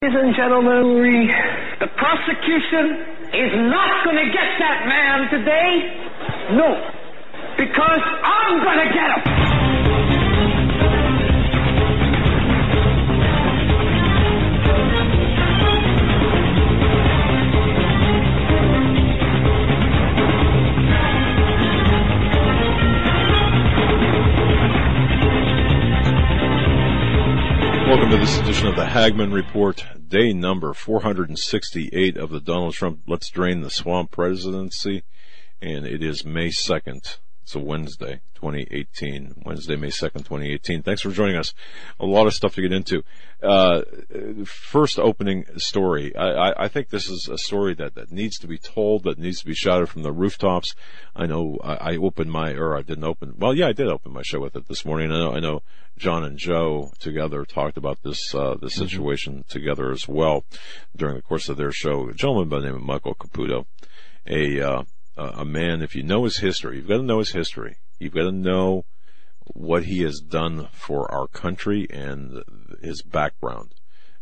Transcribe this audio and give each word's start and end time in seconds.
Ladies 0.00 0.16
and 0.22 0.36
gentlemen, 0.36 1.02
we, 1.02 1.26
the 1.80 1.88
prosecution 1.98 3.02
is 3.34 3.50
not 3.66 4.04
going 4.04 4.14
to 4.14 4.30
get 4.30 4.46
that 4.60 4.86
man 4.86 5.28
today. 5.28 6.54
No. 6.54 6.70
Because 7.58 8.00
I'm 8.22 8.62
going 8.62 8.78
to 8.78 8.94
get 8.94 9.10
him. 9.10 9.47
Welcome 27.88 28.10
to 28.10 28.18
this 28.18 28.38
edition 28.38 28.66
of 28.66 28.76
the 28.76 28.84
Hagmann 28.84 29.32
Report, 29.32 29.82
day 30.06 30.34
number 30.34 30.74
468 30.74 32.18
of 32.18 32.28
the 32.28 32.38
Donald 32.38 32.74
Trump 32.74 33.00
Let's 33.06 33.30
Drain 33.30 33.62
the 33.62 33.70
Swamp 33.70 34.10
presidency. 34.10 35.04
And 35.62 35.86
it 35.86 36.02
is 36.02 36.22
May 36.22 36.48
2nd. 36.48 37.16
It's 37.48 37.54
a 37.54 37.60
Wednesday, 37.60 38.20
2018. 38.34 39.36
Wednesday, 39.46 39.76
May 39.76 39.88
2nd, 39.88 40.16
2018. 40.16 40.82
Thanks 40.82 41.00
for 41.00 41.10
joining 41.10 41.36
us. 41.36 41.54
A 41.98 42.04
lot 42.04 42.26
of 42.26 42.34
stuff 42.34 42.54
to 42.56 42.60
get 42.60 42.74
into. 42.74 43.02
Uh, 43.42 43.84
first 44.44 44.98
opening 44.98 45.46
story. 45.56 46.14
I, 46.14 46.26
I, 46.26 46.64
I 46.64 46.68
think 46.68 46.90
this 46.90 47.08
is 47.08 47.26
a 47.32 47.38
story 47.38 47.72
that, 47.76 47.94
that 47.94 48.12
needs 48.12 48.36
to 48.40 48.46
be 48.46 48.58
told, 48.58 49.04
that 49.04 49.18
needs 49.18 49.40
to 49.40 49.46
be 49.46 49.54
shouted 49.54 49.88
from 49.88 50.02
the 50.02 50.12
rooftops. 50.12 50.74
I 51.16 51.24
know 51.24 51.56
I, 51.64 51.92
I 51.92 51.96
opened 51.96 52.30
my, 52.30 52.52
or 52.52 52.76
I 52.76 52.82
didn't 52.82 53.04
open, 53.04 53.32
well, 53.38 53.54
yeah, 53.54 53.68
I 53.68 53.72
did 53.72 53.88
open 53.88 54.12
my 54.12 54.20
show 54.22 54.40
with 54.40 54.54
it 54.54 54.68
this 54.68 54.84
morning. 54.84 55.10
I 55.10 55.18
know, 55.18 55.32
I 55.32 55.40
know 55.40 55.62
John 55.96 56.24
and 56.24 56.36
Joe 56.36 56.92
together 56.98 57.46
talked 57.46 57.78
about 57.78 58.02
this, 58.02 58.34
uh, 58.34 58.56
this 58.60 58.74
situation 58.74 59.36
mm-hmm. 59.36 59.48
together 59.48 59.90
as 59.90 60.06
well 60.06 60.44
during 60.94 61.14
the 61.14 61.22
course 61.22 61.48
of 61.48 61.56
their 61.56 61.72
show. 61.72 62.10
A 62.10 62.12
gentleman 62.12 62.50
by 62.50 62.58
the 62.58 62.66
name 62.66 62.74
of 62.74 62.82
Michael 62.82 63.14
Caputo, 63.14 63.64
a, 64.26 64.60
uh, 64.60 64.82
a 65.18 65.44
man, 65.44 65.82
if 65.82 65.94
you 65.94 66.02
know 66.02 66.24
his 66.24 66.38
history, 66.38 66.76
you've 66.76 66.88
got 66.88 66.98
to 66.98 67.02
know 67.02 67.18
his 67.18 67.32
history. 67.32 67.76
You've 67.98 68.14
got 68.14 68.24
to 68.24 68.32
know 68.32 68.84
what 69.54 69.84
he 69.84 70.02
has 70.02 70.20
done 70.20 70.68
for 70.72 71.10
our 71.10 71.26
country 71.26 71.86
and 71.90 72.42
his 72.82 73.02
background, 73.02 73.74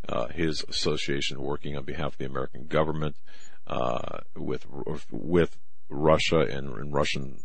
uh, 0.08 0.28
his 0.28 0.64
association 0.68 1.42
working 1.42 1.76
on 1.76 1.84
behalf 1.84 2.12
of 2.12 2.18
the 2.18 2.24
American 2.24 2.66
government, 2.66 3.16
uh, 3.66 4.20
with, 4.36 4.66
with 5.10 5.58
Russia 5.88 6.40
and, 6.40 6.70
and 6.76 6.92
Russian 6.92 7.40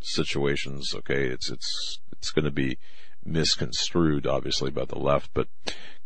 situations. 0.00 0.94
Okay. 0.94 1.26
It's, 1.28 1.50
it's, 1.50 2.00
it's 2.12 2.30
going 2.30 2.44
to 2.44 2.50
be 2.50 2.78
misconstrued, 3.24 4.26
obviously, 4.26 4.70
by 4.70 4.84
the 4.84 4.98
left, 4.98 5.30
but 5.34 5.48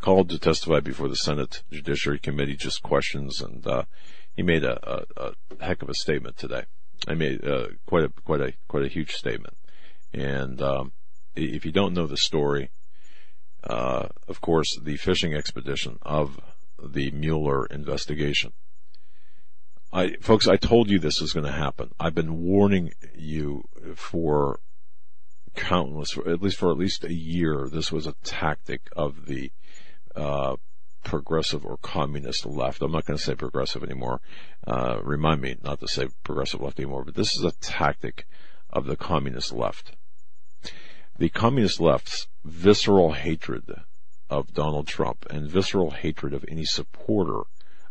called 0.01 0.31
to 0.31 0.39
testify 0.39 0.81
before 0.81 1.09
the 1.09 1.17
Senate 1.17 1.63
Judiciary 1.71 2.19
Committee, 2.19 2.57
just 2.57 2.83
questions, 2.83 3.41
and 3.41 3.67
uh, 3.67 3.85
he 4.35 4.43
made 4.43 4.65
a, 4.65 4.79
a, 4.89 5.05
a, 5.17 5.65
heck 5.65 5.83
of 5.83 5.89
a 5.89 5.95
statement 5.95 6.37
today. 6.37 6.65
I 7.07 7.15
made 7.15 7.47
uh, 7.47 7.69
quite 7.87 8.05
a 8.05 8.09
quite 8.25 8.41
a 8.41 8.53
quite 8.69 8.85
a 8.85 8.89
huge 8.89 9.13
statement, 9.13 9.57
and 10.13 10.61
um, 10.61 10.93
if 11.35 11.65
you 11.65 11.73
don't 11.73 11.95
know 11.95 12.07
the 12.07 12.17
story, 12.17 12.71
uh, 13.65 14.09
of 14.29 14.41
course, 14.41 14.79
the 14.83 14.97
fishing 14.97 15.35
expedition 15.35 15.99
of 16.03 16.41
the 16.83 17.11
Mueller 17.11 17.67
investigation. 17.67 18.53
I, 19.93 20.17
folks, 20.21 20.49
I 20.49 20.57
told 20.57 20.91
you 20.91 20.99
this 20.99 21.21
was 21.21 21.33
going 21.33 21.47
to 21.47 21.53
happen. 21.53 21.91
I've 21.99 22.15
been 22.15 22.43
warning 22.43 22.93
you 23.15 23.65
for 23.95 24.59
countless, 25.55 26.19
at 26.19 26.43
least 26.43 26.59
for 26.59 26.71
at 26.71 26.77
least 26.77 27.05
a 27.05 27.15
year. 27.15 27.69
This 27.71 27.93
was 27.93 28.07
a 28.07 28.15
tactic 28.25 28.83
of 28.97 29.27
the 29.27 29.53
uh, 30.15 30.57
progressive 31.07 31.65
or 31.65 31.77
communist 31.79 32.45
left. 32.45 32.83
I'm 32.83 32.91
not 32.91 33.07
going 33.07 33.17
to 33.17 33.23
say 33.23 33.37
progressive 33.37 33.85
anymore. 33.85 34.21
Uh, 34.67 34.99
remind 35.03 35.41
me 35.41 35.57
not 35.63 35.79
to 35.81 35.89
say 35.89 36.09
progressive 36.25 36.61
left 36.61 36.81
anymore, 36.81 37.05
but 37.05 37.15
this 37.15 37.37
is 37.37 37.45
a 37.45 37.53
tactic 37.61 38.27
of 38.71 38.87
the 38.87 38.97
communist 38.97 39.53
left. 39.53 39.93
The 41.17 41.29
communist 41.29 41.81
left's 41.81 42.27
visceral 42.45 43.13
hatred 43.13 43.83
of 44.29 44.53
Donald 44.53 44.89
Trump 44.89 45.25
and 45.31 45.49
visceral 45.49 45.93
hatred 45.93 46.35
of 46.35 46.45
any 46.49 46.65
supporter 46.65 47.43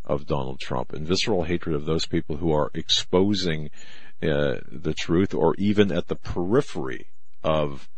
of 0.03 0.27
Donald 0.27 0.59
Trump 0.59 0.91
and 0.91 1.07
visceral 1.07 1.43
hatred 1.43 1.73
of 1.73 1.85
those 1.85 2.05
people 2.05 2.35
who 2.35 2.51
are 2.51 2.69
exposing 2.73 3.69
uh, 4.21 4.57
the 4.69 4.93
truth 4.93 5.33
or 5.33 5.55
even 5.55 5.89
at 5.89 6.07
the 6.07 6.15
periphery 6.15 7.07
of 7.43 7.89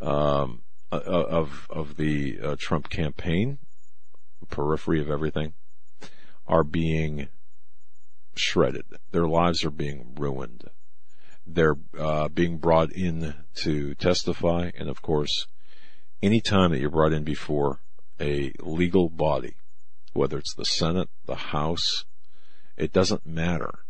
um, 0.00 0.62
of 0.92 1.66
of 1.70 1.96
the 1.96 2.38
uh, 2.40 2.56
Trump 2.58 2.88
campaign 2.88 3.58
periphery 4.50 5.00
of 5.00 5.10
everything 5.10 5.54
are 6.46 6.64
being 6.64 7.28
shredded. 8.34 8.84
Their 9.10 9.28
lives 9.28 9.64
are 9.64 9.70
being 9.70 10.14
ruined. 10.16 10.70
They're 11.46 11.76
uh, 11.98 12.28
being 12.28 12.58
brought 12.58 12.92
in 12.92 13.34
to 13.62 13.94
testify, 13.94 14.70
and 14.78 14.88
of 14.88 15.02
course, 15.02 15.46
any 16.22 16.40
time 16.40 16.70
that 16.70 16.80
you're 16.80 16.90
brought 16.90 17.12
in 17.12 17.24
before 17.24 17.80
a 18.20 18.52
legal 18.60 19.08
body, 19.08 19.54
whether 20.12 20.38
it's 20.38 20.54
the 20.54 20.64
Senate, 20.64 21.08
the 21.26 21.36
House, 21.36 22.04
it 22.76 22.92
doesn't 22.92 23.26
matter. 23.26 23.80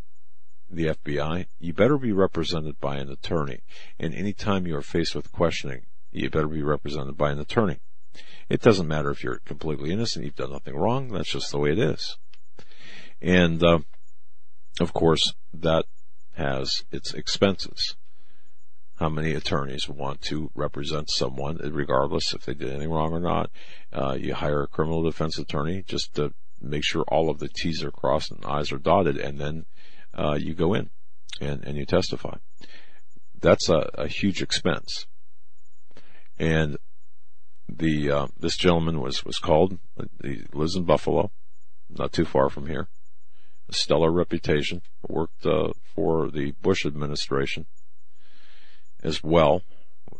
The 0.70 0.86
FBI, 0.86 1.46
you 1.58 1.72
better 1.72 1.96
be 1.96 2.12
represented 2.12 2.78
by 2.78 2.96
an 2.96 3.10
attorney. 3.10 3.60
And 3.98 4.14
any 4.14 4.34
time 4.34 4.66
you 4.66 4.76
are 4.76 4.82
faced 4.82 5.14
with 5.14 5.32
questioning, 5.32 5.86
you 6.10 6.28
better 6.28 6.48
be 6.48 6.62
represented 6.62 7.16
by 7.16 7.30
an 7.30 7.38
attorney. 7.38 7.78
It 8.48 8.62
doesn't 8.62 8.88
matter 8.88 9.10
if 9.10 9.22
you're 9.22 9.40
completely 9.44 9.92
innocent, 9.92 10.24
you've 10.24 10.36
done 10.36 10.52
nothing 10.52 10.76
wrong, 10.76 11.08
that's 11.08 11.32
just 11.32 11.50
the 11.50 11.58
way 11.58 11.72
it 11.72 11.78
is. 11.78 12.16
And, 13.20 13.62
uh, 13.62 13.80
of 14.80 14.92
course, 14.92 15.34
that 15.52 15.84
has 16.34 16.84
its 16.90 17.12
expenses. 17.12 17.96
How 18.96 19.08
many 19.08 19.32
attorneys 19.34 19.88
want 19.88 20.22
to 20.22 20.50
represent 20.54 21.10
someone, 21.10 21.58
regardless 21.58 22.32
if 22.34 22.44
they 22.44 22.54
did 22.54 22.70
anything 22.70 22.90
wrong 22.90 23.12
or 23.12 23.20
not? 23.20 23.50
Uh, 23.92 24.16
you 24.18 24.34
hire 24.34 24.62
a 24.62 24.68
criminal 24.68 25.02
defense 25.02 25.38
attorney 25.38 25.84
just 25.86 26.14
to 26.14 26.32
make 26.60 26.84
sure 26.84 27.04
all 27.08 27.30
of 27.30 27.38
the 27.38 27.48
T's 27.48 27.84
are 27.84 27.92
crossed 27.92 28.32
and 28.32 28.44
I's 28.44 28.72
are 28.72 28.78
dotted, 28.78 29.16
and 29.16 29.38
then 29.38 29.66
uh, 30.14 30.36
you 30.40 30.54
go 30.54 30.74
in 30.74 30.90
and, 31.40 31.64
and 31.64 31.76
you 31.76 31.86
testify. 31.86 32.38
That's 33.40 33.68
a, 33.68 33.88
a 33.94 34.08
huge 34.08 34.42
expense. 34.42 35.06
And 36.38 36.76
the 37.68 38.10
uh, 38.10 38.26
this 38.38 38.56
gentleman 38.56 39.00
was 39.00 39.24
was 39.24 39.38
called. 39.38 39.78
He 40.22 40.42
lives 40.52 40.74
in 40.74 40.84
Buffalo, 40.84 41.30
not 41.90 42.12
too 42.12 42.24
far 42.24 42.48
from 42.48 42.66
here. 42.66 42.88
A 43.68 43.74
stellar 43.74 44.10
reputation. 44.10 44.82
Worked 45.06 45.46
uh, 45.46 45.72
for 45.94 46.30
the 46.30 46.52
Bush 46.62 46.86
administration 46.86 47.66
as 49.02 49.22
well. 49.22 49.62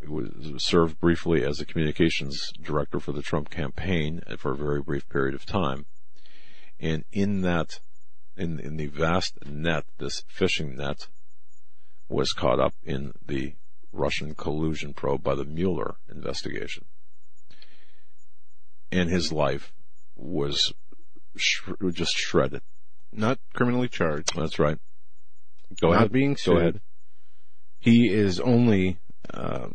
He 0.03 0.09
was 0.09 0.63
served 0.65 1.01
briefly 1.01 1.45
as 1.45 1.61
a 1.61 1.65
communications 1.65 2.53
director 2.63 3.01
for 3.01 3.13
the 3.13 3.23
Trump 3.23 3.51
campaign 3.51 4.21
for 4.39 4.53
a 4.53 4.57
very 4.57 4.83
brief 4.83 5.09
period 5.09 5.35
of 5.35 5.47
time. 5.47 5.87
And 6.79 7.05
in 7.11 7.41
that, 7.43 7.81
in 8.37 8.61
in 8.61 8.77
the 8.77 8.87
vast 8.87 9.45
net, 9.47 9.85
this 9.99 10.23
fishing 10.29 10.77
net 10.77 11.09
was 12.09 12.33
caught 12.33 12.61
up 12.61 12.75
in 12.85 13.13
the 13.27 13.55
Russian 13.93 14.35
collusion 14.35 14.93
probe 14.93 15.23
by 15.23 15.35
the 15.35 15.45
Mueller 15.45 15.97
investigation 16.11 16.85
and 18.91 19.11
his 19.11 19.33
life 19.33 19.73
was 20.17 20.73
sh- 21.37 21.61
just 21.93 22.17
shredded. 22.17 22.63
Not 23.13 23.39
criminally 23.55 23.89
charged. 23.89 24.37
That's 24.37 24.59
right. 24.59 24.79
Go 25.81 25.89
Not 25.91 25.97
ahead. 25.97 26.13
being 26.13 26.37
sued. 26.37 26.55
Go 26.55 26.61
ahead. 26.61 26.81
He 27.79 28.09
is 28.09 28.41
only 28.41 28.99
uh, 29.33 29.69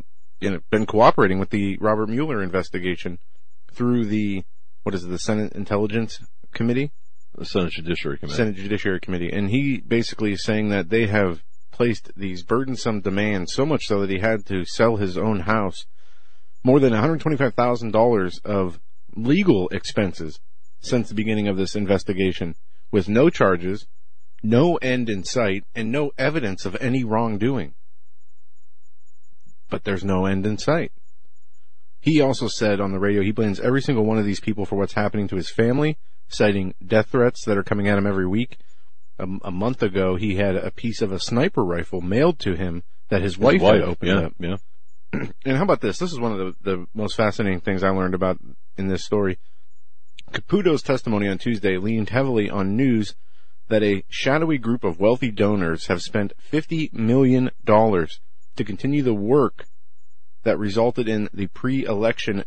been 0.70 0.86
cooperating 0.86 1.40
with 1.40 1.50
the 1.52 1.78
Robert 1.80 2.10
Mueller 2.10 2.44
investigation 2.44 3.20
through 3.72 4.06
the 4.06 4.44
what 4.84 4.94
is 4.94 5.06
it, 5.06 5.08
the 5.08 5.18
Senate 5.20 5.54
Intelligence 5.54 6.20
Committee, 6.54 6.92
The 7.36 7.46
Senate 7.46 7.72
Judiciary 7.72 8.18
Committee. 8.20 8.36
Senate 8.36 8.56
Judiciary 8.56 9.00
Committee, 9.00 9.32
and 9.32 9.50
he 9.50 9.78
basically 9.80 10.34
is 10.34 10.44
saying 10.44 10.70
that 10.70 10.90
they 10.90 11.08
have 11.08 11.42
placed 11.72 12.12
these 12.18 12.44
burdensome 12.44 13.00
demands 13.02 13.54
so 13.54 13.66
much 13.66 13.86
so 13.86 14.02
that 14.02 14.10
he 14.10 14.20
had 14.20 14.46
to 14.48 14.66
sell 14.66 14.98
his 14.98 15.18
own 15.18 15.42
house, 15.42 15.86
more 16.64 16.80
than 16.80 16.92
one 16.92 17.00
hundred 17.00 17.22
twenty-five 17.22 17.54
thousand 17.54 17.92
dollars 17.92 18.40
of 18.44 18.80
legal 19.16 19.68
expenses 19.70 20.40
since 20.80 21.10
the 21.10 21.16
beginning 21.16 21.48
of 21.48 21.58
this 21.58 21.76
investigation 21.76 22.56
with 22.92 23.08
no 23.08 23.30
charges, 23.30 23.88
no 24.44 24.76
end 24.78 25.10
in 25.10 25.24
sight, 25.24 25.64
and 25.74 25.92
no 25.92 26.12
evidence 26.18 26.66
of 26.66 26.78
any 26.80 27.04
wrongdoing. 27.04 27.74
But 29.70 29.84
there's 29.84 30.04
no 30.04 30.26
end 30.26 30.46
in 30.46 30.58
sight. 30.58 30.92
He 32.00 32.20
also 32.20 32.48
said 32.48 32.82
on 32.82 32.92
the 32.92 33.00
radio 33.00 33.22
he 33.24 33.32
blames 33.32 33.62
every 33.62 33.82
single 33.82 34.04
one 34.04 34.18
of 34.18 34.26
these 34.26 34.42
people 34.42 34.66
for 34.66 34.76
what's 34.76 34.94
happening 34.94 35.28
to 35.30 35.38
his 35.38 35.50
family, 35.50 35.98
citing 36.28 36.76
death 36.86 37.10
threats 37.10 37.46
that 37.46 37.58
are 37.58 37.64
coming 37.64 37.88
at 37.88 37.98
him 37.98 38.06
every 38.06 38.28
week. 38.28 38.58
A, 39.18 39.28
a 39.44 39.52
month 39.52 39.82
ago, 39.82 40.16
he 40.16 40.36
had 40.36 40.56
a 40.56 40.72
piece 40.72 41.02
of 41.02 41.12
a 41.12 41.20
sniper 41.20 41.64
rifle 41.64 42.02
mailed 42.02 42.40
to 42.40 42.56
him 42.56 42.84
that 43.10 43.22
his 43.22 43.38
wife, 43.38 43.62
wife, 43.62 43.76
had 43.76 43.84
opened 43.84 44.12
yeah, 44.12 44.26
up. 44.26 44.34
yeah. 44.38 44.58
And 45.46 45.58
how 45.58 45.64
about 45.64 45.82
this? 45.82 46.00
This 46.00 46.12
is 46.12 46.20
one 46.20 46.32
of 46.32 46.38
the, 46.38 46.72
the 46.72 46.86
most 46.94 47.16
fascinating 47.16 47.62
things 47.62 47.84
I 47.84 47.90
learned 47.90 48.16
about 48.16 48.40
in 48.78 48.88
this 48.88 49.06
story. 49.06 49.40
Caputo's 50.32 50.82
testimony 50.82 51.28
on 51.28 51.38
Tuesday 51.38 51.78
leaned 51.78 52.10
heavily 52.10 52.50
on 52.50 52.76
news 52.76 53.16
that 53.68 53.84
a 53.84 54.04
shadowy 54.10 54.58
group 54.58 54.84
of 54.84 55.00
wealthy 55.00 55.32
donors 55.32 55.88
have 55.88 56.02
spent 56.02 56.34
$50 56.52 56.94
million 56.94 57.52
to 57.66 58.64
continue 58.64 59.04
the 59.04 59.14
work 59.14 59.66
that 60.44 60.58
resulted 60.58 61.08
in 61.08 61.30
the 61.34 61.48
pre-election 61.48 62.44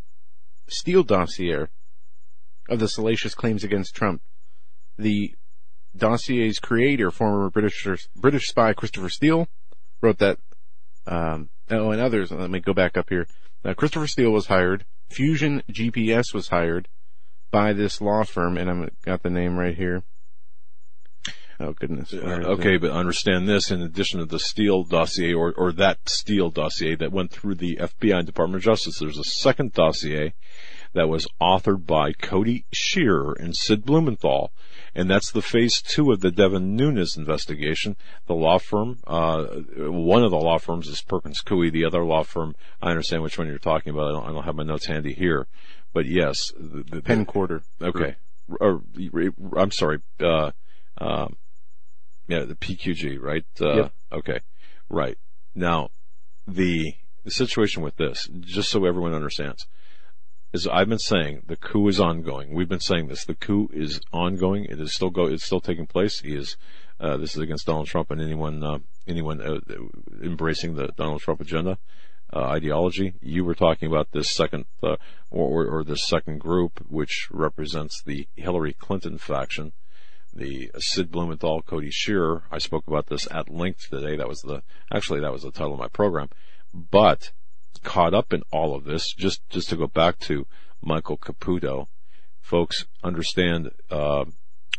Steele 0.68 1.04
dossier 1.04 1.66
of 2.68 2.80
the 2.80 2.88
salacious 2.88 3.34
claims 3.34 3.62
against 3.62 3.94
Trump. 3.94 4.20
The 4.98 5.34
dossier's 5.96 6.58
creator, 6.58 7.10
former 7.10 7.48
British 7.50 7.86
British 8.16 8.48
spy 8.48 8.72
Christopher 8.72 9.08
Steele, 9.08 9.46
wrote 10.02 10.18
that. 10.18 10.38
Um, 11.06 11.50
oh, 11.70 11.90
and 11.90 12.00
others. 12.00 12.30
Let 12.30 12.50
me 12.50 12.60
go 12.60 12.72
back 12.72 12.96
up 12.96 13.08
here. 13.08 13.26
Uh, 13.64 13.74
Christopher 13.74 14.06
Steele 14.06 14.30
was 14.30 14.46
hired. 14.46 14.84
Fusion 15.10 15.62
GPS 15.70 16.34
was 16.34 16.48
hired 16.48 16.88
by 17.50 17.72
this 17.72 18.00
law 18.00 18.24
firm, 18.24 18.56
and 18.56 18.70
I've 18.70 19.02
got 19.02 19.22
the 19.22 19.30
name 19.30 19.58
right 19.58 19.76
here. 19.76 20.02
Oh 21.58 21.72
goodness. 21.72 22.12
Uh, 22.12 22.42
okay, 22.44 22.76
but 22.76 22.90
understand 22.90 23.48
this: 23.48 23.70
in 23.70 23.80
addition 23.80 24.20
to 24.20 24.26
the 24.26 24.38
Steele 24.38 24.84
dossier, 24.84 25.32
or 25.32 25.54
or 25.56 25.72
that 25.72 25.98
Steele 26.06 26.50
dossier 26.50 26.96
that 26.96 27.12
went 27.12 27.30
through 27.30 27.54
the 27.54 27.76
FBI 27.76 28.18
and 28.18 28.26
Department 28.26 28.56
of 28.56 28.64
Justice, 28.64 28.98
there's 28.98 29.18
a 29.18 29.24
second 29.24 29.72
dossier 29.72 30.34
that 30.92 31.08
was 31.08 31.26
authored 31.40 31.86
by 31.86 32.12
Cody 32.12 32.66
Shearer 32.72 33.34
and 33.38 33.56
Sid 33.56 33.86
Blumenthal, 33.86 34.52
and 34.96 35.10
that's 35.10 35.30
the 35.30 35.42
phase 35.42 35.82
two 35.82 36.10
of 36.10 36.20
the 36.20 36.30
Devin 36.30 36.74
Nunes 36.74 37.18
investigation. 37.18 37.96
The 38.26 38.34
law 38.34 38.58
firm, 38.58 38.98
uh, 39.06 39.44
one 39.76 40.24
of 40.24 40.30
the 40.30 40.38
law 40.38 40.56
firms 40.56 40.88
is 40.88 41.02
Perkins 41.02 41.42
Coie. 41.42 41.70
The 41.70 41.84
other 41.84 42.02
law 42.02 42.22
firm, 42.22 42.56
I 42.80 42.90
understand 42.90 43.22
which 43.22 43.36
one 43.36 43.46
you're 43.46 43.58
talking 43.58 43.92
about. 43.92 44.08
I 44.08 44.12
don't, 44.12 44.24
I 44.24 44.32
don't 44.32 44.44
have 44.44 44.54
my 44.54 44.62
notes 44.62 44.86
handy 44.86 45.12
here, 45.12 45.48
but 45.92 46.06
yes, 46.06 46.50
the, 46.58 46.82
the 46.82 47.02
Penn 47.02 47.26
Quarter. 47.26 47.62
Okay, 47.80 48.16
or, 48.58 48.80
I'm 49.54 49.70
sorry. 49.70 50.00
Uh, 50.18 50.52
um, 50.96 51.36
yeah, 52.26 52.44
the 52.44 52.54
PQG, 52.54 53.20
right? 53.20 53.44
Uh, 53.60 53.74
yep. 53.74 53.92
Okay, 54.10 54.40
right. 54.88 55.18
Now, 55.54 55.90
the 56.48 56.94
the 57.24 57.30
situation 57.30 57.82
with 57.82 57.96
this, 57.96 58.30
just 58.40 58.70
so 58.70 58.86
everyone 58.86 59.12
understands, 59.12 59.66
is 60.56 60.66
I've 60.66 60.88
been 60.88 60.98
saying 60.98 61.42
the 61.46 61.56
coup 61.56 61.86
is 61.88 62.00
ongoing. 62.00 62.54
We've 62.54 62.68
been 62.68 62.80
saying 62.80 63.08
this. 63.08 63.24
The 63.24 63.34
coup 63.34 63.68
is 63.72 64.00
ongoing. 64.12 64.64
It 64.64 64.80
is 64.80 64.94
still 64.94 65.10
go. 65.10 65.26
It's 65.26 65.44
still 65.44 65.60
taking 65.60 65.86
place. 65.86 66.20
He 66.20 66.34
is. 66.34 66.56
Uh, 66.98 67.18
this 67.18 67.36
is 67.36 67.42
against 67.42 67.66
Donald 67.66 67.86
Trump 67.86 68.10
and 68.10 68.20
anyone 68.20 68.62
uh, 68.64 68.78
anyone 69.06 69.40
uh, 69.42 69.60
embracing 70.22 70.74
the 70.74 70.88
Donald 70.96 71.20
Trump 71.20 71.40
agenda. 71.40 71.78
Uh, 72.32 72.46
ideology. 72.46 73.14
You 73.20 73.44
were 73.44 73.54
talking 73.54 73.88
about 73.88 74.10
this 74.10 74.34
second, 74.34 74.64
uh, 74.82 74.96
or, 75.30 75.46
or, 75.46 75.66
or 75.66 75.84
this 75.84 76.08
second 76.08 76.40
group, 76.40 76.84
which 76.88 77.28
represents 77.30 78.02
the 78.02 78.26
Hillary 78.34 78.72
Clinton 78.72 79.16
faction, 79.16 79.72
the 80.34 80.72
Sid 80.76 81.12
Blumenthal, 81.12 81.62
Cody 81.62 81.90
Shearer. 81.92 82.42
I 82.50 82.58
spoke 82.58 82.88
about 82.88 83.06
this 83.06 83.28
at 83.30 83.48
length 83.48 83.90
today. 83.90 84.16
That 84.16 84.26
was 84.26 84.40
the, 84.40 84.62
actually 84.92 85.20
that 85.20 85.30
was 85.30 85.42
the 85.42 85.52
title 85.52 85.74
of 85.74 85.78
my 85.78 85.86
program. 85.86 86.28
But 86.74 87.30
caught 87.86 88.12
up 88.12 88.32
in 88.32 88.42
all 88.50 88.74
of 88.74 88.84
this, 88.84 89.14
just, 89.14 89.48
just 89.48 89.68
to 89.70 89.76
go 89.76 89.86
back 89.86 90.18
to 90.18 90.46
Michael 90.82 91.16
Caputo, 91.16 91.86
folks 92.40 92.84
understand, 93.02 93.70
uh, 93.90 94.24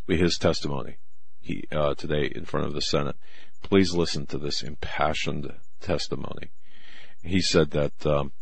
his 0.08 0.38
testimony 0.38 0.98
he, 1.40 1.64
uh, 1.72 1.96
today 1.96 2.30
in 2.36 2.44
front 2.44 2.68
of 2.68 2.74
the 2.74 2.82
Senate. 2.82 3.16
Please 3.64 3.94
listen 3.94 4.26
to 4.28 4.38
this 4.38 4.62
impassioned 4.62 5.52
testimony. 5.80 6.52
He 7.24 7.42
said 7.42 7.72
that, 7.72 8.06
um, 8.06 8.34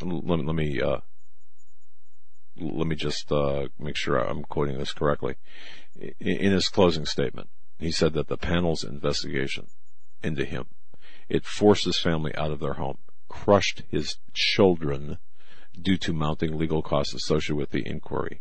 let, 0.00 0.44
let 0.44 0.54
me, 0.54 0.80
uh, 0.80 1.00
let 2.56 2.86
me 2.86 2.96
just 2.96 3.30
uh, 3.32 3.68
make 3.80 3.96
sure 3.96 4.16
I'm 4.16 4.44
quoting 4.44 4.78
this 4.78 4.92
correctly. 4.92 5.34
In 6.20 6.52
his 6.52 6.68
closing 6.68 7.04
statement, 7.04 7.48
he 7.78 7.90
said 7.90 8.12
that 8.14 8.28
the 8.28 8.38
panel's 8.38 8.84
investigation 8.84 9.66
into 10.22 10.44
him 10.44 10.66
it 11.28 11.44
forced 11.44 11.84
his 11.84 11.98
family 11.98 12.34
out 12.36 12.50
of 12.50 12.60
their 12.60 12.74
home, 12.74 12.98
crushed 13.28 13.82
his 13.88 14.16
children 14.32 15.18
due 15.80 15.96
to 15.98 16.12
mounting 16.12 16.56
legal 16.56 16.82
costs 16.82 17.14
associated 17.14 17.56
with 17.56 17.70
the 17.70 17.86
inquiry. 17.86 18.40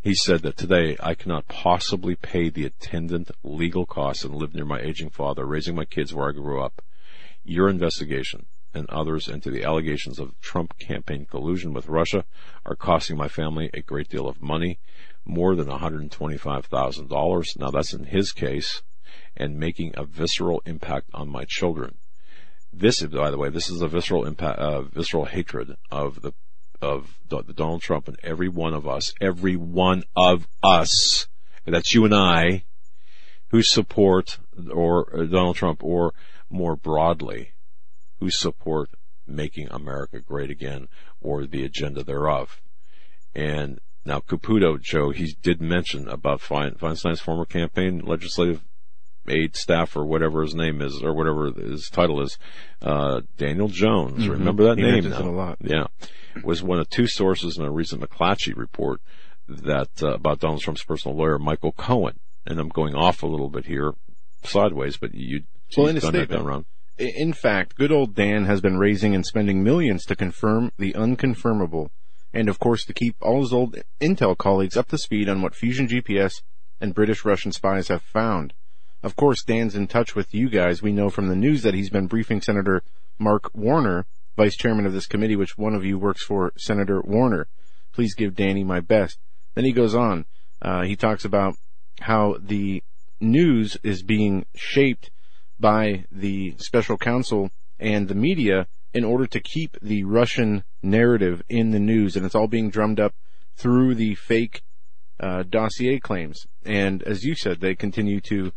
He 0.00 0.14
said 0.14 0.42
that 0.42 0.56
today 0.56 0.96
I 1.00 1.14
cannot 1.14 1.48
possibly 1.48 2.14
pay 2.14 2.48
the 2.48 2.64
attendant 2.64 3.30
legal 3.42 3.86
costs 3.86 4.24
and 4.24 4.34
live 4.34 4.54
near 4.54 4.64
my 4.64 4.80
aging 4.80 5.10
father, 5.10 5.44
raising 5.44 5.74
my 5.74 5.84
kids 5.84 6.14
where 6.14 6.28
I 6.28 6.32
grew 6.32 6.62
up. 6.62 6.80
Your 7.42 7.68
investigation 7.68 8.46
and 8.72 8.88
others 8.90 9.26
into 9.26 9.50
the 9.50 9.64
allegations 9.64 10.18
of 10.18 10.38
Trump 10.40 10.78
campaign 10.78 11.26
collusion 11.28 11.72
with 11.72 11.88
Russia 11.88 12.24
are 12.64 12.76
costing 12.76 13.16
my 13.16 13.26
family 13.26 13.70
a 13.72 13.80
great 13.80 14.08
deal 14.08 14.28
of 14.28 14.42
money, 14.42 14.78
more 15.24 15.56
than 15.56 15.66
$125,000. 15.66 17.58
Now 17.58 17.70
that's 17.70 17.92
in 17.92 18.04
his 18.04 18.32
case, 18.32 18.82
and 19.36 19.58
making 19.58 19.92
a 19.96 20.04
visceral 20.04 20.62
impact 20.66 21.08
on 21.14 21.28
my 21.28 21.44
children. 21.48 21.96
This, 22.78 23.02
by 23.02 23.30
the 23.30 23.38
way, 23.38 23.48
this 23.48 23.70
is 23.70 23.80
a 23.80 23.88
visceral 23.88 24.26
impact, 24.26 24.58
uh, 24.58 24.82
visceral 24.82 25.24
hatred 25.24 25.76
of 25.90 26.20
the 26.20 26.32
of 26.82 27.16
Donald 27.26 27.80
Trump 27.80 28.06
and 28.06 28.18
every 28.22 28.50
one 28.50 28.74
of 28.74 28.86
us, 28.86 29.14
every 29.18 29.56
one 29.56 30.02
of 30.14 30.46
us, 30.62 31.26
that's 31.64 31.94
you 31.94 32.04
and 32.04 32.14
I, 32.14 32.64
who 33.48 33.62
support 33.62 34.38
or 34.70 35.08
uh, 35.10 35.24
Donald 35.24 35.56
Trump, 35.56 35.82
or 35.82 36.12
more 36.50 36.76
broadly, 36.76 37.52
who 38.20 38.30
support 38.30 38.90
making 39.26 39.68
America 39.70 40.20
great 40.20 40.50
again 40.50 40.88
or 41.22 41.46
the 41.46 41.64
agenda 41.64 42.04
thereof. 42.04 42.60
And 43.34 43.80
now 44.04 44.20
Caputo, 44.20 44.78
Joe, 44.78 45.10
he 45.10 45.34
did 45.40 45.62
mention 45.62 46.08
about 46.08 46.42
Feinstein's 46.42 47.20
former 47.20 47.46
campaign 47.46 48.00
legislative 48.00 48.62
aide 49.28 49.56
staff 49.56 49.96
or 49.96 50.04
whatever 50.04 50.42
his 50.42 50.54
name 50.54 50.80
is 50.80 51.02
or 51.02 51.14
whatever 51.14 51.50
his 51.50 51.88
title 51.90 52.22
is, 52.22 52.38
uh, 52.82 53.20
Daniel 53.36 53.68
Jones. 53.68 54.22
Mm-hmm. 54.22 54.32
Remember 54.32 54.64
that 54.64 54.78
he 54.78 54.84
name 54.84 55.10
now? 55.10 55.22
A 55.22 55.30
lot. 55.30 55.58
Yeah. 55.60 55.86
Was 56.42 56.62
one 56.62 56.78
of 56.78 56.90
two 56.90 57.06
sources 57.06 57.56
in 57.56 57.64
a 57.64 57.70
recent 57.70 58.02
McClatchy 58.02 58.56
report 58.56 59.00
that, 59.48 60.02
uh, 60.02 60.14
about 60.14 60.40
Donald 60.40 60.60
Trump's 60.60 60.84
personal 60.84 61.16
lawyer, 61.16 61.38
Michael 61.38 61.72
Cohen. 61.72 62.18
And 62.46 62.60
I'm 62.60 62.68
going 62.68 62.94
off 62.94 63.22
a 63.22 63.26
little 63.26 63.50
bit 63.50 63.66
here 63.66 63.94
sideways, 64.44 64.96
but 64.96 65.14
you, 65.14 65.42
well, 65.76 65.88
in 65.88 65.96
a 65.96 66.00
statement, 66.00 66.66
in 66.98 67.32
fact, 67.32 67.76
good 67.76 67.92
old 67.92 68.14
Dan 68.14 68.46
has 68.46 68.60
been 68.60 68.78
raising 68.78 69.14
and 69.14 69.26
spending 69.26 69.62
millions 69.62 70.04
to 70.06 70.16
confirm 70.16 70.72
the 70.78 70.92
unconfirmable, 70.94 71.90
and 72.32 72.48
of 72.48 72.58
course 72.58 72.84
to 72.86 72.94
keep 72.94 73.16
all 73.20 73.40
his 73.40 73.52
old 73.52 73.76
intel 74.00 74.36
colleagues 74.36 74.76
up 74.76 74.88
to 74.88 74.98
speed 74.98 75.28
on 75.28 75.42
what 75.42 75.54
Fusion 75.54 75.88
GPS 75.88 76.42
and 76.80 76.94
British 76.94 77.24
Russian 77.24 77.52
spies 77.52 77.88
have 77.88 78.02
found. 78.02 78.54
Of 79.02 79.16
course, 79.16 79.42
Dan's 79.44 79.76
in 79.76 79.86
touch 79.86 80.14
with 80.14 80.34
you 80.34 80.48
guys. 80.48 80.82
We 80.82 80.92
know 80.92 81.10
from 81.10 81.28
the 81.28 81.36
news 81.36 81.62
that 81.62 81.74
he's 81.74 81.90
been 81.90 82.06
briefing 82.06 82.40
Senator 82.40 82.82
Mark 83.18 83.50
Warner, 83.54 84.06
vice 84.36 84.56
chairman 84.56 84.86
of 84.86 84.92
this 84.92 85.06
committee, 85.06 85.36
which 85.36 85.56
one 85.56 85.74
of 85.74 85.84
you 85.84 85.98
works 85.98 86.24
for, 86.24 86.52
Senator 86.56 87.00
Warner. 87.02 87.48
Please 87.92 88.14
give 88.14 88.34
Danny 88.34 88.64
my 88.64 88.80
best. 88.80 89.18
Then 89.54 89.64
he 89.64 89.72
goes 89.72 89.94
on. 89.94 90.26
Uh, 90.60 90.82
he 90.82 90.96
talks 90.96 91.24
about 91.24 91.54
how 92.00 92.36
the 92.40 92.82
news 93.20 93.78
is 93.82 94.02
being 94.02 94.44
shaped 94.54 95.10
by 95.58 96.04
the 96.10 96.54
special 96.58 96.98
counsel 96.98 97.50
and 97.78 98.08
the 98.08 98.14
media 98.14 98.66
in 98.92 99.04
order 99.04 99.26
to 99.26 99.40
keep 99.40 99.76
the 99.80 100.04
Russian 100.04 100.64
narrative 100.82 101.42
in 101.48 101.70
the 101.70 101.78
news, 101.78 102.16
and 102.16 102.24
it's 102.24 102.34
all 102.34 102.48
being 102.48 102.70
drummed 102.70 103.00
up 103.00 103.14
through 103.56 103.94
the 103.94 104.14
fake 104.14 104.62
uh, 105.20 105.42
dossier 105.42 105.98
claims. 105.98 106.46
And 106.64 107.02
as 107.02 107.24
you 107.24 107.34
said, 107.34 107.60
they 107.60 107.74
continue 107.74 108.20
to, 108.22 108.52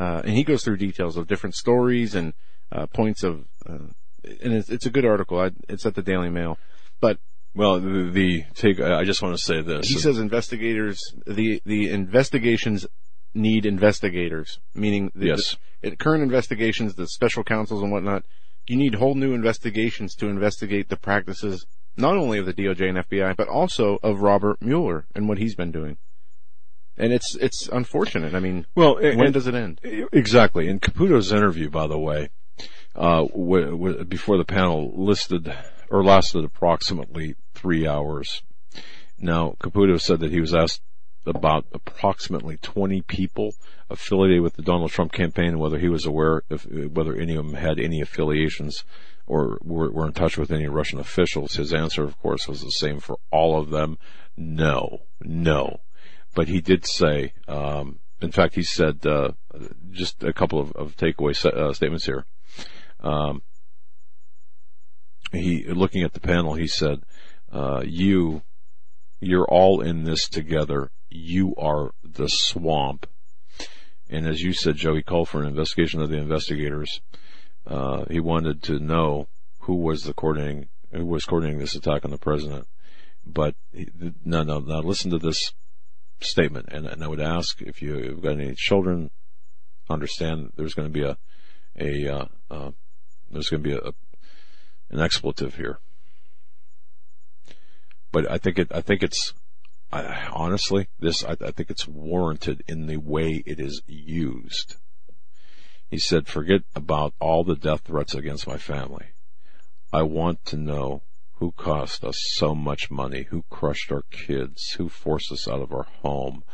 uh, 0.00 0.22
and 0.24 0.32
he 0.32 0.44
goes 0.44 0.64
through 0.64 0.78
details 0.78 1.18
of 1.18 1.26
different 1.26 1.54
stories 1.54 2.14
and 2.14 2.32
uh, 2.72 2.86
points 2.86 3.22
of, 3.22 3.44
uh, 3.68 3.90
and 4.24 4.54
it's, 4.54 4.70
it's, 4.70 4.86
a 4.86 4.90
good 4.90 5.04
article. 5.04 5.38
I, 5.38 5.50
it's 5.68 5.84
at 5.84 5.94
the 5.94 6.02
Daily 6.02 6.30
Mail, 6.30 6.56
but. 7.00 7.18
Well, 7.54 7.80
the, 7.80 8.10
the 8.10 8.44
take. 8.54 8.80
I 8.80 9.02
just 9.02 9.22
want 9.22 9.36
to 9.36 9.42
say 9.42 9.60
this. 9.60 9.88
He 9.88 9.98
says 9.98 10.18
investigators, 10.18 11.00
the 11.26 11.60
the 11.66 11.90
investigations 11.90 12.86
need 13.34 13.66
investigators, 13.66 14.60
meaning 14.72 15.10
the, 15.16 15.26
yes. 15.26 15.56
the, 15.82 15.96
current 15.96 16.22
investigations, 16.22 16.94
the 16.94 17.08
special 17.08 17.42
counsels 17.42 17.82
and 17.82 17.90
whatnot, 17.90 18.24
you 18.68 18.76
need 18.76 18.94
whole 18.94 19.16
new 19.16 19.34
investigations 19.34 20.14
to 20.14 20.28
investigate 20.28 20.88
the 20.88 20.96
practices 20.96 21.66
not 21.96 22.16
only 22.16 22.38
of 22.38 22.46
the 22.46 22.54
DOJ 22.54 22.88
and 22.88 22.98
FBI, 22.98 23.36
but 23.36 23.48
also 23.48 23.98
of 24.02 24.20
Robert 24.20 24.62
Mueller 24.62 25.06
and 25.14 25.28
what 25.28 25.38
he's 25.38 25.56
been 25.56 25.72
doing. 25.72 25.98
And 27.00 27.12
it's 27.12 27.34
it's 27.36 27.66
unfortunate. 27.68 28.34
I 28.34 28.40
mean, 28.40 28.66
well, 28.74 28.96
when 28.96 29.20
and, 29.20 29.34
does 29.34 29.46
it 29.46 29.54
end? 29.54 29.80
Exactly. 30.12 30.68
In 30.68 30.80
Caputo's 30.80 31.32
interview, 31.32 31.70
by 31.70 31.86
the 31.86 31.98
way, 31.98 32.28
uh, 32.94 33.24
w- 33.24 33.70
w- 33.70 34.04
before 34.04 34.36
the 34.36 34.44
panel 34.44 34.92
listed 34.94 35.52
or 35.90 36.04
lasted 36.04 36.44
approximately 36.44 37.36
three 37.54 37.86
hours. 37.88 38.42
Now, 39.18 39.56
Caputo 39.60 40.00
said 40.00 40.20
that 40.20 40.30
he 40.30 40.40
was 40.40 40.54
asked 40.54 40.82
about 41.26 41.66
approximately 41.72 42.56
20 42.58 43.02
people 43.02 43.54
affiliated 43.88 44.42
with 44.42 44.54
the 44.54 44.62
Donald 44.62 44.90
Trump 44.90 45.12
campaign, 45.12 45.48
and 45.48 45.60
whether 45.60 45.78
he 45.78 45.88
was 45.88 46.06
aware 46.06 46.42
of 46.50 46.66
whether 46.92 47.14
any 47.14 47.34
of 47.34 47.46
them 47.46 47.54
had 47.54 47.78
any 47.78 48.00
affiliations 48.00 48.84
or 49.26 49.58
were, 49.62 49.90
were 49.90 50.06
in 50.06 50.12
touch 50.12 50.36
with 50.36 50.50
any 50.50 50.66
Russian 50.66 50.98
officials. 50.98 51.54
His 51.54 51.72
answer, 51.72 52.04
of 52.04 52.18
course, 52.18 52.48
was 52.48 52.62
the 52.62 52.70
same 52.70 53.00
for 53.00 53.18
all 53.30 53.58
of 53.58 53.70
them. 53.70 53.98
No, 54.36 55.02
no. 55.20 55.80
But 56.34 56.48
he 56.48 56.60
did 56.60 56.86
say, 56.86 57.32
um, 57.48 57.98
in 58.20 58.30
fact, 58.30 58.54
he 58.54 58.62
said, 58.62 59.04
uh, 59.06 59.32
just 59.90 60.22
a 60.22 60.32
couple 60.32 60.60
of, 60.60 60.72
of 60.72 60.96
takeaway 60.96 61.34
uh, 61.44 61.72
statements 61.72 62.06
here. 62.06 62.26
Um, 63.00 63.42
he, 65.32 65.64
looking 65.64 66.02
at 66.02 66.12
the 66.12 66.20
panel, 66.20 66.54
he 66.54 66.66
said, 66.66 67.02
uh, 67.52 67.82
you, 67.84 68.42
you're 69.20 69.46
all 69.46 69.80
in 69.80 70.04
this 70.04 70.28
together. 70.28 70.90
You 71.08 71.54
are 71.56 71.92
the 72.04 72.28
swamp. 72.28 73.06
And 74.08 74.26
as 74.26 74.40
you 74.40 74.52
said, 74.52 74.76
Joe, 74.76 74.94
he 74.94 75.02
called 75.02 75.28
for 75.28 75.40
an 75.40 75.48
investigation 75.48 76.02
of 76.02 76.10
the 76.10 76.18
investigators. 76.18 77.00
Uh, 77.66 78.04
he 78.10 78.20
wanted 78.20 78.62
to 78.64 78.78
know 78.78 79.28
who 79.60 79.76
was 79.76 80.02
the 80.02 80.12
coordinating, 80.12 80.68
who 80.92 81.06
was 81.06 81.24
coordinating 81.24 81.60
this 81.60 81.76
attack 81.76 82.04
on 82.04 82.10
the 82.10 82.18
president. 82.18 82.66
But 83.24 83.54
no, 84.24 84.42
no, 84.42 84.58
no. 84.58 84.80
Listen 84.80 85.10
to 85.10 85.18
this 85.18 85.52
statement, 86.22 86.68
and, 86.70 86.86
and 86.86 87.02
I 87.02 87.08
would 87.08 87.20
ask 87.20 87.60
if 87.62 87.82
you've 87.82 88.22
got 88.22 88.32
any 88.32 88.54
children, 88.54 89.10
understand 89.88 90.52
there's 90.56 90.74
going 90.74 90.88
to 90.88 90.92
be 90.92 91.04
a 91.04 91.18
a 91.78 92.08
uh, 92.08 92.24
uh, 92.50 92.70
there's 93.30 93.48
going 93.48 93.62
to 93.62 93.68
be 93.68 93.74
a, 93.74 93.92
an 94.90 95.00
expletive 95.00 95.56
here. 95.56 95.78
But 98.12 98.30
I 98.30 98.38
think 98.38 98.58
it 98.58 98.68
I 98.72 98.80
think 98.80 99.02
it's 99.02 99.34
I, 99.92 100.28
honestly 100.32 100.88
this 100.98 101.24
I, 101.24 101.36
I 101.40 101.50
think 101.50 101.70
it's 101.70 101.86
warranted 101.86 102.62
in 102.66 102.86
the 102.86 102.98
way 102.98 103.42
it 103.46 103.60
is 103.60 103.82
used. 103.86 104.76
He 105.88 105.98
said, 105.98 106.28
"Forget 106.28 106.62
about 106.74 107.14
all 107.20 107.44
the 107.44 107.56
death 107.56 107.82
threats 107.84 108.14
against 108.14 108.46
my 108.46 108.58
family. 108.58 109.06
I 109.92 110.02
want 110.02 110.44
to 110.46 110.56
know 110.56 111.02
who 111.40 111.52
cost 111.52 112.04
us 112.04 112.16
so 112.34 112.54
much 112.54 112.90
money, 112.90 113.26
who 113.30 113.42
crushed 113.48 113.90
our 113.90 114.02
kids, 114.10 114.72
who 114.76 114.90
forced 114.90 115.32
us 115.32 115.48
out 115.48 115.62
of 115.62 115.72
our 115.72 115.86
home, 116.02 116.44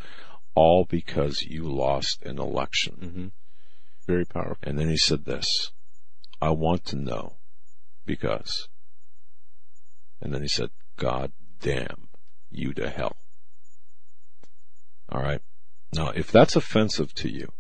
all 0.55 0.87
because 0.89 1.43
you 1.43 1.65
lost 1.65 2.23
an 2.25 2.39
election. 2.39 2.97
Mm-hmm. 3.03 3.27
Very 4.07 4.25
powerful. 4.25 4.59
And 4.63 4.79
then 4.79 4.89
he 4.89 4.97
said 4.97 5.25
this, 5.25 5.73
I 6.41 6.51
want 6.51 6.85
to 6.87 6.97
know 6.97 7.35
because. 8.07 8.69
And 10.21 10.33
then 10.33 10.43
he 10.43 10.49
said, 10.49 10.71
God 10.97 11.33
damn 11.61 12.09
you 12.49 12.73
to 12.75 12.89
hell. 12.89 13.17
All 15.09 15.21
right. 15.21 15.41
Now, 15.93 16.11
if 16.11 16.31
that's 16.31 16.55
offensive 16.55 17.13
to 17.15 17.29
you, 17.29 17.53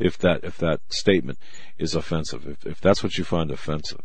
if 0.00 0.18
that, 0.18 0.42
if 0.42 0.58
that 0.58 0.80
statement 0.88 1.38
is 1.78 1.94
offensive, 1.94 2.44
if, 2.44 2.66
if 2.66 2.80
that's 2.80 3.04
what 3.04 3.16
you 3.16 3.22
find 3.22 3.52
offensive, 3.52 4.02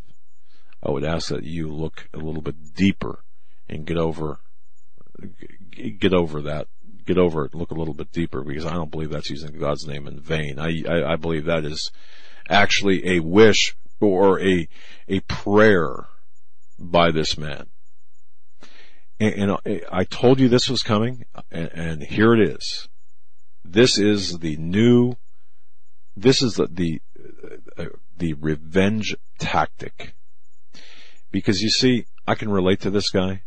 I 0.84 0.92
would 0.92 1.04
ask 1.04 1.30
that 1.30 1.44
you 1.44 1.72
look 1.72 2.08
a 2.14 2.18
little 2.18 2.42
bit 2.42 2.74
deeper 2.74 3.24
and 3.70 3.86
get 3.86 3.98
over, 3.98 4.40
get 6.00 6.14
over 6.14 6.42
that, 6.42 6.68
get 7.06 7.18
over 7.18 7.46
it, 7.46 7.54
look 7.54 7.72
a 7.72 7.76
little 7.76 7.94
bit 7.94 8.12
deeper 8.12 8.44
because 8.44 8.66
I 8.66 8.74
don't 8.74 8.92
believe 8.92 9.12
that's 9.12 9.30
using 9.30 9.58
God's 9.58 9.86
name 9.86 10.08
in 10.08 10.20
vain. 10.20 10.58
I, 10.60 10.84
I, 10.88 11.14
I 11.14 11.16
believe 11.18 11.46
that 11.46 11.66
is 11.66 11.92
actually 12.50 13.08
a 13.16 13.20
wish 13.20 13.76
or 14.00 14.42
a, 14.42 14.68
a 15.08 15.20
prayer 15.22 16.08
by 16.80 17.12
this 17.12 17.38
man. 17.38 17.68
And, 19.20 19.52
and 19.66 19.82
I 19.92 20.04
told 20.04 20.40
you 20.40 20.50
this 20.50 20.68
was 20.68 20.82
coming 20.82 21.26
and, 21.52 21.70
and 21.74 22.04
here 22.04 22.34
it 22.34 22.42
is. 22.50 22.90
This 23.64 24.00
is 24.00 24.40
the 24.40 24.58
new, 24.58 25.14
this 26.16 26.42
is 26.42 26.56
the, 26.56 26.66
the, 26.66 27.02
uh, 27.78 27.86
the 28.18 28.34
revenge 28.34 29.16
tactic 29.38 30.16
because 31.32 31.62
you 31.62 31.70
see, 31.70 32.06
I 32.28 32.36
can 32.36 32.50
relate 32.50 32.82
to 32.82 32.90
this 32.90 33.10
guy. 33.10 33.44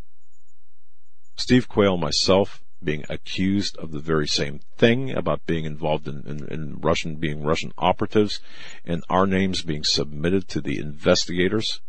Steve 1.37 1.69
Quayle, 1.69 1.97
myself, 1.97 2.63
being 2.83 3.05
accused 3.09 3.77
of 3.79 3.93
the 3.93 3.99
very 3.99 4.27
same 4.27 4.61
thing 4.77 5.15
about 5.17 5.47
being 5.47 5.65
involved 5.65 6.07
in, 6.07 6.23
in, 6.27 6.47
in, 6.49 6.81
Russian, 6.81 7.17
being 7.17 7.43
Russian 7.43 7.73
operatives, 7.79 8.41
and 8.85 9.03
our 9.09 9.27
names 9.27 9.63
being 9.63 9.83
submitted 9.85 10.49
to 10.49 10.61
the 10.61 10.79
investigators 10.79 11.81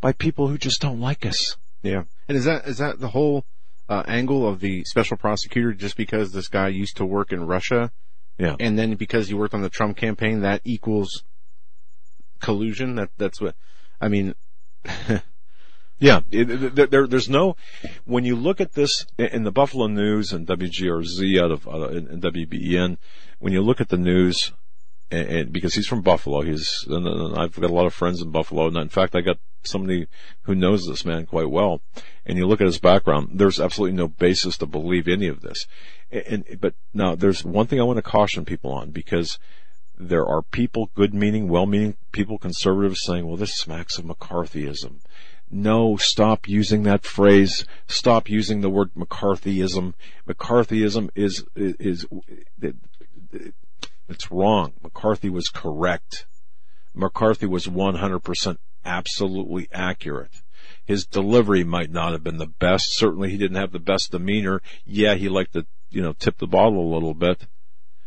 by 0.00 0.12
people 0.12 0.48
who 0.48 0.58
just 0.58 0.80
don't 0.80 1.00
like 1.00 1.26
us. 1.26 1.56
Yeah. 1.82 2.04
And 2.26 2.36
is 2.36 2.44
that, 2.44 2.66
is 2.66 2.78
that 2.78 3.00
the 3.00 3.08
whole, 3.08 3.44
uh, 3.88 4.02
angle 4.06 4.46
of 4.46 4.60
the 4.60 4.84
special 4.84 5.16
prosecutor 5.16 5.72
just 5.72 5.96
because 5.96 6.32
this 6.32 6.48
guy 6.48 6.68
used 6.68 6.96
to 6.96 7.04
work 7.04 7.32
in 7.32 7.46
Russia? 7.46 7.90
Yeah. 8.38 8.56
And 8.60 8.78
then 8.78 8.94
because 8.94 9.28
he 9.28 9.34
worked 9.34 9.54
on 9.54 9.62
the 9.62 9.70
Trump 9.70 9.96
campaign, 9.96 10.40
that 10.40 10.62
equals 10.64 11.24
collusion? 12.40 12.96
That, 12.96 13.10
that's 13.16 13.40
what, 13.40 13.54
I 14.00 14.08
mean, 14.08 14.34
yeah, 15.98 16.20
it, 16.30 16.90
there, 16.90 17.06
there's 17.06 17.28
no. 17.28 17.56
When 18.04 18.24
you 18.24 18.36
look 18.36 18.60
at 18.60 18.72
this 18.72 19.06
in 19.18 19.44
the 19.44 19.52
Buffalo 19.52 19.86
News 19.86 20.32
and 20.32 20.46
WGRZ 20.46 21.42
out 21.42 21.50
of 21.50 21.68
uh, 21.68 21.88
in 21.88 22.20
WBEN, 22.20 22.98
when 23.38 23.52
you 23.52 23.60
look 23.62 23.80
at 23.80 23.88
the 23.88 23.98
news, 23.98 24.52
and, 25.10 25.28
and, 25.28 25.52
because 25.52 25.74
he's 25.74 25.86
from 25.86 26.02
Buffalo, 26.02 26.42
he's 26.42 26.84
and 26.88 27.38
I've 27.38 27.58
got 27.58 27.70
a 27.70 27.74
lot 27.74 27.86
of 27.86 27.94
friends 27.94 28.20
in 28.20 28.30
Buffalo, 28.30 28.66
and 28.66 28.76
in 28.76 28.88
fact, 28.88 29.16
I 29.16 29.20
got 29.20 29.38
somebody 29.64 30.06
who 30.42 30.54
knows 30.54 30.86
this 30.86 31.04
man 31.04 31.26
quite 31.26 31.50
well. 31.50 31.80
And 32.24 32.36
you 32.36 32.46
look 32.46 32.60
at 32.60 32.66
his 32.66 32.78
background, 32.78 33.30
there's 33.34 33.60
absolutely 33.60 33.96
no 33.96 34.08
basis 34.08 34.58
to 34.58 34.66
believe 34.66 35.08
any 35.08 35.28
of 35.28 35.40
this. 35.40 35.66
And, 36.10 36.44
but 36.60 36.74
now, 36.94 37.14
there's 37.14 37.44
one 37.44 37.66
thing 37.66 37.80
I 37.80 37.84
want 37.84 37.98
to 37.98 38.02
caution 38.02 38.44
people 38.44 38.72
on 38.72 38.90
because 38.90 39.38
there 39.98 40.26
are 40.26 40.42
people, 40.42 40.90
good 40.94 41.12
meaning, 41.12 41.48
well 41.48 41.66
meaning 41.66 41.96
people, 42.12 42.38
conservatives 42.38 43.00
saying, 43.02 43.26
well, 43.26 43.36
this 43.36 43.56
smacks 43.56 43.98
of 43.98 44.04
McCarthyism. 44.04 45.00
No, 45.50 45.96
stop 45.96 46.46
using 46.46 46.82
that 46.84 47.04
phrase. 47.04 47.64
Stop 47.86 48.28
using 48.28 48.60
the 48.60 48.70
word 48.70 48.90
McCarthyism. 48.94 49.94
McCarthyism 50.26 51.10
is, 51.14 51.44
is, 51.56 51.74
is 51.78 52.06
it's 54.08 54.30
wrong. 54.30 54.74
McCarthy 54.82 55.30
was 55.30 55.48
correct. 55.48 56.26
McCarthy 56.94 57.46
was 57.46 57.66
100% 57.66 58.58
absolutely 58.84 59.68
accurate. 59.72 60.42
His 60.84 61.06
delivery 61.06 61.64
might 61.64 61.90
not 61.90 62.12
have 62.12 62.22
been 62.22 62.38
the 62.38 62.46
best. 62.46 62.96
Certainly 62.96 63.30
he 63.30 63.38
didn't 63.38 63.56
have 63.56 63.72
the 63.72 63.78
best 63.78 64.12
demeanor. 64.12 64.62
Yeah, 64.84 65.14
he 65.14 65.28
liked 65.28 65.54
to, 65.54 65.66
you 65.90 66.02
know, 66.02 66.12
tip 66.12 66.38
the 66.38 66.46
bottle 66.46 66.80
a 66.80 66.92
little 66.94 67.14
bit. 67.14 67.46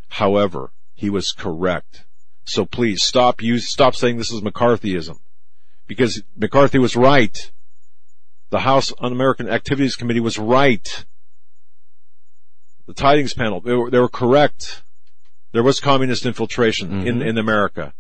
However, 0.10 0.72
he 0.94 1.10
was 1.10 1.32
correct. 1.32 2.06
So 2.44 2.66
please 2.66 3.04
stop 3.04 3.42
use, 3.42 3.70
stop 3.70 3.96
saying 3.96 4.18
this 4.18 4.32
is 4.32 4.42
McCarthyism. 4.42 5.20
Because 5.88 6.24
McCarthy 6.36 6.80
was 6.80 6.96
right. 6.96 7.52
The 8.50 8.60
House 8.60 8.94
Un-American 9.00 9.50
Activities 9.50 9.96
Committee 9.96 10.20
was 10.20 10.38
right. 10.38 11.06
The 12.88 12.94
Tydings 12.94 13.36
panel, 13.36 13.62
they 13.62 13.74
were, 13.74 13.90
they 13.90 14.00
were 14.00 14.10
correct. 14.10 14.84
There 15.54 15.64
was 15.64 15.80
communist 15.80 16.26
infiltration 16.26 16.90
mm-hmm. 16.90 17.08
in, 17.08 17.22
in 17.22 17.38
America. 17.38 17.94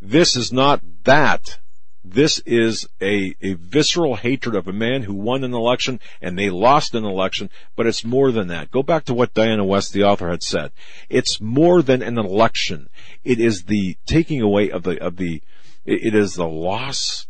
This 0.00 0.36
is 0.36 0.52
not 0.52 0.80
that. 1.04 1.58
This 2.06 2.38
is 2.40 2.86
a, 3.00 3.34
a 3.40 3.54
visceral 3.54 4.16
hatred 4.16 4.54
of 4.54 4.68
a 4.68 4.74
man 4.74 5.04
who 5.04 5.14
won 5.14 5.42
an 5.42 5.54
election 5.54 6.00
and 6.20 6.38
they 6.38 6.50
lost 6.50 6.94
an 6.94 7.04
election, 7.04 7.48
but 7.76 7.86
it's 7.86 8.04
more 8.04 8.30
than 8.30 8.48
that. 8.48 8.70
Go 8.70 8.82
back 8.82 9.06
to 9.06 9.14
what 9.14 9.32
Diana 9.32 9.64
West, 9.64 9.94
the 9.94 10.04
author, 10.04 10.28
had 10.28 10.42
said. 10.42 10.72
It's 11.08 11.40
more 11.40 11.80
than 11.80 12.02
an 12.02 12.18
election. 12.18 12.90
It 13.24 13.40
is 13.40 13.64
the 13.64 13.96
taking 14.04 14.42
away 14.42 14.70
of 14.70 14.82
the, 14.82 15.02
of 15.02 15.16
the, 15.16 15.42
it 15.86 16.14
is 16.14 16.34
the 16.34 16.46
loss, 16.46 17.26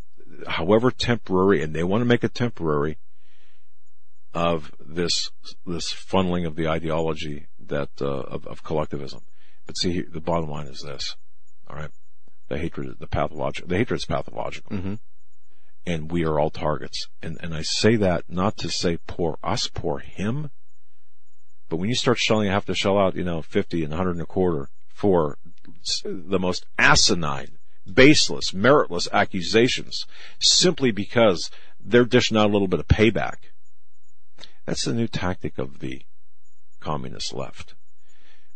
however 0.49 0.91
temporary, 0.91 1.63
and 1.63 1.73
they 1.73 1.85
want 1.85 2.01
to 2.01 2.07
make 2.07 2.25
it 2.25 2.35
temporary, 2.35 2.99
of 4.35 4.73
this, 4.81 5.31
this 5.65 5.95
funneling 5.95 6.45
of 6.45 6.57
the 6.57 6.67
ideology 6.67 7.47
that, 7.65 7.91
uh, 8.01 8.07
of, 8.07 8.45
of 8.49 8.65
collectivism. 8.65 9.21
But 9.67 9.79
see, 9.79 10.03
the 10.03 10.21
bottom 10.21 10.51
line 10.51 10.67
is 10.67 10.83
this. 10.83 11.15
All 11.69 11.77
right. 11.77 11.91
The 12.55 12.61
hatred, 12.61 13.01
the 13.01 13.09
pathological, 13.09 13.69
the 13.69 13.79
hatred 13.79 13.99
is 13.99 14.05
pathological. 14.05 14.77
Mm-hmm. 14.77 14.95
And 15.87 16.09
we 16.09 16.25
are 16.25 16.39
all 16.39 16.51
targets. 16.51 17.09
And, 17.21 17.37
and 17.41 17.53
I 17.53 17.63
say 17.63 17.97
that 17.97 18.31
not 18.31 18.57
to 18.59 18.71
say 18.71 18.99
poor 19.09 19.41
us, 19.43 19.67
poor 19.67 19.99
him. 19.99 20.53
But 21.69 21.79
when 21.79 21.89
you 21.89 21.97
start 21.97 22.19
shelling, 22.19 22.47
you 22.47 22.53
have 22.53 22.67
to 22.67 22.75
shell 22.77 22.97
out, 22.97 23.17
you 23.17 23.25
know, 23.25 23.43
50 23.43 23.83
and 23.83 23.91
100 23.91 24.13
and 24.13 24.21
a 24.21 24.25
quarter 24.25 24.69
for 24.87 25.37
the 26.05 26.39
most 26.39 26.65
asinine, 26.79 27.59
baseless, 27.93 28.53
meritless 28.53 29.09
accusations 29.11 30.07
simply 30.39 30.93
because 30.93 31.51
they're 31.81 32.05
dishing 32.05 32.37
out 32.37 32.51
a 32.51 32.53
little 32.53 32.69
bit 32.69 32.79
of 32.79 32.87
payback. 32.87 33.51
That's 34.65 34.85
the 34.85 34.95
new 34.95 35.09
tactic 35.09 35.59
of 35.59 35.81
the 35.81 36.03
communist 36.79 37.33
left. 37.33 37.75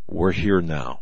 We're 0.07 0.31
here 0.31 0.61
now. 0.61 1.01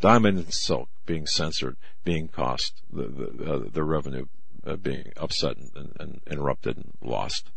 Diamond 0.00 0.38
and 0.38 0.54
Silk 0.54 0.88
being 1.06 1.26
censored, 1.26 1.76
being 2.04 2.28
cost, 2.28 2.82
the 2.90 3.04
the, 3.04 3.52
uh, 3.52 3.60
the 3.70 3.84
revenue 3.84 4.26
uh, 4.66 4.76
being 4.76 5.12
upset 5.16 5.56
and, 5.56 5.92
and, 5.98 6.20
interrupted 6.30 6.76
and 6.76 6.92
lost. 7.02 7.50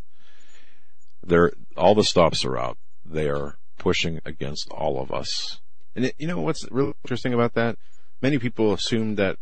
There, 1.22 1.52
all 1.78 1.96
the 1.96 2.04
stops 2.04 2.44
are 2.46 2.58
out. 2.58 2.78
They 3.06 3.30
are 3.30 3.58
pushing 3.78 4.20
against 4.26 4.70
all 4.72 5.02
of 5.02 5.12
us. 5.12 5.60
And 5.96 6.06
it, 6.06 6.16
you 6.18 6.28
know 6.28 6.40
what's 6.40 6.70
really 6.72 6.94
interesting 7.04 7.34
about 7.34 7.54
that? 7.54 7.78
Many 8.22 8.40
people 8.40 8.74
assumed 8.74 9.18
that 9.18 9.38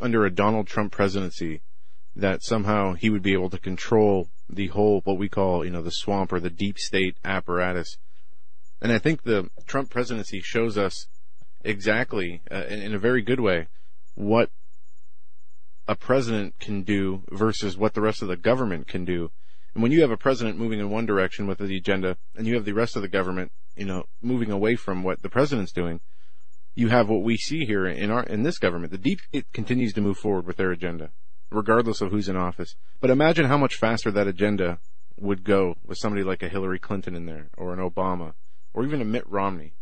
under 0.00 0.24
a 0.24 0.30
Donald 0.30 0.66
Trump 0.66 0.92
presidency, 0.92 1.62
that 2.16 2.42
somehow 2.42 2.94
he 2.94 3.10
would 3.10 3.22
be 3.22 3.32
able 3.32 3.50
to 3.50 3.58
control 3.58 4.28
the 4.48 4.68
whole, 4.68 5.00
what 5.04 5.18
we 5.18 5.28
call, 5.28 5.64
you 5.64 5.70
know, 5.70 5.82
the 5.82 5.90
swamp 5.90 6.32
or 6.32 6.40
the 6.40 6.50
deep 6.50 6.78
state 6.78 7.16
apparatus. 7.24 7.96
And 8.80 8.92
I 8.92 8.98
think 8.98 9.22
the 9.22 9.50
Trump 9.66 9.90
presidency 9.90 10.40
shows 10.40 10.76
us 10.76 11.06
exactly, 11.64 12.42
uh, 12.50 12.64
in, 12.68 12.82
in 12.82 12.94
a 12.94 12.98
very 12.98 13.22
good 13.22 13.40
way, 13.40 13.68
what 14.14 14.50
a 15.86 15.96
president 15.96 16.58
can 16.58 16.82
do 16.82 17.22
versus 17.30 17.76
what 17.76 17.94
the 17.94 18.00
rest 18.00 18.22
of 18.22 18.28
the 18.28 18.36
government 18.36 18.86
can 18.86 19.04
do. 19.04 19.30
And 19.74 19.82
when 19.82 19.92
you 19.92 20.00
have 20.02 20.10
a 20.10 20.16
president 20.16 20.58
moving 20.58 20.78
in 20.78 20.90
one 20.90 21.04
direction 21.04 21.46
with 21.46 21.58
the 21.58 21.76
agenda 21.76 22.16
and 22.36 22.46
you 22.46 22.54
have 22.54 22.64
the 22.64 22.72
rest 22.72 22.96
of 22.96 23.02
the 23.02 23.08
government, 23.08 23.50
you 23.76 23.84
know, 23.84 24.04
moving 24.22 24.50
away 24.50 24.76
from 24.76 25.02
what 25.02 25.22
the 25.22 25.28
president's 25.28 25.72
doing, 25.72 26.00
you 26.74 26.88
have 26.88 27.08
what 27.08 27.22
we 27.22 27.36
see 27.36 27.64
here 27.64 27.86
in 27.86 28.10
our, 28.10 28.22
in 28.24 28.42
this 28.42 28.58
government. 28.58 28.92
The 28.92 28.98
deep 28.98 29.20
state 29.20 29.46
continues 29.52 29.92
to 29.94 30.00
move 30.00 30.16
forward 30.16 30.46
with 30.46 30.56
their 30.56 30.70
agenda, 30.70 31.10
regardless 31.50 32.00
of 32.00 32.10
who's 32.10 32.28
in 32.28 32.36
office. 32.36 32.76
But 33.00 33.10
imagine 33.10 33.46
how 33.46 33.58
much 33.58 33.74
faster 33.74 34.10
that 34.10 34.26
agenda 34.26 34.78
would 35.16 35.44
go 35.44 35.74
with 35.84 35.98
somebody 35.98 36.24
like 36.24 36.42
a 36.42 36.48
Hillary 36.48 36.78
Clinton 36.78 37.14
in 37.14 37.26
there, 37.26 37.50
or 37.56 37.72
an 37.72 37.78
Obama, 37.78 38.34
or 38.72 38.84
even 38.84 39.00
a 39.00 39.04
Mitt 39.04 39.28
Romney. 39.28 39.74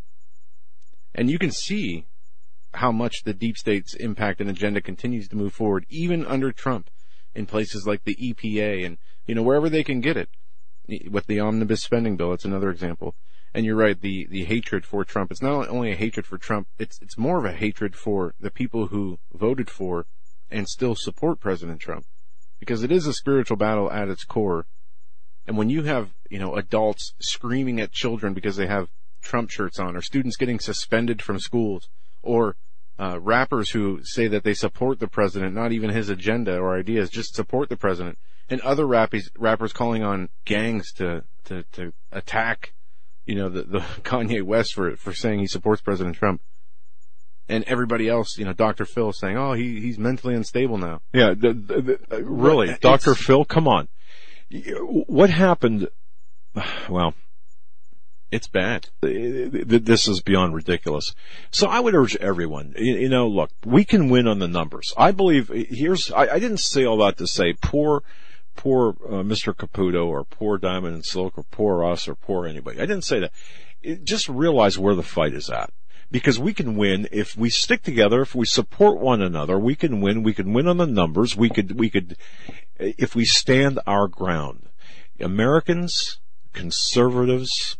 And 1.14 1.30
you 1.30 1.38
can 1.38 1.50
see 1.50 2.06
how 2.74 2.90
much 2.90 3.22
the 3.24 3.34
deep 3.34 3.56
state's 3.56 3.94
impact 3.94 4.40
and 4.40 4.48
agenda 4.48 4.80
continues 4.80 5.28
to 5.28 5.36
move 5.36 5.52
forward, 5.52 5.84
even 5.88 6.24
under 6.24 6.52
Trump, 6.52 6.88
in 7.34 7.46
places 7.46 7.86
like 7.86 8.04
the 8.04 8.16
EPA 8.16 8.84
and, 8.84 8.98
you 9.26 9.34
know, 9.34 9.42
wherever 9.42 9.68
they 9.68 9.84
can 9.84 10.00
get 10.00 10.16
it. 10.16 10.28
With 11.10 11.26
the 11.26 11.40
omnibus 11.40 11.82
spending 11.82 12.16
bill, 12.16 12.32
it's 12.32 12.44
another 12.44 12.70
example. 12.70 13.14
And 13.54 13.66
you're 13.66 13.76
right, 13.76 14.00
the, 14.00 14.26
the 14.30 14.44
hatred 14.44 14.86
for 14.86 15.04
Trump, 15.04 15.30
it's 15.30 15.42
not 15.42 15.68
only 15.68 15.92
a 15.92 15.96
hatred 15.96 16.26
for 16.26 16.38
Trump, 16.38 16.68
it's, 16.78 16.98
it's 17.02 17.18
more 17.18 17.38
of 17.38 17.44
a 17.44 17.52
hatred 17.52 17.94
for 17.94 18.34
the 18.40 18.50
people 18.50 18.86
who 18.86 19.18
voted 19.32 19.68
for 19.68 20.06
and 20.50 20.68
still 20.68 20.94
support 20.94 21.40
President 21.40 21.80
Trump. 21.80 22.06
Because 22.58 22.82
it 22.82 22.92
is 22.92 23.06
a 23.06 23.12
spiritual 23.12 23.56
battle 23.56 23.90
at 23.90 24.08
its 24.08 24.24
core. 24.24 24.66
And 25.46 25.56
when 25.56 25.68
you 25.68 25.82
have, 25.82 26.14
you 26.30 26.38
know, 26.38 26.54
adults 26.54 27.12
screaming 27.20 27.80
at 27.80 27.92
children 27.92 28.32
because 28.32 28.56
they 28.56 28.66
have 28.66 28.88
Trump 29.22 29.50
shirts 29.50 29.78
on, 29.78 29.96
or 29.96 30.02
students 30.02 30.36
getting 30.36 30.58
suspended 30.58 31.22
from 31.22 31.38
schools, 31.38 31.88
or 32.22 32.56
uh, 32.98 33.18
rappers 33.20 33.70
who 33.70 34.00
say 34.04 34.28
that 34.28 34.44
they 34.44 34.54
support 34.54 35.00
the 35.00 35.08
president, 35.08 35.54
not 35.54 35.72
even 35.72 35.90
his 35.90 36.08
agenda 36.08 36.58
or 36.58 36.78
ideas, 36.78 37.10
just 37.10 37.34
support 37.34 37.68
the 37.68 37.76
president, 37.76 38.18
and 38.48 38.60
other 38.60 38.86
rappers, 38.86 39.30
rappers 39.38 39.72
calling 39.72 40.02
on 40.02 40.28
gangs 40.44 40.92
to, 40.92 41.24
to, 41.44 41.64
to 41.72 41.92
attack, 42.10 42.74
you 43.24 43.34
know, 43.34 43.48
the, 43.48 43.62
the 43.62 43.78
Kanye 44.02 44.42
West 44.42 44.74
for, 44.74 44.96
for 44.96 45.12
saying 45.12 45.40
he 45.40 45.46
supports 45.46 45.80
President 45.82 46.16
Trump. 46.16 46.40
And 47.48 47.64
everybody 47.64 48.08
else, 48.08 48.38
you 48.38 48.44
know, 48.44 48.52
Dr. 48.52 48.84
Phil 48.84 49.12
saying, 49.12 49.36
oh, 49.36 49.52
he, 49.54 49.80
he's 49.80 49.98
mentally 49.98 50.34
unstable 50.34 50.78
now. 50.78 51.00
Yeah, 51.12 51.34
the, 51.36 51.52
the, 51.52 51.98
the, 52.08 52.24
really, 52.24 52.76
Dr. 52.80 53.14
Phil, 53.14 53.44
come 53.44 53.66
on. 53.66 53.88
What 55.06 55.30
happened? 55.30 55.88
Well, 56.88 57.14
it's 58.32 58.48
bad. 58.48 58.88
This 59.02 60.08
is 60.08 60.22
beyond 60.22 60.54
ridiculous. 60.54 61.14
So 61.50 61.68
I 61.68 61.80
would 61.80 61.94
urge 61.94 62.16
everyone, 62.16 62.74
you 62.78 63.10
know, 63.10 63.28
look, 63.28 63.50
we 63.64 63.84
can 63.84 64.08
win 64.08 64.26
on 64.26 64.38
the 64.38 64.48
numbers. 64.48 64.94
I 64.96 65.12
believe, 65.12 65.48
here's, 65.48 66.10
I, 66.10 66.38
didn't 66.38 66.60
say 66.60 66.86
all 66.86 66.96
that 67.04 67.18
to 67.18 67.26
say 67.26 67.52
poor, 67.52 68.02
poor 68.56 68.96
uh, 69.04 69.22
Mr. 69.22 69.54
Caputo 69.54 70.06
or 70.06 70.24
poor 70.24 70.56
Diamond 70.56 70.94
and 70.94 71.04
Silk 71.04 71.36
or 71.36 71.44
poor 71.44 71.84
us 71.84 72.08
or 72.08 72.14
poor 72.14 72.46
anybody. 72.46 72.78
I 72.80 72.86
didn't 72.86 73.04
say 73.04 73.20
that. 73.20 74.02
Just 74.02 74.30
realize 74.30 74.78
where 74.78 74.94
the 74.94 75.02
fight 75.02 75.34
is 75.34 75.50
at. 75.50 75.70
Because 76.10 76.38
we 76.38 76.54
can 76.54 76.76
win 76.76 77.08
if 77.12 77.36
we 77.36 77.50
stick 77.50 77.82
together, 77.82 78.22
if 78.22 78.34
we 78.34 78.46
support 78.46 78.98
one 78.98 79.22
another, 79.22 79.58
we 79.58 79.74
can 79.74 80.00
win. 80.00 80.22
We 80.22 80.34
can 80.34 80.52
win 80.52 80.68
on 80.68 80.76
the 80.76 80.86
numbers. 80.86 81.36
We 81.36 81.48
could, 81.48 81.78
we 81.78 81.88
could, 81.88 82.16
if 82.78 83.14
we 83.14 83.24
stand 83.24 83.78
our 83.86 84.08
ground. 84.08 84.68
Americans, 85.18 86.20
conservatives, 86.52 87.78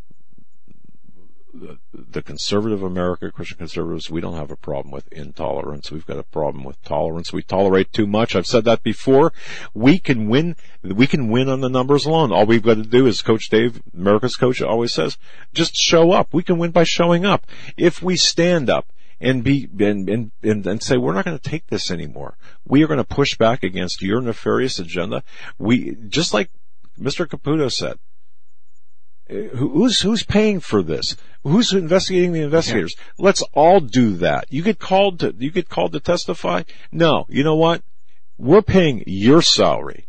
the, 1.53 2.23
conservative 2.23 2.83
America, 2.83 3.31
Christian 3.31 3.59
conservatives, 3.59 4.11
we 4.11 4.21
don't 4.21 4.37
have 4.37 4.51
a 4.51 4.57
problem 4.57 4.91
with 4.91 5.13
intolerance. 5.13 5.91
We've 5.91 6.07
got 6.07 6.19
a 6.19 6.23
problem 6.23 6.65
with 6.65 6.83
tolerance. 6.83 7.33
We 7.33 7.43
tolerate 7.43 7.93
too 7.93 8.07
much. 8.07 8.35
I've 8.35 8.47
said 8.47 8.65
that 8.65 8.83
before. 8.83 9.33
We 9.75 9.99
can 9.99 10.29
win, 10.29 10.57
we 10.83 11.07
can 11.07 11.29
win 11.29 11.49
on 11.49 11.61
the 11.61 11.69
numbers 11.69 12.07
alone. 12.07 12.33
All 12.33 12.47
we've 12.47 12.63
got 12.63 12.77
to 12.77 12.83
do 12.83 13.07
is 13.07 13.23
Coach 13.23 13.49
Dave, 13.51 13.83
America's 13.95 14.37
coach 14.37 14.63
always 14.63 14.93
says, 14.93 15.19
just 15.53 15.77
show 15.77 16.13
up. 16.13 16.29
We 16.33 16.43
can 16.43 16.59
win 16.59 16.71
by 16.71 16.85
showing 16.85 17.25
up. 17.25 17.47
If 17.77 18.03
we 18.03 18.17
stand 18.17 18.71
up, 18.71 18.93
and 19.21 19.45
be 19.45 19.69
and, 19.79 20.09
and 20.09 20.33
and 20.43 20.67
and, 20.67 20.83
say 20.83 20.97
we're 20.97 21.15
not 21.15 21.25
going 21.25 21.39
to 21.39 21.51
take 21.51 21.69
this 21.69 21.93
anymore. 21.93 22.37
We 22.67 22.83
are 22.83 22.89
going 22.89 22.99
to 22.99 23.05
push 23.05 23.39
back 23.39 23.63
against 23.63 24.03
your 24.03 24.21
nefarious 24.21 24.81
agenda. 24.81 25.23
We 25.59 25.97
just 26.09 26.35
like 26.35 26.51
Mr. 27.01 27.29
Caputo 27.29 27.71
said, 27.71 27.99
who's 29.33 30.01
who's 30.01 30.23
paying 30.25 30.61
for 30.61 30.83
this? 30.83 31.17
Who's 31.43 31.73
investigating 31.73 32.33
the 32.33 32.43
investigators? 32.43 32.95
Yeah. 32.97 33.25
Let's 33.25 33.43
all 33.53 33.81
do 33.81 34.17
that. 34.17 34.47
You 34.51 34.63
get 34.63 34.79
called 34.79 35.21
to 35.21 35.35
you 35.37 35.51
get 35.51 35.69
called 35.69 35.93
to 35.93 36.01
testify. 36.01 36.63
No, 36.91 37.27
you 37.29 37.45
know 37.45 37.57
what? 37.57 37.83
We're 38.39 38.63
paying 38.63 39.05
your 39.07 39.43
salary. 39.43 40.07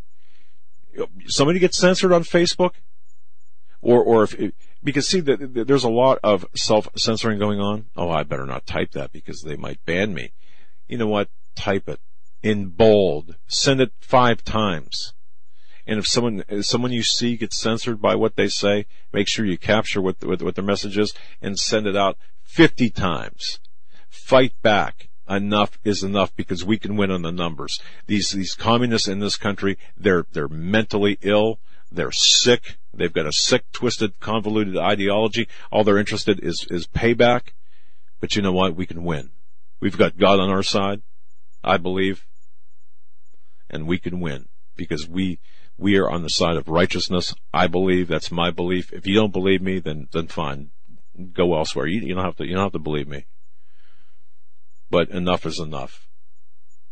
Somebody 1.27 1.59
gets 1.59 1.77
censored 1.77 2.11
on 2.11 2.23
Facebook, 2.23 2.71
or 3.81 4.03
or 4.03 4.23
if 4.23 4.35
because 4.83 5.07
see 5.07 5.21
that 5.21 5.67
there's 5.67 5.83
a 5.83 5.89
lot 5.89 6.19
of 6.23 6.45
self 6.55 6.87
censoring 6.97 7.39
going 7.39 7.59
on. 7.59 7.85
Oh, 7.95 8.09
I 8.09 8.23
better 8.23 8.45
not 8.45 8.65
type 8.65 8.91
that 8.91 9.11
because 9.11 9.41
they 9.41 9.55
might 9.55 9.83
ban 9.85 10.13
me. 10.13 10.33
You 10.87 10.97
know 10.97 11.07
what? 11.07 11.29
Type 11.55 11.87
it 11.87 11.99
in 12.41 12.67
bold. 12.67 13.35
Send 13.47 13.81
it 13.81 13.91
five 13.99 14.43
times 14.43 15.13
and 15.85 15.99
if 15.99 16.07
someone, 16.07 16.43
if 16.47 16.65
someone 16.65 16.91
you 16.91 17.03
see 17.03 17.35
gets 17.35 17.59
censored 17.59 18.01
by 18.01 18.15
what 18.15 18.35
they 18.35 18.47
say, 18.47 18.85
make 19.11 19.27
sure 19.27 19.45
you 19.45 19.57
capture 19.57 20.01
what, 20.01 20.23
what, 20.23 20.41
what 20.41 20.55
their 20.55 20.63
message 20.63 20.97
is 20.97 21.13
and 21.41 21.59
send 21.59 21.87
it 21.87 21.95
out 21.95 22.17
50 22.43 22.89
times. 22.89 23.59
Fight 24.09 24.53
back. 24.61 25.09
Enough 25.29 25.79
is 25.83 26.03
enough 26.03 26.35
because 26.35 26.65
we 26.65 26.77
can 26.77 26.97
win 26.97 27.09
on 27.09 27.21
the 27.21 27.31
numbers. 27.31 27.79
These, 28.07 28.31
these 28.31 28.53
communists 28.53 29.07
in 29.07 29.19
this 29.19 29.37
country, 29.37 29.77
they're, 29.97 30.25
they're 30.31 30.49
mentally 30.49 31.17
ill. 31.21 31.59
They're 31.91 32.11
sick. 32.11 32.77
They've 32.93 33.11
got 33.11 33.25
a 33.25 33.31
sick, 33.31 33.71
twisted, 33.71 34.19
convoluted 34.19 34.77
ideology. 34.77 35.47
All 35.71 35.83
they're 35.83 35.97
interested 35.97 36.39
is, 36.43 36.67
is 36.69 36.87
payback. 36.87 37.53
But 38.19 38.35
you 38.35 38.41
know 38.41 38.51
what? 38.51 38.75
We 38.75 38.85
can 38.85 39.03
win. 39.03 39.31
We've 39.79 39.97
got 39.97 40.17
God 40.17 40.39
on 40.39 40.49
our 40.49 40.63
side, 40.63 41.01
I 41.63 41.77
believe, 41.77 42.25
and 43.69 43.87
we 43.87 43.97
can 43.97 44.21
win 44.21 44.47
because 44.75 45.07
we, 45.07 45.39
we 45.77 45.97
are 45.97 46.09
on 46.09 46.23
the 46.23 46.29
side 46.29 46.55
of 46.55 46.67
righteousness. 46.67 47.33
I 47.53 47.67
believe 47.67 48.07
that's 48.07 48.31
my 48.31 48.51
belief. 48.51 48.93
If 48.93 49.07
you 49.07 49.15
don't 49.15 49.33
believe 49.33 49.61
me, 49.61 49.79
then 49.79 50.07
then 50.11 50.27
fine, 50.27 50.71
go 51.33 51.55
elsewhere. 51.55 51.87
You, 51.87 52.01
you 52.01 52.15
don't 52.15 52.23
have 52.23 52.35
to 52.37 52.45
you 52.45 52.53
don't 52.53 52.63
have 52.63 52.73
to 52.73 52.79
believe 52.79 53.07
me. 53.07 53.25
But 54.89 55.09
enough 55.09 55.45
is 55.45 55.59
enough. 55.59 56.07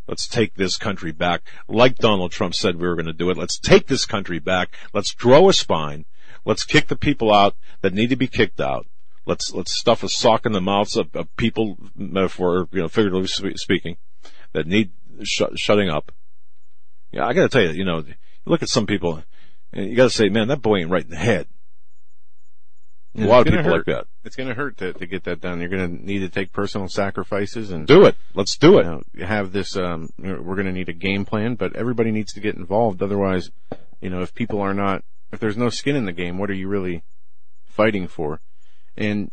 Let's 0.08 0.28
take 0.28 0.56
this 0.56 0.78
country 0.78 1.12
back, 1.12 1.41
like 1.67 1.96
Donald 1.96 2.32
Trump 2.32 2.56
said 2.56 2.76
we 2.76 2.88
were 2.88 2.96
going 2.96 3.06
to 3.06 3.13
do 3.13 3.30
it. 3.30 3.38
Let's 3.38 3.60
take 3.60 3.88
this 3.88 4.06
country 4.06 4.39
back. 4.39 4.76
Let's 4.94 5.13
grow 5.13 5.48
a 5.48 5.54
spine. 5.54 6.06
Let's 6.44 6.65
kick 6.65 6.88
the 6.88 6.96
people 6.96 7.32
out 7.32 7.56
that 7.82 7.94
need 7.94 8.10
to 8.10 8.15
be 8.15 8.28
kicked 8.28 8.60
out. 8.60 8.88
Let's 9.26 9.54
let's 9.54 9.78
stuff 9.78 10.04
a 10.04 10.10
sock 10.10 10.46
in 10.46 10.52
the 10.52 10.62
mouths 10.62 10.98
of, 10.98 11.15
of 11.15 11.34
people, 11.38 11.78
metaphor, 11.96 12.67
you 12.72 12.82
know, 12.82 12.88
figuratively 12.88 13.56
speaking, 13.56 13.98
that 14.54 14.65
need 14.65 14.91
sh- 15.24 15.44
shutting 15.56 15.89
up. 15.89 16.12
Yeah, 17.12 17.28
I 17.28 17.34
got 17.34 17.44
to 17.44 17.50
tell 17.50 17.62
you, 17.62 17.78
you 17.78 17.86
know, 17.86 18.04
look 18.46 18.64
at 18.64 18.70
some 18.70 18.86
people, 18.86 19.24
and 19.74 19.90
you 19.90 19.96
got 19.96 20.06
to 20.06 20.10
say, 20.10 20.30
man, 20.30 20.48
that 20.50 20.62
boy 20.62 20.78
ain't 20.78 20.90
right 20.90 21.04
in 21.04 21.10
the 21.10 21.18
head. 21.18 21.48
A 23.18 23.26
lot 23.26 23.42
of 23.42 23.48
people 23.48 23.64
hurt. 23.64 23.88
like 23.88 23.98
that. 23.98 24.08
It's 24.24 24.38
going 24.38 24.48
to 24.48 24.56
hurt 24.56 24.78
to, 24.78 24.94
to 24.94 25.06
get 25.06 25.26
that 25.26 25.42
done. 25.42 25.60
You're 25.60 25.70
going 25.70 25.98
to 25.98 26.06
need 26.06 26.20
to 26.20 26.30
take 26.30 26.54
personal 26.54 26.88
sacrifices 26.88 27.70
and 27.70 27.86
do 27.86 28.06
it. 28.06 28.16
Let's 28.34 28.56
do 28.58 28.80
it. 28.80 28.86
Know, 28.86 29.02
have 29.26 29.52
this. 29.52 29.76
Um, 29.76 30.10
we're 30.18 30.56
going 30.56 30.66
to 30.66 30.72
need 30.72 30.88
a 30.88 30.94
game 30.94 31.26
plan, 31.26 31.56
but 31.56 31.76
everybody 31.76 32.12
needs 32.12 32.32
to 32.34 32.40
get 32.40 32.56
involved. 32.56 33.04
Otherwise, 33.04 33.52
you 34.00 34.10
know, 34.10 34.22
if 34.22 34.34
people 34.34 34.62
are 34.62 34.74
not, 34.74 35.04
if 35.34 35.42
there's 35.42 35.58
no 35.58 35.70
skin 35.70 35.98
in 35.98 36.06
the 36.06 36.14
game, 36.14 36.38
what 36.38 36.50
are 36.50 36.54
you 36.56 36.70
really 36.70 37.04
fighting 37.66 38.08
for? 38.08 38.40
And 38.96 39.30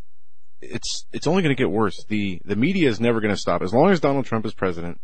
it's 0.60 1.06
it's 1.12 1.28
only 1.28 1.42
going 1.42 1.54
to 1.54 1.60
get 1.60 1.70
worse. 1.70 2.04
The 2.08 2.40
the 2.44 2.56
media 2.56 2.88
is 2.88 3.00
never 3.00 3.20
going 3.20 3.34
to 3.34 3.40
stop 3.40 3.62
as 3.62 3.72
long 3.72 3.90
as 3.90 4.00
Donald 4.00 4.26
Trump 4.26 4.44
is 4.44 4.54
president. 4.54 5.00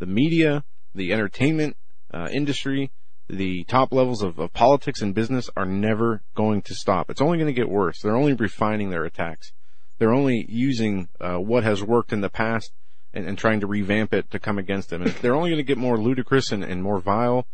The 0.00 0.06
media, 0.06 0.64
the 0.92 1.12
entertainment 1.12 1.76
uh, 2.12 2.28
industry, 2.32 2.90
the 3.28 3.64
top 3.64 3.92
levels 3.92 4.22
of, 4.22 4.38
of 4.38 4.52
politics 4.52 5.02
and 5.02 5.14
business 5.14 5.50
are 5.56 5.66
never 5.66 6.22
going 6.34 6.62
to 6.62 6.74
stop. 6.74 7.10
It's 7.10 7.20
only 7.20 7.38
going 7.38 7.48
to 7.48 7.52
get 7.52 7.68
worse. 7.68 8.00
They're 8.00 8.16
only 8.16 8.32
refining 8.32 8.90
their 8.90 9.04
attacks. 9.04 9.52
They're 9.98 10.14
only 10.14 10.46
using 10.48 11.08
uh, 11.20 11.36
what 11.36 11.64
has 11.64 11.82
worked 11.82 12.12
in 12.12 12.20
the 12.20 12.30
past 12.30 12.72
and, 13.12 13.26
and, 13.26 13.36
trying 13.36 13.60
to 13.60 13.66
revamp 13.66 14.14
it 14.14 14.30
to 14.30 14.38
come 14.38 14.58
against 14.58 14.90
them. 14.90 15.02
And 15.02 15.10
they're 15.12 15.34
only 15.34 15.50
going 15.50 15.58
to 15.58 15.64
get 15.64 15.78
more 15.78 15.98
ludicrous 15.98 16.52
and, 16.52 16.62
and 16.62 16.82
more 16.82 17.00
vile, 17.00 17.46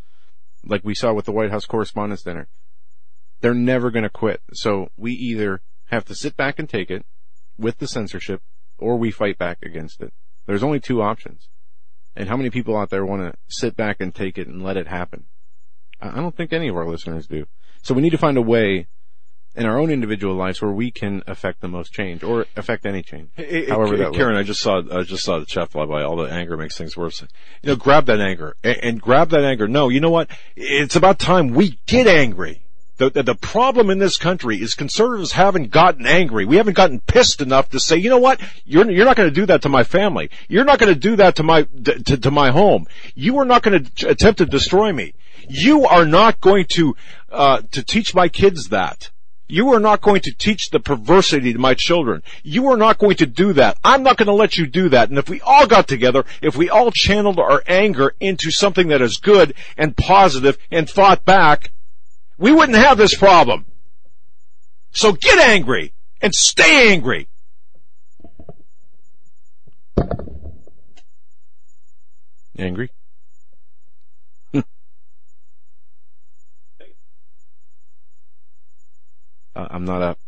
like 0.64 0.84
we 0.84 0.94
saw 0.94 1.12
with 1.12 1.24
the 1.24 1.32
White 1.32 1.50
House 1.50 1.64
Correspondents' 1.64 2.22
Dinner. 2.22 2.48
They're 3.40 3.54
never 3.54 3.90
going 3.90 4.02
to 4.02 4.10
quit. 4.10 4.42
So 4.52 4.90
we 4.96 5.12
either 5.12 5.62
have 5.86 6.04
to 6.06 6.14
sit 6.14 6.36
back 6.36 6.58
and 6.58 6.68
take 6.68 6.90
it 6.90 7.04
with 7.58 7.78
the 7.78 7.86
censorship, 7.86 8.42
or 8.78 8.96
we 8.96 9.10
fight 9.10 9.38
back 9.38 9.58
against 9.62 10.00
it. 10.00 10.12
There's 10.46 10.62
only 10.62 10.80
two 10.80 11.02
options. 11.02 11.48
And 12.16 12.28
how 12.28 12.36
many 12.36 12.50
people 12.50 12.76
out 12.76 12.90
there 12.90 13.04
want 13.04 13.22
to 13.22 13.38
sit 13.48 13.76
back 13.76 14.00
and 14.00 14.14
take 14.14 14.38
it 14.38 14.46
and 14.46 14.62
let 14.62 14.76
it 14.76 14.88
happen? 14.88 15.26
I 16.12 16.16
don't 16.16 16.36
think 16.36 16.52
any 16.52 16.68
of 16.68 16.76
our 16.76 16.86
listeners 16.86 17.26
do. 17.26 17.46
So 17.82 17.94
we 17.94 18.02
need 18.02 18.10
to 18.10 18.18
find 18.18 18.36
a 18.36 18.42
way 18.42 18.86
in 19.56 19.66
our 19.66 19.78
own 19.78 19.90
individual 19.90 20.34
lives 20.34 20.60
where 20.60 20.72
we 20.72 20.90
can 20.90 21.22
affect 21.26 21.60
the 21.60 21.68
most 21.68 21.92
change 21.92 22.22
or 22.22 22.46
affect 22.56 22.86
any 22.86 23.02
change. 23.02 23.30
However 23.68 24.10
Karen, 24.10 24.36
I 24.36 24.42
just 24.42 24.60
saw 24.60 24.82
I 24.90 25.02
just 25.02 25.24
saw 25.24 25.38
the 25.38 25.46
chat 25.46 25.70
fly 25.70 25.86
by. 25.86 26.02
All 26.02 26.16
the 26.16 26.30
anger 26.30 26.56
makes 26.56 26.76
things 26.76 26.96
worse. 26.96 27.22
You 27.62 27.70
know, 27.70 27.76
grab 27.76 28.06
that 28.06 28.20
anger 28.20 28.56
and, 28.64 28.76
and 28.82 29.00
grab 29.00 29.30
that 29.30 29.44
anger. 29.44 29.68
No, 29.68 29.88
you 29.88 30.00
know 30.00 30.10
what? 30.10 30.30
It's 30.56 30.96
about 30.96 31.18
time 31.18 31.50
we 31.50 31.78
get 31.86 32.06
angry. 32.06 32.62
The, 32.96 33.10
the 33.10 33.22
the 33.24 33.34
problem 33.34 33.90
in 33.90 33.98
this 33.98 34.18
country 34.18 34.60
is 34.60 34.74
conservatives 34.74 35.32
haven't 35.32 35.70
gotten 35.72 36.06
angry. 36.06 36.44
We 36.44 36.56
haven't 36.56 36.74
gotten 36.76 37.00
pissed 37.00 37.40
enough 37.40 37.70
to 37.70 37.80
say, 37.80 37.96
you 37.96 38.08
know 38.08 38.18
what? 38.18 38.40
You're 38.64 38.88
you're 38.88 39.04
not 39.04 39.16
going 39.16 39.28
to 39.28 39.34
do 39.34 39.46
that 39.46 39.62
to 39.62 39.68
my 39.68 39.82
family. 39.82 40.30
You're 40.48 40.64
not 40.64 40.78
going 40.78 40.94
to 40.94 40.98
do 40.98 41.16
that 41.16 41.36
to 41.36 41.42
my 41.42 41.62
to, 41.62 42.16
to 42.18 42.30
my 42.30 42.50
home. 42.50 42.86
You 43.16 43.38
are 43.38 43.44
not 43.44 43.62
going 43.62 43.84
to 43.84 44.08
attempt 44.08 44.38
to 44.38 44.46
destroy 44.46 44.92
me. 44.92 45.14
You 45.48 45.86
are 45.86 46.04
not 46.04 46.40
going 46.40 46.66
to 46.70 46.96
uh, 47.30 47.62
to 47.72 47.82
teach 47.82 48.14
my 48.14 48.28
kids 48.28 48.68
that. 48.68 49.10
You 49.46 49.74
are 49.74 49.80
not 49.80 50.00
going 50.00 50.22
to 50.22 50.32
teach 50.32 50.70
the 50.70 50.80
perversity 50.80 51.52
to 51.52 51.58
my 51.58 51.74
children. 51.74 52.22
You 52.42 52.68
are 52.68 52.78
not 52.78 52.98
going 52.98 53.16
to 53.16 53.26
do 53.26 53.52
that. 53.52 53.76
I'm 53.84 54.02
not 54.02 54.16
going 54.16 54.26
to 54.26 54.32
let 54.32 54.56
you 54.56 54.66
do 54.66 54.88
that. 54.88 55.10
And 55.10 55.18
if 55.18 55.28
we 55.28 55.40
all 55.42 55.66
got 55.66 55.86
together, 55.86 56.24
if 56.40 56.56
we 56.56 56.70
all 56.70 56.90
channeled 56.90 57.38
our 57.38 57.62
anger 57.66 58.14
into 58.20 58.50
something 58.50 58.88
that 58.88 59.02
is 59.02 59.18
good 59.18 59.54
and 59.76 59.96
positive 59.96 60.56
and 60.70 60.88
fought 60.88 61.26
back, 61.26 61.72
we 62.38 62.52
wouldn't 62.52 62.78
have 62.78 62.96
this 62.96 63.14
problem. 63.14 63.66
So 64.92 65.12
get 65.12 65.38
angry 65.38 65.92
and 66.22 66.34
stay 66.34 66.90
angry. 66.92 67.28
Angry? 72.56 72.90
I'm 79.54 79.84
not 79.84 80.02
up. 80.02 80.18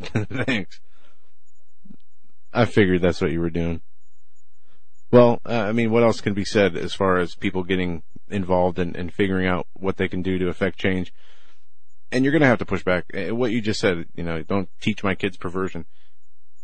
Thanks. 0.02 0.80
I 2.52 2.64
figured 2.64 3.02
that's 3.02 3.20
what 3.20 3.32
you 3.32 3.40
were 3.40 3.50
doing. 3.50 3.80
Well, 5.10 5.40
uh, 5.46 5.52
I 5.52 5.72
mean, 5.72 5.90
what 5.90 6.02
else 6.02 6.20
can 6.20 6.34
be 6.34 6.44
said 6.44 6.76
as 6.76 6.94
far 6.94 7.18
as 7.18 7.34
people 7.34 7.62
getting 7.62 8.02
involved 8.28 8.78
and, 8.78 8.96
and 8.96 9.12
figuring 9.12 9.46
out 9.46 9.66
what 9.74 9.96
they 9.96 10.08
can 10.08 10.22
do 10.22 10.38
to 10.38 10.48
affect 10.48 10.78
change? 10.78 11.12
And 12.10 12.24
you're 12.24 12.32
going 12.32 12.42
to 12.42 12.48
have 12.48 12.58
to 12.58 12.66
push 12.66 12.82
back. 12.82 13.04
Uh, 13.14 13.34
What 13.34 13.50
you 13.50 13.60
just 13.60 13.80
said, 13.80 14.06
you 14.14 14.24
know, 14.24 14.42
don't 14.42 14.68
teach 14.80 15.02
my 15.02 15.14
kids 15.14 15.36
perversion. 15.36 15.86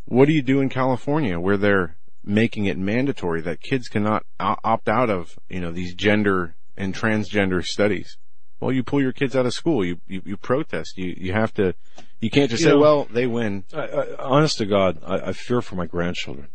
What 0.05 0.27
do 0.27 0.33
you 0.33 0.43
do 0.43 0.61
in 0.61 0.69
California 0.69 1.39
where 1.39 1.57
they're 1.57 1.97
making 2.25 2.67
it 2.67 2.79
mandatory 2.79 3.41
that 3.43 3.61
kids 3.61 3.89
cannot 3.89 4.25
opt 4.39 4.89
out 4.89 5.11
of, 5.11 5.39
you 5.49 5.61
know, 5.61 5.71
these 5.71 5.95
gender 5.95 6.57
and 6.77 6.95
transgender 6.95 7.65
studies? 7.65 8.17
Well, 8.61 8.73
you 8.73 8.83
pull 8.83 9.01
your 9.01 9.13
kids 9.13 9.35
out 9.35 9.47
of 9.47 9.55
school. 9.55 9.85
You, 9.85 10.01
you, 10.07 10.23
you 10.25 10.37
protest. 10.37 10.99
You, 10.99 11.15
you 11.17 11.33
have 11.33 11.53
to, 11.55 11.75
you 12.21 12.31
can't 12.31 12.51
just 12.51 12.61
You 12.63 12.69
say, 12.69 12.73
know- 12.75 12.81
well, 12.81 13.05
they 13.11 13.27
win. 13.27 13.65
I, 13.73 13.81
I, 13.87 14.17
honest 14.19 14.59
to 14.59 14.67
God, 14.67 14.99
I, 15.05 15.29
I 15.29 15.33
fear 15.33 15.63
for 15.63 15.77
my 15.77 15.87
grandchildren. 15.87 16.49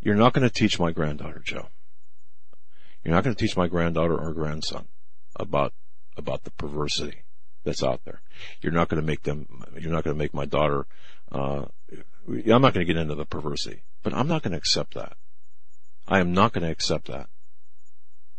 You're 0.00 0.14
not 0.14 0.32
going 0.32 0.48
to 0.48 0.52
teach 0.52 0.78
my 0.78 0.90
granddaughter, 0.90 1.42
Joe. 1.44 1.68
You're 3.04 3.14
not 3.14 3.24
going 3.24 3.36
to 3.36 3.40
teach 3.40 3.56
my 3.56 3.68
granddaughter 3.68 4.16
or 4.16 4.32
grandson 4.32 4.88
about 5.36 5.72
about 6.16 6.42
the 6.44 6.50
perversity 6.50 7.22
that's 7.64 7.82
out 7.82 8.00
there. 8.04 8.22
You're 8.60 8.72
not 8.72 8.88
going 8.88 9.00
to 9.00 9.06
make 9.06 9.22
them. 9.22 9.46
You're 9.78 9.92
not 9.92 10.04
going 10.04 10.14
to 10.16 10.18
make 10.18 10.34
my 10.34 10.44
daughter. 10.44 10.86
Uh, 11.30 11.66
I'm 12.28 12.62
not 12.62 12.74
going 12.74 12.84
to 12.86 12.92
get 12.92 12.96
into 12.96 13.14
the 13.14 13.24
perversity, 13.24 13.82
but 14.02 14.14
I'm 14.14 14.28
not 14.28 14.42
going 14.42 14.52
to 14.52 14.58
accept 14.58 14.94
that. 14.94 15.16
I 16.06 16.20
am 16.20 16.32
not 16.32 16.52
going 16.52 16.64
to 16.64 16.70
accept 16.70 17.08
that. 17.08 17.28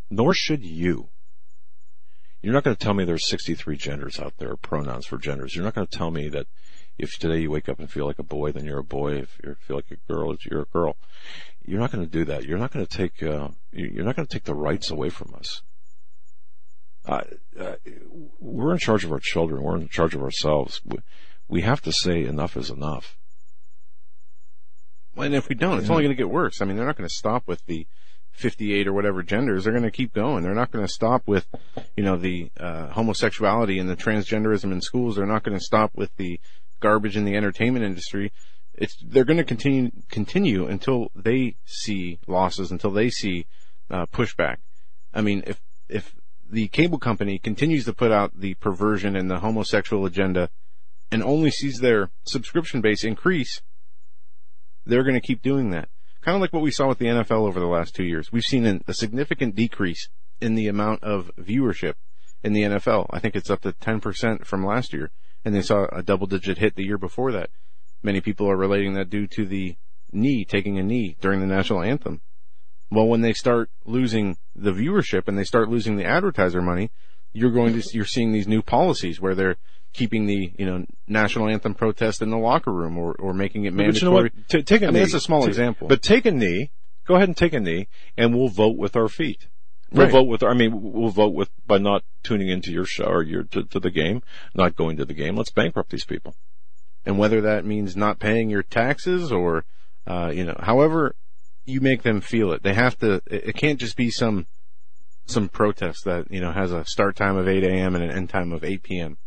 Nor 0.10 0.34
should 0.34 0.64
you. 0.64 1.10
You're 2.42 2.54
not 2.54 2.64
going 2.64 2.76
to 2.76 2.84
tell 2.84 2.94
me 2.94 3.04
there's 3.04 3.28
63 3.28 3.76
genders 3.76 4.20
out 4.20 4.34
there, 4.38 4.56
pronouns 4.56 5.06
for 5.06 5.18
genders. 5.18 5.56
You're 5.56 5.66
not 5.66 5.76
going 5.76 5.88
to 5.88 5.98
tell 5.98 6.12
me 6.12 6.30
that 6.30 6.48
if 6.98 7.18
today 7.18 7.40
you 7.40 7.52
wake 7.52 7.68
up 7.68 7.80
and 7.80 7.90
feel 7.90 8.06
like 8.06 8.20
a 8.20 8.24
boy, 8.24 8.52
then 8.52 8.66
you're 8.66 8.80
a 8.80 8.84
boy. 8.84 9.16
If 9.16 9.40
you 9.44 9.56
feel 9.60 9.78
like 9.78 9.92
a 9.92 10.12
girl, 10.12 10.36
you're 10.50 10.62
a 10.62 10.66
girl. 10.66 10.98
You're 11.66 11.80
not 11.80 11.92
going 11.92 12.04
to 12.04 12.10
do 12.10 12.26
that. 12.26 12.46
You're 12.46 12.58
not 12.58 12.72
going 12.72 12.86
to 12.86 12.98
take. 12.98 13.22
Uh, 13.22 13.50
you're 13.72 14.06
not 14.06 14.16
going 14.16 14.28
to 14.28 14.34
take 14.34 14.46
the 14.46 14.56
rights 14.56 14.90
away 14.90 15.10
from 15.10 15.34
us. 15.36 15.62
Uh, 17.06 17.22
uh, 17.60 17.76
we're 18.40 18.72
in 18.72 18.78
charge 18.78 19.04
of 19.04 19.12
our 19.12 19.20
children. 19.20 19.64
We're 19.64 19.78
in 19.78 19.90
charge 19.90 20.14
of 20.14 20.22
ourselves. 20.22 20.82
We, 20.86 20.98
we 21.48 21.62
have 21.62 21.82
to 21.82 21.92
say 21.92 22.24
enough 22.24 22.56
is 22.56 22.70
enough. 22.70 23.18
And 25.16 25.36
if 25.36 25.50
we 25.50 25.56
don't, 25.56 25.80
it's 25.80 25.90
only 25.90 26.04
going 26.04 26.16
to 26.16 26.22
get 26.22 26.30
worse. 26.30 26.62
I 26.62 26.66
mean, 26.66 26.78
they're 26.78 26.86
not 26.86 26.96
going 26.96 27.10
to 27.10 27.14
stop 27.14 27.48
with 27.48 27.66
the 27.66 27.88
58 28.40 28.88
or 28.88 28.94
whatever 28.94 29.22
genders. 29.22 29.64
They're 29.64 29.74
going 29.74 29.84
to 29.84 29.92
keep 29.92 30.14
going. 30.14 30.44
They're 30.44 30.54
not 30.54 30.72
going 30.72 30.86
to 30.86 30.92
stop 30.92 31.28
with, 31.28 31.46
you 31.96 32.04
know, 32.04 32.18
the 32.18 32.52
uh, 32.60 32.88
homosexuality 32.88 33.80
and 33.80 33.90
the 33.90 33.96
transgenderism 33.96 34.72
in 34.72 34.82
schools. 34.82 35.16
They're 35.16 35.26
not 35.26 35.44
going 35.44 35.58
to 35.58 35.64
stop 35.64 35.92
with 35.96 36.16
the 36.18 36.40
garbage 36.80 37.18
in 37.18 37.26
the 37.26 37.36
entertainment 37.36 37.86
industry. 37.86 38.32
It's 38.74 38.96
they're 39.06 39.26
going 39.26 39.38
to 39.38 39.44
continue 39.44 39.92
continue 40.10 40.66
until 40.66 41.12
they 41.14 41.58
see 41.66 42.20
losses, 42.28 42.72
until 42.72 42.92
they 42.92 43.10
see 43.10 43.46
uh, 43.90 44.06
pushback. 44.08 44.58
I 45.14 45.22
mean, 45.22 45.44
if 45.46 45.60
if 45.90 46.16
the 46.50 46.68
cable 46.70 46.98
company 46.98 47.40
continues 47.40 47.86
to 47.86 47.94
put 47.94 48.12
out 48.12 48.40
the 48.40 48.54
perversion 48.56 49.16
and 49.16 49.30
the 49.30 49.40
homosexual 49.40 50.06
agenda, 50.06 50.50
and 51.12 51.22
only 51.24 51.52
sees 51.52 51.80
their 51.80 52.10
subscription 52.24 52.82
base 52.82 53.04
increase, 53.04 53.62
they're 54.86 55.04
going 55.04 55.20
to 55.20 55.28
keep 55.28 55.42
doing 55.42 55.72
that. 55.72 55.90
Kind 56.22 56.36
of 56.36 56.42
like 56.42 56.52
what 56.52 56.62
we 56.62 56.72
saw 56.72 56.88
with 56.88 56.98
the 56.98 57.06
NFL 57.06 57.48
over 57.48 57.60
the 57.60 57.66
last 57.66 57.96
two 57.96 58.04
years. 58.04 58.32
We've 58.32 58.44
seen 58.44 58.66
an, 58.66 58.84
a 58.88 58.94
significant 58.94 59.56
decrease 59.56 60.10
in 60.42 60.56
the 60.56 60.68
amount 60.68 61.04
of 61.04 61.32
viewership 61.40 61.94
in 62.44 62.54
the 62.54 62.64
NFL. 62.64 63.08
I 63.12 63.20
think 63.20 63.36
it's 63.36 63.50
up 63.50 63.62
to 63.62 63.72
10% 63.74 64.46
from 64.46 64.66
last 64.66 64.94
year, 64.94 65.12
and 65.46 65.56
they 65.56 65.62
saw 65.62 65.86
a 65.92 66.04
double 66.04 66.28
digit 66.28 66.58
hit 66.58 66.76
the 66.76 66.84
year 66.84 66.98
before 66.98 67.32
that. 67.32 67.50
Many 68.04 68.22
people 68.22 68.50
are 68.50 68.58
relating 68.58 68.94
that 68.94 69.10
due 69.10 69.28
to 69.28 69.46
the 69.46 69.76
knee, 70.12 70.46
taking 70.46 70.78
a 70.78 70.84
knee 70.84 71.16
during 71.22 71.40
the 71.40 71.46
national 71.46 71.82
anthem. 71.82 72.22
Well, 72.92 73.08
when 73.08 73.22
they 73.22 73.34
start 73.34 73.70
losing 73.86 74.38
the 74.56 74.72
viewership 74.72 75.28
and 75.28 75.38
they 75.38 75.44
start 75.44 75.70
losing 75.70 75.96
the 75.96 76.06
advertiser 76.06 76.62
money, 76.62 76.92
you're 77.34 77.52
going 77.52 77.80
to, 77.80 77.88
you're 77.94 78.06
seeing 78.06 78.32
these 78.32 78.48
new 78.48 78.62
policies 78.62 79.22
where 79.22 79.36
they're 79.36 79.58
keeping 79.94 80.26
the, 80.26 80.52
you 80.58 80.66
know, 80.66 80.86
national 81.08 81.48
anthem 81.50 81.74
protest 81.74 82.22
in 82.22 82.30
the 82.30 82.38
locker 82.38 82.72
room 82.72 82.98
or, 82.98 83.14
or 83.14 83.34
making 83.34 83.66
it 83.66 83.74
mandatory. 83.74 83.94
But 83.94 84.02
you 84.02 84.08
know 84.10 84.16
what? 84.24 84.50
T- 84.50 84.64
take 84.64 84.82
a 84.82 84.86
I 84.86 84.88
mean, 84.88 84.94
knee. 84.96 85.00
that's 85.02 85.14
a 85.14 85.20
small 85.20 85.44
T- 85.44 85.48
example. 85.50 85.88
But 85.88 86.02
take 86.02 86.26
a 86.26 86.32
knee. 86.32 86.72
Go 87.06 87.16
ahead 87.16 87.28
and 87.28 87.36
take 87.38 87.54
a 87.54 87.60
knee, 87.60 87.88
and 88.18 88.36
we'll 88.36 88.50
vote 88.50 88.78
with 88.78 88.96
our 88.96 89.08
feet. 89.08 89.48
We'll 89.92 90.04
Right. 90.06 90.12
vote 90.12 90.28
with. 90.28 90.44
I 90.44 90.54
mean, 90.54 90.94
we'll 90.94 91.10
vote 91.10 91.34
with 91.34 91.50
by 91.66 91.80
not 91.80 92.04
tuning 92.22 92.50
into 92.50 92.72
your 92.72 92.86
show 92.86 93.06
or 93.06 93.24
your 93.24 93.44
to, 93.46 93.64
to 93.64 93.80
the 93.80 93.90
game, 93.90 94.22
not 94.54 94.76
going 94.76 94.98
to 94.98 95.06
the 95.06 95.16
game. 95.16 95.36
Let's 95.36 95.50
bankrupt 95.52 95.90
these 95.90 96.06
people. 96.06 96.36
and 97.06 97.18
whether 97.18 97.42
that 97.42 97.66
means 97.66 97.96
not 97.96 98.20
paying 98.20 98.50
your 98.52 98.62
taxes 98.62 99.32
or, 99.32 99.64
uh, 100.06 100.30
you 100.34 100.44
know, 100.46 100.56
however 100.60 101.16
you 101.66 101.82
make 101.82 102.04
them 102.04 102.22
feel 102.22 102.52
it, 102.52 102.62
they 102.62 102.74
have 102.76 102.96
to. 103.00 103.14
It, 103.26 103.48
it 103.50 103.56
can't 103.56 103.80
just 103.80 103.98
be 103.98 104.12
some 104.12 104.46
some 105.26 105.48
protest 105.50 106.06
that 106.06 106.30
you 106.32 106.42
know 106.42 106.52
has 106.52 106.72
a 106.72 106.86
start 106.86 107.16
time 107.16 107.38
of 107.38 107.48
8 107.48 107.64
a.m. 107.64 107.96
and 107.96 108.04
an 108.04 108.12
end 108.12 108.30
time 108.30 108.52
of 108.52 108.64
8 108.64 108.84
p.m. 108.84 109.18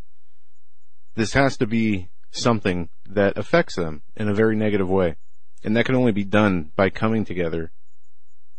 This 1.14 1.34
has 1.34 1.56
to 1.58 1.66
be 1.66 2.08
something 2.30 2.88
that 3.08 3.36
affects 3.36 3.76
them 3.76 4.02
in 4.16 4.28
a 4.28 4.34
very 4.34 4.56
negative 4.56 4.88
way, 4.88 5.16
and 5.62 5.76
that 5.76 5.84
can 5.84 5.94
only 5.94 6.12
be 6.12 6.24
done 6.24 6.70
by 6.76 6.88
coming 6.90 7.24
together 7.24 7.70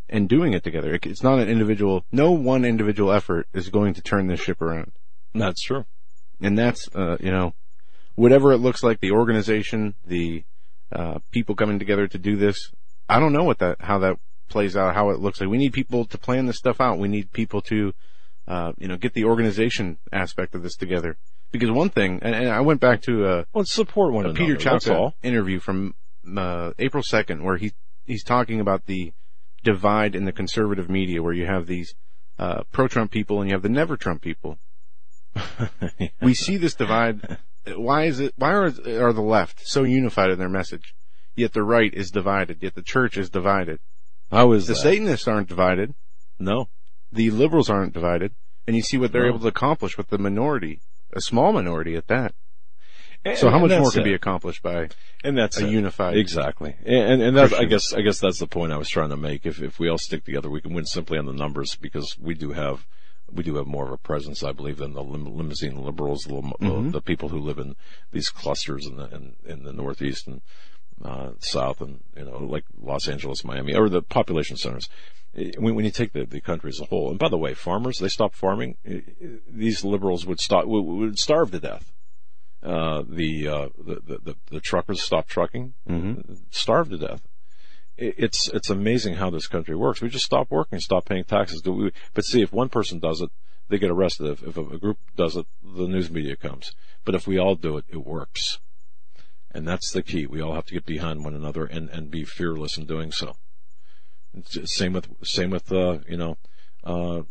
and 0.09 0.29
doing 0.29 0.53
it 0.53 0.63
together. 0.63 0.97
It's 1.01 1.23
not 1.23 1.39
an 1.39 1.49
individual. 1.49 2.05
No 2.11 2.31
one 2.31 2.65
individual 2.65 3.11
effort 3.11 3.47
is 3.53 3.69
going 3.69 3.93
to 3.95 4.01
turn 4.01 4.27
this 4.27 4.39
ship 4.41 4.61
around 4.61 4.91
That's 5.33 5.61
true. 5.63 5.85
and 6.41 6.57
that's 6.57 6.87
uh, 6.95 7.17
you 7.19 7.31
know 7.31 7.53
whatever 8.15 8.51
it 8.51 8.57
looks 8.59 8.83
like 8.83 8.99
the 8.99 9.11
organization 9.11 9.95
the 10.05 10.43
uh, 10.91 11.17
people 11.31 11.55
coming 11.55 11.79
together 11.79 12.07
to 12.07 12.19
do 12.19 12.35
this 12.35 12.71
i 13.09 13.19
don't 13.19 13.33
know 13.33 13.43
what 13.43 13.57
that 13.59 13.77
how 13.79 13.97
that 13.97 14.19
plays 14.49 14.75
out 14.77 14.93
how 14.93 15.09
it 15.09 15.19
looks 15.19 15.39
like 15.41 15.49
we 15.49 15.57
need 15.57 15.73
people 15.73 16.05
to 16.05 16.17
plan 16.17 16.45
this 16.45 16.57
stuff 16.57 16.79
out 16.79 16.99
we 16.99 17.07
need 17.07 17.31
people 17.31 17.61
to 17.61 17.93
uh, 18.47 18.71
you 18.77 18.87
know 18.87 18.97
get 18.97 19.13
the 19.13 19.23
organization 19.23 19.97
aspect 20.11 20.53
of 20.53 20.61
this 20.61 20.75
together 20.75 21.17
because 21.53 21.71
one 21.71 21.89
thing 21.89 22.19
and, 22.21 22.35
and 22.35 22.49
i 22.49 22.59
went 22.59 22.81
back 22.81 23.01
to 23.01 23.25
uh, 23.25 23.43
Let's 23.53 23.71
support 23.71 24.11
one 24.11 24.25
a 24.25 24.29
another. 24.29 24.45
Peter 24.45 24.57
That's 24.69 24.87
interview 25.23 25.59
from 25.59 25.95
uh, 26.37 26.71
April 26.79 27.03
2nd 27.03 27.41
where 27.43 27.57
he 27.57 27.71
he's 28.05 28.23
talking 28.23 28.59
about 28.59 28.85
the 28.85 29.13
divide 29.63 30.13
in 30.15 30.25
the 30.25 30.31
conservative 30.33 30.89
media 30.89 31.23
where 31.23 31.33
you 31.33 31.45
have 31.45 31.67
these 31.67 31.95
uh, 32.37 32.63
pro-Trump 32.71 33.11
people 33.11 33.39
and 33.39 33.49
you 33.49 33.55
have 33.55 33.61
the 33.63 33.69
never 33.69 33.95
Trump 33.95 34.21
people. 34.21 34.57
we 36.21 36.33
see 36.33 36.57
this 36.57 36.75
divide. 36.75 37.37
Why 37.75 38.03
is 38.05 38.19
it? 38.19 38.33
Why 38.37 38.51
are 38.51 38.65
are 38.65 39.13
the 39.13 39.21
left 39.21 39.65
so 39.65 39.83
unified 39.83 40.29
in 40.31 40.37
their 40.39 40.49
message, 40.49 40.93
yet 41.35 41.53
the 41.53 41.63
right 41.63 41.93
is 41.93 42.11
divided? 42.11 42.57
Yet 42.61 42.75
the 42.75 42.81
church 42.81 43.17
is 43.17 43.29
divided. 43.29 43.79
How 44.31 44.51
is 44.51 44.67
The 44.67 44.73
that? 44.73 44.79
Satanists 44.81 45.27
aren't 45.27 45.47
divided. 45.47 45.93
No. 46.39 46.69
The 47.11 47.29
liberals 47.31 47.69
aren't 47.69 47.93
divided. 47.93 48.33
And 48.67 48.75
you 48.75 48.81
see 48.81 48.97
what 48.97 49.11
they're 49.11 49.23
No. 49.23 49.29
able 49.29 49.39
to 49.39 49.47
accomplish 49.47 49.97
with 49.97 50.09
the 50.09 50.17
minority, 50.17 50.81
a 51.15 51.21
small 51.21 51.53
minority 51.53 51.95
at 51.95 52.07
that. 52.07 52.33
And- 53.25 53.37
So 53.37 53.49
how 53.49 53.59
much 53.59 53.71
more 53.71 53.91
can 53.91 54.01
it. 54.01 54.03
be 54.05 54.13
accomplished 54.13 54.61
by 54.61 54.89
and 55.23 55.37
that's 55.37 55.59
a 55.61 55.65
it. 55.65 55.71
unified? 55.71 56.17
Exactly, 56.17 56.75
and 56.85 57.21
and 57.21 57.37
that's, 57.37 57.53
I 57.53 57.63
guess 57.65 57.93
I 57.93 58.01
guess 58.01 58.19
that's 58.19 58.39
the 58.39 58.47
point 58.47 58.73
I 58.73 58.77
was 58.77 58.89
trying 58.89 59.09
to 59.11 59.17
make. 59.17 59.45
If 59.45 59.61
if 59.61 59.79
we 59.79 59.87
all 59.89 59.97
stick 59.97 60.25
together, 60.25 60.49
we 60.49 60.59
can 60.61 60.73
win 60.73 60.85
simply 60.85 61.17
on 61.17 61.25
the 61.25 61.33
numbers 61.33 61.75
because 61.75 62.17
we 62.19 62.33
do 62.33 62.51
have 62.51 62.85
we 63.31 63.41
do 63.43 63.55
have 63.55 63.65
more 63.65 63.85
of 63.85 63.91
a 63.93 63.97
presence, 63.97 64.43
I 64.43 64.51
believe, 64.51 64.77
than 64.77 64.93
the 64.93 65.01
lim- 65.03 65.35
limousine 65.37 65.77
liberals, 65.83 66.23
the, 66.27 66.33
Mm-hmm. 66.35 66.91
the 66.91 67.01
people 67.01 67.29
who 67.29 67.39
live 67.39 67.57
in 67.57 67.75
these 68.11 68.29
clusters 68.29 68.85
in 68.85 68.97
the 68.97 69.05
in, 69.15 69.35
in 69.45 69.63
the 69.63 69.73
northeast 69.73 70.27
and 70.27 70.41
uh, 71.03 71.31
south, 71.39 71.81
and 71.81 72.01
you 72.17 72.25
know, 72.25 72.37
like 72.39 72.65
Los 72.81 73.07
Angeles, 73.07 73.43
Miami, 73.43 73.75
or 73.75 73.89
the 73.89 74.01
population 74.01 74.57
centers. 74.57 74.87
When, 75.57 75.73
when 75.75 75.83
you 75.85 75.91
take 75.91 76.13
the, 76.13 76.25
the 76.25 76.41
country 76.41 76.69
as 76.69 76.79
a 76.79 76.85
whole, 76.85 77.09
and 77.09 77.17
by 77.17 77.27
the 77.29 77.37
way, 77.37 77.53
farmers 77.55 77.97
they 77.99 78.07
stop 78.09 78.35
farming. 78.35 78.77
These 79.49 79.83
liberals 79.83 80.25
would 80.25 80.39
stop 80.39 80.65
would, 80.65 80.81
would 80.83 81.17
starve 81.19 81.51
to 81.51 81.59
death 81.59 81.91
uh, 82.61 83.03
the, 83.07 83.47
uh, 83.47 83.69
the, 83.77 83.95
the, 84.05 84.17
the, 84.23 84.35
the 84.51 84.59
truckers 84.61 85.01
stop 85.01 85.27
trucking, 85.27 85.73
starve 86.51 86.89
to 86.89 86.97
death. 86.97 87.21
It- 87.97 88.15
It's, 88.17 88.47
it's 88.49 88.69
amazing 88.69 89.15
how 89.15 89.29
this 89.31 89.47
country 89.47 89.75
works. 89.75 90.01
We 90.01 90.09
just 90.09 90.25
stop 90.25 90.49
working, 90.49 90.79
stop 90.79 91.05
paying 91.05 91.23
taxes. 91.25 91.61
Do 91.61 91.73
we, 91.73 91.91
but 92.13 92.25
see, 92.25 92.41
if 92.41 92.53
one 92.53 92.69
person 92.69 92.99
does 92.99 93.19
it, 93.21 93.29
they 93.69 93.77
get 93.79 93.91
arrested. 93.91 94.27
If, 94.27 94.43
if 94.43 94.57
a 94.57 94.77
group 94.77 94.97
does 95.15 95.35
it, 95.35 95.45
the 95.63 95.87
news 95.87 96.09
media 96.11 96.35
comes. 96.35 96.73
But 97.05 97.15
if 97.15 97.27
we 97.27 97.37
all 97.37 97.55
do 97.55 97.77
it, 97.77 97.85
it 97.89 98.05
works. 98.05 98.59
And 99.53 99.67
that's 99.67 99.91
the 99.91 100.01
key. 100.01 100.25
We 100.25 100.41
all 100.41 100.55
have 100.55 100.65
to 100.65 100.73
get 100.73 100.85
behind 100.85 101.23
one 101.23 101.35
another 101.35 101.65
and, 101.65 101.89
and 101.89 102.09
be 102.09 102.23
fearless 102.23 102.77
in 102.77 102.85
doing 102.85 103.11
so. 103.11 103.35
Same 104.65 104.93
with, 104.93 105.07
same 105.23 105.51
with, 105.51 105.71
uh, 105.71 105.99
you 106.07 106.17
know, 106.17 106.37
uh, 106.83 107.21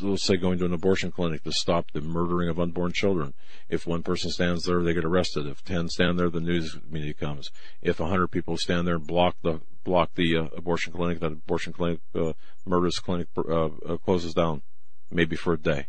let's 0.00 0.24
say 0.24 0.36
going 0.36 0.58
to 0.58 0.64
an 0.64 0.72
abortion 0.72 1.12
clinic 1.12 1.44
to 1.44 1.52
stop 1.52 1.90
the 1.92 2.00
murdering 2.00 2.48
of 2.48 2.58
unborn 2.58 2.92
children. 2.92 3.34
If 3.68 3.86
one 3.86 4.02
person 4.02 4.30
stands 4.30 4.64
there, 4.64 4.82
they 4.82 4.94
get 4.94 5.04
arrested. 5.04 5.46
If 5.46 5.62
ten 5.62 5.88
stand 5.88 6.18
there, 6.18 6.30
the 6.30 6.40
news 6.40 6.76
media 6.88 7.14
comes. 7.14 7.50
If 7.82 8.00
a 8.00 8.06
hundred 8.06 8.28
people 8.28 8.56
stand 8.56 8.86
there 8.86 8.96
and 8.96 9.06
block 9.06 9.36
the 9.42 9.60
block 9.84 10.14
the 10.14 10.36
uh, 10.36 10.44
abortion 10.56 10.92
clinic, 10.92 11.20
that 11.20 11.32
abortion 11.32 11.72
clinic, 11.72 12.00
uh, 12.14 12.32
clinic 12.66 13.28
uh, 13.36 13.66
uh, 13.66 13.96
closes 13.98 14.34
down, 14.34 14.62
maybe 15.10 15.36
for 15.36 15.52
a 15.52 15.58
day. 15.58 15.86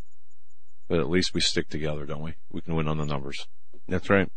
But 0.88 0.99
at 0.99 1.10
least 1.10 1.34
we 1.34 1.41
stick 1.41 1.69
together, 1.69 2.06
don't 2.06 2.21
we? 2.21 2.36
We 2.51 2.62
can 2.62 2.75
win 2.75 2.88
on 2.88 2.97
the 2.97 3.06
numbers. 3.06 3.47
That's 3.88 4.10
right. 4.10 4.30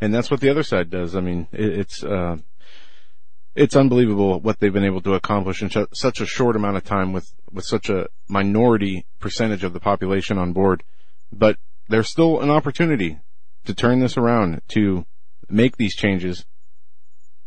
And 0.00 0.14
that's 0.14 0.30
what 0.30 0.40
the 0.40 0.50
other 0.50 0.62
side 0.62 0.90
does. 0.90 1.16
I 1.16 1.20
mean, 1.20 1.48
it, 1.52 1.80
it's, 1.80 2.04
uh, 2.04 2.36
it's 3.54 3.76
unbelievable 3.76 4.40
what 4.40 4.58
they've 4.58 4.72
been 4.72 4.84
able 4.84 5.00
to 5.02 5.14
accomplish 5.14 5.62
in 5.62 5.70
such 5.94 6.20
a 6.20 6.26
short 6.26 6.56
amount 6.56 6.76
of 6.76 6.84
time 6.84 7.12
with, 7.12 7.32
with 7.50 7.64
such 7.64 7.88
a 7.88 8.08
minority 8.28 9.06
percentage 9.18 9.64
of 9.64 9.72
the 9.72 9.80
population 9.80 10.36
on 10.36 10.52
board. 10.52 10.82
But 11.32 11.56
there's 11.88 12.10
still 12.10 12.40
an 12.40 12.50
opportunity 12.50 13.18
to 13.64 13.74
turn 13.74 14.00
this 14.00 14.16
around, 14.16 14.60
to 14.68 15.06
make 15.48 15.76
these 15.76 15.94
changes 15.94 16.44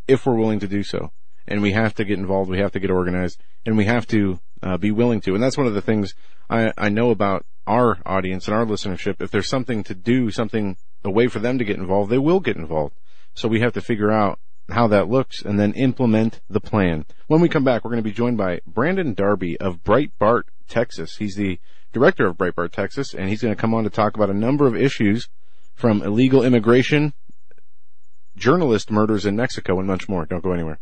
if 0.08 0.26
we're 0.26 0.36
willing 0.36 0.60
to 0.60 0.68
do 0.68 0.84
so. 0.84 1.12
And 1.48 1.62
we 1.62 1.72
have 1.72 1.94
to 1.96 2.06
get 2.06 2.20
involved, 2.20 2.50
we 2.50 2.60
have 2.60 2.72
to 2.74 2.80
get 2.80 2.92
organized, 2.92 3.42
and 3.66 3.78
we 3.78 3.86
have 3.86 4.06
to 4.08 4.40
uh, 4.62 4.78
be 4.78 4.92
willing 4.92 5.22
to. 5.22 5.34
And 5.34 5.44
that's 5.44 5.58
one 5.58 5.68
of 5.68 5.74
the 5.74 5.82
things 5.82 6.14
I, 6.50 6.74
I 6.78 6.90
know 6.90 7.12
about 7.12 7.46
our 7.66 8.00
audience 8.06 8.48
and 8.48 8.56
our 8.56 8.66
listenership. 8.66 9.22
If 9.22 9.32
there's 9.32 9.50
something 9.50 9.84
to 9.84 9.96
do, 9.96 10.32
something, 10.32 10.78
a 11.04 11.12
way 11.12 11.28
for 11.28 11.40
them 11.40 11.58
to 11.58 11.66
get 11.66 11.78
involved, 11.78 12.10
they 12.10 12.18
will 12.18 12.40
get 12.40 12.58
involved. 12.58 12.96
So 13.34 13.48
we 13.48 13.62
have 13.62 13.74
to 13.74 13.82
figure 13.82 14.12
out 14.12 14.40
how 14.70 14.88
that 14.88 15.10
looks 15.10 15.42
and 15.42 15.60
then 15.60 15.74
implement 15.74 16.42
the 16.50 16.60
plan. 16.60 17.06
When 17.28 17.42
we 17.42 17.50
come 17.50 17.64
back, 17.64 17.84
we're 17.84 17.92
going 17.92 18.04
to 18.04 18.10
be 18.10 18.16
joined 18.16 18.38
by 18.38 18.62
Brandon 18.68 19.14
Darby 19.14 19.60
of 19.60 19.84
Breitbart, 19.84 20.44
Texas. 20.68 21.18
He's 21.18 21.36
the 21.36 21.60
director 21.92 22.28
of 22.28 22.38
Breitbart, 22.38 22.72
Texas, 22.72 23.14
and 23.14 23.30
he's 23.30 23.42
going 23.42 23.56
to 23.56 23.60
come 23.60 23.74
on 23.74 23.84
to 23.84 23.90
talk 23.90 24.16
about 24.16 24.30
a 24.30 24.34
number 24.34 24.68
of 24.68 24.76
issues 24.76 25.30
from 25.74 26.04
illegal 26.04 26.44
immigration, 26.44 27.14
journalist 28.36 28.92
murders 28.92 29.26
in 29.26 29.36
Mexico, 29.36 29.80
and 29.80 29.88
much 29.88 30.08
more. 30.08 30.26
Don't 30.26 30.44
go 30.44 30.52
anywhere. 30.52 30.80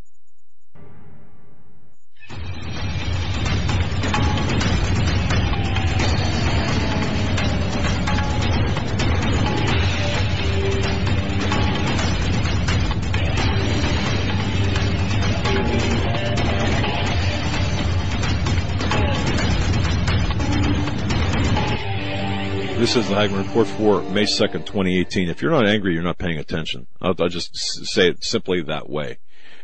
This 22.78 22.94
is 22.94 23.08
the 23.08 23.16
Hagmann 23.16 23.44
Report 23.44 23.66
for 23.66 24.02
May 24.02 24.22
2nd, 24.22 24.64
2018. 24.64 25.28
If 25.28 25.42
you're 25.42 25.50
not 25.50 25.66
angry, 25.66 25.94
you're 25.94 26.02
not 26.04 26.16
paying 26.16 26.38
attention. 26.38 26.86
I'll, 27.00 27.12
I'll 27.18 27.28
just 27.28 27.50
say 27.52 28.06
it 28.06 28.22
simply 28.22 28.62
that 28.62 28.88
way. 28.88 29.18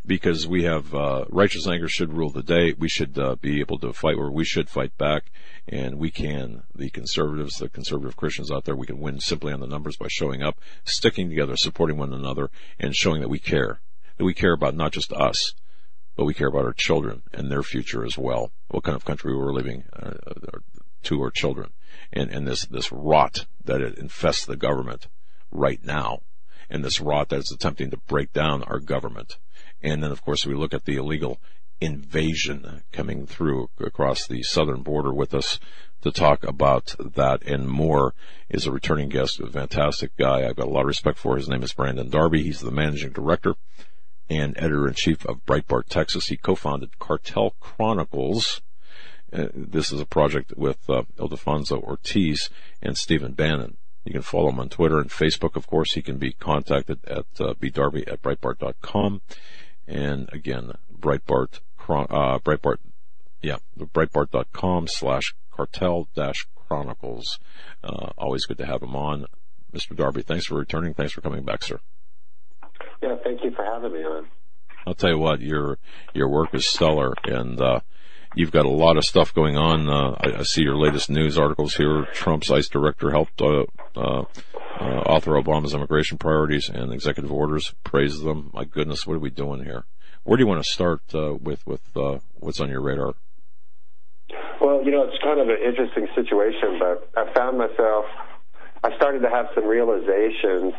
Because 0.05 0.49
we 0.49 0.65
have, 0.65 0.93
uh, 0.93 1.25
righteous 1.29 1.69
anger 1.69 1.87
should 1.87 2.13
rule 2.13 2.31
the 2.31 2.43
day. 2.43 2.75
We 2.77 2.89
should, 2.89 3.17
uh, 3.17 3.37
be 3.37 3.61
able 3.61 3.79
to 3.79 3.93
fight 3.93 4.19
where 4.19 4.33
we 4.33 4.45
should 4.45 4.69
fight 4.69 4.99
back. 4.99 5.31
And 5.69 6.01
we 6.01 6.11
can, 6.11 6.65
the 6.75 6.91
conservatives, 6.91 7.59
the 7.59 7.69
conservative 7.69 8.17
Christians 8.17 8.51
out 8.51 8.65
there, 8.65 8.75
we 8.75 8.89
can 8.89 8.99
win 8.99 9.21
simply 9.21 9.53
on 9.53 9.61
the 9.61 9.69
numbers 9.69 9.97
by 9.97 10.09
showing 10.11 10.43
up, 10.43 10.59
sticking 10.85 11.29
together, 11.29 11.57
supporting 11.57 11.97
one 11.97 12.13
another, 12.13 12.51
and 12.81 12.97
showing 12.97 13.21
that 13.21 13.31
we 13.31 13.39
care. 13.39 13.81
That 14.19 14.25
we 14.25 14.35
care 14.35 14.55
about 14.55 14.75
not 14.75 14.91
just 14.91 15.13
us, 15.13 15.55
but 16.17 16.25
we 16.25 16.35
care 16.35 16.49
about 16.49 16.65
our 16.65 16.75
children 16.75 17.23
and 17.33 17.49
their 17.49 17.63
future 17.63 18.05
as 18.05 18.19
well. 18.19 18.51
What 18.69 18.83
kind 18.83 18.97
of 18.97 19.05
country 19.05 19.37
we're 19.37 19.53
living 19.53 19.85
uh, 19.93 20.15
uh, 20.27 20.59
to 21.05 21.23
our 21.23 21.31
children, 21.31 21.73
and 22.13 22.31
and 22.31 22.47
this 22.47 22.67
this 22.67 22.93
rot 22.93 23.47
that 23.65 23.81
infests 23.81 24.47
the 24.47 24.57
government 24.57 25.09
right 25.51 25.83
now, 25.85 26.21
and 26.69 26.85
this 26.85 27.01
rot 27.01 27.29
that 27.29 27.41
is 27.41 27.53
attempting 27.53 27.91
to 27.91 27.97
break 27.97 28.33
down 28.33 28.63
our 28.65 28.81
government, 28.81 29.39
and 29.83 30.03
then 30.03 30.11
of 30.11 30.23
course 30.23 30.47
we 30.47 30.55
look 30.55 30.75
at 30.75 30.85
the 30.85 30.97
illegal 30.97 31.41
invasion 31.81 32.83
coming 32.93 33.27
through 33.27 33.69
across 33.79 34.27
the 34.27 34.43
southern 34.43 34.83
border 34.83 35.13
with 35.13 35.35
us 35.35 35.59
to 36.01 36.13
talk 36.13 36.45
about 36.45 36.95
that 36.99 37.43
and 37.43 37.69
more 37.69 38.15
is 38.49 38.67
a 38.67 38.73
returning 38.73 39.09
guest, 39.09 39.41
a 39.41 39.47
fantastic 39.47 40.17
guy. 40.17 40.47
I've 40.47 40.57
got 40.57 40.67
a 40.67 40.71
lot 40.71 40.83
of 40.83 40.87
respect 40.87 41.19
for. 41.19 41.37
His 41.37 41.49
name 41.49 41.63
is 41.63 41.73
Brandon 41.73 42.09
Darby. 42.09 42.43
He's 42.43 42.61
the 42.61 42.71
managing 42.71 43.13
director 43.13 43.55
and 44.29 44.57
editor 44.57 44.87
in 44.87 44.95
chief 44.95 45.25
of 45.27 45.45
Breitbart 45.45 45.87
Texas. 45.89 46.29
He 46.29 46.37
co-founded 46.37 46.99
Cartel 46.99 47.55
Chronicles. 47.61 48.63
Uh, 49.35 49.49
this 49.55 49.93
is 49.93 50.01
a 50.01 50.07
project 50.07 50.53
with 50.57 50.79
uh, 50.89 51.03
Ildefonso 51.19 51.83
Ortiz 51.83 52.51
and 52.81 52.97
Stephen 52.97 53.33
Bannon. 53.33 53.77
You 54.05 54.13
can 54.13 54.23
follow 54.23 54.51
him 54.51 54.61
on 54.61 54.69
Twitter 54.69 54.99
and 54.99 55.11
Facebook, 55.11 55.57
of 55.57 55.67
course. 55.67 55.93
He 55.95 56.03
can 56.03 56.19
be 56.19 56.33
contacted 56.33 57.01
at 57.05 57.27
uh, 57.41 57.55
bdarby 57.55 58.07
at 58.11 58.23
breitbart.com. 58.23 59.23
And 59.89 60.29
again, 60.33 60.73
Breitbart, 60.97 61.61
uh, 61.89 62.39
Breitbart, 62.39 62.79
yeah, 63.43 63.57
breitbart.com 63.79 64.89
slash 64.89 65.35
cartel 65.51 66.09
dash 66.15 66.47
chronicles. 66.55 67.39
Uh, 67.83 68.11
always 68.17 68.47
good 68.47 68.59
to 68.59 68.67
have 68.67 68.83
him 68.83 68.95
on. 68.95 69.27
Mr. 69.73 69.97
Darby, 69.97 70.23
thanks 70.23 70.47
for 70.47 70.57
returning. 70.57 70.95
Thanks 70.95 71.13
for 71.13 71.21
coming 71.21 71.45
back, 71.45 71.65
sir. 71.65 71.81
Yeah, 73.03 73.17
thank 73.25 73.43
you 73.43 73.51
for 73.51 73.65
having 73.65 73.93
me 73.93 74.05
on. 74.05 74.29
I'll 74.87 74.95
tell 74.95 75.11
you 75.11 75.19
what, 75.19 75.41
your 75.41 75.79
your 76.13 76.29
work 76.29 76.55
is 76.55 76.67
stellar, 76.67 77.15
and 77.25 77.61
uh, 77.61 77.81
you've 78.35 78.51
got 78.51 78.67
a 78.67 78.71
lot 78.71 78.97
of 78.97 79.05
stuff 79.05 79.35
going 79.35 79.57
on. 79.57 79.89
Uh, 79.89 80.17
I, 80.21 80.41
I 80.41 80.43
see 80.43 80.63
your 80.63 80.77
latest 80.77 81.11
news 81.11 81.39
articles 81.39 81.75
here. 81.75 82.07
Trump's 82.13 82.51
ICE 82.51 82.69
director 82.69 83.11
helped 83.11 83.41
uh, 83.41 83.65
uh, 83.97 84.25
uh, 84.81 84.85
author 84.85 85.33
Obama's 85.33 85.75
immigration 85.75 86.19
priorities 86.19 86.69
and 86.69 86.93
executive 86.93 87.33
orders. 87.33 87.75
Praise 87.85 88.21
them. 88.21 88.51
My 88.53 88.65
goodness, 88.65 89.07
what 89.07 89.15
are 89.15 89.21
we 89.21 89.31
doing 89.31 89.65
here? 89.65 89.85
Where 90.25 90.37
do 90.37 90.43
you 90.43 90.49
want 90.49 90.65
to 90.65 90.71
start 90.71 91.03
uh, 91.15 91.35
with 91.35 91.67
with 91.67 91.83
uh, 91.97 92.19
what's 92.41 92.61
on 92.61 92.71
your 92.71 92.81
radar? 92.81 93.15
Well, 94.61 94.83
you 94.83 94.91
know, 94.91 95.05
it's 95.05 95.23
kind 95.23 95.39
of 95.39 95.49
an 95.49 95.59
interesting 95.63 96.09
situation, 96.15 96.79
but 96.79 97.11
I 97.17 97.33
found 97.35 97.59
myself, 97.59 98.07
I 98.83 98.97
started 98.97 99.21
to 99.21 99.29
have 99.29 99.47
some 99.55 99.67
realizations 99.67 100.73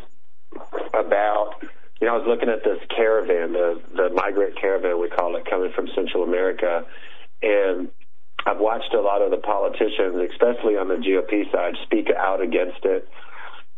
about, 0.92 1.54
you 2.00 2.06
know, 2.06 2.14
I 2.14 2.18
was 2.18 2.26
looking 2.26 2.48
at 2.48 2.64
this 2.64 2.78
caravan, 2.94 3.52
the, 3.52 3.80
the 3.94 4.10
migrant 4.10 4.58
caravan, 4.60 5.00
we 5.00 5.08
call 5.08 5.36
it, 5.36 5.48
coming 5.48 5.70
from 5.72 5.86
Central 5.94 6.24
America, 6.24 6.84
and 7.42 7.88
I've 8.46 8.60
watched 8.60 8.94
a 8.94 9.00
lot 9.00 9.22
of 9.22 9.30
the 9.30 9.38
politicians, 9.38 10.30
especially 10.30 10.76
on 10.76 10.88
the 10.88 10.94
GOP 10.94 11.50
side, 11.50 11.74
speak 11.82 12.08
out 12.16 12.40
against 12.40 12.84
it. 12.84 13.08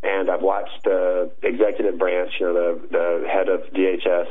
And 0.02 0.30
I've 0.30 0.42
watched 0.42 0.84
the 0.84 1.30
executive 1.42 1.98
branch, 1.98 2.32
you 2.38 2.46
know, 2.46 2.78
the, 2.78 2.88
the 2.90 3.28
head 3.28 3.48
of 3.48 3.60
DHS, 3.72 4.26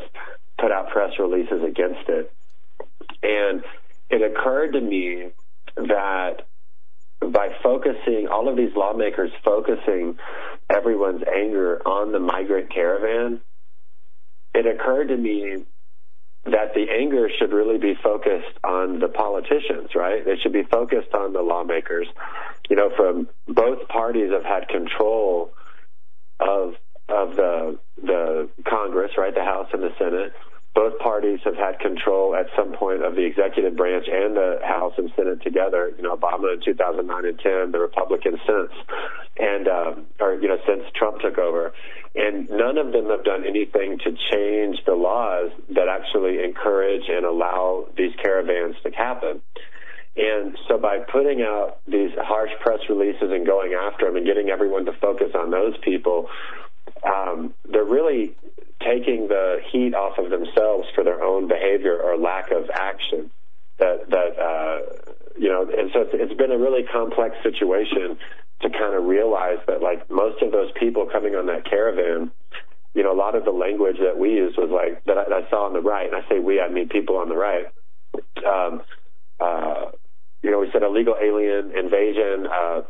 put 0.59 0.71
out 0.71 0.89
press 0.89 1.11
releases 1.19 1.63
against 1.63 2.07
it. 2.07 2.31
And 3.23 3.63
it 4.09 4.21
occurred 4.21 4.73
to 4.73 4.81
me 4.81 5.29
that 5.75 6.47
by 7.19 7.49
focusing, 7.63 8.27
all 8.31 8.47
of 8.47 8.55
these 8.55 8.75
lawmakers 8.75 9.31
focusing 9.43 10.17
everyone's 10.69 11.23
anger 11.23 11.81
on 11.85 12.11
the 12.11 12.19
migrant 12.19 12.71
caravan, 12.73 13.41
it 14.53 14.67
occurred 14.67 15.07
to 15.09 15.17
me 15.17 15.65
that 16.51 16.73
the 16.73 16.87
anger 16.89 17.29
should 17.37 17.51
really 17.51 17.77
be 17.77 17.95
focused 18.01 18.57
on 18.63 18.99
the 18.99 19.07
politicians, 19.07 19.91
right? 19.95 20.23
They 20.25 20.37
should 20.37 20.53
be 20.53 20.63
focused 20.63 21.13
on 21.13 21.33
the 21.33 21.41
lawmakers. 21.41 22.07
You 22.69 22.75
know, 22.75 22.89
from 22.95 23.29
both 23.47 23.87
parties 23.87 24.31
have 24.31 24.43
had 24.43 24.67
control 24.67 25.53
of 26.39 26.75
of 27.09 27.35
the 27.35 27.79
the 28.01 28.49
Congress, 28.67 29.11
right, 29.17 29.33
the 29.33 29.43
House 29.43 29.69
and 29.73 29.81
the 29.81 29.93
Senate. 29.97 30.33
Both 30.77 30.99
parties 30.99 31.39
have 31.43 31.55
had 31.55 31.79
control 31.79 32.35
at 32.35 32.45
some 32.55 32.71
point 32.73 33.01
of 33.03 33.15
the 33.15 33.25
executive 33.25 33.75
branch 33.75 34.05
and 34.05 34.37
the 34.37 34.59
House 34.63 34.93
and 34.99 35.11
Senate 35.15 35.41
together. 35.41 35.91
You 35.97 36.03
know, 36.03 36.15
Obama 36.15 36.53
in 36.53 36.61
2009 36.63 37.25
and 37.25 37.39
10, 37.39 37.71
the 37.71 37.79
Republicans 37.79 38.37
since, 38.45 38.71
and 39.39 39.67
um, 39.67 40.05
or 40.19 40.35
you 40.35 40.47
know 40.47 40.57
since 40.67 40.83
Trump 40.93 41.21
took 41.21 41.39
over, 41.39 41.73
and 42.13 42.47
none 42.51 42.77
of 42.77 42.91
them 42.91 43.09
have 43.09 43.23
done 43.23 43.43
anything 43.43 43.97
to 44.05 44.11
change 44.31 44.77
the 44.85 44.93
laws 44.93 45.49
that 45.73 45.87
actually 45.87 46.43
encourage 46.43 47.09
and 47.09 47.25
allow 47.25 47.87
these 47.97 48.13
caravans 48.21 48.75
to 48.83 48.91
happen. 48.91 49.41
And 50.15 50.57
so 50.67 50.77
by 50.77 50.99
putting 51.11 51.41
out 51.41 51.79
these 51.87 52.11
harsh 52.17 52.51
press 52.61 52.81
releases 52.87 53.31
and 53.31 53.47
going 53.47 53.73
after 53.73 54.05
them 54.05 54.15
and 54.15 54.27
getting 54.27 54.49
everyone 54.49 54.85
to 54.85 54.93
focus 54.93 55.31
on 55.33 55.49
those 55.49 55.73
people, 55.83 56.29
um, 57.03 57.53
they're 57.69 57.83
really 57.83 58.35
taking 58.83 59.27
the 59.27 59.59
heat 59.71 59.93
off 59.93 60.17
of 60.17 60.29
themselves 60.29 60.87
for 60.93 61.03
their 61.03 61.23
own 61.23 61.47
behavior 61.47 61.97
or 61.99 62.17
lack 62.17 62.51
of 62.51 62.69
action. 62.73 63.31
That 63.79 64.09
that 64.09 64.39
uh, 64.39 65.11
you 65.37 65.49
know, 65.49 65.63
and 65.63 65.91
so 65.93 66.01
it's, 66.01 66.11
it's 66.13 66.33
been 66.33 66.51
a 66.51 66.57
really 66.57 66.83
complex 66.83 67.35
situation 67.43 68.17
to 68.61 68.69
kind 68.69 68.95
of 68.95 69.05
realize 69.05 69.59
that 69.67 69.81
like 69.81 70.09
most 70.09 70.41
of 70.41 70.51
those 70.51 70.71
people 70.79 71.07
coming 71.11 71.35
on 71.35 71.45
that 71.47 71.65
caravan, 71.69 72.31
you 72.95 73.03
know, 73.03 73.13
a 73.13 73.17
lot 73.17 73.35
of 73.35 73.45
the 73.45 73.51
language 73.51 73.97
that 74.01 74.17
we 74.17 74.29
used 74.31 74.57
was 74.57 74.71
like 74.71 75.03
that 75.05 75.17
I, 75.17 75.45
I 75.45 75.49
saw 75.49 75.67
on 75.67 75.73
the 75.73 75.81
right, 75.81 76.07
and 76.07 76.15
I 76.15 76.27
say 76.27 76.39
we, 76.39 76.59
I 76.59 76.69
mean 76.69 76.89
people 76.89 77.17
on 77.17 77.29
the 77.29 77.35
right. 77.35 77.65
Um, 78.45 78.81
uh, 79.39 79.91
you 80.43 80.51
know, 80.51 80.59
we 80.59 80.69
said 80.71 80.83
illegal 80.83 81.15
alien 81.21 81.71
invasion, 81.75 82.47
uh, 82.47 82.81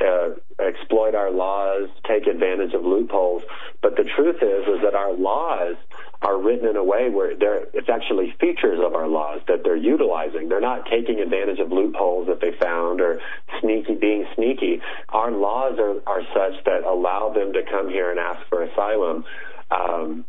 uh, 0.00 0.28
exploit 0.58 1.14
our 1.14 1.30
laws, 1.30 1.88
take 2.08 2.26
advantage 2.26 2.72
of 2.74 2.82
loopholes. 2.84 3.42
But 3.82 3.96
the 3.96 4.04
truth 4.04 4.36
is, 4.42 4.66
is 4.66 4.82
that 4.82 4.94
our 4.94 5.12
laws 5.12 5.76
are 6.22 6.40
written 6.40 6.68
in 6.68 6.76
a 6.76 6.84
way 6.84 7.10
where 7.10 7.36
they're, 7.36 7.66
it's 7.74 7.88
actually 7.88 8.34
features 8.40 8.80
of 8.82 8.94
our 8.94 9.06
laws 9.06 9.40
that 9.48 9.62
they're 9.62 9.76
utilizing. 9.76 10.48
They're 10.48 10.60
not 10.60 10.86
taking 10.86 11.20
advantage 11.20 11.58
of 11.58 11.70
loopholes 11.70 12.28
that 12.28 12.40
they 12.40 12.52
found 12.52 13.00
or 13.00 13.20
sneaky, 13.60 13.94
being 13.94 14.26
sneaky. 14.34 14.80
Our 15.10 15.30
laws 15.30 15.78
are, 15.78 16.00
are 16.06 16.22
such 16.34 16.64
that 16.64 16.84
allow 16.84 17.32
them 17.32 17.52
to 17.52 17.62
come 17.70 17.88
here 17.88 18.10
and 18.10 18.18
ask 18.18 18.48
for 18.48 18.62
asylum. 18.62 19.24
Um, 19.70 20.24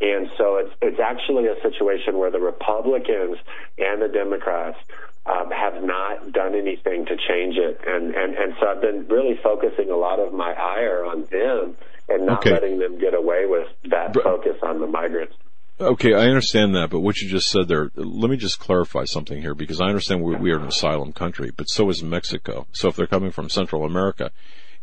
and 0.00 0.28
so 0.36 0.56
it's 0.56 0.74
it's 0.82 1.00
actually 1.00 1.46
a 1.46 1.54
situation 1.62 2.18
where 2.18 2.30
the 2.30 2.40
Republicans 2.40 3.38
and 3.78 4.02
the 4.02 4.08
Democrats 4.08 4.76
um, 5.26 5.50
have 5.50 5.82
not 5.82 6.32
done 6.32 6.54
anything 6.54 7.06
to 7.06 7.16
change 7.16 7.56
it, 7.56 7.80
and 7.86 8.14
and 8.14 8.34
and 8.34 8.54
so 8.60 8.66
I've 8.68 8.80
been 8.80 9.06
really 9.08 9.38
focusing 9.42 9.90
a 9.90 9.96
lot 9.96 10.20
of 10.20 10.32
my 10.32 10.52
ire 10.52 11.04
on 11.04 11.24
them 11.30 11.76
and 12.08 12.26
not 12.26 12.40
Okay. 12.40 12.52
letting 12.52 12.78
them 12.78 12.98
get 12.98 13.14
away 13.14 13.46
with 13.46 13.68
that 13.90 14.12
Br- 14.12 14.20
focus 14.22 14.56
on 14.62 14.80
the 14.80 14.86
migrants. 14.86 15.34
Okay, 15.80 16.14
I 16.14 16.26
understand 16.28 16.76
that, 16.76 16.90
but 16.90 17.00
what 17.00 17.16
you 17.20 17.28
just 17.28 17.50
said 17.50 17.66
there, 17.66 17.90
let 17.96 18.30
me 18.30 18.36
just 18.36 18.60
clarify 18.60 19.04
something 19.06 19.40
here 19.40 19.54
because 19.56 19.80
I 19.80 19.86
understand 19.86 20.22
we, 20.22 20.36
we 20.36 20.52
are 20.52 20.58
an 20.58 20.66
asylum 20.68 21.12
country, 21.12 21.50
but 21.56 21.68
so 21.68 21.88
is 21.88 22.00
Mexico. 22.02 22.66
So 22.72 22.88
if 22.88 22.96
they're 22.96 23.08
coming 23.08 23.32
from 23.32 23.48
Central 23.48 23.84
America, 23.84 24.30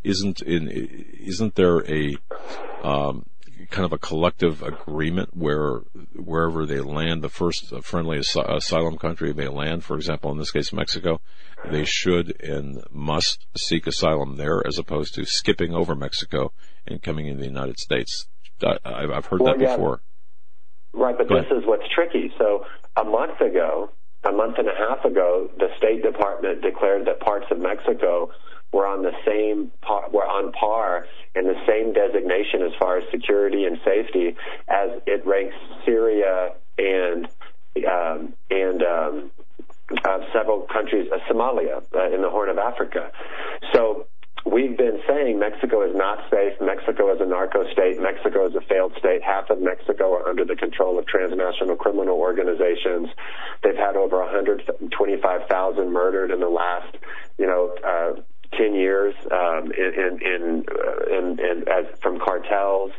isn't 0.03 0.41
in 0.41 0.67
isn't 0.67 1.55
there 1.55 1.79
a 1.89 2.17
um, 2.83 3.25
kind 3.69 3.85
of 3.85 3.93
a 3.93 3.97
collective 3.97 4.61
agreement 4.63 5.35
where 5.35 5.81
wherever 6.15 6.65
they 6.65 6.79
land, 6.79 7.21
the 7.21 7.29
first 7.29 7.73
friendly 7.83 8.17
as- 8.19 8.35
asylum 8.35 8.97
country 8.97 9.31
they 9.33 9.47
land, 9.47 9.83
for 9.83 9.95
example, 9.95 10.31
in 10.31 10.37
this 10.37 10.51
case 10.51 10.73
Mexico, 10.73 11.21
they 11.69 11.85
should 11.85 12.41
and 12.41 12.83
must 12.91 13.45
seek 13.55 13.85
asylum 13.87 14.37
there 14.37 14.61
as 14.65 14.77
opposed 14.77 15.13
to 15.15 15.25
skipping 15.25 15.73
over 15.73 15.95
Mexico 15.95 16.51
and 16.87 17.01
coming 17.03 17.27
into 17.27 17.39
the 17.41 17.47
United 17.47 17.77
States. 17.79 18.27
I, 18.63 18.77
I've 18.83 19.11
I've 19.11 19.25
heard 19.25 19.41
Well, 19.41 19.53
that 19.53 19.61
yeah. 19.61 19.75
before. 19.75 20.01
Right, 20.93 21.15
but 21.17 21.29
Go 21.29 21.35
this 21.35 21.51
is 21.51 21.63
what's 21.65 21.87
tricky. 21.93 22.31
So 22.37 22.65
a 22.97 23.03
month 23.03 23.39
ago, 23.39 23.91
a 24.23 24.31
month 24.31 24.57
and 24.57 24.67
a 24.67 24.75
half 24.77 25.05
ago, 25.05 25.49
the 25.57 25.67
State 25.77 26.03
Department 26.03 26.61
declared 26.61 27.05
that 27.07 27.19
parts 27.19 27.45
of 27.51 27.59
Mexico 27.59 28.29
were 28.71 28.87
on 28.87 29.03
the 29.03 29.11
same 29.25 29.71
par, 29.81 30.09
were 30.11 30.25
on 30.25 30.51
par 30.53 31.05
in 31.35 31.45
the 31.45 31.59
same 31.67 31.93
designation 31.93 32.61
as 32.61 32.71
far 32.79 32.97
as 32.97 33.03
security 33.11 33.65
and 33.65 33.79
safety 33.83 34.35
as 34.67 35.01
it 35.05 35.25
ranks 35.25 35.55
Syria 35.85 36.53
and 36.77 37.27
um, 37.87 38.33
and 38.49 38.83
um, 38.83 39.31
uh, 40.03 40.19
several 40.33 40.61
countries, 40.71 41.09
uh, 41.11 41.17
Somalia 41.31 41.83
uh, 41.95 42.13
in 42.13 42.21
the 42.21 42.29
Horn 42.29 42.49
of 42.49 42.57
Africa. 42.57 43.11
So 43.73 44.07
we've 44.45 44.77
been 44.77 44.99
saying 45.07 45.39
Mexico 45.39 45.81
is 45.87 45.95
not 45.95 46.19
safe. 46.29 46.53
Mexico 46.61 47.13
is 47.13 47.21
a 47.21 47.25
narco 47.25 47.69
state. 47.71 47.99
Mexico 47.99 48.47
is 48.47 48.55
a 48.55 48.61
failed 48.61 48.93
state. 48.97 49.21
Half 49.23 49.49
of 49.49 49.61
Mexico 49.61 50.13
are 50.13 50.27
under 50.27 50.45
the 50.45 50.55
control 50.55 50.97
of 50.99 51.05
transnational 51.07 51.75
criminal 51.75 52.17
organizations. 52.17 53.09
They've 53.63 53.75
had 53.75 53.95
over 53.95 54.19
125,000 54.19 55.91
murdered 55.91 56.31
in 56.31 56.39
the 56.39 56.49
last, 56.49 56.95
you 57.37 57.47
know, 57.47 57.75
uh, 57.85 58.21
10 58.57 58.75
years 58.75 59.15
um, 59.31 59.71
in, 59.71 59.93
in, 59.93 60.19
in, 60.21 60.65
uh, 60.69 61.17
in, 61.17 61.39
in 61.39 61.67
as 61.67 61.85
from 62.01 62.19
cartels. 62.19 62.91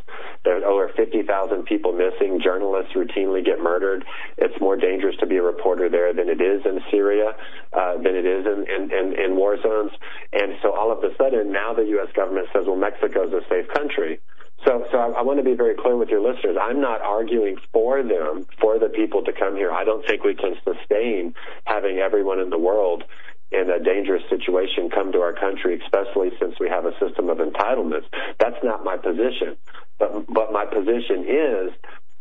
There's 0.44 0.64
over 0.64 0.88
50,000 0.88 1.64
people 1.64 1.92
missing. 1.92 2.40
Journalists 2.42 2.92
routinely 2.94 3.44
get 3.44 3.60
murdered. 3.60 4.04
It's 4.38 4.58
more 4.60 4.76
dangerous 4.76 5.16
to 5.18 5.26
be 5.26 5.36
a 5.36 5.42
reporter 5.42 5.88
there 5.88 6.12
than 6.12 6.28
it 6.28 6.40
is 6.40 6.64
in 6.64 6.80
Syria, 6.90 7.36
uh, 7.72 7.96
than 7.96 8.16
it 8.16 8.26
is 8.26 8.46
in, 8.46 8.66
in, 8.68 8.90
in, 8.92 9.20
in 9.20 9.36
war 9.36 9.60
zones. 9.60 9.92
And 10.32 10.56
so 10.62 10.74
all 10.74 10.90
of 10.90 11.04
a 11.04 11.14
sudden, 11.16 11.52
now 11.52 11.74
the 11.74 11.84
U.S. 11.96 12.08
government 12.14 12.48
says, 12.52 12.64
well, 12.66 12.76
Mexico 12.76 13.26
is 13.26 13.32
a 13.32 13.46
safe 13.48 13.68
country. 13.68 14.20
So, 14.64 14.86
so 14.90 14.98
I, 14.98 15.18
I 15.18 15.22
want 15.22 15.38
to 15.38 15.44
be 15.44 15.54
very 15.54 15.74
clear 15.74 15.96
with 15.96 16.08
your 16.08 16.20
listeners. 16.20 16.56
I'm 16.60 16.80
not 16.80 17.00
arguing 17.02 17.56
for 17.72 18.02
them, 18.02 18.46
for 18.60 18.78
the 18.78 18.88
people 18.88 19.24
to 19.24 19.32
come 19.32 19.56
here. 19.56 19.72
I 19.72 19.84
don't 19.84 20.06
think 20.06 20.24
we 20.24 20.34
can 20.34 20.54
sustain 20.64 21.34
having 21.64 21.98
everyone 21.98 22.38
in 22.38 22.50
the 22.50 22.58
world 22.58 23.04
in 23.52 23.70
a 23.70 23.82
dangerous 23.82 24.22
situation 24.30 24.90
come 24.90 25.12
to 25.12 25.18
our 25.18 25.32
country, 25.34 25.80
especially 25.84 26.30
since 26.40 26.54
we 26.60 26.68
have 26.68 26.84
a 26.86 26.92
system 26.98 27.28
of 27.28 27.38
entitlements. 27.38 28.06
That's 28.38 28.56
not 28.62 28.84
my 28.84 28.96
position. 28.96 29.56
But, 29.98 30.26
but 30.26 30.52
my 30.52 30.64
position 30.66 31.24
is, 31.28 31.72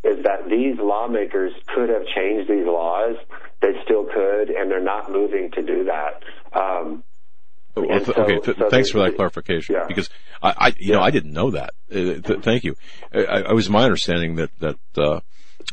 is 0.03 0.23
that 0.25 0.49
these 0.49 0.75
lawmakers 0.79 1.53
could 1.73 1.89
have 1.89 2.05
changed 2.15 2.49
these 2.49 2.65
laws. 2.65 3.15
They 3.61 3.73
still 3.83 4.05
could, 4.05 4.49
and 4.49 4.69
they're 4.69 4.83
not 4.83 5.11
moving 5.11 5.51
to 5.51 5.61
do 5.61 5.85
that. 5.85 6.23
Um, 6.59 7.03
Well, 7.75 7.87
th- 7.87 8.05
so- 8.05 8.13
okay, 8.23 8.39
th- 8.39 8.57
so 8.57 8.69
thanks 8.69 8.89
the- 8.89 8.93
for 8.93 8.99
that 9.09 9.15
clarification. 9.15 9.75
yeah. 9.75 9.85
Because 9.87 10.09
I, 10.41 10.53
I 10.57 10.73
you 10.77 10.93
know, 10.93 11.01
I 11.01 11.11
didn't 11.11 11.33
know 11.33 11.51
that. 11.51 11.71
Uh, 11.91 12.19
th- 12.19 12.41
thank 12.41 12.63
you. 12.63 12.75
I, 13.13 13.43
I 13.49 13.53
was 13.53 13.69
my 13.69 13.83
understanding 13.83 14.35
that 14.35 14.49
that 14.59 14.77
uh, 14.97 15.19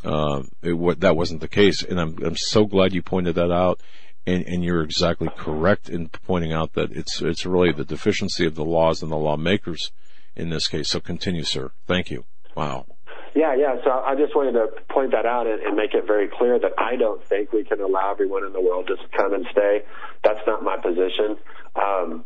uh, 0.05 0.43
it, 0.63 0.75
what, 0.75 1.01
that 1.01 1.17
wasn't 1.17 1.41
the 1.41 1.49
case, 1.49 1.83
and 1.83 1.99
I'm 1.99 2.17
I'm 2.23 2.37
so 2.37 2.67
glad 2.67 2.93
you 2.95 3.03
pointed 3.03 3.35
that 3.37 3.51
out. 3.51 3.81
And, 4.29 4.47
and 4.47 4.63
you're 4.63 4.83
exactly 4.83 5.29
correct 5.39 5.89
in 5.89 6.09
pointing 6.09 6.53
out 6.53 6.75
that 6.75 6.93
it's 6.93 7.23
it's 7.23 7.47
really 7.47 7.73
the 7.73 7.85
deficiency 7.85 8.45
of 8.45 8.57
the 8.57 8.65
laws 8.65 9.03
and 9.03 9.11
the 9.11 9.17
lawmakers 9.17 9.91
in 10.37 10.51
this 10.51 10.69
case. 10.69 10.91
So 10.91 11.01
continue, 11.01 11.45
sir. 11.45 11.71
Thank 11.87 12.11
you. 12.11 12.25
Wow. 12.55 12.85
Yeah, 13.35 13.55
yeah. 13.55 13.77
So 13.85 13.91
I 13.91 14.15
just 14.17 14.37
wanted 14.37 14.53
to 14.53 14.67
point 14.93 15.13
that 15.13 15.25
out 15.25 15.47
and, 15.47 15.63
and 15.63 15.77
make 15.77 15.95
it 15.95 16.07
very 16.07 16.29
clear 16.29 16.59
that 16.59 16.73
I 16.77 16.97
don't 16.97 17.25
think 17.25 17.53
we 17.53 17.65
can 17.65 17.81
allow 17.81 18.11
everyone 18.11 18.45
in 18.45 18.53
the 18.53 18.61
world 18.61 18.89
to 18.89 18.97
come 19.17 19.33
and 19.33 19.47
stay. 19.51 19.83
That's 20.23 20.41
not 20.47 20.63
my 20.63 20.77
position. 20.77 21.39
Um, 21.75 22.25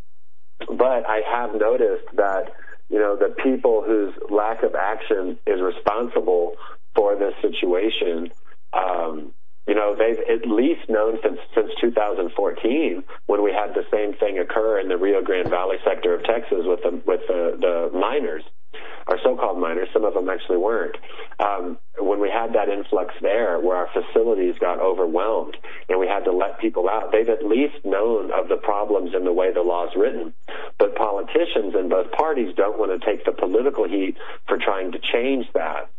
but 0.67 1.07
I 1.07 1.21
have 1.25 1.55
noticed 1.55 2.07
that 2.15 2.51
you 2.89 2.99
know 2.99 3.15
the 3.15 3.33
people 3.43 3.83
whose 3.85 4.13
lack 4.29 4.63
of 4.63 4.75
action 4.75 5.37
is 5.47 5.61
responsible 5.61 6.53
for 6.95 7.15
this 7.15 7.33
situation. 7.41 8.29
Um, 8.73 9.33
you 9.67 9.75
know, 9.75 9.95
they've 9.95 10.19
at 10.19 10.47
least 10.47 10.89
known 10.89 11.19
since 11.23 11.39
since 11.55 11.71
2014 11.79 13.03
when 13.27 13.43
we 13.43 13.51
had 13.51 13.73
the 13.73 13.85
same 13.91 14.13
thing 14.13 14.37
occur 14.39 14.79
in 14.79 14.89
the 14.89 14.97
Rio 14.97 15.21
Grande 15.21 15.49
Valley 15.49 15.77
sector 15.85 16.13
of 16.13 16.23
Texas 16.23 16.65
with 16.65 16.81
the 16.83 17.01
with 17.05 17.21
the, 17.27 17.57
the 17.59 17.97
minors 17.97 18.43
or 19.07 19.17
so-called 19.23 19.59
minors. 19.59 19.89
Some 19.93 20.05
of 20.05 20.13
them 20.13 20.29
actually 20.29 20.57
weren't. 20.57 20.97
Um, 21.39 21.77
when 21.99 22.19
we 22.19 22.29
had 22.29 22.53
that 22.53 22.69
influx 22.69 23.13
there, 23.21 23.59
where 23.59 23.75
our 23.75 23.89
facilities 23.93 24.55
got 24.59 24.79
overwhelmed 24.79 25.57
and 25.89 25.99
we 25.99 26.07
had 26.07 26.25
to 26.25 26.31
let 26.31 26.59
people 26.59 26.89
out, 26.89 27.11
they've 27.11 27.29
at 27.29 27.45
least 27.45 27.85
known 27.85 28.31
of 28.31 28.49
the 28.49 28.57
problems 28.57 29.11
in 29.15 29.25
the 29.25 29.33
way 29.33 29.53
the 29.53 29.61
law's 29.61 29.91
written. 29.95 30.33
But 30.77 30.95
politicians 30.95 31.75
in 31.75 31.89
both 31.89 32.11
parties 32.11 32.55
don't 32.55 32.79
want 32.79 32.99
to 32.99 33.05
take 33.05 33.25
the 33.25 33.31
political 33.31 33.87
heat 33.87 34.17
for 34.47 34.57
trying 34.57 34.91
to 34.93 34.99
change 34.99 35.47
that. 35.53 35.89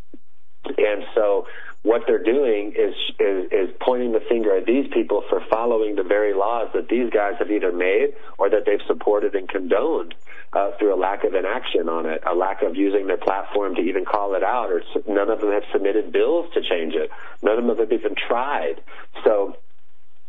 And 0.65 1.05
so 1.15 1.47
what 1.85 2.03
they're 2.07 2.23
doing 2.23 2.73
is, 2.73 2.95
is 3.21 3.45
is 3.53 3.69
pointing 3.79 4.13
the 4.13 4.21
finger 4.27 4.57
at 4.57 4.65
these 4.65 4.87
people 4.93 5.23
for 5.29 5.43
following 5.51 5.97
the 5.97 6.03
very 6.03 6.33
laws 6.33 6.69
that 6.73 6.89
these 6.89 7.11
guys 7.11 7.35
have 7.39 7.51
either 7.51 7.73
made 7.73 8.15
or 8.39 8.49
that 8.49 8.65
they've 8.65 8.81
supported 8.87 9.35
and 9.35 9.49
condoned 9.51 10.15
uh, 10.55 10.71
through 10.79 10.95
a 10.95 10.99
lack 10.99 11.25
of 11.25 11.35
inaction 11.35 11.91
on 11.91 12.07
it, 12.07 12.23
a 12.27 12.35
lack 12.35 12.63
of 12.63 12.75
using 12.75 13.07
their 13.07 13.19
platform 13.19 13.75
to 13.75 13.83
even 13.83 14.07
call 14.07 14.35
it 14.35 14.43
out, 14.43 14.71
or 14.71 14.83
none 15.07 15.29
of 15.29 15.43
them 15.43 15.53
have 15.53 15.65
submitted 15.73 16.11
bills 16.11 16.47
to 16.55 16.63
change 16.63 16.95
it. 16.95 17.11
None 17.43 17.59
of 17.59 17.67
them 17.67 17.77
have 17.77 17.93
even 17.93 18.15
tried. 18.17 18.81
So 19.23 19.59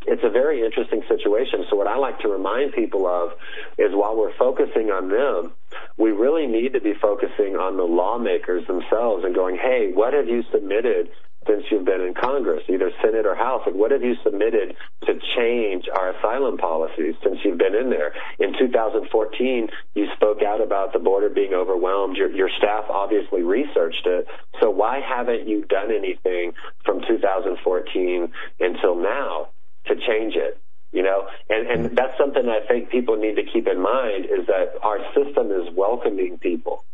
it's 0.06 0.22
a 0.24 0.30
very 0.30 0.62
interesting 0.62 1.02
situation. 1.08 1.64
So 1.70 1.76
what 1.76 1.86
I 1.86 1.96
like 1.96 2.20
to 2.20 2.28
remind 2.28 2.74
people 2.74 3.06
of 3.06 3.32
is 3.78 3.94
while 3.94 4.14
we're 4.14 4.36
focusing 4.36 4.90
on 4.90 5.08
them, 5.08 5.52
we 5.96 6.10
really 6.10 6.46
need 6.46 6.74
to 6.74 6.80
be 6.80 6.92
focusing 7.00 7.56
on 7.56 7.78
the 7.78 7.84
lawmakers 7.84 8.66
themselves 8.66 9.24
and 9.24 9.34
going, 9.34 9.56
hey, 9.56 9.90
what 9.94 10.12
have 10.12 10.28
you 10.28 10.44
submitted 10.52 11.08
since 11.46 11.64
you've 11.70 11.84
been 11.84 12.00
in 12.00 12.14
Congress, 12.14 12.62
either 12.68 12.90
Senate 13.02 13.26
or 13.26 13.34
House? 13.34 13.62
And 13.66 13.76
what 13.76 13.90
have 13.90 14.02
you 14.02 14.14
submitted 14.22 14.76
to 15.04 15.12
change 15.36 15.84
our 15.94 16.16
asylum 16.16 16.58
policies 16.58 17.14
since 17.22 17.38
you've 17.44 17.58
been 17.58 17.74
in 17.74 17.90
there? 17.90 18.12
In 18.38 18.52
2014, 18.58 19.68
you 19.94 20.06
spoke 20.16 20.42
out 20.42 20.60
about 20.60 20.92
the 20.92 20.98
border 20.98 21.28
being 21.28 21.54
overwhelmed. 21.54 22.16
Your, 22.16 22.30
your 22.30 22.50
staff 22.58 22.84
obviously 22.90 23.42
researched 23.42 24.06
it. 24.06 24.26
So 24.60 24.70
why 24.70 25.00
haven't 25.00 25.48
you 25.48 25.64
done 25.64 25.92
anything 25.92 26.52
from 26.84 27.00
2014 27.06 28.32
until 28.60 28.96
now 28.96 29.48
to 29.86 29.94
change 29.94 30.34
it? 30.36 30.60
You 30.92 31.02
know, 31.02 31.26
and, 31.50 31.66
and 31.66 31.96
that's 31.96 32.16
something 32.16 32.48
I 32.48 32.66
think 32.66 32.90
people 32.90 33.16
need 33.16 33.36
to 33.36 33.44
keep 33.44 33.66
in 33.66 33.82
mind 33.82 34.24
is 34.26 34.46
that 34.46 34.78
our 34.82 34.98
system 35.14 35.50
is 35.50 35.68
welcoming 35.74 36.38
people 36.38 36.84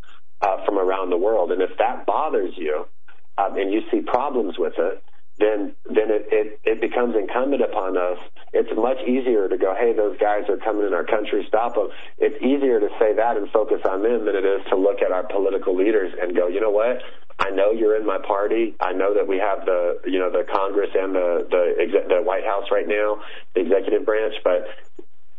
uh, 0.40 0.64
from 0.64 0.78
around 0.78 1.10
the 1.10 1.16
world. 1.16 1.52
And 1.52 1.62
if 1.62 1.70
that 1.78 2.04
bothers 2.04 2.54
you, 2.56 2.86
um, 3.38 3.56
and 3.56 3.72
you 3.72 3.82
see 3.90 4.00
problems 4.00 4.56
with 4.58 4.74
it, 4.78 5.02
then 5.38 5.74
then 5.86 6.12
it, 6.12 6.28
it, 6.30 6.60
it 6.64 6.80
becomes 6.80 7.16
incumbent 7.16 7.62
upon 7.62 7.96
us. 7.96 8.18
It's 8.52 8.68
much 8.76 9.00
easier 9.08 9.48
to 9.48 9.56
go, 9.56 9.74
hey, 9.74 9.92
those 9.96 10.18
guys 10.18 10.44
are 10.48 10.58
coming 10.58 10.86
in 10.86 10.92
our 10.92 11.04
country, 11.04 11.44
stop 11.48 11.74
them. 11.74 11.88
It's 12.18 12.36
easier 12.44 12.80
to 12.80 12.88
say 13.00 13.16
that 13.16 13.36
and 13.36 13.48
focus 13.50 13.80
on 13.88 14.02
them 14.02 14.26
than 14.26 14.36
it 14.36 14.44
is 14.44 14.60
to 14.68 14.76
look 14.76 15.00
at 15.00 15.10
our 15.10 15.24
political 15.24 15.74
leaders 15.74 16.12
and 16.20 16.36
go, 16.36 16.48
you 16.48 16.60
know 16.60 16.70
what? 16.70 17.00
I 17.38 17.50
know 17.50 17.72
you're 17.72 17.96
in 17.96 18.06
my 18.06 18.18
party. 18.18 18.76
I 18.80 18.92
know 18.92 19.14
that 19.14 19.26
we 19.26 19.38
have 19.38 19.64
the 19.64 19.98
you 20.04 20.18
know 20.18 20.30
the 20.30 20.44
Congress 20.52 20.90
and 20.94 21.14
the 21.14 21.48
the 21.50 21.64
the 22.08 22.22
White 22.22 22.44
House 22.44 22.68
right 22.70 22.86
now, 22.86 23.18
the 23.54 23.62
executive 23.62 24.04
branch, 24.04 24.34
but 24.44 24.68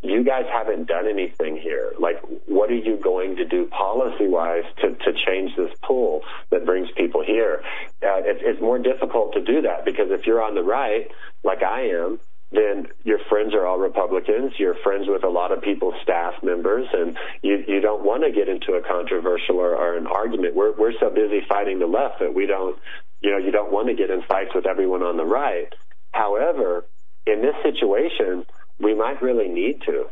you 0.04 0.24
guys 0.24 0.45
haven't 0.51 0.88
done 0.88 1.08
anything 1.08 1.58
here. 1.58 1.93
Like, 1.97 2.22
what 2.45 2.70
are 2.70 2.76
you 2.76 2.97
going 2.97 3.38
to 3.38 3.45
do 3.45 3.68
policy 3.68 4.28
wise 4.28 4.66
to, 4.82 4.93
to 4.93 5.14
change 5.26 5.56
this 5.56 5.72
pool 5.82 6.22
that 6.51 6.66
brings 6.66 6.89
people 6.91 7.24
here? 7.24 7.64
Uh, 8.04 8.20
it, 8.20 8.38
it's 8.41 8.62
more 8.62 8.78
difficult 8.78 9.34
to 9.34 9.41
do 9.41 9.62
that 9.62 9.86
because 9.86 10.12
if 10.12 10.28
you're 10.28 10.43
on 10.43 10.56
the 10.56 10.64
right, 10.64 11.10
like 11.43 11.64
I 11.64 11.88
am, 11.88 12.20
then 12.51 12.88
your 13.04 13.20
friends 13.30 13.54
are 13.54 13.66
all 13.66 13.80
Republicans. 13.80 14.54
You're 14.58 14.76
friends 14.76 15.06
with 15.08 15.24
a 15.24 15.30
lot 15.30 15.51
of 15.51 15.62
people's 15.62 15.95
staff 16.04 16.34
members, 16.43 16.88
and 16.93 17.18
you 17.41 17.64
you 17.68 17.82
don't 17.82 18.04
want 18.04 18.24
to 18.24 18.32
get 18.32 18.47
into 18.47 18.74
a 18.74 18.82
controversial 18.82 19.58
or, 19.58 19.76
or 19.76 19.97
an 19.97 20.06
argument. 20.06 20.54
We're 20.54 20.74
we're 20.74 20.93
so 20.99 21.10
busy 21.10 21.41
fighting 21.49 21.80
the 21.80 21.88
left 21.88 22.20
that 22.20 22.36
we 22.36 22.45
don't, 22.45 22.78
you 23.22 23.32
know, 23.32 23.38
you 23.38 23.51
don't 23.51 23.72
want 23.72 23.88
to 23.88 23.95
get 23.95 24.12
in 24.12 24.22
fights 24.22 24.51
with 24.54 24.68
everyone 24.68 25.01
on 25.01 25.18
the 25.18 25.26
right. 25.26 25.74
However, 26.12 26.86
in 27.26 27.41
this 27.41 27.56
situation, 27.64 28.45
we 28.80 28.93
might 28.93 29.21
really 29.21 29.47
need 29.47 29.82
to. 29.86 30.05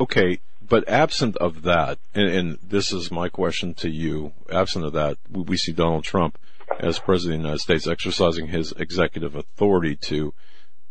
Okay, 0.00 0.40
but 0.66 0.88
absent 0.88 1.36
of 1.36 1.62
that, 1.62 1.98
and, 2.14 2.28
and, 2.28 2.58
this 2.62 2.92
is 2.92 3.10
my 3.10 3.28
question 3.28 3.74
to 3.74 3.90
you, 3.90 4.32
absent 4.50 4.84
of 4.84 4.92
that, 4.94 5.18
we 5.30 5.56
see 5.56 5.72
Donald 5.72 6.04
Trump 6.04 6.38
as 6.80 6.98
President 6.98 7.34
of 7.34 7.42
the 7.42 7.46
United 7.48 7.60
States 7.60 7.86
exercising 7.86 8.48
his 8.48 8.72
executive 8.72 9.36
authority 9.36 9.96
to 9.96 10.34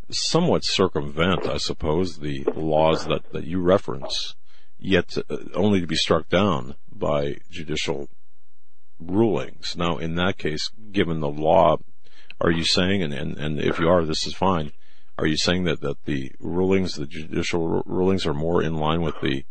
somewhat 0.10 0.64
circumvent, 0.64 1.48
I 1.48 1.58
suppose, 1.58 2.20
the 2.20 2.44
laws 2.56 3.06
that, 3.08 3.32
that 3.32 3.46
you 3.46 3.62
reference, 3.62 4.36
yet 4.80 5.18
uh, 5.30 5.38
only 5.54 5.82
to 5.82 5.88
be 5.88 5.96
struck 5.96 6.30
down 6.30 6.76
by 6.92 7.38
judicial 7.50 8.10
rulings. 9.00 9.76
Now, 9.76 9.98
in 9.98 10.16
that 10.16 10.38
case, 10.38 10.70
given 10.92 11.20
the 11.20 11.30
law, 11.30 11.78
are 12.40 12.52
you 12.52 12.64
saying, 12.64 13.02
and, 13.02 13.14
and, 13.14 13.38
and 13.38 13.60
if 13.60 13.80
you 13.80 13.88
are, 13.90 14.06
this 14.06 14.28
is 14.28 14.34
fine, 14.34 14.72
are 15.18 15.28
you 15.28 15.38
saying 15.38 15.66
that, 15.66 15.82
that 15.82 16.04
the 16.06 16.32
rulings, 16.40 16.96
the 16.96 17.06
judicial 17.06 17.84
rulings, 17.86 18.26
are 18.26 18.34
more 18.34 18.64
in 18.64 18.76
line 18.76 19.02
with 19.02 19.16
the 19.22 19.46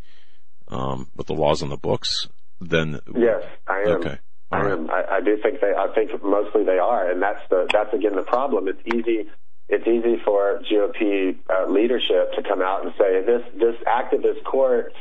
um, 0.69 1.11
with 1.15 1.27
the 1.27 1.35
laws 1.35 1.63
on 1.63 1.69
the 1.69 1.77
books 1.77 2.29
than? 2.61 3.01
Yes, 3.17 3.43
I 3.69 3.81
am. 3.81 3.89
Okay. 3.99 4.19
I 4.51 4.61
right. 4.61 4.73
am. 4.73 4.91
I, 4.91 5.05
I 5.17 5.21
do 5.21 5.37
think 5.43 5.61
they. 5.61 5.73
I 5.77 5.89
think 5.95 6.11
mostly 6.23 6.65
they 6.65 6.79
are, 6.79 7.11
and 7.11 7.23
that's 7.23 7.41
the 7.49 7.67
that's 7.73 7.93
again 7.95 8.17
the 8.17 8.23
problem. 8.23 8.69
It's 8.69 8.83
easy. 8.87 9.29
It's 9.69 9.87
easy 9.87 10.21
for 10.25 10.61
GOP 10.71 11.37
uh, 11.49 11.71
leadership 11.71 12.33
to 12.37 12.43
come 12.43 12.61
out 12.61 12.85
and 12.85 12.93
say 12.99 13.25
this 13.25 13.43
this 13.59 13.77
activist 13.87 14.45
court 14.45 14.93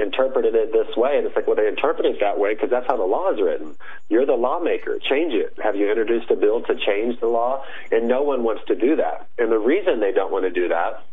interpreted 0.00 0.54
it 0.54 0.72
this 0.72 0.96
way. 0.96 1.18
And 1.18 1.26
it's 1.26 1.36
like, 1.36 1.46
well, 1.46 1.56
they 1.56 1.68
interpret 1.68 2.06
it 2.06 2.18
that 2.20 2.38
way 2.38 2.54
because 2.54 2.70
that's 2.70 2.86
how 2.86 2.96
the 2.96 3.04
law 3.04 3.32
is 3.32 3.40
written. 3.40 3.76
You're 4.08 4.26
the 4.26 4.34
lawmaker. 4.34 4.98
Change 4.98 5.34
it. 5.34 5.56
Have 5.62 5.76
you 5.76 5.88
introduced 5.88 6.30
a 6.30 6.36
bill 6.36 6.62
to 6.62 6.74
change 6.74 7.20
the 7.20 7.26
law? 7.26 7.62
And 7.90 8.08
no 8.08 8.22
one 8.22 8.42
wants 8.42 8.62
to 8.68 8.74
do 8.74 8.96
that. 8.96 9.28
And 9.38 9.52
the 9.52 9.58
reason 9.58 10.00
they 10.00 10.12
don't 10.12 10.32
want 10.32 10.44
to 10.44 10.50
do 10.50 10.68
that 10.68 11.04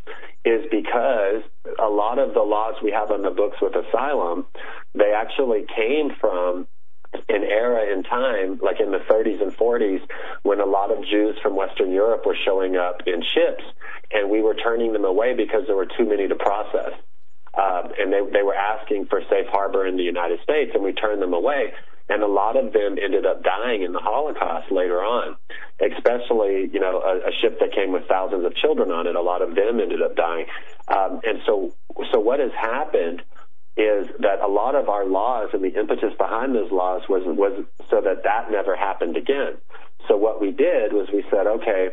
is 0.45 0.65
because 0.71 1.43
a 1.79 1.89
lot 1.89 2.19
of 2.19 2.33
the 2.33 2.41
laws 2.41 2.75
we 2.81 2.91
have 2.91 3.11
on 3.11 3.21
the 3.21 3.31
books 3.31 3.57
with 3.61 3.75
asylum, 3.75 4.45
they 4.93 5.13
actually 5.15 5.65
came 5.75 6.11
from 6.19 6.67
an 7.29 7.43
era 7.43 7.91
in 7.93 8.03
time, 8.03 8.59
like 8.61 8.79
in 8.79 8.91
the 8.91 8.99
30s 9.09 9.41
and 9.41 9.55
40s, 9.55 10.01
when 10.43 10.59
a 10.59 10.65
lot 10.65 10.91
of 10.91 11.03
Jews 11.05 11.37
from 11.41 11.55
Western 11.55 11.91
Europe 11.91 12.25
were 12.25 12.37
showing 12.45 12.75
up 12.75 13.01
in 13.05 13.23
ships, 13.33 13.63
and 14.11 14.29
we 14.29 14.41
were 14.41 14.55
turning 14.55 14.93
them 14.93 15.05
away 15.05 15.33
because 15.35 15.63
there 15.67 15.75
were 15.75 15.87
too 15.87 16.05
many 16.05 16.27
to 16.27 16.35
process 16.35 16.93
um, 17.53 17.91
and 17.97 18.11
they 18.11 18.21
they 18.31 18.43
were 18.43 18.55
asking 18.55 19.05
for 19.07 19.21
safe 19.29 19.47
harbor 19.47 19.85
in 19.85 19.97
the 19.97 20.03
United 20.03 20.41
States, 20.41 20.71
and 20.73 20.83
we 20.83 20.93
turned 20.93 21.21
them 21.21 21.33
away. 21.33 21.73
And 22.09 22.23
a 22.23 22.27
lot 22.27 22.55
of 22.55 22.71
them 22.71 22.95
ended 23.03 23.25
up 23.25 23.43
dying 23.43 23.83
in 23.83 23.91
the 23.91 23.99
Holocaust 23.99 24.71
later 24.71 25.03
on, 25.03 25.35
especially 25.81 26.69
you 26.71 26.79
know 26.79 27.01
a, 27.01 27.29
a 27.29 27.31
ship 27.41 27.59
that 27.59 27.73
came 27.73 27.91
with 27.91 28.07
thousands 28.07 28.45
of 28.45 28.55
children 28.55 28.91
on 28.91 29.07
it. 29.07 29.15
A 29.15 29.21
lot 29.21 29.41
of 29.41 29.55
them 29.55 29.79
ended 29.79 30.01
up 30.01 30.15
dying, 30.15 30.45
um, 30.87 31.19
and 31.23 31.41
so 31.45 31.73
so 32.11 32.19
what 32.19 32.39
has 32.39 32.51
happened 32.53 33.23
is 33.77 34.07
that 34.19 34.41
a 34.41 34.47
lot 34.47 34.73
of 34.73 34.89
our 34.89 35.05
laws 35.05 35.49
and 35.53 35.63
the 35.63 35.77
impetus 35.77 36.13
behind 36.17 36.55
those 36.55 36.71
laws 36.71 37.03
was 37.07 37.23
was 37.25 37.63
so 37.89 38.01
that 38.01 38.23
that 38.23 38.49
never 38.51 38.75
happened 38.75 39.17
again. 39.17 39.53
So 40.07 40.17
what 40.17 40.41
we 40.41 40.51
did 40.51 40.93
was 40.93 41.09
we 41.13 41.23
said, 41.29 41.45
okay, 41.45 41.89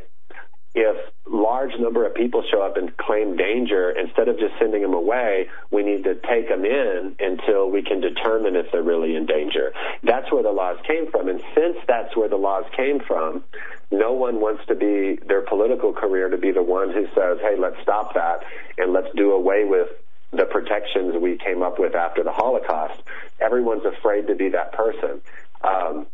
if 0.75 0.97
large 1.27 1.71
number 1.79 2.05
of 2.07 2.15
people 2.15 2.43
show 2.51 2.63
up 2.63 2.77
and 2.77 2.97
claim 2.97 3.37
danger, 3.37 3.91
instead 3.91 4.29
of 4.29 4.39
just 4.39 4.55
sending 4.59 4.83
them 4.83 4.93
away, 4.93 5.49
we 5.71 5.83
need 5.83 6.05
to 6.05 6.15
take 6.17 6.49
them 6.49 6.65
in 6.65 7.15
until 7.21 7.71
we 7.71 7.83
can 7.83 8.01
determine 8.01 8.57
if 8.57 8.67
they're 8.73 8.83
really 8.83 9.15
in 9.15 9.25
danger. 9.25 9.73
That's 10.03 10.31
where 10.33 10.43
the 10.43 10.51
laws 10.51 10.79
came 10.87 11.11
from. 11.11 11.29
And 11.29 11.41
since 11.55 11.77
that's 11.87 12.17
where 12.17 12.29
the 12.29 12.37
laws 12.37 12.65
came 12.77 13.01
from, 13.01 13.45
no 13.91 14.13
one 14.13 14.41
wants 14.41 14.67
to 14.67 14.75
be 14.75 15.19
their 15.27 15.43
political 15.43 15.93
career 15.93 16.29
to 16.29 16.39
be 16.39 16.51
the 16.51 16.63
one 16.63 16.91
who 16.93 17.07
says, 17.15 17.39
hey, 17.41 17.57
let's 17.59 17.81
stop 17.83 18.15
that 18.15 18.41
and 18.77 18.93
let's 18.93 19.09
do 19.15 19.33
away 19.33 19.65
with 19.65 19.89
the 20.33 20.45
protections 20.45 21.15
we 21.21 21.39
came 21.39 21.63
up 21.63 21.79
with 21.79 21.95
after 21.95 22.25
the 22.25 22.33
Holocaust. 22.33 23.01
Everyone's 23.41 23.85
afraid 23.85 24.27
to 24.27 24.35
be 24.35 24.49
that 24.49 24.73
person. 24.73 25.21
Um, 25.63 26.07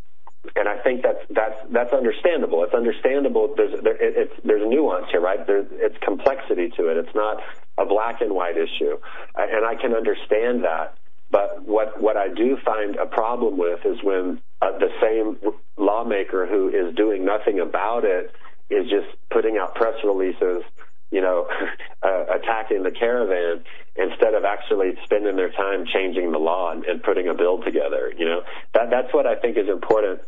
and 0.56 0.68
I 0.68 0.78
think 0.78 1.02
that's 1.02 1.20
that's 1.30 1.56
that's 1.70 1.92
understandable. 1.92 2.64
It's 2.64 2.74
understandable. 2.74 3.54
There's 3.56 3.82
there, 3.82 3.96
it, 3.96 4.14
it's 4.16 4.32
there's 4.44 4.66
nuance 4.66 5.06
here, 5.10 5.20
right? 5.20 5.46
There's 5.46 5.66
it's 5.72 5.96
complexity 6.02 6.70
to 6.76 6.88
it. 6.88 6.96
It's 6.96 7.14
not 7.14 7.42
a 7.78 7.84
black 7.84 8.20
and 8.20 8.34
white 8.34 8.56
issue, 8.56 8.98
and 9.36 9.64
I 9.64 9.74
can 9.74 9.94
understand 9.94 10.64
that. 10.64 10.96
But 11.30 11.62
what 11.64 12.00
what 12.00 12.16
I 12.16 12.28
do 12.28 12.56
find 12.64 12.96
a 12.96 13.06
problem 13.06 13.58
with 13.58 13.84
is 13.84 14.02
when 14.02 14.40
uh, 14.62 14.78
the 14.78 14.90
same 15.00 15.38
lawmaker 15.76 16.46
who 16.46 16.68
is 16.68 16.94
doing 16.94 17.24
nothing 17.24 17.60
about 17.60 18.04
it 18.04 18.32
is 18.70 18.88
just 18.88 19.08
putting 19.30 19.58
out 19.58 19.74
press 19.74 19.94
releases 20.04 20.62
you 21.10 21.20
know, 21.20 21.46
uh, 22.02 22.24
attacking 22.34 22.82
the 22.82 22.90
caravan 22.90 23.64
instead 23.96 24.34
of 24.34 24.44
actually 24.44 24.92
spending 25.04 25.36
their 25.36 25.50
time 25.50 25.84
changing 25.92 26.32
the 26.32 26.38
law 26.38 26.72
and, 26.72 26.84
and 26.84 27.02
putting 27.02 27.28
a 27.28 27.34
bill 27.34 27.62
together. 27.62 28.12
You 28.16 28.26
know, 28.26 28.40
that 28.74 28.90
that's 28.90 29.12
what 29.12 29.26
I 29.26 29.36
think 29.36 29.56
is 29.58 29.68
important 29.68 30.20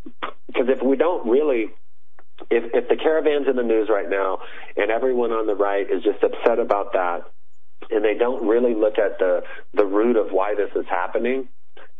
because 0.47 0.68
if 0.68 0.83
we 0.83 0.97
don't 0.97 1.28
really 1.28 1.70
if, 2.51 2.64
if 2.74 2.89
the 2.89 2.97
caravan's 2.97 3.47
in 3.49 3.57
the 3.57 3.62
news 3.62 3.89
right 3.89 4.09
now 4.09 4.39
and 4.76 4.91
everyone 4.91 5.30
on 5.30 5.47
the 5.47 5.55
right 5.55 5.87
is 5.89 6.03
just 6.03 6.22
upset 6.22 6.59
about 6.59 6.93
that 6.93 7.22
and 7.91 8.05
they 8.05 8.14
don't 8.18 8.47
really 8.47 8.74
look 8.74 8.99
at 8.99 9.18
the 9.18 9.43
the 9.74 9.85
root 9.85 10.16
of 10.16 10.30
why 10.30 10.55
this 10.55 10.70
is 10.74 10.87
happening 10.89 11.49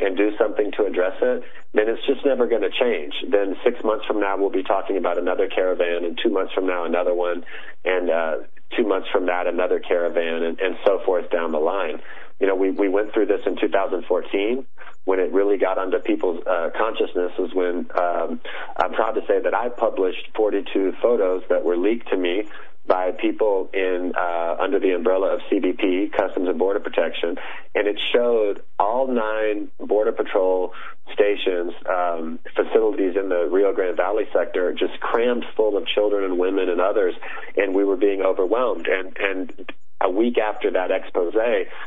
and 0.01 0.17
do 0.17 0.31
something 0.39 0.73
to 0.77 0.85
address 0.85 1.15
it, 1.23 1.45
then 1.75 1.89
it's 1.89 2.05
just 2.07 2.25
never 2.27 2.47
going 2.49 2.63
to 2.63 2.71
change. 2.71 3.15
Then 3.31 3.55
six 3.65 3.79
months 3.85 4.05
from 4.07 4.21
now, 4.21 4.37
we'll 4.37 4.51
be 4.51 4.63
talking 4.63 4.97
about 4.97 5.19
another 5.19 5.49
caravan, 5.49 6.05
and 6.05 6.19
two 6.21 6.31
months 6.31 6.53
from 6.53 6.67
now, 6.67 6.85
another 6.85 7.15
one, 7.15 7.45
and 7.85 8.11
uh, 8.11 8.35
two 8.77 8.87
months 8.87 9.09
from 9.13 9.27
that, 9.27 9.47
another 9.47 9.81
caravan, 9.81 10.43
and, 10.43 10.61
and 10.61 10.77
so 10.87 11.01
forth 11.05 11.31
down 11.31 11.53
the 11.53 11.59
line. 11.59 12.01
You 12.41 12.47
know, 12.47 12.57
we, 12.57 12.71
we 12.71 12.89
went 12.89 13.13
through 13.13 13.27
this 13.27 13.41
in 13.47 13.57
2014 13.61 14.67
when 15.05 15.19
it 15.19 15.33
really 15.33 15.59
got 15.59 15.79
onto 15.79 15.99
people's 15.99 16.43
uh, 16.47 16.71
consciousness 16.77 17.33
was 17.39 17.55
when 17.55 17.87
um, 17.99 18.41
I'm 18.77 18.93
proud 18.93 19.13
to 19.13 19.21
say 19.27 19.41
that 19.41 19.55
I 19.55 19.69
published 19.69 20.29
42 20.37 20.95
photos 21.03 21.43
that 21.49 21.65
were 21.65 21.77
leaked 21.77 22.09
to 22.11 22.17
me 22.17 22.45
by 22.87 23.13
people 23.13 23.71
in 23.73 24.13
uh, 24.19 24.57
under 24.61 24.81
the 24.81 24.91
umbrella 24.91 25.35
of 25.35 25.41
CBP, 25.51 26.13
Customs 26.13 26.49
and 26.49 26.59
Border 26.59 26.81
Protection, 26.81 27.37
and 27.75 27.87
it 27.87 27.99
showed 28.13 28.63
all 28.79 29.07
nine 29.07 29.71
Border 29.79 30.13
Patrol 30.13 30.73
stations, 31.13 31.73
um, 31.89 32.39
facilities 32.57 33.15
in 33.17 33.29
the 33.29 33.49
Rio 33.51 33.73
Grande 33.73 33.97
Valley 33.97 34.25
sector, 34.33 34.73
just 34.73 34.99
crammed 35.01 35.45
full 35.57 35.77
of 35.77 35.87
children 35.87 36.25
and 36.25 36.39
women 36.39 36.69
and 36.69 36.81
others, 36.81 37.15
and 37.57 37.75
we 37.75 37.85
were 37.85 37.97
being 37.97 38.23
overwhelmed. 38.23 38.89
And 38.89 39.17
and 39.17 39.73
a 40.03 40.11
week 40.11 40.39
after 40.39 40.71
that 40.73 40.91
expose, 40.91 41.35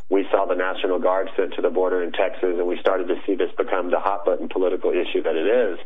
we 0.09 0.25
saw 0.31 0.45
the 0.45 0.55
National 0.55 0.99
Guard 0.99 1.29
sent 1.35 1.53
to 1.55 1.61
the 1.61 1.69
border 1.69 2.01
in 2.03 2.11
Texas, 2.11 2.55
and 2.57 2.67
we 2.67 2.79
started 2.79 3.07
to 3.07 3.15
see 3.25 3.35
this 3.35 3.51
become 3.57 3.91
the 3.91 3.99
hot 3.99 4.25
button 4.25 4.49
political 4.49 4.91
issue 4.91 5.21
that 5.23 5.35
it 5.35 5.47
is, 5.47 5.79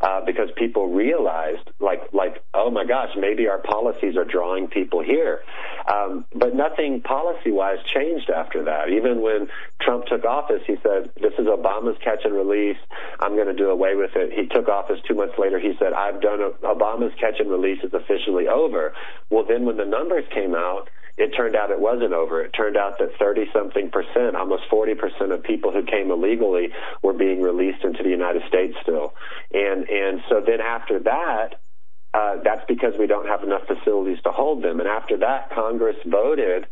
uh, 0.00 0.24
because 0.24 0.48
people 0.56 0.88
realized, 0.88 1.70
like, 1.80 2.02
like, 2.12 2.42
oh 2.54 2.70
my 2.70 2.84
gosh, 2.84 3.10
maybe 3.16 3.48
our 3.48 3.58
policies 3.58 4.16
are 4.16 4.24
drawing 4.24 4.68
people 4.68 5.02
here. 5.02 5.42
Um, 5.86 6.24
but 6.34 6.54
nothing 6.54 7.02
policy-wise 7.02 7.78
changed 7.94 8.30
after 8.30 8.64
that. 8.64 8.88
Even 8.88 9.20
when 9.20 9.48
Trump 9.80 10.06
took 10.06 10.24
office, 10.24 10.62
he 10.66 10.76
said, 10.82 11.10
"This 11.20 11.34
is 11.38 11.46
Obama's 11.46 11.98
catch 12.02 12.24
and 12.24 12.34
release. 12.34 12.78
I'm 13.20 13.34
going 13.34 13.48
to 13.48 13.54
do 13.54 13.68
away 13.68 13.94
with 13.94 14.16
it." 14.16 14.32
He 14.32 14.46
took 14.46 14.68
office 14.68 15.00
two 15.06 15.14
months 15.14 15.34
later. 15.38 15.58
He 15.58 15.74
said, 15.78 15.92
"I've 15.92 16.22
done 16.22 16.40
a, 16.40 16.50
Obama's 16.66 17.14
catch 17.20 17.38
and 17.38 17.50
release 17.50 17.84
is 17.84 17.92
officially 17.92 18.48
over." 18.48 18.94
Well, 19.28 19.44
then 19.46 19.66
when 19.66 19.76
the 19.76 19.84
numbers 19.84 20.24
came 20.32 20.54
out 20.54 20.88
it 21.16 21.30
turned 21.36 21.54
out 21.54 21.70
it 21.70 21.80
wasn't 21.80 22.12
over. 22.12 22.42
It 22.42 22.50
turned 22.50 22.76
out 22.76 22.98
that 22.98 23.10
30 23.18 23.46
something 23.52 23.90
percent, 23.90 24.34
almost 24.36 24.64
40 24.68 24.94
percent 24.94 25.32
of 25.32 25.42
people 25.42 25.72
who 25.72 25.84
came 25.84 26.10
illegally 26.10 26.68
were 27.02 27.12
being 27.12 27.40
released 27.40 27.84
into 27.84 28.02
the 28.02 28.10
United 28.10 28.42
States 28.48 28.74
still. 28.82 29.14
And, 29.52 29.88
and 29.88 30.22
so 30.28 30.42
then 30.44 30.60
after 30.60 30.98
that, 31.00 31.60
uh, 32.14 32.36
that's 32.44 32.64
because 32.68 32.94
we 32.98 33.06
don't 33.06 33.26
have 33.26 33.42
enough 33.42 33.62
facilities 33.66 34.18
to 34.24 34.30
hold 34.30 34.62
them. 34.62 34.80
And 34.80 34.88
after 34.88 35.18
that, 35.18 35.50
Congress 35.50 35.96
voted 36.06 36.66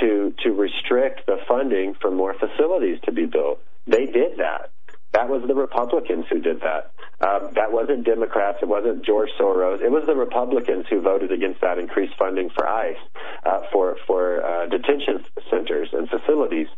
to, 0.00 0.34
to 0.42 0.50
restrict 0.50 1.26
the 1.26 1.38
funding 1.48 1.94
for 2.00 2.10
more 2.10 2.34
facilities 2.34 2.98
to 3.04 3.12
be 3.12 3.26
built. 3.26 3.60
They 3.86 4.06
did 4.06 4.38
that. 4.38 4.70
That 5.12 5.28
was 5.28 5.42
the 5.46 5.54
Republicans 5.54 6.26
who 6.30 6.40
did 6.40 6.60
that. 6.60 6.92
Um, 7.20 7.50
that 7.54 7.72
wasn't 7.72 8.04
Democrats. 8.04 8.58
It 8.62 8.68
wasn't 8.68 9.04
George 9.04 9.30
Soros. 9.40 9.82
It 9.82 9.90
was 9.90 10.04
the 10.06 10.14
Republicans 10.14 10.86
who 10.88 11.00
voted 11.00 11.32
against 11.32 11.60
that 11.62 11.78
increased 11.78 12.14
funding 12.18 12.50
for 12.50 12.68
ICE, 12.68 12.96
uh, 13.44 13.60
for 13.72 13.96
for 14.06 14.44
uh, 14.44 14.66
detention 14.66 15.24
centers 15.50 15.88
and 15.92 16.08
facilities. 16.08 16.68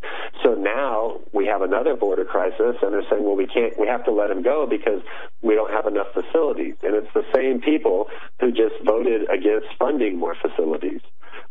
So 0.43 0.55
now 0.55 1.21
we 1.33 1.47
have 1.47 1.61
another 1.61 1.95
border 1.97 2.25
crisis, 2.25 2.77
and 2.81 2.95
they're 2.95 3.05
saying, 3.11 3.25
well, 3.25 3.37
we 3.37 3.47
can't. 3.47 3.79
We 3.79 3.89
have 3.89 4.05
to 4.05 4.13
let 4.13 4.29
them 4.29 4.43
go 4.43 4.67
because 4.67 5.03
we 5.43 5.55
don't 5.55 5.71
have 5.73 5.87
enough 5.87 6.09
facilities. 6.15 6.77
And 6.83 6.95
it's 6.95 7.13
the 7.13 7.27
same 7.35 7.61
people 7.61 8.09
who 8.41 8.53
just 8.53 8.77
voted 8.87 9.29
against 9.29 9.67
funding 9.79 10.19
more 10.19 10.37
facilities 10.41 11.01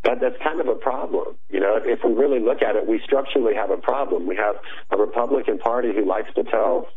that 0.03 0.19
that's 0.21 0.37
kind 0.43 0.59
of 0.61 0.67
a 0.67 0.75
problem. 0.75 1.35
You 1.49 1.59
know, 1.59 1.79
if 1.83 1.99
we 2.03 2.13
really 2.13 2.39
look 2.39 2.61
at 2.61 2.75
it, 2.75 2.87
we 2.87 3.01
structurally 3.03 3.53
have 3.55 3.69
a 3.69 3.77
problem. 3.77 4.27
We 4.27 4.35
have 4.37 4.55
a 4.91 4.97
Republican 4.97 5.59
Party 5.59 5.89
who 5.93 6.05
likes 6.05 6.33
to 6.35 6.43
tell 6.43 6.87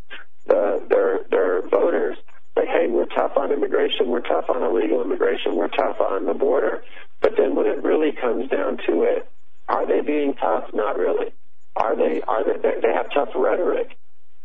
the, 0.46 0.82
their 0.88 1.20
their 1.30 1.68
voters, 1.68 2.16
like, 2.57 2.68
hey, 2.68 2.86
we're 2.88 3.07
tough 3.07 3.32
on 3.36 3.53
immigration, 3.53 4.09
we're 4.09 4.20
tough 4.20 4.46
on 4.48 4.62
illegal 4.62 5.03
immigration, 5.03 5.57
we're 5.57 5.68
tough 5.68 6.00
on 6.00 6.26
the 6.26 6.34
border. 6.34 6.84
But 7.20 7.32
then 7.36 7.55
when 7.55 7.66
it 7.66 7.82
really 7.82 8.12
comes 8.12 8.48
down 8.50 8.78
to 8.88 9.03
it, 9.03 9.28
are 9.68 9.86
they 9.86 10.00
being 10.00 10.34
tough? 10.34 10.64
Not 10.72 10.98
really. 10.98 11.32
Are 11.76 11.96
they? 11.96 12.20
Are 12.22 12.44
they? 12.44 12.59
They 12.59 12.92
have 12.92 13.07
tough 13.12 13.30
rhetoric, 13.34 13.96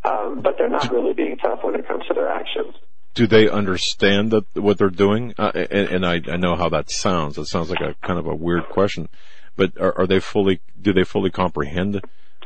um, 0.04 0.42
but 0.42 0.56
they're 0.58 0.70
not 0.70 0.92
really 0.92 1.14
being 1.14 1.38
tough 1.38 1.60
when 1.64 1.76
it 1.76 1.88
comes 1.88 2.06
to 2.08 2.14
their 2.14 2.30
actions 2.30 2.74
do 3.18 3.26
they 3.26 3.50
understand 3.50 4.30
that 4.30 4.46
what 4.56 4.78
they're 4.78 4.92
doing? 4.92 5.34
Uh, 5.40 5.52
and, 5.56 5.90
and 5.90 6.06
I, 6.06 6.22
I, 6.32 6.38
know 6.38 6.56
how 6.56 6.70
that 6.70 6.92
sounds. 6.92 7.38
It 7.40 7.46
sounds 7.46 7.72
like 7.72 7.82
a 7.82 7.96
kind 8.06 8.20
of 8.20 8.28
a 8.28 8.36
weird 8.36 8.70
question, 8.70 9.10
but 9.56 9.76
are, 9.80 9.98
are 9.98 10.08
they 10.08 10.20
fully? 10.20 10.62
Do 10.80 10.94
they 10.94 11.04
fully 11.04 11.32
comprehend 11.32 12.00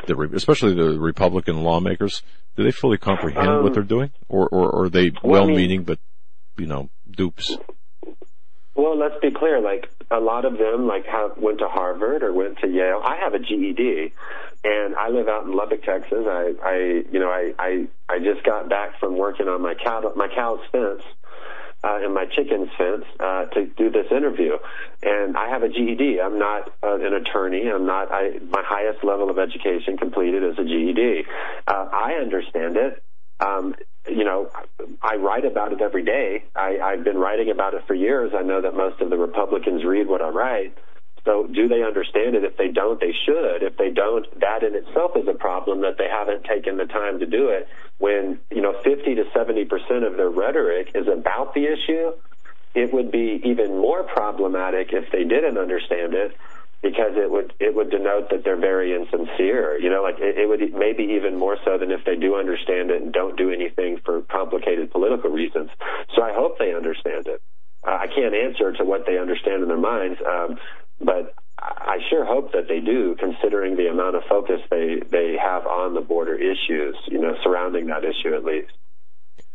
the, 0.07 0.17
especially 0.33 0.73
the 0.73 0.97
Republican 0.97 1.63
lawmakers? 1.63 2.23
Do 2.55 2.63
they 2.63 2.71
fully 2.71 2.97
comprehend 2.97 3.49
um, 3.49 3.63
what 3.63 3.73
they're 3.73 3.83
doing, 3.83 4.11
or, 4.29 4.47
or, 4.47 4.69
or 4.71 4.85
are 4.85 4.89
they 4.89 5.11
well-meaning 5.21 5.83
but 5.83 5.99
you 6.57 6.67
know 6.67 6.89
dupes? 7.09 7.57
Well, 8.75 8.97
let's 8.97 9.19
be 9.21 9.31
clear. 9.31 9.59
Like 9.59 9.89
a 10.09 10.19
lot 10.19 10.45
of 10.45 10.57
them, 10.57 10.87
like 10.87 11.05
have 11.05 11.37
went 11.37 11.59
to 11.59 11.67
Harvard 11.67 12.23
or 12.23 12.33
went 12.33 12.59
to 12.59 12.67
Yale. 12.67 13.01
I 13.03 13.17
have 13.17 13.33
a 13.33 13.39
GED, 13.39 14.13
and 14.63 14.95
I 14.95 15.09
live 15.09 15.27
out 15.27 15.45
in 15.45 15.55
Lubbock, 15.55 15.83
Texas. 15.83 16.25
I, 16.25 16.53
I, 16.63 16.75
you 17.11 17.19
know, 17.19 17.29
I, 17.29 17.53
I, 17.59 17.87
I 18.09 18.19
just 18.19 18.43
got 18.45 18.69
back 18.69 18.99
from 18.99 19.17
working 19.17 19.47
on 19.47 19.61
my 19.61 19.73
cow, 19.75 20.13
my 20.15 20.27
cow's 20.33 20.61
fence. 20.71 21.03
Uh, 21.83 21.97
and 22.03 22.13
my 22.13 22.25
chicken's 22.27 22.69
fence 22.77 23.05
uh, 23.19 23.45
to 23.45 23.65
do 23.65 23.89
this 23.89 24.05
interview, 24.11 24.55
and 25.01 25.35
I 25.35 25.49
have 25.49 25.63
a 25.63 25.67
GED. 25.67 26.21
I'm 26.21 26.37
not 26.37 26.71
uh, 26.83 26.99
an 26.99 27.15
attorney. 27.15 27.67
I'm 27.67 27.87
not. 27.87 28.11
I 28.11 28.37
my 28.51 28.61
highest 28.63 29.03
level 29.03 29.31
of 29.31 29.39
education 29.39 29.97
completed 29.97 30.43
is 30.43 30.59
a 30.59 30.63
GED. 30.63 31.23
Uh, 31.65 31.87
I 31.91 32.19
understand 32.21 32.77
it. 32.77 33.01
Um, 33.41 33.75
you 34.07 34.23
know, 34.23 34.49
I 35.01 35.15
write 35.15 35.45
about 35.45 35.73
it 35.73 35.81
every 35.81 36.03
day. 36.03 36.43
I, 36.55 36.79
I've 36.79 37.03
been 37.03 37.17
writing 37.17 37.49
about 37.49 37.73
it 37.73 37.83
for 37.87 37.93
years. 37.93 38.31
I 38.37 38.41
know 38.41 38.61
that 38.61 38.75
most 38.75 39.01
of 39.01 39.09
the 39.09 39.17
Republicans 39.17 39.83
read 39.83 40.07
what 40.07 40.21
I 40.21 40.29
write. 40.29 40.77
So 41.23 41.45
do 41.45 41.67
they 41.67 41.83
understand 41.83 42.35
it? 42.35 42.43
If 42.43 42.57
they 42.57 42.69
don't, 42.69 42.99
they 42.99 43.13
should. 43.25 43.61
If 43.61 43.77
they 43.77 43.91
don't, 43.91 44.25
that 44.39 44.63
in 44.63 44.75
itself 44.75 45.11
is 45.15 45.27
a 45.27 45.37
problem 45.37 45.81
that 45.81 45.97
they 45.97 46.07
haven't 46.09 46.45
taken 46.45 46.77
the 46.77 46.85
time 46.85 47.19
to 47.19 47.27
do 47.27 47.49
it. 47.49 47.67
When, 47.99 48.39
you 48.49 48.61
know, 48.61 48.73
50 48.83 49.15
to 49.15 49.23
70% 49.25 50.07
of 50.07 50.17
their 50.17 50.29
rhetoric 50.29 50.91
is 50.95 51.07
about 51.07 51.53
the 51.53 51.65
issue, 51.65 52.13
it 52.73 52.91
would 52.91 53.11
be 53.11 53.39
even 53.43 53.77
more 53.77 54.03
problematic 54.03 54.93
if 54.93 55.11
they 55.11 55.23
didn't 55.23 55.59
understand 55.59 56.15
it 56.15 56.35
because 56.81 57.13
it 57.15 57.29
would 57.29 57.53
it 57.59 57.75
would 57.75 57.91
denote 57.91 58.29
that 58.31 58.43
they're 58.43 58.59
very 58.59 58.95
insincere. 58.95 59.77
You 59.79 59.89
know, 59.89 60.01
like 60.01 60.19
it, 60.19 60.37
it 60.37 60.49
would 60.49 60.61
maybe 60.73 61.03
even 61.17 61.37
more 61.37 61.57
so 61.63 61.77
than 61.77 61.91
if 61.91 62.03
they 62.05 62.15
do 62.15 62.35
understand 62.35 62.89
it 62.89 63.01
and 63.01 63.13
don't 63.13 63.37
do 63.37 63.51
anything 63.51 63.99
for 64.03 64.21
complicated 64.23 64.91
political 64.91 65.29
reasons. 65.29 65.69
So 66.15 66.23
I 66.23 66.33
hope 66.33 66.57
they 66.57 66.73
understand 66.73 67.27
it. 67.27 67.41
Uh, 67.85 67.97
I 68.01 68.07
can't 68.07 68.33
answer 68.33 68.73
to 68.73 68.83
what 68.83 69.05
they 69.05 69.17
understand 69.17 69.63
in 69.63 69.69
their 69.69 69.77
minds, 69.77 70.19
um, 70.25 70.57
but 70.99 71.33
I 71.61 71.97
sure 72.09 72.25
hope 72.25 72.53
that 72.53 72.67
they 72.67 72.79
do, 72.79 73.15
considering 73.19 73.75
the 73.75 73.87
amount 73.87 74.15
of 74.15 74.23
focus 74.27 74.61
they 74.69 75.01
they 75.09 75.37
have 75.37 75.67
on 75.67 75.93
the 75.93 76.01
border 76.01 76.35
issues. 76.35 76.95
You 77.07 77.19
know, 77.19 77.35
surrounding 77.43 77.87
that 77.87 78.03
issue 78.03 78.35
at 78.35 78.43
least. 78.43 78.71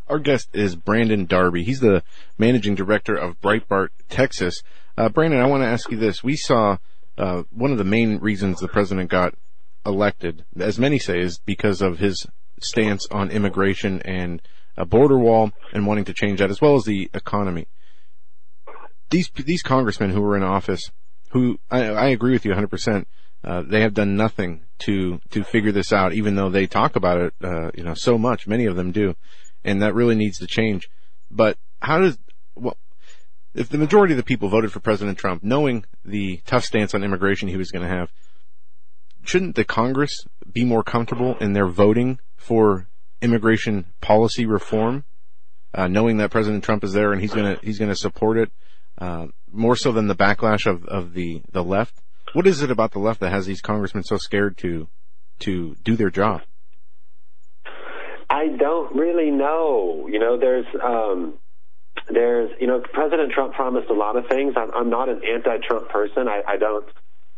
Our 0.08 0.20
guest 0.20 0.50
is 0.52 0.76
Brandon 0.76 1.26
Darby. 1.26 1.64
He's 1.64 1.80
the 1.80 2.04
managing 2.38 2.76
director 2.76 3.16
of 3.16 3.40
Breitbart 3.40 3.88
Texas. 4.08 4.62
Uh, 4.96 5.08
Brandon, 5.08 5.40
I 5.40 5.46
want 5.46 5.64
to 5.64 5.68
ask 5.68 5.90
you 5.90 5.96
this. 5.96 6.22
We 6.22 6.36
saw 6.36 6.78
uh, 7.18 7.42
one 7.50 7.72
of 7.72 7.78
the 7.78 7.84
main 7.84 8.18
reasons 8.18 8.60
the 8.60 8.68
president 8.68 9.10
got 9.10 9.34
elected, 9.84 10.44
as 10.58 10.78
many 10.78 10.98
say, 10.98 11.20
is 11.20 11.38
because 11.38 11.80
of 11.80 11.98
his 11.98 12.26
stance 12.60 13.06
on 13.10 13.30
immigration 13.30 14.02
and 14.02 14.42
a 14.76 14.84
border 14.84 15.18
wall 15.18 15.52
and 15.72 15.86
wanting 15.86 16.04
to 16.04 16.12
change 16.12 16.40
that, 16.40 16.50
as 16.50 16.60
well 16.60 16.76
as 16.76 16.84
the 16.84 17.10
economy. 17.14 17.66
These 19.10 19.30
these 19.36 19.62
congressmen 19.62 20.10
who 20.10 20.20
were 20.20 20.36
in 20.36 20.42
office, 20.42 20.90
who 21.30 21.58
I, 21.70 21.84
I 21.84 22.06
agree 22.08 22.32
with 22.32 22.44
you 22.44 22.50
100 22.50 22.66
uh, 22.66 22.68
percent, 22.68 23.08
they 23.70 23.80
have 23.80 23.94
done 23.94 24.16
nothing 24.16 24.64
to 24.80 25.20
to 25.30 25.44
figure 25.44 25.72
this 25.72 25.92
out, 25.92 26.12
even 26.12 26.34
though 26.34 26.50
they 26.50 26.66
talk 26.66 26.96
about 26.96 27.20
it, 27.20 27.34
uh, 27.42 27.70
you 27.74 27.84
know, 27.84 27.94
so 27.94 28.18
much. 28.18 28.46
Many 28.46 28.66
of 28.66 28.76
them 28.76 28.92
do, 28.92 29.14
and 29.64 29.80
that 29.80 29.94
really 29.94 30.16
needs 30.16 30.38
to 30.38 30.46
change. 30.46 30.90
But 31.30 31.56
how 31.80 32.00
does 32.00 32.18
well, 32.56 32.76
if 33.56 33.70
the 33.70 33.78
majority 33.78 34.12
of 34.12 34.18
the 34.18 34.22
people 34.22 34.48
voted 34.48 34.70
for 34.70 34.80
President 34.80 35.18
Trump, 35.18 35.42
knowing 35.42 35.84
the 36.04 36.40
tough 36.46 36.64
stance 36.64 36.94
on 36.94 37.02
immigration 37.02 37.48
he 37.48 37.56
was 37.56 37.70
going 37.70 37.82
to 37.82 37.88
have, 37.88 38.12
shouldn't 39.24 39.56
the 39.56 39.64
Congress 39.64 40.26
be 40.52 40.64
more 40.64 40.82
comfortable 40.82 41.36
in 41.38 41.54
their 41.54 41.66
voting 41.66 42.20
for 42.36 42.86
immigration 43.22 43.86
policy 44.02 44.44
reform, 44.44 45.04
uh, 45.72 45.88
knowing 45.88 46.18
that 46.18 46.30
President 46.30 46.62
Trump 46.62 46.84
is 46.84 46.92
there 46.92 47.12
and 47.12 47.20
he's 47.20 47.32
going 47.32 47.56
to 47.56 47.64
he's 47.64 47.78
going 47.78 47.90
to 47.90 47.96
support 47.96 48.36
it 48.36 48.52
uh, 48.98 49.26
more 49.50 49.74
so 49.74 49.90
than 49.90 50.06
the 50.06 50.14
backlash 50.14 50.66
of, 50.66 50.84
of 50.84 51.14
the 51.14 51.42
the 51.50 51.64
left? 51.64 51.94
What 52.34 52.46
is 52.46 52.60
it 52.60 52.70
about 52.70 52.92
the 52.92 52.98
left 52.98 53.20
that 53.20 53.30
has 53.30 53.46
these 53.46 53.62
congressmen 53.62 54.04
so 54.04 54.18
scared 54.18 54.58
to 54.58 54.88
to 55.40 55.76
do 55.82 55.96
their 55.96 56.10
job? 56.10 56.42
I 58.28 58.48
don't 58.58 58.94
really 58.94 59.30
know. 59.30 60.08
You 60.10 60.18
know, 60.18 60.38
there's 60.38 60.66
um, 60.82 61.38
there's, 62.08 62.50
you 62.60 62.66
know, 62.66 62.82
President 62.92 63.32
Trump 63.32 63.54
promised 63.54 63.90
a 63.90 63.94
lot 63.94 64.16
of 64.16 64.26
things. 64.28 64.54
I'm, 64.56 64.70
I'm 64.74 64.90
not 64.90 65.08
an 65.08 65.22
anti-Trump 65.24 65.88
person. 65.88 66.28
I, 66.28 66.42
I 66.46 66.56
don't, 66.56 66.86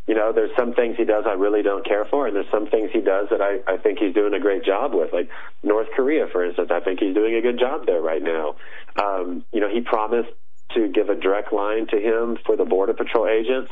you 0.06 0.14
know, 0.14 0.32
there's 0.32 0.50
some 0.58 0.74
things 0.74 0.96
he 0.96 1.04
does 1.04 1.24
I 1.26 1.32
really 1.32 1.62
don't 1.62 1.84
care 1.86 2.04
for, 2.04 2.26
and 2.26 2.34
there's 2.36 2.50
some 2.50 2.66
things 2.68 2.90
he 2.92 3.00
does 3.00 3.28
that 3.30 3.40
I, 3.40 3.60
I 3.66 3.76
think 3.76 3.98
he's 3.98 4.14
doing 4.14 4.34
a 4.34 4.40
great 4.40 4.64
job 4.64 4.94
with. 4.94 5.12
Like 5.12 5.28
North 5.62 5.88
Korea, 5.94 6.26
for 6.32 6.44
instance, 6.44 6.70
I 6.72 6.80
think 6.80 7.00
he's 7.00 7.14
doing 7.14 7.34
a 7.34 7.42
good 7.42 7.58
job 7.58 7.86
there 7.86 8.00
right 8.00 8.22
now. 8.22 8.56
Um, 9.02 9.44
you 9.52 9.60
know, 9.60 9.68
he 9.68 9.80
promised 9.80 10.30
to 10.74 10.88
give 10.88 11.08
a 11.08 11.14
direct 11.14 11.52
line 11.52 11.86
to 11.88 11.96
him 11.96 12.38
for 12.44 12.56
the 12.56 12.64
Border 12.64 12.94
Patrol 12.94 13.26
agents 13.26 13.70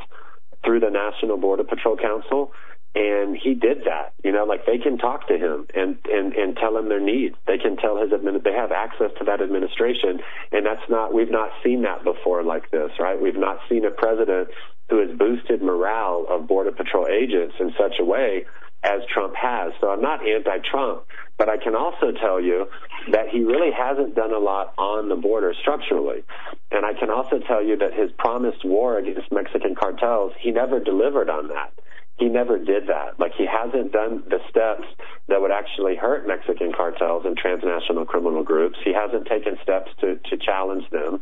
through 0.64 0.80
the 0.80 0.90
National 0.90 1.36
Border 1.36 1.64
Patrol 1.64 1.96
Council. 1.96 2.52
And 2.96 3.36
he 3.36 3.52
did 3.52 3.84
that. 3.84 4.14
You 4.24 4.32
know, 4.32 4.44
like 4.44 4.64
they 4.64 4.78
can 4.78 4.96
talk 4.96 5.28
to 5.28 5.36
him 5.36 5.66
and 5.74 5.98
and 6.10 6.32
and 6.32 6.56
tell 6.56 6.76
him 6.76 6.88
their 6.88 7.00
needs. 7.00 7.36
They 7.46 7.58
can 7.58 7.76
tell 7.76 8.00
his 8.00 8.10
admin. 8.10 8.42
They 8.42 8.54
have 8.54 8.72
access 8.72 9.10
to 9.18 9.24
that 9.26 9.42
administration, 9.42 10.20
and 10.50 10.64
that's 10.64 10.88
not. 10.88 11.12
We've 11.12 11.30
not 11.30 11.50
seen 11.62 11.82
that 11.82 12.02
before 12.02 12.42
like 12.42 12.70
this, 12.70 12.90
right? 12.98 13.20
We've 13.20 13.36
not 13.36 13.58
seen 13.68 13.84
a 13.84 13.90
president 13.90 14.48
who 14.88 15.06
has 15.06 15.16
boosted 15.18 15.62
morale 15.62 16.24
of 16.28 16.48
border 16.48 16.72
patrol 16.72 17.06
agents 17.06 17.56
in 17.60 17.72
such 17.78 17.96
a 18.00 18.04
way 18.04 18.46
as 18.82 19.02
Trump 19.12 19.34
has. 19.34 19.72
So 19.80 19.90
I'm 19.90 20.00
not 20.00 20.20
anti-Trump, 20.26 21.04
but 21.36 21.48
I 21.48 21.56
can 21.56 21.74
also 21.74 22.12
tell 22.12 22.40
you 22.40 22.66
that 23.10 23.28
he 23.28 23.42
really 23.42 23.72
hasn't 23.76 24.14
done 24.14 24.32
a 24.32 24.38
lot 24.38 24.74
on 24.78 25.08
the 25.08 25.16
border 25.16 25.54
structurally. 25.60 26.22
And 26.70 26.86
I 26.86 26.92
can 26.94 27.10
also 27.10 27.40
tell 27.40 27.64
you 27.64 27.76
that 27.78 27.94
his 27.94 28.12
promised 28.16 28.64
war 28.64 28.96
against 28.96 29.32
Mexican 29.32 29.74
cartels, 29.74 30.32
he 30.38 30.52
never 30.52 30.78
delivered 30.78 31.28
on 31.28 31.48
that 31.48 31.72
he 32.18 32.26
never 32.26 32.58
did 32.58 32.86
that. 32.88 33.20
Like 33.20 33.32
he 33.36 33.46
hasn't 33.46 33.92
done 33.92 34.22
the 34.28 34.40
steps 34.48 34.84
that 35.28 35.40
would 35.40 35.50
actually 35.50 35.96
hurt 35.96 36.26
Mexican 36.26 36.72
cartels 36.72 37.24
and 37.26 37.36
transnational 37.36 38.06
criminal 38.06 38.42
groups. 38.42 38.78
He 38.82 38.92
hasn't 38.92 39.26
taken 39.26 39.58
steps 39.62 39.90
to 40.00 40.16
to 40.16 40.36
challenge 40.38 40.88
them. 40.90 41.20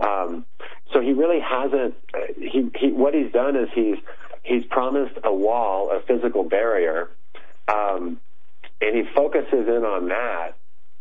Um, 0.00 0.44
so 0.92 1.00
he 1.00 1.12
really 1.12 1.40
hasn't. 1.40 1.94
He, 2.36 2.70
he 2.78 2.92
what 2.92 3.14
he's 3.14 3.32
done 3.32 3.56
is 3.56 3.68
he's 3.74 3.96
he's 4.42 4.64
promised 4.66 5.18
a 5.24 5.34
wall, 5.34 5.90
a 5.90 6.00
physical 6.00 6.44
barrier, 6.44 7.08
um, 7.68 8.20
and 8.80 8.96
he 8.96 9.04
focuses 9.14 9.66
in 9.66 9.84
on 9.84 10.08
that. 10.08 10.56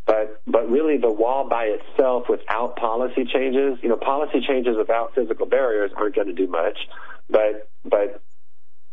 But 0.06 0.42
but 0.48 0.70
really, 0.70 0.98
the 0.98 1.12
wall 1.12 1.50
by 1.50 1.66
itself, 1.66 2.26
without 2.30 2.78
policy 2.78 3.26
changes, 3.26 3.80
you 3.82 3.90
know, 3.90 3.98
policy 3.98 4.42
changes 4.46 4.78
without 4.78 5.16
physical 5.16 5.46
barriers 5.46 5.92
aren't 5.96 6.16
going 6.16 6.28
to 6.28 6.34
do 6.34 6.48
much. 6.48 6.78
But 7.30 7.70
but 7.84 8.22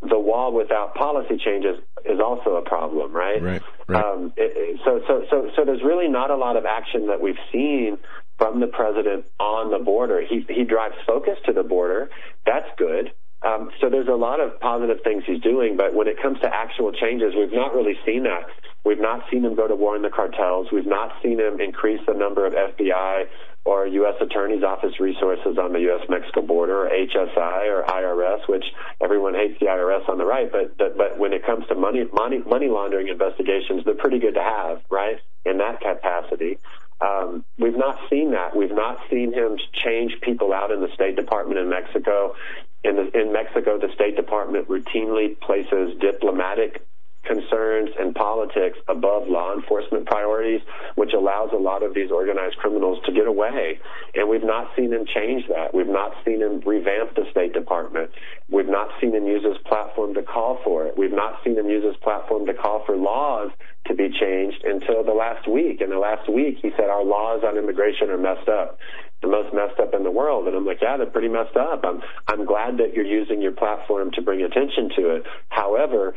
the 0.02 0.18
wall 0.18 0.52
without 0.52 0.94
policy 0.94 1.36
changes 1.44 1.76
is 2.04 2.20
also 2.20 2.56
a 2.56 2.62
problem, 2.62 3.14
right? 3.14 3.42
Right. 3.42 3.62
right. 3.86 4.04
Um, 4.04 4.32
it, 4.36 4.80
so, 4.84 5.00
so, 5.06 5.24
so, 5.30 5.50
so 5.56 5.64
there's 5.64 5.82
really 5.84 6.08
not 6.08 6.30
a 6.30 6.36
lot 6.36 6.56
of 6.56 6.64
action 6.64 7.08
that 7.08 7.20
we've 7.20 7.40
seen 7.52 7.98
from 8.38 8.60
the 8.60 8.66
president 8.66 9.26
on 9.38 9.70
the 9.70 9.84
border. 9.84 10.22
He 10.26 10.46
he 10.48 10.64
drives 10.64 10.94
focus 11.06 11.36
to 11.44 11.52
the 11.52 11.62
border. 11.62 12.08
That's 12.46 12.68
good. 12.78 13.12
Um, 13.42 13.70
so 13.80 13.88
there's 13.88 14.08
a 14.08 14.16
lot 14.16 14.40
of 14.40 14.60
positive 14.60 14.98
things 15.02 15.24
he's 15.26 15.40
doing, 15.40 15.76
but 15.76 15.94
when 15.94 16.08
it 16.08 16.20
comes 16.20 16.38
to 16.40 16.48
actual 16.52 16.92
changes, 16.92 17.32
we've 17.36 17.52
not 17.52 17.74
really 17.74 17.96
seen 18.04 18.24
that. 18.24 18.44
We've 18.84 19.00
not 19.00 19.24
seen 19.30 19.44
him 19.44 19.54
go 19.54 19.66
to 19.66 19.74
war 19.74 19.96
in 19.96 20.02
the 20.02 20.10
cartels. 20.10 20.68
We've 20.72 20.86
not 20.86 21.12
seen 21.22 21.40
him 21.40 21.60
increase 21.60 22.00
the 22.06 22.14
number 22.14 22.46
of 22.46 22.52
FBI 22.52 23.24
or 23.64 23.86
U.S. 23.86 24.14
Attorney's 24.20 24.62
Office 24.62 24.98
resources 24.98 25.58
on 25.58 25.72
the 25.72 25.80
U.S.-Mexico 25.80 26.46
border, 26.46 26.86
or 26.86 26.90
HSI 26.90 27.68
or 27.68 27.84
IRS, 27.84 28.48
which 28.48 28.64
everyone 29.02 29.34
hates 29.34 29.58
the 29.60 29.66
IRS 29.66 30.08
on 30.08 30.16
the 30.16 30.24
right, 30.24 30.50
but 30.50 30.76
but, 30.78 30.96
but 30.96 31.18
when 31.18 31.32
it 31.32 31.44
comes 31.44 31.66
to 31.68 31.74
money, 31.74 32.04
money 32.12 32.38
money 32.38 32.68
laundering 32.68 33.08
investigations, 33.08 33.84
they're 33.84 33.94
pretty 33.94 34.18
good 34.18 34.34
to 34.34 34.42
have, 34.42 34.80
right? 34.90 35.16
In 35.44 35.58
that 35.58 35.80
capacity. 35.80 36.58
Um, 37.00 37.44
we've 37.58 37.76
not 37.76 37.98
seen 38.10 38.32
that. 38.32 38.54
We've 38.54 38.74
not 38.74 38.98
seen 39.10 39.32
him 39.32 39.56
change 39.84 40.12
people 40.22 40.52
out 40.52 40.70
in 40.70 40.80
the 40.80 40.88
State 40.94 41.16
Department 41.16 41.58
in 41.58 41.68
Mexico. 41.70 42.34
In, 42.82 42.96
the, 42.96 43.20
in 43.20 43.32
Mexico, 43.32 43.78
the 43.78 43.92
State 43.94 44.16
Department 44.16 44.68
routinely 44.68 45.38
places 45.40 45.98
diplomatic 46.00 46.86
concerns 47.24 47.90
and 47.98 48.14
politics 48.14 48.78
above 48.88 49.28
law 49.28 49.54
enforcement 49.54 50.06
priorities, 50.06 50.60
which 50.94 51.12
allows 51.12 51.50
a 51.52 51.56
lot 51.56 51.82
of 51.82 51.94
these 51.94 52.10
organized 52.10 52.56
criminals 52.56 52.98
to 53.06 53.12
get 53.12 53.26
away. 53.26 53.78
And 54.14 54.28
we've 54.28 54.44
not 54.44 54.68
seen 54.76 54.92
him 54.92 55.04
change 55.06 55.44
that. 55.48 55.74
We've 55.74 55.86
not 55.86 56.12
seen 56.24 56.40
him 56.40 56.60
revamp 56.64 57.14
the 57.14 57.24
State 57.30 57.52
Department. 57.52 58.10
We've 58.48 58.68
not 58.68 58.88
seen 59.00 59.14
him 59.14 59.26
use 59.26 59.44
his 59.44 59.58
platform 59.66 60.14
to 60.14 60.22
call 60.22 60.58
for 60.64 60.86
it. 60.86 60.96
We've 60.96 61.12
not 61.12 61.38
seen 61.44 61.58
him 61.58 61.68
use 61.68 61.84
his 61.84 61.96
platform 62.02 62.46
to 62.46 62.54
call 62.54 62.84
for 62.86 62.96
laws 62.96 63.50
to 63.86 63.94
be 63.94 64.08
changed 64.08 64.64
until 64.64 65.04
the 65.04 65.12
last 65.12 65.48
week. 65.48 65.80
In 65.80 65.90
the 65.90 65.98
last 65.98 66.28
week, 66.28 66.58
he 66.62 66.70
said 66.76 66.88
our 66.88 67.04
laws 67.04 67.42
on 67.44 67.58
immigration 67.58 68.10
are 68.10 68.18
messed 68.18 68.48
up 68.48 68.78
the 69.22 69.28
most 69.28 69.52
messed 69.52 69.78
up 69.78 69.92
in 69.92 70.02
the 70.02 70.10
world. 70.10 70.46
And 70.46 70.56
I'm 70.56 70.64
like, 70.64 70.78
yeah, 70.80 70.96
they're 70.96 71.06
pretty 71.06 71.28
messed 71.28 71.56
up. 71.56 71.84
I'm 71.84 72.00
I'm 72.26 72.46
glad 72.46 72.78
that 72.78 72.94
you're 72.94 73.04
using 73.04 73.42
your 73.42 73.52
platform 73.52 74.10
to 74.12 74.22
bring 74.22 74.42
attention 74.42 74.90
to 74.96 75.16
it. 75.16 75.24
However, 75.50 76.14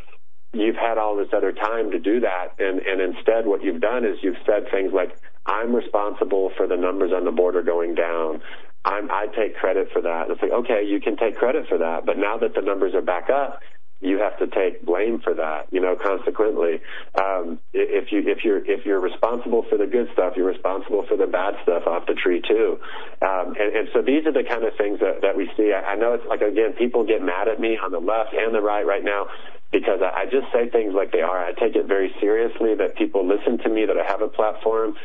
you've 0.54 0.76
had 0.76 0.98
all 0.98 1.18
this 1.18 1.30
other 1.36 1.52
time 1.52 1.92
to 1.92 2.00
do 2.00 2.20
that, 2.22 2.54
and 2.60 2.80
and 2.80 3.02
instead 3.02 3.46
what 3.46 3.64
you've 3.64 3.82
done 3.82 4.06
is 4.06 4.18
you've 4.22 4.38
said 4.46 4.70
things 4.72 4.94
like, 4.94 5.18
I'm 5.46 5.76
responsible 5.76 6.52
for 6.56 6.68
the 6.68 6.78
numbers 6.78 7.12
on 7.14 7.26
the 7.26 7.32
border 7.32 7.62
going 7.62 7.96
down. 7.96 8.42
I'm, 8.86 9.10
I 9.12 9.28
take 9.28 9.56
credit 9.56 9.90
for 9.94 10.02
that. 10.02 10.30
It's 10.30 10.42
like, 10.42 10.52
okay, 10.52 10.84
you 10.86 11.00
can 11.00 11.16
take 11.16 11.38
credit 11.38 11.68
for 11.68 11.78
that, 11.78 12.06
but 12.06 12.18
now 12.18 12.38
that 12.38 12.54
the 12.54 12.62
numbers 12.62 12.94
are 12.94 13.02
back 13.02 13.30
up, 13.30 13.60
you 14.04 14.20
have 14.20 14.38
to 14.40 14.48
take 14.48 14.86
blame 14.86 15.20
for 15.20 15.34
that. 15.34 15.68
You 15.72 15.82
know, 15.82 15.96
consequently, 15.96 16.82
um, 17.16 17.60
if 17.74 18.12
you 18.12 18.24
if 18.28 18.44
you're 18.44 18.64
if 18.66 18.86
you're 18.86 19.00
responsible 19.00 19.66
for 19.70 19.78
the 19.78 19.88
good 19.88 20.10
stuff, 20.14 20.34
you're 20.36 20.48
responsible 20.48 21.06
for 21.08 21.18
the 21.18 21.28
bad 21.28 21.56
stuff 21.64 21.88
off 21.88 22.06
the 22.06 22.14
tree 22.14 22.42
too. 22.42 22.80
Um, 23.22 23.56
and, 23.60 23.76
and 23.76 23.88
so 23.94 24.02
these 24.02 24.26
are 24.26 24.34
the 24.34 24.44
kind 24.44 24.64
of 24.64 24.76
things 24.78 25.00
that 25.00 25.22
that 25.22 25.38
we 25.38 25.50
see. 25.56 25.72
I, 25.74 25.94
I 25.94 25.96
know 25.96 26.14
it's 26.14 26.26
like 26.28 26.42
again, 26.42 26.74
people 26.74 27.06
get 27.06 27.22
mad 27.22 27.48
at 27.48 27.60
me 27.60 27.78
on 27.78 27.92
the 27.92 28.00
left 28.00 28.34
and 28.34 28.54
the 28.54 28.62
right 28.62 28.86
right 28.86 29.04
now 29.04 29.28
because 29.72 30.00
I, 30.02 30.22
I 30.22 30.26
just 30.26 30.52
say 30.54 30.70
things 30.70 30.94
like 30.94 31.12
they 31.12 31.22
are. 31.22 31.44
I 31.44 31.54
take 31.54 31.76
it 31.76 31.88
very 31.88 32.14
seriously 32.20 32.76
that 32.76 32.96
people 32.96 33.28
listen 33.28 33.58
to 33.60 33.70
me, 33.70 33.86
that 33.86 33.98
I 33.98 34.06
have 34.06 34.22
a 34.22 34.30
platform. 34.30 34.96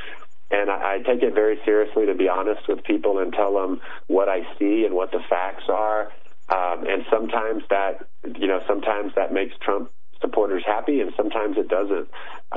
And 0.51 0.70
I, 0.70 0.94
I 0.94 0.99
take 0.99 1.22
it 1.22 1.34
very 1.34 1.59
seriously 1.64 2.07
to 2.07 2.14
be 2.14 2.28
honest 2.28 2.68
with 2.68 2.84
people 2.84 3.18
and 3.18 3.32
tell 3.32 3.55
them 3.55 3.80
what 4.07 4.28
I 4.28 4.40
see 4.59 4.84
and 4.84 4.94
what 4.94 5.11
the 5.11 5.20
facts 5.28 5.64
are. 5.68 6.11
Um, 6.49 6.84
and 6.86 7.05
sometimes 7.11 7.62
that, 7.70 8.09
you 8.38 8.46
know, 8.46 8.61
sometimes 8.66 9.12
that 9.16 9.32
makes 9.32 9.55
Trump 9.62 9.90
supporters 10.20 10.64
happy 10.66 11.01
and 11.01 11.12
sometimes 11.16 11.57
it 11.57 11.68
doesn't. 11.68 12.09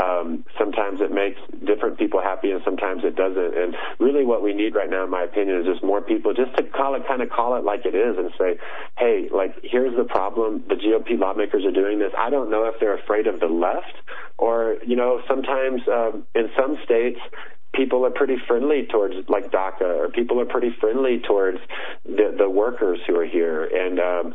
Um, 0.02 0.46
sometimes 0.58 1.02
it 1.02 1.12
makes 1.12 1.40
different 1.66 2.00
people 2.00 2.22
happy 2.22 2.52
and 2.52 2.62
sometimes 2.64 3.04
it 3.04 3.16
doesn't. 3.16 3.58
And 3.58 3.76
really 4.00 4.26
what 4.26 4.42
we 4.42 4.54
need 4.54 4.74
right 4.74 4.90
now, 4.90 5.04
in 5.04 5.10
my 5.10 5.24
opinion, 5.24 5.60
is 5.60 5.66
just 5.66 5.84
more 5.84 6.02
people 6.02 6.34
just 6.34 6.56
to 6.58 6.64
call 6.64 6.96
it, 6.96 7.06
kind 7.08 7.22
of 7.22 7.30
call 7.30 7.58
it 7.58 7.64
like 7.64 7.86
it 7.86 7.94
is 7.94 8.18
and 8.18 8.32
say, 8.40 8.58
hey, 8.98 9.28
like, 9.34 9.56
here's 9.64 9.96
the 9.96 10.06
problem. 10.06 10.64
The 10.68 10.76
GOP 10.76 11.20
lawmakers 11.20 11.66
are 11.66 11.72
doing 11.72 12.00
this. 12.00 12.12
I 12.18 12.30
don't 12.30 12.50
know 12.50 12.66
if 12.66 12.76
they're 12.80 12.98
afraid 12.98 13.28
of 13.28 13.40
the 13.40 13.48
left 13.48 13.96
or, 14.38 14.78
you 14.86 14.96
know, 14.96 15.22
sometimes 15.28 15.82
um, 15.88 16.26
in 16.34 16.50
some 16.58 16.78
states, 16.86 17.20
people 17.74 18.06
are 18.06 18.12
pretty 18.12 18.38
friendly 18.48 18.86
towards 18.92 19.16
like 19.30 19.52
DACA, 19.52 19.82
or 19.82 20.10
people 20.10 20.40
are 20.40 20.46
pretty 20.46 20.76
friendly 20.80 21.20
towards 21.20 21.60
the, 22.06 22.36
the 22.38 22.50
workers 22.50 23.00
who 23.08 23.16
are 23.18 23.26
here, 23.26 23.64
and 23.64 24.00
um, 24.00 24.34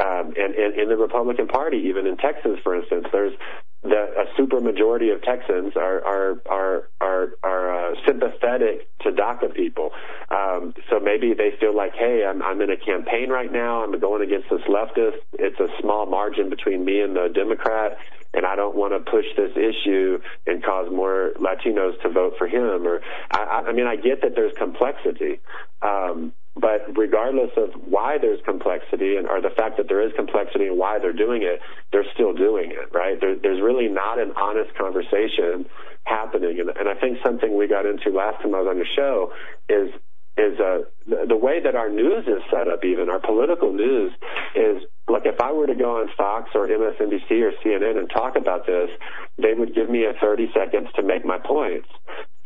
um, 0.00 0.34
and, 0.36 0.54
in 0.54 0.88
the 0.88 0.96
Republican 0.96 1.48
Party, 1.48 1.78
even 1.88 2.06
in 2.06 2.16
Texas, 2.16 2.58
for 2.62 2.74
instance, 2.74 3.06
there's 3.12 3.34
the, 3.82 3.94
a 3.94 4.24
super 4.36 4.60
majority 4.60 5.10
of 5.10 5.22
Texans 5.22 5.76
are 5.76 6.04
are 6.04 6.42
are 6.46 6.88
are, 7.00 7.28
are 7.42 7.92
uh, 7.92 7.94
sympathetic 8.06 8.88
to 9.00 9.10
DACA 9.12 9.54
people. 9.54 9.90
Um, 10.30 10.74
so 10.90 10.98
maybe 10.98 11.32
they 11.34 11.52
feel 11.60 11.74
like, 11.74 11.94
hey, 11.94 12.24
I'm 12.28 12.42
I'm 12.42 12.60
in 12.60 12.70
a 12.70 12.76
campaign 12.76 13.30
right 13.30 13.52
now. 13.52 13.84
I'm 13.84 13.98
going 14.00 14.22
against 14.22 14.50
this 14.50 14.62
leftist. 14.62 15.18
It's 15.34 15.60
a 15.60 15.68
small 15.80 16.06
margin 16.06 16.50
between 16.50 16.84
me 16.84 17.00
and 17.00 17.14
the 17.14 17.28
Democrat 17.32 17.98
and 18.34 18.44
I 18.44 18.56
don't 18.56 18.76
want 18.76 18.92
to 18.92 19.10
push 19.10 19.24
this 19.36 19.52
issue 19.56 20.18
and 20.46 20.62
cause 20.62 20.88
more 20.92 21.32
Latinos 21.36 22.00
to 22.02 22.10
vote 22.10 22.34
for 22.36 22.46
him. 22.46 22.86
Or 22.86 23.00
I, 23.30 23.64
I 23.68 23.72
mean, 23.72 23.86
I 23.86 23.96
get 23.96 24.22
that 24.22 24.34
there's 24.34 24.52
complexity, 24.56 25.40
um, 25.82 26.32
but 26.60 26.96
regardless 26.96 27.50
of 27.56 27.70
why 27.88 28.18
there's 28.20 28.40
complexity 28.44 29.16
and 29.16 29.28
or 29.28 29.40
the 29.40 29.54
fact 29.56 29.76
that 29.76 29.88
there 29.88 30.02
is 30.02 30.12
complexity 30.16 30.66
and 30.66 30.78
why 30.78 30.98
they're 30.98 31.16
doing 31.16 31.42
it, 31.42 31.60
they're 31.92 32.08
still 32.14 32.32
doing 32.32 32.70
it, 32.70 32.92
right? 32.92 33.20
There, 33.20 33.36
there's 33.40 33.60
really 33.62 33.88
not 33.88 34.18
an 34.18 34.32
honest 34.36 34.74
conversation 34.76 35.66
happening, 36.04 36.58
and, 36.60 36.70
and 36.70 36.88
I 36.88 36.94
think 37.00 37.18
something 37.24 37.56
we 37.56 37.68
got 37.68 37.86
into 37.86 38.10
last 38.10 38.42
time 38.42 38.54
I 38.54 38.60
was 38.60 38.68
on 38.68 38.76
your 38.76 38.90
show 38.96 39.32
is 39.68 39.90
is 40.38 40.54
uh, 40.60 40.86
the, 41.08 41.26
the 41.28 41.36
way 41.36 41.58
that 41.60 41.74
our 41.74 41.90
news 41.90 42.24
is 42.26 42.40
set 42.50 42.68
up. 42.68 42.84
Even 42.84 43.10
our 43.10 43.18
political 43.18 43.72
news 43.72 44.12
is 44.54 44.82
like 45.08 45.26
if 45.26 45.40
I 45.40 45.52
were 45.52 45.66
to 45.66 45.74
go 45.74 45.98
on 45.98 46.08
Fox 46.16 46.50
or 46.54 46.68
MSNBC 46.68 47.42
or 47.42 47.52
CNN 47.64 47.98
and 47.98 48.08
talk 48.08 48.36
about 48.36 48.66
this, 48.66 48.88
they 49.36 49.54
would 49.54 49.74
give 49.74 49.90
me 49.90 50.04
a 50.04 50.12
30 50.20 50.50
seconds 50.54 50.88
to 50.96 51.02
make 51.02 51.24
my 51.24 51.38
points. 51.38 51.88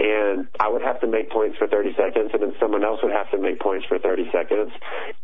And 0.02 0.48
I 0.58 0.68
would 0.68 0.82
have 0.82 1.00
to 1.02 1.06
make 1.06 1.30
points 1.30 1.56
for 1.58 1.68
30 1.68 1.94
seconds, 1.94 2.30
and 2.32 2.42
then 2.42 2.54
someone 2.58 2.82
else 2.82 2.98
would 3.04 3.12
have 3.12 3.30
to 3.30 3.38
make 3.38 3.60
points 3.60 3.86
for 3.86 4.00
30 4.00 4.30
seconds, 4.32 4.72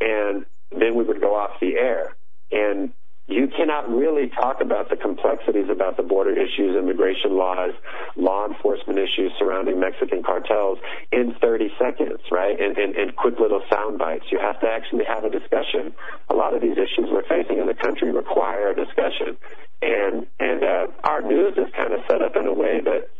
and 0.00 0.46
then 0.70 0.94
we 0.94 1.02
would 1.02 1.20
go 1.20 1.34
off 1.34 1.58
the 1.60 1.74
air. 1.74 2.14
And 2.52 2.92
you 3.26 3.48
cannot 3.48 3.90
really 3.90 4.30
talk 4.30 4.60
about 4.62 4.88
the 4.88 4.96
complexities 4.96 5.66
about 5.68 5.96
the 5.96 6.04
border 6.04 6.30
issues, 6.30 6.76
immigration 6.78 7.36
laws, 7.36 7.72
law 8.16 8.46
enforcement 8.46 9.00
issues 9.00 9.32
surrounding 9.36 9.80
Mexican 9.80 10.22
cartels 10.22 10.78
in 11.10 11.34
30 11.42 11.70
seconds, 11.76 12.20
right? 12.30 12.58
And, 12.58 12.78
and, 12.78 12.94
and 12.94 13.16
quick 13.16 13.34
little 13.40 13.62
sound 13.68 13.98
bites. 13.98 14.26
You 14.30 14.38
have 14.38 14.60
to 14.60 14.68
actually 14.68 15.04
have 15.04 15.24
a 15.24 15.30
discussion. 15.30 15.92
A 16.30 16.34
lot 16.34 16.54
of 16.54 16.62
these 16.62 16.78
issues 16.78 17.10
we're 17.10 17.26
facing 17.26 17.58
in 17.58 17.66
the 17.66 17.74
country 17.74 18.12
require 18.12 18.70
a 18.70 18.76
discussion. 18.76 19.36
And, 19.82 20.26
and, 20.38 20.62
uh, 20.62 20.86
our 21.02 21.20
news 21.20 21.52
is 21.58 21.66
kind 21.76 21.92
of 21.92 22.00
set 22.08 22.22
up 22.22 22.36
in 22.36 22.46
a 22.46 22.54
way 22.54 22.80
that 22.80 23.10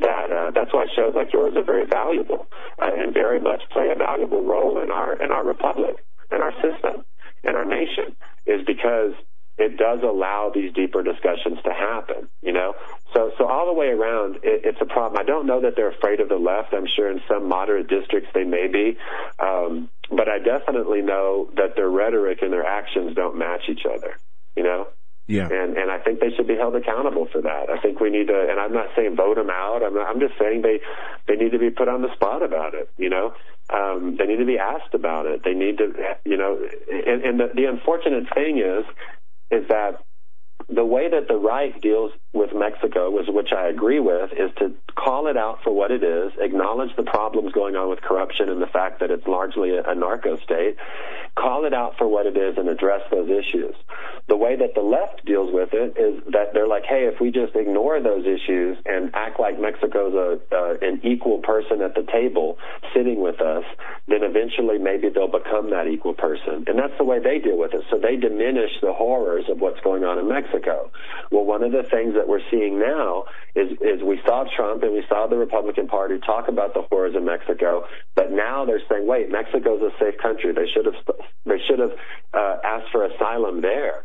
that 0.00 0.30
uh, 0.30 0.50
that's 0.54 0.72
why 0.72 0.86
shows 0.94 1.14
like 1.14 1.32
yours 1.32 1.54
are 1.56 1.64
very 1.64 1.86
valuable 1.86 2.46
uh, 2.80 2.90
and 2.96 3.12
very 3.14 3.40
much 3.40 3.62
play 3.72 3.90
a 3.90 3.98
valuable 3.98 4.44
role 4.44 4.80
in 4.80 4.90
our 4.90 5.20
in 5.22 5.30
our 5.32 5.44
republic 5.44 5.96
in 6.30 6.40
our 6.40 6.52
system 6.62 7.04
in 7.44 7.54
our 7.54 7.64
nation 7.64 8.16
is 8.46 8.64
because 8.66 9.12
it 9.58 9.76
does 9.76 9.98
allow 10.04 10.50
these 10.54 10.72
deeper 10.72 11.02
discussions 11.02 11.58
to 11.64 11.72
happen, 11.72 12.28
you 12.42 12.52
know? 12.52 12.74
So, 13.12 13.32
so 13.36 13.46
all 13.46 13.66
the 13.66 13.72
way 13.72 13.88
around, 13.88 14.36
it, 14.36 14.62
it's 14.64 14.78
a 14.80 14.86
problem. 14.86 15.20
I 15.20 15.24
don't 15.24 15.46
know 15.46 15.60
that 15.62 15.74
they're 15.74 15.90
afraid 15.90 16.20
of 16.20 16.28
the 16.28 16.36
left. 16.36 16.72
I'm 16.72 16.86
sure 16.94 17.10
in 17.10 17.20
some 17.28 17.48
moderate 17.48 17.88
districts 17.88 18.30
they 18.34 18.44
may 18.44 18.68
be. 18.68 18.96
Um, 19.40 19.90
but 20.10 20.28
I 20.28 20.38
definitely 20.38 21.02
know 21.02 21.50
that 21.56 21.74
their 21.74 21.90
rhetoric 21.90 22.38
and 22.40 22.52
their 22.52 22.64
actions 22.64 23.16
don't 23.16 23.36
match 23.36 23.62
each 23.68 23.82
other, 23.84 24.16
you 24.56 24.62
know? 24.62 24.86
Yeah. 25.28 25.46
And 25.52 25.76
and 25.76 25.90
I 25.90 25.98
think 25.98 26.20
they 26.20 26.30
should 26.34 26.48
be 26.48 26.56
held 26.56 26.74
accountable 26.74 27.28
for 27.30 27.42
that. 27.42 27.68
I 27.68 27.78
think 27.80 28.00
we 28.00 28.08
need 28.08 28.28
to. 28.28 28.48
And 28.50 28.58
I'm 28.58 28.72
not 28.72 28.88
saying 28.96 29.14
vote 29.14 29.36
them 29.36 29.50
out. 29.50 29.82
I'm 29.84 29.96
I'm 29.98 30.18
just 30.18 30.34
saying 30.40 30.62
they 30.62 30.80
they 31.28 31.36
need 31.36 31.52
to 31.52 31.58
be 31.58 31.68
put 31.68 31.86
on 31.86 32.00
the 32.00 32.12
spot 32.14 32.42
about 32.42 32.72
it. 32.72 32.90
You 32.96 33.10
know, 33.10 33.34
um, 33.68 34.16
they 34.18 34.24
need 34.24 34.38
to 34.38 34.46
be 34.46 34.58
asked 34.58 34.94
about 34.94 35.26
it. 35.26 35.44
They 35.44 35.52
need 35.52 35.78
to, 35.78 35.92
you 36.24 36.38
know. 36.38 36.58
And, 36.90 37.22
and 37.22 37.40
the, 37.40 37.50
the 37.54 37.64
unfortunate 37.66 38.24
thing 38.34 38.56
is, 38.58 38.84
is 39.50 39.68
that 39.68 40.00
the 40.68 40.84
way 40.84 41.08
that 41.08 41.28
the 41.28 41.36
right 41.36 41.80
deals 41.80 42.12
with 42.34 42.50
Mexico, 42.54 43.10
which 43.10 43.52
I 43.56 43.68
agree 43.68 44.00
with, 44.00 44.32
is 44.32 44.50
to 44.58 44.74
call 44.96 45.26
it 45.28 45.36
out 45.36 45.60
for 45.64 45.72
what 45.72 45.90
it 45.90 46.04
is, 46.04 46.32
acknowledge 46.38 46.94
the 46.96 47.04
problems 47.04 47.52
going 47.52 47.74
on 47.74 47.88
with 47.88 48.02
corruption 48.02 48.50
and 48.50 48.60
the 48.60 48.66
fact 48.66 49.00
that 49.00 49.10
it's 49.10 49.26
largely 49.26 49.70
a, 49.70 49.82
a 49.82 49.94
narco 49.94 50.36
state, 50.36 50.76
call 51.36 51.64
it 51.64 51.72
out 51.72 51.96
for 51.96 52.06
what 52.06 52.26
it 52.26 52.36
is 52.36 52.58
and 52.58 52.68
address 52.68 53.00
those 53.10 53.30
issues. 53.30 53.74
The 54.28 54.36
way 54.36 54.56
that 54.56 54.74
the 54.74 54.82
left 54.82 55.24
deals 55.24 55.48
with 55.54 55.70
it 55.72 55.96
is 55.96 56.22
that 56.32 56.52
they're 56.52 56.68
like, 56.68 56.84
hey, 56.84 57.08
if 57.08 57.18
we 57.18 57.30
just 57.30 57.56
ignore 57.56 58.02
those 58.02 58.26
issues 58.26 58.76
and 58.84 59.10
act 59.14 59.40
like 59.40 59.58
Mexico's 59.58 60.12
a, 60.12 60.38
uh, 60.54 60.74
an 60.82 61.00
equal 61.02 61.38
person 61.38 61.80
at 61.80 61.94
the 61.94 62.04
table 62.12 62.58
sitting 62.94 63.22
with 63.22 63.40
us, 63.40 63.64
then 64.06 64.20
eventually 64.22 64.76
maybe 64.76 65.08
they'll 65.08 65.32
become 65.32 65.70
that 65.70 65.86
equal 65.88 66.12
person. 66.12 66.64
And 66.66 66.78
that's 66.78 66.96
the 66.98 67.04
way 67.04 67.20
they 67.20 67.38
deal 67.38 67.56
with 67.56 67.72
it. 67.72 67.84
So 67.90 67.98
they 67.98 68.16
diminish 68.16 68.72
the 68.82 68.92
horrors 68.92 69.44
of 69.48 69.60
what's 69.60 69.80
going 69.80 70.04
on 70.04 70.18
in 70.18 70.28
Mexico. 70.28 70.57
Well, 71.30 71.44
one 71.44 71.62
of 71.62 71.72
the 71.72 71.82
things 71.82 72.14
that 72.14 72.26
we're 72.26 72.42
seeing 72.50 72.78
now 72.78 73.24
is, 73.54 73.72
is 73.80 74.02
we 74.02 74.20
saw 74.26 74.44
Trump 74.56 74.82
and 74.82 74.92
we 74.92 75.04
saw 75.08 75.26
the 75.26 75.36
Republican 75.36 75.88
Party 75.88 76.18
talk 76.24 76.48
about 76.48 76.74
the 76.74 76.82
horrors 76.90 77.14
of 77.14 77.22
Mexico, 77.22 77.84
but 78.14 78.30
now 78.30 78.64
they're 78.64 78.82
saying, 78.90 79.06
wait, 79.06 79.30
Mexico's 79.30 79.82
a 79.82 79.90
safe 80.02 80.18
country. 80.20 80.52
They 80.52 80.66
should 80.72 80.86
have, 80.86 80.94
they 81.44 81.58
should 81.68 81.78
have 81.78 81.92
uh, 82.34 82.56
asked 82.64 82.90
for 82.92 83.04
asylum 83.04 83.60
there. 83.60 84.04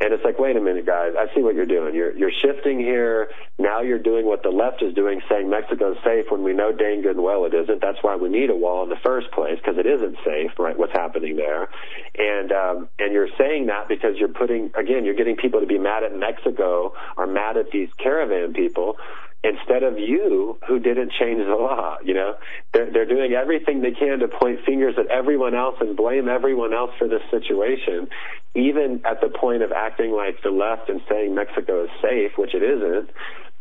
And 0.00 0.14
it's 0.14 0.22
like, 0.24 0.38
wait 0.38 0.56
a 0.56 0.60
minute, 0.60 0.86
guys, 0.86 1.14
I 1.18 1.26
see 1.34 1.42
what 1.42 1.56
you're 1.56 1.66
doing. 1.66 1.92
You're, 1.92 2.16
you're 2.16 2.30
shifting 2.30 2.78
here. 2.78 3.30
Now 3.58 3.80
you're 3.80 3.98
doing 3.98 4.26
what 4.26 4.44
the 4.44 4.50
left 4.50 4.80
is 4.80 4.94
doing, 4.94 5.20
saying 5.28 5.50
Mexico's 5.50 5.96
safe 6.04 6.26
when 6.30 6.44
we 6.44 6.52
know 6.52 6.70
dang 6.70 7.02
good 7.02 7.16
and 7.16 7.24
well 7.24 7.44
it 7.46 7.54
isn't. 7.54 7.80
That's 7.82 7.98
why 8.02 8.14
we 8.14 8.28
need 8.28 8.48
a 8.50 8.54
wall 8.54 8.84
in 8.84 8.90
the 8.90 9.00
first 9.04 9.32
place, 9.32 9.58
because 9.58 9.76
it 9.76 9.86
isn't 9.86 10.16
safe, 10.24 10.52
right, 10.56 10.78
what's 10.78 10.92
happening 10.92 11.34
there. 11.34 11.68
And, 12.16 12.52
um, 12.52 12.88
and 13.00 13.12
you're 13.12 13.28
saying 13.36 13.66
that 13.66 13.88
because 13.88 14.16
you're 14.18 14.28
putting, 14.28 14.70
again, 14.76 15.04
you're 15.04 15.16
getting 15.16 15.36
people 15.36 15.58
to 15.58 15.66
be 15.66 15.78
mad 15.78 16.04
at 16.04 16.16
Mexico 16.16 16.94
or 17.16 17.26
mad 17.26 17.56
at 17.56 17.72
these 17.72 17.88
caravan 17.98 18.52
people 18.52 18.96
instead 19.44 19.82
of 19.82 19.98
you 19.98 20.58
who 20.66 20.80
didn't 20.80 21.12
change 21.18 21.38
the 21.38 21.54
law. 21.54 21.96
You 22.04 22.14
know, 22.14 22.34
they're, 22.72 22.90
they're 22.92 23.08
doing 23.08 23.32
everything 23.32 23.82
they 23.82 23.92
can 23.92 24.18
to 24.18 24.28
point 24.28 24.60
fingers 24.66 24.94
at 24.98 25.06
everyone 25.08 25.54
else 25.54 25.76
and 25.80 25.96
blame 25.96 26.28
everyone 26.28 26.74
else 26.74 26.90
for 26.98 27.08
this 27.08 27.22
situation, 27.30 28.08
even 28.54 29.02
at 29.04 29.20
the 29.20 29.28
point 29.28 29.62
of 29.62 29.70
acting 29.72 30.12
like 30.12 30.42
the 30.42 30.50
left 30.50 30.88
and 30.88 31.00
saying 31.08 31.34
Mexico 31.34 31.84
is 31.84 31.90
safe, 32.02 32.32
which 32.36 32.54
it 32.54 32.62
isn't. 32.62 33.10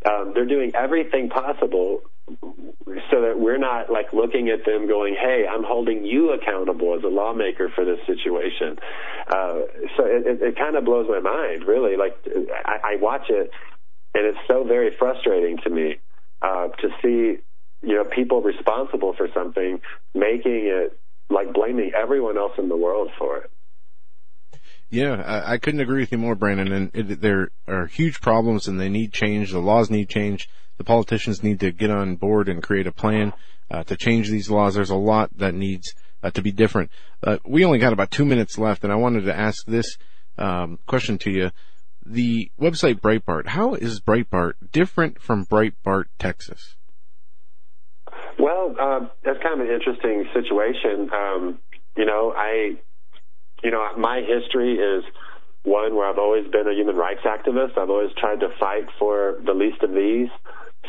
Um, 0.05 0.31
they're 0.33 0.45
doing 0.45 0.71
everything 0.75 1.29
possible 1.29 2.01
so 3.09 3.21
that 3.21 3.33
we're 3.37 3.57
not 3.57 3.89
like 3.91 4.11
looking 4.13 4.49
at 4.49 4.65
them 4.65 4.87
going, 4.87 5.15
"Hey, 5.15 5.45
I'm 5.49 5.63
holding 5.63 6.05
you 6.05 6.31
accountable 6.31 6.95
as 6.95 7.03
a 7.03 7.07
lawmaker 7.07 7.69
for 7.73 7.83
this 7.85 7.99
situation." 8.05 8.77
Uh, 9.27 9.61
so 9.95 10.05
it, 10.05 10.27
it, 10.27 10.41
it 10.41 10.57
kind 10.57 10.75
of 10.75 10.85
blows 10.85 11.07
my 11.09 11.19
mind, 11.19 11.63
really. 11.65 11.97
Like 11.97 12.15
I, 12.65 12.93
I 12.93 12.95
watch 12.97 13.29
it 13.29 13.49
and 14.17 14.25
it's 14.25 14.47
so 14.47 14.63
very 14.63 14.89
frustrating 14.97 15.57
to 15.63 15.69
me 15.69 15.99
uh, 16.41 16.69
to 16.69 16.89
see 17.01 17.37
you 17.87 17.95
know 17.95 18.03
people 18.03 18.41
responsible 18.41 19.13
for 19.15 19.27
something 19.33 19.79
making 20.15 20.63
it 20.65 20.99
like 21.29 21.53
blaming 21.53 21.91
everyone 21.95 22.37
else 22.37 22.53
in 22.57 22.67
the 22.67 22.77
world 22.77 23.09
for 23.17 23.37
it. 23.37 23.51
Yeah, 24.89 25.43
I, 25.45 25.57
couldn't 25.57 25.81
agree 25.81 25.99
with 25.99 26.13
you 26.13 26.17
more, 26.17 26.33
Brandon. 26.33 26.71
And 26.71 26.91
it, 26.93 27.19
there 27.19 27.49
are 27.67 27.87
huge 27.87 28.21
problems, 28.21 28.69
and 28.69 28.79
they 28.79 28.87
need 28.87 29.11
change. 29.11 29.51
The 29.51 29.59
laws 29.59 29.89
need 29.89 30.07
change. 30.07 30.49
The 30.77 30.85
politicians 30.85 31.43
need 31.43 31.59
to 31.59 31.73
get 31.73 31.91
on 31.91 32.15
board 32.15 32.47
and 32.47 32.63
create 32.63 32.87
a 32.87 32.93
plan 32.93 33.33
uh, 33.69 33.83
to 33.83 33.97
change 33.97 34.29
these 34.29 34.49
laws. 34.49 34.75
There's 34.75 34.89
a 34.89 34.95
lot 34.95 35.37
that 35.37 35.53
needs 35.53 35.93
uh, 36.23 36.31
to 36.31 36.41
be 36.41 36.53
different. 36.53 36.89
Uh, 37.21 37.37
we 37.45 37.65
only 37.65 37.79
got 37.79 37.91
about 37.91 38.11
two 38.11 38.23
minutes 38.23 38.57
left, 38.57 38.85
and 38.85 38.93
I 38.93 38.95
wanted 38.95 39.25
to 39.25 39.37
ask 39.37 39.65
this 39.65 39.97
um, 40.37 40.79
question 40.87 41.17
to 41.17 41.31
you 41.31 41.51
the 42.09 42.51
website 42.59 43.01
Breitbart. 43.01 43.47
How 43.47 43.73
is 43.73 43.99
Breitbart 43.99 44.53
different 44.71 45.21
from 45.21 45.45
Breitbart, 45.45 46.05
Texas? 46.19 46.75
Well, 48.39 48.75
uh, 48.79 49.07
that's 49.23 49.41
kind 49.41 49.59
of 49.59 49.67
an 49.67 49.73
interesting 49.73 50.25
situation. 50.33 51.09
Um, 51.13 51.59
you 51.95 52.05
know, 52.05 52.33
I, 52.35 52.77
you 53.63 53.71
know, 53.71 53.85
my 53.97 54.21
history 54.21 54.75
is 54.75 55.03
one 55.63 55.95
where 55.95 56.07
I've 56.07 56.19
always 56.19 56.47
been 56.49 56.67
a 56.67 56.73
human 56.73 56.95
rights 56.95 57.21
activist. 57.25 57.77
I've 57.77 57.89
always 57.89 58.11
tried 58.17 58.39
to 58.39 58.49
fight 58.59 58.85
for 58.99 59.37
the 59.45 59.53
least 59.53 59.83
of 59.83 59.91
these, 59.91 60.29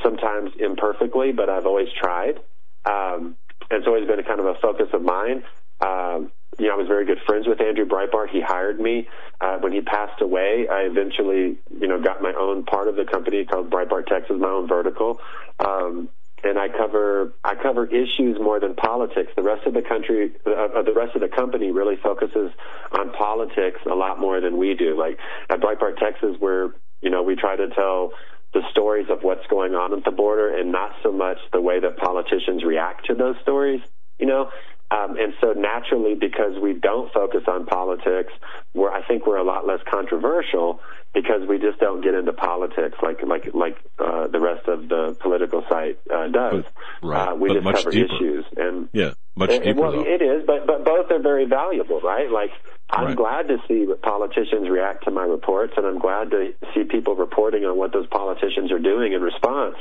sometimes 0.02 0.50
imperfectly, 0.60 1.32
but 1.32 1.48
I've 1.48 1.66
always 1.66 1.88
tried. 2.00 2.38
Um, 2.84 3.36
it's 3.70 3.86
always 3.86 4.06
been 4.06 4.18
a 4.18 4.24
kind 4.24 4.40
of 4.40 4.46
a 4.46 4.54
focus 4.62 4.88
of 4.92 5.02
mine. 5.02 5.42
Um, 5.80 6.30
you 6.58 6.66
know, 6.66 6.74
I 6.74 6.76
was 6.76 6.88
very 6.88 7.06
good 7.06 7.18
friends 7.24 7.46
with 7.46 7.60
Andrew 7.60 7.86
Breitbart. 7.86 8.30
He 8.30 8.40
hired 8.40 8.80
me. 8.80 9.08
Uh, 9.40 9.58
when 9.58 9.72
he 9.72 9.80
passed 9.80 10.20
away, 10.20 10.66
I 10.70 10.82
eventually, 10.82 11.58
you 11.70 11.86
know, 11.86 12.02
got 12.02 12.20
my 12.20 12.32
own 12.38 12.64
part 12.64 12.88
of 12.88 12.96
the 12.96 13.04
company 13.04 13.44
called 13.44 13.70
Breitbart 13.70 14.06
Texas, 14.06 14.36
my 14.38 14.48
own 14.48 14.66
vertical. 14.66 15.20
Um, 15.60 16.08
and 16.44 16.58
I 16.58 16.68
cover 16.68 17.32
I 17.44 17.54
cover 17.54 17.86
issues 17.86 18.38
more 18.40 18.60
than 18.60 18.74
politics. 18.74 19.32
The 19.36 19.42
rest 19.42 19.66
of 19.66 19.74
the 19.74 19.82
country, 19.82 20.32
uh, 20.46 20.82
the 20.82 20.92
rest 20.94 21.14
of 21.14 21.20
the 21.20 21.28
company, 21.28 21.70
really 21.70 21.96
focuses 22.02 22.50
on 22.92 23.12
politics 23.12 23.80
a 23.90 23.94
lot 23.94 24.20
more 24.20 24.40
than 24.40 24.56
we 24.56 24.74
do. 24.74 24.96
Like 24.98 25.18
at 25.50 25.60
Breitbart 25.60 25.98
Texas, 25.98 26.36
where 26.38 26.74
you 27.00 27.10
know 27.10 27.22
we 27.22 27.34
try 27.34 27.56
to 27.56 27.68
tell 27.70 28.12
the 28.54 28.62
stories 28.70 29.06
of 29.10 29.22
what's 29.22 29.46
going 29.48 29.74
on 29.74 29.92
at 29.92 30.04
the 30.04 30.10
border, 30.10 30.56
and 30.56 30.70
not 30.70 30.92
so 31.02 31.12
much 31.12 31.38
the 31.52 31.60
way 31.60 31.80
that 31.80 31.96
politicians 31.96 32.64
react 32.64 33.06
to 33.06 33.14
those 33.14 33.36
stories. 33.42 33.80
You 34.18 34.26
know, 34.26 34.50
um, 34.90 35.16
and 35.18 35.34
so 35.40 35.52
naturally, 35.52 36.14
because 36.14 36.58
we 36.60 36.72
don't 36.74 37.12
focus 37.12 37.42
on 37.46 37.66
politics, 37.66 38.32
we're, 38.74 38.90
I 38.90 39.02
think 39.06 39.26
we're 39.26 39.36
a 39.36 39.44
lot 39.44 39.66
less 39.66 39.80
controversial 39.90 40.80
because 41.14 41.46
we 41.48 41.58
just 41.58 41.78
don't 41.78 42.02
get 42.02 42.14
into 42.14 42.32
politics 42.32 42.96
like 43.02 43.22
like 43.22 43.50
like 43.54 43.76
uh, 43.98 44.28
the 44.28 44.40
rest 44.40 44.66
of 44.68 44.88
the 44.88 45.16
political 45.20 45.64
site 45.68 45.98
uh, 46.12 46.28
does. 46.28 46.64
But, 47.02 47.06
right. 47.08 47.28
Uh, 47.32 47.34
we 47.34 47.48
but 47.48 47.54
just 47.54 47.64
much 47.64 47.76
cover 47.76 47.90
deeper. 47.90 48.14
issues 48.14 48.44
and 48.56 48.88
yeah, 48.92 49.12
much 49.36 49.50
deeper. 49.50 49.74
well, 49.80 49.92
though. 49.92 50.04
it 50.06 50.22
is, 50.22 50.44
but 50.46 50.66
but 50.66 50.84
both 50.84 51.10
are 51.10 51.20
very 51.22 51.44
valuable, 51.46 52.00
right? 52.00 52.30
Like 52.30 52.50
I'm 52.90 53.06
Right. 53.08 53.16
glad 53.16 53.48
to 53.48 53.58
see 53.68 53.86
politicians 54.02 54.70
react 54.70 55.04
to 55.04 55.10
my 55.10 55.24
reports, 55.24 55.74
and 55.76 55.84
I'm 55.86 55.98
glad 55.98 56.30
to 56.30 56.52
see 56.74 56.84
people 56.84 57.14
reporting 57.16 57.64
on 57.66 57.76
what 57.76 57.92
those 57.92 58.06
politicians 58.06 58.72
are 58.72 58.78
doing 58.78 59.12
in 59.12 59.20
response. 59.20 59.76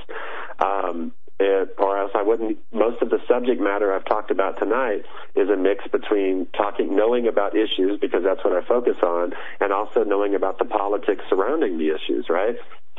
Um, 0.59 1.13
Uh, 1.39 1.43
it, 1.43 1.75
or 1.77 1.97
else 1.97 2.11
I 2.15 2.23
wouldn't. 2.23 2.57
Most 2.73 3.01
of 3.01 3.09
the 3.09 3.19
subject 3.27 3.61
matter 3.61 3.93
I've 3.93 4.05
talked 4.05 4.31
about 4.31 4.57
tonight 4.59 5.03
is 5.35 5.49
a 5.49 5.55
mix 5.55 5.85
between 5.91 6.47
talking, 6.57 6.95
knowing 6.95 7.27
about 7.27 7.55
issues 7.55 7.99
because 7.99 8.23
that's 8.23 8.43
what 8.43 8.53
I 8.53 8.65
focus 8.67 8.97
on, 9.03 9.33
and 9.59 9.71
also 9.71 10.03
knowing 10.03 10.35
about 10.35 10.57
the 10.57 10.65
politics 10.65 11.23
surrounding 11.29 11.77
the 11.77 11.89
issues, 11.93 12.27
right? 12.29 12.55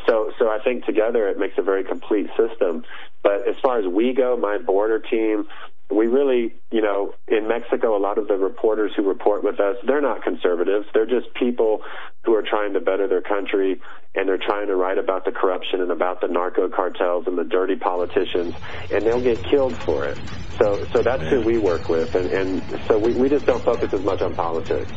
So, 0.07 0.33
so 0.39 0.49
I 0.49 0.59
think 0.63 0.85
together 0.85 1.29
it 1.29 1.39
makes 1.39 1.55
a 1.59 1.63
very 1.63 1.85
complete 1.85 2.29
system. 2.37 2.85
But 3.23 3.49
as 3.49 3.57
far 3.61 3.79
as 3.79 3.87
we 3.87 4.15
go, 4.15 4.37
my 4.37 4.59
border 4.59 5.01
team, 5.01 5.49
we 5.91 6.07
really, 6.07 6.55
you 6.71 6.83
know, 6.83 7.15
in 7.29 7.49
Mexico, 7.49 7.97
a 7.97 8.01
lot 8.01 8.19
of 8.19 8.29
the 8.29 8.35
reporters 8.37 8.93
who 8.97 9.03
report 9.09 9.43
with 9.43 9.59
us, 9.59 9.77
they're 9.87 10.03
not 10.03 10.23
conservatives. 10.23 10.87
They're 10.93 11.07
just 11.07 11.33
people 11.35 11.81
who 12.25 12.35
are 12.35 12.43
trying 12.43 12.75
to 12.75 12.81
better 12.81 13.09
their 13.09 13.23
country 13.23 13.81
and 14.15 14.29
they're 14.29 14.37
trying 14.39 14.67
to 14.67 14.77
write 14.77 14.99
about 14.99 15.25
the 15.25 15.33
corruption 15.33 15.81
and 15.81 15.91
about 15.91 16.21
the 16.21 16.29
narco 16.29 16.69
cartels 16.69 17.27
and 17.27 17.39
the 17.39 17.45
dirty 17.45 17.77
politicians 17.77 18.55
and 18.93 19.05
they'll 19.05 19.21
get 19.23 19.43
killed 19.45 19.77
for 19.85 20.05
it. 20.05 20.19
So, 20.59 20.85
so 20.93 21.03
that's 21.03 21.23
who 21.31 21.41
we 21.41 21.57
work 21.59 21.89
with. 21.89 22.15
And, 22.15 22.31
and 22.33 22.81
so 22.87 22.99
we, 22.99 23.15
we 23.15 23.29
just 23.31 23.47
don't 23.47 23.63
focus 23.65 23.93
as 23.95 24.03
much 24.03 24.21
on 24.21 24.35
politics. 24.35 24.91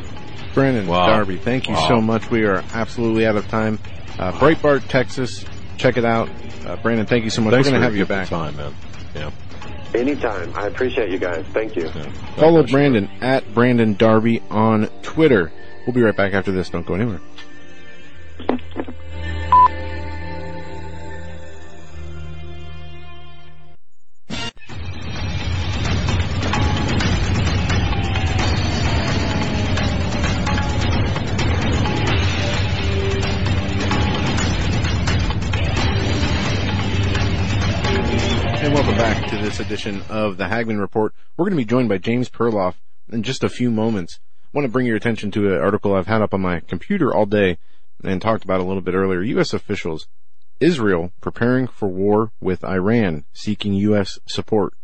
Brandon 0.52 0.86
Wow. 0.86 1.06
Darby, 1.06 1.38
thank 1.38 1.68
you 1.68 1.74
Wow. 1.74 1.88
so 1.88 2.00
much. 2.02 2.30
We 2.30 2.44
are 2.44 2.62
absolutely 2.74 3.24
out 3.26 3.36
of 3.36 3.48
time. 3.48 3.78
Uh, 4.18 4.32
Breitbart, 4.32 4.88
Texas. 4.88 5.44
Check 5.78 5.96
it 5.96 6.04
out. 6.04 6.28
Uh, 6.66 6.76
Brandon, 6.82 7.06
thank 7.06 7.24
you 7.24 7.30
so 7.30 7.40
much. 7.40 7.52
Thanks 7.54 7.68
We're 7.68 7.78
going 7.78 7.82
to 7.82 7.86
for 7.88 7.90
have 7.92 7.96
you 7.96 8.04
the 8.04 8.08
back. 8.08 8.28
time, 8.28 8.56
man. 8.56 8.74
Yeah. 9.14 9.30
Anytime. 9.94 10.54
I 10.54 10.66
appreciate 10.66 11.10
you 11.10 11.18
guys. 11.18 11.44
Thank 11.52 11.76
you. 11.76 11.84
yeah. 11.84 12.10
Follow. 12.36 12.62
Brandon 12.62 13.10
at 13.20 13.52
Brandon 13.54 13.94
Darby 13.94 14.42
on 14.50 14.88
Twitter. 15.02 15.52
We'll 15.86 15.94
be 15.94 16.02
right 16.02 16.16
back 16.16 16.32
after 16.32 16.52
this. 16.52 16.70
Don't 16.70 16.86
go 16.86 16.94
anywhere. 16.94 17.20
Edition 39.62 40.02
of 40.08 40.38
the 40.38 40.48
Hagmann 40.48 40.80
Report. 40.80 41.14
We're 41.36 41.44
going 41.44 41.56
to 41.56 41.64
be 41.64 41.64
joined 41.64 41.88
by 41.88 41.98
James 41.98 42.28
Perloff 42.28 42.74
in 43.12 43.22
just 43.22 43.44
a 43.44 43.48
few 43.48 43.70
moments. 43.70 44.18
I 44.44 44.48
want 44.52 44.66
to 44.66 44.72
bring 44.72 44.86
your 44.86 44.96
attention 44.96 45.30
to 45.30 45.54
an 45.54 45.60
article 45.60 45.94
I've 45.94 46.08
had 46.08 46.20
up 46.20 46.34
on 46.34 46.40
my 46.40 46.58
computer 46.58 47.14
all 47.14 47.26
day 47.26 47.58
and 48.02 48.20
talked 48.20 48.42
about 48.42 48.58
a 48.58 48.64
little 48.64 48.82
bit 48.82 48.94
earlier. 48.94 49.22
U.S. 49.22 49.54
officials, 49.54 50.08
Israel 50.58 51.12
preparing 51.20 51.68
for 51.68 51.88
war 51.88 52.32
with 52.40 52.64
Iran, 52.64 53.24
seeking 53.32 53.72
U.S. 53.74 54.18
support. 54.26 54.74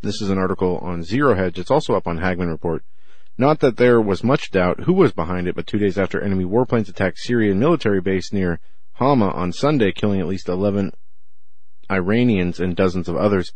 This 0.00 0.22
is 0.22 0.30
an 0.30 0.38
article 0.38 0.78
on 0.78 1.02
Zero 1.02 1.34
Hedge. 1.34 1.58
It's 1.58 1.70
also 1.70 1.94
up 1.94 2.06
on 2.06 2.18
Hagmann 2.18 2.50
Report. 2.50 2.84
Not 3.36 3.58
that 3.58 3.78
there 3.78 4.00
was 4.00 4.22
much 4.22 4.52
doubt 4.52 4.84
who 4.84 4.92
was 4.92 5.12
behind 5.12 5.48
it, 5.48 5.56
but 5.56 5.66
two 5.66 5.78
days 5.78 5.98
after 5.98 6.20
enemy 6.20 6.44
warplanes 6.44 6.88
attacked 6.88 7.18
Syrian 7.18 7.58
military 7.58 8.00
base 8.00 8.32
near 8.32 8.60
Hama 8.92 9.30
on 9.30 9.50
Sunday, 9.50 9.90
killing 9.90 10.20
at 10.20 10.28
least 10.28 10.48
11 10.48 10.92
Iranians 11.90 12.60
and 12.60 12.76
dozens 12.76 13.08
of 13.08 13.16
others. 13.16 13.52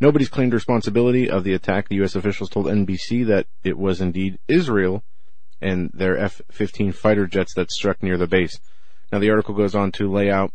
Nobody's 0.00 0.28
claimed 0.28 0.54
responsibility 0.54 1.28
of 1.28 1.42
the 1.42 1.54
attack. 1.54 1.88
The 1.88 1.96
U.S. 1.96 2.14
officials 2.14 2.50
told 2.50 2.66
NBC 2.66 3.26
that 3.26 3.46
it 3.64 3.76
was 3.76 4.00
indeed 4.00 4.38
Israel 4.46 5.02
and 5.60 5.90
their 5.92 6.16
F-15 6.16 6.94
fighter 6.94 7.26
jets 7.26 7.52
that 7.54 7.72
struck 7.72 8.00
near 8.00 8.16
the 8.16 8.28
base. 8.28 8.60
Now 9.10 9.18
the 9.18 9.30
article 9.30 9.54
goes 9.54 9.74
on 9.74 9.90
to 9.92 10.10
lay 10.10 10.30
out 10.30 10.52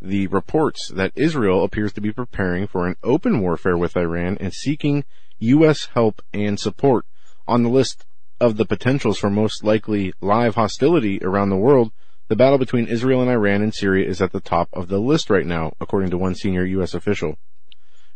the 0.00 0.28
reports 0.28 0.88
that 0.94 1.10
Israel 1.16 1.64
appears 1.64 1.92
to 1.94 2.00
be 2.00 2.12
preparing 2.12 2.68
for 2.68 2.86
an 2.86 2.94
open 3.02 3.40
warfare 3.40 3.76
with 3.76 3.96
Iran 3.96 4.36
and 4.38 4.52
seeking 4.52 5.04
U.S. 5.38 5.88
help 5.94 6.22
and 6.32 6.60
support. 6.60 7.06
On 7.48 7.64
the 7.64 7.68
list 7.68 8.04
of 8.40 8.56
the 8.56 8.66
potentials 8.66 9.18
for 9.18 9.30
most 9.30 9.64
likely 9.64 10.12
live 10.20 10.54
hostility 10.54 11.18
around 11.22 11.50
the 11.50 11.56
world, 11.56 11.90
the 12.28 12.36
battle 12.36 12.58
between 12.58 12.86
Israel 12.86 13.20
and 13.20 13.30
Iran 13.30 13.62
and 13.62 13.74
Syria 13.74 14.08
is 14.08 14.22
at 14.22 14.32
the 14.32 14.40
top 14.40 14.68
of 14.72 14.86
the 14.88 14.98
list 14.98 15.28
right 15.28 15.46
now, 15.46 15.72
according 15.80 16.10
to 16.10 16.18
one 16.18 16.34
senior 16.34 16.64
U.S. 16.64 16.94
official. 16.94 17.36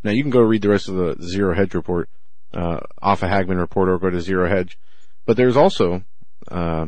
Now 0.02 0.10
you 0.12 0.22
can 0.22 0.30
go 0.30 0.40
read 0.40 0.62
the 0.62 0.68
rest 0.68 0.88
of 0.88 0.94
the 0.94 1.16
Zero 1.22 1.54
Hedge 1.54 1.74
report, 1.74 2.08
uh, 2.52 2.80
off 3.00 3.22
a 3.22 3.28
Hagmann 3.28 3.58
report 3.58 3.88
or 3.88 3.98
go 3.98 4.10
to 4.10 4.20
Zero 4.20 4.48
Hedge. 4.48 4.78
But 5.26 5.36
there's 5.36 5.56
also, 5.56 6.02
uh, 6.50 6.86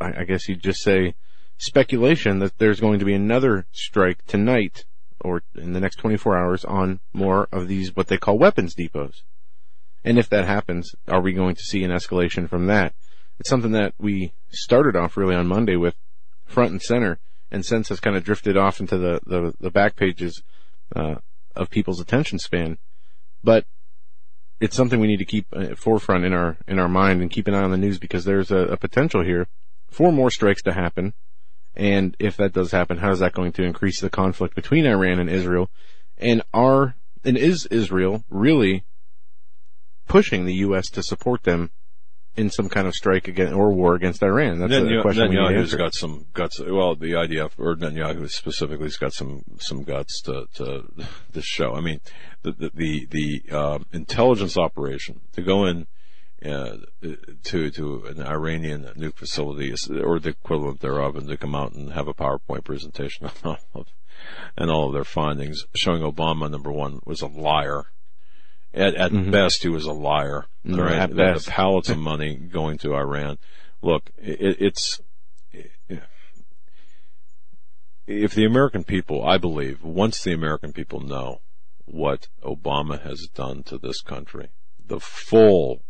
I, 0.00 0.20
I 0.20 0.24
guess 0.24 0.48
you'd 0.48 0.62
just 0.62 0.82
say 0.82 1.14
speculation 1.58 2.38
that 2.40 2.58
there's 2.58 2.80
going 2.80 2.98
to 2.98 3.04
be 3.04 3.14
another 3.14 3.66
strike 3.72 4.24
tonight 4.26 4.84
or 5.20 5.42
in 5.54 5.72
the 5.72 5.80
next 5.80 5.96
24 5.96 6.36
hours 6.36 6.64
on 6.64 7.00
more 7.12 7.46
of 7.52 7.68
these, 7.68 7.94
what 7.94 8.08
they 8.08 8.16
call 8.16 8.38
weapons 8.38 8.74
depots. 8.74 9.22
And 10.02 10.18
if 10.18 10.30
that 10.30 10.46
happens, 10.46 10.94
are 11.06 11.20
we 11.20 11.32
going 11.32 11.54
to 11.54 11.62
see 11.62 11.84
an 11.84 11.90
escalation 11.90 12.48
from 12.48 12.66
that? 12.66 12.94
It's 13.38 13.50
something 13.50 13.72
that 13.72 13.94
we 13.98 14.32
started 14.50 14.96
off 14.96 15.16
really 15.16 15.34
on 15.34 15.46
Monday 15.46 15.76
with 15.76 15.94
front 16.46 16.72
and 16.72 16.82
center 16.82 17.18
and 17.50 17.64
since 17.64 17.88
has 17.88 18.00
kind 18.00 18.16
of 18.16 18.24
drifted 18.24 18.56
off 18.56 18.80
into 18.80 18.96
the, 18.96 19.20
the, 19.26 19.54
the 19.60 19.70
back 19.70 19.96
pages, 19.96 20.42
uh, 20.94 21.16
of 21.56 21.70
people's 21.70 22.00
attention 22.00 22.38
span. 22.38 22.78
But 23.42 23.64
it's 24.60 24.76
something 24.76 25.00
we 25.00 25.06
need 25.06 25.18
to 25.18 25.24
keep 25.24 25.46
uh, 25.52 25.74
forefront 25.74 26.24
in 26.24 26.32
our, 26.32 26.58
in 26.66 26.78
our 26.78 26.88
mind 26.88 27.22
and 27.22 27.30
keep 27.30 27.48
an 27.48 27.54
eye 27.54 27.62
on 27.62 27.70
the 27.70 27.78
news 27.78 27.98
because 27.98 28.24
there's 28.24 28.50
a, 28.50 28.58
a 28.58 28.76
potential 28.76 29.24
here 29.24 29.48
for 29.88 30.12
more 30.12 30.30
strikes 30.30 30.62
to 30.62 30.72
happen. 30.72 31.14
And 31.74 32.16
if 32.18 32.36
that 32.36 32.52
does 32.52 32.72
happen, 32.72 32.98
how 32.98 33.10
is 33.10 33.20
that 33.20 33.32
going 33.32 33.52
to 33.52 33.62
increase 33.62 34.00
the 34.00 34.10
conflict 34.10 34.54
between 34.54 34.86
Iran 34.86 35.18
and 35.18 35.30
Israel? 35.30 35.70
And 36.18 36.42
are, 36.52 36.96
and 37.24 37.38
is 37.38 37.66
Israel 37.66 38.24
really 38.28 38.84
pushing 40.06 40.44
the 40.44 40.54
U.S. 40.54 40.90
to 40.90 41.02
support 41.02 41.44
them 41.44 41.70
in 42.40 42.50
some 42.50 42.68
kind 42.68 42.86
of 42.86 42.94
strike 42.94 43.28
against 43.28 43.54
or 43.54 43.72
war 43.72 43.94
against 43.94 44.22
Iran? 44.22 44.58
That's 44.58 44.72
Netanyahu, 44.72 44.98
a 44.98 45.02
question 45.02 45.30
Netanyahu's 45.30 45.72
we 45.72 45.78
got 45.78 45.94
some 45.94 46.26
guts. 46.32 46.60
Well, 46.60 46.96
the 46.96 47.12
IDF 47.12 47.52
or 47.58 47.76
Netanyahu 47.76 48.30
specifically 48.30 48.86
has 48.86 48.96
got 48.96 49.12
some 49.12 49.42
some 49.58 49.84
guts 49.84 50.22
to 50.22 50.46
to 50.54 50.84
this 51.32 51.44
show. 51.44 51.74
I 51.74 51.80
mean, 51.80 52.00
the 52.42 52.52
the 52.52 52.70
the, 52.74 53.06
the 53.10 53.56
uh, 53.56 53.78
intelligence 53.92 54.56
operation 54.56 55.20
to 55.32 55.42
go 55.42 55.66
in. 55.66 55.86
Uh, 56.42 56.78
to 57.44 57.70
to 57.70 58.06
an 58.06 58.22
Iranian 58.22 58.84
nuke 58.96 59.16
facility 59.16 59.74
or 60.02 60.18
the 60.18 60.30
equivalent 60.30 60.80
thereof, 60.80 61.14
and 61.16 61.28
to 61.28 61.36
come 61.36 61.54
out 61.54 61.74
and 61.74 61.92
have 61.92 62.08
a 62.08 62.14
PowerPoint 62.14 62.64
presentation 62.64 63.26
on 63.26 63.32
all 63.44 63.58
of, 63.74 63.86
and 64.56 64.70
all 64.70 64.86
of 64.86 64.94
their 64.94 65.04
findings, 65.04 65.66
showing 65.74 66.00
Obama 66.00 66.50
number 66.50 66.72
one 66.72 67.00
was 67.04 67.20
a 67.20 67.26
liar, 67.26 67.84
at, 68.72 68.94
at 68.94 69.12
mm-hmm. 69.12 69.30
best, 69.30 69.62
he 69.62 69.68
was 69.68 69.84
a 69.84 69.92
liar. 69.92 70.46
Right? 70.64 71.14
Best. 71.14 71.46
The 71.46 71.52
pallets 71.52 71.88
of 71.88 71.98
money 71.98 72.36
going 72.36 72.78
to 72.78 72.94
Iran. 72.94 73.38
Look, 73.82 74.10
it, 74.18 74.56
it's 74.60 75.00
it, 75.52 75.70
if 78.06 78.34
the 78.34 78.44
American 78.44 78.84
people, 78.84 79.24
I 79.24 79.38
believe, 79.38 79.82
once 79.82 80.22
the 80.22 80.32
American 80.32 80.72
people 80.72 81.00
know 81.00 81.40
what 81.84 82.28
Obama 82.42 83.00
has 83.02 83.28
done 83.34 83.62
to 83.64 83.78
this 83.78 84.00
country, 84.00 84.50
the 84.84 85.00
full 85.00 85.82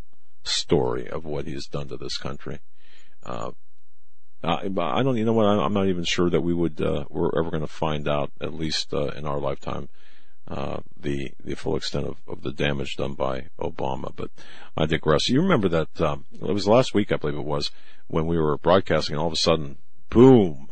story 0.42 1.08
of 1.08 1.24
what 1.24 1.46
he's 1.46 1.66
done 1.66 1.88
to 1.88 1.96
this 1.96 2.18
country. 2.18 2.60
Uh, 3.24 3.52
I 4.42 4.68
don't, 4.68 5.16
you 5.16 5.24
know 5.24 5.34
what? 5.34 5.46
I'm 5.46 5.74
not 5.74 5.88
even 5.88 6.04
sure 6.04 6.30
that 6.30 6.40
we 6.40 6.54
would, 6.54 6.80
uh, 6.80 7.04
we're 7.10 7.38
ever 7.38 7.50
going 7.50 7.60
to 7.62 7.66
find 7.66 8.08
out, 8.08 8.30
at 8.40 8.54
least 8.54 8.94
uh, 8.94 9.08
in 9.08 9.26
our 9.26 9.38
lifetime, 9.38 9.88
uh, 10.50 10.80
the 10.98 11.32
the 11.44 11.54
full 11.54 11.76
extent 11.76 12.06
of, 12.06 12.16
of 12.26 12.42
the 12.42 12.52
damage 12.52 12.96
done 12.96 13.14
by 13.14 13.46
Obama. 13.60 14.12
But 14.14 14.30
I 14.76 14.86
digress. 14.86 15.28
You 15.28 15.42
remember 15.42 15.68
that 15.68 16.00
um, 16.00 16.24
it 16.32 16.52
was 16.52 16.66
last 16.66 16.92
week, 16.92 17.12
I 17.12 17.16
believe 17.16 17.38
it 17.38 17.44
was, 17.44 17.70
when 18.08 18.26
we 18.26 18.36
were 18.36 18.58
broadcasting, 18.58 19.14
and 19.14 19.20
all 19.20 19.28
of 19.28 19.32
a 19.32 19.36
sudden, 19.36 19.78
boom, 20.10 20.68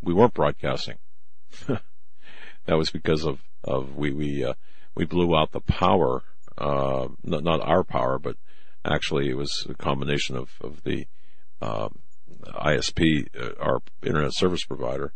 we 0.00 0.14
weren't 0.14 0.34
broadcasting. 0.34 0.98
that 1.66 2.78
was 2.78 2.90
because 2.90 3.24
of 3.24 3.40
of 3.64 3.96
we 3.96 4.12
we 4.12 4.44
uh, 4.44 4.54
we 4.94 5.04
blew 5.04 5.36
out 5.36 5.50
the 5.50 5.60
power, 5.60 6.22
uh, 6.56 7.08
not, 7.24 7.42
not 7.42 7.60
our 7.60 7.82
power, 7.82 8.20
but 8.20 8.36
actually 8.84 9.28
it 9.28 9.36
was 9.36 9.66
a 9.68 9.74
combination 9.74 10.36
of 10.36 10.50
of 10.60 10.84
the 10.84 11.08
um, 11.60 11.98
ISP, 12.44 13.26
uh, 13.36 13.60
our 13.60 13.80
internet 14.04 14.32
service 14.32 14.64
provider, 14.64 15.12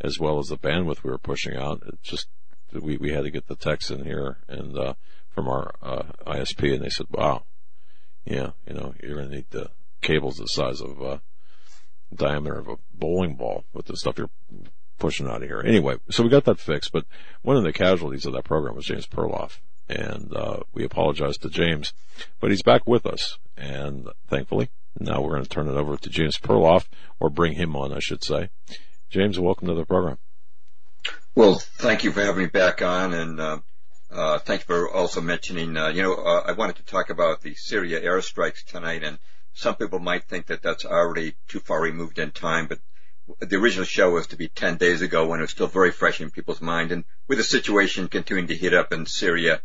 as 0.00 0.18
well 0.18 0.38
as 0.38 0.46
the 0.46 0.56
bandwidth 0.56 1.04
we 1.04 1.10
were 1.10 1.18
pushing 1.18 1.54
out. 1.54 1.82
It 1.86 2.02
just 2.02 2.28
we, 2.72 2.96
we 2.96 3.12
had 3.12 3.24
to 3.24 3.30
get 3.30 3.46
the 3.46 3.56
text 3.56 3.90
in 3.90 4.04
here 4.04 4.38
and, 4.48 4.76
uh, 4.76 4.94
from 5.30 5.48
our, 5.48 5.74
uh, 5.82 6.02
ISP 6.26 6.74
and 6.74 6.84
they 6.84 6.88
said, 6.88 7.06
wow, 7.10 7.44
yeah, 8.24 8.50
you 8.66 8.74
know, 8.74 8.94
you're 9.02 9.16
going 9.16 9.28
to 9.28 9.34
need 9.36 9.50
the 9.50 9.70
cables 10.00 10.36
the 10.36 10.46
size 10.46 10.80
of, 10.80 11.02
uh, 11.02 11.18
diameter 12.14 12.58
of 12.58 12.68
a 12.68 12.76
bowling 12.92 13.34
ball 13.34 13.64
with 13.72 13.86
the 13.86 13.96
stuff 13.96 14.18
you're 14.18 14.30
pushing 14.98 15.26
out 15.26 15.42
of 15.42 15.48
here. 15.48 15.62
Anyway, 15.64 15.96
so 16.10 16.22
we 16.22 16.28
got 16.28 16.44
that 16.44 16.58
fixed, 16.58 16.92
but 16.92 17.06
one 17.42 17.56
of 17.56 17.64
the 17.64 17.72
casualties 17.72 18.26
of 18.26 18.34
that 18.34 18.44
program 18.44 18.76
was 18.76 18.86
James 18.86 19.06
Perloff. 19.06 19.58
And, 19.88 20.34
uh, 20.34 20.60
we 20.72 20.84
apologize 20.84 21.36
to 21.38 21.50
James, 21.50 21.92
but 22.40 22.50
he's 22.50 22.62
back 22.62 22.86
with 22.86 23.04
us. 23.04 23.38
And 23.56 24.08
thankfully, 24.28 24.70
now 24.98 25.20
we're 25.20 25.32
going 25.32 25.42
to 25.42 25.48
turn 25.48 25.68
it 25.68 25.74
over 25.74 25.96
to 25.96 26.10
James 26.10 26.38
Perloff, 26.38 26.86
or 27.18 27.30
bring 27.30 27.54
him 27.54 27.74
on, 27.76 27.92
I 27.92 27.98
should 27.98 28.22
say. 28.22 28.50
James, 29.10 29.38
welcome 29.38 29.68
to 29.68 29.74
the 29.74 29.84
program. 29.84 30.18
Well, 31.34 31.54
thank 31.54 32.04
you 32.04 32.12
for 32.12 32.20
having 32.20 32.42
me 32.42 32.48
back 32.48 32.82
on, 32.82 33.14
and 33.14 33.40
uh, 33.40 33.58
uh, 34.10 34.38
thank 34.40 34.62
you 34.62 34.66
for 34.66 34.90
also 34.90 35.22
mentioning. 35.22 35.74
Uh, 35.78 35.88
you 35.88 36.02
know, 36.02 36.14
uh, 36.14 36.42
I 36.46 36.52
wanted 36.52 36.76
to 36.76 36.84
talk 36.84 37.08
about 37.08 37.40
the 37.40 37.54
Syria 37.54 38.02
airstrikes 38.02 38.62
tonight, 38.64 39.02
and 39.02 39.18
some 39.54 39.76
people 39.76 39.98
might 39.98 40.24
think 40.24 40.48
that 40.48 40.60
that's 40.60 40.84
already 40.84 41.34
too 41.48 41.60
far 41.60 41.80
removed 41.80 42.18
in 42.18 42.32
time, 42.32 42.66
but 42.66 42.80
the 43.40 43.56
original 43.56 43.86
show 43.86 44.10
was 44.10 44.26
to 44.26 44.36
be 44.36 44.48
10 44.48 44.76
days 44.76 45.00
ago 45.00 45.26
when 45.26 45.40
it 45.40 45.44
was 45.44 45.52
still 45.52 45.68
very 45.68 45.90
fresh 45.90 46.20
in 46.20 46.30
people's 46.30 46.60
mind, 46.60 46.92
and 46.92 47.04
with 47.28 47.38
the 47.38 47.44
situation 47.44 48.08
continuing 48.08 48.48
to 48.48 48.54
heat 48.54 48.74
up 48.74 48.92
in 48.92 49.06
Syria 49.06 49.62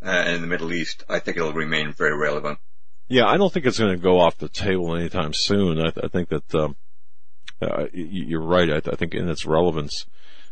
uh, 0.00 0.08
and 0.08 0.36
in 0.36 0.40
the 0.40 0.46
Middle 0.46 0.72
East, 0.72 1.02
I 1.08 1.18
think 1.18 1.36
it'll 1.36 1.52
remain 1.52 1.92
very 1.92 2.16
relevant. 2.16 2.60
Yeah, 3.08 3.26
I 3.26 3.38
don't 3.38 3.52
think 3.52 3.66
it's 3.66 3.80
going 3.80 3.96
to 3.96 4.00
go 4.00 4.20
off 4.20 4.38
the 4.38 4.48
table 4.48 4.94
anytime 4.94 5.32
soon. 5.34 5.80
I, 5.80 5.90
th- 5.90 6.04
I 6.04 6.08
think 6.08 6.28
that 6.28 6.54
um, 6.54 6.76
uh, 7.60 7.86
you're 7.92 8.40
right. 8.40 8.70
I, 8.70 8.78
th- 8.78 8.92
I 8.92 8.96
think 8.96 9.14
in 9.14 9.28
its 9.28 9.44
relevance 9.44 10.06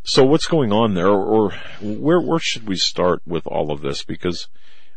so 0.07 0.25
what's 0.25 0.47
going 0.47 0.73
on 0.73 0.95
there, 0.95 1.09
or 1.09 1.51
where 1.81 2.21
where 2.21 2.39
should 2.39 2.67
we 2.69 2.77
start 2.77 3.21
with 3.27 3.45
all 3.47 3.73
of 3.73 3.81
this? 3.81 4.05
Because 4.05 4.49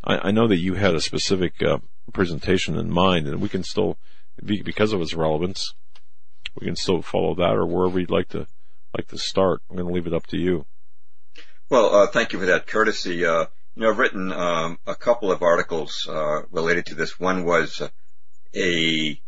I, 0.04 0.30
I 0.30 0.32
know 0.32 0.48
that 0.48 0.60
you 0.60 0.76
had 0.76 0.94
a 0.94 1.02
specific 1.02 1.62
uh, 1.64 1.80
presentation 2.14 2.78
in 2.78 2.92
mind, 2.92 3.28
and 3.28 3.42
we 3.42 3.50
can 3.50 3.64
still, 3.64 3.98
because 4.44 4.94
of 4.94 5.02
its 5.02 5.16
relevance, 5.16 5.74
we 6.60 6.68
can 6.68 6.76
still 6.76 7.02
follow 7.02 7.34
that, 7.36 7.56
or 7.56 7.66
wherever 7.66 8.00
you'd 8.00 8.12
like 8.12 8.30
to 8.30 8.46
like 8.96 9.08
to 9.08 9.18
start. 9.18 9.62
I'm 9.70 9.78
going 9.78 9.88
to 9.88 9.94
leave 9.94 10.08
it 10.08 10.14
up 10.14 10.28
to 10.28 10.38
you. 10.38 10.68
Well, 11.70 11.94
uh, 11.94 12.08
thank 12.08 12.32
you 12.34 12.40
for 12.40 12.46
that 12.46 12.68
courtesy. 12.68 13.26
Uh, 13.26 13.46
you 13.76 13.84
know, 13.84 13.90
I've 13.90 14.00
written 14.00 14.32
um, 14.32 14.78
a 14.86 14.96
couple 14.96 15.32
of 15.32 15.42
articles 15.42 16.08
uh, 16.08 16.44
related 16.52 16.86
to 16.88 16.96
this. 16.96 17.20
One 17.20 17.46
was 17.46 17.82
a 18.56 19.20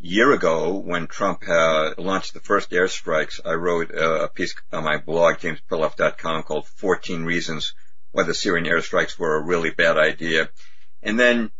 year 0.00 0.32
ago, 0.32 0.76
when 0.78 1.06
Trump 1.06 1.42
uh, 1.46 1.94
launched 1.98 2.34
the 2.34 2.40
first 2.40 2.70
airstrikes, 2.70 3.40
I 3.44 3.52
wrote 3.52 3.90
a 3.94 4.28
piece 4.28 4.54
on 4.72 4.84
my 4.84 4.96
blog, 4.98 5.36
jamesperloff.com, 5.36 6.42
called 6.44 6.66
14 6.66 7.24
Reasons 7.24 7.74
Why 8.12 8.22
the 8.24 8.34
Syrian 8.34 8.66
Airstrikes 8.66 9.18
Were 9.18 9.36
a 9.36 9.44
Really 9.44 9.70
Bad 9.70 9.98
Idea. 9.98 10.48
And 11.02 11.20
then 11.20 11.50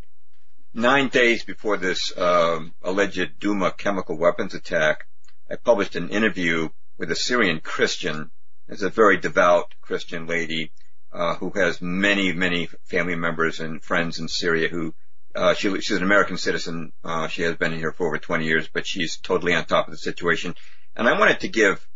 nine 0.72 1.08
days 1.08 1.44
before 1.44 1.76
this 1.76 2.16
um, 2.16 2.74
alleged 2.82 3.38
Duma 3.38 3.72
chemical 3.72 4.16
weapons 4.16 4.54
attack, 4.54 5.06
I 5.50 5.56
published 5.56 5.96
an 5.96 6.08
interview 6.08 6.70
with 6.96 7.10
a 7.10 7.16
Syrian 7.16 7.60
Christian. 7.60 8.30
It's 8.68 8.82
a 8.82 8.90
very 8.90 9.18
devout 9.18 9.74
Christian 9.80 10.26
lady 10.26 10.72
uh, 11.12 11.34
who 11.36 11.50
has 11.50 11.82
many, 11.82 12.32
many 12.32 12.68
family 12.84 13.16
members 13.16 13.60
and 13.60 13.82
friends 13.82 14.18
in 14.18 14.28
Syria 14.28 14.68
who 14.68 14.94
uh, 15.34 15.54
she, 15.54 15.80
she's 15.80 15.96
an 15.96 16.02
American 16.02 16.36
citizen. 16.36 16.92
Uh, 17.04 17.28
she 17.28 17.42
has 17.42 17.56
been 17.56 17.72
here 17.72 17.92
for 17.92 18.06
over 18.06 18.18
20 18.18 18.44
years, 18.44 18.68
but 18.72 18.86
she's 18.86 19.16
totally 19.18 19.54
on 19.54 19.64
top 19.64 19.86
of 19.86 19.92
the 19.92 19.98
situation. 19.98 20.54
And 20.96 21.08
I 21.08 21.18
wanted 21.18 21.40
to 21.40 21.48
give 21.48 21.86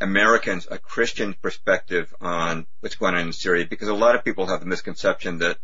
Americans 0.00 0.66
a 0.70 0.78
Christian 0.78 1.34
perspective 1.40 2.12
on 2.20 2.66
what's 2.80 2.96
going 2.96 3.14
on 3.14 3.26
in 3.26 3.32
Syria 3.32 3.66
because 3.68 3.88
a 3.88 3.94
lot 3.94 4.16
of 4.16 4.24
people 4.24 4.46
have 4.46 4.60
the 4.60 4.66
misconception 4.66 5.38
that 5.38 5.58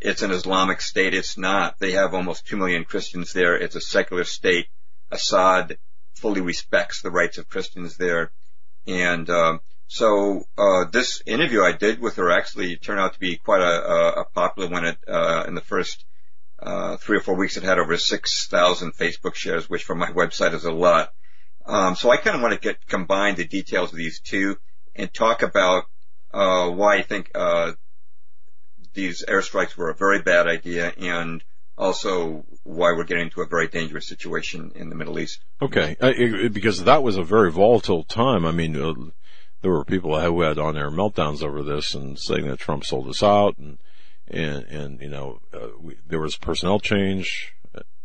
it's 0.00 0.22
an 0.22 0.30
Islamic 0.30 0.80
state. 0.80 1.14
It's 1.14 1.38
not. 1.38 1.78
They 1.78 1.92
have 1.92 2.14
almost 2.14 2.46
2 2.46 2.56
million 2.56 2.84
Christians 2.84 3.32
there. 3.32 3.56
It's 3.56 3.76
a 3.76 3.80
secular 3.80 4.24
state. 4.24 4.66
Assad 5.10 5.78
fully 6.14 6.40
respects 6.40 7.00
the 7.00 7.10
rights 7.10 7.38
of 7.38 7.48
Christians 7.48 7.96
there. 7.96 8.30
And 8.86 9.28
um, 9.30 9.60
so 9.86 10.44
uh, 10.56 10.84
this 10.92 11.22
interview 11.24 11.62
I 11.62 11.72
did 11.72 11.98
with 11.98 12.16
her 12.16 12.30
actually 12.30 12.76
turned 12.76 13.00
out 13.00 13.14
to 13.14 13.18
be 13.18 13.36
quite 13.36 13.62
a, 13.62 14.20
a 14.20 14.24
popular 14.34 14.68
one. 14.68 14.84
It, 14.84 14.98
uh, 15.08 15.44
in 15.48 15.54
the 15.54 15.62
first 15.62 16.04
uh, 16.60 16.96
three 16.96 17.18
or 17.18 17.20
four 17.20 17.36
weeks, 17.36 17.56
it 17.56 17.62
had 17.62 17.78
over 17.78 17.96
6,000 17.96 18.92
Facebook 18.94 19.34
shares, 19.34 19.70
which 19.70 19.84
for 19.84 19.94
my 19.94 20.10
website 20.10 20.54
is 20.54 20.64
a 20.64 20.72
lot. 20.72 21.12
Um, 21.66 21.96
so 21.96 22.10
I 22.10 22.16
kind 22.16 22.34
of 22.34 22.42
want 22.42 22.54
to 22.54 22.60
get 22.60 22.86
combine 22.86 23.34
the 23.34 23.44
details 23.44 23.92
of 23.92 23.98
these 23.98 24.20
two 24.20 24.56
and 24.96 25.12
talk 25.12 25.42
about 25.42 25.84
uh, 26.32 26.70
why 26.70 26.96
I 26.96 27.02
think 27.02 27.30
uh, 27.34 27.72
these 28.94 29.24
airstrikes 29.26 29.76
were 29.76 29.90
a 29.90 29.94
very 29.94 30.22
bad 30.22 30.46
idea 30.46 30.92
and 30.98 31.44
also 31.76 32.44
why 32.64 32.92
we're 32.92 33.04
getting 33.04 33.24
into 33.24 33.42
a 33.42 33.46
very 33.46 33.68
dangerous 33.68 34.08
situation 34.08 34.72
in 34.74 34.88
the 34.88 34.96
Middle 34.96 35.18
East. 35.18 35.40
Okay, 35.62 35.96
uh, 36.00 36.12
it, 36.16 36.52
because 36.52 36.84
that 36.84 37.02
was 37.02 37.16
a 37.16 37.22
very 37.22 37.52
volatile 37.52 38.02
time. 38.02 38.44
I 38.44 38.50
mean, 38.50 38.76
uh, 38.76 38.94
there 39.62 39.70
were 39.70 39.84
people 39.84 40.18
who 40.18 40.40
had 40.40 40.58
on 40.58 40.74
their 40.74 40.90
meltdowns 40.90 41.42
over 41.42 41.62
this 41.62 41.94
and 41.94 42.18
saying 42.18 42.48
that 42.48 42.58
Trump 42.58 42.84
sold 42.84 43.08
us 43.08 43.22
out 43.22 43.58
and 43.58 43.78
and 44.30 44.64
and 44.66 45.00
you 45.00 45.08
know 45.08 45.40
uh, 45.52 45.68
we, 45.80 45.96
there 46.06 46.20
was 46.20 46.36
personnel 46.36 46.80
change 46.80 47.54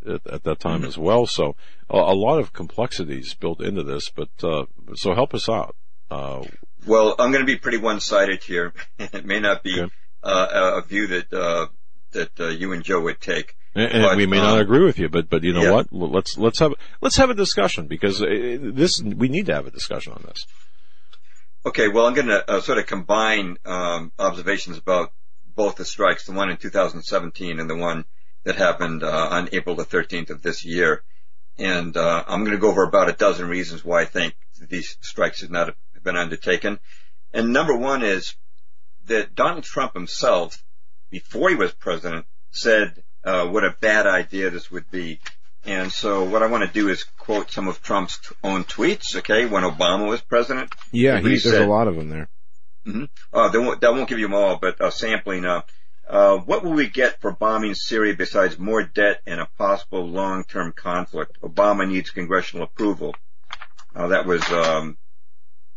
at, 0.08 0.28
at 0.28 0.44
that 0.44 0.60
time 0.60 0.80
mm-hmm. 0.80 0.88
as 0.88 0.98
well. 0.98 1.26
So 1.26 1.56
a, 1.90 1.98
a, 1.98 2.16
lot 2.16 2.40
of 2.40 2.54
complexities 2.54 3.34
built 3.34 3.62
into 3.62 3.84
this. 3.84 4.10
But 4.10 4.30
uh, 4.44 4.66
so 4.96 5.14
help 5.14 5.34
us 5.34 5.50
out. 5.50 5.76
Uh, 6.10 6.44
well, 6.86 7.16
I'm 7.18 7.32
going 7.32 7.46
to 7.46 7.52
be 7.52 7.58
pretty 7.58 7.78
one-sided 7.78 8.44
here. 8.44 8.74
it 9.00 9.26
may 9.26 9.40
not 9.40 9.64
be 9.64 9.80
okay. 9.80 9.92
uh, 10.24 10.82
a 10.84 10.88
view 10.88 11.08
that 11.08 11.34
uh, 11.34 11.68
that 12.12 12.40
uh, 12.40 12.48
you 12.50 12.74
and 12.74 12.84
Joe 12.84 13.02
would 13.02 13.22
take. 13.22 13.56
And, 13.76 13.92
and 13.92 14.04
but, 14.04 14.18
we 14.18 14.28
may 14.28 14.38
not 14.38 14.56
um, 14.56 14.60
agree 14.60 14.84
with 14.84 15.00
you, 15.00 15.10
but 15.10 15.30
but 15.30 15.44
you 15.44 15.54
know 15.54 15.64
yeah. 15.64 15.72
what? 15.72 15.88
Let's 15.92 16.38
let's 16.38 16.60
have 16.60 16.74
let's 17.02 17.18
have 17.18 17.30
a 17.30 17.34
discussion 17.34 17.88
because 17.88 18.20
this 18.20 19.02
we 19.02 19.30
need 19.30 19.48
to 19.48 19.56
have 19.56 19.66
a 19.66 19.72
discussion 19.72 20.14
on 20.14 20.24
this. 20.28 20.46
Okay, 21.66 21.88
well, 21.88 22.06
I'm 22.06 22.14
going 22.14 22.28
to 22.28 22.52
uh, 22.52 22.62
sort 22.62 22.78
of 22.78 22.86
combine 22.88 23.58
um, 23.66 24.12
observations 24.20 24.78
about 24.78 25.14
both 25.56 25.76
the 25.76 25.86
strikes, 25.86 26.26
the 26.26 26.34
one 26.34 26.50
in 26.50 26.58
2017 26.58 27.60
and 27.60 27.70
the 27.70 27.76
one 27.76 28.06
that 28.44 28.56
happened 28.56 29.04
uh, 29.04 29.28
on 29.32 29.50
April 29.52 29.76
the 29.76 29.86
13th 29.86 30.30
of 30.30 30.42
this 30.42 30.66
year. 30.66 31.04
And 31.58 31.96
uh, 31.96 32.24
I'm 32.28 32.42
going 32.42 32.56
to 32.56 32.62
go 32.62 32.70
over 32.70 32.84
about 32.84 33.10
a 33.10 33.14
dozen 33.14 33.48
reasons 33.48 33.86
why 33.86 34.02
I 34.02 34.06
think 34.06 34.36
these 34.70 34.98
strikes 35.02 35.40
should 35.40 35.52
not 35.52 35.68
have 35.68 36.04
been 36.04 36.18
undertaken. 36.18 36.80
And 37.34 37.54
number 37.54 37.76
one 37.76 38.04
is 38.04 38.36
that 39.06 39.36
Donald 39.36 39.64
Trump 39.64 39.94
himself, 39.94 40.64
before 41.10 41.50
he 41.50 41.56
was 41.56 41.74
president, 41.74 42.26
said 42.52 43.04
uh, 43.24 43.48
what 43.48 43.64
a 43.64 43.76
bad 43.80 44.08
idea 44.08 44.50
this 44.50 44.72
would 44.72 44.90
be. 44.92 45.20
And 45.66 45.92
so 45.92 46.24
what 46.24 46.44
I 46.44 46.48
want 46.48 46.66
to 46.68 46.74
do 46.74 46.90
is 46.90 47.04
quote 47.18 47.52
some 47.52 47.68
of 47.68 47.82
Trump's 47.82 48.20
own 48.44 48.66
tweets, 48.66 49.16
okay, 49.18 49.46
when 49.46 49.64
Obama 49.64 50.10
was 50.10 50.22
president. 50.22 50.74
Yeah, 50.92 51.18
he, 51.20 51.24
there's 51.24 51.44
said, 51.44 51.62
a 51.62 51.68
lot 51.68 51.88
of 51.88 51.96
them 51.96 52.10
there. 52.10 52.30
Mm-hmm. 52.86 53.06
Uh, 53.32 53.50
won't, 53.54 53.82
that 53.82 53.94
won't 53.94 54.10
give 54.10 54.20
you 54.20 54.28
them 54.28 54.36
all, 54.36 54.58
but 54.58 54.78
a 54.80 54.92
sampling. 54.92 55.46
Uh, 55.46 55.62
uh, 56.08 56.38
what 56.38 56.64
will 56.64 56.74
we 56.74 56.90
get 56.90 57.22
for 57.22 57.32
bombing 57.32 57.76
Syria 57.76 58.14
besides 58.14 58.60
more 58.60 58.84
debt 58.84 59.22
and 59.26 59.40
a 59.40 59.48
possible 59.58 60.06
long-term 60.06 60.74
conflict? 60.74 61.40
Obama 61.42 61.88
needs 61.88 62.10
congressional 62.10 62.66
approval. 62.66 63.16
Uh, 63.96 64.08
that 64.08 64.26
was 64.26 64.44
um, 64.52 64.98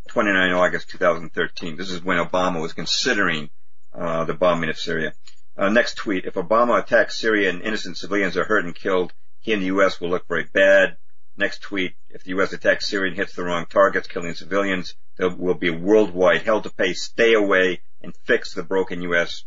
29 0.08 0.52
August 0.52 0.90
2013. 0.90 1.76
This 1.76 1.90
is 1.90 2.02
when 2.02 2.18
Obama 2.18 2.60
was 2.60 2.72
considering 2.72 3.50
uh, 3.94 4.24
the 4.24 4.34
bombing 4.34 4.70
of 4.70 4.78
Syria. 4.78 5.12
Uh, 5.56 5.68
next 5.68 5.96
tweet: 5.96 6.24
If 6.24 6.34
Obama 6.34 6.78
attacks 6.78 7.18
Syria 7.18 7.50
and 7.50 7.62
innocent 7.62 7.96
civilians 7.96 8.36
are 8.36 8.44
hurt 8.44 8.64
and 8.64 8.74
killed, 8.74 9.12
he 9.40 9.52
and 9.52 9.62
the 9.62 9.66
U.S. 9.66 10.00
will 10.00 10.10
look 10.10 10.26
very 10.28 10.44
bad. 10.44 10.96
Next 11.38 11.60
tweet: 11.60 11.96
If 12.08 12.24
the 12.24 12.30
U.S. 12.30 12.54
attacks 12.54 12.88
Syria 12.88 13.08
and 13.10 13.16
hits 13.16 13.34
the 13.34 13.44
wrong 13.44 13.66
targets, 13.66 14.08
killing 14.08 14.34
civilians, 14.34 14.94
there 15.18 15.28
will 15.28 15.54
be 15.54 15.68
worldwide 15.68 16.42
hell 16.42 16.62
to 16.62 16.70
pay. 16.70 16.94
Stay 16.94 17.34
away 17.34 17.82
and 18.00 18.16
fix 18.24 18.54
the 18.54 18.62
broken 18.62 19.02
U.S. 19.02 19.44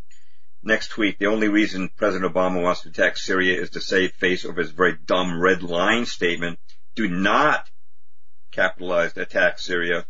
Next 0.61 0.89
tweet, 0.89 1.17
the 1.17 1.25
only 1.25 1.47
reason 1.47 1.89
President 1.95 2.31
Obama 2.31 2.61
wants 2.61 2.81
to 2.81 2.89
attack 2.89 3.17
Syria 3.17 3.59
is 3.59 3.71
to 3.71 3.81
save 3.81 4.11
face 4.13 4.45
over 4.45 4.61
his 4.61 4.69
very 4.71 4.97
dumb 5.03 5.41
red 5.41 5.63
line 5.63 6.05
statement. 6.05 6.59
Do 6.95 7.07
not 7.07 7.71
capitalize 8.51 9.13
to 9.13 9.21
attack 9.21 9.57
Syria. 9.57 10.05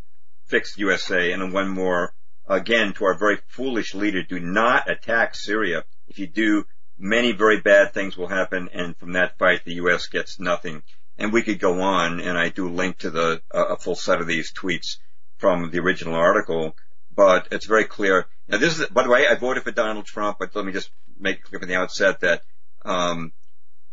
Fix 0.48 0.78
USA. 0.78 1.32
And 1.32 1.42
then 1.42 1.54
one 1.54 1.70
more, 1.70 2.14
again, 2.48 2.94
to 2.94 3.06
our 3.06 3.14
very 3.14 3.38
foolish 3.48 3.94
leader, 3.94 4.24
do 4.24 4.40
not 4.40 4.90
attack 4.90 5.36
Syria. 5.36 5.86
If 6.08 6.20
you 6.20 6.28
do, 6.28 6.66
many 6.98 7.32
very 7.32 7.62
bad 7.62 7.94
things 7.94 8.18
will 8.18 8.28
happen, 8.28 8.70
and 8.74 8.98
from 8.98 9.14
that 9.14 9.38
fight, 9.38 9.64
the 9.64 9.76
U.S. 9.76 10.08
gets 10.08 10.40
nothing. 10.40 10.84
And 11.20 11.32
we 11.32 11.44
could 11.44 11.60
go 11.60 11.82
on, 11.82 12.22
and 12.22 12.38
I 12.38 12.50
do 12.50 12.70
link 12.70 13.00
to 13.00 13.12
the 13.12 13.42
uh, 13.54 13.66
a 13.66 13.78
full 13.78 13.96
set 13.96 14.22
of 14.22 14.28
these 14.28 14.52
tweets 14.52 14.98
from 15.38 15.70
the 15.70 15.80
original 15.80 16.16
article 16.16 16.76
but 17.20 17.50
it's 17.52 17.66
very 17.66 17.84
clear. 17.84 18.28
Now, 18.48 18.60
this 18.60 18.80
is, 18.80 18.88
by 18.88 19.04
the 19.04 19.10
way, 19.10 19.28
I 19.28 19.36
voted 19.36 19.64
for 19.64 19.72
Donald 19.72 20.06
Trump, 20.06 20.38
but 20.40 20.56
let 20.56 20.64
me 20.64 20.72
just 20.72 20.90
make 21.20 21.44
clear 21.44 21.60
from 21.60 21.68
the 21.68 21.76
outset 21.76 22.22
that 22.22 22.44
um, 22.86 23.34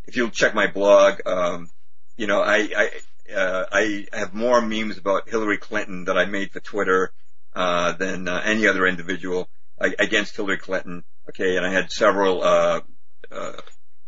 if 0.04 0.14
you 0.14 0.30
check 0.30 0.54
my 0.54 0.68
blog, 0.68 1.26
um, 1.26 1.68
you 2.16 2.28
know, 2.28 2.40
I 2.40 2.68
I, 2.76 3.32
uh, 3.34 3.64
I 3.72 4.06
have 4.12 4.32
more 4.32 4.60
memes 4.60 4.96
about 4.96 5.28
Hillary 5.28 5.58
Clinton 5.58 6.04
that 6.04 6.16
I 6.16 6.26
made 6.26 6.52
for 6.52 6.60
Twitter 6.60 7.12
uh, 7.52 7.92
than 7.92 8.28
uh, 8.28 8.42
any 8.44 8.68
other 8.68 8.86
individual 8.86 9.48
against 9.76 10.36
Hillary 10.36 10.58
Clinton. 10.58 11.02
Okay, 11.28 11.56
and 11.56 11.66
I 11.66 11.72
had 11.72 11.90
several 11.90 12.44
uh, 12.44 12.80
uh, 13.32 13.52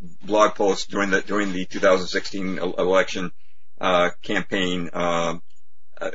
blog 0.01 0.55
posts 0.55 0.87
during 0.87 1.11
the 1.11 1.23
during 1.23 1.53
the 1.53 1.65
2016 1.65 2.59
election 2.59 3.33
uh, 3.81 4.11
campaign 4.23 4.91
um, 4.93 5.43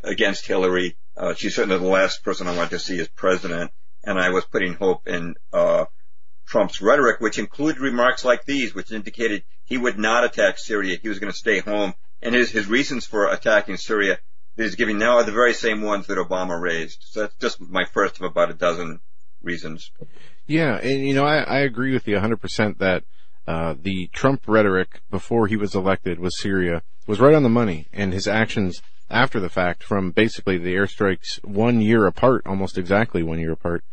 against 0.04 0.46
Hillary. 0.46 0.98
Uh, 1.16 1.34
she's 1.34 1.56
certainly 1.56 1.78
the 1.78 1.86
last 1.86 2.24
person 2.24 2.48
I 2.48 2.56
want 2.56 2.72
to 2.72 2.80
see 2.80 3.00
as 3.00 3.08
president, 3.08 3.72
and 4.04 4.20
I 4.20 4.30
was 4.30 4.46
putting 4.46 4.74
hope 4.74 5.08
in 5.08 5.36
uh, 5.52 5.86
Trump's 6.48 6.82
rhetoric, 6.82 7.20
which 7.20 7.38
included 7.38 7.82
remarks 7.82 8.26
like 8.26 8.46
these, 8.46 8.74
which 8.74 8.92
indicated 8.92 9.44
he 9.64 9.78
would 9.78 10.00
not 10.00 10.24
attack 10.24 10.58
Syria. 10.58 10.98
He 11.02 11.10
was 11.10 11.20
going 11.20 11.32
to 11.32 11.38
stay 11.38 11.60
home, 11.60 11.94
and 12.22 12.34
his 12.34 12.52
his 12.52 12.68
reasons 12.68 13.06
for 13.06 13.28
attacking 13.28 13.78
Syria 13.78 14.20
that 14.56 14.64
he's 14.64 14.76
giving 14.76 14.98
now 14.98 15.18
are 15.18 15.24
the 15.24 15.32
very 15.32 15.54
same 15.54 15.82
ones 15.82 16.08
that 16.08 16.18
Obama 16.18 16.60
raised. 16.60 17.04
So 17.10 17.22
that's 17.22 17.36
just 17.36 17.62
my 17.62 17.86
first 17.86 18.18
of 18.18 18.24
about 18.24 18.52
a 18.52 18.54
dozen 18.54 19.00
reasons. 19.42 19.92
Yeah, 20.48 20.78
and 20.78 21.06
you 21.06 21.14
know 21.14 21.26
I, 21.26 21.38
I 21.38 21.60
agree 21.60 21.94
with 21.94 22.08
you 22.08 22.18
100% 22.18 22.80
that 22.80 23.04
uh, 23.48 23.76
the 23.80 24.08
Trump 24.14 24.44
rhetoric 24.48 25.02
before 25.10 25.48
he 25.48 25.58
was 25.58 25.76
elected 25.76 26.20
with 26.20 26.34
Syria 26.38 26.82
was 27.08 27.20
right 27.20 27.36
on 27.36 27.44
the 27.44 27.50
money, 27.50 27.88
and 27.92 28.14
his 28.14 28.28
actions 28.28 28.82
after 29.10 29.40
the 29.40 29.50
fact 29.50 29.84
from 29.84 30.12
basically 30.12 30.58
the 30.58 30.76
airstrikes 30.76 31.44
one 31.44 31.82
year 31.82 32.08
apart, 32.08 32.44
almost 32.46 32.78
exactly 32.78 33.22
one 33.22 33.40
year 33.40 33.52
apart, 33.52 33.84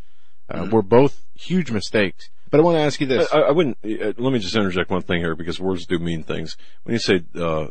uh, 0.48 0.62
mm-hmm. 0.62 0.70
were 0.70 0.82
both 0.82 1.24
huge 1.34 1.70
mistakes. 1.70 2.30
But 2.50 2.58
I 2.58 2.62
want 2.64 2.76
to 2.76 2.80
ask 2.80 3.00
you 3.00 3.06
this. 3.06 3.32
I, 3.32 3.40
I 3.40 3.50
wouldn't, 3.52 3.78
uh, 3.84 4.12
let 4.18 4.32
me 4.32 4.40
just 4.40 4.56
interject 4.56 4.90
one 4.90 5.02
thing 5.02 5.20
here 5.20 5.36
because 5.36 5.60
words 5.60 5.86
do 5.86 5.98
mean 5.98 6.24
things. 6.24 6.56
When 6.82 6.94
you 6.94 6.98
say, 6.98 7.22
uh, 7.36 7.68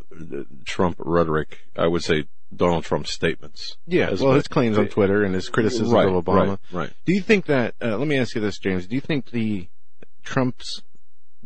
Trump 0.63 0.95
rhetoric, 0.99 1.59
I 1.77 1.87
would 1.87 2.03
say 2.03 2.25
Donald 2.55 2.85
Trump's 2.85 3.11
statements. 3.11 3.77
Yeah, 3.85 4.13
well, 4.19 4.33
his 4.33 4.47
claims 4.47 4.77
on 4.77 4.87
Twitter 4.87 5.23
and 5.23 5.35
his 5.35 5.49
criticism 5.49 5.91
right, 5.91 6.07
of 6.07 6.23
Obama. 6.23 6.59
Right, 6.71 6.81
right. 6.83 6.93
Do 7.05 7.13
you 7.13 7.21
think 7.21 7.47
that, 7.47 7.75
uh, 7.81 7.97
let 7.97 8.07
me 8.07 8.17
ask 8.17 8.35
you 8.35 8.41
this, 8.41 8.57
James, 8.57 8.87
do 8.87 8.95
you 8.95 9.01
think 9.01 9.31
the 9.31 9.67
Trump's 10.23 10.81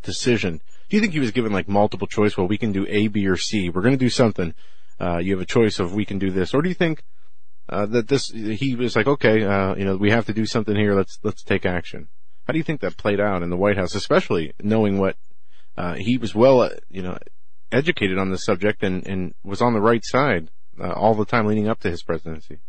decision, 0.04 0.62
do 0.90 0.98
you 0.98 1.02
think 1.02 1.14
he 1.14 1.20
was 1.20 1.32
given 1.32 1.52
like 1.52 1.68
multiple 1.68 2.08
choice? 2.08 2.38
Well, 2.38 2.48
we 2.48 2.58
can 2.58 2.72
do 2.72 2.86
A, 2.88 3.08
B, 3.08 3.28
or 3.28 3.38
C. 3.38 3.70
We're 3.70 3.82
going 3.82 3.94
to 3.94 3.98
do 3.98 4.10
something 4.10 4.54
uh, 5.00 5.18
you 5.18 5.34
have 5.34 5.42
a 5.42 5.46
choice 5.46 5.80
of 5.80 5.94
we 5.94 6.06
can 6.06 6.20
do 6.20 6.32
this, 6.32 6.54
or 6.54 6.62
do 6.62 6.70
you 6.70 6.76
think 6.76 7.04
uh, 7.70 7.86
that 7.88 8.08
this 8.08 8.30
he 8.30 8.76
was 8.76 8.96
like, 8.96 9.08
okay, 9.08 9.44
uh, 9.44 9.76
you 9.76 9.86
know, 9.86 9.98
we 9.98 10.12
have 10.12 10.26
to 10.26 10.34
do 10.34 10.46
something 10.46 10.76
here. 10.76 10.94
Let's 10.94 11.20
let's 11.24 11.44
take 11.44 11.66
action. 11.66 12.10
How 12.46 12.54
do 12.54 12.58
you 12.58 12.64
think 12.64 12.82
that 12.82 12.98
played 12.98 13.20
out 13.20 13.42
in 13.42 13.50
the 13.50 13.58
White 13.58 13.78
House, 13.78 13.96
especially 13.96 14.54
knowing 14.62 15.00
what 15.00 15.16
uh, 15.78 15.96
he 15.96 16.18
was 16.18 16.36
well, 16.36 16.62
uh, 16.62 16.70
you 16.90 17.02
know, 17.02 17.18
educated 17.72 18.18
on 18.18 18.30
this 18.32 18.46
subject 18.46 18.84
and 18.84 19.06
and 19.08 19.34
was 19.44 19.62
on 19.62 19.74
the 19.74 19.82
right 19.82 20.04
side 20.04 20.50
uh, 20.80 20.92
all 20.92 21.16
the 21.16 21.26
time 21.26 21.48
leading 21.48 21.68
up 21.68 21.80
to 21.82 21.90
his 21.90 22.04
presidency? 22.04 22.60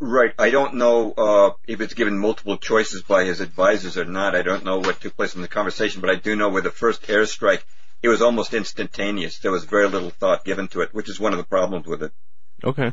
Right. 0.00 0.32
I 0.38 0.50
don't 0.50 0.74
know 0.74 1.12
uh, 1.12 1.50
if 1.66 1.80
it's 1.80 1.94
given 1.94 2.18
multiple 2.18 2.58
choices 2.58 3.02
by 3.02 3.24
his 3.24 3.40
advisors 3.40 3.96
or 3.96 4.04
not. 4.04 4.34
I 4.34 4.42
don't 4.42 4.64
know 4.64 4.78
what 4.78 5.00
took 5.00 5.16
place 5.16 5.34
in 5.34 5.42
the 5.42 5.48
conversation, 5.48 6.00
but 6.00 6.10
I 6.10 6.16
do 6.16 6.36
know 6.36 6.48
with 6.48 6.64
the 6.64 6.70
first 6.70 7.02
airstrike, 7.02 7.62
it 8.02 8.08
was 8.08 8.20
almost 8.20 8.54
instantaneous. 8.54 9.38
There 9.38 9.52
was 9.52 9.64
very 9.64 9.88
little 9.88 10.10
thought 10.10 10.44
given 10.44 10.68
to 10.68 10.80
it, 10.80 10.92
which 10.92 11.08
is 11.08 11.20
one 11.20 11.32
of 11.32 11.38
the 11.38 11.44
problems 11.44 11.86
with 11.86 12.02
it. 12.02 12.12
Okay. 12.62 12.92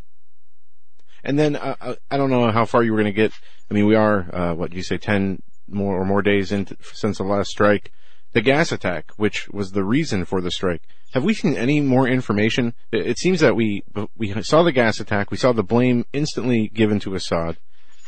And 1.24 1.38
then 1.38 1.56
uh, 1.56 1.76
uh 1.80 1.96
I 2.10 2.18
don't 2.18 2.30
know 2.30 2.50
how 2.52 2.66
far 2.66 2.84
you 2.84 2.92
were 2.92 3.02
going 3.02 3.14
to 3.14 3.22
get. 3.22 3.34
I 3.70 3.74
mean, 3.74 3.88
we 3.88 3.96
are 3.96 4.34
uh, 4.34 4.54
what 4.54 4.72
do 4.72 4.78
you 4.78 4.84
say 4.84 4.98
ten 4.98 5.42
more 5.68 6.00
or 6.00 6.06
more 6.06 6.22
days 6.22 6.52
into, 6.52 6.78
since 6.94 7.18
the 7.18 7.24
last 7.24 7.50
strike. 7.50 7.92
The 8.34 8.42
gas 8.42 8.72
attack, 8.72 9.12
which 9.18 9.50
was 9.50 9.72
the 9.72 9.84
reason 9.84 10.26
for 10.26 10.42
the 10.42 10.52
strike. 10.52 10.82
Have 11.14 11.26
we 11.26 11.34
seen 11.34 11.56
any 11.56 11.82
more 11.82 12.08
information? 12.08 12.74
It 12.92 13.18
seems 13.18 13.42
that 13.42 13.56
we 13.56 13.84
we 14.16 14.42
saw 14.44 14.64
the 14.64 14.72
gas 14.72 15.00
attack, 15.00 15.32
we 15.32 15.38
saw 15.38 15.52
the 15.52 15.64
blame 15.64 16.06
instantly 16.14 16.70
given 16.74 17.00
to 17.02 17.16
Assad 17.16 17.58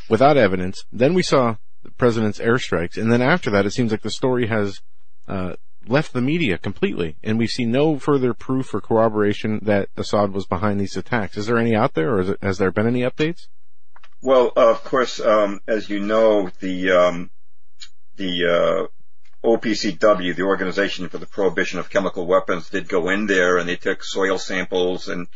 without 0.08 0.36
evidence. 0.36 0.84
Then 0.90 1.12
we 1.12 1.22
saw 1.22 1.56
the 1.82 1.90
president's 1.90 2.38
airstrikes, 2.38 2.96
and 2.96 3.12
then 3.12 3.20
after 3.20 3.50
that, 3.50 3.66
it 3.66 3.72
seems 3.72 3.90
like 3.90 4.02
the 4.02 4.10
story 4.10 4.46
has 4.46 4.80
uh, 5.28 5.54
left 5.86 6.14
the 6.14 6.22
media 6.22 6.56
completely, 6.56 7.16
and 7.22 7.38
we've 7.38 7.50
seen 7.50 7.70
no 7.70 7.98
further 7.98 8.32
proof 8.32 8.74
or 8.74 8.80
corroboration 8.80 9.60
that 9.62 9.88
Assad 9.96 10.32
was 10.32 10.46
behind 10.46 10.80
these 10.80 10.96
attacks. 10.96 11.36
Is 11.36 11.46
there 11.46 11.58
any 11.58 11.74
out 11.74 11.94
there, 11.94 12.14
or 12.14 12.20
it, 12.20 12.38
has 12.42 12.58
there 12.58 12.70
been 12.70 12.86
any 12.86 13.00
updates? 13.00 13.48
Well, 14.22 14.52
uh, 14.56 14.70
of 14.70 14.84
course, 14.84 15.20
um, 15.20 15.60
as 15.66 15.90
you 15.90 16.00
know, 16.00 16.50
the 16.60 16.90
um, 16.90 17.30
the 18.16 18.46
uh, 18.46 18.86
OPCW, 19.44 20.34
the 20.34 20.42
Organization 20.42 21.08
for 21.08 21.18
the 21.18 21.26
Prohibition 21.26 21.78
of 21.78 21.90
Chemical 21.90 22.26
Weapons, 22.26 22.70
did 22.70 22.88
go 22.88 23.10
in 23.10 23.26
there 23.26 23.58
and 23.58 23.68
they 23.68 23.76
took 23.76 24.02
soil 24.02 24.38
samples 24.38 25.08
and 25.08 25.28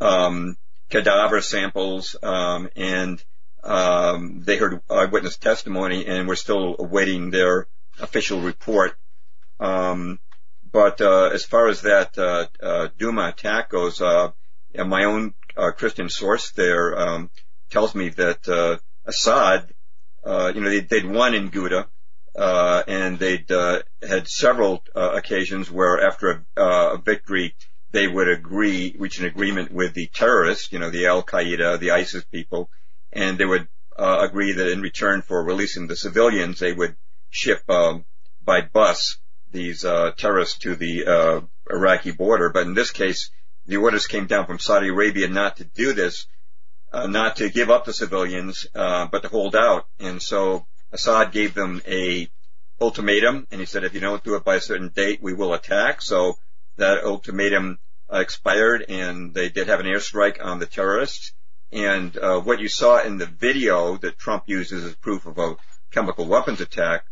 um, 0.00 0.56
cadaver 0.90 1.40
samples, 1.40 2.16
um, 2.22 2.68
and 2.76 3.22
um, 3.64 4.42
they 4.44 4.56
heard 4.56 4.80
eyewitness 4.90 5.38
testimony, 5.38 6.06
and 6.06 6.28
we're 6.28 6.36
still 6.36 6.76
awaiting 6.78 7.30
their 7.30 7.66
official 8.00 8.40
report. 8.40 8.96
Um, 9.58 10.20
but 10.70 11.00
uh, 11.00 11.30
as 11.32 11.44
far 11.44 11.68
as 11.68 11.82
that 11.82 12.16
uh, 12.18 12.46
uh, 12.62 12.88
Duma 12.98 13.28
attack 13.28 13.70
goes, 13.70 14.00
uh, 14.00 14.32
my 14.74 15.04
own 15.04 15.34
uh, 15.56 15.70
Christian 15.70 16.10
source 16.10 16.50
there 16.50 16.98
um, 16.98 17.30
tells 17.70 17.94
me 17.94 18.10
that 18.10 18.46
uh, 18.48 18.76
Assad, 19.06 19.72
uh, 20.24 20.52
you 20.54 20.60
know, 20.60 20.68
they, 20.68 20.80
they'd 20.80 21.06
won 21.06 21.34
in 21.34 21.50
Ghouta, 21.50 21.86
and 22.36 23.18
they'd 23.18 23.50
uh, 23.50 23.82
had 24.06 24.28
several 24.28 24.82
uh, 24.94 25.12
occasions 25.14 25.70
where 25.70 26.06
after 26.06 26.44
a, 26.56 26.98
victory 26.98 27.54
they 27.92 28.06
would 28.06 28.28
agree, 28.28 28.94
reach 28.98 29.18
an 29.18 29.26
agreement 29.26 29.72
with 29.72 29.94
the 29.94 30.08
terrorists, 30.08 30.70
you 30.72 30.78
know, 30.78 30.90
the 30.90 31.06
Al 31.06 31.22
Qaeda, 31.22 31.78
the 31.78 31.92
ISIS 31.92 32.24
people, 32.24 32.68
and 33.12 33.38
they 33.38 33.44
would 33.44 33.68
uh, 33.96 34.18
agree 34.28 34.52
that 34.52 34.70
in 34.70 34.82
return 34.82 35.22
for 35.22 35.42
releasing 35.42 35.86
the 35.86 35.96
civilians, 35.96 36.58
they 36.58 36.72
would 36.72 36.96
ship 37.30 37.62
um, 37.70 38.04
by 38.44 38.60
bus 38.60 39.18
these 39.50 39.84
uh, 39.84 40.10
terrorists 40.16 40.58
to 40.58 40.74
the 40.74 41.06
uh, 41.06 41.40
Iraqi 41.70 42.10
border. 42.10 42.50
But 42.50 42.66
in 42.66 42.74
this 42.74 42.90
case, 42.90 43.30
the 43.64 43.78
orders 43.78 44.06
came 44.06 44.26
down 44.26 44.46
from 44.46 44.58
Saudi 44.58 44.88
Arabia 44.88 45.28
not 45.28 45.56
to 45.56 45.64
do 45.64 45.94
this, 45.94 46.26
not 46.92 47.36
to 47.36 47.48
give 47.48 47.70
up 47.70 47.84
the 47.84 47.92
civilians, 47.92 48.66
but 48.74 49.22
to 49.22 49.28
hold 49.28 49.56
out. 49.56 49.86
And 49.98 50.20
so 50.20 50.66
Assad 50.96 51.30
gave 51.30 51.52
them 51.52 51.82
a 51.86 52.28
ultimatum, 52.80 53.46
and 53.50 53.60
he 53.60 53.66
said, 53.66 53.84
if 53.84 53.92
you 53.94 54.00
don't 54.00 54.24
do 54.24 54.34
it 54.36 54.44
by 54.44 54.56
a 54.56 54.60
certain 54.60 54.88
date, 54.88 55.22
we 55.22 55.34
will 55.34 55.52
attack. 55.52 56.00
So 56.00 56.36
that 56.78 57.04
ultimatum 57.04 57.78
uh, 58.12 58.18
expired, 58.18 58.86
and 58.88 59.34
they 59.34 59.50
did 59.50 59.68
have 59.68 59.80
an 59.80 59.86
airstrike 59.86 60.42
on 60.42 60.58
the 60.58 60.66
terrorists. 60.66 61.32
And 61.70 62.16
uh, 62.16 62.40
what 62.40 62.60
you 62.60 62.68
saw 62.68 63.02
in 63.02 63.18
the 63.18 63.26
video 63.26 63.98
that 63.98 64.18
Trump 64.18 64.44
uses 64.46 64.84
as 64.84 64.94
proof 64.94 65.26
of 65.26 65.38
a 65.38 65.56
chemical 65.90 66.26
weapons 66.26 66.60
attack 66.60 67.04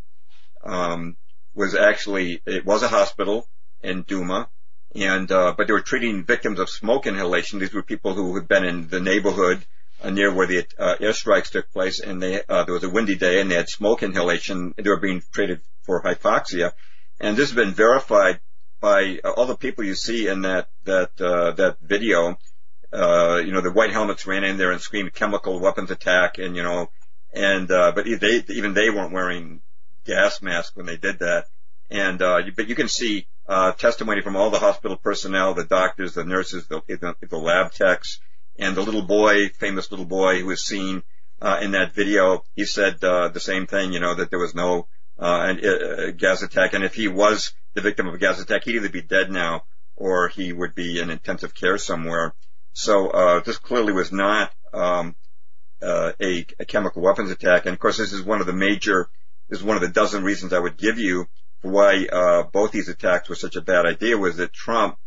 um, 0.63 1.15
was 1.53 1.75
actually 1.75 2.41
it 2.45 2.65
was 2.65 2.81
a 2.81 2.87
hospital 2.87 3.47
in 3.83 4.01
Duma, 4.01 4.49
and 4.95 5.31
uh, 5.31 5.53
but 5.55 5.67
they 5.67 5.73
were 5.73 5.81
treating 5.91 6.23
victims 6.23 6.59
of 6.59 6.69
smoke 6.69 7.05
inhalation. 7.05 7.59
These 7.59 7.73
were 7.73 7.83
people 7.83 8.13
who 8.15 8.35
had 8.35 8.47
been 8.47 8.65
in 8.65 8.87
the 8.87 8.99
neighborhood 8.99 9.65
near 10.09 10.33
where 10.33 10.47
the 10.47 10.65
uh, 10.77 10.95
airstrikes 10.99 11.49
took 11.49 11.71
place, 11.71 11.99
and 11.99 12.21
they 12.21 12.41
uh, 12.47 12.63
there 12.63 12.73
was 12.73 12.83
a 12.83 12.89
windy 12.89 13.15
day, 13.15 13.39
and 13.39 13.49
they 13.49 13.55
had 13.55 13.69
smoke 13.69 14.03
inhalation. 14.03 14.73
They 14.77 14.89
were 14.89 14.99
being 14.99 15.21
treated 15.31 15.61
for 15.83 16.01
hypoxia, 16.01 16.71
and 17.19 17.35
this 17.35 17.49
has 17.49 17.55
been 17.55 17.73
verified 17.73 18.39
by 18.79 19.19
uh, 19.23 19.31
all 19.31 19.45
the 19.45 19.57
people 19.57 19.83
you 19.83 19.95
see 19.95 20.27
in 20.27 20.41
that 20.43 20.69
that 20.85 21.19
uh, 21.19 21.51
that 21.51 21.77
video. 21.81 22.37
Uh, 22.93 23.41
you 23.43 23.51
know, 23.51 23.61
the 23.61 23.71
white 23.71 23.91
helmets 23.91 24.25
ran 24.25 24.45
in 24.45 24.57
there 24.57 24.71
and 24.71 24.79
screamed 24.79 25.13
chemical 25.13 25.59
weapons 25.59 25.91
attack, 25.91 26.37
and 26.37 26.55
you 26.55 26.63
know, 26.63 26.89
and 27.33 27.69
uh, 27.71 27.91
but 27.93 28.05
they 28.05 28.43
even 28.49 28.73
they 28.73 28.89
weren't 28.89 29.11
wearing 29.11 29.61
gas 30.05 30.41
masks 30.41 30.75
when 30.75 30.85
they 30.85 30.97
did 30.97 31.19
that. 31.19 31.45
And 31.89 32.21
uh, 32.21 32.41
but 32.55 32.67
you 32.67 32.75
can 32.75 32.87
see 32.87 33.27
uh, 33.47 33.73
testimony 33.73 34.21
from 34.21 34.35
all 34.35 34.49
the 34.49 34.59
hospital 34.59 34.97
personnel, 34.97 35.53
the 35.53 35.65
doctors, 35.65 36.13
the 36.13 36.23
nurses, 36.23 36.67
the, 36.67 36.81
the, 36.87 37.15
the 37.27 37.37
lab 37.37 37.71
techs, 37.73 38.19
and 38.57 38.75
the 38.75 38.81
little 38.81 39.01
boy, 39.01 39.49
famous 39.49 39.91
little 39.91 40.05
boy 40.05 40.39
who 40.39 40.47
was 40.47 40.63
seen 40.63 41.03
uh, 41.41 41.59
in 41.61 41.71
that 41.71 41.93
video, 41.93 42.43
he 42.55 42.65
said 42.65 43.03
uh, 43.03 43.27
the 43.29 43.39
same 43.39 43.67
thing. 43.67 43.93
You 43.93 43.99
know 43.99 44.15
that 44.15 44.29
there 44.29 44.39
was 44.39 44.55
no 44.55 44.87
uh, 45.19 45.47
an, 45.49 45.65
uh, 45.65 46.11
gas 46.11 46.41
attack, 46.41 46.73
and 46.73 46.83
if 46.83 46.95
he 46.95 47.07
was 47.07 47.53
the 47.73 47.81
victim 47.81 48.07
of 48.07 48.13
a 48.13 48.17
gas 48.17 48.41
attack, 48.41 48.63
he'd 48.63 48.75
either 48.75 48.89
be 48.89 49.01
dead 49.01 49.31
now 49.31 49.63
or 49.95 50.27
he 50.27 50.51
would 50.51 50.75
be 50.75 50.99
in 50.99 51.09
intensive 51.09 51.53
care 51.53 51.77
somewhere. 51.77 52.33
So 52.73 53.09
uh, 53.09 53.39
this 53.41 53.57
clearly 53.57 53.93
was 53.93 54.11
not 54.11 54.51
um, 54.73 55.15
uh, 55.81 56.11
a, 56.21 56.45
a 56.59 56.65
chemical 56.65 57.01
weapons 57.01 57.31
attack, 57.31 57.65
and 57.65 57.73
of 57.73 57.79
course, 57.79 57.97
this 57.97 58.13
is 58.13 58.21
one 58.21 58.41
of 58.41 58.47
the 58.47 58.53
major. 58.53 59.09
This 59.49 59.59
is 59.59 59.65
one 59.65 59.77
of 59.77 59.81
the 59.81 59.89
dozen 59.89 60.23
reasons 60.23 60.51
I 60.53 60.59
would 60.59 60.77
give 60.77 60.99
you 60.99 61.27
for 61.61 61.71
why 61.71 62.07
uh, 62.11 62.43
both 62.43 62.71
these 62.71 62.89
attacks 62.89 63.29
were 63.29 63.35
such 63.35 63.55
a 63.55 63.61
bad 63.61 63.85
idea. 63.85 64.17
Was 64.17 64.37
that 64.37 64.51
Trump 64.51 64.97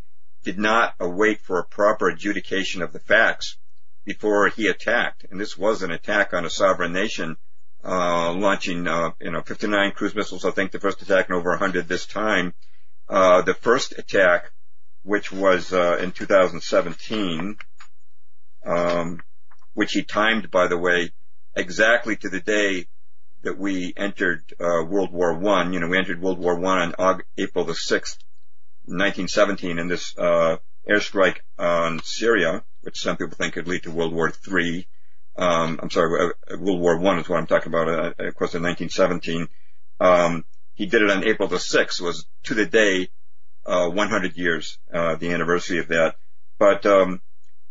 did 0.49 0.59
not 0.59 0.94
await 0.99 1.42
for 1.42 1.59
a 1.59 1.64
proper 1.64 2.09
adjudication 2.09 2.80
of 2.80 2.90
the 2.94 2.99
facts 2.99 3.59
before 4.07 4.49
he 4.49 4.66
attacked. 4.66 5.26
And 5.30 5.38
this 5.38 5.59
was 5.59 5.82
an 5.82 5.90
attack 5.90 6.32
on 6.32 6.46
a 6.46 6.49
sovereign 6.49 6.94
nation, 6.94 7.36
uh, 7.84 8.32
launching, 8.32 8.88
uh, 8.88 9.11
you 9.20 9.30
know, 9.30 9.42
59 9.42 9.92
cruise 9.92 10.14
missiles, 10.14 10.46
I 10.46 10.51
think 10.53 10.70
the 10.70 10.80
first 10.80 11.03
attack 11.03 11.28
and 11.28 11.36
over 11.36 11.51
100 11.51 11.86
this 11.86 12.07
time. 12.07 12.55
Uh, 13.11 13.42
the 13.42 13.53
first 13.53 13.99
attack, 13.99 14.51
which 15.03 15.30
was, 15.30 15.70
uh, 15.74 15.99
in 16.01 16.12
2017, 16.12 17.59
um, 18.64 19.20
which 19.74 19.92
he 19.92 20.03
timed, 20.03 20.51
by 20.51 20.66
the 20.66 20.78
way, 20.78 21.12
exactly 21.55 22.16
to 22.16 22.30
the 22.30 22.40
day 22.40 22.86
that 23.42 23.59
we 23.59 23.92
entered, 23.99 24.44
uh, 24.59 24.82
World 24.82 25.12
War 25.12 25.34
One. 25.34 25.74
You 25.74 25.80
know, 25.80 25.88
we 25.88 25.99
entered 25.99 26.22
World 26.22 26.38
War 26.38 26.59
One 26.59 26.94
on 26.99 27.22
April 27.36 27.66
the 27.66 27.74
6th, 27.74 28.16
1917 28.89 29.78
in 29.78 29.89
this 29.89 30.16
uh, 30.16 30.57
airstrike 30.89 31.39
on 31.59 32.01
Syria, 32.03 32.64
which 32.82 33.01
some 33.01 33.16
people 33.16 33.36
think 33.36 33.55
could 33.55 33.68
lead 33.68 33.82
to 33.84 33.91
World 33.91 34.12
War 34.12 34.32
III. 34.51 34.89
Um, 35.36 35.78
I'm 35.82 35.91
sorry, 35.91 36.32
uh, 36.51 36.57
World 36.59 36.80
War 36.80 36.99
One 36.99 37.18
is 37.18 37.28
what 37.28 37.39
I'm 37.39 37.47
talking 37.47 37.72
about. 37.72 37.89
Uh, 37.89 38.26
of 38.26 38.34
course, 38.34 38.55
in 38.55 38.62
1917, 38.62 39.49
um, 40.01 40.45
he 40.74 40.86
did 40.86 41.03
it 41.03 41.11
on 41.11 41.24
April 41.24 41.49
the 41.49 41.57
6th. 41.57 42.01
Was 42.01 42.26
to 42.45 42.55
the 42.55 42.66
day 42.66 43.09
uh, 43.66 43.89
100 43.89 44.36
years, 44.36 44.78
uh, 44.93 45.16
the 45.16 45.30
anniversary 45.32 45.78
of 45.78 45.89
that. 45.89 46.16
But 46.59 46.86
um, 46.86 47.20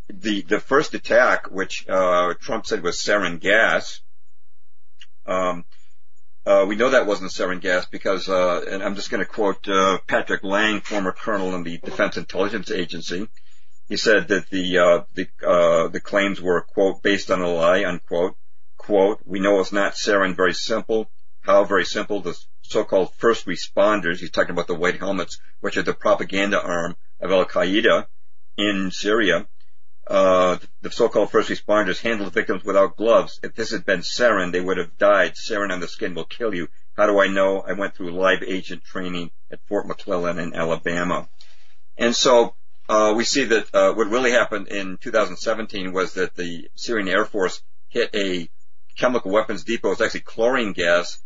the 0.09 0.41
the 0.43 0.59
first 0.59 0.93
attack, 0.93 1.51
which 1.51 1.87
uh, 1.89 2.33
Trump 2.39 2.65
said 2.65 2.83
was 2.83 2.97
sarin 2.97 3.39
gas, 3.39 4.01
um, 5.25 5.65
uh, 6.47 6.65
we 6.65 6.77
know 6.77 6.91
that 6.91 7.05
wasn't 7.05 7.29
sarin 7.29 7.59
gas 7.59 7.85
because, 7.87 8.29
uh, 8.29 8.63
and 8.71 8.81
I'm 8.81 8.95
just 8.95 9.09
going 9.09 9.19
to 9.19 9.29
quote 9.29 9.67
uh, 9.67 9.97
Patrick 10.07 10.45
Lang, 10.45 10.79
former 10.79 11.11
colonel 11.11 11.53
in 11.55 11.63
the 11.63 11.77
Defense 11.77 12.15
Intelligence 12.15 12.71
Agency. 12.71 13.27
He 13.89 13.97
said 13.97 14.29
that 14.29 14.49
the 14.49 14.77
uh, 14.77 14.99
the 15.13 15.27
uh, 15.45 15.87
the 15.89 15.99
claims 15.99 16.41
were 16.41 16.61
quote 16.61 17.03
based 17.03 17.31
on 17.31 17.41
a 17.41 17.49
lie 17.49 17.83
unquote. 17.83 18.35
Quote: 18.77 19.19
We 19.25 19.41
know 19.41 19.59
it's 19.59 19.73
not 19.73 19.95
sarin. 19.95 20.37
Very 20.37 20.53
simple. 20.53 21.11
How 21.41 21.65
very 21.65 21.85
simple? 21.85 22.21
The 22.21 22.37
so-called 22.61 23.13
first 23.15 23.45
responders. 23.45 24.19
He's 24.19 24.31
talking 24.31 24.51
about 24.51 24.67
the 24.67 24.75
white 24.75 24.99
helmets, 24.99 25.39
which 25.59 25.75
are 25.75 25.83
the 25.83 25.93
propaganda 25.93 26.61
arm 26.61 26.95
of 27.19 27.31
Al 27.31 27.45
Qaeda 27.45 28.07
in 28.57 28.91
Syria 28.91 29.47
uh, 30.09 30.57
the 30.81 30.91
so-called 30.91 31.31
first 31.31 31.49
responders 31.49 32.01
handled 32.01 32.33
victims 32.33 32.63
without 32.63 32.95
gloves. 32.95 33.39
If 33.43 33.55
this 33.55 33.71
had 33.71 33.85
been 33.85 34.01
sarin, 34.01 34.51
they 34.51 34.61
would 34.61 34.77
have 34.77 34.97
died. 34.97 35.33
Sarin 35.33 35.71
on 35.71 35.81
the 35.81 35.87
skin 35.87 36.15
will 36.15 36.25
kill 36.25 36.55
you. 36.55 36.69
How 36.95 37.07
do 37.07 37.19
I 37.19 37.27
know? 37.27 37.59
I 37.59 37.73
went 37.73 37.95
through 37.95 38.11
live 38.11 38.41
agent 38.41 38.83
training 38.83 39.31
at 39.51 39.59
Fort 39.67 39.85
McClellan 39.85 40.39
in 40.39 40.53
Alabama. 40.53 41.27
And 41.97 42.15
so, 42.15 42.55
uh, 42.87 43.13
we 43.17 43.25
see 43.25 43.43
that, 43.45 43.75
uh, 43.75 43.93
what 43.93 44.07
really 44.07 44.31
happened 44.31 44.69
in 44.69 44.97
2017 44.97 45.91
was 45.91 46.13
that 46.13 46.35
the 46.35 46.69
Syrian 46.75 47.09
Air 47.09 47.25
Force 47.25 47.61
hit 47.89 48.15
a 48.15 48.49
chemical 48.97 49.31
weapons 49.31 49.65
depot. 49.65 49.91
It's 49.91 50.01
actually 50.01 50.21
chlorine 50.21 50.71
gas 50.71 51.19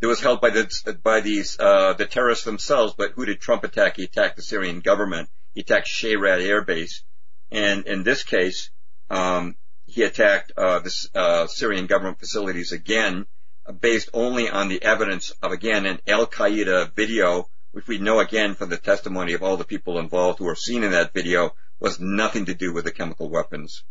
that 0.00 0.06
was 0.06 0.20
held 0.20 0.40
by 0.40 0.50
the, 0.50 0.98
by 1.02 1.20
these, 1.20 1.58
uh, 1.58 1.94
the 1.94 2.06
terrorists 2.06 2.44
themselves. 2.44 2.94
But 2.96 3.12
who 3.12 3.26
did 3.26 3.40
Trump 3.40 3.64
attack? 3.64 3.96
He 3.96 4.04
attacked 4.04 4.36
the 4.36 4.42
Syrian 4.42 4.78
government. 4.78 5.28
He 5.54 5.62
attacked 5.62 5.88
Shayrat 5.88 6.40
Air 6.40 6.62
Base 6.62 7.02
and 7.50 7.86
in 7.86 8.02
this 8.02 8.22
case, 8.22 8.70
um, 9.10 9.56
he 9.86 10.02
attacked 10.02 10.52
uh, 10.56 10.80
the 10.80 11.08
uh, 11.14 11.46
Syrian 11.46 11.86
government 11.86 12.18
facilities 12.18 12.72
again, 12.72 13.26
uh, 13.66 13.72
based 13.72 14.10
only 14.12 14.48
on 14.48 14.68
the 14.68 14.82
evidence 14.82 15.30
of 15.42 15.52
again 15.52 15.86
an 15.86 16.00
Al 16.06 16.26
Qaeda 16.26 16.94
video, 16.94 17.48
which 17.72 17.86
we 17.86 17.98
know 17.98 18.20
again 18.20 18.54
from 18.54 18.68
the 18.68 18.76
testimony 18.76 19.32
of 19.32 19.42
all 19.42 19.56
the 19.56 19.64
people 19.64 19.98
involved 19.98 20.38
who 20.38 20.48
are 20.48 20.54
seen 20.54 20.84
in 20.84 20.92
that 20.92 21.14
video 21.14 21.54
was 21.80 22.00
nothing 22.00 22.46
to 22.46 22.54
do 22.54 22.72
with 22.72 22.84
the 22.84 22.92
chemical 22.92 23.30
weapons 23.30 23.84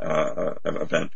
uh, 0.00 0.54
event. 0.64 1.12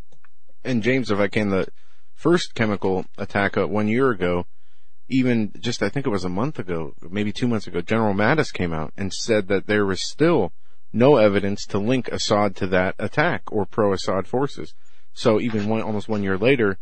And 0.62 0.82
James, 0.82 1.11
if 1.11 1.19
I 1.19 1.28
can, 1.28 1.51
the 1.51 1.66
first 2.15 2.55
chemical 2.55 3.05
attack 3.19 3.59
uh, 3.59 3.66
one 3.66 3.89
year 3.89 4.11
ago, 4.11 4.47
even 5.09 5.52
just 5.61 5.82
I 5.82 5.90
think 5.90 6.06
it 6.06 6.11
was 6.11 6.24
a 6.24 6.31
month 6.31 6.59
ago, 6.59 6.94
maybe 7.02 7.32
two 7.32 7.48
months 7.48 7.66
ago, 7.66 7.82
General 7.82 8.15
Mattis 8.15 8.52
came 8.52 8.73
out 8.73 8.93
and 8.97 9.12
said 9.12 9.48
that 9.48 9.66
there 9.66 9.85
was 9.85 10.01
still 10.01 10.52
no 10.95 11.16
evidence 11.16 11.66
to 11.66 11.79
link 11.79 12.09
Assad 12.09 12.55
to 12.57 12.66
that 12.69 12.95
attack 12.99 13.43
or 13.51 13.66
pro-Assad 13.66 14.29
forces. 14.29 14.75
So 15.12 15.41
even 15.41 15.69
one, 15.69 15.83
almost 15.83 16.09
one 16.09 16.23
year 16.23 16.39
later, 16.39 16.79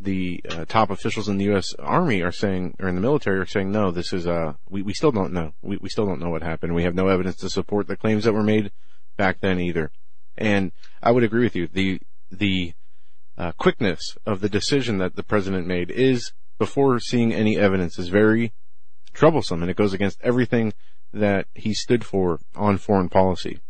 the 0.00 0.40
uh, 0.48 0.64
top 0.66 0.90
officials 0.90 1.28
in 1.28 1.36
the 1.36 1.46
U.S. 1.46 1.74
Army 1.78 2.22
are 2.22 2.32
saying, 2.32 2.76
or 2.78 2.88
in 2.88 2.94
the 2.94 3.00
military 3.00 3.38
are 3.38 3.46
saying, 3.46 3.72
no, 3.72 3.90
this 3.90 4.12
is, 4.12 4.26
uh, 4.26 4.54
we, 4.70 4.82
we 4.82 4.94
still 4.94 5.10
don't 5.10 5.32
know. 5.32 5.52
We, 5.62 5.78
we 5.78 5.88
still 5.88 6.06
don't 6.06 6.20
know 6.20 6.30
what 6.30 6.42
happened. 6.42 6.74
We 6.74 6.84
have 6.84 6.94
no 6.94 7.08
evidence 7.08 7.36
to 7.36 7.50
support 7.50 7.88
the 7.88 7.96
claims 7.96 8.24
that 8.24 8.32
were 8.32 8.42
made 8.42 8.70
back 9.16 9.40
then 9.40 9.58
either. 9.58 9.90
And 10.38 10.70
I 11.02 11.10
would 11.10 11.24
agree 11.24 11.42
with 11.42 11.56
you. 11.56 11.66
The, 11.66 12.00
the, 12.30 12.72
uh, 13.38 13.52
quickness 13.52 14.16
of 14.24 14.40
the 14.40 14.48
decision 14.48 14.98
that 14.98 15.16
the 15.16 15.22
president 15.22 15.66
made 15.66 15.90
is 15.90 16.32
before 16.58 16.98
seeing 17.00 17.34
any 17.34 17.58
evidence 17.58 17.98
is 17.98 18.08
very 18.08 18.52
troublesome 19.12 19.62
and 19.62 19.70
it 19.70 19.76
goes 19.76 19.92
against 19.92 20.20
everything 20.22 20.72
that 21.16 21.46
he 21.54 21.74
stood 21.74 22.04
for 22.04 22.38
on 22.54 22.78
foreign 22.78 23.08
policy. 23.08 23.60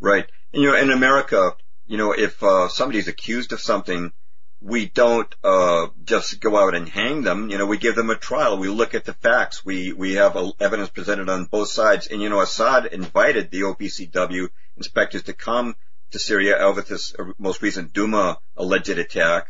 Right. 0.00 0.26
And, 0.52 0.62
you 0.62 0.70
know, 0.70 0.76
in 0.76 0.90
America, 0.90 1.52
you 1.86 1.96
know, 1.96 2.12
if 2.12 2.42
uh, 2.42 2.68
somebody's 2.68 3.08
accused 3.08 3.52
of 3.52 3.60
something, 3.60 4.12
we 4.60 4.86
don't 4.86 5.32
uh, 5.44 5.88
just 6.04 6.40
go 6.40 6.56
out 6.56 6.74
and 6.74 6.88
hang 6.88 7.22
them. 7.22 7.50
You 7.50 7.58
know, 7.58 7.66
we 7.66 7.78
give 7.78 7.94
them 7.94 8.10
a 8.10 8.16
trial. 8.16 8.58
We 8.58 8.68
look 8.68 8.94
at 8.94 9.04
the 9.04 9.12
facts. 9.12 9.64
We 9.64 9.92
we 9.92 10.14
have 10.14 10.36
evidence 10.58 10.88
presented 10.88 11.28
on 11.28 11.44
both 11.44 11.68
sides. 11.68 12.06
And 12.06 12.22
you 12.22 12.28
know, 12.28 12.40
Assad 12.40 12.86
invited 12.86 13.50
the 13.50 13.62
OPCW 13.62 14.48
inspectors 14.76 15.24
to 15.24 15.32
come 15.32 15.76
to 16.10 16.18
Syria 16.18 16.56
over 16.58 16.80
this 16.80 17.14
most 17.38 17.62
recent 17.62 17.92
Duma 17.92 18.38
alleged 18.56 18.98
attack. 18.98 19.48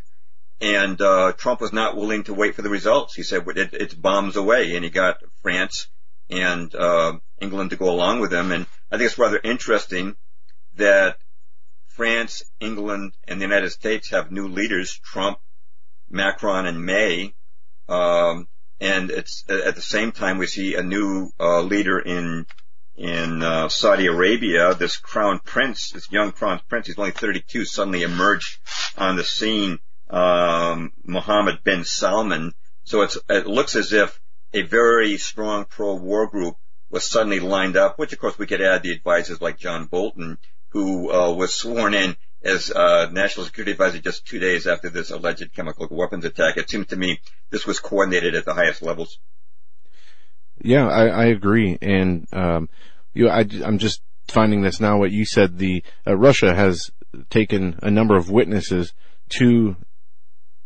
And 0.60 1.00
uh, 1.00 1.32
Trump 1.32 1.60
was 1.60 1.72
not 1.72 1.96
willing 1.96 2.24
to 2.24 2.34
wait 2.34 2.54
for 2.54 2.62
the 2.62 2.70
results. 2.70 3.14
He 3.14 3.22
said 3.22 3.46
it, 3.46 3.74
it's 3.74 3.94
bombs 3.94 4.36
away, 4.36 4.74
and 4.74 4.84
he 4.84 4.90
got 4.90 5.18
France 5.42 5.86
and 6.30 6.74
uh, 6.74 7.18
England 7.40 7.70
to 7.70 7.76
go 7.76 7.90
along 7.90 8.20
with 8.20 8.30
them. 8.30 8.52
And 8.52 8.66
I 8.90 8.96
think 8.96 9.10
it's 9.10 9.18
rather 9.18 9.40
interesting 9.42 10.16
that 10.76 11.18
France, 11.86 12.42
England, 12.60 13.12
and 13.26 13.40
the 13.40 13.44
United 13.44 13.70
States 13.70 14.10
have 14.10 14.30
new 14.30 14.48
leaders, 14.48 14.98
Trump, 15.02 15.38
Macron, 16.10 16.66
and 16.66 16.84
May. 16.84 17.34
Um, 17.88 18.48
and 18.80 19.10
it's 19.10 19.44
at 19.48 19.74
the 19.74 19.82
same 19.82 20.12
time 20.12 20.38
we 20.38 20.46
see 20.46 20.74
a 20.74 20.82
new 20.82 21.30
uh, 21.40 21.62
leader 21.62 21.98
in 21.98 22.46
in 22.96 23.42
uh, 23.42 23.68
Saudi 23.68 24.06
Arabia. 24.06 24.74
This 24.74 24.96
crown 24.96 25.40
prince, 25.44 25.90
this 25.90 26.10
young 26.10 26.32
crown 26.32 26.60
prince, 26.68 26.86
he's 26.86 26.98
only 26.98 27.12
32, 27.12 27.64
suddenly 27.64 28.02
emerged 28.02 28.58
on 28.96 29.16
the 29.16 29.24
scene. 29.24 29.78
Um, 30.08 30.92
Mohammed 31.04 31.64
bin 31.64 31.84
Salman. 31.84 32.52
So 32.84 33.02
it 33.02 33.46
looks 33.46 33.74
as 33.74 33.92
if 33.92 34.20
a 34.56 34.62
very 34.62 35.18
strong 35.18 35.66
pro-war 35.66 36.28
group 36.28 36.56
was 36.90 37.04
suddenly 37.04 37.40
lined 37.40 37.76
up, 37.76 37.98
which 37.98 38.12
of 38.12 38.18
course 38.18 38.38
we 38.38 38.46
could 38.46 38.62
add 38.62 38.82
the 38.82 38.92
advisors 38.92 39.40
like 39.40 39.58
John 39.58 39.84
Bolton, 39.86 40.38
who 40.70 41.12
uh, 41.12 41.32
was 41.32 41.54
sworn 41.54 41.94
in 41.94 42.16
as 42.42 42.70
uh, 42.70 43.10
National 43.10 43.44
Security 43.44 43.72
Advisor 43.72 43.98
just 43.98 44.26
two 44.26 44.38
days 44.38 44.66
after 44.66 44.88
this 44.88 45.10
alleged 45.10 45.52
chemical 45.54 45.88
weapons 45.90 46.24
attack. 46.24 46.56
It 46.56 46.70
seems 46.70 46.86
to 46.88 46.96
me 46.96 47.20
this 47.50 47.66
was 47.66 47.80
coordinated 47.80 48.34
at 48.34 48.44
the 48.44 48.54
highest 48.54 48.82
levels. 48.82 49.18
Yeah, 50.58 50.88
I, 50.88 51.06
I 51.06 51.24
agree, 51.26 51.76
and 51.82 52.26
um, 52.32 52.70
you, 53.12 53.28
I, 53.28 53.40
am 53.40 53.76
just 53.76 54.00
finding 54.28 54.62
this 54.62 54.80
now. 54.80 54.98
What 54.98 55.10
you 55.10 55.26
said, 55.26 55.58
the 55.58 55.82
uh, 56.06 56.16
Russia 56.16 56.54
has 56.54 56.90
taken 57.28 57.78
a 57.82 57.90
number 57.90 58.16
of 58.16 58.30
witnesses 58.30 58.94
to 59.38 59.76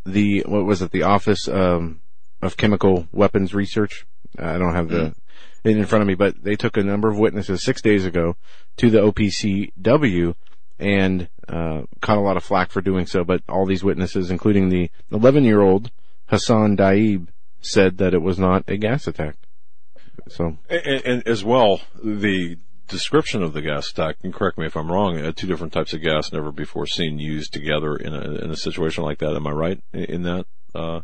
the 0.06 0.44
what 0.46 0.64
was 0.64 0.80
it, 0.80 0.92
the 0.92 1.02
Office 1.02 1.48
um, 1.48 2.00
of 2.42 2.56
Chemical 2.56 3.06
Weapons 3.12 3.54
Research. 3.54 4.06
I 4.38 4.58
don't 4.58 4.74
have 4.74 4.88
the 4.88 4.96
mm. 4.96 5.14
it 5.64 5.76
in 5.76 5.86
front 5.86 6.02
of 6.02 6.08
me, 6.08 6.14
but 6.14 6.42
they 6.42 6.56
took 6.56 6.76
a 6.76 6.82
number 6.82 7.08
of 7.08 7.18
witnesses 7.18 7.62
six 7.62 7.82
days 7.82 8.06
ago 8.06 8.36
to 8.76 8.90
the 8.90 8.98
OPCW 8.98 10.34
and 10.78 11.28
uh, 11.48 11.82
caught 12.00 12.16
a 12.16 12.22
lot 12.22 12.36
of 12.36 12.44
flack 12.44 12.70
for 12.70 12.80
doing 12.80 13.06
so. 13.06 13.24
But 13.24 13.42
all 13.48 13.66
these 13.66 13.84
witnesses, 13.84 14.30
including 14.30 14.68
the 14.68 14.90
11 15.12 15.44
year 15.44 15.60
old 15.60 15.90
Hassan 16.26 16.76
Diab, 16.76 17.28
said 17.60 17.98
that 17.98 18.14
it 18.14 18.22
was 18.22 18.38
not 18.38 18.64
a 18.68 18.76
gas 18.76 19.06
attack. 19.06 19.36
So, 20.28 20.56
and, 20.68 21.02
and 21.04 21.28
as 21.28 21.44
well, 21.44 21.80
the 22.02 22.56
description 22.88 23.42
of 23.42 23.52
the 23.52 23.62
gas 23.62 23.90
attack, 23.90 24.16
and 24.22 24.32
correct 24.32 24.58
me 24.58 24.66
if 24.66 24.76
I'm 24.76 24.90
wrong, 24.90 25.18
uh, 25.18 25.32
two 25.32 25.46
different 25.46 25.72
types 25.72 25.92
of 25.92 26.02
gas 26.02 26.32
never 26.32 26.52
before 26.52 26.86
seen 26.86 27.18
used 27.18 27.52
together 27.52 27.96
in 27.96 28.14
a, 28.14 28.20
in 28.44 28.50
a 28.50 28.56
situation 28.56 29.04
like 29.04 29.18
that. 29.18 29.34
Am 29.34 29.46
I 29.46 29.52
right 29.52 29.80
in 29.92 30.22
that? 30.22 30.46
Uh, 30.74 31.00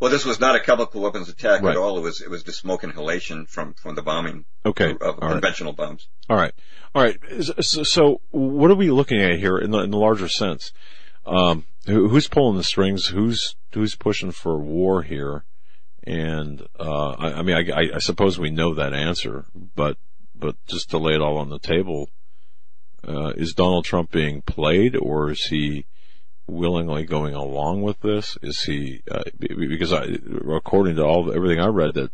well, 0.00 0.10
this 0.10 0.24
was 0.24 0.40
not 0.40 0.56
a 0.56 0.60
chemical 0.60 1.00
weapons 1.00 1.28
attack 1.28 1.62
right. 1.62 1.72
at 1.72 1.76
all. 1.76 1.98
It 1.98 2.02
was 2.02 2.20
it 2.20 2.30
was 2.30 2.44
the 2.44 2.52
smoke 2.52 2.84
inhalation 2.84 3.46
from 3.46 3.74
from 3.74 3.94
the 3.94 4.02
bombing. 4.02 4.44
Okay, 4.66 4.90
of, 4.90 5.00
of 5.00 5.20
conventional 5.20 5.72
right. 5.72 5.88
bombs. 5.88 6.08
All 6.28 6.36
right, 6.36 6.52
all 6.94 7.02
right. 7.02 7.18
So, 7.60 7.82
so, 7.82 8.20
what 8.30 8.70
are 8.70 8.76
we 8.76 8.90
looking 8.90 9.20
at 9.20 9.38
here 9.38 9.58
in 9.58 9.70
the, 9.70 9.78
in 9.78 9.90
the 9.90 9.98
larger 9.98 10.28
sense? 10.28 10.72
Um, 11.26 11.64
who, 11.86 12.08
who's 12.08 12.28
pulling 12.28 12.56
the 12.56 12.64
strings? 12.64 13.06
Who's 13.06 13.56
who's 13.72 13.94
pushing 13.94 14.32
for 14.32 14.58
war 14.58 15.02
here? 15.02 15.44
And 16.06 16.66
uh, 16.78 17.10
I, 17.10 17.32
I, 17.38 17.42
mean, 17.42 17.56
I, 17.56 17.94
I 17.94 17.98
suppose 17.98 18.38
we 18.38 18.50
know 18.50 18.74
that 18.74 18.92
answer, 18.92 19.46
but 19.74 19.96
but 20.34 20.56
just 20.66 20.90
to 20.90 20.98
lay 20.98 21.14
it 21.14 21.22
all 21.22 21.38
on 21.38 21.48
the 21.48 21.58
table, 21.58 22.10
uh, 23.06 23.32
is 23.36 23.54
Donald 23.54 23.84
Trump 23.84 24.10
being 24.10 24.42
played, 24.42 24.96
or 24.96 25.30
is 25.30 25.44
he? 25.44 25.86
Willingly 26.46 27.04
going 27.04 27.34
along 27.34 27.82
with 27.82 28.00
this? 28.00 28.36
Is 28.42 28.62
he 28.62 29.02
uh, 29.10 29.22
because 29.38 29.92
I, 29.92 30.18
according 30.54 30.96
to 30.96 31.04
all 31.04 31.32
everything 31.34 31.60
I 31.60 31.68
read, 31.68 31.94
that 31.94 32.10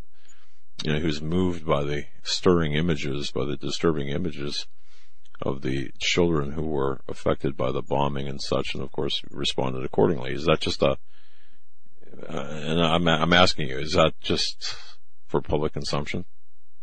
you 0.85 0.93
know 0.93 0.99
he 0.99 1.07
was 1.07 1.23
moved 1.23 1.67
by 1.67 1.85
the 1.85 2.05
stirring 2.23 2.75
images, 2.75 3.31
by 3.31 3.45
the 3.45 3.57
disturbing 3.57 4.09
images 4.09 4.67
of 5.43 5.63
the 5.63 5.91
children 5.99 6.53
who 6.53 6.67
were 6.67 7.01
affected 7.09 7.57
by 7.57 7.73
the 7.73 7.83
bombing 7.83 8.29
and 8.29 8.41
such, 8.41 8.75
and 8.75 8.83
of 8.83 8.93
course 8.93 9.23
responded 9.31 9.85
accordingly. 9.85 10.33
Is 10.33 10.45
that 10.45 10.61
just 10.61 10.83
a? 10.83 10.99
Uh, 12.29 12.37
and 12.37 12.81
I'm 12.81 13.09
I'm 13.09 13.33
asking 13.33 13.69
you, 13.69 13.79
is 13.79 13.93
that 13.93 14.13
just 14.21 14.75
for 15.27 15.41
public 15.41 15.73
consumption? 15.73 16.25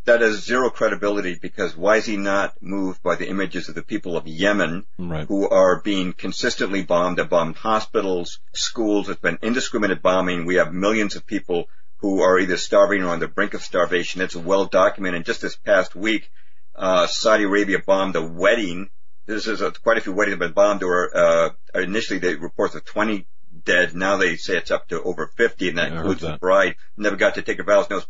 That 0.08 0.22
has 0.22 0.44
zero 0.44 0.70
credibility 0.70 1.38
because 1.40 1.76
why 1.76 1.98
is 1.98 2.06
he 2.06 2.16
not 2.16 2.54
moved 2.62 3.04
by 3.04 3.16
the 3.16 3.28
images 3.28 3.68
of 3.68 3.76
the 3.76 3.84
people 3.84 4.16
of 4.16 4.26
Yemen 4.26 4.86
right. 4.98 5.28
who 5.28 5.48
are 5.50 5.82
being 5.82 6.14
consistently 6.14 6.82
bombed? 6.82 7.18
They've 7.18 7.30
bombed 7.30 7.58
hospitals, 7.58 8.40
schools. 8.54 9.10
It's 9.10 9.20
been 9.20 9.38
indiscriminate 9.42 10.02
bombing. 10.02 10.46
We 10.46 10.56
have 10.56 10.74
millions 10.74 11.18
of 11.18 11.28
people 11.28 11.66
who 11.98 12.22
are 12.22 12.40
either 12.40 12.56
starving 12.56 13.04
or 13.04 13.10
on 13.10 13.20
the 13.20 13.28
brink 13.28 13.54
of 13.54 13.62
starvation. 13.62 14.22
It's 14.22 14.36
well 14.36 14.66
documented. 14.66 15.26
Just 15.26 15.42
this 15.42 15.58
past 15.58 15.94
week, 15.94 16.32
uh, 16.74 17.08
Saudi 17.08 17.44
Arabia 17.44 17.80
bombed 17.86 18.16
a 18.16 18.26
wedding. 18.26 18.90
This 19.26 19.46
is 19.46 19.60
a, 19.60 19.72
quite 19.72 19.98
a 19.98 20.02
few 20.02 20.14
weddings 20.14 20.34
have 20.34 20.40
been 20.40 20.54
bombed. 20.54 20.84
Or 20.84 21.16
uh, 21.16 21.50
initially, 21.76 22.20
they 22.20 22.36
reports 22.36 22.76
of 22.76 22.86
20 22.86 23.28
dead. 23.66 23.94
Now 23.94 24.16
they 24.16 24.38
say 24.38 24.56
it's 24.56 24.72
up 24.72 24.88
to 24.88 25.02
over 25.04 25.28
50, 25.36 25.68
and 25.68 25.78
that 25.80 25.92
yeah, 25.92 25.98
includes 25.98 26.22
that. 26.22 26.34
the 26.34 26.38
bride. 26.38 26.76
Never 26.96 27.18
got 27.18 27.36
to 27.36 27.42
take 27.42 27.58
her 27.58 27.64
vows. 27.64 27.90
No, 27.90 28.02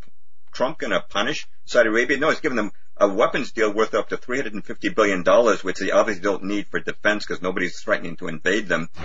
Trump 0.51 0.79
going 0.79 0.91
to 0.91 1.01
punish 1.01 1.47
Saudi 1.65 1.89
Arabia? 1.89 2.17
No, 2.17 2.29
he's 2.29 2.39
giving 2.39 2.55
them 2.55 2.71
a 2.99 3.07
weapons 3.07 3.51
deal 3.51 3.73
worth 3.73 3.93
up 3.93 4.09
to 4.09 4.17
$350 4.17 4.95
billion, 4.95 5.23
which 5.61 5.77
they 5.77 5.91
obviously 5.91 6.23
don't 6.23 6.43
need 6.43 6.67
for 6.67 6.79
defense 6.79 7.25
because 7.25 7.41
nobody's 7.41 7.79
threatening 7.79 8.15
to 8.17 8.27
invade 8.27 8.67
them. 8.67 8.89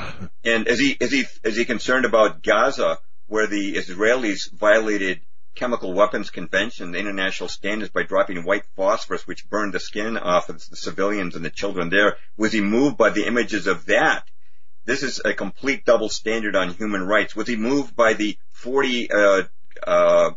And 0.45 0.67
is 0.67 0.81
he, 0.81 0.91
is 0.91 1.13
he, 1.13 1.25
is 1.45 1.57
he 1.57 1.65
concerned 1.65 2.05
about 2.05 2.43
Gaza 2.43 2.99
where 3.27 3.47
the 3.47 3.75
Israelis 3.75 4.51
violated 4.51 5.21
chemical 5.55 5.93
weapons 5.93 6.31
convention, 6.31 6.93
the 6.93 6.99
international 6.99 7.49
standards 7.49 7.93
by 7.93 8.03
dropping 8.03 8.45
white 8.45 8.65
phosphorus, 8.75 9.27
which 9.27 9.49
burned 9.49 9.75
the 9.75 9.81
skin 9.81 10.17
off 10.17 10.49
of 10.49 10.69
the 10.69 10.77
civilians 10.77 11.37
and 11.37 11.45
the 11.45 11.51
children 11.51 11.91
there? 11.91 12.17
Was 12.37 12.53
he 12.53 12.61
moved 12.61 12.97
by 12.97 13.11
the 13.11 13.27
images 13.27 13.67
of 13.67 13.87
that? 13.87 14.29
This 14.85 15.03
is 15.03 15.21
a 15.25 15.33
complete 15.33 15.85
double 15.85 16.09
standard 16.09 16.57
on 16.57 16.71
human 16.71 17.07
rights. 17.07 17.37
Was 17.37 17.47
he 17.47 17.57
moved 17.57 17.95
by 17.95 18.15
the 18.15 18.37
40, 18.51 19.11
uh, 19.13 19.43
uh, 19.87 20.31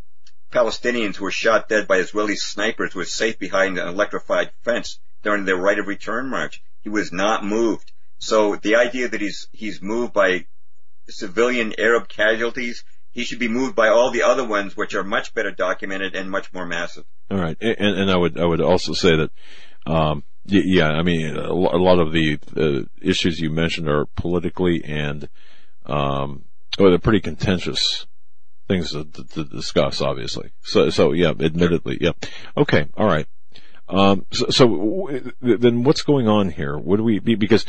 Palestinians 0.52 1.16
who 1.16 1.26
were 1.26 1.32
shot 1.32 1.70
dead 1.70 1.88
by 1.88 1.98
Israeli 1.98 2.36
snipers 2.36 2.96
were 2.96 3.06
safe 3.06 3.38
behind 3.40 3.78
an 3.78 3.88
electrified 3.88 4.52
fence 4.64 5.00
during 5.24 5.46
their 5.46 5.58
right 5.58 5.80
of 5.80 5.88
return 5.88 6.30
march. 6.30 6.62
He 6.82 6.90
was 6.90 7.12
not 7.12 7.44
moved. 7.44 7.92
So 8.20 8.56
the 8.56 8.76
idea 8.78 9.10
that 9.10 9.22
he's 9.22 9.48
he's 9.52 9.82
moved 9.82 10.14
by 10.14 10.46
civilian 11.10 11.74
Arab 11.78 12.08
casualties, 12.08 12.84
he 13.12 13.24
should 13.24 13.40
be 13.40 13.48
moved 13.48 13.76
by 13.76 13.90
all 13.90 14.12
the 14.12 14.24
other 14.24 14.48
ones, 14.48 14.76
which 14.76 14.96
are 14.96 15.04
much 15.04 15.34
better 15.34 15.52
documented 15.52 16.16
and 16.16 16.30
much 16.30 16.54
more 16.54 16.66
massive. 16.66 17.06
All 17.30 17.38
right, 17.38 17.58
and, 17.60 18.00
and 18.00 18.12
I 18.12 18.18
would 18.18 18.40
I 18.40 18.46
would 18.46 18.62
also 18.62 18.94
say 18.94 19.16
that, 19.16 19.32
um, 19.92 20.24
yeah, 20.46 20.88
I 20.88 21.02
mean, 21.02 21.36
a 21.36 21.54
lot 21.54 22.00
of 22.00 22.14
the 22.14 22.40
uh, 22.56 22.88
issues 23.02 23.40
you 23.40 23.50
mentioned 23.50 23.90
are 23.90 24.06
politically 24.16 24.84
and, 24.84 25.28
um, 25.86 26.46
well, 26.78 26.90
they're 26.90 27.00
pretty 27.00 27.22
contentious 27.22 28.06
things 28.68 28.92
to, 28.92 29.06
to, 29.06 29.24
to 29.24 29.44
discuss, 29.46 30.02
obviously. 30.02 30.52
So, 30.62 30.90
so 30.90 31.12
yeah, 31.12 31.32
admittedly, 31.40 31.98
yeah. 32.02 32.12
Okay, 32.58 32.88
all 32.96 33.08
right. 33.08 33.28
Um, 33.88 34.26
so, 34.32 34.50
so 34.50 35.22
then 35.42 35.84
what's 35.84 36.02
going 36.02 36.28
on 36.28 36.50
here? 36.50 36.78
What 36.78 36.98
do 36.98 37.04
we, 37.04 37.20
because 37.20 37.66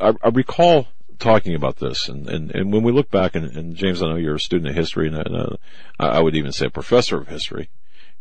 I, 0.00 0.14
I 0.22 0.28
recall 0.28 0.88
talking 1.18 1.54
about 1.54 1.76
this, 1.76 2.08
and, 2.08 2.28
and, 2.28 2.50
and 2.54 2.72
when 2.72 2.82
we 2.82 2.92
look 2.92 3.10
back, 3.10 3.34
and, 3.34 3.56
and 3.56 3.76
James, 3.76 4.02
I 4.02 4.08
know 4.08 4.16
you're 4.16 4.36
a 4.36 4.40
student 4.40 4.70
of 4.70 4.76
history, 4.76 5.08
and, 5.08 5.16
and 5.16 5.36
uh, 5.36 5.56
I 5.98 6.20
would 6.20 6.34
even 6.34 6.52
say 6.52 6.66
a 6.66 6.70
professor 6.70 7.18
of 7.18 7.28
history, 7.28 7.70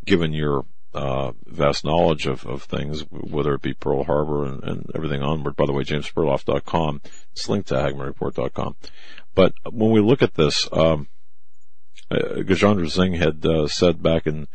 given 0.06 0.34
your 0.34 0.66
uh, 0.94 1.32
vast 1.46 1.86
knowledge 1.86 2.28
of, 2.28 2.46
of 2.46 2.64
things, 2.64 3.02
whether 3.10 3.54
it 3.54 3.62
be 3.62 3.74
Pearl 3.74 4.04
Harbor 4.04 4.46
and, 4.46 4.64
and 4.64 4.92
everything 4.94 5.22
onward. 5.22 5.56
By 5.56 5.66
the 5.66 5.74
way, 5.74 5.84
jamesperloff.com. 5.84 7.02
It's 7.32 7.48
linked 7.48 7.70
to 7.70 7.76
HagmannReport.com. 7.76 8.76
But 9.34 9.54
when 9.70 9.92
we 9.92 10.02
look 10.02 10.22
at 10.22 10.34
this, 10.34 10.68
um, 10.74 11.08
Gajendra 12.12 12.90
Singh 12.90 13.14
had 13.14 13.46
uh, 13.46 13.68
said 13.68 14.04
back 14.04 14.28
in, 14.28 14.48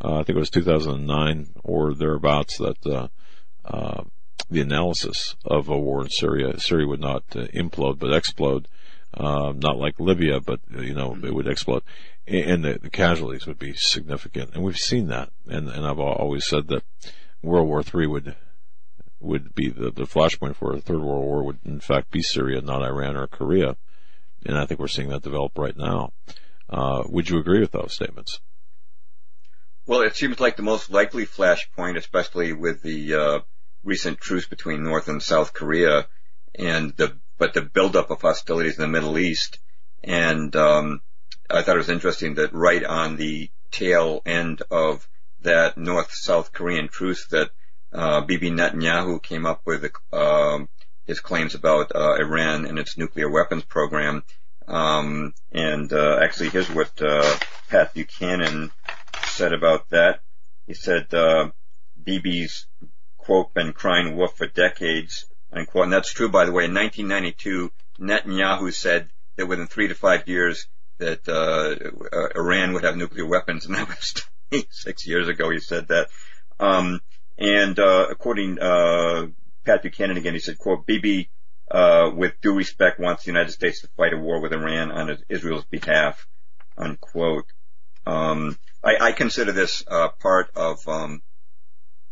uh, 0.00 0.20
I 0.20 0.22
think 0.22 0.36
it 0.36 0.40
was 0.40 0.50
2009 0.50 1.50
or 1.64 1.94
thereabouts, 1.94 2.58
that 2.58 2.86
uh, 2.86 3.08
uh, 3.64 4.04
the 4.48 4.60
analysis 4.60 5.36
of 5.44 5.68
a 5.68 5.78
war 5.78 6.02
in 6.02 6.08
Syria, 6.08 6.58
Syria 6.58 6.86
would 6.86 7.00
not 7.00 7.24
uh, 7.34 7.46
implode 7.54 7.98
but 7.98 8.12
explode, 8.12 8.68
not 9.16 9.76
like 9.76 9.98
Libya, 9.98 10.40
but 10.40 10.60
you 10.70 10.94
know 10.94 11.16
it 11.22 11.34
would 11.34 11.48
explode 11.48 11.82
and 12.30 12.64
the, 12.64 12.78
the, 12.80 12.90
casualties 12.90 13.46
would 13.46 13.58
be 13.58 13.74
significant. 13.74 14.54
And 14.54 14.62
we've 14.62 14.76
seen 14.76 15.08
that. 15.08 15.30
And, 15.46 15.68
and 15.68 15.86
I've 15.86 15.98
always 15.98 16.46
said 16.46 16.68
that 16.68 16.84
World 17.42 17.68
War 17.68 17.82
III 17.82 18.06
would, 18.06 18.36
would 19.18 19.54
be 19.54 19.68
the, 19.68 19.90
the 19.90 20.04
flashpoint 20.04 20.56
for 20.56 20.74
a 20.74 20.80
third 20.80 21.00
world 21.00 21.24
war 21.24 21.42
would 21.42 21.58
in 21.64 21.80
fact 21.80 22.10
be 22.10 22.22
Syria, 22.22 22.60
not 22.60 22.82
Iran 22.82 23.16
or 23.16 23.26
Korea. 23.26 23.76
And 24.46 24.56
I 24.56 24.64
think 24.64 24.80
we're 24.80 24.88
seeing 24.88 25.08
that 25.08 25.22
develop 25.22 25.58
right 25.58 25.76
now. 25.76 26.12
Uh, 26.70 27.02
would 27.06 27.28
you 27.28 27.38
agree 27.38 27.60
with 27.60 27.72
those 27.72 27.94
statements? 27.94 28.40
Well, 29.86 30.02
it 30.02 30.14
seems 30.14 30.38
like 30.38 30.56
the 30.56 30.62
most 30.62 30.90
likely 30.90 31.26
flashpoint, 31.26 31.96
especially 31.96 32.52
with 32.52 32.82
the 32.82 33.14
uh, 33.14 33.40
recent 33.82 34.20
truce 34.20 34.46
between 34.46 34.84
North 34.84 35.08
and 35.08 35.20
South 35.20 35.52
Korea, 35.52 36.06
and 36.54 36.96
the 36.96 37.18
but 37.38 37.54
the 37.54 37.62
buildup 37.62 38.10
of 38.10 38.20
hostilities 38.20 38.76
in 38.76 38.82
the 38.82 38.88
Middle 38.88 39.18
East, 39.18 39.58
and 40.04 40.54
um, 40.54 41.00
I 41.48 41.62
thought 41.62 41.76
it 41.76 41.78
was 41.78 41.88
interesting 41.88 42.34
that 42.34 42.52
right 42.52 42.84
on 42.84 43.16
the 43.16 43.50
tail 43.72 44.22
end 44.24 44.62
of 44.70 45.08
that 45.40 45.78
North-South 45.78 46.52
Korean 46.52 46.88
truce 46.88 47.26
that 47.28 47.50
uh, 47.92 48.20
Bibi 48.20 48.50
Netanyahu 48.50 49.22
came 49.22 49.46
up 49.46 49.62
with 49.64 49.90
uh, 50.12 50.58
his 51.06 51.20
claims 51.20 51.54
about 51.54 51.92
uh, 51.94 52.14
Iran 52.14 52.66
and 52.66 52.78
its 52.78 52.96
nuclear 52.96 53.30
weapons 53.30 53.64
program. 53.64 54.22
Um, 54.70 55.34
and 55.52 55.92
uh, 55.92 56.18
actually, 56.22 56.50
here's 56.50 56.70
what 56.70 56.90
uh, 57.02 57.36
Pat 57.68 57.92
Buchanan 57.92 58.70
said 59.24 59.52
about 59.52 59.88
that. 59.90 60.20
He 60.66 60.74
said 60.74 61.12
uh, 61.12 61.50
Bibi's 62.02 62.66
quote 63.18 63.52
been 63.52 63.72
crying 63.72 64.16
wolf 64.16 64.36
for 64.36 64.46
decades 64.46 65.26
unquote, 65.52 65.84
and 65.84 65.92
that's 65.92 66.12
true 66.12 66.28
by 66.28 66.44
the 66.44 66.52
way. 66.52 66.64
In 66.64 66.74
1992, 66.74 67.70
Netanyahu 68.00 68.72
said 68.72 69.08
that 69.36 69.46
within 69.46 69.66
three 69.66 69.88
to 69.88 69.94
five 69.94 70.28
years 70.28 70.66
that 70.98 71.28
uh, 71.28 72.16
uh, 72.16 72.28
Iran 72.36 72.72
would 72.74 72.84
have 72.84 72.96
nuclear 72.96 73.26
weapons, 73.26 73.66
and 73.66 73.74
that 73.74 73.88
was 73.88 74.14
six 74.70 75.06
years 75.06 75.28
ago. 75.28 75.50
He 75.50 75.60
said 75.60 75.88
that. 75.88 76.08
Um, 76.58 77.00
and 77.38 77.78
uh, 77.78 78.06
according 78.10 78.58
uh, 78.58 79.26
Pat 79.64 79.82
Buchanan 79.82 80.16
again, 80.16 80.34
he 80.34 80.40
said, 80.40 80.58
"quote 80.58 80.86
Bibi, 80.86 81.30
uh, 81.70 82.10
with 82.14 82.40
due 82.40 82.54
respect, 82.54 83.00
wants 83.00 83.24
the 83.24 83.30
United 83.30 83.52
States 83.52 83.80
to 83.80 83.88
fight 83.96 84.12
a 84.12 84.18
war 84.18 84.40
with 84.40 84.52
Iran 84.52 84.90
on 84.90 85.18
Israel's 85.28 85.64
behalf." 85.64 86.26
Unquote. 86.76 87.46
Um, 88.06 88.58
I, 88.82 88.96
I, 89.08 89.12
consider 89.12 89.52
this 89.52 89.84
uh, 89.86 90.08
part 90.20 90.50
of 90.56 90.88
um, 90.88 91.20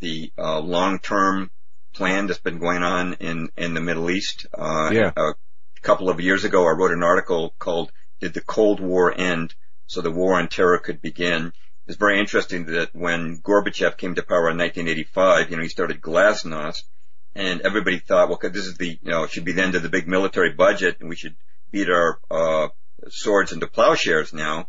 the 0.00 0.30
uh, 0.36 0.60
long-term 0.60 1.50
plan 1.94 2.26
that's 2.26 2.40
been 2.40 2.58
going 2.58 2.82
on 2.82 3.14
in 3.14 3.48
in 3.56 3.74
the 3.74 3.80
Middle 3.80 4.10
East. 4.10 4.46
Uh, 4.52 4.90
yeah. 4.92 5.12
A 5.16 5.34
couple 5.80 6.10
of 6.10 6.20
years 6.20 6.44
ago, 6.44 6.66
I 6.66 6.72
wrote 6.72 6.92
an 6.92 7.02
article 7.02 7.54
called 7.58 7.90
did 8.20 8.34
the 8.34 8.40
Cold 8.40 8.80
War 8.80 9.12
end 9.16 9.54
so 9.86 10.02
the 10.02 10.10
war 10.10 10.38
on 10.38 10.48
terror 10.48 10.78
could 10.78 11.00
begin? 11.00 11.52
It's 11.86 11.96
very 11.96 12.20
interesting 12.20 12.66
that 12.66 12.94
when 12.94 13.40
Gorbachev 13.40 13.96
came 13.96 14.14
to 14.14 14.22
power 14.22 14.50
in 14.50 14.58
1985, 14.58 15.50
you 15.50 15.56
know, 15.56 15.62
he 15.62 15.68
started 15.70 16.02
Glasnost, 16.02 16.82
and 17.34 17.60
everybody 17.62 17.98
thought, 17.98 18.28
well, 18.28 18.38
this 18.42 18.66
is 18.66 18.76
the, 18.76 18.98
you 19.02 19.10
know, 19.10 19.24
it 19.24 19.30
should 19.30 19.44
be 19.44 19.52
the 19.52 19.62
end 19.62 19.74
of 19.74 19.82
the 19.82 19.88
big 19.88 20.08
military 20.08 20.52
budget, 20.52 20.96
and 21.00 21.08
we 21.08 21.16
should 21.16 21.36
beat 21.70 21.88
our 21.88 22.18
uh, 22.30 22.68
swords 23.08 23.52
into 23.52 23.66
plowshares 23.66 24.32
now. 24.32 24.68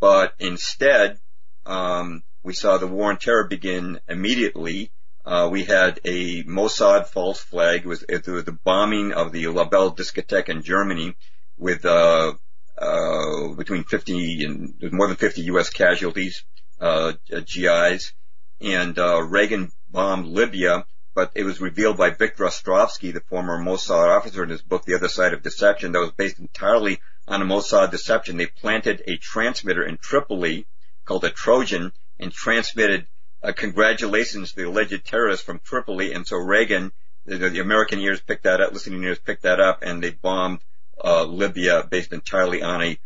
But 0.00 0.34
instead, 0.38 1.18
um, 1.66 2.22
we 2.42 2.52
saw 2.52 2.78
the 2.78 2.86
war 2.86 3.10
on 3.10 3.18
terror 3.18 3.44
begin 3.44 4.00
immediately. 4.08 4.92
Uh, 5.24 5.48
we 5.52 5.64
had 5.64 6.00
a 6.04 6.42
Mossad 6.44 7.06
false 7.06 7.40
flag. 7.40 7.80
It 7.80 7.86
was, 7.86 8.04
it 8.08 8.26
was 8.26 8.44
the 8.44 8.58
bombing 8.64 9.12
of 9.12 9.32
the 9.32 9.46
La 9.48 9.64
Belle 9.64 9.94
discotheque 9.94 10.48
in 10.48 10.62
Germany 10.62 11.14
with 11.58 11.84
uh, 11.84 12.32
uh, 12.78 13.48
between 13.48 13.84
50 13.84 14.44
and 14.44 14.92
more 14.92 15.06
than 15.06 15.16
50 15.16 15.42
U.S. 15.42 15.68
casualties, 15.68 16.44
uh, 16.80 17.12
GIs, 17.28 18.14
and 18.60 18.98
uh, 18.98 19.22
Reagan 19.22 19.70
bombed 19.90 20.26
Libya, 20.26 20.86
but 21.14 21.32
it 21.34 21.44
was 21.44 21.60
revealed 21.60 21.96
by 21.96 22.10
Victor 22.10 22.44
Ostrovsky, 22.44 23.12
the 23.12 23.20
former 23.20 23.58
Mossad 23.58 24.08
officer, 24.08 24.42
in 24.42 24.50
his 24.50 24.62
book 24.62 24.84
The 24.84 24.94
Other 24.94 25.08
Side 25.08 25.32
of 25.32 25.42
Deception, 25.42 25.92
that 25.92 26.00
was 26.00 26.12
based 26.12 26.38
entirely 26.38 27.00
on 27.26 27.42
a 27.42 27.44
Mossad 27.44 27.90
deception. 27.90 28.36
They 28.36 28.46
planted 28.46 29.02
a 29.06 29.16
transmitter 29.16 29.82
in 29.82 29.98
Tripoli 29.98 30.66
called 31.04 31.24
a 31.24 31.30
Trojan 31.30 31.92
and 32.18 32.32
transmitted 32.32 33.06
uh, 33.42 33.52
congratulations 33.52 34.50
to 34.50 34.56
the 34.56 34.68
alleged 34.68 35.04
terrorists 35.04 35.44
from 35.44 35.60
Tripoli, 35.60 36.12
and 36.12 36.26
so 36.26 36.36
Reagan, 36.36 36.92
the, 37.24 37.38
the 37.38 37.60
American 37.60 37.98
ears 37.98 38.20
picked 38.20 38.44
that 38.44 38.60
up, 38.60 38.72
listening 38.72 39.02
ears 39.02 39.18
picked 39.18 39.42
that 39.42 39.60
up, 39.60 39.82
and 39.82 40.02
they 40.02 40.10
bombed 40.10 40.60
uh, 41.02 41.24
Libya 41.24 41.86
based 41.88 42.12
entirely 42.12 42.62
on 42.62 42.82
a 42.82 42.98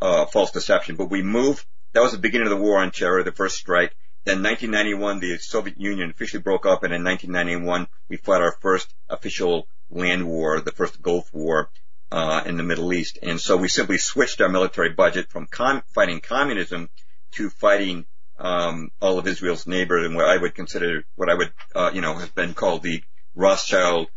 uh, 0.00 0.26
false 0.26 0.52
deception. 0.52 0.96
But 0.96 1.10
we 1.10 1.22
moved. 1.22 1.64
That 1.92 2.02
was 2.02 2.12
the 2.12 2.18
beginning 2.18 2.46
of 2.46 2.50
the 2.50 2.62
war 2.64 2.78
on 2.78 2.90
terror, 2.90 3.22
the 3.22 3.32
first 3.32 3.56
strike. 3.56 3.94
Then 4.24 4.42
1991, 4.42 5.20
the 5.20 5.38
Soviet 5.38 5.78
Union 5.78 6.10
officially 6.10 6.42
broke 6.42 6.64
up, 6.64 6.82
and 6.82 6.94
in 6.94 7.04
1991, 7.04 7.86
we 8.08 8.16
fought 8.16 8.40
our 8.40 8.56
first 8.62 8.94
official 9.08 9.68
land 9.90 10.26
war, 10.26 10.60
the 10.60 10.72
first 10.72 11.02
Gulf 11.02 11.32
War 11.34 11.70
uh, 12.10 12.42
in 12.46 12.56
the 12.56 12.62
Middle 12.62 12.92
East. 12.94 13.18
And 13.22 13.38
so 13.38 13.56
we 13.56 13.68
simply 13.68 13.98
switched 13.98 14.40
our 14.40 14.48
military 14.48 14.90
budget 14.94 15.30
from 15.30 15.46
com- 15.46 15.82
fighting 15.94 16.20
communism 16.20 16.88
to 17.32 17.50
fighting 17.50 18.06
um, 18.38 18.90
all 19.00 19.18
of 19.18 19.26
Israel's 19.26 19.66
neighbors 19.66 20.06
and 20.06 20.16
what 20.16 20.28
I 20.28 20.38
would 20.38 20.54
consider, 20.54 21.04
what 21.16 21.28
I 21.28 21.34
would, 21.34 21.52
uh, 21.74 21.90
you 21.92 22.00
know, 22.00 22.14
has 22.14 22.30
been 22.30 22.54
called 22.54 22.82
the 22.82 23.02
Rothschild 23.34 24.08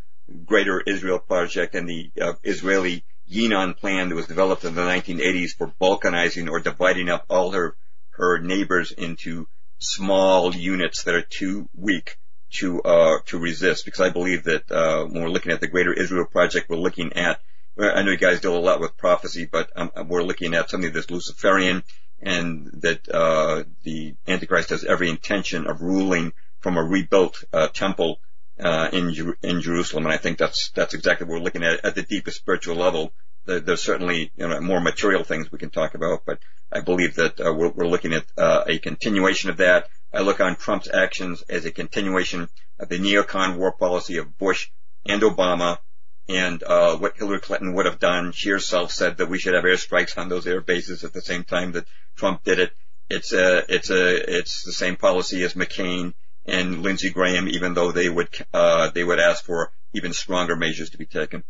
Greater 0.45 0.79
Israel 0.79 1.19
Project 1.19 1.75
and 1.75 1.88
the 1.88 2.11
uh, 2.21 2.34
Israeli 2.43 3.03
Yinon 3.29 3.75
plan 3.75 4.07
that 4.07 4.15
was 4.15 4.27
developed 4.27 4.63
in 4.63 4.73
the 4.73 4.81
1980s 4.81 5.51
for 5.57 5.73
balkanizing 5.81 6.49
or 6.49 6.59
dividing 6.61 7.09
up 7.09 7.25
all 7.29 7.51
her 7.51 7.75
her 8.11 8.39
neighbors 8.39 8.91
into 8.91 9.47
small 9.80 10.56
units 10.56 11.04
that 11.04 11.16
are 11.16 11.22
too 11.22 11.70
weak 11.76 12.18
to 12.54 12.82
uh, 12.82 13.18
to 13.28 13.38
resist. 13.38 13.86
Because 13.86 14.02
I 14.02 14.10
believe 14.10 14.44
that 14.45 14.72
uh, 14.72 15.06
when 15.06 15.24
we're 15.24 15.30
looking 15.30 15.52
at 15.52 15.60
the 15.60 15.68
Greater 15.68 15.94
Israel 15.94 16.26
Project, 16.26 16.70
we're 16.70 16.78
looking 16.78 17.14
at 17.14 17.40
I 17.80 18.02
know 18.02 18.12
you 18.12 18.18
guys 18.18 18.41
deal 18.41 18.58
a 18.58 18.60
lot 18.60 18.80
with 18.80 18.98
prophecy, 18.98 19.45
but 19.45 19.70
um, 19.76 19.91
we're 20.08 20.24
looking 20.24 20.56
at 20.56 20.70
something 20.70 20.91
that's 20.91 21.12
Luciferian 21.12 21.84
and 22.22 22.72
that 22.82 23.08
uh, 23.10 23.64
the 23.84 24.16
Antichrist 24.28 24.72
has 24.72 24.84
every 24.84 25.10
intention 25.10 25.68
of 25.68 25.82
ruling 25.82 26.34
from 26.60 26.78
a 26.78 26.84
rebuilt 26.84 27.44
uh, 27.54 27.68
temple 27.68 28.20
uh, 28.60 28.90
in 28.91 29.36
in 29.44 29.62
Jerusalem, 29.62 30.06
and 30.06 30.14
I 30.14 30.18
think 30.18 30.40
that's 30.40 30.70
that's 30.70 30.95
exactly 30.95 31.28
what 31.28 31.34
we're 31.34 31.44
looking 31.44 31.64
at 31.64 31.86
at 31.86 31.95
the 31.95 32.02
deepest 32.02 32.38
spiritual 32.38 32.76
level. 32.76 33.14
There's 33.48 33.82
certainly 33.82 34.32
you 34.36 34.48
know 34.48 34.60
more 34.60 34.82
material 34.82 35.24
things 35.24 35.52
we 35.52 35.57
can 35.57 35.69
talk 35.69 35.95
about, 35.95 36.24
but 36.26 36.40
I 36.72 36.82
believe 36.82 37.15
that 37.15 37.40
uh, 37.40 37.53
we're, 37.53 37.69
we're, 37.69 37.88
looking 37.88 38.14
at 38.14 38.26
uh, 38.38 38.64
a 38.68 38.78
continuation 38.78 39.49
of 39.49 39.57
that. 39.57 39.88
I 40.14 40.19
look 40.19 40.41
on 40.41 40.57
Trump's 40.57 40.90
actions 40.94 41.44
as 41.49 41.65
a 41.65 41.72
continuation 41.72 42.49
of 42.80 42.90
the 42.90 42.99
neocon 42.99 43.57
war 43.57 43.72
policy 43.72 44.18
of 44.18 44.38
Bush 44.38 44.69
and 45.06 45.22
Obama, 45.22 45.80
and 46.28 46.61
uh, 46.61 46.98
what 46.98 47.18
Hillary 47.18 47.40
Clinton 47.40 47.74
would 47.74 47.86
have 47.86 47.99
done. 47.99 48.34
She 48.34 48.49
herself 48.49 48.91
said 48.91 49.18
that 49.18 49.30
we 49.30 49.40
should 49.40 49.53
have 49.53 49.64
airstrikes 49.64 50.18
on 50.18 50.30
those 50.30 50.45
air 50.45 50.61
bases 50.61 51.03
at 51.03 51.14
the 51.14 51.22
same 51.22 51.44
time 51.44 51.72
that 51.72 51.88
Trump 52.15 52.44
did 52.44 52.60
it. 52.60 52.74
It's 53.10 53.32
a 53.32 53.64
it's 53.74 53.90
a 53.90 54.38
it's 54.38 54.64
the 54.64 54.74
same 54.74 54.98
policy 54.98 55.44
as 55.44 55.53
McCain 55.53 56.14
and 56.45 56.84
Lindsey 56.84 57.11
Graham, 57.11 57.48
even 57.48 57.74
though 57.74 57.91
they 57.94 58.10
would 58.10 58.30
uh, 58.53 58.90
they 58.90 59.03
would 59.03 59.19
ask 59.19 59.45
for 59.45 59.72
even 59.94 60.11
stronger 60.11 60.56
measures 60.56 60.90
to 60.90 60.98
be 60.98 61.06
taken. 61.06 61.44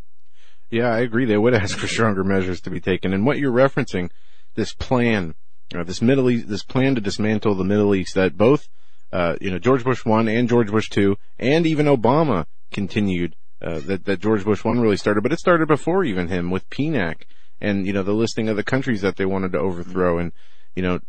Yeah, 0.70 0.88
I 0.88 1.00
agree. 1.00 1.24
They 1.24 1.36
would 1.36 1.54
ask 1.54 1.78
for 1.78 1.86
stronger 1.86 2.24
measures 2.24 2.60
to 2.62 2.70
be 2.70 2.80
taken. 2.80 3.12
And 3.12 3.24
what 3.24 3.38
you're 3.38 3.52
referencing, 3.52 4.10
this 4.54 4.74
plan, 4.74 5.34
uh, 5.74 5.84
this 5.84 6.02
Middle 6.02 6.30
East, 6.30 6.48
this 6.48 6.62
plan 6.62 6.94
to 6.94 7.00
dismantle 7.00 7.54
the 7.54 7.64
Middle 7.64 7.94
East, 7.94 8.14
that 8.14 8.36
both, 8.36 8.68
uh, 9.12 9.36
you 9.40 9.50
know, 9.50 9.58
George 9.58 9.84
Bush 9.84 10.04
one 10.04 10.28
and 10.28 10.48
George 10.48 10.70
Bush 10.70 10.88
two, 10.90 11.16
and 11.38 11.66
even 11.66 11.86
Obama 11.86 12.46
continued. 12.70 13.34
Uh, 13.60 13.80
that 13.80 14.04
that 14.04 14.20
George 14.20 14.44
Bush 14.44 14.62
one 14.62 14.78
really 14.78 14.96
started, 14.96 15.22
but 15.22 15.32
it 15.32 15.40
started 15.40 15.66
before 15.66 16.04
even 16.04 16.28
him 16.28 16.48
with 16.48 16.70
PNAC 16.70 17.22
and 17.60 17.86
you 17.86 17.92
know 17.92 18.02
the 18.02 18.12
listing 18.12 18.48
of 18.48 18.56
the 18.56 18.62
countries 18.62 19.00
that 19.02 19.16
they 19.16 19.26
wanted 19.26 19.52
to 19.52 19.58
overthrow 19.58 20.18
and 20.18 20.32
you 20.74 20.82
know 20.82 21.00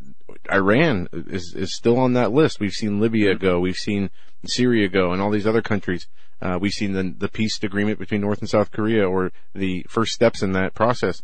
Iran 0.51 1.07
is 1.13 1.53
is 1.55 1.75
still 1.75 1.97
on 1.97 2.13
that 2.13 2.31
list. 2.31 2.59
We've 2.59 2.71
seen 2.71 2.99
Libya 2.99 3.35
go, 3.35 3.59
we've 3.59 3.75
seen 3.75 4.09
Syria 4.45 4.87
go, 4.89 5.11
and 5.11 5.21
all 5.21 5.31
these 5.31 5.47
other 5.47 5.61
countries. 5.61 6.07
Uh, 6.41 6.57
we've 6.59 6.71
seen 6.71 6.93
the 6.93 7.13
the 7.17 7.29
peace 7.29 7.61
agreement 7.63 7.99
between 7.99 8.21
North 8.21 8.39
and 8.39 8.49
South 8.49 8.71
Korea, 8.71 9.07
or 9.07 9.31
the 9.53 9.85
first 9.89 10.13
steps 10.13 10.41
in 10.41 10.53
that 10.53 10.73
process. 10.73 11.21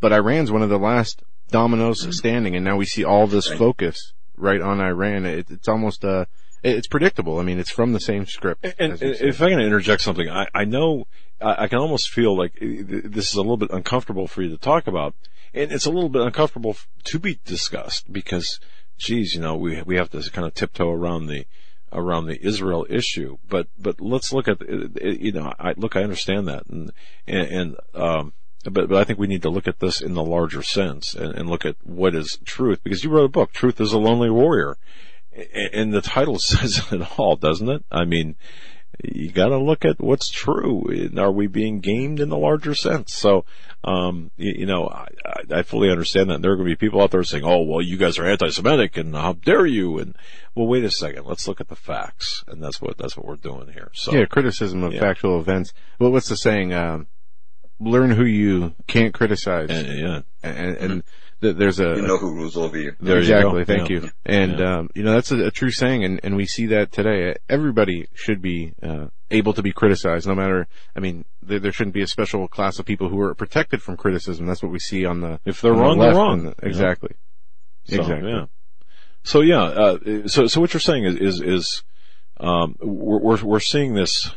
But 0.00 0.12
Iran's 0.12 0.50
one 0.50 0.62
of 0.62 0.70
the 0.70 0.78
last 0.78 1.22
dominoes 1.50 2.06
standing, 2.16 2.56
and 2.56 2.64
now 2.64 2.76
we 2.76 2.86
see 2.86 3.04
all 3.04 3.26
this 3.26 3.48
focus 3.48 4.12
right 4.36 4.60
on 4.60 4.80
Iran. 4.80 5.24
It, 5.24 5.50
it's 5.50 5.68
almost 5.68 6.04
uh, 6.04 6.26
it's 6.62 6.88
predictable. 6.88 7.38
I 7.38 7.42
mean, 7.42 7.58
it's 7.58 7.70
from 7.70 7.92
the 7.92 8.00
same 8.00 8.26
script. 8.26 8.64
And, 8.78 9.02
and 9.02 9.02
if 9.02 9.40
I 9.40 9.50
can 9.50 9.60
interject 9.60 10.02
something, 10.02 10.28
I, 10.28 10.46
I 10.54 10.64
know 10.64 11.06
I, 11.40 11.64
I 11.64 11.68
can 11.68 11.78
almost 11.78 12.10
feel 12.10 12.36
like 12.36 12.54
this 12.60 13.30
is 13.30 13.34
a 13.34 13.40
little 13.40 13.56
bit 13.56 13.70
uncomfortable 13.70 14.26
for 14.26 14.42
you 14.42 14.50
to 14.50 14.58
talk 14.58 14.86
about, 14.86 15.14
and 15.54 15.72
it's 15.72 15.86
a 15.86 15.90
little 15.90 16.08
bit 16.08 16.22
uncomfortable 16.22 16.76
to 17.04 17.18
be 17.18 17.38
discussed 17.44 18.12
because, 18.12 18.60
geez, 18.98 19.34
you 19.34 19.40
know, 19.40 19.56
we 19.56 19.82
we 19.82 19.96
have 19.96 20.10
to 20.10 20.30
kind 20.30 20.46
of 20.46 20.54
tiptoe 20.54 20.90
around 20.90 21.26
the 21.26 21.46
around 21.92 22.26
the 22.26 22.44
Israel 22.44 22.86
issue. 22.88 23.38
But 23.48 23.68
but 23.78 24.00
let's 24.00 24.32
look 24.32 24.48
at 24.48 24.60
you 25.02 25.32
know, 25.32 25.52
I 25.58 25.74
look, 25.76 25.96
I 25.96 26.02
understand 26.02 26.48
that, 26.48 26.66
and 26.66 26.92
and, 27.26 27.48
and 27.48 27.76
um, 27.94 28.32
but 28.64 28.88
but 28.88 28.98
I 28.98 29.04
think 29.04 29.18
we 29.18 29.26
need 29.26 29.42
to 29.42 29.50
look 29.50 29.68
at 29.68 29.80
this 29.80 30.00
in 30.00 30.14
the 30.14 30.24
larger 30.24 30.62
sense 30.62 31.14
and, 31.14 31.34
and 31.34 31.48
look 31.48 31.64
at 31.64 31.76
what 31.82 32.14
is 32.14 32.38
truth 32.44 32.80
because 32.82 33.04
you 33.04 33.10
wrote 33.10 33.24
a 33.24 33.28
book, 33.28 33.52
"Truth 33.52 33.80
is 33.80 33.92
a 33.92 33.98
Lonely 33.98 34.30
Warrior." 34.30 34.76
and 35.72 35.92
the 35.92 36.00
title 36.00 36.38
says 36.40 36.82
it 36.90 37.18
all, 37.18 37.36
doesn't 37.36 37.68
it? 37.68 37.84
I 37.90 38.04
mean, 38.04 38.36
you 39.02 39.30
got 39.30 39.48
to 39.48 39.58
look 39.58 39.84
at 39.84 40.00
what's 40.00 40.28
true. 40.28 41.10
Are 41.16 41.30
we 41.30 41.46
being 41.46 41.80
gamed 41.80 42.20
in 42.20 42.28
the 42.28 42.36
larger 42.36 42.74
sense? 42.74 43.14
So, 43.14 43.44
um, 43.82 44.30
you, 44.36 44.54
you, 44.58 44.66
know, 44.66 44.88
I, 44.88 45.08
I, 45.50 45.62
fully 45.62 45.90
understand 45.90 46.28
that. 46.28 46.34
And 46.34 46.44
there 46.44 46.52
are 46.52 46.56
going 46.56 46.68
to 46.68 46.72
be 46.72 46.76
people 46.76 47.00
out 47.00 47.10
there 47.10 47.22
saying, 47.24 47.44
"Oh, 47.44 47.62
well, 47.62 47.80
you 47.80 47.96
guys 47.96 48.18
are 48.18 48.26
anti-Semitic, 48.26 48.96
and 48.96 49.14
how 49.14 49.34
dare 49.34 49.66
you?" 49.66 49.98
And 49.98 50.16
well, 50.54 50.66
wait 50.66 50.84
a 50.84 50.90
second. 50.90 51.24
Let's 51.24 51.48
look 51.48 51.60
at 51.60 51.68
the 51.68 51.76
facts, 51.76 52.44
and 52.46 52.62
that's 52.62 52.80
what 52.80 52.98
that's 52.98 53.16
what 53.16 53.26
we're 53.26 53.36
doing 53.36 53.72
here. 53.72 53.90
So, 53.94 54.12
yeah, 54.12 54.26
criticism 54.26 54.82
of 54.82 54.92
yeah. 54.92 55.00
factual 55.00 55.40
events. 55.40 55.72
Well, 55.98 56.12
what's 56.12 56.28
the 56.28 56.36
saying? 56.36 56.74
Um, 56.74 57.06
learn 57.80 58.10
who 58.10 58.24
you 58.24 58.74
can't 58.86 59.14
criticize. 59.14 59.70
And, 59.70 59.98
yeah, 59.98 60.20
and, 60.42 60.76
and 60.76 61.02
there's 61.40 61.80
a 61.80 61.96
you 61.96 62.02
know 62.02 62.18
who 62.18 62.34
rules 62.34 62.56
over 62.56 62.78
you. 62.78 62.92
There 63.00 63.18
exactly. 63.18 63.60
You 63.60 63.64
Thank 63.64 63.88
yeah. 63.88 64.00
you. 64.00 64.10
And 64.26 64.58
yeah. 64.58 64.78
um, 64.78 64.90
you 64.94 65.02
know 65.02 65.12
that's 65.12 65.30
a, 65.30 65.46
a, 65.46 65.50
true 65.50 65.70
saying, 65.70 66.04
and, 66.04 66.20
and 66.22 66.36
we 66.36 66.46
see 66.46 66.66
that 66.66 66.92
today. 66.92 67.34
Everybody 67.48 68.08
should 68.14 68.42
be 68.42 68.74
uh, 68.82 69.06
able 69.30 69.54
to 69.54 69.62
be 69.62 69.72
criticized, 69.72 70.26
no 70.26 70.34
matter. 70.34 70.68
I 70.94 71.00
mean, 71.00 71.24
there, 71.42 71.58
there, 71.58 71.72
shouldn't 71.72 71.94
be 71.94 72.02
a 72.02 72.06
special 72.06 72.46
class 72.46 72.78
of 72.78 72.84
people 72.84 73.08
who 73.08 73.20
are 73.20 73.34
protected 73.34 73.82
from 73.82 73.96
criticism. 73.96 74.46
That's 74.46 74.62
what 74.62 74.72
we 74.72 74.78
see 74.78 75.06
on 75.06 75.20
the 75.20 75.40
if 75.44 75.60
they're 75.60 75.72
wrong, 75.72 75.98
the 75.98 76.06
they're 76.06 76.14
wrong. 76.14 76.42
The, 76.44 76.54
exactly. 76.62 77.16
So, 77.84 78.00
exactly. 78.00 78.30
Yeah. 78.30 78.46
So 79.22 79.40
yeah. 79.40 79.62
Uh, 79.62 80.28
so 80.28 80.46
so 80.46 80.60
what 80.60 80.74
you're 80.74 80.80
saying 80.80 81.04
is 81.04 81.16
is, 81.16 81.40
is 81.40 81.82
um, 82.38 82.76
we're, 82.80 83.18
we're 83.18 83.44
we're 83.44 83.60
seeing 83.60 83.94
this. 83.94 84.30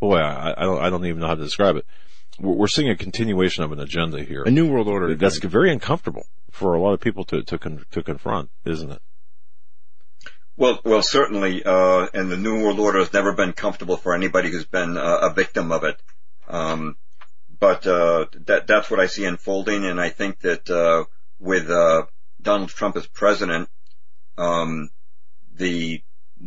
Boy, 0.00 0.16
I, 0.16 0.54
I 0.56 0.64
don't 0.64 0.82
I 0.82 0.90
don't 0.90 1.04
even 1.04 1.20
know 1.20 1.28
how 1.28 1.34
to 1.34 1.42
describe 1.42 1.76
it 1.76 1.86
we're 2.38 2.66
seeing 2.68 2.88
a 2.88 2.96
continuation 2.96 3.64
of 3.64 3.72
an 3.72 3.80
agenda 3.80 4.22
here. 4.22 4.42
A 4.42 4.50
new 4.50 4.70
world 4.70 4.88
order. 4.88 5.14
That's 5.14 5.38
very 5.38 5.72
uncomfortable 5.72 6.26
for 6.50 6.74
a 6.74 6.80
lot 6.80 6.94
of 6.94 7.00
people 7.00 7.24
to 7.26 7.42
to, 7.42 7.58
con- 7.58 7.84
to 7.92 8.02
confront, 8.02 8.50
isn't 8.64 8.90
it? 8.90 9.02
Well, 10.56 10.80
well, 10.84 11.02
certainly, 11.02 11.64
uh, 11.64 12.06
and 12.14 12.30
the 12.30 12.36
new 12.36 12.62
world 12.62 12.78
order 12.78 13.00
has 13.00 13.12
never 13.12 13.32
been 13.32 13.52
comfortable 13.52 13.96
for 13.96 14.14
anybody 14.14 14.50
who's 14.50 14.66
been 14.66 14.96
uh, 14.96 15.18
a 15.22 15.34
victim 15.34 15.72
of 15.72 15.82
it. 15.82 16.00
Um, 16.46 16.96
but 17.58 17.86
uh, 17.86 18.26
that 18.46 18.66
that's 18.66 18.90
what 18.90 19.00
I 19.00 19.06
see 19.06 19.24
unfolding, 19.24 19.84
and 19.84 20.00
I 20.00 20.10
think 20.10 20.40
that 20.40 20.70
uh, 20.70 21.04
with 21.40 21.70
uh, 21.70 22.06
Donald 22.40 22.68
Trump 22.70 22.96
as 22.96 23.06
president, 23.06 23.68
um, 24.38 24.90
the 25.54 26.02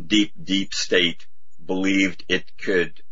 deep, 0.06 0.32
deep 0.42 0.72
state 0.74 1.26
believed 1.64 2.24
it 2.28 2.50
could 2.56 3.02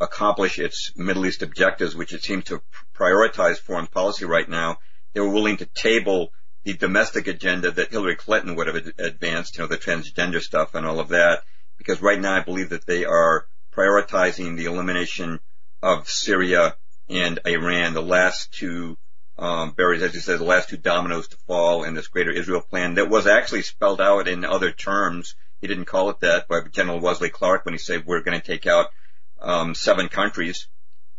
accomplish 0.00 0.58
its 0.58 0.92
Middle 0.96 1.26
East 1.26 1.42
objectives, 1.42 1.94
which 1.94 2.12
it 2.12 2.22
seems 2.22 2.44
to 2.44 2.62
prioritize 2.94 3.58
foreign 3.58 3.86
policy 3.86 4.24
right 4.24 4.48
now, 4.48 4.78
they 5.12 5.20
were 5.20 5.28
willing 5.28 5.58
to 5.58 5.66
table 5.66 6.32
the 6.64 6.72
domestic 6.74 7.26
agenda 7.26 7.70
that 7.70 7.90
Hillary 7.90 8.16
Clinton 8.16 8.54
would 8.56 8.66
have 8.66 8.92
advanced, 8.98 9.56
you 9.56 9.62
know, 9.62 9.68
the 9.68 9.78
transgender 9.78 10.40
stuff 10.40 10.74
and 10.74 10.86
all 10.86 11.00
of 11.00 11.08
that, 11.08 11.42
because 11.78 12.02
right 12.02 12.20
now 12.20 12.36
I 12.36 12.40
believe 12.40 12.70
that 12.70 12.86
they 12.86 13.04
are 13.04 13.46
prioritizing 13.74 14.56
the 14.56 14.66
elimination 14.66 15.40
of 15.82 16.08
Syria 16.08 16.76
and 17.08 17.38
Iran, 17.46 17.94
the 17.94 18.02
last 18.02 18.52
two 18.52 18.96
um, 19.38 19.70
berries, 19.72 20.02
as 20.02 20.14
you 20.14 20.20
said, 20.20 20.38
the 20.38 20.44
last 20.44 20.68
two 20.68 20.76
dominoes 20.76 21.28
to 21.28 21.36
fall 21.46 21.84
in 21.84 21.94
this 21.94 22.08
greater 22.08 22.30
Israel 22.30 22.60
plan 22.60 22.94
that 22.94 23.08
was 23.08 23.26
actually 23.26 23.62
spelled 23.62 24.00
out 24.00 24.28
in 24.28 24.44
other 24.44 24.70
terms. 24.70 25.34
He 25.60 25.66
didn't 25.66 25.86
call 25.86 26.10
it 26.10 26.20
that 26.20 26.46
but 26.48 26.72
General 26.72 27.00
Wesley 27.00 27.30
Clark 27.30 27.64
when 27.64 27.74
he 27.74 27.78
said 27.78 28.04
we're 28.04 28.22
going 28.22 28.38
to 28.38 28.46
take 28.46 28.66
out 28.66 28.90
seven 29.74 30.08
countries, 30.08 30.68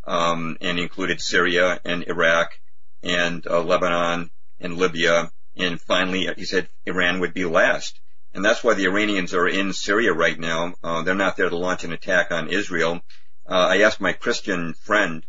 um, 0.05 0.57
and 0.61 0.79
included 0.79 1.21
Syria 1.21 1.79
and 1.85 2.03
Iraq 2.07 2.59
and 3.03 3.45
uh, 3.47 3.61
Lebanon 3.61 4.29
and 4.59 4.77
Libya, 4.77 5.31
and 5.55 5.79
finally 5.81 6.29
he 6.37 6.45
said 6.45 6.69
Iran 6.85 7.19
would 7.19 7.33
be 7.33 7.45
last. 7.45 7.99
And 8.33 8.45
that's 8.45 8.63
why 8.63 8.75
the 8.75 8.85
Iranians 8.85 9.33
are 9.33 9.47
in 9.47 9.73
Syria 9.73 10.13
right 10.13 10.39
now. 10.39 10.73
Uh, 10.83 11.01
they're 11.01 11.15
not 11.15 11.35
there 11.35 11.49
to 11.49 11.57
launch 11.57 11.83
an 11.83 11.91
attack 11.91 12.31
on 12.31 12.47
Israel. 12.47 13.01
Uh, 13.45 13.67
I 13.69 13.81
asked 13.81 13.99
my 13.99 14.13
Christian 14.13 14.73
friend 14.73 15.25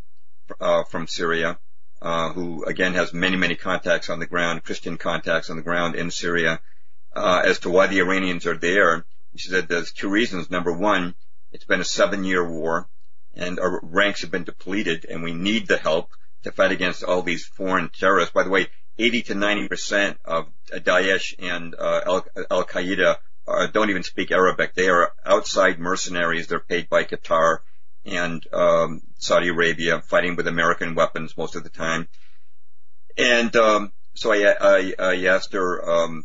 uh, 0.60 0.84
from 0.84 1.08
Syria, 1.08 1.58
uh, 2.00 2.32
who 2.32 2.64
again 2.64 2.94
has 2.94 3.12
many, 3.12 3.36
many 3.36 3.56
contacts 3.56 4.08
on 4.08 4.20
the 4.20 4.26
ground, 4.26 4.62
Christian 4.62 4.98
contacts 4.98 5.50
on 5.50 5.56
the 5.56 5.62
ground 5.62 5.96
in 5.96 6.10
Syria, 6.10 6.60
uh, 7.14 7.42
as 7.44 7.58
to 7.60 7.70
why 7.70 7.88
the 7.88 7.98
Iranians 7.98 8.46
are 8.46 8.56
there. 8.56 9.04
She 9.34 9.48
said 9.48 9.66
there's 9.66 9.92
two 9.92 10.10
reasons. 10.10 10.50
Number 10.50 10.72
one, 10.72 11.14
it's 11.52 11.64
been 11.64 11.80
a 11.80 11.84
seven-year 11.84 12.48
war, 12.48 12.88
and 13.34 13.60
our 13.60 13.80
ranks 13.82 14.22
have 14.22 14.30
been 14.30 14.44
depleted, 14.44 15.06
and 15.08 15.22
we 15.22 15.32
need 15.32 15.66
the 15.66 15.78
help 15.78 16.10
to 16.42 16.52
fight 16.52 16.72
against 16.72 17.04
all 17.04 17.22
these 17.22 17.46
foreign 17.46 17.88
terrorists. 17.88 18.32
By 18.32 18.42
the 18.42 18.50
way, 18.50 18.68
80 18.98 19.22
to 19.22 19.34
90 19.34 19.68
percent 19.68 20.18
of 20.24 20.48
Daesh 20.70 21.34
and 21.38 21.74
uh, 21.74 22.20
Al 22.50 22.64
Qaeda 22.64 23.16
uh, 23.46 23.66
don't 23.68 23.90
even 23.90 24.02
speak 24.02 24.30
Arabic. 24.30 24.74
They 24.74 24.88
are 24.88 25.12
outside 25.24 25.78
mercenaries. 25.78 26.46
They're 26.46 26.60
paid 26.60 26.88
by 26.88 27.04
Qatar 27.04 27.58
and 28.04 28.44
um, 28.52 29.02
Saudi 29.18 29.48
Arabia, 29.48 30.02
fighting 30.02 30.36
with 30.36 30.46
American 30.48 30.94
weapons 30.94 31.36
most 31.36 31.56
of 31.56 31.62
the 31.62 31.70
time. 31.70 32.08
And 33.16 33.54
um, 33.56 33.92
so 34.14 34.32
I, 34.32 34.54
I, 34.60 34.94
I 34.98 35.26
asked 35.26 35.52
her, 35.52 35.90
um, 35.90 36.24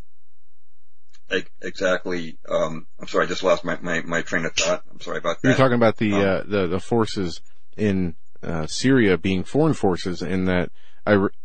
exactly. 1.60 2.38
Um, 2.48 2.86
I'm 2.98 3.08
sorry, 3.08 3.26
I 3.26 3.28
just 3.28 3.42
lost 3.42 3.64
my, 3.64 3.78
my, 3.80 4.02
my 4.02 4.22
train 4.22 4.44
of 4.44 4.54
thought. 4.54 4.82
I'm 4.90 5.00
sorry 5.00 5.18
about 5.18 5.40
that. 5.42 5.48
You're 5.48 5.56
talking 5.56 5.76
about 5.76 5.96
the 5.96 6.12
um, 6.14 6.20
uh, 6.20 6.42
the, 6.46 6.66
the 6.66 6.80
forces 6.80 7.40
in 7.76 8.14
uh, 8.42 8.66
Syria 8.66 9.18
being 9.18 9.44
foreign 9.44 9.74
forces, 9.74 10.22
in 10.22 10.46
that 10.46 10.70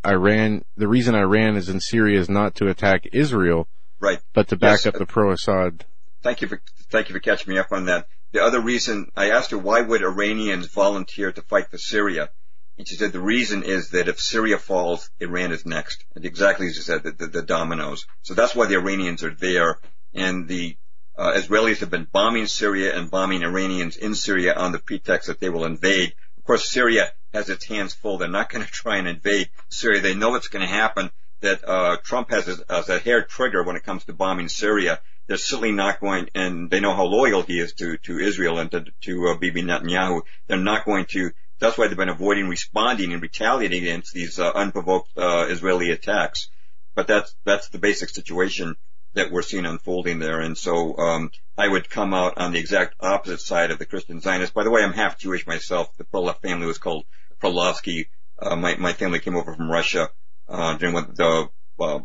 Iran. 0.05 0.65
The 0.77 0.87
reason 0.87 1.15
Iran 1.15 1.55
is 1.55 1.69
in 1.69 1.79
Syria 1.79 2.19
is 2.19 2.29
not 2.29 2.55
to 2.55 2.67
attack 2.67 3.07
Israel, 3.13 3.67
right? 3.99 4.19
But 4.33 4.49
to 4.49 4.55
back 4.55 4.79
yes. 4.83 4.87
up 4.87 4.95
the 4.95 5.05
pro-Assad. 5.05 5.85
Thank 6.21 6.41
you 6.41 6.47
for 6.47 6.61
thank 6.89 7.09
you 7.09 7.13
for 7.13 7.19
catching 7.19 7.53
me 7.53 7.59
up 7.59 7.71
on 7.71 7.85
that. 7.85 8.07
The 8.31 8.43
other 8.43 8.61
reason 8.61 9.11
I 9.15 9.29
asked 9.29 9.51
her 9.51 9.57
why 9.57 9.81
would 9.81 10.01
Iranians 10.01 10.67
volunteer 10.67 11.31
to 11.31 11.41
fight 11.41 11.69
for 11.69 11.77
Syria, 11.77 12.29
and 12.77 12.87
she 12.87 12.95
said 12.95 13.11
the 13.11 13.21
reason 13.21 13.63
is 13.63 13.89
that 13.91 14.07
if 14.07 14.19
Syria 14.19 14.57
falls, 14.57 15.09
Iran 15.19 15.51
is 15.51 15.65
next. 15.65 16.05
And 16.15 16.25
exactly 16.25 16.67
as 16.67 16.75
you 16.75 16.81
said, 16.81 17.03
the, 17.03 17.11
the, 17.11 17.27
the 17.27 17.41
dominoes. 17.43 18.07
So 18.23 18.33
that's 18.33 18.55
why 18.55 18.65
the 18.65 18.75
Iranians 18.75 19.23
are 19.23 19.33
there. 19.33 19.79
And 20.13 20.47
the 20.47 20.75
uh, 21.15 21.33
Israelis 21.33 21.79
have 21.79 21.91
been 21.91 22.07
bombing 22.11 22.47
Syria 22.47 22.97
and 22.97 23.11
bombing 23.11 23.43
Iranians 23.43 23.95
in 23.95 24.15
Syria 24.15 24.55
on 24.55 24.71
the 24.71 24.79
pretext 24.79 25.27
that 25.27 25.39
they 25.39 25.49
will 25.49 25.65
invade. 25.65 26.15
Of 26.37 26.43
course, 26.45 26.69
Syria 26.69 27.11
has 27.31 27.49
its 27.49 27.65
hands 27.65 27.93
full. 27.93 28.17
They're 28.17 28.27
not 28.27 28.49
going 28.51 28.65
to 28.65 28.71
try 28.71 28.97
and 28.97 29.07
invade 29.07 29.49
Syria. 29.69 30.01
They 30.01 30.15
know 30.15 30.29
what's 30.29 30.47
going 30.47 30.65
to 30.65 30.73
happen. 30.73 31.11
That 31.41 31.67
uh, 31.67 31.97
Trump 31.97 32.31
has 32.31 32.47
a, 32.47 32.73
has 32.73 32.87
a 32.87 32.99
hair 32.99 33.21
trigger 33.21 33.63
when 33.63 33.75
it 33.75 33.83
comes 33.83 34.05
to 34.05 34.13
bombing 34.13 34.47
Syria. 34.47 35.01
They're 35.27 35.37
certainly 35.37 35.73
not 35.73 35.99
going, 35.99 36.29
and 36.33 36.71
they 36.71 36.79
know 36.79 36.93
how 36.93 37.03
loyal 37.03 37.43
he 37.43 37.59
is 37.59 37.73
to 37.73 37.97
to 37.97 38.17
Israel 38.17 38.59
and 38.59 38.71
to, 38.71 38.85
to 39.01 39.27
uh, 39.27 39.37
Bibi 39.37 39.61
Netanyahu. 39.61 40.21
They're 40.47 40.57
not 40.57 40.85
going 40.85 41.05
to 41.07 41.31
that's 41.63 41.77
why 41.77 41.87
they've 41.87 41.97
been 41.97 42.09
avoiding 42.09 42.49
responding 42.49 43.13
and 43.13 43.21
retaliating 43.21 43.83
against 43.83 44.13
these 44.13 44.37
uh, 44.37 44.51
unprovoked 44.51 45.17
uh, 45.17 45.45
Israeli 45.47 45.91
attacks. 45.91 46.49
But 46.93 47.07
that's 47.07 47.33
that's 47.45 47.69
the 47.69 47.79
basic 47.79 48.09
situation 48.09 48.75
that 49.13 49.31
we're 49.31 49.43
seeing 49.43 49.65
unfolding 49.65 50.19
there. 50.19 50.41
And 50.41 50.57
so 50.57 50.97
um, 50.97 51.31
I 51.57 51.67
would 51.67 51.89
come 51.89 52.13
out 52.13 52.37
on 52.37 52.51
the 52.51 52.59
exact 52.59 52.95
opposite 52.99 53.39
side 53.39 53.71
of 53.71 53.79
the 53.79 53.85
Christian 53.85 54.19
Zionists. 54.19 54.53
By 54.53 54.63
the 54.63 54.71
way, 54.71 54.81
I'm 54.83 54.93
half 54.93 55.17
Jewish 55.17 55.47
myself. 55.47 55.95
The 55.97 56.03
Perloff 56.03 56.41
family 56.41 56.67
was 56.67 56.79
called 56.79 57.05
Perlovsky. 57.41 58.07
Uh, 58.37 58.55
my 58.55 58.75
my 58.75 58.93
family 58.93 59.19
came 59.19 59.37
over 59.37 59.55
from 59.55 59.71
Russia 59.71 60.09
uh, 60.49 60.75
during 60.77 60.93
the 60.93 61.49
uh, 61.79 61.99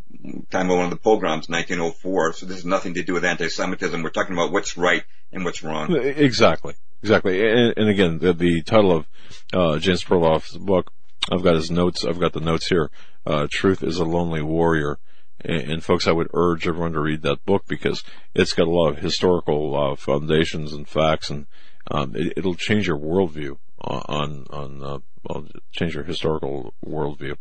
time 0.50 0.70
of 0.70 0.76
one 0.76 0.84
of 0.84 0.90
the 0.90 0.96
pogroms, 0.96 1.48
1904. 1.48 2.34
So 2.34 2.46
this 2.46 2.58
has 2.58 2.64
nothing 2.64 2.94
to 2.94 3.02
do 3.02 3.14
with 3.14 3.24
anti-Semitism. 3.24 4.02
We're 4.02 4.10
talking 4.10 4.34
about 4.34 4.52
what's 4.52 4.76
right 4.76 5.02
and 5.32 5.44
what's 5.44 5.62
wrong. 5.62 5.94
Exactly. 5.94 6.74
Exactly. 7.02 7.40
And, 7.48 7.74
and 7.76 7.88
again, 7.88 8.18
the, 8.18 8.32
the, 8.32 8.62
title 8.62 8.92
of 8.92 9.06
uh, 9.52 9.78
James 9.78 10.04
Perloff's 10.04 10.56
book, 10.56 10.92
I've 11.30 11.42
got 11.42 11.54
his 11.54 11.70
notes. 11.70 12.04
I've 12.04 12.20
got 12.20 12.32
the 12.32 12.40
notes 12.40 12.68
here. 12.68 12.90
Uh, 13.26 13.46
Truth 13.50 13.82
is 13.82 13.98
a 13.98 14.04
Lonely 14.04 14.42
Warrior. 14.42 14.98
And, 15.40 15.70
and, 15.70 15.84
folks, 15.84 16.06
I 16.08 16.12
would 16.12 16.30
urge 16.34 16.66
everyone 16.66 16.92
to 16.92 17.00
read 17.00 17.22
that 17.22 17.44
book 17.44 17.64
because 17.68 18.02
it's 18.34 18.54
got 18.54 18.66
a 18.66 18.70
lot 18.70 18.90
of 18.90 18.98
historical 18.98 19.76
uh, 19.76 19.94
foundations 19.94 20.72
and 20.72 20.88
facts, 20.88 21.30
and 21.30 21.46
um, 21.90 22.14
it, 22.16 22.44
will 22.44 22.56
change 22.56 22.88
your 22.88 22.98
worldview 22.98 23.58
on 23.80 24.46
on 24.50 24.82
uh, 24.82 24.98
well, 25.22 25.46
change 25.70 25.94
your 25.94 26.02
historical 26.04 26.74
worldview. 26.84 27.36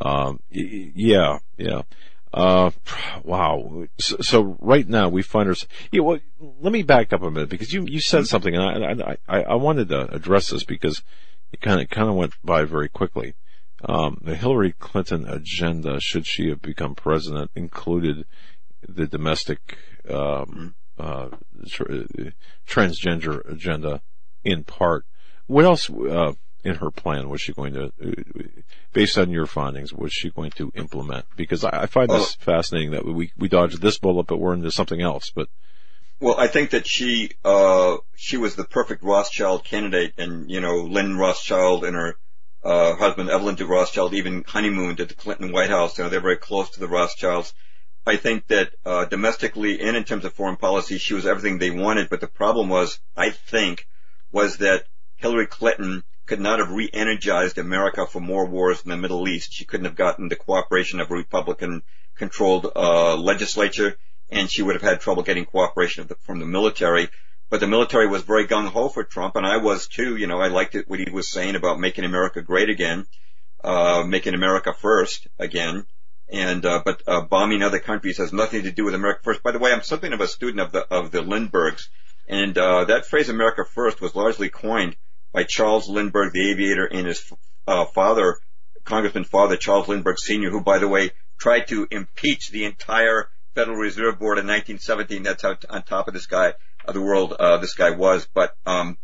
Um, 0.00 0.38
yeah, 0.50 1.38
yeah. 1.58 1.82
Uh, 2.32 2.70
wow. 3.24 3.86
So, 3.98 4.16
so, 4.20 4.56
right 4.60 4.88
now 4.88 5.08
we 5.08 5.22
find 5.22 5.48
ourselves. 5.48 5.72
Yeah, 5.90 6.02
well, 6.02 6.20
let 6.60 6.72
me 6.72 6.82
back 6.82 7.12
up 7.12 7.22
a 7.22 7.30
minute 7.30 7.48
because 7.48 7.72
you 7.72 7.84
you 7.86 8.00
said 8.00 8.26
something, 8.26 8.54
and 8.54 9.02
I 9.02 9.16
I, 9.28 9.42
I 9.42 9.54
wanted 9.56 9.88
to 9.88 10.12
address 10.14 10.50
this 10.50 10.62
because 10.62 11.02
it 11.52 11.60
kind 11.60 11.80
of 11.80 11.90
kind 11.90 12.08
of 12.08 12.14
went 12.14 12.34
by 12.44 12.64
very 12.64 12.88
quickly. 12.88 13.34
Um, 13.84 14.18
the 14.22 14.36
Hillary 14.36 14.74
Clinton 14.78 15.26
agenda, 15.26 16.00
should 16.00 16.26
she 16.26 16.50
have 16.50 16.60
become 16.60 16.94
president, 16.94 17.50
included 17.56 18.26
the 18.86 19.06
domestic 19.06 19.78
um, 20.08 20.74
uh, 20.98 21.28
transgender 22.68 23.50
agenda 23.50 24.02
in 24.44 24.64
part. 24.64 25.04
What 25.46 25.64
else? 25.64 25.90
Uh, 25.90 26.34
in 26.64 26.76
her 26.76 26.90
plan 26.90 27.28
was 27.28 27.40
she 27.40 27.52
going 27.52 27.74
to, 27.74 27.92
based 28.92 29.18
on 29.18 29.30
your 29.30 29.46
findings, 29.46 29.92
was 29.92 30.12
she 30.12 30.30
going 30.30 30.50
to 30.52 30.70
implement? 30.74 31.24
Because 31.36 31.64
I, 31.64 31.82
I 31.82 31.86
find 31.86 32.10
this 32.10 32.36
oh. 32.38 32.44
fascinating 32.44 32.92
that 32.92 33.04
we 33.04 33.32
we 33.36 33.48
dodged 33.48 33.80
this 33.80 33.98
bullet, 33.98 34.26
but 34.26 34.38
we're 34.38 34.54
into 34.54 34.70
something 34.70 35.00
else. 35.00 35.30
But 35.34 35.48
well, 36.20 36.38
I 36.38 36.48
think 36.48 36.70
that 36.70 36.86
she 36.86 37.30
uh, 37.44 37.96
she 38.14 38.36
was 38.36 38.54
the 38.54 38.64
perfect 38.64 39.02
Rothschild 39.02 39.64
candidate, 39.64 40.14
and 40.18 40.50
you 40.50 40.60
know, 40.60 40.82
Lynn 40.82 41.16
Rothschild 41.16 41.84
and 41.84 41.96
her 41.96 42.16
uh, 42.62 42.94
husband 42.96 43.30
Evelyn 43.30 43.54
de 43.54 43.64
Rothschild 43.64 44.12
even 44.12 44.44
honeymooned 44.46 45.00
at 45.00 45.08
the 45.08 45.14
Clinton 45.14 45.50
White 45.52 45.70
House. 45.70 45.96
You 45.96 46.04
know, 46.04 46.10
they're 46.10 46.20
very 46.20 46.36
close 46.36 46.70
to 46.70 46.80
the 46.80 46.88
Rothschilds. 46.88 47.54
I 48.06 48.16
think 48.16 48.46
that 48.48 48.72
uh, 48.84 49.06
domestically 49.06 49.80
and 49.80 49.96
in 49.96 50.04
terms 50.04 50.24
of 50.24 50.34
foreign 50.34 50.56
policy, 50.56 50.98
she 50.98 51.14
was 51.14 51.26
everything 51.26 51.58
they 51.58 51.70
wanted. 51.70 52.10
But 52.10 52.20
the 52.20 52.26
problem 52.26 52.68
was, 52.68 52.98
I 53.16 53.30
think, 53.30 53.86
was 54.30 54.58
that 54.58 54.84
Hillary 55.16 55.46
Clinton 55.46 56.02
could 56.30 56.38
not 56.38 56.60
have 56.60 56.70
re-energized 56.70 57.58
America 57.58 58.06
for 58.06 58.20
more 58.20 58.46
wars 58.46 58.82
in 58.84 58.90
the 58.90 58.96
Middle 58.96 59.26
East. 59.26 59.52
She 59.52 59.64
couldn't 59.64 59.86
have 59.86 59.96
gotten 59.96 60.28
the 60.28 60.36
cooperation 60.36 61.00
of 61.00 61.10
a 61.10 61.14
Republican-controlled 61.14 62.70
uh, 62.76 63.16
legislature, 63.16 63.96
and 64.30 64.48
she 64.48 64.62
would 64.62 64.76
have 64.76 64.90
had 64.90 65.00
trouble 65.00 65.24
getting 65.24 65.44
cooperation 65.44 66.06
the, 66.06 66.14
from 66.14 66.38
the 66.38 66.46
military. 66.46 67.08
But 67.48 67.58
the 67.58 67.66
military 67.66 68.06
was 68.06 68.22
very 68.22 68.46
gung 68.46 68.68
ho 68.68 68.88
for 68.88 69.02
Trump, 69.02 69.34
and 69.34 69.44
I 69.44 69.56
was 69.56 69.88
too. 69.88 70.14
You 70.14 70.28
know, 70.28 70.40
I 70.40 70.46
liked 70.46 70.76
it 70.76 70.88
what 70.88 71.00
he 71.00 71.10
was 71.10 71.28
saying 71.28 71.56
about 71.56 71.80
making 71.80 72.04
America 72.04 72.42
great 72.42 72.70
again, 72.70 73.06
uh, 73.64 74.04
making 74.06 74.34
America 74.34 74.72
first 74.72 75.26
again. 75.36 75.84
And 76.32 76.64
uh, 76.64 76.82
but 76.84 77.02
uh, 77.08 77.22
bombing 77.22 77.64
other 77.64 77.80
countries 77.80 78.18
has 78.18 78.32
nothing 78.32 78.62
to 78.62 78.70
do 78.70 78.84
with 78.84 78.94
America 78.94 79.22
first. 79.24 79.42
By 79.42 79.50
the 79.50 79.58
way, 79.58 79.72
I'm 79.72 79.82
something 79.82 80.12
of 80.12 80.20
a 80.20 80.28
student 80.28 80.60
of 80.60 80.70
the 80.70 80.86
of 80.94 81.10
the 81.10 81.22
Lindberghs, 81.22 81.88
and 82.28 82.56
uh, 82.56 82.84
that 82.84 83.06
phrase 83.06 83.28
"America 83.28 83.64
first 83.64 84.00
was 84.00 84.14
largely 84.14 84.48
coined 84.48 84.94
by 85.32 85.44
Charles 85.44 85.88
Lindbergh, 85.88 86.32
the 86.32 86.50
aviator, 86.50 86.86
and 86.86 87.06
his 87.06 87.32
uh, 87.66 87.84
father, 87.86 88.38
Congressman 88.84 89.24
father 89.24 89.56
Charles 89.56 89.88
Lindbergh 89.88 90.18
Sr., 90.18 90.50
who, 90.50 90.60
by 90.60 90.78
the 90.78 90.88
way, 90.88 91.10
tried 91.38 91.68
to 91.68 91.86
impeach 91.90 92.50
the 92.50 92.64
entire 92.64 93.28
Federal 93.54 93.76
Reserve 93.76 94.18
Board 94.18 94.38
in 94.38 94.46
1917. 94.46 95.22
That's 95.22 95.42
how 95.42 95.56
on 95.68 95.82
top 95.82 96.08
of 96.08 96.14
this 96.14 96.26
guy, 96.26 96.54
of 96.84 96.94
the 96.94 97.00
world, 97.00 97.32
uh, 97.32 97.58
this 97.58 97.74
guy 97.74 97.90
was. 97.90 98.26
But 98.32 98.56
um, 98.66 98.98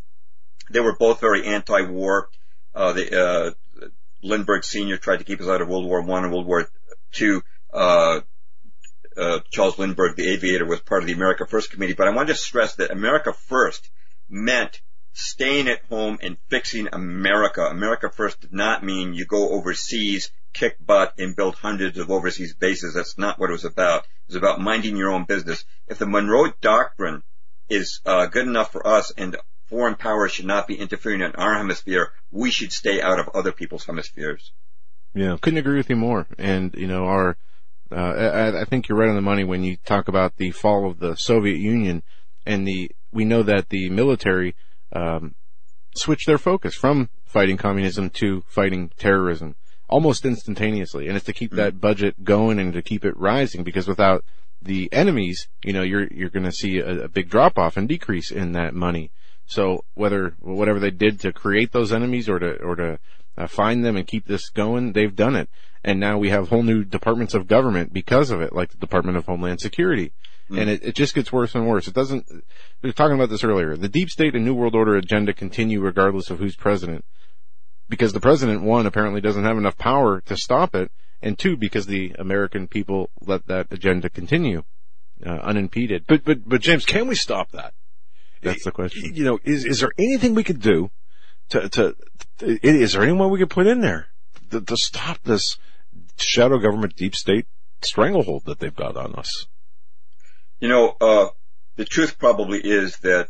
they 0.71 0.81
were 0.81 0.97
both 0.97 1.21
very 1.21 1.47
anti-war. 1.47 2.29
Uh, 2.75 2.93
the, 2.93 3.21
uh, 3.21 3.51
Lindbergh 4.23 4.65
Sr. 4.65 4.97
tried 4.97 5.19
to 5.19 5.25
keep 5.25 5.41
us 5.41 5.49
out 5.49 5.61
of 5.61 5.69
World 5.69 5.87
War 5.87 6.03
One 6.03 6.25
and 6.25 6.33
World 6.33 6.47
War 6.47 6.69
Two. 7.13 7.43
Uh, 7.73 8.21
uh, 9.17 9.41
Charles 9.51 9.79
Lindbergh, 9.79 10.17
the 10.17 10.29
aviator, 10.31 10.67
was 10.67 10.81
part 10.81 11.03
of 11.03 11.07
the 11.07 11.15
America 11.15 11.47
First 11.47 11.71
Committee. 11.71 11.95
But 11.95 12.09
I 12.09 12.15
want 12.15 12.29
to 12.29 12.35
stress 12.35 12.75
that 12.77 12.91
America 12.91 13.33
First 13.33 13.89
meant 14.29 14.81
staying 15.17 15.67
at 15.67 15.83
home 15.89 16.19
and 16.21 16.37
fixing 16.49 16.89
America. 16.93 17.63
America 17.63 18.11
first 18.11 18.39
did 18.43 18.53
not 18.53 18.85
mean 18.85 19.15
you 19.15 19.25
go 19.25 19.49
overseas, 19.49 20.31
kick 20.53 20.77
butt, 20.85 21.15
and 21.17 21.35
build 21.35 21.55
hundreds 21.55 21.97
of 21.97 22.11
overseas 22.11 22.55
bases. 22.55 22.93
That's 22.93 23.17
not 23.17 23.39
what 23.39 23.49
it 23.49 23.55
was 23.55 23.65
about. 23.65 24.01
It 24.05 24.35
was 24.35 24.37
about 24.37 24.61
minding 24.61 24.95
your 24.95 25.11
own 25.11 25.25
business. 25.25 25.65
If 25.89 25.99
the 25.99 26.07
Monroe 26.07 26.53
Doctrine 26.61 27.23
is 27.71 28.01
uh, 28.05 28.27
good 28.27 28.47
enough 28.47 28.73
for 28.73 28.87
us 28.87 29.11
and 29.17 29.39
foreign 29.71 29.95
powers 29.95 30.33
should 30.33 30.45
not 30.45 30.69
be 30.69 30.79
interfering 30.79 31.23
in 31.23 31.35
our 31.35 31.57
hemisphere, 31.57 32.13
we 32.31 32.51
should 32.51 32.71
stay 32.71 33.01
out 33.01 33.19
of 33.19 33.31
other 33.31 33.53
people's 33.53 33.87
hemispheres. 33.87 34.53
Yeah, 35.15 35.39
couldn't 35.41 35.59
agree 35.59 35.79
with 35.79 35.89
you 35.89 35.97
more. 35.97 36.27
And, 36.37 36.75
you 36.75 36.87
know, 36.87 37.07
our, 37.07 37.39
uh, 37.91 37.95
I, 37.95 38.61
I 38.61 38.65
think 38.67 38.89
you're 38.89 38.99
right 38.99 39.09
on 39.09 39.17
the 39.17 39.23
money 39.23 39.45
when 39.45 39.65
you 39.65 39.79
talk 39.79 40.09
about 40.09 40.37
the 40.37 40.51
fall 40.51 40.91
of 40.91 40.99
the 40.99 41.15
Soviet 41.15 41.57
Union 41.57 42.03
and 42.45 42.69
the, 42.69 42.91
we 43.13 43.25
know 43.25 43.43
that 43.45 43.71
the 43.71 43.89
military 43.89 44.55
um, 44.93 45.35
switch 45.95 46.25
their 46.27 46.39
focus 46.39 46.75
from 46.75 47.11
fighting 47.25 47.57
communism 47.57 48.11
to 48.11 48.43
fighting 48.49 48.91
terrorism 48.97 49.57
almost 49.89 50.25
instantaneously. 50.25 51.09
And 51.09 51.17
it's 51.17 51.27
to 51.27 51.33
keep 51.33 51.51
mm-hmm. 51.51 51.59
that 51.59 51.81
budget 51.81 52.25
going 52.25 52.59
and 52.59 52.73
to 52.73 52.83
keep 52.83 53.05
it 53.05 53.17
rising 53.17 53.65
because 53.65 53.89
without 53.89 54.25
the 54.61 54.89
enemies, 54.93 55.49
you 55.63 55.73
know, 55.73 55.83
you're, 55.83 56.09
you're 56.09 56.31
going 56.31 56.45
to 56.45 56.53
see 56.53 56.79
a, 56.79 57.05
a 57.05 57.09
big 57.09 57.29
drop 57.29 57.59
off 57.59 57.77
and 57.77 57.89
decrease 57.89 58.31
in 58.31 58.53
that 58.53 58.75
money. 58.75 59.11
So 59.47 59.85
whether, 59.95 60.35
whatever 60.41 60.81
they 60.81 60.91
did 60.91 61.21
to 61.21 61.33
create 61.33 61.73
those 61.73 61.93
enemies 61.93 62.29
or 62.29 62.39
to, 62.39 62.61
or 62.63 62.75
to 62.77 62.99
uh, 63.39 63.47
find 63.47 63.85
them 63.85 63.97
and 63.97 64.07
keep 64.07 64.27
this 64.27 64.49
going, 64.49 64.93
they've 64.93 65.15
done 65.15 65.37
it. 65.37 65.49
And 65.85 66.01
now 66.01 66.19
we 66.19 66.31
have 66.31 66.49
whole 66.49 66.65
new 66.65 66.85
departments 66.85 67.35
of 67.35 67.47
government 67.47 67.93
because 67.93 68.31
of 68.31 68.41
it, 68.41 68.53
like 68.53 68.71
the 68.71 68.77
Department 68.79 69.19
of 69.19 69.27
Homeland 69.27 69.61
Security. 69.61 70.13
Mm. 70.51 70.61
And 70.61 70.71
it, 70.71 70.85
it 70.85 70.95
just 70.95 71.15
gets 71.15 71.33
worse 71.33 71.55
and 71.55 71.67
worse. 71.67 71.89
It 71.89 71.95
doesn't, 71.95 72.27
we 72.83 72.89
were 72.89 72.93
talking 72.93 73.17
about 73.17 73.31
this 73.31 73.43
earlier. 73.43 73.77
The 73.77 73.89
deep 73.89 74.11
state 74.11 74.35
and 74.35 74.45
New 74.45 74.55
World 74.55 74.75
Order 74.75 74.97
agenda 74.97 75.33
continue 75.33 75.81
regardless 75.81 76.31
of 76.31 76.39
who's 76.39 76.57
president. 76.57 77.05
Because 77.89 78.13
the 78.13 78.21
president, 78.21 78.63
one, 78.63 78.87
apparently 78.87 79.21
doesn't 79.21 79.45
have 79.45 79.59
enough 79.59 79.77
power 79.77 80.21
to 80.23 80.37
stop 80.37 80.75
it, 80.75 80.91
and 81.23 81.39
two, 81.39 81.57
because 81.57 81.87
the 81.87 82.15
American 82.19 82.67
people 82.67 83.11
let 83.21 83.47
that 83.47 83.69
agenda 83.71 84.11
continue, 84.11 84.65
uh, 85.25 85.31
unimpeded. 85.31 86.05
But, 86.07 86.25
but, 86.25 86.49
but 86.49 86.61
James, 86.61 86.85
can 86.85 87.07
we 87.07 87.15
stop 87.15 87.53
that? 87.53 87.75
That's 88.43 88.65
the 88.65 88.73
question. 88.73 89.15
You 89.15 89.25
know, 89.25 89.39
is, 89.45 89.65
is 89.65 89.81
there 89.81 89.93
anything 89.99 90.35
we 90.35 90.45
could 90.45 90.61
do 90.61 90.91
to, 91.51 91.69
to, 91.69 91.97
to 92.39 92.67
is 92.67 92.93
there 92.93 93.03
anyone 93.03 93.31
we 93.31 93.39
could 93.39 93.51
put 93.51 93.67
in 93.67 93.81
there 93.81 94.09
to, 94.51 94.61
to 94.61 94.77
stop 94.77 95.19
this 95.23 95.59
shadow 96.19 96.59
government 96.59 96.97
deep 96.97 97.15
state 97.15 97.47
stranglehold 97.83 98.45
that 98.47 98.59
they've 98.59 98.75
got 98.75 98.97
on 98.97 99.15
us? 99.15 99.47
You 100.59 100.69
know, 100.69 100.97
uh, 101.01 101.29
the 101.77 101.85
truth 101.85 102.19
probably 102.19 102.61
is 102.61 102.97
that 102.99 103.29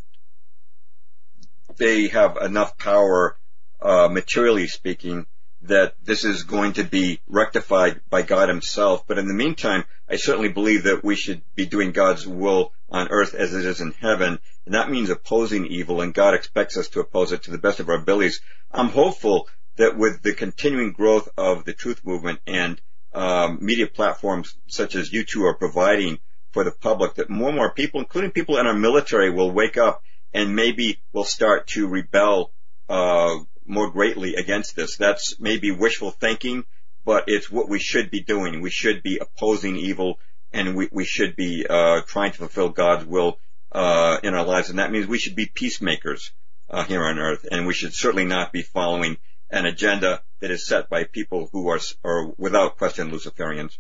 they 1.77 2.09
have 2.09 2.36
enough 2.36 2.78
power, 2.78 3.36
uh, 3.81 4.09
materially 4.09 4.69
speaking, 4.69 5.27
that 5.62 5.94
this 6.05 6.24
is 6.24 6.44
going 6.44 6.74
to 6.74 6.85
be 6.85 7.20
rectified 7.27 8.01
by 8.09 8.23
God 8.23 8.48
himself. 8.48 9.07
But 9.09 9.19
in 9.19 9.27
the 9.27 9.35
meantime, 9.35 9.85
I 10.09 10.16
certainly 10.16 10.51
believe 10.51 10.85
that 10.85 11.03
we 11.03 11.16
should 11.16 11.43
be 11.57 11.66
doing 11.66 11.90
God's 11.90 12.27
will 12.27 12.73
on 12.89 13.09
earth 13.09 13.35
as 13.35 13.53
it 13.53 13.65
is 13.65 13.81
in 13.81 13.90
heaven. 13.93 14.39
And 14.65 14.74
that 14.74 14.90
means 14.90 15.11
opposing 15.11 15.66
evil, 15.66 16.03
and 16.03 16.15
God 16.15 16.35
expects 16.35 16.77
us 16.77 16.89
to 16.90 17.01
oppose 17.01 17.32
it 17.32 17.43
to 17.44 17.51
the 17.51 17.59
best 17.59 17.81
of 17.81 17.89
our 17.89 17.97
abilities. 17.97 18.40
I'm 18.70 18.90
hopeful 18.90 19.48
that 19.77 19.98
with 19.98 20.23
the 20.23 20.32
continuing 20.32 20.93
growth 20.93 21.28
of 21.36 21.65
the 21.65 21.73
truth 21.73 22.03
movement 22.05 22.39
and 22.47 22.81
um, 23.12 23.59
media 23.61 23.89
platforms 23.89 24.57
such 24.69 24.94
as 24.94 25.12
you 25.12 25.24
two 25.24 25.44
are 25.44 25.55
providing 25.55 26.19
for 26.57 26.65
the 26.65 26.70
public 26.70 27.16
that 27.16 27.28
more 27.28 27.49
and 27.49 27.59
more 27.59 27.70
people, 27.70 28.01
including 28.01 28.31
people 28.31 28.57
in 28.57 28.66
our 28.66 28.73
military, 28.73 29.31
will 29.31 29.51
wake 29.51 29.77
up 29.77 30.03
and 30.33 30.57
maybe 30.57 30.99
will 31.12 31.23
start 31.23 31.66
to 31.66 31.87
rebel 31.87 32.51
uh, 32.89 33.37
more 33.66 33.91
greatly 33.91 34.37
against 34.37 34.74
this. 34.74 34.97
That's 34.97 35.39
maybe 35.39 35.70
wishful 35.70 36.12
thinking, 36.12 36.65
but 37.05 37.24
it's 37.27 37.51
what 37.51 37.69
we 37.69 37.78
should 37.78 38.11
be 38.11 38.23
doing. 38.23 38.62
We 38.62 38.70
should 38.70 39.03
be 39.03 39.19
opposing 39.19 39.77
evil, 39.77 40.19
and 40.51 40.74
we, 40.74 40.89
we 40.91 41.05
should 41.05 41.37
be 41.37 41.66
uh, 41.69 42.01
trying 42.07 42.33
to 42.33 42.39
fulfill 42.39 42.70
God's 42.70 43.05
will 43.05 43.39
uh, 43.73 44.16
in 44.23 44.33
our 44.33 44.47
lives, 44.47 44.70
and 44.70 44.78
that 44.78 44.91
means 44.91 45.07
we 45.07 45.19
should 45.19 45.37
be 45.37 45.45
peacemakers 45.45 46.33
uh, 46.70 46.85
here 46.85 47.05
on 47.05 47.19
earth, 47.19 47.47
and 47.53 47.66
we 47.66 47.74
should 47.74 47.93
certainly 47.93 48.24
not 48.24 48.51
be 48.51 48.62
following 48.62 49.19
an 49.51 49.66
agenda 49.66 50.23
that 50.41 50.51
is 50.51 50.66
set 50.66 50.89
by 50.89 51.05
people 51.05 51.51
who 51.53 51.69
are, 51.69 51.81
are 52.03 52.33
without 52.39 52.78
question 52.78 53.11
Luciferians. 53.11 53.77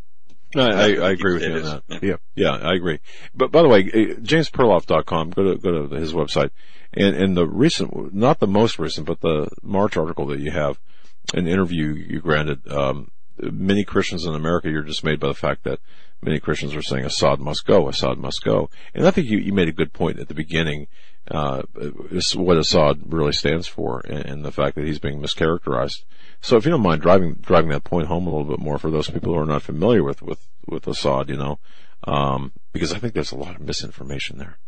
No, 0.54 0.64
I, 0.64 0.94
I, 0.94 1.10
agree 1.10 1.34
with 1.34 1.42
you 1.42 1.54
on 1.54 1.82
that. 1.88 2.02
Yeah. 2.02 2.16
yeah, 2.34 2.52
I 2.52 2.74
agree. 2.74 3.00
But 3.34 3.50
by 3.50 3.62
the 3.62 3.68
way, 3.68 3.80
uh, 3.80 4.20
jamesperloff.com, 4.20 5.30
go 5.30 5.42
to, 5.42 5.58
go 5.58 5.86
to 5.86 5.96
his 5.96 6.12
website. 6.12 6.50
And, 6.94 7.16
and 7.16 7.36
the 7.36 7.46
recent, 7.46 8.14
not 8.14 8.38
the 8.38 8.46
most 8.46 8.78
recent, 8.78 9.06
but 9.06 9.20
the 9.20 9.48
March 9.62 9.96
article 9.96 10.26
that 10.26 10.40
you 10.40 10.50
have, 10.52 10.78
an 11.34 11.46
interview 11.46 11.86
you 11.92 12.20
granted, 12.20 12.66
um, 12.70 13.10
many 13.38 13.84
Christians 13.84 14.24
in 14.24 14.34
America, 14.34 14.70
you're 14.70 14.82
dismayed 14.82 15.20
by 15.20 15.28
the 15.28 15.34
fact 15.34 15.64
that 15.64 15.80
many 16.22 16.40
Christians 16.40 16.74
are 16.74 16.82
saying 16.82 17.04
Assad 17.04 17.40
must 17.40 17.66
go, 17.66 17.88
Assad 17.88 18.18
must 18.18 18.42
go. 18.42 18.70
And 18.94 19.06
I 19.06 19.10
think 19.10 19.28
you, 19.28 19.38
you 19.38 19.52
made 19.52 19.68
a 19.68 19.72
good 19.72 19.92
point 19.92 20.18
at 20.18 20.28
the 20.28 20.34
beginning, 20.34 20.86
uh, 21.30 21.62
what 22.34 22.56
Assad 22.56 23.12
really 23.12 23.32
stands 23.32 23.66
for 23.66 24.00
and, 24.00 24.24
and, 24.26 24.44
the 24.44 24.52
fact 24.52 24.76
that 24.76 24.84
he's 24.84 25.00
being 25.00 25.20
mischaracterized. 25.20 26.04
So 26.40 26.56
if 26.56 26.64
you 26.64 26.70
don't 26.70 26.82
mind 26.82 27.02
driving, 27.02 27.34
driving 27.34 27.70
that 27.70 27.84
point 27.84 28.08
home 28.08 28.26
a 28.26 28.30
little 28.30 28.56
bit 28.56 28.60
more 28.60 28.78
for 28.78 28.90
those 28.90 29.10
people 29.10 29.34
who 29.34 29.40
are 29.40 29.46
not 29.46 29.62
familiar 29.62 30.02
with, 30.04 30.22
with, 30.22 30.46
with 30.66 30.86
Assad, 30.86 31.28
you 31.28 31.36
know, 31.36 31.58
um, 32.04 32.52
because 32.72 32.92
I 32.92 32.98
think 32.98 33.14
there's 33.14 33.32
a 33.32 33.36
lot 33.36 33.56
of 33.56 33.60
misinformation 33.62 34.38
there. 34.38 34.58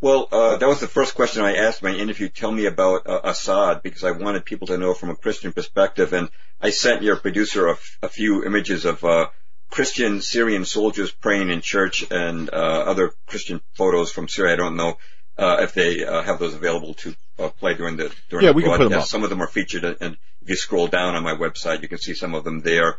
Well, 0.00 0.28
uh, 0.30 0.56
that 0.58 0.68
was 0.68 0.80
the 0.80 0.86
first 0.86 1.14
question 1.14 1.42
I 1.42 1.56
asked 1.56 1.82
in 1.82 1.90
my 1.90 1.96
interview. 1.96 2.28
Tell 2.28 2.52
me 2.52 2.66
about 2.66 3.06
uh, 3.06 3.20
Assad 3.24 3.82
because 3.82 4.04
I 4.04 4.10
wanted 4.10 4.44
people 4.44 4.66
to 4.66 4.76
know 4.76 4.92
from 4.92 5.10
a 5.10 5.16
Christian 5.16 5.52
perspective. 5.52 6.12
And 6.12 6.28
I 6.60 6.70
sent 6.70 7.02
your 7.02 7.16
producer 7.16 7.68
a, 7.68 7.72
f- 7.72 7.98
a 8.02 8.08
few 8.08 8.44
images 8.44 8.84
of 8.84 9.02
uh, 9.02 9.28
Christian 9.70 10.20
Syrian 10.20 10.64
soldiers 10.64 11.10
praying 11.10 11.50
in 11.50 11.62
church 11.62 12.04
and 12.10 12.50
uh, 12.50 12.52
other 12.52 13.12
Christian 13.26 13.60
photos 13.72 14.12
from 14.12 14.28
Syria. 14.28 14.52
I 14.52 14.56
don't 14.56 14.76
know 14.76 14.98
uh, 15.38 15.58
if 15.60 15.74
they 15.74 16.04
uh, 16.04 16.22
have 16.22 16.38
those 16.38 16.54
available 16.54 16.94
to 16.94 17.14
play 17.36 17.74
during 17.74 17.96
the 17.96 18.12
during 18.28 18.44
yeah, 18.44 18.52
the 18.52 18.56
we 18.56 18.62
broadcast. 18.62 18.78
Can 18.78 18.86
put 18.86 18.90
them 18.90 19.00
up. 19.00 19.06
Some 19.06 19.24
of 19.24 19.30
them 19.30 19.42
are 19.42 19.46
featured, 19.48 19.84
and 20.00 20.16
if 20.42 20.48
you 20.48 20.56
scroll 20.56 20.86
down 20.86 21.14
on 21.14 21.22
my 21.22 21.34
website, 21.34 21.82
you 21.82 21.88
can 21.88 21.98
see 21.98 22.14
some 22.14 22.34
of 22.34 22.44
them 22.44 22.60
there. 22.60 22.96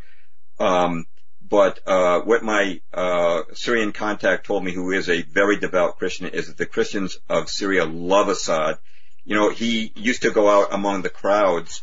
Um, 0.58 1.06
but 1.48 1.80
uh, 1.86 2.20
what 2.20 2.42
my 2.42 2.80
uh, 2.92 3.42
Syrian 3.54 3.92
contact 3.92 4.46
told 4.46 4.64
me, 4.64 4.72
who 4.72 4.90
is 4.90 5.08
a 5.08 5.22
very 5.22 5.56
devout 5.56 5.98
Christian, 5.98 6.26
is 6.26 6.48
that 6.48 6.56
the 6.56 6.66
Christians 6.66 7.18
of 7.28 7.48
Syria 7.48 7.84
love 7.84 8.28
Assad. 8.28 8.78
You 9.24 9.34
know, 9.34 9.50
he 9.50 9.92
used 9.96 10.22
to 10.22 10.30
go 10.30 10.48
out 10.48 10.72
among 10.72 11.02
the 11.02 11.10
crowds 11.10 11.82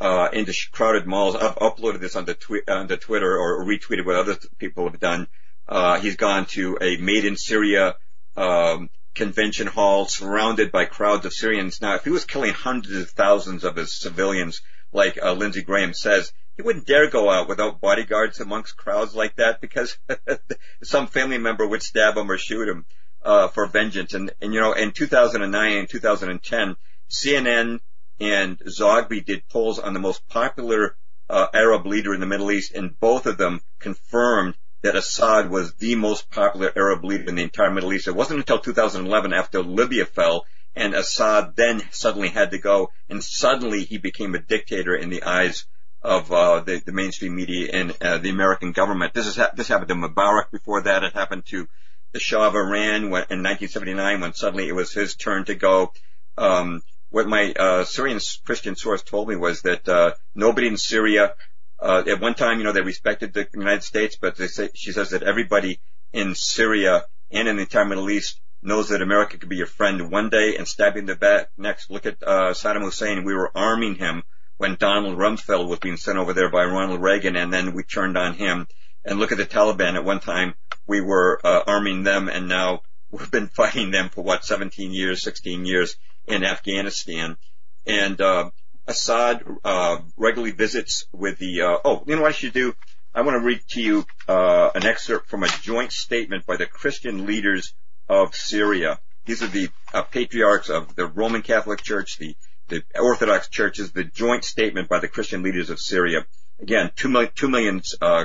uh, 0.00 0.28
into 0.32 0.54
crowded 0.70 1.06
malls. 1.06 1.34
I've 1.34 1.56
uploaded 1.56 2.00
this 2.00 2.16
onto, 2.16 2.34
twi- 2.34 2.62
onto 2.68 2.96
Twitter 2.96 3.38
or 3.38 3.64
retweeted 3.64 4.06
what 4.06 4.16
other 4.16 4.36
people 4.58 4.88
have 4.88 5.00
done. 5.00 5.26
Uh, 5.68 6.00
he's 6.00 6.16
gone 6.16 6.46
to 6.46 6.78
a 6.80 6.96
Made 6.96 7.24
in 7.24 7.36
Syria 7.36 7.96
um, 8.36 8.90
convention 9.14 9.66
hall 9.66 10.06
surrounded 10.06 10.72
by 10.72 10.84
crowds 10.84 11.26
of 11.26 11.32
Syrians. 11.32 11.80
Now, 11.80 11.94
if 11.94 12.04
he 12.04 12.10
was 12.10 12.24
killing 12.24 12.52
hundreds 12.52 12.96
of 12.96 13.10
thousands 13.10 13.64
of 13.64 13.76
his 13.76 13.92
civilians, 13.92 14.62
like 14.92 15.18
uh, 15.22 15.32
Lindsey 15.32 15.62
Graham 15.62 15.94
says, 15.94 16.32
he 16.56 16.62
wouldn't 16.62 16.86
dare 16.86 17.08
go 17.08 17.30
out 17.30 17.48
without 17.48 17.80
bodyguards 17.80 18.40
amongst 18.40 18.76
crowds 18.76 19.14
like 19.14 19.36
that 19.36 19.60
because 19.60 19.96
some 20.82 21.06
family 21.06 21.38
member 21.38 21.66
would 21.66 21.82
stab 21.82 22.16
him 22.16 22.30
or 22.30 22.38
shoot 22.38 22.68
him 22.68 22.84
uh, 23.22 23.48
for 23.48 23.66
vengeance. 23.66 24.14
And, 24.14 24.32
and 24.40 24.52
you 24.52 24.60
know, 24.60 24.72
in 24.72 24.92
2009 24.92 25.76
and 25.76 25.88
2010, 25.88 26.76
CNN 27.10 27.80
and 28.20 28.58
Zogby 28.58 29.24
did 29.24 29.48
polls 29.48 29.78
on 29.78 29.94
the 29.94 30.00
most 30.00 30.26
popular 30.28 30.96
uh, 31.28 31.46
Arab 31.54 31.86
leader 31.86 32.12
in 32.12 32.20
the 32.20 32.26
Middle 32.26 32.50
East, 32.50 32.72
and 32.74 32.98
both 33.00 33.26
of 33.26 33.38
them 33.38 33.60
confirmed 33.78 34.54
that 34.82 34.96
Assad 34.96 35.50
was 35.50 35.74
the 35.74 35.94
most 35.94 36.30
popular 36.30 36.72
Arab 36.76 37.04
leader 37.04 37.28
in 37.28 37.36
the 37.36 37.42
entire 37.42 37.70
Middle 37.70 37.92
East. 37.92 38.08
It 38.08 38.16
wasn't 38.16 38.40
until 38.40 38.58
2011, 38.58 39.32
after 39.32 39.62
Libya 39.62 40.06
fell, 40.06 40.44
and 40.74 40.94
Assad 40.94 41.54
then 41.56 41.82
suddenly 41.90 42.28
had 42.28 42.50
to 42.50 42.58
go, 42.58 42.90
and 43.08 43.22
suddenly 43.22 43.84
he 43.84 43.98
became 43.98 44.34
a 44.34 44.40
dictator 44.40 44.94
in 44.94 45.10
the 45.10 45.22
eyes 45.22 45.66
of 46.02 46.32
uh, 46.32 46.60
the, 46.60 46.82
the, 46.84 46.92
mainstream 46.92 47.36
media 47.36 47.70
and 47.72 47.96
uh, 48.00 48.18
the 48.18 48.30
American 48.30 48.72
government. 48.72 49.14
This 49.14 49.28
is 49.28 49.36
ha- 49.36 49.52
this 49.54 49.68
happened 49.68 49.88
to 49.88 49.94
Mubarak 49.94 50.50
before 50.50 50.82
that. 50.82 51.04
It 51.04 51.12
happened 51.12 51.46
to 51.46 51.68
the 52.12 52.18
Shah 52.18 52.48
of 52.48 52.56
Iran 52.56 53.10
when, 53.10 53.24
in 53.30 53.42
1979 53.42 54.20
when 54.20 54.34
suddenly 54.34 54.68
it 54.68 54.74
was 54.74 54.92
his 54.92 55.14
turn 55.14 55.44
to 55.44 55.54
go. 55.54 55.92
Um, 56.36 56.82
what 57.10 57.28
my 57.28 57.52
uh, 57.52 57.84
Syrian 57.84 58.18
Christian 58.44 58.74
source 58.74 59.02
told 59.02 59.28
me 59.28 59.36
was 59.36 59.62
that 59.62 59.88
uh, 59.88 60.14
nobody 60.34 60.66
in 60.66 60.76
Syria 60.76 61.34
uh, 61.82 62.04
at 62.06 62.20
one 62.20 62.34
time, 62.34 62.58
you 62.58 62.64
know, 62.64 62.72
they 62.72 62.80
respected 62.80 63.32
the 63.32 63.48
United 63.52 63.82
States, 63.82 64.16
but 64.20 64.36
they 64.36 64.46
say, 64.46 64.70
she 64.74 64.92
says 64.92 65.10
that 65.10 65.24
everybody 65.24 65.80
in 66.12 66.34
Syria 66.34 67.04
and 67.30 67.48
in 67.48 67.56
the 67.56 67.62
entire 67.62 67.84
Middle 67.84 68.10
East 68.10 68.40
knows 68.62 68.90
that 68.90 69.02
America 69.02 69.36
could 69.36 69.48
be 69.48 69.56
your 69.56 69.66
friend 69.66 70.10
one 70.10 70.30
day 70.30 70.56
and 70.56 70.68
stab 70.68 70.94
you 70.94 71.00
in 71.00 71.06
the 71.06 71.16
back 71.16 71.50
next. 71.56 71.90
Look 71.90 72.06
at 72.06 72.22
uh, 72.22 72.52
Saddam 72.52 72.82
Hussein. 72.82 73.24
We 73.24 73.34
were 73.34 73.50
arming 73.56 73.96
him 73.96 74.22
when 74.58 74.76
Donald 74.76 75.18
Rumsfeld 75.18 75.68
was 75.68 75.80
being 75.80 75.96
sent 75.96 76.18
over 76.18 76.32
there 76.32 76.50
by 76.50 76.64
Ronald 76.64 77.02
Reagan, 77.02 77.34
and 77.34 77.52
then 77.52 77.74
we 77.74 77.82
turned 77.82 78.16
on 78.16 78.34
him. 78.34 78.68
And 79.04 79.18
look 79.18 79.32
at 79.32 79.38
the 79.38 79.44
Taliban. 79.44 79.96
At 79.96 80.04
one 80.04 80.20
time, 80.20 80.54
we 80.86 81.00
were 81.00 81.40
uh, 81.42 81.62
arming 81.66 82.04
them, 82.04 82.28
and 82.28 82.48
now 82.48 82.82
we've 83.10 83.30
been 83.30 83.48
fighting 83.56 83.90
them 83.90 84.08
for 84.10 84.22
what 84.22 84.44
17 84.44 84.92
years, 84.92 85.22
16 85.22 85.64
years 85.64 85.96
in 86.28 86.44
Afghanistan. 86.44 87.36
And 87.84 88.20
uh, 88.20 88.50
Assad 88.86 89.44
uh, 89.64 89.98
regularly 90.16 90.52
visits 90.52 91.06
with 91.12 91.38
the. 91.38 91.62
Uh, 91.62 91.78
oh, 91.84 92.04
you 92.06 92.16
know 92.16 92.22
what 92.22 92.30
I 92.30 92.32
should 92.32 92.52
do? 92.52 92.74
I 93.14 93.22
want 93.22 93.36
to 93.40 93.46
read 93.46 93.60
to 93.70 93.82
you 93.82 94.06
uh, 94.26 94.70
an 94.74 94.84
excerpt 94.86 95.28
from 95.28 95.44
a 95.44 95.48
joint 95.60 95.92
statement 95.92 96.46
by 96.46 96.56
the 96.56 96.66
Christian 96.66 97.26
leaders 97.26 97.74
of 98.08 98.34
Syria. 98.34 98.98
These 99.26 99.42
are 99.42 99.48
the 99.48 99.68
uh, 99.92 100.02
patriarchs 100.02 100.70
of 100.70 100.94
the 100.96 101.06
Roman 101.06 101.42
Catholic 101.42 101.82
Church, 101.82 102.18
the 102.18 102.34
the 102.72 102.82
Orthodox 102.98 103.48
churches, 103.48 103.92
the 103.92 104.04
joint 104.04 104.44
statement 104.44 104.88
by 104.88 104.98
the 104.98 105.08
Christian 105.08 105.42
leaders 105.42 105.70
of 105.70 105.78
Syria. 105.78 106.24
Again, 106.60 106.90
two 106.96 107.08
million, 107.08 107.30
two 107.34 107.48
million 107.48 107.82
uh, 108.00 108.24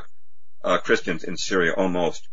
uh, 0.64 0.78
Christians 0.80 1.24
in 1.24 1.38
Syria 1.38 1.74
almost. 1.76 2.28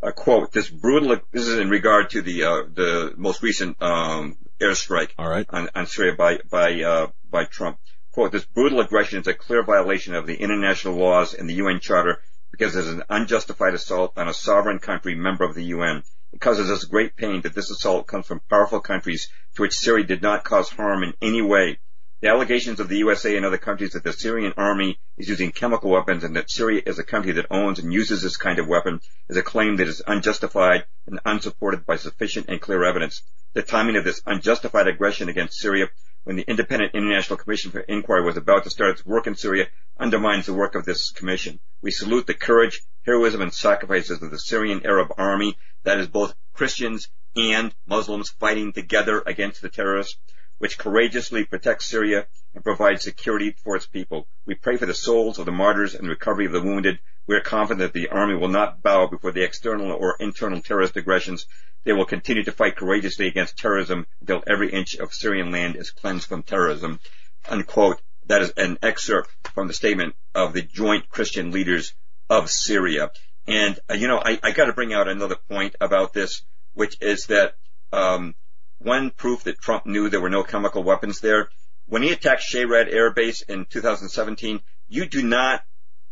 Uh, 0.00 0.12
quote, 0.12 0.52
this 0.52 0.70
brutal, 0.70 1.18
this 1.32 1.46
is 1.46 1.58
in 1.58 1.68
regard 1.68 2.10
to 2.10 2.22
the, 2.22 2.44
uh, 2.44 2.62
the 2.72 3.14
most 3.16 3.42
recent, 3.42 3.82
um, 3.82 4.36
airstrike 4.60 5.10
All 5.18 5.28
right. 5.28 5.44
on, 5.50 5.68
on 5.74 5.86
Syria 5.86 6.14
by, 6.16 6.38
by, 6.48 6.82
uh, 6.82 7.08
by 7.30 7.44
Trump. 7.44 7.78
Quote, 8.12 8.32
this 8.32 8.44
brutal 8.44 8.80
aggression 8.80 9.20
is 9.20 9.26
a 9.26 9.34
clear 9.34 9.62
violation 9.62 10.14
of 10.14 10.26
the 10.26 10.36
international 10.36 10.94
laws 10.94 11.34
and 11.34 11.48
the 11.48 11.54
UN 11.54 11.80
Charter 11.80 12.22
because 12.50 12.74
it 12.74 12.80
is 12.80 12.88
an 12.88 13.02
unjustified 13.08 13.74
assault 13.74 14.12
on 14.16 14.28
a 14.28 14.34
sovereign 14.34 14.78
country 14.78 15.14
member 15.14 15.44
of 15.44 15.54
the 15.54 15.64
UN. 15.64 16.02
It 16.32 16.40
causes 16.40 16.70
us 16.70 16.84
great 16.84 17.16
pain 17.16 17.42
that 17.42 17.54
this 17.54 17.70
assault 17.70 18.06
comes 18.06 18.26
from 18.26 18.40
powerful 18.50 18.80
countries 18.80 19.28
to 19.54 19.62
which 19.62 19.78
Syria 19.78 20.04
did 20.04 20.22
not 20.22 20.44
cause 20.44 20.68
harm 20.68 21.02
in 21.02 21.14
any 21.22 21.42
way. 21.42 21.78
The 22.20 22.28
allegations 22.28 22.80
of 22.80 22.88
the 22.88 22.98
USA 22.98 23.36
and 23.36 23.46
other 23.46 23.58
countries 23.58 23.92
that 23.92 24.02
the 24.02 24.12
Syrian 24.12 24.52
army 24.56 24.98
is 25.16 25.28
using 25.28 25.52
chemical 25.52 25.90
weapons 25.90 26.24
and 26.24 26.34
that 26.34 26.50
Syria 26.50 26.82
is 26.84 26.98
a 26.98 27.04
country 27.04 27.32
that 27.32 27.46
owns 27.48 27.78
and 27.78 27.92
uses 27.92 28.22
this 28.22 28.36
kind 28.36 28.58
of 28.58 28.66
weapon 28.66 29.00
is 29.28 29.36
a 29.36 29.42
claim 29.42 29.76
that 29.76 29.86
is 29.86 30.02
unjustified 30.04 30.84
and 31.06 31.20
unsupported 31.24 31.86
by 31.86 31.94
sufficient 31.94 32.48
and 32.48 32.60
clear 32.60 32.82
evidence. 32.82 33.22
The 33.52 33.62
timing 33.62 33.96
of 33.96 34.04
this 34.04 34.20
unjustified 34.26 34.88
aggression 34.88 35.28
against 35.28 35.58
Syria 35.58 35.90
when 36.28 36.36
the 36.36 36.44
Independent 36.46 36.94
International 36.94 37.38
Commission 37.38 37.70
for 37.70 37.80
Inquiry 37.80 38.22
was 38.22 38.36
about 38.36 38.64
to 38.64 38.68
start 38.68 38.90
its 38.90 39.06
work 39.06 39.26
in 39.26 39.34
Syria 39.34 39.66
undermines 39.98 40.44
the 40.44 40.52
work 40.52 40.74
of 40.74 40.84
this 40.84 41.08
commission. 41.08 41.58
We 41.80 41.90
salute 41.90 42.26
the 42.26 42.34
courage, 42.34 42.82
heroism, 43.06 43.40
and 43.40 43.50
sacrifices 43.50 44.20
of 44.20 44.30
the 44.30 44.38
Syrian 44.38 44.84
Arab 44.84 45.08
army 45.16 45.56
that 45.84 45.98
is 45.98 46.06
both 46.06 46.34
Christians 46.52 47.08
and 47.34 47.74
Muslims 47.86 48.28
fighting 48.28 48.74
together 48.74 49.22
against 49.24 49.62
the 49.62 49.70
terrorists, 49.70 50.18
which 50.58 50.76
courageously 50.76 51.46
protects 51.46 51.86
Syria 51.86 52.26
and 52.54 52.62
provides 52.62 53.04
security 53.04 53.56
for 53.64 53.74
its 53.74 53.86
people. 53.86 54.28
We 54.44 54.54
pray 54.54 54.76
for 54.76 54.84
the 54.84 54.92
souls 54.92 55.38
of 55.38 55.46
the 55.46 55.52
martyrs 55.52 55.94
and 55.94 56.06
recovery 56.06 56.44
of 56.44 56.52
the 56.52 56.60
wounded. 56.60 56.98
We 57.28 57.36
are 57.36 57.40
confident 57.40 57.80
that 57.80 57.92
the 57.92 58.08
army 58.08 58.34
will 58.34 58.48
not 58.48 58.82
bow 58.82 59.06
before 59.06 59.32
the 59.32 59.44
external 59.44 59.92
or 59.92 60.16
internal 60.18 60.62
terrorist 60.62 60.96
aggressions. 60.96 61.46
They 61.84 61.92
will 61.92 62.06
continue 62.06 62.42
to 62.44 62.52
fight 62.52 62.76
courageously 62.76 63.26
against 63.28 63.58
terrorism 63.58 64.06
until 64.20 64.42
every 64.46 64.72
inch 64.72 64.96
of 64.96 65.12
Syrian 65.12 65.52
land 65.52 65.76
is 65.76 65.90
cleansed 65.90 66.26
from 66.26 66.42
terrorism. 66.42 67.00
Unquote. 67.46 68.00
That 68.28 68.42
is 68.42 68.52
an 68.56 68.78
excerpt 68.82 69.30
from 69.54 69.68
the 69.68 69.74
statement 69.74 70.14
of 70.34 70.54
the 70.54 70.62
joint 70.62 71.08
Christian 71.10 71.50
leaders 71.50 71.94
of 72.30 72.50
Syria. 72.50 73.10
And, 73.46 73.78
uh, 73.90 73.94
you 73.94 74.08
know, 74.08 74.20
I, 74.22 74.38
I 74.42 74.50
got 74.52 74.66
to 74.66 74.74
bring 74.74 74.92
out 74.92 75.08
another 75.08 75.36
point 75.36 75.76
about 75.80 76.14
this, 76.14 76.42
which 76.74 76.96
is 77.00 77.26
that 77.26 77.56
um, 77.92 78.34
one 78.78 79.10
proof 79.10 79.44
that 79.44 79.60
Trump 79.60 79.86
knew 79.86 80.08
there 80.08 80.20
were 80.20 80.30
no 80.30 80.42
chemical 80.44 80.82
weapons 80.82 81.20
there. 81.20 81.48
When 81.86 82.02
he 82.02 82.12
attacked 82.12 82.42
Shayrat 82.42 82.92
Air 82.92 83.12
Base 83.12 83.42
in 83.42 83.66
2017, 83.66 84.60
you 84.88 85.06
do 85.06 85.22
not 85.22 85.62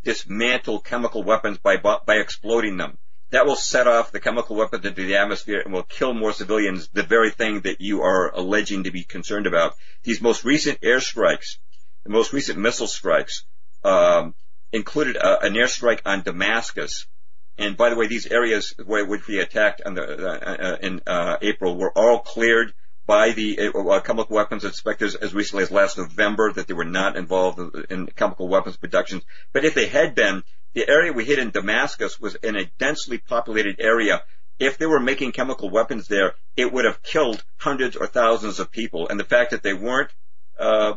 dismantle 0.07 0.81
chemical 0.81 1.23
weapons 1.23 1.59
by 1.59 1.77
by 1.77 2.17
exploding 2.17 2.77
them. 2.77 2.97
That 3.31 3.45
will 3.45 3.57
set 3.57 3.89
off 3.89 4.13
the 4.13 4.21
chemical 4.21 4.55
weapons 4.55 4.87
into 4.87 5.05
the 5.05 5.17
atmosphere 5.17 5.61
and 5.65 5.75
will 5.75 5.83
kill 5.83 6.15
more 6.15 6.33
civilians. 6.33 6.89
The 6.93 7.03
very 7.03 7.31
thing 7.31 7.63
that 7.63 7.81
you 7.81 8.03
are 8.03 8.33
alleging 8.33 8.85
to 8.85 8.93
be 8.93 9.03
concerned 9.03 9.49
about. 9.49 9.75
These 10.05 10.23
most 10.23 10.45
recent 10.45 10.81
airstrikes, 10.81 11.59
the 12.05 12.11
most 12.11 12.33
recent 12.33 12.59
missile 12.59 12.87
strikes, 12.87 13.45
um, 13.83 14.35
included 14.73 15.17
a, 15.17 15.43
an 15.43 15.55
airstrike 15.55 16.03
on 16.07 16.23
Damascus 16.23 17.07
and 17.59 17.77
by 17.77 17.91
the 17.91 17.97
way, 17.97 18.07
these 18.07 18.27
areas 18.27 18.75
where 18.85 19.05
which 19.07 19.27
we 19.27 19.41
attacked 19.41 19.81
the, 19.85 20.03
uh, 20.03 20.73
uh, 20.73 20.77
in 20.83 21.01
uh, 21.07 21.39
April 21.41 21.77
were 21.77 21.97
all 21.97 22.19
cleared 22.19 22.75
by 23.07 23.31
the 23.31 23.71
uh, 23.75 23.79
uh, 23.79 24.01
chemical 24.01 24.35
weapons 24.35 24.65
inspectors 24.65 25.15
as 25.15 25.33
recently 25.33 25.63
as 25.63 25.71
last 25.71 25.97
November 25.97 26.53
that 26.53 26.67
they 26.67 26.75
were 26.75 26.85
not 26.85 27.17
involved 27.17 27.59
in 27.89 28.07
chemical 28.09 28.49
weapons 28.49 28.77
production. 28.77 29.23
But 29.53 29.65
if 29.65 29.75
they 29.75 29.87
had 29.87 30.15
been, 30.15 30.43
the 30.75 30.89
area 30.89 31.13
we 31.13 31.25
hit 31.25 31.39
in 31.39 31.51
Damascus 31.51 32.21
was 32.21 32.35
in 32.35 32.57
a 32.57 32.71
densely 32.79 33.19
populated 33.19 33.77
area. 33.79 34.23
If 34.59 34.79
they 34.79 34.87
were 34.87 35.01
making 35.01 35.33
chemical 35.33 35.71
weapons 35.71 36.09
there, 36.09 36.35
it 36.57 36.73
would 36.73 36.85
have 36.85 37.03
killed 37.03 37.43
hundreds 37.57 37.97
or 37.97 38.07
thousands 38.07 38.59
of 38.59 38.71
people. 38.71 39.09
And 39.09 39.19
the 39.19 39.25
fact 39.25 39.53
that 39.53 39.63
they 39.63 39.75
weren't 39.75 40.11
uh, 40.59 40.95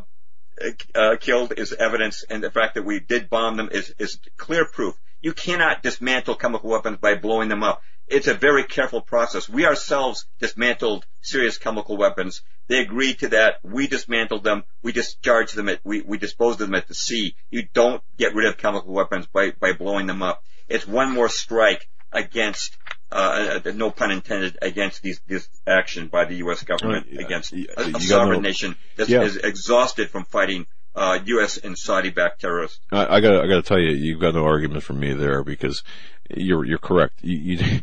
uh, 0.94 1.16
killed 1.20 1.54
is 1.56 1.72
evidence, 1.72 2.24
and 2.28 2.42
the 2.42 2.50
fact 2.50 2.74
that 2.74 2.84
we 2.84 3.00
did 3.00 3.30
bomb 3.30 3.56
them 3.56 3.70
is, 3.72 3.94
is 3.98 4.18
clear 4.36 4.66
proof. 4.66 4.94
You 5.20 5.32
cannot 5.32 5.82
dismantle 5.82 6.36
chemical 6.36 6.70
weapons 6.70 6.98
by 6.98 7.14
blowing 7.14 7.48
them 7.48 7.62
up. 7.62 7.82
It's 8.06 8.26
a 8.26 8.34
very 8.34 8.64
careful 8.64 9.00
process. 9.00 9.48
We 9.48 9.66
ourselves 9.66 10.26
dismantled 10.40 11.06
serious 11.20 11.58
chemical 11.58 11.96
weapons. 11.96 12.42
They 12.66 12.78
agreed 12.78 13.20
to 13.20 13.28
that. 13.28 13.60
We 13.62 13.86
dismantled 13.86 14.42
them. 14.42 14.64
We 14.82 14.92
discharged 14.92 15.54
them 15.54 15.68
at, 15.68 15.80
we, 15.84 16.00
we 16.00 16.18
disposed 16.18 16.60
of 16.60 16.68
them 16.68 16.74
at 16.74 16.88
the 16.88 16.94
sea. 16.94 17.36
You 17.50 17.68
don't 17.72 18.02
get 18.16 18.34
rid 18.34 18.46
of 18.48 18.58
chemical 18.58 18.92
weapons 18.92 19.26
by, 19.26 19.52
by 19.52 19.74
blowing 19.74 20.06
them 20.06 20.22
up. 20.22 20.42
It's 20.68 20.86
one 20.86 21.12
more 21.12 21.28
strike 21.28 21.88
against 22.12 22.76
uh, 23.12 23.60
uh, 23.64 23.70
no 23.72 23.90
pun 23.90 24.10
intended, 24.10 24.58
against 24.62 25.02
these, 25.02 25.20
this 25.26 25.48
action 25.66 26.08
by 26.08 26.24
the 26.24 26.36
U.S. 26.36 26.62
government 26.62 27.06
uh, 27.12 27.20
against 27.20 27.52
a, 27.52 27.96
a 27.96 28.00
sovereign 28.00 28.42
nation 28.42 28.76
that 28.96 29.08
yeah. 29.08 29.22
is 29.22 29.36
exhausted 29.36 30.10
from 30.10 30.24
fighting 30.24 30.66
uh, 31.00 31.18
U.S. 31.24 31.56
and 31.56 31.76
Saudi-backed 31.76 32.40
terrorists. 32.40 32.80
I, 32.92 33.16
I 33.16 33.20
got 33.20 33.42
I 33.42 33.48
got 33.48 33.56
to 33.56 33.62
tell 33.62 33.78
you, 33.78 33.90
you've 33.90 34.20
got 34.20 34.34
no 34.34 34.44
argument 34.44 34.82
from 34.82 35.00
me 35.00 35.14
there 35.14 35.42
because 35.42 35.82
you're 36.28 36.64
you're 36.64 36.78
correct. 36.78 37.14
You, 37.22 37.56
you 37.56 37.80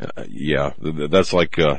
uh, 0.00 0.24
yeah, 0.28 0.72
that's 0.78 1.32
like 1.32 1.58
uh, 1.58 1.78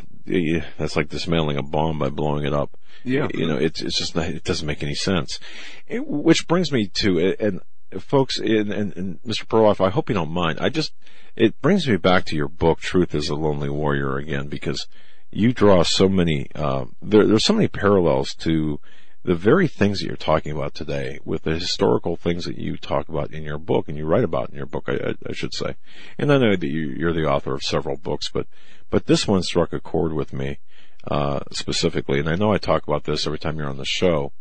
that's 0.78 0.96
like 0.96 1.10
dismantling 1.10 1.58
a 1.58 1.64
bomb 1.64 2.00
by 2.00 2.10
blowing 2.10 2.46
it 2.46 2.54
up. 2.54 2.78
Yeah, 3.04 3.28
you 3.34 3.48
know, 3.48 3.58
it's 3.58 3.82
it's 3.82 3.98
just 3.98 4.16
not, 4.16 4.28
it 4.28 4.44
doesn't 4.44 4.68
make 4.68 4.84
any 4.84 4.96
sense. 4.96 5.40
It, 5.88 6.06
which 6.06 6.48
brings 6.48 6.72
me 6.72 6.88
to 6.96 7.36
and 7.40 7.62
folks, 7.98 8.38
and, 8.38 8.72
and, 8.72 8.96
and 8.96 9.22
Mr. 9.24 9.46
Perloff, 9.46 9.84
I 9.84 9.90
hope 9.90 10.10
you 10.10 10.16
don't 10.16 10.32
mind. 10.32 10.60
I 10.62 10.70
just, 10.70 10.94
it 11.36 11.60
brings 11.62 11.88
me 11.88 11.98
back 11.98 12.26
to 12.26 12.36
your 12.36 12.48
book, 12.48 12.80
Truth 12.80 13.16
is 13.16 13.30
a 13.30 13.36
Lonely 13.36 13.70
Warrior 13.70 14.18
again, 14.18 14.48
because 14.48 14.88
you 15.32 15.54
draw 15.54 15.84
so 15.84 16.08
many, 16.08 16.48
uh, 16.54 16.86
there, 17.02 17.26
there's 17.26 17.46
so 17.46 17.54
many 17.54 17.68
parallels 17.68 18.36
to 18.36 18.80
the 19.24 19.36
very 19.36 19.68
things 19.68 20.00
that 20.00 20.08
you're 20.08 20.16
talking 20.16 20.52
about 20.52 20.74
today 20.74 21.20
with 21.26 21.44
the 21.44 21.56
historical 21.56 22.16
things 22.16 22.46
that 22.46 22.58
you 22.58 22.78
talk 22.78 23.10
about 23.10 23.32
in 23.32 23.44
your 23.44 23.58
book 23.58 23.88
and 23.88 23.98
you 23.98 24.06
write 24.06 24.24
about 24.24 24.50
in 24.50 24.56
your 24.56 24.66
book, 24.66 24.86
I, 24.88 25.16
I 25.28 25.34
should 25.34 25.54
say. 25.54 25.76
And 26.18 26.32
I 26.32 26.38
know 26.38 26.56
that 26.56 26.68
you, 26.68 27.08
are 27.08 27.14
the 27.14 27.26
author 27.26 27.54
of 27.54 27.64
several 27.64 27.98
books, 27.98 28.30
but, 28.30 28.48
but 28.90 29.06
this 29.06 29.28
one 29.28 29.44
struck 29.44 29.74
a 29.74 29.80
chord 29.80 30.14
with 30.14 30.32
me, 30.34 30.60
uh, 31.06 31.42
specifically. 31.52 32.20
And 32.20 32.30
I 32.30 32.36
know 32.36 32.54
I 32.54 32.58
talk 32.58 32.88
about 32.88 33.04
this 33.04 33.26
every 33.26 33.40
time 33.40 33.58
you're 33.58 33.70
on 33.70 33.78
the 33.78 33.86
show 33.86 34.32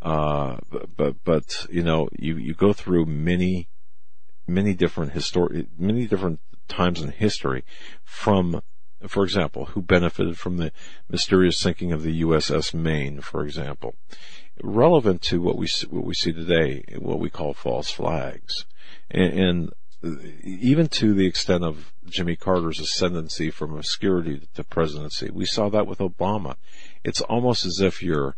uh, 0.00 0.58
but, 0.96 1.16
but, 1.24 1.66
you 1.70 1.82
know, 1.82 2.08
you, 2.16 2.36
you 2.36 2.54
go 2.54 2.72
through 2.72 3.06
many, 3.06 3.68
many 4.46 4.74
different 4.74 5.12
histor- 5.12 5.66
many 5.76 6.06
different 6.06 6.40
times 6.68 7.00
in 7.02 7.10
history 7.10 7.64
from, 8.04 8.62
for 9.06 9.24
example, 9.24 9.66
who 9.66 9.82
benefited 9.82 10.38
from 10.38 10.56
the 10.56 10.72
mysterious 11.08 11.58
sinking 11.58 11.92
of 11.92 12.02
the 12.02 12.22
USS 12.22 12.74
Maine, 12.74 13.20
for 13.20 13.44
example, 13.44 13.94
relevant 14.62 15.22
to 15.22 15.40
what 15.40 15.56
we, 15.56 15.68
what 15.88 16.04
we 16.04 16.14
see 16.14 16.32
today, 16.32 16.82
what 16.98 17.20
we 17.20 17.30
call 17.30 17.54
false 17.54 17.90
flags. 17.90 18.66
And, 19.10 19.32
and 19.38 19.70
uh, 20.02 20.26
even 20.44 20.88
to 20.88 21.14
the 21.14 21.26
extent 21.26 21.64
of 21.64 21.92
Jimmy 22.08 22.36
Carter's 22.36 22.80
ascendancy 22.80 23.50
from 23.50 23.76
obscurity 23.76 24.48
to 24.54 24.64
presidency, 24.64 25.30
we 25.30 25.46
saw 25.46 25.68
that 25.68 25.86
with 25.86 25.98
Obama. 25.98 26.56
It's 27.04 27.20
almost 27.20 27.64
as 27.64 27.80
if 27.80 28.02
you're 28.02 28.36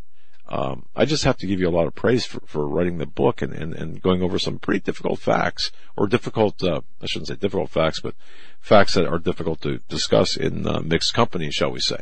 um, 0.50 0.86
I 0.96 1.04
just 1.04 1.24
have 1.24 1.36
to 1.38 1.46
give 1.46 1.60
you 1.60 1.68
a 1.68 1.70
lot 1.70 1.86
of 1.86 1.94
praise 1.94 2.26
for, 2.26 2.40
for 2.40 2.66
writing 2.66 2.98
the 2.98 3.06
book 3.06 3.40
and, 3.40 3.52
and, 3.52 3.72
and 3.72 4.02
going 4.02 4.20
over 4.20 4.36
some 4.38 4.58
pretty 4.58 4.80
difficult 4.80 5.20
facts 5.20 5.70
or 5.96 6.08
difficult, 6.08 6.62
uh, 6.64 6.80
I 7.00 7.06
shouldn't 7.06 7.28
say 7.28 7.36
difficult 7.36 7.70
facts, 7.70 8.00
but 8.00 8.14
facts 8.60 8.94
that 8.94 9.06
are 9.06 9.20
difficult 9.20 9.60
to 9.60 9.78
discuss 9.88 10.36
in 10.36 10.66
uh, 10.66 10.80
mixed 10.80 11.14
company, 11.14 11.52
shall 11.52 11.70
we 11.70 11.78
say. 11.78 12.00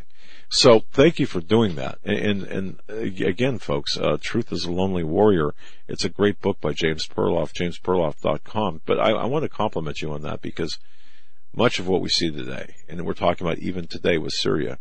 So 0.48 0.80
thank 0.92 1.18
you 1.18 1.26
for 1.26 1.42
doing 1.42 1.74
that. 1.74 1.98
And, 2.04 2.42
and, 2.44 2.80
and 2.90 3.20
again, 3.20 3.58
folks, 3.58 3.98
uh, 3.98 4.16
Truth 4.18 4.50
is 4.50 4.64
a 4.64 4.72
Lonely 4.72 5.04
Warrior. 5.04 5.54
It's 5.86 6.06
a 6.06 6.08
great 6.08 6.40
book 6.40 6.58
by 6.58 6.72
James 6.72 7.06
Perloff, 7.06 7.52
jamesperloff.com. 7.52 8.80
But 8.86 8.98
I, 8.98 9.10
I 9.10 9.26
want 9.26 9.42
to 9.42 9.50
compliment 9.50 10.00
you 10.00 10.10
on 10.12 10.22
that 10.22 10.40
because 10.40 10.78
much 11.54 11.78
of 11.78 11.86
what 11.86 12.00
we 12.00 12.08
see 12.08 12.30
today, 12.30 12.76
and 12.88 13.04
we're 13.04 13.12
talking 13.12 13.46
about 13.46 13.58
even 13.58 13.86
today 13.86 14.16
with 14.16 14.32
Syria, 14.32 14.78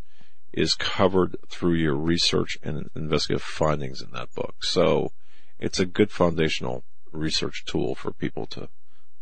is 0.57 0.73
covered 0.73 1.37
through 1.49 1.75
your 1.75 1.95
research 1.95 2.57
and 2.63 2.89
investigative 2.95 3.43
findings 3.43 4.01
in 4.01 4.09
that 4.11 4.33
book. 4.33 4.55
So 4.63 5.11
it's 5.59 5.79
a 5.79 5.85
good 5.85 6.11
foundational 6.11 6.83
research 7.11 7.63
tool 7.65 7.93
for 7.95 8.11
people 8.11 8.47
to 8.47 8.69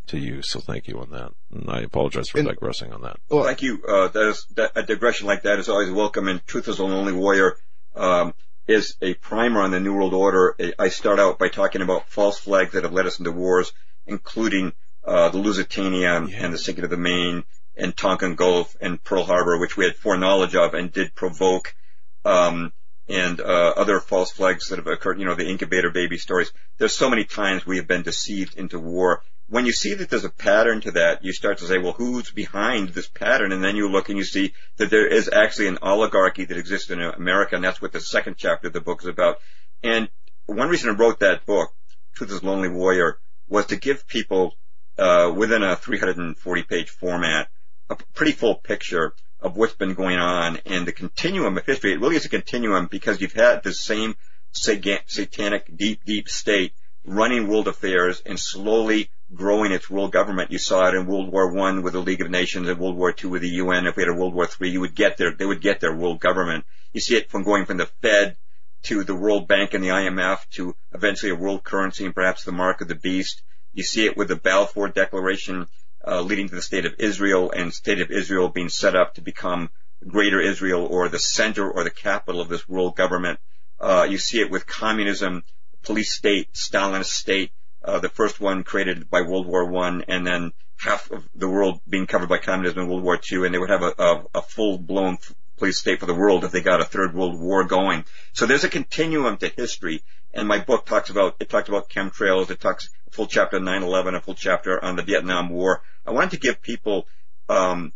to 0.07 0.19
use. 0.19 0.49
So 0.49 0.59
thank 0.59 0.87
you 0.87 0.99
on 0.99 1.09
that. 1.09 1.31
And 1.51 1.69
I 1.69 1.81
apologize 1.81 2.29
for 2.29 2.37
and, 2.37 2.47
digressing 2.47 2.93
on 2.93 3.01
that. 3.01 3.17
Well, 3.27 3.43
thank 3.43 3.63
you. 3.63 3.83
Uh, 3.87 4.07
that 4.09 4.27
is, 4.29 4.45
that, 4.55 4.71
a 4.75 4.83
digression 4.83 5.25
like 5.25 5.43
that 5.43 5.57
is 5.57 5.67
always 5.67 5.89
welcome. 5.89 6.27
And 6.27 6.45
Truth 6.45 6.67
is 6.67 6.77
the 6.77 6.83
Lonely 6.83 7.13
Warrior 7.13 7.57
um, 7.95 8.35
is 8.67 8.97
a 9.01 9.15
primer 9.15 9.61
on 9.61 9.71
the 9.71 9.79
New 9.79 9.95
World 9.95 10.13
Order. 10.13 10.55
I 10.77 10.89
start 10.89 11.19
out 11.19 11.39
by 11.39 11.49
talking 11.49 11.81
about 11.81 12.07
false 12.07 12.37
flags 12.37 12.73
that 12.73 12.83
have 12.83 12.93
led 12.93 13.07
us 13.07 13.17
into 13.17 13.31
wars, 13.31 13.73
including 14.05 14.73
uh, 15.03 15.29
the 15.29 15.39
Lusitania 15.39 16.23
yeah. 16.23 16.45
and 16.45 16.53
the 16.53 16.59
sinking 16.59 16.83
of 16.83 16.91
the 16.91 16.97
Maine 16.97 17.43
and 17.77 17.95
Tonkin 17.95 18.35
Gulf 18.35 18.75
and 18.79 19.03
Pearl 19.03 19.23
Harbor, 19.23 19.59
which 19.59 19.77
we 19.77 19.85
had 19.85 19.95
foreknowledge 19.95 20.55
of 20.55 20.73
and 20.73 20.91
did 20.91 21.15
provoke, 21.15 21.75
um, 22.23 22.73
and 23.07 23.39
uh, 23.39 23.73
other 23.75 23.99
false 23.99 24.31
flags 24.31 24.69
that 24.69 24.77
have 24.77 24.87
occurred, 24.87 25.19
you 25.19 25.25
know, 25.25 25.35
the 25.35 25.47
incubator 25.47 25.91
baby 25.91 26.17
stories. 26.17 26.51
There's 26.77 26.93
so 26.93 27.09
many 27.09 27.23
times 27.23 27.65
we 27.65 27.77
have 27.77 27.87
been 27.87 28.01
deceived 28.01 28.57
into 28.57 28.79
war. 28.79 29.21
When 29.47 29.67
you 29.67 29.73
see 29.73 29.93
that 29.93 30.09
there's 30.09 30.25
a 30.25 30.29
pattern 30.29 30.81
to 30.81 30.91
that, 30.91 31.23
you 31.23 31.31
start 31.31 31.59
to 31.59 31.65
say, 31.65 31.77
well, 31.77 31.91
who's 31.91 32.31
behind 32.31 32.89
this 32.89 33.07
pattern? 33.07 33.51
And 33.51 33.63
then 33.63 33.75
you 33.75 33.89
look 33.89 34.09
and 34.09 34.17
you 34.17 34.23
see 34.23 34.53
that 34.77 34.89
there 34.89 35.05
is 35.05 35.29
actually 35.29 35.67
an 35.67 35.77
oligarchy 35.83 36.45
that 36.45 36.57
exists 36.57 36.89
in 36.89 36.99
America, 36.99 37.55
and 37.55 37.63
that's 37.63 37.81
what 37.81 37.91
the 37.91 37.99
second 37.99 38.37
chapter 38.37 38.67
of 38.67 38.73
the 38.73 38.81
book 38.81 39.01
is 39.03 39.07
about. 39.07 39.37
And 39.83 40.09
one 40.47 40.69
reason 40.69 40.89
I 40.89 40.93
wrote 40.93 41.19
that 41.19 41.45
book, 41.45 41.69
Truth 42.15 42.31
is 42.31 42.43
Lonely 42.43 42.69
Warrior, 42.69 43.19
was 43.47 43.67
to 43.67 43.75
give 43.75 44.07
people, 44.07 44.55
uh, 44.97 45.31
within 45.35 45.61
a 45.61 45.75
340 45.75 46.63
page 46.63 46.89
format, 46.89 47.49
a 47.89 47.95
pretty 48.13 48.31
full 48.31 48.55
picture 48.55 49.13
of 49.39 49.55
what's 49.55 49.73
been 49.73 49.93
going 49.93 50.17
on 50.17 50.57
and 50.65 50.87
the 50.87 50.91
continuum 50.91 51.57
of 51.57 51.65
history. 51.65 51.93
It 51.93 51.99
really 51.99 52.15
is 52.15 52.25
a 52.25 52.29
continuum 52.29 52.87
because 52.87 53.21
you've 53.21 53.33
had 53.33 53.63
the 53.63 53.73
same 53.73 54.15
satanic 54.51 55.75
deep, 55.75 56.03
deep 56.05 56.29
state 56.29 56.73
running 57.05 57.47
world 57.47 57.67
affairs 57.67 58.21
and 58.25 58.39
slowly 58.39 59.09
growing 59.33 59.71
its 59.71 59.89
world 59.89 60.11
government. 60.11 60.51
You 60.51 60.57
saw 60.57 60.87
it 60.87 60.95
in 60.95 61.05
World 61.05 61.31
War 61.31 61.53
One 61.53 61.83
with 61.83 61.93
the 61.93 62.01
League 62.01 62.21
of 62.21 62.29
Nations 62.29 62.67
and 62.67 62.79
World 62.79 62.95
War 62.95 63.11
Two 63.11 63.29
with 63.29 63.41
the 63.41 63.49
UN. 63.49 63.85
If 63.85 63.95
we 63.95 64.03
had 64.03 64.09
a 64.09 64.15
World 64.15 64.33
War 64.33 64.47
Three, 64.47 64.69
you 64.69 64.79
would 64.79 64.95
get 64.95 65.17
their, 65.17 65.31
they 65.31 65.45
would 65.45 65.61
get 65.61 65.79
their 65.79 65.95
world 65.95 66.19
government. 66.19 66.65
You 66.93 67.01
see 67.01 67.15
it 67.15 67.29
from 67.29 67.43
going 67.43 67.65
from 67.65 67.77
the 67.77 67.85
Fed 68.01 68.37
to 68.83 69.03
the 69.03 69.15
World 69.15 69.47
Bank 69.47 69.73
and 69.73 69.83
the 69.83 69.89
IMF 69.89 70.47
to 70.51 70.75
eventually 70.93 71.31
a 71.31 71.35
world 71.35 71.63
currency 71.63 72.05
and 72.05 72.15
perhaps 72.15 72.43
the 72.43 72.51
mark 72.51 72.81
of 72.81 72.87
the 72.87 72.95
beast. 72.95 73.41
You 73.73 73.83
see 73.83 74.05
it 74.05 74.15
with 74.15 74.29
the 74.29 74.35
Balfour 74.35 74.89
Declaration 74.89 75.67
uh, 76.07 76.21
leading 76.21 76.49
to 76.49 76.55
the 76.55 76.61
state 76.61 76.85
of 76.85 76.95
Israel 76.99 77.51
and 77.51 77.73
state 77.73 78.01
of 78.01 78.11
Israel 78.11 78.49
being 78.49 78.69
set 78.69 78.95
up 78.95 79.15
to 79.15 79.21
become 79.21 79.69
greater 80.07 80.39
Israel 80.39 80.85
or 80.85 81.09
the 81.09 81.19
center 81.19 81.69
or 81.69 81.83
the 81.83 81.89
capital 81.89 82.41
of 82.41 82.49
this 82.49 82.67
world 82.67 82.95
government. 82.95 83.39
Uh, 83.79 84.05
you 84.09 84.17
see 84.17 84.39
it 84.39 84.51
with 84.51 84.65
communism, 84.67 85.43
police 85.83 86.13
state, 86.13 86.53
Stalinist 86.53 87.05
state, 87.05 87.51
uh, 87.83 87.99
the 87.99 88.09
first 88.09 88.39
one 88.39 88.63
created 88.63 89.09
by 89.09 89.21
World 89.21 89.47
War 89.47 89.65
One, 89.65 90.05
and 90.07 90.25
then 90.25 90.53
half 90.77 91.11
of 91.11 91.27
the 91.35 91.47
world 91.47 91.79
being 91.87 92.07
covered 92.07 92.29
by 92.29 92.37
communism 92.37 92.79
in 92.81 92.87
World 92.89 93.03
War 93.03 93.17
Two, 93.17 93.45
and 93.45 93.53
they 93.53 93.59
would 93.59 93.69
have 93.69 93.83
a, 93.83 93.93
a, 93.97 94.23
a 94.35 94.41
full-blown 94.41 95.17
police 95.57 95.79
state 95.79 95.99
for 95.99 96.05
the 96.05 96.13
world 96.13 96.43
if 96.43 96.51
they 96.51 96.61
got 96.61 96.81
a 96.81 96.85
third 96.85 97.13
world 97.13 97.39
war 97.39 97.63
going. 97.63 98.03
So 98.33 98.45
there's 98.45 98.63
a 98.63 98.69
continuum 98.69 99.37
to 99.37 99.49
history, 99.49 100.03
and 100.35 100.47
my 100.47 100.59
book 100.59 100.85
talks 100.85 101.09
about 101.09 101.37
it 101.39 101.49
talks 101.49 101.69
about 101.69 101.89
chemtrails, 101.89 102.51
it 102.51 102.59
talks 102.59 102.89
a 103.07 103.11
full 103.11 103.27
chapter 103.27 103.57
on 103.57 103.63
9/11, 103.63 104.15
a 104.15 104.21
full 104.21 104.35
chapter 104.35 104.83
on 104.83 104.95
the 104.95 105.03
Vietnam 105.03 105.49
War. 105.49 105.81
I 106.05 106.11
wanted 106.11 106.31
to 106.31 106.37
give 106.37 106.61
people, 106.61 107.07
um, 107.49 107.93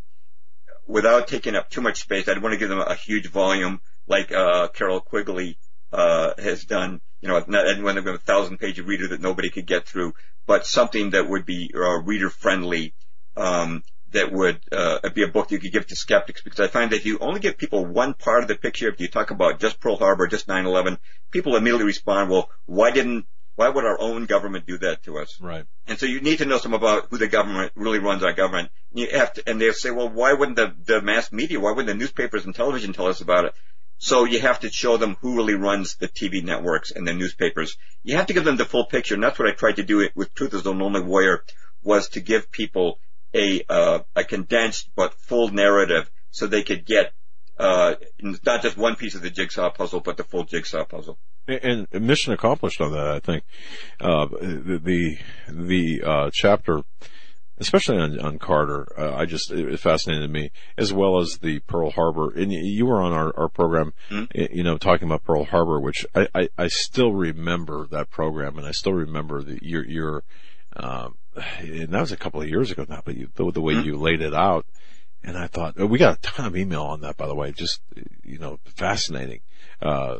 without 0.87 1.27
taking 1.27 1.55
up 1.55 1.69
too 1.69 1.81
much 1.81 2.01
space, 2.01 2.27
I 2.27 2.31
didn't 2.31 2.43
want 2.43 2.53
to 2.53 2.59
give 2.59 2.69
them 2.69 2.79
a 2.79 2.95
huge 2.95 3.27
volume 3.27 3.81
like 4.07 4.31
uh, 4.31 4.69
Carroll 4.69 5.01
Quigley 5.01 5.57
uh, 5.91 6.33
has 6.37 6.63
done. 6.65 7.01
You 7.21 7.27
know, 7.27 7.43
not, 7.47 7.65
didn't 7.65 7.83
want 7.83 7.97
a 7.97 8.17
thousand-page 8.17 8.79
reader 8.79 9.09
that 9.09 9.19
nobody 9.19 9.49
could 9.49 9.65
get 9.65 9.85
through, 9.85 10.13
but 10.47 10.65
something 10.65 11.09
that 11.09 11.27
would 11.27 11.45
be 11.45 11.69
uh, 11.75 11.99
reader-friendly. 12.01 12.93
Um, 13.35 13.83
that 14.11 14.31
would 14.31 14.59
uh, 14.71 15.07
be 15.09 15.23
a 15.23 15.27
book 15.27 15.51
you 15.51 15.59
could 15.59 15.71
give 15.71 15.87
to 15.87 15.95
skeptics 15.95 16.41
because 16.41 16.59
I 16.59 16.67
find 16.67 16.91
that 16.91 16.97
if 16.97 17.05
you 17.05 17.19
only 17.19 17.39
give 17.39 17.57
people 17.57 17.85
one 17.85 18.13
part 18.13 18.41
of 18.43 18.47
the 18.47 18.55
picture, 18.55 18.89
if 18.89 18.99
you 18.99 19.07
talk 19.07 19.31
about 19.31 19.59
just 19.59 19.79
Pearl 19.79 19.97
Harbor, 19.97 20.27
just 20.27 20.47
9/11, 20.47 20.97
people 21.31 21.55
immediately 21.55 21.85
respond, 21.85 22.29
"Well, 22.29 22.49
why 22.65 22.91
didn't 22.91 23.25
why 23.59 23.67
would 23.67 23.83
our 23.83 23.99
own 23.99 24.25
government 24.25 24.65
do 24.65 24.77
that 24.77 25.03
to 25.03 25.17
us? 25.17 25.37
Right. 25.41 25.65
And 25.85 25.99
so 25.99 26.05
you 26.05 26.21
need 26.21 26.37
to 26.37 26.45
know 26.45 26.59
some 26.59 26.73
about 26.73 27.07
who 27.09 27.17
the 27.17 27.27
government 27.27 27.73
really 27.75 27.99
runs 27.99 28.23
our 28.23 28.31
government. 28.31 28.71
You 28.93 29.09
have 29.11 29.33
to, 29.33 29.49
and 29.49 29.59
they'll 29.59 29.73
say, 29.73 29.91
well, 29.91 30.07
why 30.07 30.31
wouldn't 30.31 30.55
the, 30.55 30.73
the 30.85 31.01
mass 31.01 31.33
media, 31.33 31.59
why 31.59 31.71
wouldn't 31.71 31.87
the 31.87 31.93
newspapers 31.93 32.45
and 32.45 32.55
television 32.55 32.93
tell 32.93 33.07
us 33.07 33.19
about 33.19 33.43
it? 33.43 33.53
So 33.97 34.23
you 34.23 34.39
have 34.39 34.61
to 34.61 34.71
show 34.71 34.95
them 34.95 35.17
who 35.19 35.35
really 35.35 35.55
runs 35.55 35.95
the 35.95 36.07
TV 36.07 36.41
networks 36.41 36.91
and 36.91 37.05
the 37.05 37.13
newspapers. 37.13 37.75
You 38.01 38.15
have 38.15 38.27
to 38.27 38.33
give 38.33 38.45
them 38.45 38.55
the 38.55 38.63
full 38.63 38.85
picture, 38.85 39.15
and 39.15 39.21
that's 39.21 39.37
what 39.37 39.49
I 39.49 39.51
tried 39.51 39.75
to 39.75 39.83
do 39.83 40.09
with 40.15 40.33
Truth 40.33 40.53
is 40.53 40.63
the 40.63 40.73
Lonely 40.73 41.01
Warrior, 41.01 41.43
was 41.83 42.07
to 42.09 42.21
give 42.21 42.49
people 42.49 42.97
a 43.33 43.63
uh, 43.69 43.99
a 44.15 44.23
condensed 44.23 44.89
but 44.95 45.13
full 45.13 45.49
narrative 45.49 46.09
so 46.31 46.47
they 46.47 46.63
could 46.63 46.85
get 46.85 47.13
uh, 47.59 47.95
not 48.21 48.61
just 48.61 48.77
one 48.77 48.95
piece 48.95 49.15
of 49.15 49.21
the 49.21 49.29
jigsaw 49.29 49.69
puzzle, 49.69 49.99
but 49.99 50.17
the 50.17 50.23
full 50.23 50.45
jigsaw 50.45 50.85
puzzle. 50.85 51.17
And 51.47 51.87
mission 51.91 52.31
accomplished 52.31 52.79
on 52.79 52.91
that, 52.91 53.07
I 53.07 53.19
think. 53.19 53.43
Uh, 53.99 54.27
the, 54.27 54.79
the, 54.81 55.17
the 55.49 56.03
uh, 56.05 56.29
chapter, 56.31 56.83
especially 57.57 57.97
on, 57.97 58.19
on 58.19 58.39
Carter, 58.39 58.87
uh, 58.97 59.15
I 59.15 59.25
just, 59.25 59.51
it 59.51 59.79
fascinated 59.79 60.29
me, 60.29 60.51
as 60.77 60.93
well 60.93 61.19
as 61.19 61.39
the 61.39 61.59
Pearl 61.59 61.89
Harbor. 61.89 62.31
And 62.31 62.51
you 62.51 62.85
were 62.85 63.01
on 63.01 63.11
our, 63.13 63.33
our 63.35 63.49
program, 63.49 63.93
mm-hmm. 64.09 64.55
you 64.55 64.63
know, 64.63 64.77
talking 64.77 65.07
about 65.07 65.23
Pearl 65.23 65.43
Harbor, 65.43 65.79
which 65.81 66.05
I, 66.15 66.27
I, 66.33 66.49
I, 66.57 66.67
still 66.67 67.11
remember 67.11 67.87
that 67.87 68.11
program 68.11 68.57
and 68.57 68.67
I 68.67 68.71
still 68.71 68.93
remember 68.93 69.41
the, 69.41 69.59
your, 69.61 69.85
your, 69.85 70.23
um, 70.75 71.15
and 71.59 71.89
that 71.89 72.01
was 72.01 72.11
a 72.11 72.17
couple 72.17 72.41
of 72.41 72.49
years 72.49 72.71
ago 72.71 72.85
now, 72.87 73.01
but 73.03 73.15
you, 73.15 73.29
the, 73.35 73.51
the 73.51 73.61
way 73.61 73.73
mm-hmm. 73.73 73.85
you 73.85 73.97
laid 73.97 74.21
it 74.21 74.33
out. 74.33 74.65
And 75.23 75.37
I 75.37 75.47
thought, 75.47 75.77
we 75.77 75.99
got 75.99 76.17
a 76.17 76.21
ton 76.21 76.45
of 76.45 76.55
email 76.55 76.83
on 76.83 77.01
that, 77.01 77.17
by 77.17 77.27
the 77.27 77.35
way, 77.35 77.51
just, 77.51 77.81
you 78.23 78.39
know, 78.39 78.59
fascinating, 78.63 79.41
uh, 79.81 80.19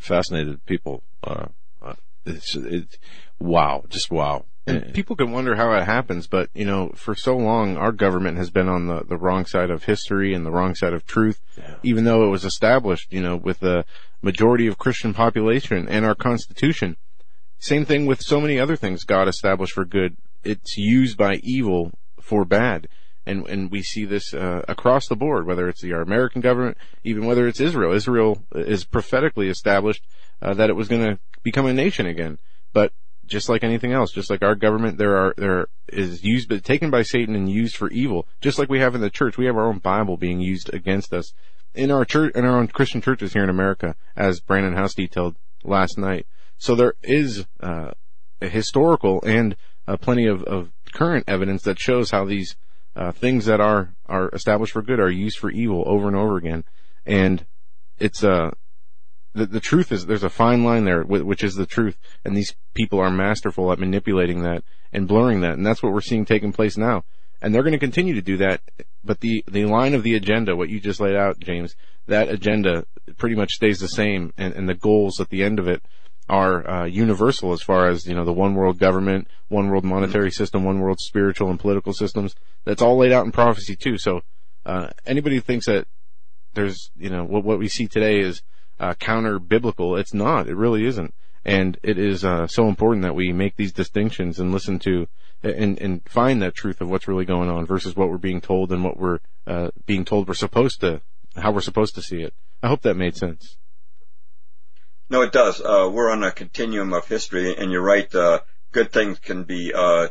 fascinated 0.00 0.64
people, 0.66 1.04
uh, 1.22 1.46
uh 1.80 1.94
it's, 2.26 2.56
it, 2.56 2.98
wow, 3.38 3.84
just 3.88 4.10
wow. 4.10 4.44
And 4.64 4.94
people 4.94 5.16
can 5.16 5.32
wonder 5.32 5.56
how 5.56 5.72
it 5.72 5.84
happens, 5.84 6.28
but 6.28 6.48
you 6.54 6.64
know, 6.64 6.92
for 6.94 7.16
so 7.16 7.36
long, 7.36 7.76
our 7.76 7.90
government 7.90 8.38
has 8.38 8.50
been 8.50 8.68
on 8.68 8.86
the, 8.86 9.02
the 9.02 9.16
wrong 9.16 9.44
side 9.44 9.70
of 9.70 9.84
history 9.84 10.34
and 10.34 10.46
the 10.46 10.52
wrong 10.52 10.76
side 10.76 10.92
of 10.92 11.04
truth, 11.04 11.40
yeah. 11.58 11.76
even 11.82 12.04
though 12.04 12.24
it 12.24 12.30
was 12.30 12.44
established, 12.44 13.12
you 13.12 13.20
know, 13.20 13.36
with 13.36 13.58
the 13.58 13.84
majority 14.22 14.68
of 14.68 14.78
Christian 14.78 15.14
population 15.14 15.88
and 15.88 16.04
our 16.04 16.14
constitution. 16.14 16.96
Same 17.58 17.84
thing 17.84 18.06
with 18.06 18.22
so 18.22 18.40
many 18.40 18.58
other 18.58 18.76
things 18.76 19.02
God 19.02 19.26
established 19.26 19.72
for 19.72 19.84
good. 19.84 20.16
It's 20.44 20.76
used 20.76 21.16
by 21.16 21.34
evil 21.42 21.92
for 22.20 22.44
bad. 22.44 22.88
And, 23.24 23.46
and 23.46 23.70
we 23.70 23.82
see 23.82 24.04
this, 24.04 24.34
uh, 24.34 24.62
across 24.66 25.06
the 25.06 25.14
board, 25.16 25.46
whether 25.46 25.68
it's 25.68 25.80
the 25.80 25.92
American 25.92 26.40
government, 26.40 26.76
even 27.04 27.24
whether 27.24 27.46
it's 27.46 27.60
Israel. 27.60 27.92
Israel 27.92 28.44
is 28.52 28.84
prophetically 28.84 29.48
established, 29.48 30.04
uh, 30.40 30.54
that 30.54 30.70
it 30.70 30.76
was 30.76 30.88
going 30.88 31.02
to 31.02 31.18
become 31.44 31.66
a 31.66 31.72
nation 31.72 32.06
again. 32.06 32.38
But 32.72 32.92
just 33.24 33.48
like 33.48 33.62
anything 33.62 33.92
else, 33.92 34.10
just 34.10 34.28
like 34.28 34.42
our 34.42 34.56
government, 34.56 34.98
there 34.98 35.16
are, 35.16 35.34
there 35.36 35.66
is 35.88 36.24
used, 36.24 36.48
but 36.48 36.64
taken 36.64 36.90
by 36.90 37.02
Satan 37.02 37.36
and 37.36 37.48
used 37.48 37.76
for 37.76 37.88
evil. 37.90 38.26
Just 38.40 38.58
like 38.58 38.68
we 38.68 38.80
have 38.80 38.96
in 38.96 39.00
the 39.00 39.10
church, 39.10 39.38
we 39.38 39.46
have 39.46 39.56
our 39.56 39.68
own 39.68 39.78
Bible 39.78 40.16
being 40.16 40.40
used 40.40 40.74
against 40.74 41.12
us 41.12 41.32
in 41.74 41.92
our 41.92 42.04
church, 42.04 42.34
in 42.34 42.44
our 42.44 42.58
own 42.58 42.66
Christian 42.66 43.00
churches 43.00 43.32
here 43.32 43.44
in 43.44 43.50
America, 43.50 43.94
as 44.16 44.40
Brandon 44.40 44.74
House 44.74 44.94
detailed 44.94 45.36
last 45.62 45.96
night. 45.96 46.26
So 46.58 46.74
there 46.74 46.94
is, 47.02 47.46
uh, 47.60 47.92
a 48.40 48.48
historical 48.48 49.22
and 49.24 49.56
uh, 49.86 49.96
plenty 49.96 50.26
of, 50.26 50.42
of 50.44 50.70
current 50.92 51.24
evidence 51.26 51.62
that 51.62 51.78
shows 51.78 52.10
how 52.10 52.24
these, 52.24 52.56
uh, 52.94 53.12
things 53.12 53.46
that 53.46 53.60
are, 53.60 53.94
are 54.06 54.28
established 54.30 54.72
for 54.72 54.82
good 54.82 55.00
are 55.00 55.10
used 55.10 55.38
for 55.38 55.50
evil 55.50 55.84
over 55.86 56.06
and 56.06 56.16
over 56.16 56.36
again. 56.36 56.64
And 57.06 57.46
it's, 57.98 58.22
uh, 58.22 58.50
the, 59.34 59.46
the 59.46 59.60
truth 59.60 59.92
is 59.92 60.06
there's 60.06 60.24
a 60.24 60.30
fine 60.30 60.64
line 60.64 60.84
there, 60.84 61.02
which 61.02 61.42
is 61.42 61.54
the 61.54 61.66
truth, 61.66 61.96
and 62.24 62.36
these 62.36 62.54
people 62.74 62.98
are 63.00 63.10
masterful 63.10 63.72
at 63.72 63.78
manipulating 63.78 64.42
that 64.42 64.62
and 64.92 65.08
blurring 65.08 65.40
that, 65.40 65.54
and 65.54 65.66
that's 65.66 65.82
what 65.82 65.92
we're 65.92 66.00
seeing 66.00 66.24
taking 66.24 66.52
place 66.52 66.76
now. 66.76 67.04
And 67.40 67.52
they're 67.52 67.62
going 67.62 67.72
to 67.72 67.78
continue 67.78 68.14
to 68.14 68.22
do 68.22 68.36
that, 68.36 68.60
but 69.02 69.20
the, 69.20 69.42
the 69.48 69.64
line 69.64 69.94
of 69.94 70.02
the 70.02 70.14
agenda, 70.14 70.54
what 70.54 70.68
you 70.68 70.80
just 70.80 71.00
laid 71.00 71.16
out, 71.16 71.40
James, 71.40 71.74
that 72.06 72.28
agenda 72.28 72.84
pretty 73.16 73.34
much 73.34 73.52
stays 73.52 73.80
the 73.80 73.88
same, 73.88 74.32
and, 74.36 74.54
and 74.54 74.68
the 74.68 74.74
goals 74.74 75.18
at 75.18 75.30
the 75.30 75.42
end 75.42 75.58
of 75.58 75.66
it 75.66 75.82
are 76.32 76.66
uh, 76.66 76.84
universal 76.86 77.52
as 77.52 77.60
far 77.60 77.90
as 77.90 78.06
you 78.06 78.14
know 78.14 78.24
the 78.24 78.32
one 78.32 78.54
world 78.54 78.78
government, 78.78 79.28
one 79.48 79.68
world 79.68 79.84
monetary 79.84 80.30
system, 80.30 80.64
one 80.64 80.80
world 80.80 80.98
spiritual 80.98 81.50
and 81.50 81.60
political 81.60 81.92
systems. 81.92 82.34
That's 82.64 82.80
all 82.80 82.96
laid 82.96 83.12
out 83.12 83.26
in 83.26 83.32
prophecy 83.32 83.76
too. 83.76 83.98
So 83.98 84.22
uh, 84.64 84.88
anybody 85.04 85.36
who 85.36 85.42
thinks 85.42 85.66
that 85.66 85.86
there's 86.54 86.90
you 86.96 87.10
know 87.10 87.22
what 87.22 87.44
what 87.44 87.58
we 87.58 87.68
see 87.68 87.86
today 87.86 88.20
is 88.20 88.40
uh, 88.80 88.94
counter 88.94 89.38
biblical. 89.38 89.94
It's 89.94 90.14
not. 90.14 90.48
It 90.48 90.56
really 90.56 90.86
isn't. 90.86 91.12
And 91.44 91.78
it 91.82 91.98
is 91.98 92.24
uh, 92.24 92.46
so 92.46 92.66
important 92.66 93.02
that 93.02 93.14
we 93.14 93.34
make 93.34 93.56
these 93.56 93.72
distinctions 93.72 94.38
and 94.38 94.52
listen 94.52 94.78
to 94.80 95.08
and 95.42 95.78
and 95.78 96.00
find 96.08 96.40
that 96.40 96.54
truth 96.54 96.80
of 96.80 96.88
what's 96.88 97.06
really 97.08 97.26
going 97.26 97.50
on 97.50 97.66
versus 97.66 97.94
what 97.94 98.08
we're 98.08 98.16
being 98.16 98.40
told 98.40 98.72
and 98.72 98.82
what 98.82 98.96
we're 98.96 99.18
uh, 99.46 99.68
being 99.84 100.06
told 100.06 100.28
we're 100.28 100.34
supposed 100.34 100.80
to 100.80 101.02
how 101.36 101.52
we're 101.52 101.60
supposed 101.60 101.94
to 101.96 102.02
see 102.02 102.22
it. 102.22 102.32
I 102.62 102.68
hope 102.68 102.80
that 102.82 102.94
made 102.94 103.16
sense. 103.16 103.58
No, 105.12 105.20
it 105.20 105.30
does. 105.30 105.60
Uh, 105.60 105.90
we're 105.92 106.10
on 106.10 106.24
a 106.24 106.30
continuum 106.30 106.94
of 106.94 107.06
history, 107.06 107.54
and 107.54 107.70
you're 107.70 107.82
right. 107.82 108.12
Uh, 108.14 108.40
good 108.72 108.90
things 108.92 109.18
can 109.18 109.44
be 109.44 109.70
uh, 109.74 110.08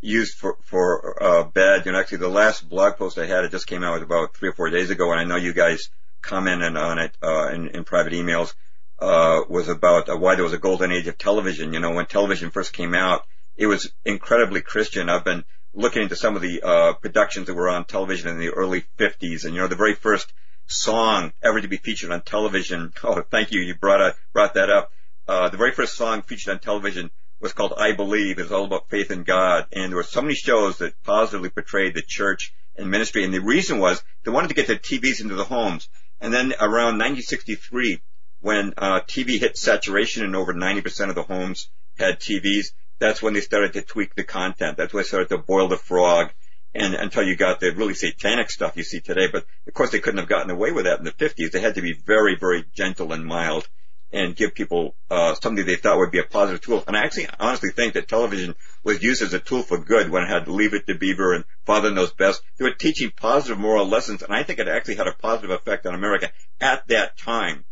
used 0.00 0.38
for 0.38 0.58
for 0.62 1.20
uh, 1.20 1.42
bad. 1.42 1.84
You 1.84 1.90
know, 1.90 1.98
actually, 1.98 2.18
the 2.18 2.28
last 2.28 2.68
blog 2.68 2.96
post 2.96 3.18
I 3.18 3.26
had 3.26 3.42
it 3.42 3.50
just 3.50 3.66
came 3.66 3.82
out 3.82 4.00
about 4.00 4.36
three 4.36 4.50
or 4.50 4.52
four 4.52 4.70
days 4.70 4.90
ago, 4.90 5.10
and 5.10 5.18
I 5.18 5.24
know 5.24 5.34
you 5.34 5.54
guys 5.54 5.90
commented 6.22 6.76
on 6.76 7.00
it 7.00 7.10
uh, 7.20 7.48
in, 7.48 7.66
in, 7.70 7.82
private 7.82 8.12
emails 8.12 8.54
uh, 9.00 9.40
was 9.48 9.68
about 9.68 10.08
uh, 10.08 10.16
why 10.16 10.36
there 10.36 10.44
was 10.44 10.52
a 10.52 10.58
golden 10.58 10.92
age 10.92 11.08
of 11.08 11.18
television. 11.18 11.72
You 11.72 11.80
know, 11.80 11.90
when 11.90 12.06
television 12.06 12.52
first 12.52 12.72
came 12.72 12.94
out, 12.94 13.26
it 13.56 13.66
was 13.66 13.92
incredibly 14.04 14.60
Christian. 14.60 15.10
I've 15.10 15.24
been 15.24 15.42
looking 15.72 16.02
into 16.02 16.14
some 16.14 16.36
of 16.36 16.42
the 16.42 16.62
uh, 16.62 16.92
productions 16.92 17.48
that 17.48 17.54
were 17.54 17.70
on 17.70 17.86
television 17.86 18.28
in 18.28 18.38
the 18.38 18.50
early 18.50 18.84
50s, 19.00 19.46
and 19.46 19.52
you 19.52 19.62
know, 19.62 19.66
the 19.66 19.74
very 19.74 19.94
first 19.94 20.32
song 20.66 21.32
ever 21.42 21.60
to 21.60 21.68
be 21.68 21.76
featured 21.76 22.10
on 22.10 22.22
television. 22.22 22.92
Oh, 23.04 23.22
thank 23.22 23.52
you, 23.52 23.60
you 23.60 23.74
brought 23.74 24.00
a, 24.00 24.14
brought 24.32 24.54
that 24.54 24.70
up. 24.70 24.90
Uh, 25.26 25.48
the 25.48 25.56
very 25.56 25.72
first 25.72 25.94
song 25.94 26.22
featured 26.22 26.52
on 26.52 26.58
television 26.60 27.10
was 27.40 27.52
called 27.52 27.74
"I 27.76 27.92
Believe." 27.92 28.38
It 28.38 28.42
was 28.42 28.52
all 28.52 28.64
about 28.64 28.88
faith 28.88 29.10
in 29.10 29.24
God, 29.24 29.66
and 29.72 29.90
there 29.90 29.96
were 29.96 30.02
so 30.02 30.22
many 30.22 30.34
shows 30.34 30.78
that 30.78 30.94
positively 31.02 31.50
portrayed 31.50 31.94
the 31.94 32.02
church 32.02 32.52
and 32.76 32.90
ministry. 32.90 33.24
And 33.24 33.32
the 33.32 33.40
reason 33.40 33.78
was 33.78 34.02
they 34.24 34.30
wanted 34.30 34.48
to 34.48 34.54
get 34.54 34.66
the 34.66 34.76
TVs 34.76 35.20
into 35.20 35.34
the 35.34 35.44
homes. 35.44 35.88
And 36.20 36.32
then 36.32 36.54
around 36.58 36.98
1963, 36.98 38.00
when 38.40 38.74
uh, 38.76 39.00
TV 39.00 39.38
hit 39.38 39.56
saturation 39.56 40.24
and 40.24 40.36
over 40.36 40.54
90% 40.54 41.08
of 41.08 41.14
the 41.14 41.22
homes 41.22 41.68
had 41.98 42.20
TVs, 42.20 42.72
that's 42.98 43.22
when 43.22 43.34
they 43.34 43.40
started 43.40 43.72
to 43.74 43.82
tweak 43.82 44.14
the 44.14 44.24
content. 44.24 44.76
That's 44.76 44.92
when 44.92 45.02
they 45.02 45.08
started 45.08 45.28
to 45.30 45.38
boil 45.38 45.68
the 45.68 45.76
frog 45.76 46.30
and 46.74 46.94
until 46.94 47.22
you 47.22 47.36
got 47.36 47.60
the 47.60 47.72
really 47.72 47.94
satanic 47.94 48.50
stuff 48.50 48.76
you 48.76 48.82
see 48.82 49.00
today. 49.00 49.28
But 49.30 49.46
of 49.66 49.74
course 49.74 49.90
they 49.90 50.00
couldn't 50.00 50.18
have 50.18 50.28
gotten 50.28 50.50
away 50.50 50.72
with 50.72 50.84
that 50.84 50.98
in 50.98 51.04
the 51.04 51.12
50s. 51.12 51.52
They 51.52 51.60
had 51.60 51.76
to 51.76 51.82
be 51.82 51.92
very, 51.92 52.36
very 52.36 52.64
gentle 52.74 53.12
and 53.12 53.24
mild 53.24 53.68
and 54.12 54.36
give 54.36 54.54
people 54.54 54.94
uh, 55.10 55.34
something 55.34 55.66
they 55.66 55.76
thought 55.76 55.98
would 55.98 56.12
be 56.12 56.20
a 56.20 56.24
positive 56.24 56.60
tool. 56.60 56.84
And 56.86 56.96
I 56.96 57.02
actually 57.04 57.28
honestly 57.38 57.70
think 57.70 57.94
that 57.94 58.08
television 58.08 58.54
was 58.84 59.02
used 59.02 59.22
as 59.22 59.34
a 59.34 59.40
tool 59.40 59.62
for 59.62 59.78
good 59.78 60.08
when 60.08 60.22
it 60.22 60.28
had 60.28 60.46
Leave 60.46 60.72
It 60.72 60.86
to 60.86 60.94
Beaver 60.94 61.34
and 61.34 61.44
Father 61.66 61.90
Knows 61.90 62.12
Best. 62.12 62.40
They 62.56 62.64
were 62.64 62.74
teaching 62.74 63.10
positive 63.10 63.58
moral 63.58 63.88
lessons, 63.88 64.22
and 64.22 64.32
I 64.32 64.44
think 64.44 64.60
it 64.60 64.68
actually 64.68 64.96
had 64.96 65.08
a 65.08 65.12
positive 65.12 65.50
effect 65.50 65.86
on 65.86 65.94
America 65.94 66.30
at 66.60 66.86
that 66.88 67.18
time. 67.18 67.64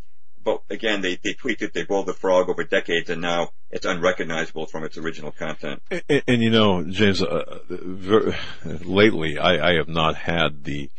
But 0.44 0.62
again, 0.70 1.00
they, 1.02 1.18
they 1.22 1.34
tweaked 1.34 1.62
it, 1.62 1.72
they 1.72 1.84
boiled 1.84 2.06
the 2.06 2.14
frog 2.14 2.48
over 2.48 2.64
decades, 2.64 3.10
and 3.10 3.20
now 3.20 3.50
it's 3.70 3.86
unrecognizable 3.86 4.66
from 4.66 4.84
its 4.84 4.98
original 4.98 5.30
content. 5.30 5.82
And, 5.90 6.22
and 6.26 6.42
you 6.42 6.50
know, 6.50 6.84
James, 6.84 7.22
uh, 7.22 7.60
very, 7.68 8.34
lately 8.64 9.38
I, 9.38 9.70
I 9.70 9.74
have 9.74 9.88
not 9.88 10.16
had 10.16 10.64
the 10.64 10.90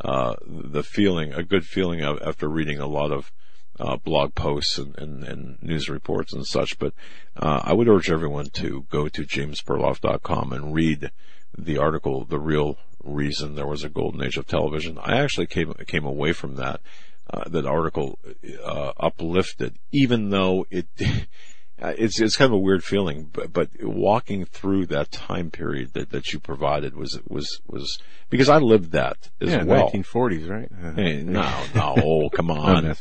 uh, 0.00 0.34
the 0.46 0.82
feeling, 0.82 1.32
a 1.32 1.42
good 1.42 1.64
feeling 1.64 2.02
of 2.02 2.20
after 2.22 2.48
reading 2.48 2.80
a 2.80 2.86
lot 2.86 3.12
of 3.12 3.30
uh, 3.78 3.96
blog 3.96 4.34
posts 4.34 4.78
and, 4.78 4.96
and, 4.98 5.24
and, 5.24 5.62
news 5.62 5.88
reports 5.88 6.32
and 6.32 6.46
such. 6.46 6.78
But 6.78 6.92
uh, 7.36 7.60
I 7.62 7.72
would 7.72 7.88
urge 7.88 8.10
everyone 8.10 8.46
to 8.54 8.86
go 8.90 9.08
to 9.08 9.22
jamesperloff.com 9.22 10.52
and 10.52 10.74
read 10.74 11.10
the 11.56 11.78
article, 11.78 12.24
"The 12.24 12.40
Real 12.40 12.78
Reason 13.02 13.54
There 13.54 13.66
Was 13.66 13.84
a 13.84 13.88
Golden 13.88 14.22
Age 14.22 14.36
of 14.36 14.46
Television." 14.46 14.98
I 14.98 15.18
actually 15.18 15.46
came 15.46 15.72
came 15.86 16.04
away 16.04 16.32
from 16.32 16.56
that 16.56 16.80
uh, 17.30 17.48
that 17.48 17.66
article 17.66 18.18
uh, 18.64 18.92
uplifted, 18.98 19.76
even 19.90 20.30
though 20.30 20.66
it 20.70 20.86
it's 21.78 22.20
it's 22.20 22.36
kind 22.36 22.50
of 22.50 22.54
a 22.54 22.58
weird 22.58 22.84
feeling, 22.84 23.28
but, 23.32 23.52
but 23.52 23.70
walking 23.82 24.44
through 24.44 24.86
that 24.86 25.10
time 25.10 25.50
period 25.50 25.92
that, 25.94 26.10
that 26.10 26.32
you 26.32 26.38
provided 26.38 26.94
was 26.94 27.18
was 27.28 27.60
was 27.66 27.98
because 28.30 28.48
I 28.48 28.58
lived 28.58 28.92
that 28.92 29.30
as 29.40 29.50
yeah, 29.50 29.64
well. 29.64 29.90
1940s, 29.90 30.48
right? 30.48 30.68
Uh, 30.72 30.94
hey, 30.94 31.22
no, 31.22 31.64
no, 31.74 31.94
oh, 32.02 32.30
come 32.32 32.50
on. 32.50 32.94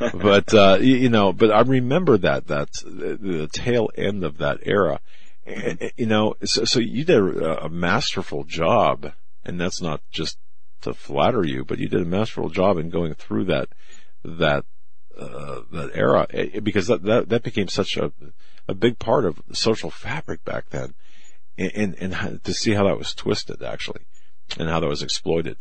but 0.14 0.54
uh, 0.54 0.78
you 0.80 1.08
know, 1.08 1.32
but 1.32 1.50
I 1.50 1.60
remember 1.60 2.16
that 2.18 2.46
that 2.46 2.72
the, 2.84 3.18
the 3.20 3.48
tail 3.48 3.90
end 3.96 4.24
of 4.24 4.38
that 4.38 4.58
era. 4.62 5.00
And, 5.44 5.90
you 5.96 6.06
know, 6.06 6.36
so, 6.44 6.64
so 6.64 6.78
you 6.78 7.04
did 7.04 7.18
a, 7.18 7.64
a 7.64 7.68
masterful 7.68 8.44
job, 8.44 9.12
and 9.44 9.60
that's 9.60 9.82
not 9.82 10.00
just 10.12 10.38
to 10.82 10.94
flatter 10.94 11.44
you, 11.44 11.64
but 11.64 11.78
you 11.78 11.88
did 11.88 12.02
a 12.02 12.06
masterful 12.06 12.48
job 12.48 12.78
in 12.78 12.90
going 12.90 13.14
through 13.14 13.44
that 13.46 13.68
that 14.24 14.64
uh, 15.18 15.60
that 15.70 15.90
era 15.94 16.26
eh, 16.30 16.60
because 16.60 16.86
that, 16.86 17.02
that, 17.02 17.28
that 17.28 17.42
became 17.42 17.68
such 17.68 17.96
a 17.96 18.12
a 18.68 18.74
big 18.74 18.98
part 18.98 19.24
of 19.24 19.42
social 19.52 19.90
fabric 19.90 20.44
back 20.44 20.70
then, 20.70 20.94
and 21.58 21.94
and 21.94 22.44
to 22.44 22.54
see 22.54 22.72
how 22.72 22.84
that 22.84 22.98
was 22.98 23.14
twisted 23.14 23.62
actually, 23.62 24.02
and 24.58 24.68
how 24.68 24.80
that 24.80 24.88
was 24.88 25.02
exploited. 25.02 25.56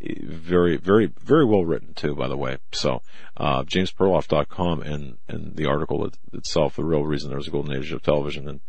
Very, 0.00 0.76
very, 0.76 1.06
very 1.06 1.44
well 1.44 1.64
written 1.64 1.94
too, 1.94 2.16
by 2.16 2.26
the 2.26 2.36
way. 2.36 2.58
So, 2.72 3.00
uh, 3.36 3.62
jamesperloff.com 3.62 4.82
and, 4.82 5.18
and 5.28 5.54
the 5.54 5.66
article 5.66 6.10
itself, 6.32 6.74
the 6.74 6.84
real 6.84 7.04
reason 7.04 7.28
there 7.28 7.38
was 7.38 7.46
a 7.46 7.52
golden 7.52 7.76
age 7.76 7.92
of 7.92 8.02
television. 8.02 8.48
And 8.48 8.60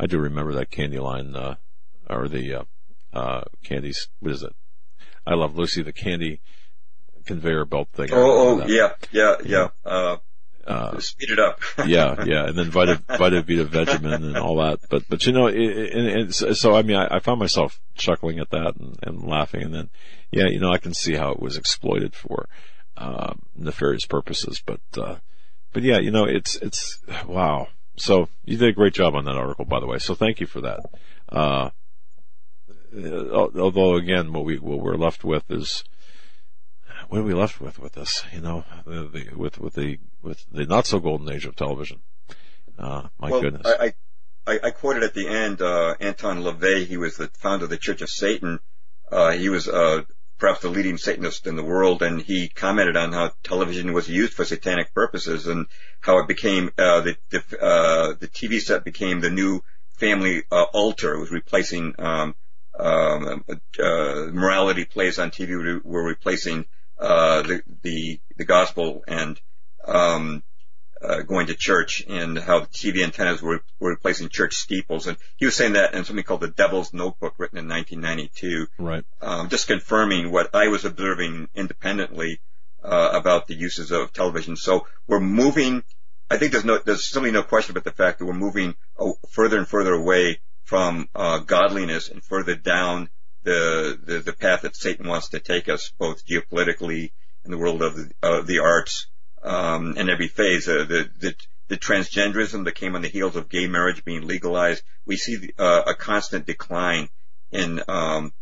I 0.00 0.06
do 0.06 0.18
remember 0.18 0.52
that 0.54 0.72
candy 0.72 0.98
line, 0.98 1.36
uh, 1.36 1.54
or 2.10 2.26
the, 2.26 2.52
uh, 2.52 2.64
uh, 3.12 3.44
candies, 3.62 4.08
what 4.18 4.32
is 4.32 4.42
it? 4.42 4.56
I 5.26 5.34
love 5.34 5.56
Lucy, 5.56 5.82
the 5.82 5.92
candy, 5.92 6.40
conveyor 7.26 7.64
belt 7.64 7.88
thing. 7.92 8.08
Oh, 8.12 8.60
oh 8.60 8.66
yeah, 8.66 8.92
yeah, 9.10 9.36
yeah. 9.44 9.68
Uh, 9.84 10.16
uh, 10.66 10.98
speed 10.98 11.30
it 11.30 11.38
up. 11.38 11.60
yeah, 11.86 12.24
yeah, 12.24 12.46
and 12.46 12.58
then 12.58 12.70
Vita, 12.70 13.00
Vita 13.06 13.42
Vita 13.42 13.64
Vegemin 13.64 14.24
and 14.24 14.36
all 14.36 14.56
that. 14.56 14.80
But, 14.90 15.04
but 15.08 15.24
you 15.24 15.32
know, 15.32 15.46
it, 15.46 15.56
it, 15.56 16.34
so 16.34 16.74
I 16.74 16.82
mean, 16.82 16.96
I, 16.96 17.16
I, 17.16 17.18
found 17.20 17.38
myself 17.38 17.80
chuckling 17.94 18.40
at 18.40 18.50
that 18.50 18.74
and, 18.76 18.98
and, 19.02 19.22
laughing, 19.22 19.62
and 19.62 19.74
then, 19.74 19.90
yeah, 20.32 20.46
you 20.48 20.58
know, 20.58 20.72
I 20.72 20.78
can 20.78 20.92
see 20.92 21.14
how 21.14 21.30
it 21.30 21.40
was 21.40 21.56
exploited 21.56 22.14
for 22.14 22.48
uh, 22.96 23.34
nefarious 23.54 24.06
purposes. 24.06 24.60
But, 24.64 24.80
uh, 24.96 25.16
but 25.72 25.84
yeah, 25.84 25.98
you 25.98 26.10
know, 26.10 26.24
it's 26.24 26.56
it's 26.56 26.98
wow. 27.26 27.68
So 27.96 28.28
you 28.44 28.56
did 28.56 28.68
a 28.68 28.72
great 28.72 28.94
job 28.94 29.14
on 29.14 29.24
that 29.26 29.36
article, 29.36 29.64
by 29.64 29.80
the 29.80 29.86
way. 29.86 29.98
So 29.98 30.14
thank 30.14 30.40
you 30.40 30.46
for 30.46 30.62
that. 30.62 30.80
Uh, 32.94 33.58
although 33.58 33.96
again, 33.96 34.32
what 34.32 34.44
we 34.44 34.58
what 34.58 34.80
we're 34.80 34.96
left 34.96 35.24
with 35.24 35.50
is 35.50 35.84
what 37.08 37.20
are 37.20 37.24
we 37.24 37.34
left 37.34 37.60
with 37.60 37.78
with 37.78 37.92
this? 37.92 38.24
You 38.32 38.40
know, 38.40 38.64
the, 38.84 39.08
the, 39.08 39.36
with 39.36 39.58
with 39.58 39.74
the 39.74 39.98
with 40.22 40.44
the 40.50 40.66
not 40.66 40.86
so 40.86 40.98
golden 40.98 41.30
age 41.30 41.46
of 41.46 41.56
television. 41.56 42.00
Uh, 42.78 43.08
my 43.18 43.30
well, 43.30 43.40
goodness. 43.40 43.62
I, 43.66 43.94
I, 44.46 44.60
I 44.64 44.70
quoted 44.70 45.02
at 45.02 45.14
the 45.14 45.28
end 45.28 45.62
uh, 45.62 45.94
Anton 46.00 46.42
LaVey. 46.42 46.86
He 46.86 46.96
was 46.96 47.16
the 47.16 47.28
founder 47.38 47.64
of 47.64 47.70
the 47.70 47.76
Church 47.76 48.02
of 48.02 48.10
Satan. 48.10 48.60
Uh, 49.10 49.32
he 49.32 49.48
was 49.48 49.68
uh, 49.68 50.02
perhaps 50.38 50.60
the 50.60 50.68
leading 50.68 50.98
Satanist 50.98 51.46
in 51.46 51.56
the 51.56 51.64
world, 51.64 52.02
and 52.02 52.20
he 52.20 52.48
commented 52.48 52.96
on 52.96 53.12
how 53.12 53.32
television 53.42 53.92
was 53.92 54.08
used 54.08 54.34
for 54.34 54.44
satanic 54.44 54.92
purposes 54.94 55.46
and 55.46 55.66
how 56.00 56.18
it 56.18 56.28
became 56.28 56.70
uh, 56.78 57.00
the 57.00 57.16
the, 57.30 57.38
uh, 57.60 58.14
the 58.18 58.28
TV 58.28 58.60
set 58.60 58.84
became 58.84 59.20
the 59.20 59.30
new 59.30 59.62
family 59.92 60.44
uh, 60.50 60.64
altar. 60.72 61.14
It 61.14 61.20
was 61.20 61.30
replacing 61.30 61.94
um, 61.98 62.34
um, 62.78 63.44
uh, 63.48 64.26
morality 64.32 64.84
plays 64.84 65.18
on 65.18 65.30
TV 65.30 65.82
were 65.82 66.04
replacing 66.04 66.66
uh, 66.98 67.42
the, 67.42 67.62
the 67.82 68.20
the 68.36 68.44
gospel 68.44 69.02
and 69.06 69.40
um, 69.84 70.42
uh, 71.02 71.22
going 71.22 71.46
to 71.48 71.54
church 71.54 72.04
and 72.08 72.38
how 72.38 72.60
the 72.60 72.66
TV 72.66 73.04
antennas 73.04 73.42
were, 73.42 73.62
were 73.78 73.90
replacing 73.90 74.28
church 74.28 74.54
steeples. 74.54 75.06
And 75.06 75.16
he 75.36 75.44
was 75.44 75.54
saying 75.54 75.74
that 75.74 75.94
in 75.94 76.04
something 76.04 76.24
called 76.24 76.40
the 76.40 76.48
Devil's 76.48 76.92
Notebook, 76.92 77.34
written 77.38 77.58
in 77.58 77.68
1992. 77.68 78.66
Right. 78.78 79.04
Um, 79.20 79.48
just 79.48 79.66
confirming 79.66 80.32
what 80.32 80.54
I 80.54 80.68
was 80.68 80.84
observing 80.84 81.48
independently 81.54 82.40
uh, 82.82 83.10
about 83.12 83.46
the 83.46 83.54
uses 83.54 83.90
of 83.90 84.12
television. 84.12 84.56
So 84.56 84.86
we're 85.06 85.20
moving. 85.20 85.82
I 86.30 86.38
think 86.38 86.52
there's 86.52 86.64
no, 86.64 86.78
there's 86.78 87.06
simply 87.06 87.30
no 87.30 87.42
question 87.42 87.72
about 87.72 87.84
the 87.84 87.92
fact 87.92 88.18
that 88.18 88.24
we're 88.24 88.32
moving 88.32 88.74
further 89.30 89.58
and 89.58 89.68
further 89.68 89.92
away 89.92 90.40
from 90.66 91.08
uh, 91.14 91.38
godliness 91.38 92.08
and 92.08 92.22
further 92.22 92.56
down 92.56 93.08
the, 93.44 93.98
the, 94.04 94.18
the 94.18 94.32
path 94.32 94.62
that 94.62 94.76
Satan 94.76 95.06
wants 95.06 95.28
to 95.30 95.40
take 95.40 95.68
us, 95.68 95.92
both 95.98 96.26
geopolitically 96.26 97.12
in 97.44 97.52
the 97.52 97.58
world 97.58 97.80
of 97.80 97.94
the, 97.94 98.42
the 98.44 98.58
arts 98.58 99.06
um, 99.42 99.96
in 99.96 100.10
every 100.10 100.26
phase. 100.26 100.68
Uh, 100.68 100.84
the, 100.88 101.08
the, 101.18 101.34
the 101.68 101.76
transgenderism 101.76 102.64
that 102.64 102.74
came 102.74 102.96
on 102.96 103.02
the 103.02 103.08
heels 103.08 103.36
of 103.36 103.48
gay 103.48 103.68
marriage 103.68 104.04
being 104.04 104.26
legalized, 104.26 104.82
we 105.06 105.16
see 105.16 105.52
uh, 105.56 105.82
a 105.86 105.94
constant 105.94 106.46
decline 106.46 107.08
in 107.52 107.80
um, 107.86 108.32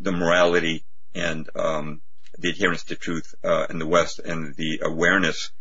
the 0.00 0.12
morality 0.12 0.86
and 1.14 1.48
um, 1.54 2.00
the 2.38 2.48
adherence 2.48 2.84
to 2.84 2.96
truth 2.96 3.34
uh, 3.44 3.66
in 3.68 3.78
the 3.78 3.86
West 3.86 4.18
and 4.18 4.54
the 4.56 4.80
awareness 4.82 5.52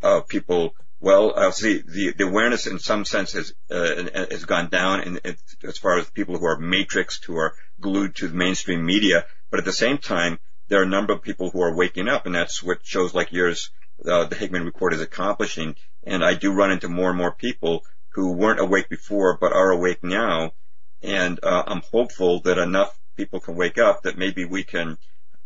of 0.00 0.28
people. 0.28 0.74
Well, 1.02 1.32
uh, 1.34 1.50
see, 1.50 1.82
the, 1.84 2.12
the 2.16 2.28
awareness 2.28 2.68
in 2.68 2.78
some 2.78 3.04
sense 3.04 3.32
has 3.32 3.52
uh, 3.68 4.04
has 4.30 4.44
gone 4.44 4.68
down 4.68 5.00
in, 5.00 5.16
in, 5.24 5.36
as 5.64 5.76
far 5.76 5.98
as 5.98 6.08
people 6.08 6.38
who 6.38 6.46
are 6.46 6.60
matrixed, 6.60 7.24
who 7.24 7.36
are 7.38 7.54
glued 7.80 8.14
to 8.16 8.28
the 8.28 8.36
mainstream 8.36 8.86
media. 8.86 9.26
But 9.50 9.58
at 9.58 9.64
the 9.64 9.72
same 9.72 9.98
time, 9.98 10.38
there 10.68 10.78
are 10.78 10.84
a 10.84 10.96
number 10.96 11.12
of 11.12 11.20
people 11.20 11.50
who 11.50 11.60
are 11.60 11.74
waking 11.74 12.06
up, 12.06 12.26
and 12.26 12.36
that's 12.36 12.62
what 12.62 12.86
shows 12.86 13.14
like 13.14 13.32
yours 13.32 13.70
uh, 14.06 14.26
the 14.26 14.36
Hagmann 14.36 14.64
Report 14.64 14.94
is 14.94 15.00
accomplishing. 15.00 15.74
And 16.04 16.24
I 16.24 16.34
do 16.34 16.52
run 16.52 16.70
into 16.70 16.88
more 16.88 17.08
and 17.08 17.18
more 17.18 17.32
people 17.32 17.84
who 18.10 18.34
weren't 18.34 18.60
awake 18.60 18.88
before 18.88 19.36
but 19.40 19.52
are 19.52 19.72
awake 19.72 20.04
now. 20.04 20.52
And 21.02 21.40
uh, 21.42 21.64
I'm 21.66 21.82
hopeful 21.90 22.42
that 22.42 22.58
enough 22.58 22.96
people 23.16 23.40
can 23.40 23.56
wake 23.56 23.76
up 23.76 24.04
that 24.04 24.18
maybe 24.18 24.44
we 24.44 24.62
can 24.62 24.98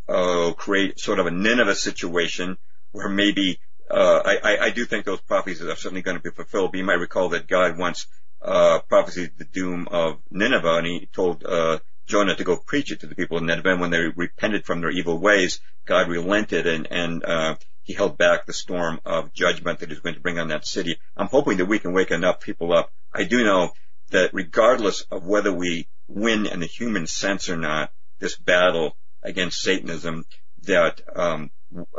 uh, 0.06 0.52
create 0.52 1.00
sort 1.00 1.18
of 1.18 1.24
a 1.24 1.30
Nineveh 1.30 1.76
situation 1.76 2.58
where 2.92 3.08
maybe 3.08 3.58
I, 3.94 4.58
I, 4.62 4.70
do 4.70 4.84
think 4.84 5.04
those 5.04 5.20
prophecies 5.20 5.66
are 5.66 5.76
certainly 5.76 6.02
going 6.02 6.16
to 6.16 6.22
be 6.22 6.30
fulfilled. 6.30 6.72
But 6.72 6.78
you 6.78 6.84
might 6.84 6.94
recall 6.94 7.28
that 7.30 7.46
God 7.46 7.78
once 7.78 8.06
uh, 8.42 8.80
prophesied 8.88 9.32
the 9.38 9.44
doom 9.44 9.88
of 9.90 10.18
Nineveh, 10.30 10.78
and 10.78 10.86
He 10.86 11.08
told 11.12 11.44
uh, 11.44 11.78
Jonah 12.06 12.34
to 12.36 12.44
go 12.44 12.56
preach 12.56 12.92
it 12.92 13.00
to 13.00 13.06
the 13.06 13.14
people 13.14 13.36
of 13.36 13.44
Nineveh. 13.44 13.72
And 13.72 13.80
when 13.80 13.90
they 13.90 14.08
repented 14.14 14.64
from 14.64 14.80
their 14.80 14.90
evil 14.90 15.18
ways, 15.18 15.60
God 15.84 16.08
relented 16.08 16.66
and 16.66 16.88
and 16.90 17.24
uh, 17.24 17.56
he 17.82 17.92
held 17.92 18.18
back 18.18 18.46
the 18.46 18.52
storm 18.52 19.00
of 19.04 19.32
judgment 19.32 19.78
that 19.78 19.90
he's 19.90 20.00
going 20.00 20.16
to 20.16 20.20
bring 20.20 20.40
on 20.40 20.48
that 20.48 20.66
city. 20.66 20.98
I'm 21.16 21.28
hoping 21.28 21.58
that 21.58 21.66
we 21.66 21.78
can 21.78 21.92
wake 21.92 22.10
enough 22.10 22.40
people 22.40 22.72
up. 22.72 22.92
I 23.14 23.22
do 23.22 23.44
know 23.44 23.70
that 24.10 24.34
regardless 24.34 25.02
of 25.02 25.24
whether 25.24 25.52
we 25.52 25.88
win 26.08 26.46
in 26.46 26.60
the 26.60 26.66
human 26.66 27.06
sense 27.06 27.48
or 27.48 27.56
not, 27.56 27.92
this 28.18 28.36
battle 28.36 28.96
against 29.22 29.60
Satanism, 29.60 30.24
that 30.62 31.00
um, 31.14 31.50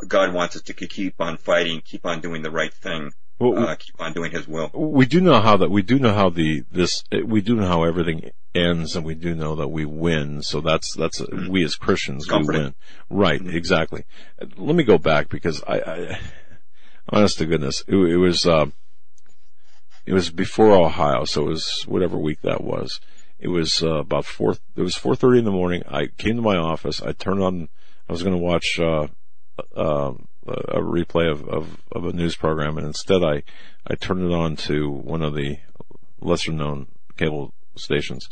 God 0.07 0.33
wants 0.33 0.55
us 0.55 0.61
to 0.63 0.73
keep 0.73 1.19
on 1.19 1.37
fighting, 1.37 1.81
keep 1.83 2.05
on 2.05 2.21
doing 2.21 2.41
the 2.41 2.51
right 2.51 2.73
thing, 2.73 3.11
well, 3.39 3.67
uh, 3.67 3.75
keep 3.75 3.99
on 3.99 4.13
doing 4.13 4.31
His 4.31 4.47
will. 4.47 4.71
We 4.73 5.05
do 5.05 5.21
know 5.21 5.39
how 5.41 5.57
that 5.57 5.69
we 5.69 5.83
do 5.83 5.99
know 5.99 6.13
how 6.13 6.29
the 6.29 6.63
this 6.71 7.03
we 7.25 7.41
do 7.41 7.55
know 7.55 7.67
how 7.67 7.83
everything 7.83 8.31
ends, 8.55 8.95
and 8.95 9.05
we 9.05 9.13
do 9.13 9.35
know 9.35 9.55
that 9.55 9.67
we 9.67 9.85
win. 9.85 10.41
So 10.41 10.59
that's 10.59 10.95
that's 10.95 11.21
mm-hmm. 11.21 11.51
we 11.51 11.63
as 11.63 11.75
Christians 11.75 12.27
we 12.31 12.43
win. 12.43 12.75
Right, 13.09 13.39
mm-hmm. 13.39 13.55
exactly. 13.55 14.05
Let 14.57 14.75
me 14.75 14.83
go 14.83 14.97
back 14.97 15.29
because 15.29 15.63
I, 15.67 15.79
I 15.79 16.19
honest 17.09 17.37
to 17.37 17.45
goodness, 17.45 17.83
it, 17.87 17.95
it 17.95 18.17
was 18.17 18.47
uh, 18.47 18.67
it 20.07 20.13
was 20.13 20.31
before 20.31 20.71
Ohio, 20.71 21.25
so 21.25 21.45
it 21.45 21.49
was 21.49 21.83
whatever 21.87 22.17
week 22.17 22.41
that 22.41 22.63
was. 22.63 22.99
It 23.39 23.49
was 23.49 23.83
uh, 23.83 23.97
about 23.97 24.25
four. 24.25 24.55
It 24.75 24.81
was 24.81 24.95
four 24.95 25.15
thirty 25.15 25.37
in 25.37 25.45
the 25.45 25.51
morning. 25.51 25.83
I 25.87 26.07
came 26.07 26.37
to 26.37 26.41
my 26.41 26.57
office. 26.57 27.03
I 27.03 27.11
turned 27.11 27.43
on. 27.43 27.69
I 28.09 28.13
was 28.13 28.23
going 28.23 28.35
to 28.35 28.41
watch 28.41 28.79
uh, 28.79 29.07
uh, 29.75 30.13
a 30.47 30.79
replay 30.79 31.29
of, 31.29 31.47
of, 31.47 31.81
of 31.91 32.05
a 32.05 32.13
news 32.13 32.35
program, 32.35 32.77
and 32.77 32.87
instead 32.87 33.23
I 33.23 33.43
I 33.85 33.95
turned 33.95 34.23
it 34.23 34.33
on 34.33 34.55
to 34.67 34.89
one 34.89 35.21
of 35.21 35.33
the 35.33 35.57
lesser 36.19 36.51
known 36.51 36.87
cable 37.17 37.53
stations. 37.75 38.27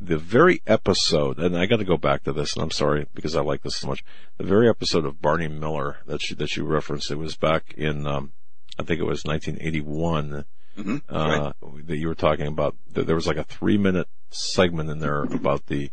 The 0.00 0.18
very 0.18 0.62
episode, 0.66 1.38
and 1.38 1.56
I 1.56 1.66
got 1.66 1.76
to 1.76 1.84
go 1.84 1.96
back 1.96 2.24
to 2.24 2.32
this, 2.32 2.54
and 2.54 2.62
I'm 2.62 2.70
sorry 2.70 3.06
because 3.14 3.36
I 3.36 3.42
like 3.42 3.62
this 3.62 3.76
so 3.76 3.86
much. 3.86 4.04
The 4.36 4.44
very 4.44 4.68
episode 4.68 5.04
of 5.04 5.22
Barney 5.22 5.48
Miller 5.48 5.98
that 6.06 6.28
you 6.28 6.36
that 6.36 6.56
you 6.56 6.64
referenced, 6.64 7.10
it 7.10 7.18
was 7.18 7.36
back 7.36 7.74
in, 7.76 8.06
um, 8.06 8.32
I 8.78 8.82
think 8.82 9.00
it 9.00 9.04
was 9.04 9.24
1981. 9.24 10.44
Mm-hmm. 10.76 10.96
Uh, 11.14 11.52
right. 11.60 11.86
that 11.86 11.98
you 11.98 12.08
were 12.08 12.14
talking 12.14 12.46
about. 12.46 12.74
There 12.90 13.14
was 13.14 13.26
like 13.26 13.36
a 13.36 13.44
three 13.44 13.76
minute 13.76 14.08
segment 14.30 14.88
in 14.88 15.00
there 15.00 15.22
about 15.22 15.66
the 15.66 15.90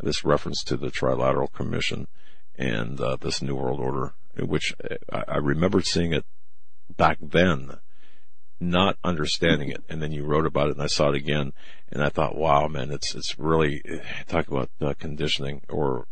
this 0.00 0.24
reference 0.24 0.64
to 0.64 0.76
the 0.76 0.88
Trilateral 0.88 1.52
Commission 1.52 2.08
and 2.56 3.00
uh, 3.00 3.16
this 3.16 3.42
New 3.42 3.54
World 3.54 3.80
Order, 3.80 4.14
which 4.38 4.74
I, 5.12 5.24
I 5.28 5.36
remembered 5.38 5.86
seeing 5.86 6.12
it 6.12 6.24
back 6.96 7.18
then 7.20 7.78
not 8.62 8.96
understanding 9.02 9.70
it. 9.70 9.82
And 9.88 10.00
then 10.00 10.12
you 10.12 10.24
wrote 10.24 10.46
about 10.46 10.68
it 10.68 10.74
and 10.74 10.82
I 10.82 10.86
saw 10.86 11.10
it 11.10 11.16
again 11.16 11.52
and 11.90 12.02
I 12.02 12.08
thought, 12.08 12.36
wow, 12.36 12.68
man, 12.68 12.90
it's, 12.90 13.14
it's 13.14 13.38
really, 13.38 13.82
talk 14.28 14.48
about 14.48 14.70
uh, 14.80 14.94
conditioning 14.98 15.62
or 15.68 16.06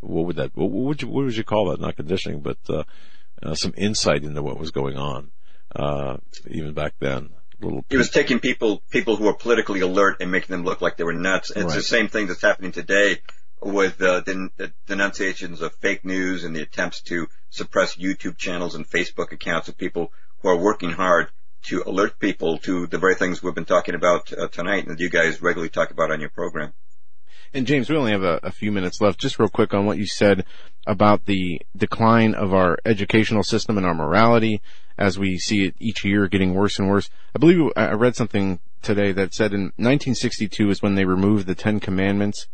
what 0.00 0.26
would 0.26 0.36
that, 0.36 0.56
what 0.56 0.70
would 0.70 1.02
you, 1.02 1.08
what 1.08 1.24
would 1.26 1.36
you 1.36 1.44
call 1.44 1.70
that? 1.70 1.80
Not 1.80 1.96
conditioning, 1.96 2.40
but, 2.40 2.58
uh, 2.68 2.84
uh, 3.42 3.54
some 3.54 3.74
insight 3.76 4.24
into 4.24 4.42
what 4.42 4.58
was 4.58 4.70
going 4.70 4.96
on, 4.96 5.30
uh, 5.74 6.16
even 6.48 6.72
back 6.72 6.94
then. 6.98 7.30
Little 7.60 7.84
he 7.88 7.96
was 7.96 8.10
taking 8.10 8.40
people, 8.40 8.82
people 8.90 9.16
who 9.16 9.24
were 9.24 9.34
politically 9.34 9.80
alert 9.80 10.18
and 10.20 10.30
making 10.30 10.54
them 10.54 10.64
look 10.64 10.82
like 10.82 10.96
they 10.96 11.04
were 11.04 11.14
nuts. 11.14 11.50
It's 11.50 11.64
right. 11.64 11.74
the 11.74 11.82
same 11.82 12.08
thing 12.08 12.26
that's 12.26 12.42
happening 12.42 12.72
today 12.72 13.20
with 13.62 14.00
uh, 14.02 14.20
the, 14.20 14.72
denunciations 14.86 15.60
of 15.62 15.74
fake 15.76 16.04
news 16.04 16.44
and 16.44 16.54
the 16.54 16.62
attempts 16.62 17.00
to 17.02 17.26
suppress 17.50 17.96
YouTube 17.96 18.36
channels 18.36 18.74
and 18.74 18.88
Facebook 18.88 19.32
accounts 19.32 19.68
of 19.68 19.76
people 19.76 20.12
who 20.40 20.48
are 20.48 20.58
working 20.58 20.90
hard 20.90 21.28
to 21.62 21.82
alert 21.86 22.18
people 22.18 22.58
to 22.58 22.86
the 22.86 22.98
very 22.98 23.14
things 23.14 23.42
we've 23.42 23.54
been 23.54 23.64
talking 23.64 23.94
about 23.94 24.32
uh, 24.32 24.46
tonight 24.48 24.86
and 24.86 24.92
that 24.92 25.00
you 25.00 25.10
guys 25.10 25.42
regularly 25.42 25.68
talk 25.68 25.90
about 25.90 26.10
on 26.10 26.20
your 26.20 26.30
program. 26.30 26.72
And 27.52 27.66
James, 27.66 27.88
we 27.88 27.96
only 27.96 28.12
have 28.12 28.22
a, 28.22 28.40
a, 28.42 28.50
few 28.50 28.70
minutes 28.70 29.00
left. 29.00 29.20
Just 29.20 29.38
real 29.38 29.48
quick 29.48 29.72
on 29.72 29.86
what 29.86 29.98
you 29.98 30.06
said 30.06 30.44
about 30.86 31.24
the 31.24 31.60
decline 31.76 32.34
of 32.34 32.52
our 32.52 32.76
educational 32.84 33.42
system 33.42 33.76
and 33.78 33.86
our 33.86 33.94
morality 33.94 34.60
as 34.98 35.18
we 35.18 35.38
see 35.38 35.64
it 35.64 35.74
each 35.78 36.04
year 36.04 36.28
getting 36.28 36.54
worse 36.54 36.78
and 36.78 36.88
worse. 36.88 37.08
I 37.34 37.38
believe 37.38 37.70
I 37.76 37.92
read 37.92 38.16
something 38.16 38.60
today 38.82 39.12
that 39.12 39.34
said 39.34 39.52
in 39.52 39.72
1962 39.76 40.70
is 40.70 40.82
when 40.82 40.94
they 40.94 41.04
removed 41.04 41.46
the 41.46 41.54
Ten 41.54 41.80
Commandments 41.80 42.46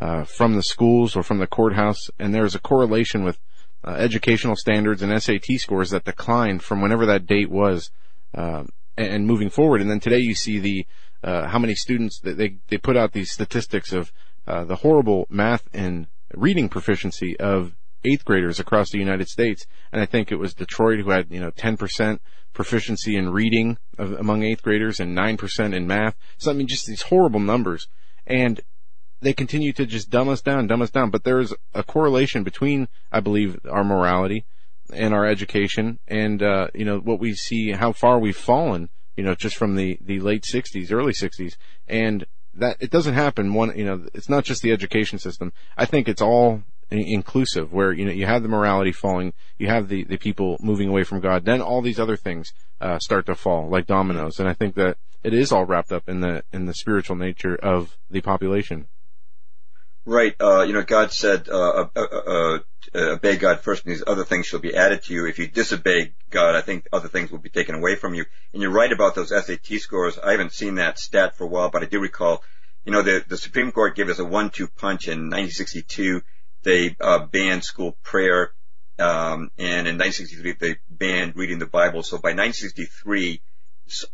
uh, 0.00 0.24
from 0.24 0.56
the 0.56 0.62
schools 0.62 1.14
or 1.14 1.22
from 1.22 1.38
the 1.38 1.46
courthouse, 1.46 2.08
and 2.18 2.34
there's 2.34 2.54
a 2.54 2.60
correlation 2.60 3.22
with 3.22 3.38
uh, 3.86 3.92
educational 3.92 4.56
standards 4.56 5.02
and 5.02 5.22
SAT 5.22 5.44
scores 5.58 5.90
that 5.90 6.04
declined 6.04 6.62
from 6.62 6.80
whenever 6.80 7.06
that 7.06 7.26
date 7.26 7.50
was 7.50 7.90
um, 8.34 8.68
and 8.96 9.26
moving 9.26 9.50
forward. 9.50 9.80
And 9.80 9.90
then 9.90 10.00
today 10.00 10.18
you 10.18 10.34
see 10.34 10.58
the 10.58 10.86
uh, 11.22 11.48
how 11.48 11.58
many 11.58 11.74
students 11.74 12.18
they 12.22 12.56
they 12.68 12.78
put 12.78 12.96
out 12.96 13.12
these 13.12 13.30
statistics 13.30 13.92
of 13.92 14.10
uh, 14.46 14.64
the 14.64 14.76
horrible 14.76 15.26
math 15.28 15.68
and 15.72 16.06
reading 16.34 16.68
proficiency 16.68 17.38
of 17.38 17.76
eighth 18.04 18.24
graders 18.24 18.58
across 18.58 18.90
the 18.90 18.98
United 18.98 19.28
States. 19.28 19.66
And 19.92 20.00
I 20.00 20.06
think 20.06 20.32
it 20.32 20.38
was 20.38 20.54
Detroit 20.54 21.00
who 21.00 21.10
had, 21.10 21.30
you 21.30 21.40
know, 21.40 21.50
10% 21.50 22.18
proficiency 22.54 23.16
in 23.16 23.30
reading 23.30 23.76
of, 23.98 24.12
among 24.12 24.42
eighth 24.42 24.62
graders 24.62 24.98
and 24.98 25.16
9% 25.16 25.74
in 25.74 25.86
math. 25.86 26.16
So 26.38 26.50
I 26.50 26.54
mean, 26.54 26.66
just 26.66 26.86
these 26.86 27.02
horrible 27.02 27.40
numbers. 27.40 27.88
And 28.26 28.60
they 29.20 29.32
continue 29.32 29.72
to 29.74 29.86
just 29.86 30.10
dumb 30.10 30.28
us 30.28 30.40
down, 30.40 30.66
dumb 30.66 30.82
us 30.82 30.90
down. 30.90 31.10
But 31.10 31.24
there 31.24 31.40
is 31.40 31.54
a 31.74 31.82
correlation 31.82 32.42
between, 32.42 32.88
I 33.12 33.20
believe, 33.20 33.58
our 33.70 33.84
morality 33.84 34.46
and 34.92 35.14
our 35.14 35.26
education 35.26 35.98
and, 36.08 36.42
uh, 36.42 36.68
you 36.74 36.84
know, 36.84 36.98
what 36.98 37.20
we 37.20 37.34
see, 37.34 37.72
how 37.72 37.92
far 37.92 38.18
we've 38.18 38.36
fallen, 38.36 38.88
you 39.16 39.24
know, 39.24 39.34
just 39.34 39.56
from 39.56 39.76
the, 39.76 39.98
the 40.00 40.20
late 40.20 40.44
60s, 40.44 40.92
early 40.92 41.12
60s. 41.12 41.56
And 41.86 42.26
that, 42.54 42.76
it 42.80 42.90
doesn't 42.90 43.14
happen 43.14 43.54
one, 43.54 43.76
you 43.76 43.84
know, 43.84 44.06
it's 44.14 44.28
not 44.28 44.44
just 44.44 44.62
the 44.62 44.72
education 44.72 45.18
system. 45.18 45.52
I 45.76 45.84
think 45.84 46.08
it's 46.08 46.22
all 46.22 46.62
inclusive 46.90 47.72
where, 47.72 47.92
you 47.92 48.04
know, 48.04 48.10
you 48.10 48.26
have 48.26 48.42
the 48.42 48.48
morality 48.48 48.90
falling, 48.90 49.32
you 49.58 49.68
have 49.68 49.88
the, 49.88 50.02
the 50.04 50.16
people 50.16 50.56
moving 50.60 50.88
away 50.88 51.04
from 51.04 51.20
God, 51.20 51.44
then 51.44 51.60
all 51.60 51.82
these 51.82 52.00
other 52.00 52.16
things, 52.16 52.52
uh, 52.80 52.98
start 52.98 53.26
to 53.26 53.34
fall 53.34 53.68
like 53.68 53.86
dominoes. 53.86 54.40
And 54.40 54.48
I 54.48 54.54
think 54.54 54.74
that 54.74 54.96
it 55.22 55.34
is 55.34 55.52
all 55.52 55.66
wrapped 55.66 55.92
up 55.92 56.08
in 56.08 56.20
the, 56.20 56.42
in 56.52 56.64
the 56.64 56.74
spiritual 56.74 57.14
nature 57.14 57.54
of 57.54 57.96
the 58.10 58.22
population. 58.22 58.88
Right. 60.06 60.34
Uh, 60.40 60.62
you 60.62 60.72
know, 60.72 60.82
God 60.82 61.12
said, 61.12 61.48
uh, 61.48 61.88
uh, 61.94 62.00
uh, 62.04 62.58
obey 62.94 63.36
God 63.36 63.60
first 63.60 63.84
and 63.84 63.94
these 63.94 64.02
other 64.06 64.24
things 64.24 64.46
shall 64.46 64.60
be 64.60 64.74
added 64.74 65.02
to 65.04 65.14
you. 65.14 65.26
If 65.26 65.38
you 65.38 65.46
disobey 65.46 66.14
God, 66.30 66.54
I 66.54 66.62
think 66.62 66.88
other 66.92 67.08
things 67.08 67.30
will 67.30 67.38
be 67.38 67.50
taken 67.50 67.74
away 67.74 67.96
from 67.96 68.14
you. 68.14 68.24
And 68.52 68.62
you're 68.62 68.70
right 68.70 68.90
about 68.90 69.14
those 69.14 69.28
SAT 69.28 69.78
scores. 69.78 70.18
I 70.18 70.32
haven't 70.32 70.52
seen 70.52 70.76
that 70.76 70.98
stat 70.98 71.36
for 71.36 71.44
a 71.44 71.48
while, 71.48 71.70
but 71.70 71.82
I 71.82 71.86
do 71.86 72.00
recall, 72.00 72.42
you 72.84 72.92
know, 72.92 73.02
the, 73.02 73.22
the 73.28 73.36
Supreme 73.36 73.72
Court 73.72 73.94
gave 73.94 74.08
us 74.08 74.18
a 74.18 74.24
one-two 74.24 74.68
punch 74.68 75.06
in 75.06 75.28
1962. 75.30 76.22
They, 76.62 76.96
uh, 76.98 77.26
banned 77.26 77.64
school 77.64 77.96
prayer. 78.02 78.52
Um, 78.98 79.50
and 79.58 79.86
in 79.86 79.98
1963, 79.98 80.56
they 80.60 80.76
banned 80.88 81.36
reading 81.36 81.58
the 81.58 81.66
Bible. 81.66 82.02
So 82.02 82.16
by 82.16 82.30
1963, 82.30 83.42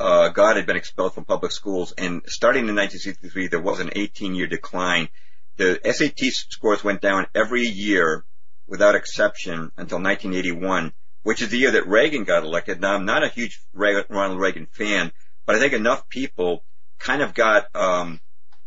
uh, 0.01 0.29
God 0.31 0.57
had 0.57 0.67
been 0.67 0.77
expelled 0.77 1.15
from 1.15 1.25
public 1.25 1.53
schools. 1.53 1.93
And 1.97 2.23
starting 2.27 2.69
in 2.69 2.75
1963, 2.75 3.49
there 3.49 3.61
was 3.61 3.79
an 3.79 3.91
18 3.95 4.35
year 4.35 4.47
decline 4.49 5.09
the 5.57 5.81
SAT 5.85 6.33
scores 6.33 6.85
went 6.85 7.01
down 7.01 7.27
every 7.35 7.67
year 7.67 8.25
without 8.67 8.95
exception 8.95 9.71
until 9.77 9.99
1981, 9.99 10.93
which 11.23 11.43
is 11.43 11.49
the 11.49 11.59
year 11.59 11.73
that 11.73 11.87
Reagan 11.87 12.25
got 12.25 12.45
elected. 12.45 12.81
Now, 12.81 12.95
I'm 12.95 13.05
not 13.05 13.25
a 13.25 13.29
huge 13.29 13.61
Ronald 13.73 14.41
Reagan 14.41 14.67
fan, 14.67 15.13
but 15.47 15.57
I 15.57 15.59
think 15.59 15.73
enough 15.73 16.09
people 16.09 16.65
kind 16.99 17.23
of 17.23 17.35
got 17.35 17.75
um, 17.75 18.21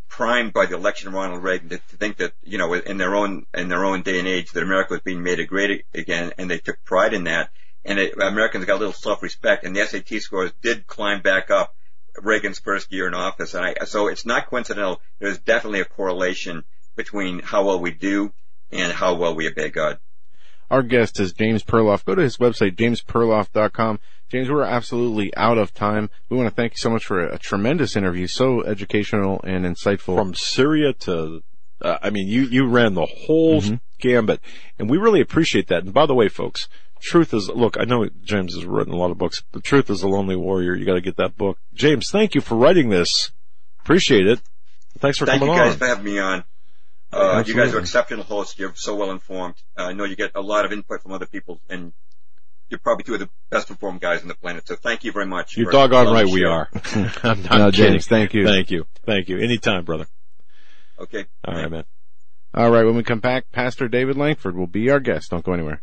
primed 0.07 0.53
by 0.53 0.66
the 0.66 0.76
election 0.76 1.07
of 1.07 1.14
Ronald 1.14 1.44
Reagan 1.44 1.70
to, 1.70 1.78
to 1.78 1.98
think 1.98 2.18
that 2.18 2.34
you 2.44 2.57
know 2.57 2.74
in 2.74 2.98
their 2.98 3.16
own 3.16 3.45
in 3.53 3.70
their 3.70 3.86
own 3.86 4.02
day 4.02 4.20
and 4.20 4.28
age 4.28 4.52
that 4.52 4.64
America 4.64 4.94
was 4.94 5.02
being 5.02 5.24
made 5.24 5.40
a 5.40 5.45
great 5.45 5.86
again, 5.94 6.34
and 6.38 6.49
they 6.49 6.57
took 6.57 6.84
pride 6.84 7.14
in 7.14 7.26
that. 7.26 7.52
And 7.86 7.98
it, 7.98 8.14
Americans 8.22 8.66
got 8.66 8.76
a 8.76 8.80
little 8.80 8.94
self-respect, 8.94 9.64
and 9.64 9.76
the 9.76 9.86
SAT 9.86 10.22
scores 10.22 10.52
did 10.61 10.86
climb 10.86 11.22
back 11.22 11.49
up 11.49 11.74
Reagan's 12.18 12.60
first 12.60 12.91
year 12.91 13.07
in 13.07 13.14
office. 13.14 13.53
And 13.53 13.66
I, 13.66 13.86
so 13.86 14.07
it's 14.07 14.26
not 14.26 14.48
coincidental. 14.48 15.02
There's 15.20 15.40
definitely 15.40 15.80
a 15.80 15.86
correlation 15.86 16.66
between 16.95 17.40
how 17.40 17.66
well 17.66 17.80
we 17.80 17.91
do 17.91 18.34
and 18.72 18.91
how 18.91 19.16
well 19.16 19.36
we 19.36 19.48
obey 19.48 19.70
God. 19.70 19.99
Our 20.70 20.84
guest 20.84 21.20
is 21.20 21.34
James 21.34 21.64
Perloff. 21.64 22.06
Go 22.06 22.16
to 22.16 22.22
his 22.22 22.38
website, 22.38 22.76
jamesperloff.com. 22.76 23.99
James, 24.30 24.49
we're 24.49 24.64
absolutely 24.64 25.36
out 25.36 25.57
of 25.57 25.74
time. 25.74 26.11
We 26.30 26.38
want 26.38 26.48
to 26.48 26.56
thank 26.56 26.74
you 26.74 26.78
so 26.78 26.91
much 26.91 27.06
for 27.06 27.26
a, 27.26 27.36
a 27.36 27.38
tremendous 27.40 27.95
interview, 27.95 28.28
so 28.28 28.64
educational 28.64 29.41
and 29.44 29.66
insightful. 29.66 30.16
From 30.16 30.36
Syria 30.36 30.94
to, 30.94 31.41
uh, 31.82 31.98
I 32.03 32.11
mean, 32.11 32.28
you, 32.28 32.44
you 32.44 32.68
ran 32.68 32.94
the 32.94 33.07
whole 33.07 33.61
mm-hmm. 33.61 33.76
gambit, 33.98 34.41
and 34.78 34.88
we 34.88 34.98
really 34.98 35.22
appreciate 35.22 35.68
that. 35.70 35.84
And 35.84 35.94
by 35.94 36.06
the 36.06 36.14
way, 36.14 36.30
folks, 36.30 36.68
truth 37.02 37.34
is, 37.34 37.49
look, 37.49 37.78
I 37.80 37.86
know 37.86 38.07
James 38.24 38.53
has 38.53 38.66
written 38.66 38.94
a 38.94 38.98
lot 38.98 39.10
of 39.10 39.18
books, 39.18 39.41
but 39.52 39.64
truth 39.64 39.90
is 39.90 40.03
a 40.03 40.07
lonely 40.07 40.36
warrior. 40.36 40.76
You 40.76 40.86
got 40.86 40.94
to 40.94 41.02
get 41.02 41.18
that 41.18 41.36
book. 41.36 41.57
James, 41.74 42.11
thank 42.11 42.36
you 42.36 42.41
for 42.41 42.56
writing 42.56 42.90
this. 42.90 43.32
Appreciate 43.80 44.28
it. 44.28 44.40
Thanks 44.99 45.18
for 45.18 45.26
thank 45.26 45.40
coming 45.40 45.56
on. 45.56 45.57
Thank 45.57 45.66
you 45.66 45.72
guys 45.72 45.74
on. 45.74 45.80
for 45.80 45.88
having 45.88 46.14
me 46.14 46.20
on. 46.20 46.44
Uh, 47.11 47.44
you 47.45 47.56
guys 47.56 47.73
are 47.73 47.80
exceptional 47.80 48.23
hosts. 48.23 48.57
You're 48.60 48.76
so 48.76 48.95
well 48.95 49.11
informed. 49.11 49.56
Uh, 49.77 49.84
I 49.84 49.94
know 49.94 50.03
you 50.03 50.15
get 50.15 50.31
a 50.36 50.41
lot 50.41 50.65
of 50.65 50.72
input 50.72 51.02
from 51.02 51.11
other 51.11 51.26
people, 51.26 51.60
and 51.69 51.91
you're 52.69 52.80
probably 52.80 53.03
two 53.03 53.15
of 53.15 53.19
the 53.19 53.30
best 53.49 53.69
informed 53.69 53.99
guys 53.99 54.22
on 54.22 54.27
the 54.27 54.36
planet. 54.36 54.68
So 54.68 54.76
thank 54.76 55.03
you 55.03 55.11
very 55.11 55.26
much. 55.26 55.57
You're 55.57 55.72
doggone 55.72 56.14
right 56.14 56.27
we 56.27 56.44
are. 56.44 56.69
I'm 57.23 57.41
not 57.44 57.52
no, 57.52 57.72
kidding. 57.72 57.72
James, 57.72 58.07
thank 58.07 58.34
you. 58.34 58.45
Thank 58.45 58.69
you. 58.69 58.86
Thank 59.06 59.30
you. 59.30 59.40
Anytime, 59.40 59.86
brother. 59.86 60.06
Okay. 60.99 61.26
All 61.45 61.56
right, 61.56 61.72
man. 61.72 61.86
All 62.53 62.69
right. 62.69 62.84
When 62.84 62.95
we 62.95 63.03
come 63.03 63.19
back, 63.19 63.52
Pastor 63.52 63.88
David 63.88 64.18
Lankford 64.18 64.56
will 64.56 64.68
be 64.68 64.90
our 64.90 64.99
guest. 64.99 65.31
Don't 65.31 65.44
go 65.44 65.53
anywhere. 65.53 65.81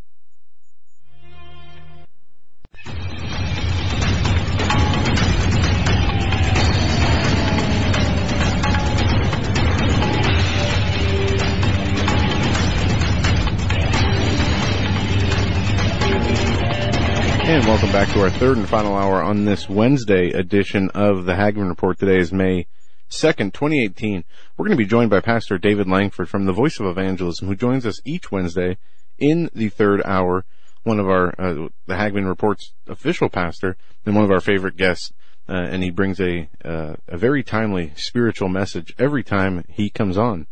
And 17.47 17.65
welcome 17.65 17.93
back 17.93 18.13
to 18.13 18.23
our 18.23 18.29
third 18.29 18.57
and 18.57 18.69
final 18.69 18.97
hour 18.97 19.23
on 19.23 19.45
this 19.45 19.69
Wednesday 19.69 20.33
edition 20.33 20.91
of 20.91 21.27
the 21.27 21.37
Hagmann 21.37 21.69
Report. 21.69 21.97
Today 21.97 22.19
is 22.19 22.33
May 22.33 22.67
2nd, 23.09 23.53
2018. 23.53 24.25
We're 24.57 24.65
going 24.65 24.77
to 24.77 24.83
be 24.83 24.85
joined 24.85 25.11
by 25.11 25.21
Pastor 25.21 25.57
David 25.57 25.87
Lankford 25.87 26.29
from 26.29 26.47
the 26.47 26.53
Voice 26.53 26.81
of 26.81 26.87
Evangelism, 26.87 27.47
who 27.47 27.55
joins 27.55 27.87
us 27.87 28.01
each 28.05 28.33
Wednesday 28.33 28.79
in 29.17 29.49
the 29.55 29.69
third 29.69 30.03
hour. 30.05 30.45
One 30.83 30.99
of 30.99 31.09
our, 31.09 31.41
uh, 31.41 31.69
the 31.87 31.95
Hagmann 31.95 32.27
Report's 32.27 32.73
official 32.89 33.29
pastor 33.29 33.77
and 34.05 34.17
one 34.17 34.25
of 34.25 34.33
our 34.33 34.41
favorite 34.41 34.77
guests. 34.77 35.13
Uh, 35.49 35.53
and 35.53 35.85
he 35.85 35.91
brings 35.91 36.21
a, 36.21 36.49
uh, 36.65 36.97
a 37.07 37.17
very 37.17 37.45
timely 37.45 37.93
spiritual 37.95 38.49
message 38.49 38.93
every 38.99 39.23
time 39.23 39.65
he 39.69 39.89
comes 39.89 40.19
on. 40.19 40.49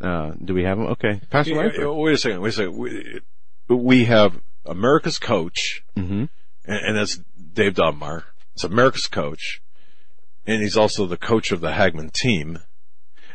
Uh, 0.00 0.30
do 0.42 0.54
we 0.54 0.64
have 0.64 0.78
him? 0.78 0.86
Okay. 0.86 1.20
Pastor 1.28 1.52
yeah, 1.52 1.58
Lankford. 1.58 1.94
Wait 1.94 2.14
a 2.14 2.16
second. 2.16 2.40
Wait 2.40 2.48
a 2.48 2.52
second. 2.52 2.78
We, 2.78 3.20
we 3.68 4.04
have 4.06 4.40
America's 4.64 5.18
coach. 5.18 5.82
Mm-hmm 5.94 6.24
and, 6.68 6.86
and 6.86 6.96
that's 6.96 7.20
Dave 7.54 7.74
Daubenmire. 7.74 8.24
It's 8.54 8.64
America's 8.64 9.08
coach, 9.08 9.60
and 10.46 10.62
he's 10.62 10.76
also 10.76 11.06
the 11.06 11.16
coach 11.16 11.50
of 11.50 11.60
the 11.60 11.72
Hagmann 11.72 12.10
team. 12.12 12.60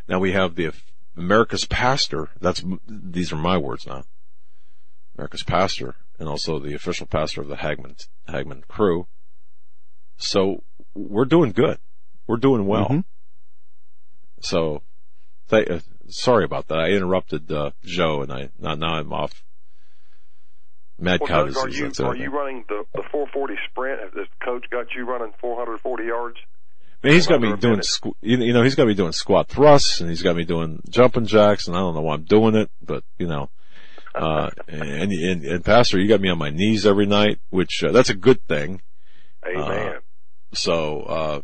Now 0.07 0.19
we 0.19 0.31
have 0.31 0.55
the 0.55 0.71
America's 1.17 1.65
pastor. 1.65 2.29
That's 2.39 2.63
these 2.87 3.33
are 3.33 3.37
my 3.37 3.57
words 3.57 3.85
now. 3.85 4.03
America's 5.17 5.43
pastor, 5.43 5.95
and 6.19 6.29
also 6.29 6.59
the 6.59 6.73
official 6.73 7.07
pastor 7.07 7.41
of 7.41 7.47
the 7.47 7.57
Hagman 7.57 8.07
Hagmann 8.27 8.63
crew. 8.67 9.07
So 10.17 10.63
we're 10.93 11.25
doing 11.25 11.51
good. 11.51 11.79
We're 12.27 12.37
doing 12.37 12.65
well. 12.65 12.85
Mm-hmm. 12.85 12.99
So, 14.39 14.83
th- 15.49 15.69
uh, 15.69 15.79
sorry 16.07 16.43
about 16.45 16.67
that. 16.67 16.79
I 16.79 16.89
interrupted 16.89 17.51
uh, 17.51 17.71
Joe, 17.83 18.21
and 18.21 18.31
I 18.31 18.49
now, 18.59 18.75
now 18.75 18.95
I'm 18.95 19.13
off 19.13 19.43
Mad 20.99 21.19
well, 21.21 21.27
cow 21.27 21.45
disease. 21.45 21.99
Are 21.99 22.15
you, 22.15 22.21
are 22.21 22.25
you 22.25 22.31
running 22.31 22.65
the, 22.67 22.83
the 22.93 23.03
440 23.11 23.55
sprint? 23.69 24.01
Has 24.01 24.13
this 24.13 24.27
coach 24.43 24.65
got 24.69 24.93
you 24.95 25.05
running 25.05 25.33
440 25.39 26.03
yards? 26.03 26.37
Man, 27.03 27.13
he's 27.13 27.27
got 27.27 27.41
me 27.41 27.53
doing, 27.57 27.79
squ- 27.79 28.15
you 28.21 28.53
know, 28.53 28.63
he's 28.63 28.75
got 28.75 28.87
me 28.87 28.93
doing 28.93 29.11
squat 29.11 29.49
thrusts 29.49 29.99
and 29.99 30.09
he's 30.09 30.21
got 30.21 30.37
me 30.37 30.45
doing 30.45 30.81
jumping 30.87 31.25
jacks 31.25 31.67
and 31.67 31.75
I 31.75 31.79
don't 31.79 31.95
know 31.95 32.01
why 32.01 32.13
I'm 32.13 32.23
doing 32.23 32.55
it, 32.55 32.69
but 32.81 33.03
you 33.17 33.27
know, 33.27 33.49
uh, 34.15 34.51
and, 34.67 35.11
and, 35.11 35.43
and 35.43 35.65
pastor, 35.65 35.99
you 35.99 36.07
got 36.07 36.21
me 36.21 36.29
on 36.29 36.37
my 36.37 36.49
knees 36.49 36.85
every 36.85 37.05
night, 37.05 37.39
which, 37.49 37.83
uh, 37.83 37.91
that's 37.91 38.09
a 38.09 38.15
good 38.15 38.45
thing. 38.47 38.81
Amen. 39.45 39.95
Uh, 39.95 39.99
so, 40.53 41.01
uh, 41.01 41.41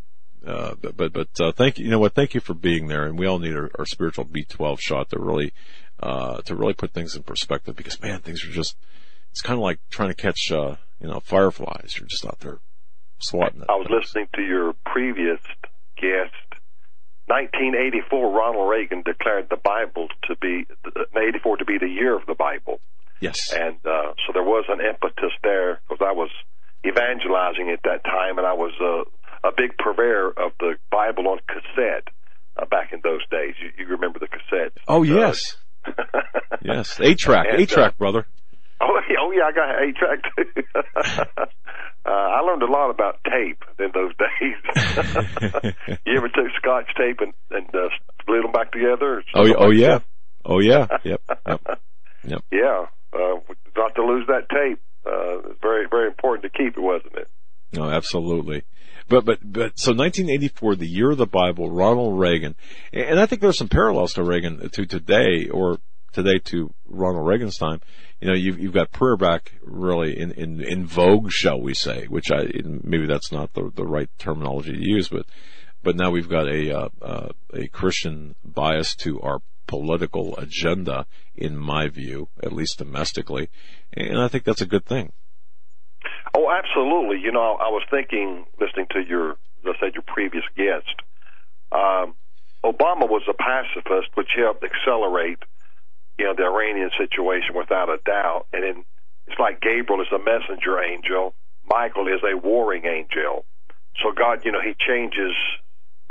uh, 0.48 0.76
but, 0.82 0.96
but, 0.96 1.12
but, 1.12 1.28
uh, 1.42 1.52
thank 1.52 1.78
you. 1.78 1.86
You 1.86 1.92
know 1.92 2.00
what? 2.00 2.16
Thank 2.16 2.34
you 2.34 2.40
for 2.40 2.54
being 2.54 2.88
there. 2.88 3.06
And 3.06 3.20
we 3.20 3.28
all 3.28 3.40
need 3.40 3.56
our, 3.56 3.70
our 3.78 3.86
spiritual 3.86 4.26
B12 4.26 4.80
shot 4.80 5.10
to 5.10 5.20
really, 5.20 5.52
uh, 6.02 6.38
to 6.44 6.56
really 6.56 6.74
put 6.74 6.94
things 6.94 7.16
in 7.16 7.24
perspective 7.24 7.76
because 7.76 8.02
man, 8.02 8.22
things 8.22 8.46
are 8.46 8.52
just, 8.52 8.78
it's 9.32 9.42
kind 9.42 9.58
of 9.58 9.64
like 9.64 9.80
trying 9.90 10.10
to 10.10 10.16
catch, 10.16 10.52
uh, 10.52 10.76
you 11.00 11.08
know, 11.08 11.20
fireflies. 11.20 11.96
You're 11.98 12.08
just 12.08 12.26
out 12.26 12.40
there 12.40 12.60
swatting. 13.20 13.64
I 13.70 13.76
was 13.76 13.88
listening 13.90 14.28
to 14.36 14.42
your 14.42 14.74
previous 14.86 15.40
guest. 15.98 16.34
1984, 17.28 18.32
Ronald 18.32 18.70
Reagan 18.70 19.04
declared 19.04 19.50
the 19.50 19.58
Bible 19.58 20.08
to 20.28 20.36
be 20.42 20.66
84 21.16 21.58
to 21.58 21.66
be 21.66 21.78
the 21.78 21.88
year 21.88 22.18
of 22.18 22.26
the 22.26 22.34
Bible. 22.34 22.80
Yes. 23.20 23.54
And 23.54 23.76
uh, 23.86 24.14
so 24.26 24.34
there 24.34 24.44
was 24.44 24.66
an 24.68 24.80
impetus 24.82 25.34
there 25.44 25.80
because 25.88 26.02
I 26.02 26.14
was 26.14 26.32
evangelizing 26.86 27.70
at 27.70 27.84
that 27.84 28.04
time, 28.04 28.38
and 28.38 28.48
I 28.48 28.54
was 28.54 28.74
uh, 28.82 29.48
a 29.48 29.52
big 29.56 29.78
purveyor 29.78 30.30
of 30.30 30.54
the 30.60 30.76
Bible 30.90 31.28
on 31.28 31.40
cassette 31.48 32.08
uh, 32.58 32.66
back 32.66 32.94
in 32.94 33.02
those 33.04 33.22
days. 33.30 33.56
You, 33.62 33.86
you 33.86 33.92
remember 33.92 34.20
the 34.20 34.28
cassettes? 34.28 34.78
Oh 34.88 35.04
yes. 35.04 35.58
yes, 36.62 37.00
eight 37.02 37.18
track, 37.18 37.48
eight 37.52 37.70
track, 37.70 37.98
brother. 37.98 38.26
Oh, 38.82 39.02
oh 39.20 39.32
yeah, 39.32 39.44
I 39.44 39.52
got 39.52 39.82
eight 39.84 39.96
track 39.98 40.20
too. 40.38 40.64
uh, 42.06 42.10
I 42.10 42.40
learned 42.42 42.64
a 42.64 42.72
lot 42.72 42.90
about 42.90 43.20
tape 43.26 43.64
in 43.78 43.92
those 43.94 44.14
days. 44.20 45.96
you 46.06 46.18
ever 46.18 46.30
took 46.30 46.48
scotch 46.58 46.88
tape 46.98 47.20
and, 47.20 47.34
and 47.52 47.68
uh, 47.76 47.90
split 48.22 48.42
them 48.42 48.54
back 48.54 48.72
together? 48.72 49.24
Oh, 49.36 49.54
oh 49.58 49.70
yeah, 49.70 50.00
oh 50.46 50.60
yeah, 50.60 50.88
yep, 51.04 51.22
yep, 51.46 51.80
yep. 52.24 52.44
Yeah, 52.52 52.86
uh, 53.14 53.36
not 53.76 53.96
to 53.96 54.06
lose 54.06 54.28
that 54.28 54.48
tape. 54.50 54.80
Uh, 55.06 55.50
it's 55.50 55.62
very, 55.62 55.88
very 55.90 56.08
important 56.08 56.44
to 56.44 56.58
keep 56.58 56.78
it, 56.78 56.82
wasn't 56.82 57.16
it? 57.16 57.28
No, 57.74 57.90
absolutely. 57.90 58.64
But, 59.08 59.26
but, 59.26 59.40
but, 59.42 59.80
so 59.80 59.92
1984, 59.92 60.76
the 60.76 60.88
year 60.88 61.12
of 61.12 61.18
the 61.18 61.26
Bible, 61.26 61.72
Ronald 61.72 62.20
Reagan, 62.20 62.56
and 62.94 63.20
I 63.20 63.26
think 63.26 63.42
there's 63.42 63.58
some 63.58 63.70
parallels 63.70 64.14
to 64.14 64.24
Reagan 64.24 64.70
to 64.70 64.86
today, 64.86 65.50
or 65.52 65.80
today 66.12 66.40
to 66.46 66.74
Ronald 66.88 67.28
Reagan's 67.28 67.58
time. 67.58 67.82
You 68.20 68.30
know, 68.30 68.34
you've, 68.34 68.60
you've 68.60 68.74
got 68.74 68.92
prayer 68.92 69.18
back 69.18 69.54
really 69.62 70.20
in, 70.20 70.32
in, 70.32 70.62
in 70.62 70.86
vogue, 70.86 71.32
shall 71.32 71.62
we 71.62 71.74
say, 71.74 72.06
which 72.08 72.32
I, 72.32 72.48
maybe 72.64 73.08
that's 73.08 73.32
not 73.32 73.54
the, 73.54 73.72
the 73.74 73.86
right 73.86 74.10
terminology 74.18 74.74
to 74.74 74.82
use, 74.82 75.08
but, 75.08 75.26
but 75.84 75.96
now 75.96 76.12
we've 76.12 76.30
got 76.30 76.48
a, 76.48 76.78
uh, 76.78 76.90
uh, 77.02 77.30
a 77.54 77.68
Christian 77.68 78.36
bias 78.44 78.96
to 78.98 79.22
our 79.22 79.40
political 79.68 80.36
agenda, 80.38 81.06
in 81.36 81.56
my 81.56 81.88
view, 81.88 82.28
at 82.44 82.52
least 82.52 82.80
domestically, 82.80 83.50
and 83.94 84.20
I 84.20 84.28
think 84.28 84.44
that's 84.44 84.62
a 84.62 84.66
good 84.66 84.86
thing. 84.86 85.14
Oh, 86.36 86.52
absolutely. 86.52 87.20
You 87.22 87.32
know, 87.32 87.58
I 87.60 87.70
was 87.70 87.84
thinking, 87.90 88.46
listening 88.60 88.88
to 88.92 89.02
your, 89.08 89.32
as 89.32 89.76
I 89.76 89.80
said, 89.80 89.94
your 89.94 90.04
previous 90.08 90.44
guest. 90.56 90.96
Um, 91.72 92.16
Obama 92.64 93.08
was 93.08 93.24
a 93.30 93.34
pacifist, 93.34 94.10
which 94.16 94.30
helped 94.36 94.64
accelerate, 94.64 95.40
you 96.20 96.26
know, 96.26 96.36
the 96.36 96.44
Iranian 96.44 96.92
situation 96.98 97.56
without 97.56 97.90
a 97.90 97.98
doubt. 98.06 98.46
And 98.54 98.64
in, 98.64 98.86
it's 99.28 99.40
like 99.40 99.62
Gabriel 99.62 100.02
is 100.02 100.12
a 100.14 100.20
messenger 100.20 100.84
angel, 100.84 101.34
Michael 101.66 102.08
is 102.08 102.22
a 102.24 102.38
warring 102.38 102.86
angel. 102.86 103.46
So 104.04 104.12
God, 104.12 104.46
you 104.46 104.52
know, 104.52 104.62
He 104.62 104.76
changes 104.78 105.34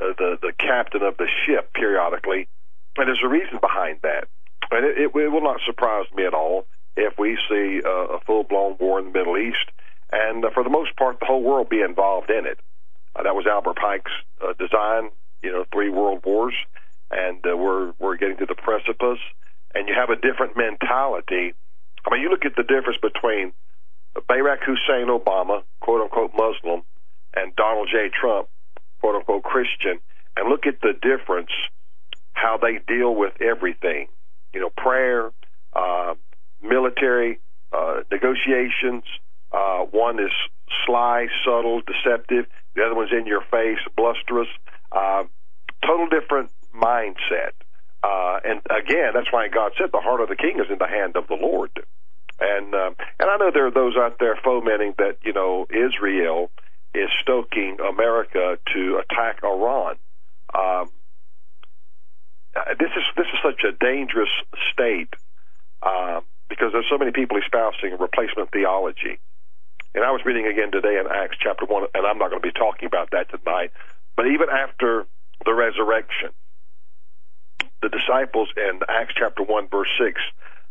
uh, 0.03 0.15
the 0.19 0.39
the 0.41 0.53
captain 0.59 1.03
of 1.03 1.17
the 1.17 1.29
ship 1.45 1.73
periodically, 1.75 2.49
and 2.97 3.07
there's 3.07 3.23
a 3.23 3.29
reason 3.29 3.59
behind 3.61 4.01
that. 4.03 4.29
And 4.71 4.85
it, 4.85 4.99
it, 4.99 5.11
it 5.15 5.29
will 5.29 5.43
not 5.43 5.61
surprise 5.65 6.07
me 6.15 6.25
at 6.27 6.35
all 6.35 6.67
if 6.97 7.15
we 7.19 7.39
see 7.49 7.81
uh, 7.85 8.17
a 8.17 8.21
full 8.27 8.43
blown 8.43 8.77
war 8.81 8.99
in 8.99 9.07
the 9.07 9.13
Middle 9.13 9.39
East 9.39 9.71
and 10.13 10.45
uh, 10.45 10.51
for 10.55 10.65
the 10.65 10.71
most 10.71 10.97
part, 10.97 11.21
the 11.21 11.27
whole 11.27 11.43
world 11.43 11.69
be 11.69 11.81
involved 11.81 12.31
in 12.31 12.47
it. 12.47 12.59
Uh, 13.15 13.23
that 13.25 13.35
was 13.35 13.47
Albert 13.47 13.77
Pike's 13.77 14.13
uh, 14.43 14.53
design. 14.59 15.11
You 15.43 15.53
know, 15.53 15.65
three 15.73 15.89
world 15.89 16.23
wars, 16.25 16.55
and 17.11 17.39
uh, 17.47 17.57
we're 17.57 17.93
we're 17.99 18.17
getting 18.17 18.39
to 18.39 18.47
the 18.47 18.57
precipice. 18.57 19.21
And 19.75 19.89
you 19.89 19.95
have 19.95 20.11
a 20.11 20.17
different 20.17 20.57
mentality. 20.57 21.55
I 22.07 22.11
mean, 22.11 22.23
you 22.23 22.31
look 22.31 22.45
at 22.45 22.57
the 22.57 22.63
difference 22.63 22.99
between 23.01 23.53
Barack 24.29 24.65
Hussein 24.65 25.09
Obama, 25.09 25.63
quote 25.81 26.03
unquote 26.03 26.33
Muslim, 26.35 26.83
and 27.35 27.55
Donald 27.57 27.89
J. 27.91 28.09
Trump, 28.09 28.49
quote 29.01 29.17
unquote 29.17 29.43
Christian, 29.43 30.01
and 30.37 30.49
look 30.49 30.67
at 30.67 30.81
the 30.81 30.95
difference 31.01 31.51
how 32.33 32.59
they 32.61 32.79
deal 32.87 33.15
with 33.15 33.33
everything. 33.41 34.09
You 34.55 34.61
know, 34.61 34.71
prayer, 34.71 35.31
uh, 35.75 36.15
military, 36.63 37.41
uh, 37.73 38.03
negotiations, 38.11 39.05
uh, 39.53 39.85
one 39.91 40.19
is 40.21 40.33
sly, 40.87 41.27
subtle, 41.45 41.83
deceptive. 41.83 42.47
The 42.75 42.85
other 42.85 42.95
one's 42.95 43.13
in 43.13 43.27
your 43.27 43.43
face, 43.51 43.79
blusterous. 43.97 44.49
Uh, 44.93 45.25
total 45.85 46.09
different 46.09 46.51
mindset. 46.75 47.53
Uh, 48.03 48.39
and 48.45 48.61
again, 48.71 49.11
that's 49.15 49.33
why 49.33 49.49
God 49.49 49.73
said 49.79 49.91
the 49.93 50.01
heart 50.01 50.21
of 50.21 50.29
the 50.29 50.37
king 50.37 50.61
is 50.61 50.71
in 50.71 50.79
the 50.79 50.87
hand 50.87 51.17
of 51.17 51.27
the 51.27 51.35
Lord. 51.35 51.71
And 52.41 52.73
uh, 52.75 52.91
and 53.19 53.31
I 53.31 53.37
know 53.37 53.51
there 53.53 53.67
are 53.67 53.75
those 53.75 53.97
out 53.97 54.19
there 54.21 54.39
fomenting 54.45 54.95
that 54.99 55.19
you 55.25 55.33
know 55.33 55.67
Israel 55.71 56.51
is 56.95 57.11
stoking 57.23 57.79
America 57.81 58.59
to 58.75 59.03
attack 59.03 59.43
Iran. 59.43 59.97
Um, 60.55 60.91
this 62.79 62.91
is 62.95 63.05
this 63.17 63.27
is 63.27 63.39
such 63.43 63.63
a 63.67 63.73
dangerous 63.85 64.31
state 64.73 65.13
uh, 65.83 66.21
because 66.49 66.71
there's 66.73 66.89
so 66.91 66.99
many 66.99 67.11
people 67.13 67.39
espousing 67.39 67.99
replacement 67.99 68.51
theology. 68.53 69.19
And 69.95 70.05
I 70.05 70.13
was 70.13 70.21
reading 70.25 70.47
again 70.47 70.71
today 70.71 71.01
in 71.01 71.11
Acts 71.11 71.37
chapter 71.43 71.65
1, 71.65 71.89
and 71.95 72.07
I'm 72.07 72.19
not 72.19 72.31
going 72.31 72.43
to 72.43 72.47
be 72.47 72.53
talking 72.53 72.87
about 72.87 73.11
that 73.13 73.31
tonight, 73.31 73.73
but 74.17 74.27
even 74.27 74.47
after 74.53 75.07
the 75.45 75.55
resurrection, 75.55 76.31
the 77.83 77.89
disciples 77.89 78.49
in 78.57 78.81
Acts 78.89 79.15
chapter 79.17 79.43
1, 79.43 79.69
verse 79.69 79.89
6, 80.01 80.21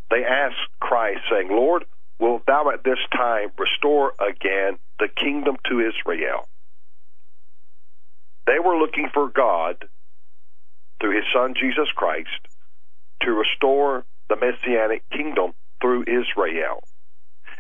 they 0.10 0.24
asked 0.24 0.56
Christ, 0.80 1.22
saying, 1.32 1.50
Lord, 1.50 1.86
wilt 2.20 2.46
thou 2.46 2.70
at 2.70 2.84
this 2.84 3.00
time 3.12 3.50
restore 3.58 4.14
again 4.20 4.78
the 5.00 5.08
kingdom 5.08 5.58
to 5.70 5.80
Israel? 5.80 6.48
They 8.46 8.60
were 8.64 8.78
looking 8.78 9.10
for 9.14 9.30
God 9.30 9.76
through 11.00 11.16
his 11.16 11.26
son 11.34 11.54
Jesus 11.60 11.88
Christ 11.96 12.30
to 13.22 13.32
restore 13.32 14.06
the 14.30 14.36
messianic 14.36 15.10
kingdom 15.10 15.54
through 15.82 16.04
Israel. 16.04 16.84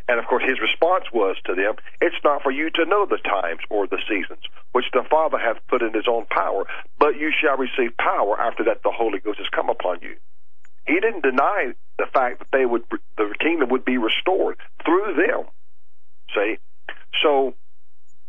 And 0.07 0.19
of 0.19 0.25
course, 0.25 0.43
his 0.47 0.59
response 0.61 1.05
was 1.11 1.35
to 1.45 1.55
them, 1.55 1.75
It's 1.99 2.15
not 2.23 2.41
for 2.41 2.51
you 2.51 2.69
to 2.71 2.85
know 2.85 3.05
the 3.05 3.17
times 3.17 3.59
or 3.69 3.87
the 3.87 4.01
seasons, 4.07 4.39
which 4.71 4.85
the 4.93 5.03
Father 5.09 5.37
hath 5.37 5.57
put 5.67 5.81
in 5.81 5.93
his 5.93 6.07
own 6.07 6.25
power, 6.29 6.65
but 6.97 7.19
you 7.19 7.31
shall 7.31 7.57
receive 7.57 7.97
power 7.97 8.39
after 8.39 8.63
that 8.65 8.83
the 8.83 8.91
Holy 8.91 9.19
Ghost 9.19 9.39
has 9.39 9.49
come 9.53 9.69
upon 9.69 9.99
you. 10.01 10.15
He 10.87 10.99
didn't 11.01 11.23
deny 11.23 11.73
the 11.97 12.05
fact 12.13 12.39
that 12.39 12.47
they 12.53 12.65
would, 12.65 12.83
the 13.17 13.35
kingdom 13.39 13.69
would 13.69 13.83
be 13.83 13.97
restored 13.97 14.55
through 14.85 15.15
them. 15.15 15.45
See? 16.33 16.57
So, 17.21 17.53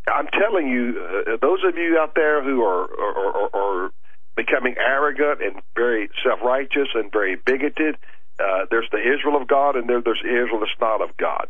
I'm 0.09 0.27
telling 0.29 0.69
you, 0.69 0.99
uh, 0.99 1.37
those 1.41 1.61
of 1.65 1.77
you 1.77 1.99
out 2.01 2.15
there 2.17 2.43
who 2.43 2.63
are, 2.63 2.85
are, 2.85 3.37
are, 3.37 3.51
are 3.55 3.91
becoming 4.37 4.75
arrogant 4.79 5.43
and 5.43 5.63
very 5.77 6.09
self-righteous 6.25 6.89
and 6.95 7.13
very 7.13 7.37
bigoted, 7.37 7.97
uh, 8.41 8.67
there's 8.71 8.89
the 8.91 8.99
Israel 8.99 9.41
of 9.41 9.47
God 9.47 9.77
and 9.77 9.89
there, 9.89 10.01
there's 10.01 10.23
Israel 10.25 10.61
that's 10.61 10.81
not 10.81 11.03
of 11.03 11.17
God. 11.17 11.49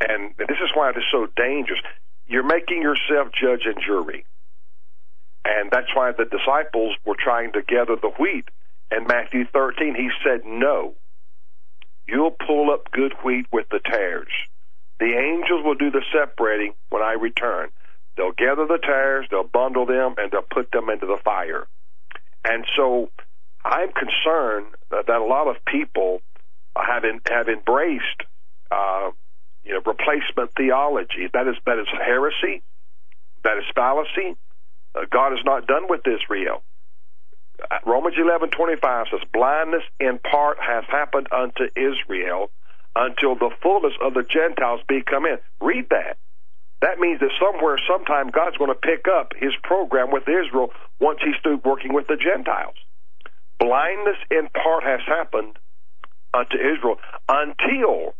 And 0.00 0.34
this 0.38 0.58
is 0.62 0.70
why 0.74 0.90
it 0.90 0.96
is 0.96 1.04
so 1.12 1.26
dangerous. 1.36 1.80
You're 2.26 2.46
making 2.46 2.82
yourself 2.82 3.28
judge 3.32 3.62
and 3.64 3.76
jury. 3.84 4.24
And 5.44 5.70
that's 5.70 5.94
why 5.94 6.12
the 6.12 6.24
disciples 6.24 6.96
were 7.04 7.16
trying 7.18 7.52
to 7.52 7.62
gather 7.62 7.96
the 7.96 8.12
wheat. 8.18 8.48
In 8.90 9.06
Matthew 9.06 9.44
13, 9.52 9.94
he 9.94 10.10
said, 10.24 10.42
No. 10.44 10.94
You'll 12.06 12.32
pull 12.46 12.70
up 12.70 12.90
good 12.90 13.14
wheat 13.24 13.46
with 13.52 13.68
the 13.70 13.80
tares. 13.84 14.32
The 14.98 15.16
angels 15.16 15.64
will 15.64 15.76
do 15.76 15.90
the 15.90 16.04
separating 16.12 16.74
when 16.90 17.02
I 17.02 17.12
return. 17.12 17.70
They'll 18.16 18.32
gather 18.32 18.66
the 18.66 18.78
tares, 18.82 19.26
they'll 19.30 19.44
bundle 19.44 19.86
them, 19.86 20.14
and 20.18 20.30
they'll 20.30 20.42
put 20.42 20.72
them 20.72 20.90
into 20.90 21.06
the 21.06 21.16
fire. 21.24 21.66
And 22.44 22.64
so 22.76 23.10
I'm 23.64 23.92
concerned 23.92 24.74
that, 24.90 25.08
a 25.08 25.24
lot 25.24 25.48
of 25.48 25.64
people 25.64 26.20
have, 26.76 27.04
in, 27.04 27.20
have 27.28 27.48
embraced 27.48 28.24
you 29.64 29.74
know, 29.74 29.80
replacement 29.84 30.54
theology. 30.56 31.28
That 31.32 31.48
is 31.48 31.56
that 31.66 31.78
is 31.78 31.88
heresy. 31.88 32.62
That 33.44 33.58
is 33.58 33.64
fallacy. 33.74 34.36
Uh, 34.94 35.02
God 35.10 35.32
is 35.32 35.40
not 35.44 35.66
done 35.66 35.86
with 35.88 36.00
Israel. 36.06 36.62
Uh, 37.70 37.78
Romans 37.86 38.16
eleven 38.18 38.50
twenty 38.50 38.76
five 38.76 39.06
says, 39.10 39.20
"Blindness 39.32 39.84
in 39.98 40.18
part 40.18 40.58
has 40.60 40.84
happened 40.88 41.28
unto 41.32 41.64
Israel 41.76 42.50
until 42.96 43.34
the 43.34 43.50
fullness 43.62 43.94
of 44.02 44.14
the 44.14 44.22
Gentiles 44.22 44.80
be 44.88 45.02
come 45.02 45.26
in." 45.26 45.38
Read 45.60 45.88
that. 45.90 46.18
That 46.80 46.98
means 46.98 47.20
that 47.20 47.30
somewhere, 47.38 47.78
sometime, 47.86 48.30
God's 48.30 48.56
going 48.56 48.72
to 48.72 48.74
pick 48.74 49.06
up 49.06 49.32
His 49.36 49.52
program 49.62 50.10
with 50.10 50.24
Israel 50.28 50.70
once 50.98 51.20
He's 51.22 51.36
through 51.42 51.60
working 51.64 51.92
with 51.92 52.06
the 52.08 52.16
Gentiles. 52.16 52.74
Blindness 53.58 54.16
in 54.30 54.48
part 54.48 54.82
has 54.84 55.00
happened 55.06 55.58
unto 56.32 56.56
Israel 56.56 56.96
until 57.28 58.14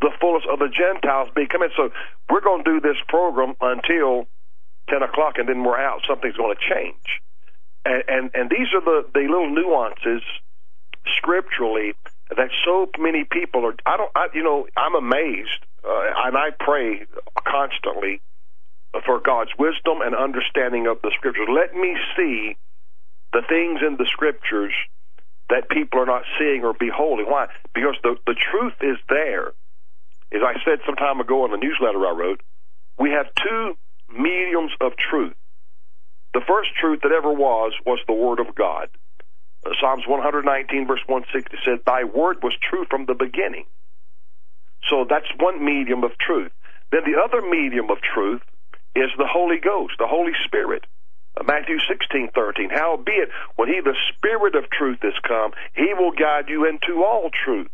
the 0.00 0.10
fullness 0.20 0.44
of 0.50 0.58
the 0.58 0.68
Gentiles 0.68 1.28
be 1.34 1.46
come 1.46 1.62
in. 1.62 1.70
So 1.76 1.90
we're 2.30 2.40
going 2.40 2.64
to 2.64 2.70
do 2.70 2.80
this 2.80 2.96
program 3.08 3.54
until 3.60 4.26
10 4.88 5.02
o'clock 5.02 5.38
and 5.38 5.48
then 5.48 5.62
we're 5.62 5.78
out. 5.78 6.00
Something's 6.08 6.36
going 6.36 6.56
to 6.56 6.74
change. 6.74 7.20
And, 7.84 8.02
and, 8.08 8.30
and 8.34 8.50
these 8.50 8.68
are 8.74 8.80
the, 8.80 9.08
the 9.12 9.20
little 9.20 9.50
nuances 9.50 10.22
scripturally 11.16 11.94
that 12.36 12.50
so 12.64 12.88
many 12.98 13.24
people 13.24 13.66
are, 13.66 13.74
I 13.86 13.96
don't, 13.96 14.10
I, 14.14 14.26
you 14.34 14.42
know, 14.42 14.66
I'm 14.76 14.94
amazed, 14.94 15.64
uh, 15.84 16.26
and 16.26 16.36
I 16.36 16.50
pray 16.58 17.06
constantly 17.46 18.20
for 19.04 19.20
God's 19.20 19.50
wisdom 19.58 20.00
and 20.02 20.14
understanding 20.14 20.86
of 20.86 21.00
the 21.02 21.12
scriptures. 21.16 21.48
Let 21.48 21.74
me 21.74 21.96
see 22.16 22.56
the 23.32 23.42
things 23.48 23.80
in 23.86 23.96
the 23.96 24.06
scriptures 24.06 24.72
that 25.48 25.68
people 25.68 26.00
are 26.00 26.06
not 26.06 26.22
seeing 26.38 26.64
or 26.64 26.74
beholding. 26.74 27.26
Why? 27.26 27.46
Because 27.74 27.96
the, 28.02 28.16
the 28.26 28.34
truth 28.34 28.74
is 28.82 28.98
there 29.08 29.52
as 30.32 30.42
I 30.42 30.54
said 30.64 30.78
some 30.86 30.96
time 30.96 31.20
ago 31.20 31.44
in 31.44 31.52
a 31.52 31.56
newsletter 31.56 32.06
I 32.06 32.12
wrote, 32.12 32.40
we 32.98 33.10
have 33.10 33.26
two 33.34 33.76
mediums 34.12 34.72
of 34.80 34.92
truth. 34.96 35.34
The 36.34 36.42
first 36.46 36.70
truth 36.80 37.00
that 37.02 37.12
ever 37.12 37.32
was 37.32 37.72
was 37.84 37.98
the 38.06 38.14
Word 38.14 38.38
of 38.38 38.54
God. 38.54 38.88
Uh, 39.66 39.70
Psalms 39.80 40.04
119, 40.06 40.86
verse 40.86 41.02
160 41.06 41.56
said, 41.64 41.80
Thy 41.84 42.04
Word 42.04 42.42
was 42.42 42.54
true 42.62 42.86
from 42.88 43.06
the 43.06 43.14
beginning. 43.14 43.64
So 44.88 45.04
that's 45.08 45.26
one 45.38 45.64
medium 45.64 46.04
of 46.04 46.12
truth. 46.18 46.52
Then 46.92 47.02
the 47.04 47.20
other 47.20 47.42
medium 47.42 47.90
of 47.90 47.98
truth 48.00 48.42
is 48.94 49.10
the 49.18 49.26
Holy 49.26 49.58
Ghost, 49.58 49.94
the 49.98 50.06
Holy 50.06 50.32
Spirit. 50.46 50.84
Uh, 51.36 51.44
Matthew 51.46 51.78
16, 51.88 52.30
13. 52.34 52.70
Howbeit, 52.70 53.30
when 53.56 53.68
he, 53.68 53.80
the 53.80 53.96
Spirit 54.14 54.54
of 54.54 54.70
truth, 54.70 54.98
is 55.02 55.14
come, 55.26 55.52
he 55.74 55.94
will 55.94 56.12
guide 56.12 56.48
you 56.48 56.66
into 56.66 57.04
all 57.04 57.30
truth. 57.44 57.70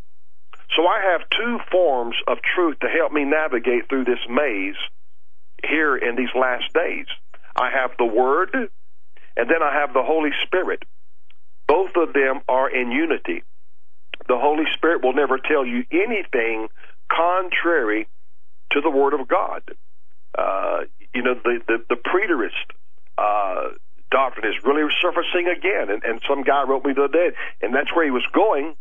So 0.74 0.86
I 0.86 1.12
have 1.12 1.28
two 1.30 1.58
forms 1.70 2.16
of 2.26 2.38
truth 2.54 2.78
to 2.80 2.88
help 2.88 3.12
me 3.12 3.24
navigate 3.24 3.88
through 3.88 4.04
this 4.04 4.18
maze 4.28 4.76
here 5.66 5.96
in 5.96 6.16
these 6.16 6.34
last 6.34 6.72
days. 6.74 7.06
I 7.54 7.70
have 7.70 7.92
the 7.98 8.04
Word, 8.04 8.50
and 8.54 9.50
then 9.50 9.62
I 9.62 9.72
have 9.80 9.94
the 9.94 10.02
Holy 10.02 10.30
Spirit. 10.44 10.82
Both 11.68 11.92
of 11.96 12.12
them 12.12 12.40
are 12.48 12.68
in 12.68 12.90
unity. 12.90 13.42
The 14.28 14.38
Holy 14.38 14.64
Spirit 14.74 15.02
will 15.02 15.14
never 15.14 15.38
tell 15.38 15.64
you 15.64 15.84
anything 15.90 16.68
contrary 17.10 18.08
to 18.72 18.80
the 18.80 18.90
Word 18.90 19.14
of 19.14 19.28
God. 19.28 19.62
Uh, 20.36 20.80
you 21.14 21.22
know, 21.22 21.34
the, 21.34 21.60
the, 21.66 21.78
the 21.88 21.96
preterist 21.96 22.66
uh, 23.16 23.74
doctrine 24.10 24.46
is 24.46 24.62
really 24.64 24.82
surfacing 25.00 25.48
again. 25.48 25.90
And, 25.90 26.02
and 26.04 26.20
some 26.28 26.42
guy 26.42 26.64
wrote 26.64 26.84
me 26.84 26.92
the 26.92 27.04
other 27.04 27.12
day, 27.12 27.30
and 27.62 27.74
that's 27.74 27.94
where 27.94 28.04
he 28.04 28.10
was 28.10 28.26
going. 28.34 28.74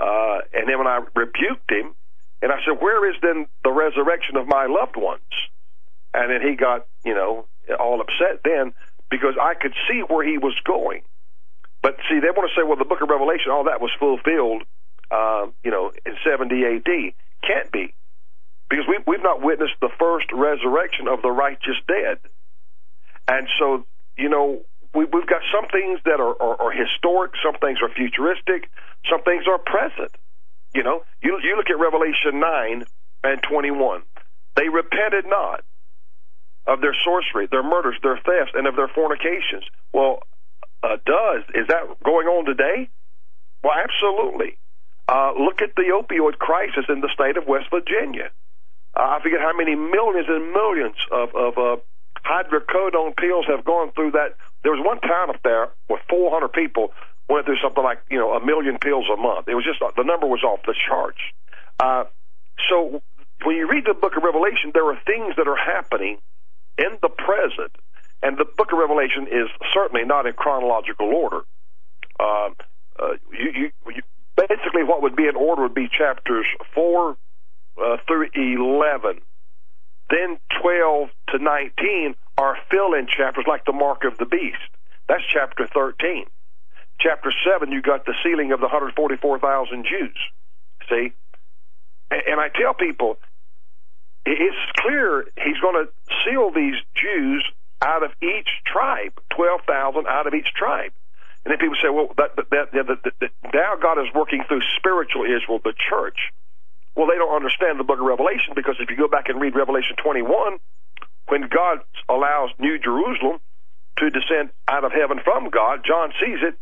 Uh, 0.00 0.40
and 0.54 0.68
then 0.68 0.78
when 0.78 0.86
I 0.86 1.04
rebuked 1.14 1.70
him, 1.70 1.92
and 2.40 2.50
I 2.50 2.56
said, 2.64 2.80
Where 2.80 3.08
is 3.10 3.16
then 3.20 3.46
the 3.64 3.70
resurrection 3.72 4.36
of 4.36 4.46
my 4.48 4.66
loved 4.66 4.96
ones? 4.96 5.28
And 6.14 6.30
then 6.30 6.40
he 6.40 6.56
got, 6.56 6.86
you 7.04 7.14
know, 7.14 7.46
all 7.78 8.00
upset 8.00 8.40
then 8.44 8.72
because 9.10 9.34
I 9.40 9.54
could 9.54 9.74
see 9.88 10.00
where 10.08 10.26
he 10.26 10.38
was 10.38 10.54
going. 10.64 11.02
But 11.82 11.96
see, 12.08 12.20
they 12.20 12.30
want 12.30 12.50
to 12.50 12.54
say, 12.54 12.64
well, 12.66 12.76
the 12.76 12.84
book 12.84 13.00
of 13.02 13.08
Revelation, 13.08 13.50
all 13.50 13.64
that 13.64 13.80
was 13.80 13.90
fulfilled, 13.98 14.62
uh, 15.10 15.46
you 15.64 15.70
know, 15.70 15.92
in 16.06 16.14
70 16.24 16.54
AD. 16.64 16.90
Can't 17.42 17.72
be. 17.72 17.94
Because 18.68 18.84
we, 18.86 18.98
we've 19.06 19.22
not 19.22 19.42
witnessed 19.42 19.80
the 19.80 19.90
first 19.98 20.26
resurrection 20.32 21.08
of 21.08 21.22
the 21.22 21.30
righteous 21.30 21.76
dead. 21.88 22.18
And 23.26 23.48
so, 23.58 23.84
you 24.16 24.28
know, 24.28 24.62
we, 24.94 25.04
we've 25.04 25.26
got 25.26 25.42
some 25.54 25.68
things 25.70 26.00
that 26.04 26.20
are, 26.20 26.34
are, 26.40 26.68
are 26.68 26.72
historic, 26.72 27.32
some 27.42 27.58
things 27.58 27.78
are 27.82 27.90
futuristic, 27.90 28.70
some 29.08 29.22
things 29.22 29.44
are 29.48 29.58
present. 29.58 30.12
You 30.74 30.82
know, 30.82 31.02
you, 31.22 31.38
you 31.42 31.56
look 31.56 31.70
at 31.70 31.78
Revelation 31.78 32.40
9 32.40 32.84
and 33.24 33.42
21. 33.42 34.02
They 34.56 34.68
repented 34.68 35.26
not 35.26 35.64
of 36.66 36.80
their 36.80 36.94
sorcery, 37.04 37.48
their 37.50 37.62
murders, 37.62 37.96
their 38.02 38.16
thefts, 38.16 38.52
and 38.54 38.66
of 38.66 38.76
their 38.76 38.88
fornications. 38.88 39.64
Well, 39.92 40.22
uh, 40.82 40.96
does 41.04 41.42
is 41.54 41.66
that 41.68 42.02
going 42.04 42.26
on 42.26 42.46
today? 42.46 42.88
Well, 43.62 43.74
absolutely. 43.76 44.56
Uh, 45.08 45.32
look 45.38 45.60
at 45.60 45.74
the 45.74 45.90
opioid 45.90 46.38
crisis 46.38 46.84
in 46.88 47.00
the 47.00 47.10
state 47.12 47.36
of 47.36 47.46
West 47.46 47.66
Virginia. 47.70 48.30
Uh, 48.94 49.18
I 49.18 49.22
forget 49.22 49.40
how 49.40 49.52
many 49.56 49.74
millions 49.74 50.28
and 50.28 50.52
millions 50.52 50.96
of, 51.10 51.34
of 51.34 51.58
uh, 51.58 51.76
hydrocodone 52.24 53.16
pills 53.16 53.46
have 53.48 53.64
gone 53.64 53.92
through 53.92 54.12
that. 54.12 54.36
There 54.62 54.72
was 54.72 54.84
one 54.84 55.00
town 55.00 55.30
up 55.30 55.42
there 55.42 55.68
with 55.88 56.00
400 56.08 56.52
people 56.52 56.92
went 57.30 57.46
through 57.46 57.58
something 57.62 57.82
like 57.82 58.00
you 58.10 58.18
know 58.18 58.34
a 58.34 58.44
million 58.44 58.78
pills 58.78 59.06
a 59.12 59.16
month. 59.16 59.48
It 59.48 59.54
was 59.54 59.64
just 59.64 59.78
the 59.96 60.04
number 60.04 60.26
was 60.26 60.42
off 60.42 60.60
the 60.66 60.74
charts. 60.88 61.20
Uh, 61.78 62.04
so 62.68 63.02
when 63.44 63.56
you 63.56 63.68
read 63.68 63.84
the 63.86 63.94
book 63.94 64.16
of 64.16 64.22
Revelation, 64.22 64.72
there 64.74 64.84
are 64.86 64.98
things 65.06 65.34
that 65.36 65.48
are 65.48 65.56
happening 65.56 66.18
in 66.76 66.98
the 67.00 67.08
present, 67.08 67.72
and 68.22 68.36
the 68.36 68.44
book 68.44 68.72
of 68.72 68.78
Revelation 68.78 69.26
is 69.30 69.48
certainly 69.72 70.04
not 70.04 70.26
in 70.26 70.34
chronological 70.34 71.06
order. 71.06 71.40
Uh, 72.18 72.50
uh, 72.98 73.12
you, 73.32 73.50
you, 73.54 73.70
you, 73.94 74.02
basically, 74.36 74.84
what 74.84 75.02
would 75.02 75.16
be 75.16 75.26
in 75.26 75.36
order 75.36 75.62
would 75.62 75.74
be 75.74 75.88
chapters 75.88 76.46
four 76.74 77.16
uh, 77.82 77.96
through 78.06 78.28
eleven. 78.34 79.20
Then 80.10 80.38
twelve 80.60 81.08
to 81.28 81.38
nineteen 81.38 82.14
are 82.36 82.58
fill-in 82.70 83.06
chapters, 83.06 83.44
like 83.46 83.64
the 83.64 83.72
mark 83.72 84.04
of 84.04 84.18
the 84.18 84.26
beast. 84.26 84.58
That's 85.08 85.22
chapter 85.32 85.66
thirteen. 85.66 86.26
Chapter 87.00 87.32
seven, 87.44 87.72
you 87.72 87.82
got 87.82 88.04
the 88.04 88.14
sealing 88.22 88.52
of 88.52 88.60
the 88.60 88.68
hundred 88.68 88.94
forty-four 88.94 89.38
thousand 89.38 89.86
Jews. 89.88 90.16
See, 90.88 91.12
and, 92.10 92.40
I 92.40 92.48
tell 92.48 92.74
people 92.74 93.16
it's 94.26 94.56
clear 94.78 95.24
he's 95.36 95.58
going 95.62 95.86
to 95.86 95.90
seal 96.24 96.50
these 96.50 96.74
Jews 96.94 97.44
out 97.80 98.02
of 98.02 98.10
each 98.20 98.48
tribe, 98.66 99.12
12,000 99.36 100.06
out 100.06 100.26
of 100.26 100.34
each 100.34 100.48
tribe. 100.54 100.92
And 101.44 101.52
then 101.52 101.58
people 101.58 101.76
say, 101.80 101.88
well, 101.88 102.12
that, 102.18 102.36
that, 102.36 102.72
that, 102.72 103.12
that, 103.20 103.30
now 103.54 103.76
God 103.80 103.98
is 103.98 104.12
working 104.14 104.44
through 104.46 104.60
spiritual 104.76 105.24
Israel, 105.24 105.60
the 105.64 105.72
church. 105.88 106.18
Well, 106.94 107.06
they 107.06 107.16
don't 107.16 107.34
understand 107.34 107.80
the 107.80 107.84
book 107.84 107.98
of 107.98 108.04
Revelation 108.04 108.52
because 108.54 108.76
if 108.78 108.90
you 108.90 108.96
go 108.96 109.08
back 109.08 109.28
and 109.28 109.40
read 109.40 109.54
Revelation 109.54 109.96
21, 110.02 110.58
when 111.28 111.48
God 111.48 111.78
allows 112.10 112.50
New 112.58 112.78
Jerusalem 112.78 113.40
to 113.98 114.10
descend 114.10 114.50
out 114.68 114.84
of 114.84 114.92
heaven 114.92 115.20
from 115.24 115.48
God, 115.48 115.80
John 115.86 116.12
sees 116.20 116.42
it. 116.42 116.58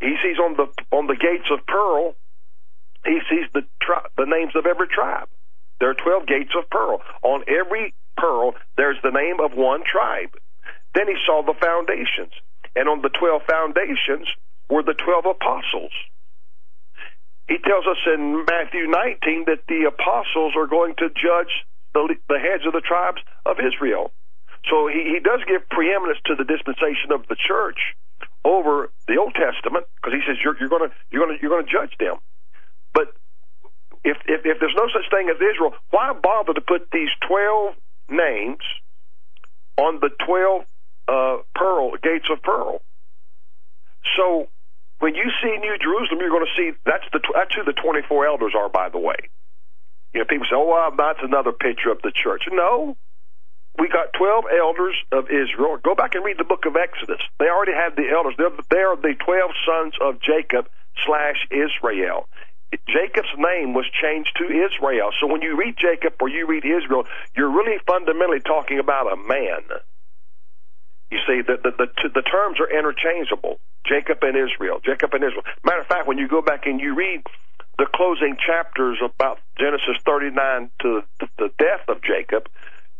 He 0.00 0.16
sees 0.22 0.38
on 0.38 0.56
the 0.56 0.66
on 0.94 1.06
the 1.06 1.16
gates 1.16 1.48
of 1.50 1.66
pearl, 1.66 2.14
he 3.04 3.20
sees 3.30 3.46
the 3.52 3.62
tri- 3.80 4.08
the 4.16 4.26
names 4.26 4.52
of 4.56 4.66
every 4.66 4.88
tribe. 4.88 5.28
There 5.80 5.90
are 5.90 5.94
12 5.94 6.26
gates 6.26 6.52
of 6.56 6.70
pearl. 6.70 7.02
On 7.22 7.44
every 7.48 7.94
pearl, 8.16 8.54
there's 8.76 8.98
the 9.02 9.10
name 9.10 9.40
of 9.40 9.52
one 9.56 9.82
tribe. 9.84 10.30
Then 10.94 11.08
he 11.08 11.16
saw 11.26 11.42
the 11.42 11.58
foundations. 11.60 12.32
And 12.76 12.88
on 12.88 13.02
the 13.02 13.10
12 13.10 13.42
foundations 13.48 14.26
were 14.70 14.82
the 14.82 14.94
12 14.94 15.26
apostles. 15.26 15.92
He 17.48 17.58
tells 17.58 17.84
us 17.86 18.00
in 18.06 18.46
Matthew 18.48 18.86
19 18.88 19.44
that 19.46 19.66
the 19.68 19.84
apostles 19.84 20.54
are 20.56 20.66
going 20.66 20.94
to 20.98 21.10
judge 21.10 21.52
the, 21.92 22.16
the 22.28 22.40
heads 22.40 22.64
of 22.66 22.72
the 22.72 22.80
tribes 22.80 23.20
of 23.44 23.60
Israel. 23.60 24.10
So 24.70 24.88
he, 24.88 25.12
he 25.12 25.20
does 25.20 25.44
give 25.44 25.68
preeminence 25.68 26.18
to 26.26 26.34
the 26.34 26.48
dispensation 26.48 27.12
of 27.12 27.28
the 27.28 27.36
church 27.36 27.78
over 28.44 28.92
the 29.08 29.16
Old 29.16 29.34
Testament 29.34 29.86
because 29.96 30.12
he 30.12 30.20
says 30.26 30.36
you're, 30.44 30.56
you're 30.60 30.68
going 30.68 30.88
to 30.88 30.94
you're 31.10 31.24
going 31.24 31.36
to 31.36 31.40
you're 31.40 31.50
going 31.50 31.64
to 31.64 31.72
judge 31.72 31.96
them. 31.98 32.16
But 32.92 33.08
if, 34.04 34.18
if, 34.28 34.44
if 34.44 34.60
there's 34.60 34.76
no 34.76 34.86
such 34.92 35.08
thing 35.10 35.32
as 35.32 35.40
Israel, 35.40 35.72
why 35.90 36.12
bother 36.12 36.52
to 36.52 36.60
put 36.60 36.90
these 36.92 37.08
12 37.26 37.74
names 38.10 38.62
on 39.78 39.98
the 40.00 40.10
12 40.24 40.62
uh, 41.08 41.36
pearl 41.56 41.92
gates 42.02 42.28
of 42.30 42.42
pearl? 42.42 42.80
So 44.16 44.48
when 45.00 45.14
you 45.14 45.24
see 45.42 45.56
New 45.56 45.76
Jerusalem, 45.80 46.20
you're 46.20 46.30
going 46.30 46.46
to 46.46 46.56
see 46.56 46.76
that's 46.84 47.04
the 47.12 47.20
that's 47.34 47.54
who 47.54 47.64
the 47.64 47.72
24 47.72 48.26
elders 48.26 48.52
are. 48.56 48.68
By 48.68 48.90
the 48.90 48.98
way, 48.98 49.16
you 50.12 50.20
know 50.20 50.26
people 50.28 50.46
say, 50.48 50.56
"Oh, 50.56 50.92
that's 50.96 51.20
another 51.22 51.52
picture 51.52 51.90
of 51.90 52.02
the 52.02 52.12
church." 52.12 52.44
No, 52.52 52.96
we 53.78 53.88
got 53.88 54.12
12 54.14 54.44
elders 54.54 54.94
of 55.10 55.26
Israel. 55.30 55.78
Go 55.82 55.94
back 55.94 56.14
and 56.14 56.24
read 56.24 56.38
the 56.38 56.44
book 56.44 56.64
of 56.66 56.76
Exodus. 56.76 57.20
They 57.38 57.48
already 57.48 57.72
had 57.72 57.96
the 57.96 58.08
elders. 58.10 58.34
They're, 58.38 58.54
they 58.70 58.82
are 58.82 58.96
the 58.96 59.14
12 59.18 59.50
sons 59.66 59.94
of 60.00 60.20
Jacob 60.22 60.68
slash 61.04 61.42
Israel. 61.50 62.28
Jacob's 62.88 63.34
name 63.38 63.74
was 63.74 63.86
changed 64.02 64.30
to 64.38 64.44
Israel. 64.44 65.10
So 65.20 65.26
when 65.26 65.42
you 65.42 65.56
read 65.56 65.76
Jacob 65.78 66.14
or 66.20 66.28
you 66.28 66.46
read 66.46 66.64
Israel, 66.64 67.04
you're 67.36 67.50
really 67.50 67.78
fundamentally 67.86 68.40
talking 68.40 68.78
about 68.78 69.12
a 69.12 69.16
man. 69.16 69.62
You 71.10 71.18
see, 71.26 71.42
the, 71.42 71.58
the, 71.62 71.70
the, 71.70 72.08
the 72.14 72.22
terms 72.22 72.58
are 72.58 72.70
interchangeable. 72.70 73.58
Jacob 73.86 74.18
and 74.22 74.36
Israel. 74.36 74.80
Jacob 74.84 75.14
and 75.14 75.22
Israel. 75.22 75.44
Matter 75.62 75.80
of 75.80 75.86
fact, 75.86 76.08
when 76.08 76.18
you 76.18 76.26
go 76.26 76.42
back 76.42 76.66
and 76.66 76.80
you 76.80 76.94
read 76.94 77.22
the 77.78 77.86
closing 77.94 78.36
chapters 78.38 78.98
about 79.02 79.38
Genesis 79.58 79.98
39 80.04 80.70
to 80.80 81.02
the 81.38 81.50
death 81.58 81.86
of 81.88 82.02
Jacob, 82.02 82.48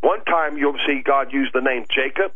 one 0.05 0.23
time 0.25 0.59
you'll 0.59 0.77
see 0.87 1.01
God 1.03 1.33
use 1.33 1.51
the 1.55 1.63
name 1.65 1.87
Jacob. 1.89 2.33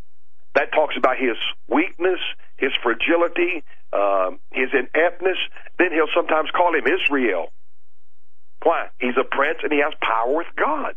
That 0.55 0.73
talks 0.73 0.97
about 0.97 1.19
his 1.19 1.37
weakness, 1.69 2.19
his 2.57 2.73
fragility, 2.83 3.63
um, 3.93 4.41
his 4.51 4.73
ineptness. 4.73 5.37
Then 5.79 5.93
he'll 5.93 6.11
sometimes 6.17 6.49
call 6.51 6.75
him 6.75 6.89
Israel. 6.89 7.53
Why? 8.65 8.89
He's 8.99 9.17
a 9.21 9.25
prince 9.25 9.61
and 9.63 9.71
he 9.73 9.81
has 9.85 9.93
power 10.01 10.33
with 10.35 10.49
God. 10.57 10.97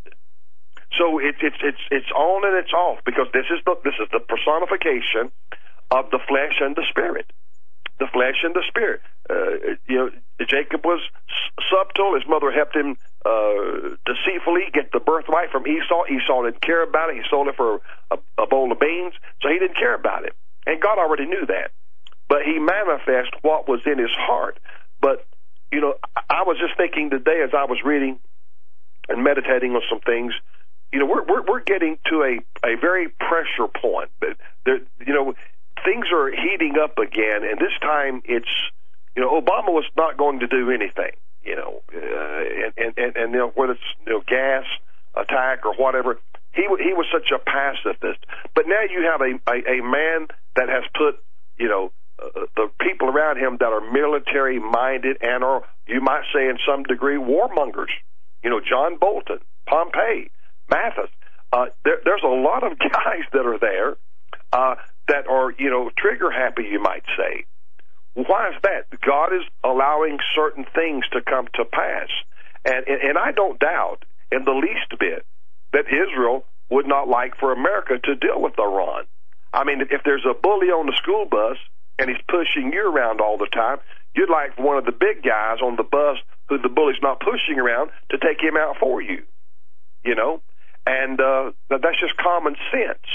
So 0.98 1.20
it's 1.20 1.38
it's 1.42 1.60
it's 1.62 1.84
it's 1.90 2.10
on 2.16 2.44
and 2.48 2.56
it's 2.56 2.72
off 2.72 3.00
because 3.04 3.28
this 3.32 3.46
is 3.52 3.60
the 3.64 3.76
this 3.84 3.94
is 4.00 4.08
the 4.12 4.20
personification 4.20 5.30
of 5.90 6.10
the 6.10 6.20
flesh 6.28 6.56
and 6.60 6.74
the 6.76 6.84
spirit. 6.90 7.30
The 8.00 8.08
flesh 8.12 8.40
and 8.42 8.54
the 8.54 8.64
spirit. 8.68 9.00
Uh, 9.30 9.76
you 9.86 9.96
know, 9.96 10.10
Jacob 10.48 10.84
was 10.84 11.00
subtle. 11.70 12.14
His 12.14 12.24
mother 12.28 12.50
helped 12.50 12.74
him 12.74 12.96
uh, 13.24 13.96
deceitfully 14.04 14.70
get 14.72 14.92
the 14.92 15.00
birthright 15.00 15.50
from 15.50 15.66
Esau. 15.66 16.04
Esau 16.10 16.44
didn't 16.44 16.60
care 16.60 16.82
about 16.82 17.10
it. 17.10 17.16
He 17.16 17.22
sold 17.30 17.48
it 17.48 17.56
for 17.56 17.80
a, 18.10 18.18
a 18.38 18.46
bowl 18.46 18.70
of 18.72 18.80
beans, 18.80 19.14
so 19.40 19.48
he 19.48 19.58
didn't 19.58 19.76
care 19.76 19.94
about 19.94 20.24
it. 20.24 20.34
And 20.66 20.80
God 20.80 20.98
already 20.98 21.26
knew 21.26 21.46
that 21.46 21.70
but 22.32 22.44
he 22.46 22.58
manifest 22.58 23.28
what 23.42 23.68
was 23.68 23.80
in 23.84 23.98
his 23.98 24.10
heart. 24.16 24.58
But 25.02 25.26
you 25.70 25.82
know, 25.82 25.96
I 26.30 26.44
was 26.46 26.56
just 26.58 26.78
thinking 26.78 27.10
today 27.10 27.42
as 27.44 27.50
I 27.52 27.66
was 27.66 27.78
reading 27.84 28.18
and 29.06 29.22
meditating 29.22 29.72
on 29.72 29.82
some 29.90 30.00
things. 30.00 30.32
You 30.94 31.00
know, 31.00 31.04
we're 31.04 31.24
we're, 31.24 31.42
we're 31.42 31.62
getting 31.62 31.98
to 32.08 32.22
a 32.22 32.66
a 32.66 32.80
very 32.80 33.08
pressure 33.08 33.68
point. 33.68 34.10
But 34.18 34.38
there, 34.64 34.80
you 35.06 35.12
know, 35.12 35.34
things 35.84 36.06
are 36.10 36.30
heating 36.30 36.76
up 36.82 36.96
again, 36.96 37.44
and 37.44 37.58
this 37.60 37.76
time 37.82 38.22
it's 38.24 38.48
you 39.14 39.20
know 39.20 39.38
Obama 39.38 39.68
was 39.68 39.84
not 39.94 40.16
going 40.16 40.40
to 40.40 40.46
do 40.46 40.70
anything. 40.70 41.12
You 41.44 41.56
know, 41.56 41.82
uh, 41.94 42.72
and, 42.76 42.94
and 42.96 43.16
and 43.16 43.32
you 43.32 43.38
know 43.38 43.52
whether 43.54 43.72
it's 43.72 43.80
you 44.06 44.12
know 44.12 44.22
gas 44.26 44.64
attack 45.14 45.66
or 45.66 45.74
whatever. 45.74 46.18
He 46.54 46.62
he 46.62 46.92
was 46.92 47.06
such 47.12 47.30
a 47.34 47.38
pacifist, 47.38 48.24
but 48.54 48.64
now 48.68 48.82
you 48.82 49.08
have 49.10 49.20
a, 49.20 49.40
a 49.50 49.78
a 49.78 49.82
man 49.82 50.28
that 50.56 50.68
has 50.68 50.84
put 50.94 51.18
you 51.58 51.68
know 51.68 51.92
uh, 52.22 52.46
the 52.56 52.70
people 52.80 53.08
around 53.08 53.38
him 53.38 53.56
that 53.58 53.72
are 53.72 53.80
military 53.92 54.58
minded 54.60 55.16
and 55.20 55.42
are, 55.42 55.62
you 55.86 56.00
might 56.00 56.24
say, 56.32 56.48
in 56.48 56.58
some 56.66 56.82
degree, 56.84 57.16
warmongers. 57.16 57.90
You 58.42 58.50
know, 58.50 58.60
John 58.60 58.98
Bolton, 58.98 59.38
Pompeo, 59.66 60.28
Mathis. 60.70 61.10
Uh, 61.52 61.66
there, 61.84 62.00
there's 62.04 62.22
a 62.24 62.28
lot 62.28 62.64
of 62.64 62.78
guys 62.78 63.24
that 63.32 63.46
are 63.46 63.58
there 63.58 63.96
uh, 64.52 64.76
that 65.08 65.26
are, 65.28 65.52
you 65.58 65.70
know, 65.70 65.90
trigger 65.96 66.30
happy, 66.30 66.64
you 66.70 66.80
might 66.80 67.04
say. 67.16 67.44
Why 68.14 68.50
is 68.50 68.56
that? 68.62 68.86
God 69.00 69.32
is 69.32 69.42
allowing 69.64 70.18
certain 70.34 70.66
things 70.74 71.04
to 71.12 71.22
come 71.22 71.48
to 71.54 71.64
pass. 71.64 72.08
And, 72.64 72.86
and 72.86 73.18
I 73.18 73.32
don't 73.32 73.58
doubt 73.58 74.04
in 74.30 74.44
the 74.44 74.52
least 74.52 74.98
bit 74.98 75.24
that 75.72 75.86
Israel 75.88 76.44
would 76.70 76.86
not 76.86 77.08
like 77.08 77.36
for 77.38 77.52
America 77.52 77.98
to 78.04 78.14
deal 78.16 78.40
with 78.40 78.58
Iran. 78.58 79.04
I 79.52 79.64
mean, 79.64 79.80
if 79.80 80.02
there's 80.04 80.24
a 80.28 80.34
bully 80.34 80.68
on 80.68 80.86
the 80.86 80.96
school 80.96 81.26
bus 81.30 81.56
and 81.98 82.08
he's 82.08 82.20
pushing 82.28 82.72
you 82.72 82.88
around 82.88 83.20
all 83.20 83.36
the 83.36 83.48
time, 83.52 83.78
you'd 84.14 84.30
like 84.30 84.58
one 84.58 84.78
of 84.78 84.84
the 84.84 84.92
big 84.92 85.22
guys 85.22 85.58
on 85.62 85.76
the 85.76 85.82
bus 85.82 86.18
who 86.48 86.58
the 86.58 86.68
bully's 86.68 87.00
not 87.02 87.20
pushing 87.20 87.58
around 87.58 87.90
to 88.10 88.18
take 88.18 88.40
him 88.40 88.56
out 88.56 88.76
for 88.80 89.00
you. 89.02 89.22
You 90.04 90.14
know, 90.14 90.42
and 90.86 91.20
uh, 91.20 91.52
that's 91.68 92.00
just 92.00 92.16
common 92.16 92.56
sense. 92.72 93.06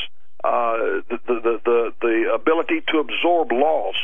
Uh, 0.43 1.01
the, 1.09 1.19
the 1.27 1.59
the 1.65 1.93
the 1.99 2.31
ability 2.33 2.81
to 2.87 2.99
absorb 2.99 3.51
loss, 3.51 3.95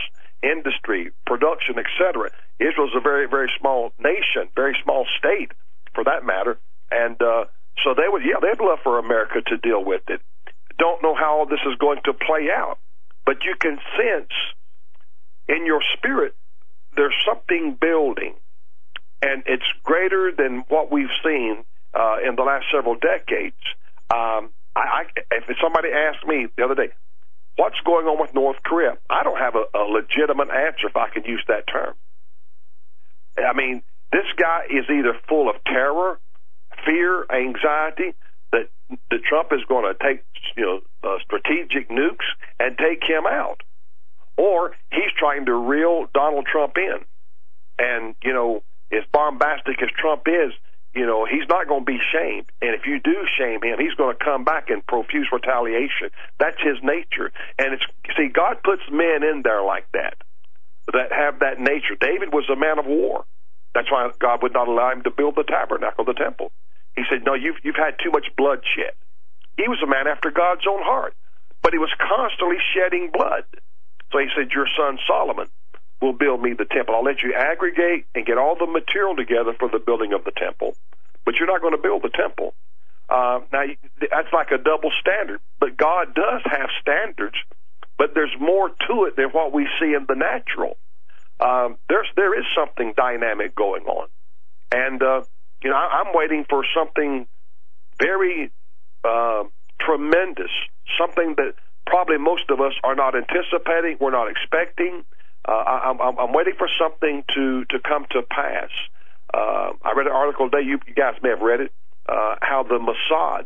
industry, 0.43 1.11
production, 1.25 1.75
etc. 1.79 2.29
Israel's 2.59 2.95
a 2.95 3.01
very 3.01 3.27
very 3.27 3.51
small 3.59 3.91
nation, 3.99 4.49
very 4.55 4.75
small 4.83 5.05
state 5.17 5.51
for 5.95 6.03
that 6.03 6.25
matter, 6.25 6.59
and 6.91 7.21
uh, 7.21 7.45
so 7.83 7.93
they 7.95 8.07
would 8.07 8.21
yeah 8.23 8.39
they'd 8.41 8.63
love 8.63 8.79
for 8.83 8.99
America 8.99 9.41
to 9.47 9.57
deal 9.57 9.83
with 9.83 10.01
it. 10.09 10.21
Don't 10.77 11.01
know 11.01 11.15
how 11.15 11.39
all 11.39 11.45
this 11.45 11.61
is 11.65 11.77
going 11.79 11.99
to 12.05 12.13
play 12.13 12.49
out, 12.53 12.77
but 13.25 13.43
you 13.43 13.55
can 13.59 13.77
sense 13.97 14.31
in 15.47 15.65
your 15.65 15.81
spirit 15.97 16.35
there's 16.95 17.15
something 17.25 17.77
building, 17.79 18.35
and 19.21 19.43
it's 19.45 19.65
greater 19.83 20.31
than 20.35 20.63
what 20.67 20.91
we've 20.91 21.13
seen 21.23 21.63
uh, 21.93 22.17
in 22.27 22.35
the 22.35 22.43
last 22.43 22.65
several 22.73 22.95
decades. 22.95 23.57
Um, 24.13 24.49
I, 24.75 24.81
I, 24.81 25.03
if 25.31 25.57
somebody 25.61 25.89
asked 25.89 26.25
me 26.27 26.47
the 26.57 26.65
other 26.65 26.75
day, 26.75 26.89
what's 27.55 27.79
going 27.85 28.07
on 28.07 28.19
with 28.19 28.33
North 28.33 28.57
Korea? 28.63 28.97
I 29.09 29.23
don't 29.23 29.37
have 29.37 29.55
a, 29.55 29.77
a 29.77 29.83
legitimate 29.83 30.49
answer 30.49 30.87
if 30.87 30.95
I 30.95 31.09
can 31.09 31.23
use 31.25 31.43
that 31.47 31.67
term. 31.67 31.93
I 33.37 33.53
mean, 33.53 33.81
this 34.11 34.25
guy 34.37 34.61
is 34.69 34.85
either 34.89 35.17
full 35.27 35.49
of 35.49 35.55
terror, 35.65 36.19
fear, 36.85 37.25
anxiety 37.31 38.13
that 38.51 38.69
that 39.09 39.23
Trump 39.27 39.51
is 39.51 39.61
going 39.67 39.91
to 39.91 39.97
take 40.03 40.23
you 40.55 40.63
know 40.63 40.79
uh, 41.03 41.17
strategic 41.23 41.89
nukes 41.89 42.27
and 42.59 42.77
take 42.77 43.03
him 43.03 43.25
out, 43.25 43.61
or 44.37 44.75
he's 44.91 45.11
trying 45.17 45.45
to 45.45 45.53
reel 45.53 46.07
Donald 46.13 46.45
Trump 46.45 46.73
in. 46.77 46.99
And 47.79 48.15
you 48.23 48.33
know, 48.33 48.63
as 48.91 49.03
bombastic 49.11 49.81
as 49.81 49.89
Trump 49.97 50.23
is, 50.27 50.53
you 50.93 51.05
know, 51.05 51.25
he's 51.25 51.47
not 51.49 51.67
going 51.67 51.81
to 51.81 51.91
be 51.91 51.99
shamed. 52.13 52.45
And 52.61 52.75
if 52.75 52.85
you 52.85 52.99
do 52.99 53.25
shame 53.37 53.61
him, 53.63 53.79
he's 53.79 53.95
going 53.95 54.15
to 54.15 54.23
come 54.23 54.43
back 54.43 54.69
in 54.69 54.81
profuse 54.81 55.27
retaliation. 55.31 56.09
That's 56.39 56.57
his 56.61 56.77
nature. 56.83 57.31
And 57.57 57.73
it's, 57.73 57.83
see, 58.15 58.29
God 58.29 58.61
puts 58.63 58.83
men 58.91 59.23
in 59.23 59.41
there 59.43 59.63
like 59.63 59.91
that, 59.93 60.17
that 60.93 61.11
have 61.11 61.39
that 61.39 61.59
nature. 61.59 61.97
David 61.99 62.31
was 62.31 62.45
a 62.51 62.55
man 62.55 62.77
of 62.77 62.85
war. 62.85 63.25
That's 63.73 63.91
why 63.91 64.09
God 64.19 64.43
would 64.43 64.53
not 64.53 64.67
allow 64.67 64.91
him 64.91 65.01
to 65.03 65.11
build 65.11 65.35
the 65.35 65.43
tabernacle, 65.43 66.05
the 66.05 66.13
temple. 66.13 66.51
He 66.95 67.01
said, 67.09 67.25
no, 67.25 67.33
you've, 67.33 67.57
you've 67.63 67.75
had 67.75 67.97
too 67.97 68.11
much 68.11 68.27
bloodshed. 68.37 68.93
He 69.57 69.67
was 69.67 69.81
a 69.83 69.89
man 69.89 70.05
after 70.07 70.29
God's 70.29 70.65
own 70.69 70.81
heart, 70.83 71.15
but 71.63 71.73
he 71.73 71.79
was 71.79 71.89
constantly 71.97 72.57
shedding 72.73 73.09
blood. 73.11 73.45
So 74.11 74.19
he 74.19 74.29
said, 74.37 74.51
your 74.51 74.67
son 74.77 74.99
Solomon 75.07 75.49
will 76.03 76.13
build 76.13 76.41
me 76.41 76.51
the 76.51 76.65
temple. 76.65 76.95
I'll 76.95 77.03
let 77.03 77.23
you 77.23 77.33
aggregate 77.33 78.05
and 78.13 78.25
get 78.25 78.37
all 78.37 78.55
the 78.59 78.67
material 78.67 79.15
together 79.15 79.53
for 79.57 79.69
the 79.69 79.79
building 79.79 80.11
of 80.11 80.25
the 80.25 80.31
temple, 80.35 80.75
but 81.23 81.35
you're 81.35 81.47
not 81.47 81.61
going 81.61 81.75
to 81.75 81.81
build 81.81 82.03
the 82.03 82.11
temple. 82.11 82.53
Uh, 83.09 83.39
now, 83.51 83.63
that's 83.99 84.33
like 84.33 84.51
a 84.51 84.57
double 84.57 84.91
standard, 84.99 85.39
but 85.59 85.77
God 85.77 86.13
does 86.13 86.41
have 86.45 86.69
standards, 86.81 87.35
but 87.97 88.11
there's 88.13 88.35
more 88.39 88.69
to 88.87 89.05
it 89.05 89.15
than 89.15 89.29
what 89.31 89.53
we 89.53 89.67
see 89.79 89.93
in 89.95 90.05
the 90.07 90.15
natural. 90.15 90.77
Um, 91.39 91.77
there's 91.87 92.07
there 92.15 92.37
is 92.37 92.45
something 92.55 92.93
dynamic 92.95 93.55
going 93.55 93.83
on, 93.83 94.07
and 94.71 95.01
uh, 95.01 95.21
you 95.63 95.69
know 95.69 95.75
I, 95.75 96.03
I'm 96.03 96.13
waiting 96.13 96.45
for 96.49 96.63
something 96.75 97.27
very 97.99 98.51
uh, 99.03 99.43
tremendous, 99.81 100.51
something 100.97 101.35
that 101.37 101.53
probably 101.85 102.17
most 102.17 102.49
of 102.49 102.61
us 102.61 102.73
are 102.83 102.95
not 102.95 103.15
anticipating, 103.15 103.97
we're 103.99 104.11
not 104.11 104.29
expecting. 104.29 105.03
Uh, 105.47 105.51
I'm, 105.51 105.99
I'm 106.01 106.33
waiting 106.33 106.53
for 106.57 106.69
something 106.79 107.23
to, 107.35 107.65
to 107.65 107.79
come 107.79 108.05
to 108.11 108.21
pass. 108.21 108.69
Uh, 109.33 109.73
I 109.83 109.93
read 109.95 110.07
an 110.07 110.13
article 110.13 110.49
today, 110.49 110.65
you, 110.65 110.79
guys 110.95 111.15
may 111.21 111.29
have 111.29 111.41
read 111.41 111.59
it, 111.59 111.71
uh, 112.07 112.35
how 112.41 112.63
the 112.63 112.79
Mossad 112.79 113.45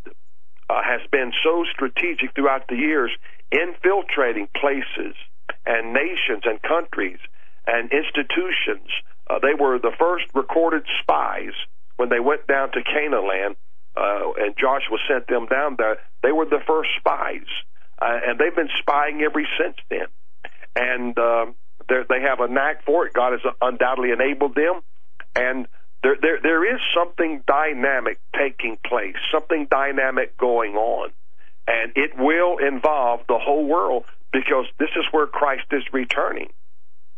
uh, 0.70 0.82
has 0.84 1.02
been 1.12 1.32
so 1.44 1.64
strategic 1.72 2.36
throughout 2.36 2.68
the 2.68 2.76
years, 2.76 3.12
infiltrating 3.52 4.48
places 4.60 5.16
and 5.66 5.94
nations 5.94 6.44
and 6.44 6.62
countries 6.62 7.20
and 7.66 7.92
institutions. 7.92 8.90
Uh, 9.30 9.40
they 9.40 9.54
were 9.58 9.80
the 9.80 9.94
first 9.98 10.26
recorded 10.34 10.84
spies 11.02 11.54
when 11.96 12.10
they 12.10 12.20
went 12.20 12.46
down 12.48 12.72
to 12.72 12.84
Canaan 12.84 13.28
land, 13.28 13.56
uh, 13.96 14.32
and 14.38 14.56
Joshua 14.58 14.98
sent 15.08 15.28
them 15.28 15.48
down 15.48 15.76
there. 15.78 15.98
They 16.22 16.32
were 16.32 16.46
the 16.46 16.62
first 16.68 16.90
spies, 17.00 17.48
uh, 18.02 18.20
and 18.28 18.40
they've 18.40 18.56
been 18.56 18.70
spying 18.80 19.22
ever 19.22 19.42
since 19.60 19.78
then. 19.90 20.08
And 20.76 21.18
uh, 21.18 21.46
they 21.88 22.22
have 22.22 22.40
a 22.40 22.48
knack 22.48 22.86
for 22.86 23.08
it. 23.08 23.14
God 23.14 23.34
has 23.34 23.42
undoubtedly 23.62 24.12
enabled 24.12 24.56
them, 24.56 24.82
and 25.36 25.68
there, 26.04 26.16
there, 26.22 26.40
there 26.42 26.76
is 26.76 26.80
something 26.96 27.44
dynamic 27.48 28.20
taking 28.38 28.78
place, 28.86 29.16
something 29.32 29.68
dynamic 29.70 30.38
going 30.38 30.76
on, 30.76 31.12
and 31.68 31.92
it 31.96 32.12
will 32.18 32.58
involve 32.58 33.22
the 33.28 33.40
whole 33.40 33.66
world 33.66 34.06
because 34.32 34.66
this 34.80 34.90
is 34.96 35.06
where 35.12 35.28
Christ 35.28 35.66
is 35.72 35.84
returning. 35.92 36.50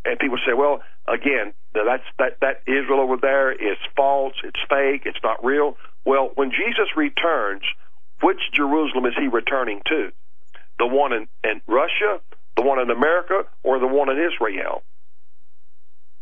And 0.06 0.18
people 0.18 0.38
say, 0.46 0.54
well, 0.54 0.82
again, 1.08 1.54
that's 1.74 2.04
that 2.18 2.38
that 2.42 2.62
Israel 2.66 3.02
over 3.02 3.18
there 3.22 3.52
is 3.52 3.78
false, 3.96 4.34
it's 4.44 4.60
fake, 4.70 5.04
it's 5.06 5.20
not 5.24 5.44
real. 5.44 5.78
Well, 6.06 6.32
when 6.36 6.52
Jesus 6.52 6.96
returns, 6.96 7.64
which 8.22 8.40
Jerusalem 8.54 9.06
is 9.06 9.14
he 9.20 9.28
returning 9.28 9.82
to? 9.88 10.12
The 10.80 10.88
one 10.88 11.12
in, 11.12 11.28
in 11.44 11.62
Russia, 11.68 12.22
the 12.56 12.64
one 12.64 12.80
in 12.80 12.90
America 12.90 13.44
or 13.64 13.80
the 13.80 13.88
one 13.88 14.10
in 14.10 14.18
Israel. 14.18 14.84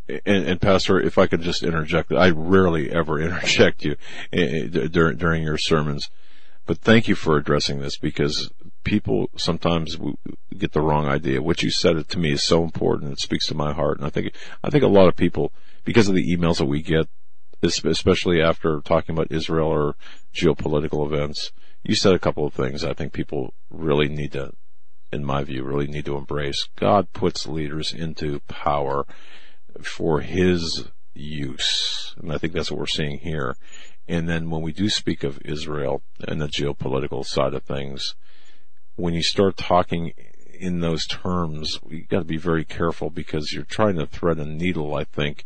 And, 0.07 0.45
and, 0.45 0.61
Pastor, 0.61 0.99
if 1.01 1.17
I 1.17 1.27
could 1.27 1.41
just 1.41 1.63
interject, 1.63 2.13
I 2.13 2.29
rarely 2.29 2.89
ever 2.89 3.19
interject 3.21 3.83
you 3.83 3.97
eh, 4.31 4.69
eh, 4.73 4.87
during 4.89 5.17
during 5.17 5.43
your 5.43 5.57
sermons, 5.57 6.09
but 6.65 6.77
thank 6.77 7.07
you 7.07 7.15
for 7.15 7.35
addressing 7.35 7.79
this 7.79 7.97
because 7.97 8.49
people 8.85 9.29
sometimes 9.35 9.97
get 10.57 10.71
the 10.71 10.81
wrong 10.81 11.07
idea. 11.07 11.41
What 11.41 11.61
you 11.61 11.69
said 11.71 12.07
to 12.07 12.19
me 12.19 12.31
is 12.31 12.43
so 12.43 12.63
important; 12.63 13.11
it 13.11 13.19
speaks 13.19 13.47
to 13.47 13.55
my 13.55 13.73
heart, 13.73 13.97
and 13.97 14.07
I 14.07 14.09
think 14.09 14.33
I 14.63 14.69
think 14.69 14.83
a 14.83 14.87
lot 14.87 15.09
of 15.09 15.17
people, 15.17 15.51
because 15.83 16.07
of 16.07 16.15
the 16.15 16.33
emails 16.33 16.59
that 16.59 16.65
we 16.65 16.81
get, 16.81 17.07
especially 17.61 18.41
after 18.41 18.79
talking 18.81 19.13
about 19.13 19.31
Israel 19.31 19.67
or 19.67 19.95
geopolitical 20.33 21.05
events, 21.05 21.51
you 21.83 21.95
said 21.95 22.13
a 22.13 22.19
couple 22.19 22.45
of 22.45 22.53
things 22.53 22.83
I 22.83 22.93
think 22.93 23.11
people 23.11 23.53
really 23.69 24.07
need 24.07 24.31
to 24.33 24.53
in 25.11 25.23
my 25.23 25.43
view, 25.43 25.63
really 25.63 25.87
need 25.87 26.05
to 26.05 26.17
embrace. 26.17 26.67
God 26.75 27.11
puts 27.13 27.47
leaders 27.47 27.93
into 27.93 28.39
power 28.47 29.05
for 29.81 30.21
His 30.21 30.89
use. 31.13 32.15
And 32.17 32.31
I 32.31 32.37
think 32.37 32.53
that's 32.53 32.71
what 32.71 32.79
we're 32.79 32.87
seeing 32.87 33.19
here. 33.19 33.55
And 34.07 34.27
then 34.29 34.49
when 34.49 34.61
we 34.61 34.71
do 34.71 34.89
speak 34.89 35.23
of 35.23 35.41
Israel 35.43 36.01
and 36.27 36.41
the 36.41 36.47
geopolitical 36.47 37.25
side 37.25 37.53
of 37.53 37.63
things, 37.63 38.15
when 38.95 39.13
you 39.13 39.23
start 39.23 39.57
talking 39.57 40.13
in 40.59 40.79
those 40.79 41.05
terms, 41.05 41.79
you 41.87 42.05
got 42.05 42.19
to 42.19 42.25
be 42.25 42.37
very 42.37 42.65
careful 42.65 43.09
because 43.09 43.51
you're 43.53 43.63
trying 43.63 43.95
to 43.97 44.07
thread 44.07 44.37
a 44.37 44.45
needle, 44.45 44.95
I 44.95 45.03
think, 45.03 45.45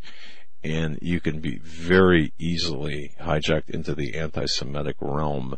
and 0.63 0.97
you 1.01 1.19
can 1.19 1.39
be 1.39 1.57
very 1.57 2.33
easily 2.37 3.13
hijacked 3.19 3.69
into 3.69 3.95
the 3.95 4.15
anti-Semitic 4.15 4.95
realm 5.01 5.57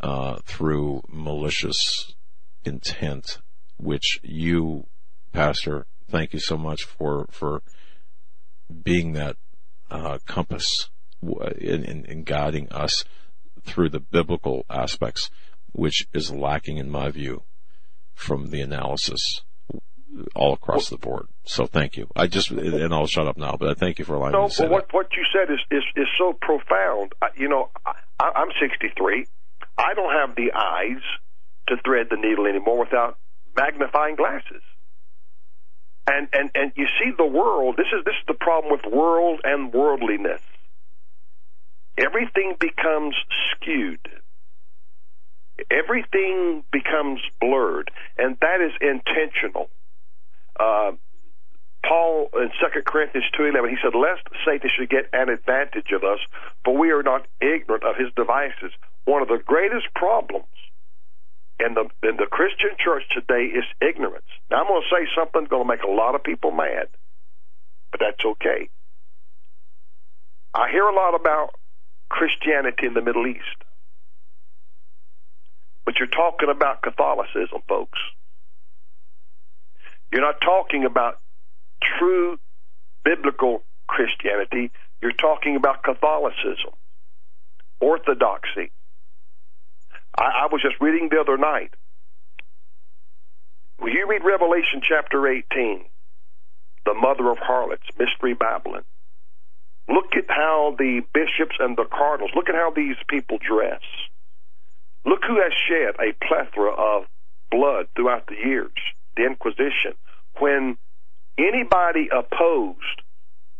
uh, 0.00 0.38
through 0.44 1.02
malicious 1.08 2.14
intent, 2.64 3.38
which 3.76 4.20
you, 4.22 4.86
Pastor, 5.32 5.86
thank 6.08 6.32
you 6.32 6.40
so 6.40 6.56
much 6.56 6.84
for 6.84 7.26
for 7.30 7.62
being 8.82 9.12
that 9.12 9.36
uh, 9.90 10.18
compass 10.26 10.90
in, 11.22 11.84
in, 11.84 12.04
in 12.04 12.24
guiding 12.24 12.68
us 12.70 13.04
through 13.62 13.90
the 13.90 14.00
biblical 14.00 14.64
aspects, 14.70 15.30
which 15.72 16.06
is 16.14 16.30
lacking 16.30 16.78
in 16.78 16.90
my 16.90 17.10
view 17.10 17.42
from 18.14 18.50
the 18.50 18.60
analysis 18.60 19.42
all 20.34 20.54
across 20.54 20.88
the 20.88 20.98
board. 20.98 21.26
So 21.44 21.66
thank 21.66 21.96
you. 21.96 22.08
I 22.16 22.26
just 22.26 22.50
and 22.50 22.92
I'll 22.92 23.06
shut 23.06 23.26
up 23.26 23.36
now, 23.36 23.56
but 23.58 23.68
I 23.68 23.74
thank 23.74 23.98
you 23.98 24.04
for 24.04 24.14
allowing 24.14 24.32
no, 24.32 24.42
me 24.42 24.48
to 24.48 24.54
say 24.54 24.68
what 24.68 24.88
that. 24.88 24.94
what 24.94 25.06
you 25.16 25.24
said 25.32 25.52
is 25.52 25.60
is, 25.70 25.84
is 25.96 26.08
so 26.18 26.36
profound. 26.40 27.12
I, 27.22 27.28
you 27.36 27.48
know, 27.48 27.70
I, 27.86 27.92
I'm 28.34 28.48
63. 28.60 29.26
I 29.78 29.94
don't 29.94 30.12
have 30.12 30.36
the 30.36 30.52
eyes 30.52 31.02
to 31.70 31.76
thread 31.84 32.08
the 32.10 32.16
needle 32.16 32.46
anymore 32.46 32.78
without 32.78 33.16
magnifying 33.56 34.16
glasses. 34.16 34.62
And 36.06 36.28
and 36.32 36.50
and 36.54 36.72
you 36.76 36.86
see 36.98 37.12
the 37.16 37.26
world. 37.26 37.76
This 37.76 37.86
is 37.96 38.04
this 38.04 38.14
is 38.14 38.26
the 38.26 38.34
problem 38.34 38.72
with 38.72 38.92
world 38.92 39.40
and 39.44 39.72
worldliness. 39.72 40.40
Everything 41.96 42.56
becomes 42.58 43.14
skewed. 43.50 44.00
Everything 45.70 46.64
becomes 46.72 47.20
blurred, 47.40 47.90
and 48.16 48.36
that 48.40 48.60
is 48.60 48.72
intentional. 48.80 49.68
Uh, 50.58 50.92
Paul 51.86 52.30
in 52.34 52.50
Second 52.62 52.86
Corinthians 52.86 53.26
two 53.36 53.44
eleven, 53.44 53.70
he 53.70 53.76
said, 53.82 53.94
"Lest 53.94 54.22
Satan 54.44 54.70
should 54.74 54.88
get 54.88 55.08
an 55.12 55.28
advantage 55.28 55.92
of 55.92 56.02
us, 56.02 56.18
for 56.64 56.76
we 56.76 56.90
are 56.90 57.02
not 57.02 57.26
ignorant 57.40 57.84
of 57.84 57.96
his 57.96 58.12
devices." 58.16 58.72
One 59.04 59.22
of 59.22 59.28
the 59.28 59.38
greatest 59.38 59.92
problems 59.94 60.46
in 61.64 61.74
the 61.74 62.08
in 62.08 62.16
the 62.16 62.26
Christian 62.26 62.70
church 62.82 63.02
today 63.12 63.44
is 63.44 63.64
ignorance. 63.80 64.26
Now 64.50 64.62
I'm 64.62 64.68
going 64.68 64.82
to 64.82 64.94
say 64.94 65.08
something 65.16 65.44
going 65.44 65.64
to 65.64 65.68
make 65.68 65.82
a 65.82 65.90
lot 65.90 66.14
of 66.14 66.22
people 66.24 66.50
mad, 66.50 66.88
but 67.90 68.00
that's 68.00 68.24
okay. 68.24 68.68
I 70.54 70.70
hear 70.70 70.84
a 70.84 70.94
lot 70.94 71.14
about 71.14 71.54
Christianity 72.08 72.86
in 72.86 72.94
the 72.94 73.02
Middle 73.02 73.26
East, 73.26 73.58
but 75.84 75.94
you're 75.98 76.08
talking 76.08 76.48
about 76.50 76.82
Catholicism, 76.82 77.62
folks. 77.68 77.98
You're 80.12 80.22
not 80.22 80.40
talking 80.40 80.84
about 80.84 81.20
true 81.98 82.38
biblical 83.04 83.62
Christianity. 83.86 84.72
You're 85.00 85.12
talking 85.12 85.56
about 85.56 85.82
Catholicism, 85.82 86.74
Orthodoxy. 87.80 88.72
I, 90.18 90.44
I 90.44 90.48
was 90.50 90.62
just 90.62 90.80
reading 90.80 91.08
the 91.10 91.20
other 91.20 91.36
night. 91.36 91.72
Will 93.80 93.90
you 93.90 94.06
read 94.08 94.22
Revelation 94.24 94.82
chapter 94.86 95.26
18? 95.26 95.84
The 96.84 96.94
mother 96.94 97.30
of 97.30 97.38
harlots, 97.38 97.86
Mystery 97.98 98.34
Babylon. 98.34 98.84
Look 99.88 100.16
at 100.16 100.26
how 100.28 100.76
the 100.78 101.02
bishops 101.12 101.56
and 101.58 101.76
the 101.76 101.84
cardinals, 101.84 102.30
look 102.34 102.48
at 102.48 102.54
how 102.54 102.72
these 102.74 102.96
people 103.08 103.38
dress. 103.38 103.80
Look 105.04 105.20
who 105.26 105.40
has 105.40 105.52
shed 105.68 105.96
a 105.98 106.12
plethora 106.24 106.72
of 106.72 107.06
blood 107.50 107.88
throughout 107.96 108.26
the 108.26 108.36
years, 108.36 108.72
the 109.16 109.24
Inquisition. 109.24 109.94
When 110.38 110.76
anybody 111.38 112.08
opposed 112.12 113.02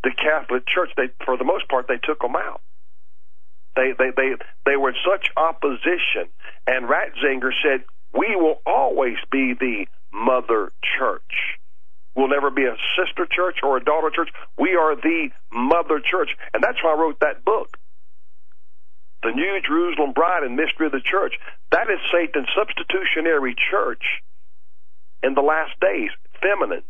the 0.04 0.12
Catholic 0.16 0.64
Church, 0.66 0.90
they, 0.96 1.08
for 1.24 1.36
the 1.36 1.44
most 1.44 1.68
part, 1.68 1.86
they 1.88 1.98
took 2.02 2.20
them 2.20 2.36
out. 2.36 2.60
They, 3.76 3.92
they, 3.98 4.10
they, 4.16 4.34
they 4.66 4.76
were 4.76 4.90
in 4.90 4.96
such 5.08 5.30
opposition. 5.36 6.28
And 6.66 6.88
Ratzinger 6.88 7.52
said, 7.62 7.84
we 8.12 8.34
will 8.36 8.60
always 8.66 9.16
be 9.30 9.54
the 9.58 9.86
mother 10.12 10.72
church. 10.98 11.58
We'll 12.14 12.28
never 12.28 12.50
be 12.50 12.64
a 12.64 12.76
sister 12.98 13.26
church 13.30 13.58
or 13.62 13.76
a 13.76 13.84
daughter 13.84 14.10
church. 14.10 14.30
We 14.58 14.74
are 14.74 14.96
the 14.96 15.28
mother 15.52 16.00
church. 16.00 16.30
And 16.52 16.62
that's 16.62 16.82
why 16.82 16.92
I 16.92 16.98
wrote 16.98 17.20
that 17.20 17.44
book. 17.44 17.76
The 19.22 19.30
New 19.30 19.60
Jerusalem 19.66 20.12
Bride 20.12 20.42
and 20.42 20.56
Mystery 20.56 20.86
of 20.86 20.92
the 20.92 21.00
Church. 21.04 21.34
That 21.70 21.88
is 21.90 22.00
Satan's 22.10 22.48
substitutionary 22.56 23.54
church 23.70 24.02
in 25.22 25.34
the 25.34 25.42
last 25.42 25.78
days. 25.80 26.10
Feminine. 26.40 26.82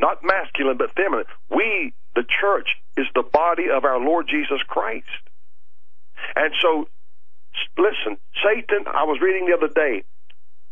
Not 0.00 0.18
masculine, 0.22 0.76
but 0.76 0.94
feminine. 0.94 1.26
We, 1.48 1.94
the 2.16 2.24
church, 2.24 2.68
is 2.96 3.06
the 3.14 3.22
body 3.22 3.70
of 3.72 3.84
our 3.84 3.98
Lord 3.98 4.26
Jesus 4.28 4.60
Christ. 4.66 5.06
And 6.36 6.52
so, 6.60 6.88
listen, 7.78 8.18
Satan, 8.42 8.84
I 8.86 9.04
was 9.04 9.20
reading 9.20 9.46
the 9.46 9.56
other 9.56 9.72
day, 9.72 10.04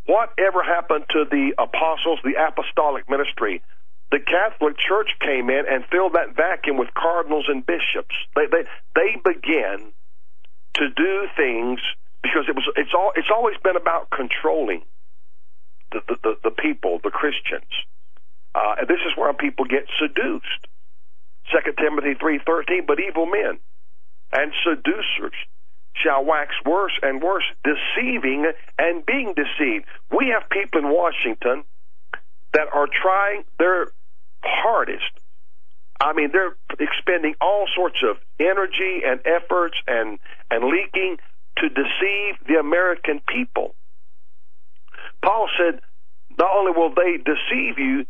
whatever 0.07 0.63
happened 0.63 1.05
to 1.11 1.25
the 1.31 1.55
apostles, 1.59 2.21
the 2.25 2.35
apostolic 2.41 3.09
ministry? 3.09 3.63
The 4.11 4.21
Catholic 4.21 4.77
Church 4.77 5.09
came 5.21 5.49
in 5.49 5.65
and 5.71 5.85
filled 5.91 6.13
that 6.13 6.37
vacuum 6.37 6.77
with 6.77 6.93
cardinals 6.93 7.47
and 7.49 7.65
bishops. 7.65 8.15
They 8.37 8.45
they 8.45 8.65
they 8.95 9.17
began 9.25 9.91
to 10.75 10.89
do 10.91 11.29
things 11.35 11.81
because 12.23 12.45
it 12.47 12.55
was 12.55 12.65
it's 12.77 12.93
all 12.95 13.13
it's 13.17 13.33
always 13.35 13.57
been 13.65 13.77
about 13.77 14.11
controlling 14.11 14.83
the 15.93 16.01
the, 16.09 16.17
the, 16.23 16.35
the 16.45 16.51
people, 16.51 17.01
the 17.03 17.11
Christians. 17.11 17.73
Uh, 18.55 18.85
and 18.85 18.89
this 18.89 19.01
is 19.07 19.17
where 19.17 19.33
people 19.33 19.65
get 19.65 19.89
seduced. 19.99 20.69
Second 21.51 21.79
Timothy 21.79 22.13
three 22.21 22.39
thirteen, 22.45 22.85
but 22.87 23.01
evil 23.01 23.25
men 23.25 23.61
and 24.33 24.53
seducers 24.65 25.35
shall 25.95 26.25
wax 26.25 26.55
worse 26.65 26.93
and 27.03 27.23
worse, 27.23 27.45
deceiving 27.65 28.51
and 28.79 29.05
being 29.05 29.35
deceived. 29.35 29.85
We 30.11 30.33
have 30.35 30.49
people 30.51 30.81
in 30.81 30.89
Washington 30.89 31.65
that 32.55 32.69
are 32.73 32.87
trying 32.87 33.45
their 33.59 33.89
hardest. 34.43 35.11
I 36.01 36.13
mean, 36.15 36.31
they're 36.33 36.57
expending 36.81 37.35
all 37.41 37.67
sorts 37.77 37.99
of 38.03 38.17
energy 38.41 39.03
and 39.07 39.21
efforts 39.25 39.77
and, 39.87 40.19
and 40.51 40.65
leaking 40.65 41.19
to 41.59 41.69
deceive 41.69 42.35
the 42.49 42.59
American 42.59 43.21
people. 43.29 43.75
Paul 45.25 45.49
said, 45.57 45.81
not 46.39 46.51
only 46.57 46.73
will 46.73 46.95
they 46.95 47.19
deceive 47.19 47.79
you, 47.79 48.07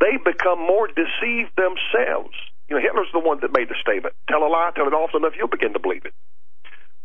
they 0.00 0.16
become 0.24 0.58
more 0.58 0.88
deceived 0.88 1.50
themselves. 1.56 2.34
You 2.68 2.76
know, 2.76 2.82
Hitler's 2.82 3.12
the 3.12 3.20
one 3.20 3.40
that 3.40 3.52
made 3.52 3.68
the 3.68 3.76
statement. 3.80 4.14
Tell 4.28 4.42
a 4.42 4.48
lie, 4.48 4.72
tell 4.74 4.86
it 4.86 4.94
often 4.94 5.22
enough, 5.22 5.34
you'll 5.36 5.52
begin 5.52 5.72
to 5.74 5.78
believe 5.78 6.04
it. 6.04 6.14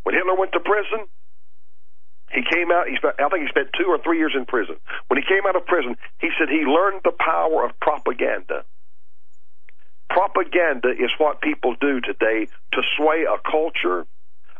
When 0.03 0.15
Hitler 0.15 0.35
went 0.35 0.53
to 0.53 0.59
prison, 0.59 1.05
he 2.31 2.41
came 2.47 2.71
out, 2.71 2.87
he 2.87 2.95
spent, 2.95 3.15
I 3.19 3.27
think 3.29 3.43
he 3.43 3.49
spent 3.49 3.69
two 3.77 3.87
or 3.87 3.97
three 3.99 4.17
years 4.19 4.33
in 4.35 4.45
prison. 4.45 4.75
When 5.07 5.19
he 5.19 5.25
came 5.27 5.45
out 5.47 5.55
of 5.55 5.65
prison, 5.65 5.97
he 6.19 6.29
said 6.37 6.47
he 6.47 6.63
learned 6.63 7.01
the 7.03 7.11
power 7.11 7.65
of 7.65 7.77
propaganda. 7.79 8.63
Propaganda 10.09 10.89
is 10.89 11.11
what 11.17 11.41
people 11.41 11.75
do 11.79 12.01
today 12.01 12.47
to 12.73 12.81
sway 12.97 13.25
a 13.25 13.37
culture, 13.49 14.05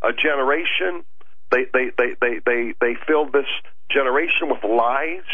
a 0.01 0.13
generation. 0.13 1.05
They, 1.51 1.65
they, 1.73 1.91
they, 1.97 2.15
they, 2.21 2.39
they, 2.45 2.73
they 2.80 2.93
fill 3.07 3.30
this 3.30 3.49
generation 3.91 4.49
with 4.49 4.63
lies 4.63 5.26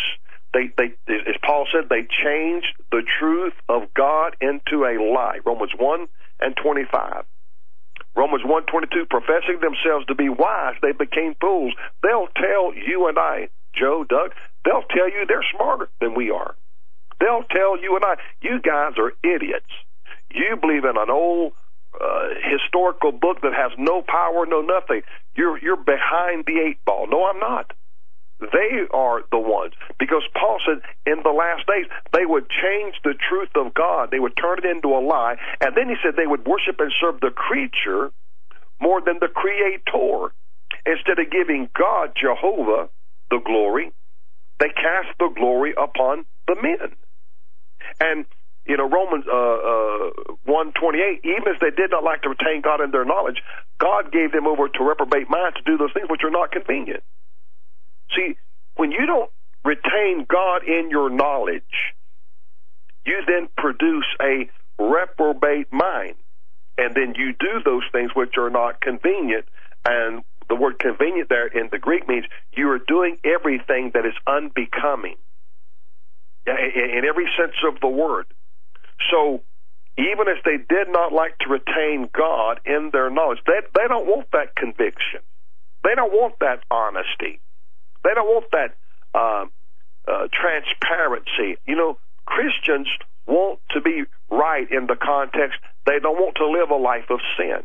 they, 0.56 0.72
they, 0.78 1.14
as 1.14 1.36
Paul 1.44 1.68
said, 1.72 1.90
they 1.90 2.08
changed 2.24 2.72
the 2.90 3.04
truth 3.20 3.54
of 3.68 3.94
God 3.94 4.38
into 4.40 4.86
a 4.86 4.96
lie. 5.04 5.40
Romans 5.46 5.74
1 5.78 6.08
and 6.40 6.56
25. 6.56 7.26
Romans 8.16 8.44
1:22 8.46 9.10
professing 9.10 9.60
themselves 9.60 10.06
to 10.06 10.16
be 10.16 10.30
wise 10.30 10.76
they 10.82 10.94
became 10.94 11.36
fools. 11.42 11.74
They'll 12.02 12.30
tell 12.38 12.74
you 12.74 13.08
and 13.08 13.20
I 13.20 13.50
Joe 13.76 14.06
Doug 14.08 14.32
they'll 14.64 14.88
tell 14.90 15.10
you 15.10 15.26
they're 15.28 15.44
smarter 15.54 15.90
than 16.00 16.16
we 16.16 16.32
are. 16.32 16.56
They'll 17.20 17.44
tell 17.44 17.78
you 17.78 17.96
and 17.98 18.06
I 18.06 18.16
you 18.42 18.62
guys 18.62 18.94
are 18.98 19.12
idiots. 19.22 19.72
You 20.32 20.56
believe 20.56 20.86
in 20.86 20.96
an 20.96 21.10
old 21.10 21.54
uh, 22.00 22.30
historical 22.50 23.12
book 23.12 23.42
that 23.42 23.54
has 23.54 23.72
no 23.78 24.02
power 24.02 24.46
no 24.46 24.62
nothing. 24.62 25.02
You're 25.36 25.58
you're 25.60 25.84
behind 25.84 26.46
the 26.46 26.60
eight 26.66 26.84
ball. 26.86 27.08
No 27.08 27.26
I'm 27.26 27.40
not 27.40 27.74
they 28.40 28.86
are 28.94 29.22
the 29.32 29.40
ones. 29.40 29.74
Because 30.00 30.24
Paul 30.34 30.60
said 30.66 30.82
in 31.06 31.24
the 31.24 31.32
last 31.32 31.68
days, 31.68 31.86
they 32.14 32.26
would 32.26 32.50
change 32.50 32.96
the 33.04 33.16
truth 33.30 33.50
of 33.56 33.74
God. 33.74 34.12
They 34.12 34.20
would 34.20 34.36
turn 34.36 34.60
it 34.60 34.66
into 34.66 34.90
a 34.90 35.00
lie. 35.00 35.36
And 35.62 35.76
then 35.76 35.90
he 35.90 35.96
said 36.04 36.16
they 36.18 36.28
would 36.28 36.46
worship 36.46 36.80
and 36.80 36.92
serve 37.00 37.20
the 37.22 37.32
creature 37.32 38.12
more 38.82 39.02
than 39.02 39.18
the 39.22 39.30
creator. 39.30 40.34
Instead 40.86 41.20
of 41.20 41.32
giving 41.32 41.70
God, 41.78 42.12
Jehovah, 42.20 42.90
the 43.32 43.40
glory, 43.44 43.92
they 44.60 44.70
cast 44.70 45.18
the 45.20 45.30
glory 45.36 45.74
upon 45.78 46.26
the 46.48 46.56
men. 46.62 46.96
And 48.00 48.26
you 48.68 48.78
know 48.78 48.90
Romans 48.90 49.26
uh, 49.32 49.38
uh, 49.38 50.34
one 50.46 50.74
twenty 50.74 51.00
eight. 51.00 51.22
Even 51.24 51.54
as 51.54 51.60
they 51.62 51.72
did 51.72 51.92
not 51.92 52.04
like 52.04 52.22
to 52.24 52.30
retain 52.30 52.62
God 52.62 52.82
in 52.82 52.92
their 52.92 53.06
knowledge, 53.06 53.42
God 53.80 54.12
gave 54.12 54.32
them 54.32 54.48
over 54.48 54.68
to 54.68 54.84
reprobate 54.84 55.30
minds 55.30 55.58
to 55.58 55.64
do 55.64 55.78
those 55.78 55.94
things 55.94 56.08
which 56.10 56.22
are 56.24 56.32
not 56.32 56.52
convenient. 56.52 57.04
See, 58.16 58.36
when 58.76 58.92
you 58.92 59.06
don't 59.06 59.32
retain 59.64 60.26
God 60.30 60.64
in 60.68 60.90
your 60.90 61.10
knowledge, 61.10 61.64
you 63.06 63.22
then 63.28 63.48
produce 63.58 64.06
a 64.22 64.50
reprobate 64.80 65.72
mind. 65.72 66.16
And 66.78 66.94
then 66.94 67.14
you 67.16 67.34
do 67.40 67.62
those 67.64 67.84
things 67.92 68.12
which 68.16 68.34
are 68.38 68.50
not 68.50 68.82
convenient. 68.82 69.46
And 69.88 70.24
the 70.50 70.56
word 70.56 70.80
convenient 70.80 71.30
there 71.30 71.48
in 71.48 71.70
the 71.72 71.80
Greek 71.80 72.08
means 72.08 72.26
you 72.56 72.70
are 72.70 72.80
doing 72.80 73.18
everything 73.24 73.92
that 73.94 74.06
is 74.06 74.14
unbecoming 74.28 75.16
in 76.46 77.04
every 77.08 77.26
sense 77.38 77.56
of 77.68 77.80
the 77.82 77.88
word. 77.88 78.26
So, 79.12 79.42
even 79.98 80.28
if 80.28 80.44
they 80.44 80.58
did 80.58 80.90
not 80.90 81.14
like 81.14 81.38
to 81.40 81.50
retain 81.50 82.10
God 82.16 82.60
in 82.66 82.90
their 82.92 83.10
knowledge, 83.10 83.40
they, 83.48 83.60
they 83.74 83.88
don't 83.88 84.06
want 84.06 84.28
that 84.34 84.56
conviction. 84.56 85.22
They 85.84 85.96
don't 85.96 86.12
want 86.12 86.36
that 86.40 86.64
honesty. 86.70 87.40
They 88.06 88.16
don't 88.16 88.28
want 88.30 88.48
that 88.54 88.78
uh, 89.16 89.46
uh, 90.08 90.28
transparency. 90.34 91.60
You 91.68 91.78
know, 91.78 92.00
Christians 92.28 92.90
want 93.28 93.60
to 93.72 93.82
be 93.82 94.04
right 94.32 94.72
in 94.72 94.88
the 94.88 94.98
context. 94.98 95.60
They 95.88 96.00
don't 96.02 96.18
want 96.18 96.38
to 96.38 96.48
live 96.48 96.72
a 96.72 96.78
life 96.78 97.10
of 97.12 97.20
sin. 97.38 97.64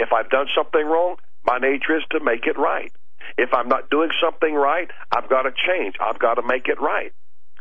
If 0.00 0.10
I've 0.12 0.30
done 0.30 0.48
something 0.56 0.84
wrong, 0.86 1.16
my 1.46 1.58
nature 1.58 1.96
is 1.98 2.04
to 2.12 2.20
make 2.24 2.46
it 2.46 2.58
right. 2.58 2.92
If 3.38 3.54
I'm 3.54 3.68
not 3.68 3.90
doing 3.90 4.10
something 4.22 4.54
right, 4.54 4.90
I've 5.16 5.30
got 5.30 5.44
to 5.44 5.52
change. 5.52 5.96
I've 6.00 6.20
got 6.20 6.36
to 6.36 6.42
make 6.42 6.68
it 6.68 6.80
right. 6.80 7.12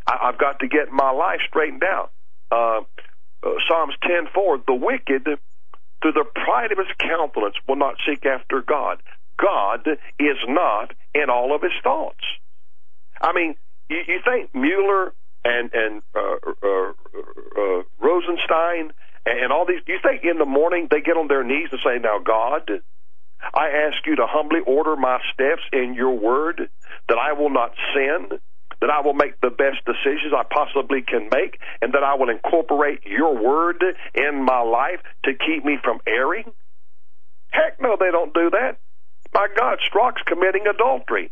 I, 0.08 0.30
I've 0.30 0.40
got 0.40 0.60
to 0.62 0.70
get 0.70 0.92
my 0.92 1.12
life 1.12 1.42
straightened 1.50 1.84
out. 1.86 2.12
uh, 2.52 2.82
uh, 3.44 3.52
Psalms 3.68 3.96
10:4, 4.04 4.66
the 4.68 4.74
wicked, 4.76 5.26
through 6.02 6.14
the 6.14 6.26
pride 6.36 6.72
of 6.74 6.80
his 6.80 6.88
countenance, 7.00 7.56
will 7.68 7.78
not 7.78 7.96
seek 8.08 8.26
after 8.26 8.62
God. 8.62 9.02
God 9.42 9.88
is 10.20 10.38
not 10.48 10.94
in 11.14 11.30
all 11.30 11.56
of 11.56 11.62
his 11.62 11.74
thoughts. 11.84 12.24
I 13.22 13.34
mean, 13.34 13.56
you, 13.90 13.98
you 14.08 14.20
think 14.26 14.54
Mueller 14.54 15.14
and 15.46 15.72
and 15.74 16.02
uh, 16.16 16.38
uh, 16.64 16.92
uh, 17.58 17.84
Rosenstein 18.02 18.92
and, 19.26 19.40
and 19.44 19.52
all 19.52 19.66
these? 19.66 19.82
You 19.88 20.00
think 20.04 20.24
in 20.24 20.38
the 20.40 20.46
morning 20.46 20.88
they 20.92 21.02
get 21.02 21.18
on 21.18 21.28
their 21.28 21.44
knees 21.44 21.70
and 21.72 21.80
say, 21.84 22.00
"Now, 22.02 22.20
God, 22.20 22.70
I 23.54 23.70
ask 23.88 24.06
you 24.06 24.16
to 24.18 24.26
humbly 24.28 24.60
order 24.66 24.96
my 24.96 25.20
steps 25.34 25.64
in 25.72 25.94
your 25.96 26.18
word, 26.18 26.70
that 27.10 27.18
I 27.18 27.34
will 27.34 27.50
not 27.50 27.72
sin, 27.96 28.40
that 28.82 28.90
I 28.90 29.02
will 29.02 29.14
make 29.14 29.40
the 29.42 29.50
best 29.50 29.86
decisions 29.86 30.34
I 30.36 30.44
possibly 30.44 31.02
can 31.02 31.30
make, 31.32 31.60
and 31.82 31.94
that 31.94 32.04
I 32.04 32.16
will 32.16 32.30
incorporate 32.30 33.02
your 33.06 33.36
word 33.38 33.84
in 34.16 34.44
my 34.44 34.62
life 34.62 35.00
to 35.26 35.32
keep 35.34 35.66
me 35.66 35.78
from 35.84 36.00
erring? 36.08 36.52
Heck 37.52 37.82
no, 37.82 37.98
they 38.00 38.12
don't 38.12 38.34
do 38.34 38.50
that. 38.52 38.78
My 39.34 39.48
God, 39.58 39.80
Strzok's 39.92 40.22
committing 40.26 40.68
adultery. 40.68 41.32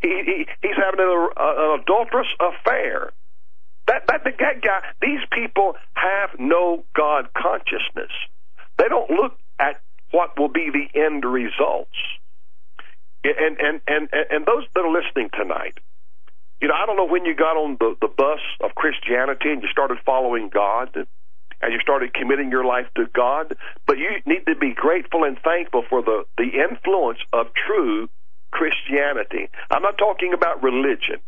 He, 0.00 0.08
he 0.24 0.46
he's 0.62 0.76
having 0.76 1.00
an, 1.00 1.28
an 1.36 1.80
adulterous 1.80 2.28
affair. 2.40 3.12
That, 3.86 4.06
that 4.08 4.24
that 4.24 4.62
guy. 4.62 4.80
These 5.02 5.20
people 5.32 5.74
have 5.94 6.30
no 6.38 6.84
God 6.96 7.28
consciousness. 7.36 8.12
They 8.78 8.88
don't 8.88 9.10
look 9.10 9.32
at 9.58 9.80
what 10.12 10.38
will 10.38 10.48
be 10.48 10.70
the 10.72 10.98
end 10.98 11.24
results. 11.24 11.96
And 13.24 13.58
and 13.60 13.80
and 13.86 14.08
and 14.30 14.46
those 14.46 14.64
that 14.74 14.80
are 14.80 14.90
listening 14.92 15.28
tonight, 15.36 15.78
you 16.60 16.68
know, 16.68 16.74
I 16.74 16.86
don't 16.86 16.96
know 16.96 17.06
when 17.06 17.26
you 17.26 17.34
got 17.34 17.56
on 17.56 17.76
the 17.78 17.96
the 18.00 18.08
bus 18.08 18.40
of 18.64 18.74
Christianity 18.74 19.50
and 19.50 19.62
you 19.62 19.68
started 19.70 19.98
following 20.06 20.48
God 20.48 20.96
and 21.62 21.72
you 21.72 21.78
started 21.80 22.14
committing 22.14 22.50
your 22.50 22.64
life 22.64 22.86
to 22.96 23.06
God, 23.14 23.54
but 23.86 23.98
you 23.98 24.08
need 24.26 24.46
to 24.46 24.56
be 24.56 24.72
grateful 24.74 25.24
and 25.24 25.38
thankful 25.44 25.84
for 25.88 26.02
the 26.02 26.24
the 26.38 26.50
influence 26.68 27.18
of 27.32 27.46
true 27.54 28.08
Christianity. 28.52 29.48
I'm 29.70 29.82
not 29.82 29.98
talking 29.98 30.32
about 30.32 30.62
religion. 30.62 31.20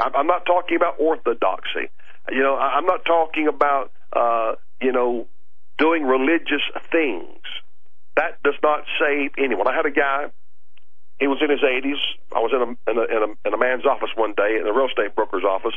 I'm 0.00 0.26
not 0.26 0.46
talking 0.46 0.76
about 0.76 1.00
orthodoxy. 1.00 1.90
You 2.30 2.42
know, 2.42 2.56
I'm 2.56 2.86
not 2.86 3.04
talking 3.04 3.48
about 3.48 3.90
uh, 4.14 4.52
you 4.80 4.92
know 4.92 5.26
doing 5.78 6.04
religious 6.04 6.62
things. 6.90 7.38
That 8.16 8.42
does 8.42 8.58
not 8.62 8.84
save 8.98 9.30
anyone. 9.38 9.68
I 9.68 9.74
had 9.74 9.86
a 9.86 9.90
guy. 9.90 10.26
He 11.20 11.26
was 11.26 11.38
in 11.42 11.50
his 11.50 11.60
80s. 11.60 11.98
I 12.34 12.38
was 12.38 12.52
in 12.54 12.62
a, 12.62 12.90
in 12.90 12.98
a 12.98 13.02
in 13.02 13.22
a 13.30 13.48
in 13.48 13.54
a 13.54 13.58
man's 13.58 13.86
office 13.86 14.10
one 14.14 14.34
day 14.36 14.58
in 14.60 14.66
a 14.66 14.72
real 14.72 14.86
estate 14.86 15.14
broker's 15.14 15.44
office, 15.44 15.74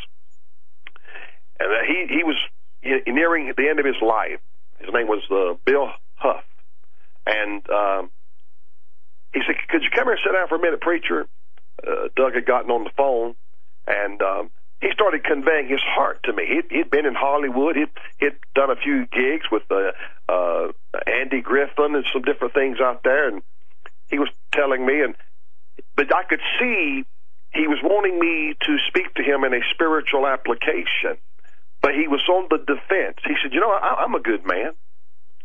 and 1.60 1.70
he 1.88 2.14
he 2.14 2.24
was 2.24 2.38
nearing 2.84 3.54
the 3.56 3.70
end 3.70 3.80
of 3.80 3.86
his 3.86 4.02
life. 4.02 4.40
His 4.80 4.90
name 4.94 5.08
was 5.08 5.22
uh, 5.30 5.58
Bill 5.66 5.90
Huff, 6.16 6.44
and 7.26 7.62
um, 7.70 8.10
he 9.34 9.42
said, 9.46 9.56
"Could 9.70 9.84
you 9.84 9.90
come 9.94 10.06
here 10.06 10.14
and 10.14 10.22
sit 10.26 10.34
down 10.34 10.48
for 10.48 10.56
a 10.56 10.62
minute, 10.62 10.82
preacher?" 10.82 11.28
Uh, 11.86 12.10
Doug 12.16 12.34
had 12.34 12.46
gotten 12.46 12.72
on 12.72 12.84
the 12.84 12.92
phone, 12.98 13.36
and 13.88 14.22
um, 14.22 14.50
he 14.82 14.90
started 14.94 15.24
conveying 15.24 15.68
his 15.68 15.80
heart 15.82 16.22
to 16.24 16.34
me. 16.34 16.46
He'd, 16.48 16.76
he'd 16.76 16.90
been 16.92 17.06
in 17.06 17.14
Hollywood. 17.14 17.76
He'd, 17.76 17.90
he'd 18.20 18.38
done 18.56 18.72
a 18.72 18.76
few 18.76 19.06
gigs 19.06 19.46
with 19.52 19.64
uh, 19.70 19.92
uh, 20.28 20.72
Andy 21.08 21.42
Griffith 21.42 21.78
and 21.78 22.06
some 22.12 22.24
different 22.24 22.54
things 22.54 22.80
out 22.82 23.04
there, 23.04 23.30
and 23.30 23.42
he 24.10 24.20
was 24.20 24.30
telling 24.52 24.86
me, 24.86 25.02
and 25.02 25.16
but 25.96 26.14
I 26.14 26.24
could 26.24 26.42
see 26.60 27.06
he 27.54 27.68
was 27.68 27.80
wanting 27.84 28.20
me 28.20 28.56
to 28.66 28.78
speak 28.88 29.14
to 29.16 29.24
him 29.24 29.44
in 29.44 29.54
a 29.54 29.62
spiritual 29.74 30.26
application, 30.26 31.18
but 31.82 31.92
he 31.96 32.08
was 32.08 32.22
on 32.30 32.48
the 32.50 32.58
defense. 32.58 33.18
He 33.26 33.36
said, 33.42 33.54
"You 33.54 33.60
know, 33.60 33.72
I, 33.72 34.04
I'm 34.04 34.16
a 34.16 34.22
good 34.22 34.46
man." 34.46 34.74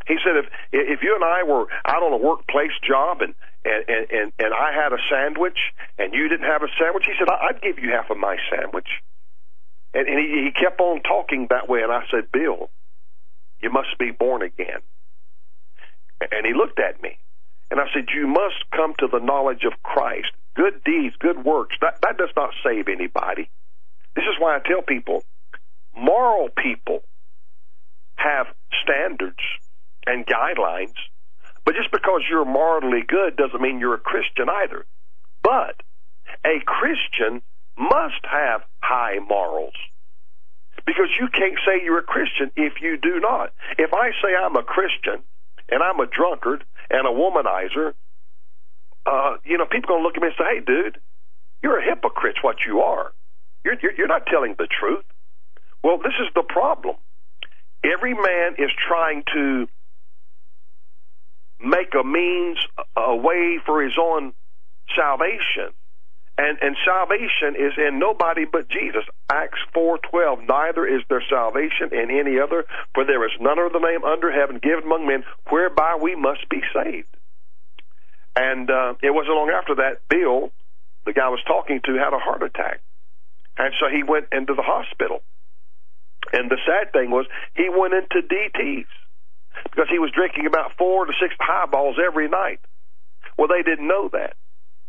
He 0.06 0.16
said, 0.22 0.36
"If 0.36 0.46
if 0.72 1.02
you 1.02 1.14
and 1.14 1.24
I 1.24 1.42
were 1.42 1.66
out 1.84 2.02
on 2.02 2.12
a 2.12 2.16
workplace 2.16 2.76
job 2.86 3.22
and 3.22 3.34
and 3.64 3.82
and 3.88 4.32
and 4.38 4.54
I 4.54 4.72
had 4.72 4.92
a 4.92 4.98
sandwich 5.10 5.58
and 5.98 6.14
you 6.14 6.28
didn't 6.28 6.46
have 6.46 6.62
a 6.62 6.68
sandwich," 6.78 7.04
he 7.06 7.14
said, 7.18 7.28
"I'd 7.28 7.60
give 7.62 7.78
you 7.78 7.90
half 7.90 8.10
of 8.10 8.18
my 8.18 8.36
sandwich." 8.50 8.88
And, 9.96 10.08
and 10.08 10.18
he, 10.18 10.44
he 10.44 10.50
kept 10.52 10.78
on 10.78 11.00
talking 11.00 11.46
that 11.48 11.70
way, 11.70 11.80
and 11.80 11.90
I 11.90 12.02
said, 12.10 12.30
Bill, 12.30 12.68
you 13.62 13.70
must 13.70 13.96
be 13.98 14.10
born 14.10 14.42
again. 14.42 14.80
And 16.20 16.44
he 16.44 16.52
looked 16.52 16.78
at 16.78 17.02
me, 17.02 17.16
and 17.70 17.80
I 17.80 17.84
said, 17.94 18.08
You 18.14 18.26
must 18.26 18.60
come 18.72 18.94
to 18.98 19.08
the 19.10 19.20
knowledge 19.20 19.64
of 19.64 19.72
Christ. 19.82 20.28
Good 20.54 20.84
deeds, 20.84 21.14
good 21.18 21.44
works, 21.44 21.76
that, 21.80 22.00
that 22.02 22.18
does 22.18 22.28
not 22.36 22.50
save 22.62 22.88
anybody. 22.88 23.48
This 24.14 24.24
is 24.24 24.38
why 24.38 24.56
I 24.56 24.60
tell 24.60 24.82
people 24.82 25.24
moral 25.96 26.48
people 26.50 27.02
have 28.16 28.46
standards 28.82 29.40
and 30.06 30.26
guidelines, 30.26 30.94
but 31.64 31.74
just 31.74 31.90
because 31.90 32.22
you're 32.30 32.44
morally 32.44 33.02
good 33.06 33.36
doesn't 33.36 33.60
mean 33.60 33.80
you're 33.80 33.94
a 33.94 33.98
Christian 33.98 34.48
either. 34.48 34.86
But 35.42 35.82
a 36.44 36.60
Christian 36.64 37.42
must 37.76 38.24
have 38.24 38.62
high 38.80 39.18
morals. 39.28 39.74
Because 40.86 41.08
you 41.18 41.28
can't 41.28 41.58
say 41.66 41.82
you're 41.82 41.98
a 41.98 42.04
Christian 42.04 42.52
if 42.56 42.74
you 42.80 42.96
do 42.96 43.18
not. 43.20 43.52
If 43.78 43.92
I 43.92 44.10
say 44.22 44.34
I'm 44.38 44.56
a 44.56 44.62
Christian 44.62 45.22
and 45.68 45.82
I'm 45.82 45.98
a 45.98 46.06
drunkard 46.06 46.64
and 46.90 47.06
a 47.06 47.10
womanizer, 47.10 47.94
uh, 49.04 49.36
you 49.44 49.58
know, 49.58 49.66
people 49.66 49.88
going 49.88 50.02
to 50.02 50.06
look 50.06 50.16
at 50.16 50.22
me 50.22 50.28
and 50.28 50.36
say, 50.38 50.44
hey, 50.54 50.60
dude, 50.64 50.98
you're 51.62 51.78
a 51.78 51.84
hypocrite, 51.84 52.36
what 52.42 52.56
you 52.66 52.80
are. 52.80 53.12
You're, 53.64 53.76
you're, 53.82 53.92
you're 53.98 54.06
not 54.06 54.26
telling 54.26 54.54
the 54.58 54.68
truth. 54.68 55.04
Well, 55.82 55.98
this 55.98 56.14
is 56.20 56.28
the 56.34 56.42
problem. 56.42 56.96
Every 57.84 58.14
man 58.14 58.54
is 58.58 58.70
trying 58.88 59.22
to 59.34 59.68
make 61.60 61.94
a 61.94 62.04
means, 62.04 62.58
a 62.96 63.16
way 63.16 63.58
for 63.64 63.82
his 63.82 63.94
own 64.00 64.32
salvation. 64.94 65.72
And, 66.38 66.58
and 66.60 66.76
salvation 66.84 67.56
is 67.56 67.72
in 67.78 67.98
nobody 67.98 68.44
but 68.44 68.68
Jesus. 68.68 69.04
Acts 69.30 69.58
4.12, 69.74 70.46
neither 70.46 70.86
is 70.86 71.00
there 71.08 71.22
salvation 71.30 71.90
in 71.92 72.10
any 72.10 72.38
other, 72.38 72.64
for 72.92 73.06
there 73.06 73.24
is 73.24 73.32
none 73.40 73.58
other 73.58 73.80
name 73.80 74.04
under 74.04 74.30
heaven 74.30 74.58
given 74.62 74.84
among 74.84 75.06
men 75.06 75.24
whereby 75.48 75.96
we 76.00 76.14
must 76.14 76.46
be 76.50 76.60
saved. 76.74 77.08
And 78.36 78.70
uh, 78.70 78.94
it 79.02 79.14
wasn't 79.14 79.34
long 79.34 79.50
after 79.50 79.76
that, 79.76 80.06
Bill, 80.10 80.52
the 81.06 81.14
guy 81.14 81.24
I 81.24 81.30
was 81.30 81.42
talking 81.46 81.80
to, 81.86 81.94
had 81.94 82.12
a 82.12 82.18
heart 82.18 82.42
attack. 82.42 82.80
And 83.56 83.72
so 83.80 83.86
he 83.88 84.02
went 84.02 84.26
into 84.30 84.52
the 84.52 84.62
hospital. 84.62 85.22
And 86.32 86.50
the 86.50 86.58
sad 86.66 86.92
thing 86.92 87.10
was, 87.10 87.26
he 87.54 87.68
went 87.68 87.94
into 87.94 88.26
DTs 88.26 88.86
because 89.64 89.86
he 89.90 89.98
was 89.98 90.10
drinking 90.14 90.46
about 90.46 90.72
four 90.76 91.06
to 91.06 91.12
six 91.20 91.34
highballs 91.38 91.96
every 92.04 92.28
night. 92.28 92.60
Well, 93.38 93.48
they 93.48 93.62
didn't 93.62 93.86
know 93.86 94.08
that. 94.12 94.34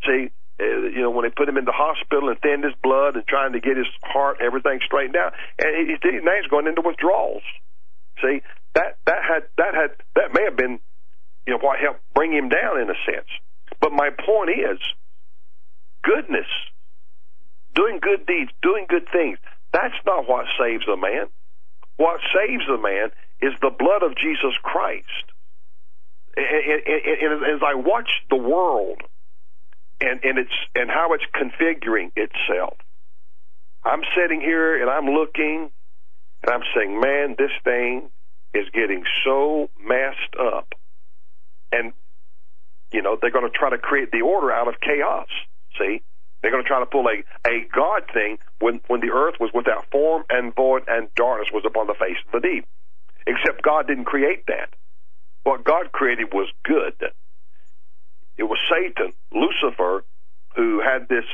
See, 0.06 0.30
uh, 0.60 0.64
you 0.64 1.02
know, 1.02 1.12
when 1.12 1.24
they 1.24 1.30
put 1.30 1.48
him 1.48 1.58
in 1.58 1.66
the 1.66 1.76
hospital 1.76 2.30
and 2.30 2.40
thinned 2.40 2.64
his 2.64 2.74
blood 2.82 3.16
and 3.16 3.26
trying 3.28 3.54
to 3.54 3.60
get 3.60 3.78
his 3.78 3.88
heart, 4.04 4.38
everything 4.42 4.80
straightened 4.86 5.16
out, 5.16 5.34
and 5.60 5.70
he, 5.76 5.96
he, 6.02 6.18
now 6.24 6.34
he's 6.40 6.50
going 6.50 6.68
into 6.68 6.82
withdrawals. 6.82 7.44
See, 8.22 8.42
that 8.74 8.98
that 9.06 9.22
had 9.22 9.44
that 9.58 9.76
had 9.76 9.92
that 10.16 10.34
may 10.34 10.44
have 10.46 10.58
been, 10.58 10.80
you 11.46 11.54
know, 11.54 11.60
what 11.60 11.80
helped 11.80 12.02
bring 12.16 12.34
him 12.34 12.50
down 12.50 12.82
in 12.82 12.90
a 12.90 12.98
sense. 13.06 13.30
But 13.80 13.92
my 13.92 14.10
point 14.10 14.50
is, 14.50 14.80
goodness, 16.02 16.50
doing 17.76 18.00
good 18.02 18.26
deeds, 18.26 18.50
doing 18.64 18.88
good 18.90 19.08
things. 19.12 19.38
That's 19.78 20.06
not 20.08 20.28
what 20.28 20.46
saves 20.60 20.88
a 20.88 20.98
man. 20.98 21.28
What 21.98 22.20
saves 22.34 22.64
a 22.68 22.82
man 22.82 23.10
is 23.42 23.54
the 23.62 23.70
blood 23.70 24.02
of 24.02 24.16
Jesus 24.18 24.54
Christ. 24.64 25.06
And, 26.36 27.44
as 27.46 27.62
I 27.64 27.76
watch 27.76 28.10
the 28.30 28.38
world 28.38 29.02
and 30.02 30.20
and 30.24 30.38
it's 30.40 30.54
and 30.76 30.90
how 30.90 31.14
it's 31.14 31.24
configuring 31.34 32.12
itself. 32.16 32.78
I'm 33.84 34.02
sitting 34.16 34.42
here 34.42 34.82
and 34.82 34.90
I'm 34.90 35.06
looking 35.14 35.70
and 36.44 36.52
I'm 36.52 36.62
saying, 36.76 37.00
man, 37.00 37.36
this 37.38 37.52
thing 37.64 38.10
is 38.54 38.66
getting 38.74 39.04
so 39.24 39.70
messed 39.80 40.36
up. 40.40 40.74
And 41.72 41.94
you 42.92 43.04
know, 43.04 43.18
they're 43.20 43.32
going 43.32 43.50
to 43.50 43.56
try 43.56 43.70
to 43.70 43.78
create 43.78 44.12
the 44.12 44.22
order 44.22 44.52
out 44.52 44.68
of 44.68 44.76
chaos. 44.82 45.28
See? 45.78 46.02
They're 46.42 46.52
going 46.52 46.64
to 46.64 46.68
try 46.68 46.80
to 46.80 46.86
pull 46.86 47.08
a, 47.08 47.24
a 47.48 47.68
God 47.74 48.04
thing 48.14 48.38
when, 48.60 48.80
when 48.88 49.02
the 49.02 49.12
earth 49.12 49.36
was 49.40 49.52
without 49.54 49.90
form 49.92 50.24
and 50.30 50.56
void 50.56 50.84
and 50.88 51.08
darkness 51.16 51.50
was 51.52 51.64
upon 51.66 51.88
the 51.88 51.96
face 52.00 52.18
of 52.26 52.42
the 52.42 52.48
deep. 52.48 52.66
Except 53.26 53.62
God 53.64 53.88
didn't 53.88 54.06
create 54.06 54.46
that. 54.48 54.70
What 55.44 55.64
God 55.64 55.92
created 55.92 56.34
was 56.34 56.50
good. 56.64 56.94
It 58.38 58.44
was 58.44 58.60
Satan, 58.72 59.14
Lucifer, 59.34 60.04
who 60.56 60.82
had 60.82 61.10
this 61.10 61.26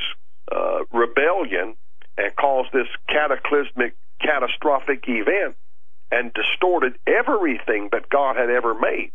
uh, 0.50 0.84
rebellion 0.92 1.76
and 2.16 2.36
caused 2.36 2.70
this 2.72 2.88
cataclysmic, 3.08 3.94
catastrophic 4.20 5.04
event 5.06 5.56
and 6.10 6.32
distorted 6.32 6.94
everything 7.06 7.88
that 7.92 8.08
God 8.08 8.36
had 8.36 8.50
ever 8.50 8.74
made. 8.74 9.12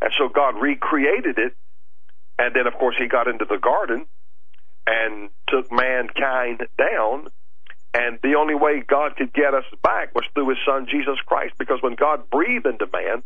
And 0.00 0.12
so 0.18 0.28
God 0.28 0.60
recreated 0.60 1.38
it. 1.38 1.54
And 2.38 2.54
then, 2.54 2.66
of 2.66 2.74
course, 2.74 2.96
he 2.98 3.08
got 3.08 3.28
into 3.28 3.44
the 3.48 3.58
garden 3.58 4.06
and 4.86 5.30
took 5.48 5.70
mankind 5.70 6.62
down. 6.78 7.28
And 7.94 8.18
the 8.22 8.34
only 8.38 8.54
way 8.54 8.82
God 8.86 9.16
could 9.16 9.32
get 9.34 9.54
us 9.54 9.64
back 9.82 10.14
was 10.14 10.24
through 10.34 10.48
His 10.50 10.58
Son 10.66 10.86
Jesus 10.90 11.18
Christ, 11.26 11.54
because 11.58 11.78
when 11.82 11.94
God 11.94 12.30
breathed 12.30 12.66
into 12.66 12.86
man, 12.92 13.22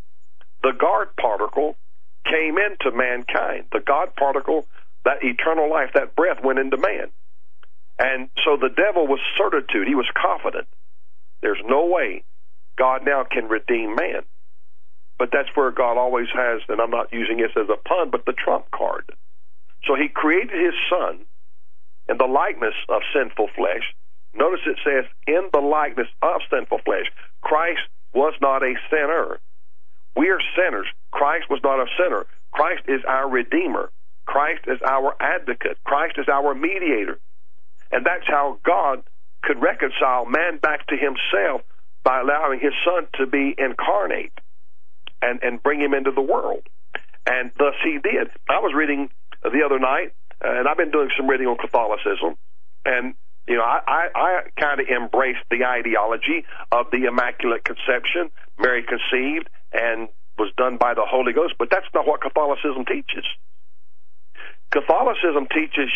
the 0.62 0.72
God 0.78 1.08
particle 1.20 1.76
came 2.24 2.56
into 2.58 2.96
mankind. 2.96 3.66
The 3.72 3.80
God 3.86 4.16
particle, 4.16 4.66
that 5.04 5.22
eternal 5.22 5.70
life, 5.70 5.90
that 5.94 6.16
breath 6.16 6.38
went 6.42 6.58
into 6.58 6.76
man. 6.76 7.12
And 7.98 8.28
so 8.44 8.56
the 8.56 8.74
devil 8.74 9.06
was 9.06 9.20
certitude. 9.38 9.86
He 9.86 9.94
was 9.94 10.10
confident. 10.20 10.66
There's 11.40 11.62
no 11.64 11.86
way 11.86 12.24
God 12.76 13.02
now 13.06 13.24
can 13.30 13.48
redeem 13.48 13.94
man. 13.94 14.22
But 15.18 15.30
that's 15.32 15.48
where 15.54 15.70
God 15.70 15.96
always 15.96 16.28
has, 16.34 16.60
and 16.68 16.80
I'm 16.80 16.90
not 16.90 17.12
using 17.12 17.38
this 17.38 17.52
as 17.56 17.68
a 17.70 17.88
pun, 17.88 18.10
but 18.10 18.26
the 18.26 18.34
trump 18.34 18.66
card. 18.70 19.04
So 19.86 19.94
he 19.94 20.08
created 20.12 20.52
his 20.52 20.74
son 20.90 21.24
in 22.08 22.18
the 22.18 22.26
likeness 22.26 22.74
of 22.88 23.02
sinful 23.14 23.48
flesh. 23.56 23.94
Notice 24.34 24.60
it 24.66 24.78
says, 24.84 25.04
in 25.26 25.48
the 25.52 25.60
likeness 25.60 26.08
of 26.22 26.40
sinful 26.50 26.80
flesh. 26.84 27.06
Christ 27.40 27.82
was 28.14 28.34
not 28.40 28.62
a 28.62 28.74
sinner. 28.90 29.38
We 30.16 30.30
are 30.30 30.40
sinners. 30.56 30.86
Christ 31.10 31.46
was 31.50 31.60
not 31.62 31.80
a 31.80 31.86
sinner. 31.98 32.26
Christ 32.52 32.82
is 32.88 33.00
our 33.06 33.28
Redeemer. 33.28 33.90
Christ 34.26 34.64
is 34.66 34.78
our 34.86 35.14
advocate. 35.20 35.78
Christ 35.84 36.14
is 36.18 36.26
our 36.28 36.54
mediator. 36.54 37.18
And 37.92 38.04
that's 38.04 38.26
how 38.26 38.58
God 38.64 39.02
could 39.42 39.62
reconcile 39.62 40.26
man 40.26 40.58
back 40.58 40.86
to 40.88 40.96
himself 40.96 41.62
by 42.02 42.20
allowing 42.20 42.60
his 42.60 42.72
son 42.84 43.06
to 43.18 43.26
be 43.26 43.54
incarnate 43.56 44.32
and, 45.22 45.40
and 45.42 45.62
bring 45.62 45.80
him 45.80 45.94
into 45.94 46.10
the 46.10 46.22
world. 46.22 46.62
And 47.26 47.50
thus 47.58 47.74
he 47.82 47.98
did. 48.02 48.28
I 48.48 48.60
was 48.60 48.72
reading 48.74 49.08
the 49.42 49.62
other 49.64 49.78
night, 49.78 50.14
Uh, 50.44 50.58
and 50.58 50.68
I've 50.68 50.76
been 50.76 50.90
doing 50.90 51.10
some 51.16 51.28
reading 51.28 51.46
on 51.46 51.56
Catholicism, 51.56 52.36
and 52.84 53.14
you 53.48 53.56
know, 53.56 53.62
I, 53.62 53.80
I, 53.86 54.08
I 54.14 54.60
kind 54.60 54.80
of 54.80 54.86
embraced 54.88 55.44
the 55.50 55.64
ideology 55.64 56.44
of 56.72 56.86
the 56.90 57.06
Immaculate 57.06 57.64
Conception, 57.64 58.30
Mary 58.58 58.82
conceived 58.82 59.48
and 59.72 60.08
was 60.38 60.52
done 60.56 60.76
by 60.76 60.94
the 60.94 61.04
Holy 61.06 61.32
Ghost, 61.32 61.54
but 61.58 61.68
that's 61.70 61.86
not 61.94 62.06
what 62.06 62.20
Catholicism 62.20 62.84
teaches. 62.84 63.24
Catholicism 64.70 65.46
teaches 65.52 65.90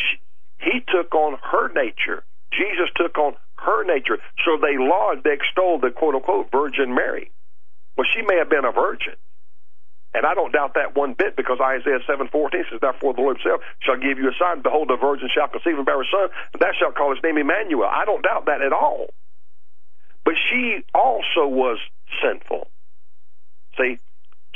he 0.59 0.81
took 0.87 1.15
on 1.15 1.39
her 1.43 1.73
nature. 1.75 2.23
Jesus 2.53 2.89
took 2.97 3.19
on 3.19 3.35
her 3.59 3.85
nature. 3.85 4.19
So 4.45 4.57
they 4.61 4.79
laud, 4.79 5.25
they 5.25 5.33
extol 5.33 5.79
the 5.79 5.91
quote 5.91 6.15
unquote 6.15 6.51
Virgin 6.53 6.95
Mary. 6.95 7.31
Well, 7.97 8.07
she 8.15 8.23
may 8.23 8.37
have 8.37 8.49
been 8.49 8.65
a 8.65 8.73
virgin. 8.73 9.15
And 10.13 10.27
I 10.27 10.35
don't 10.35 10.53
doubt 10.53 10.75
that 10.75 10.97
one 10.97 11.15
bit 11.15 11.37
because 11.37 11.59
Isaiah 11.63 12.01
7:14 12.09 12.71
says, 12.71 12.81
Therefore 12.81 13.15
the 13.15 13.21
Lord 13.21 13.39
himself 13.39 13.63
shall 13.81 13.97
give 13.97 14.19
you 14.19 14.29
a 14.29 14.35
sign. 14.39 14.63
Behold, 14.63 14.89
the 14.89 14.97
virgin 14.97 15.29
shall 15.33 15.49
conceive 15.49 15.77
and 15.77 15.87
bear 15.87 16.01
a 16.01 16.05
son, 16.11 16.29
and 16.53 16.61
thou 16.61 16.73
shalt 16.79 16.97
call 16.97 17.15
his 17.15 17.23
name 17.23 17.39
Emmanuel. 17.39 17.89
I 17.89 18.05
don't 18.05 18.23
doubt 18.23 18.47
that 18.47 18.61
at 18.63 18.73
all. 18.73 19.07
But 20.25 20.35
she 20.51 20.83
also 20.95 21.47
was 21.47 21.79
sinful. 22.23 22.67
See? 23.79 23.99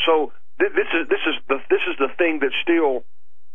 So 0.05 0.33
th- 0.58 0.73
this 0.74 0.91
is 0.92 1.08
this 1.08 1.23
is 1.26 1.34
the 1.49 1.58
this 1.70 1.83
is 1.89 1.97
the 1.99 2.08
thing 2.18 2.41
that 2.41 2.50
still 2.62 3.05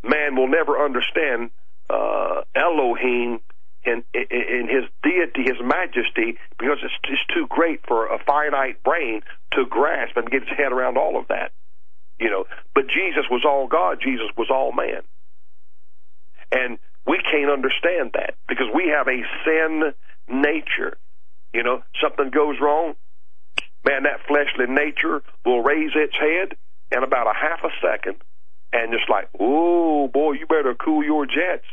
man 0.02 0.36
will 0.36 0.48
never 0.48 0.80
understand 0.80 1.52
uh, 1.90 2.42
Elohim 2.56 3.40
in, 3.84 4.04
in, 4.14 4.26
in 4.32 4.68
his 4.70 4.86
deity, 5.04 5.44
his 5.44 5.60
majesty, 5.64 6.38
because 6.58 6.78
it's 6.84 6.94
just 7.06 7.28
too 7.34 7.48
great 7.48 7.82
for 7.88 8.08
a 8.08 8.20
finite 8.24 8.84
brain 8.84 9.22
to 9.54 9.66
grasp 9.66 10.16
and 10.18 10.30
get 10.30 10.48
his 10.48 10.58
head 10.58 10.72
around 10.72 10.98
all 10.98 11.20
of 11.20 11.28
that. 11.30 11.52
You 12.20 12.30
know, 12.30 12.46
but 12.76 12.86
Jesus 12.88 13.26
was 13.30 13.44
all 13.46 13.68
God. 13.68 14.00
Jesus 14.04 14.28
was 14.38 14.48
all 14.52 14.72
man, 14.72 15.02
and 16.52 16.78
we 17.08 17.20
can't 17.32 17.52
understand 17.52 18.12
that 18.14 18.36
because 18.48 18.68
we 18.74 18.88
have 18.96 19.08
a 19.08 19.24
sin 19.46 19.94
nature. 20.28 20.98
You 21.54 21.64
know, 21.64 21.82
something 22.02 22.30
goes 22.30 22.58
wrong, 22.62 22.96
man, 23.86 24.04
that 24.04 24.20
fleshly 24.28 24.68
nature 24.68 25.24
will 25.46 25.62
raise 25.62 25.92
its 25.96 26.14
head 26.20 26.58
in 26.92 27.04
about 27.04 27.28
a 27.28 27.34
half 27.34 27.64
a 27.64 27.72
second, 27.82 28.18
and 28.74 28.92
just 28.92 29.10
like, 29.10 29.30
oh 29.40 30.08
boy, 30.08 30.34
you 30.34 30.46
better 30.46 30.76
cool 30.76 31.04
your 31.04 31.26
jets 31.26 31.66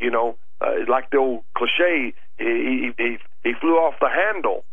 you 0.00 0.10
know, 0.10 0.36
uh, 0.60 0.72
like 0.88 1.10
the 1.10 1.18
old 1.18 1.44
cliche, 1.56 2.14
he, 2.38 2.92
he, 2.96 3.18
he 3.44 3.52
flew 3.60 3.76
off 3.76 3.94
the 4.00 4.08
handle. 4.08 4.64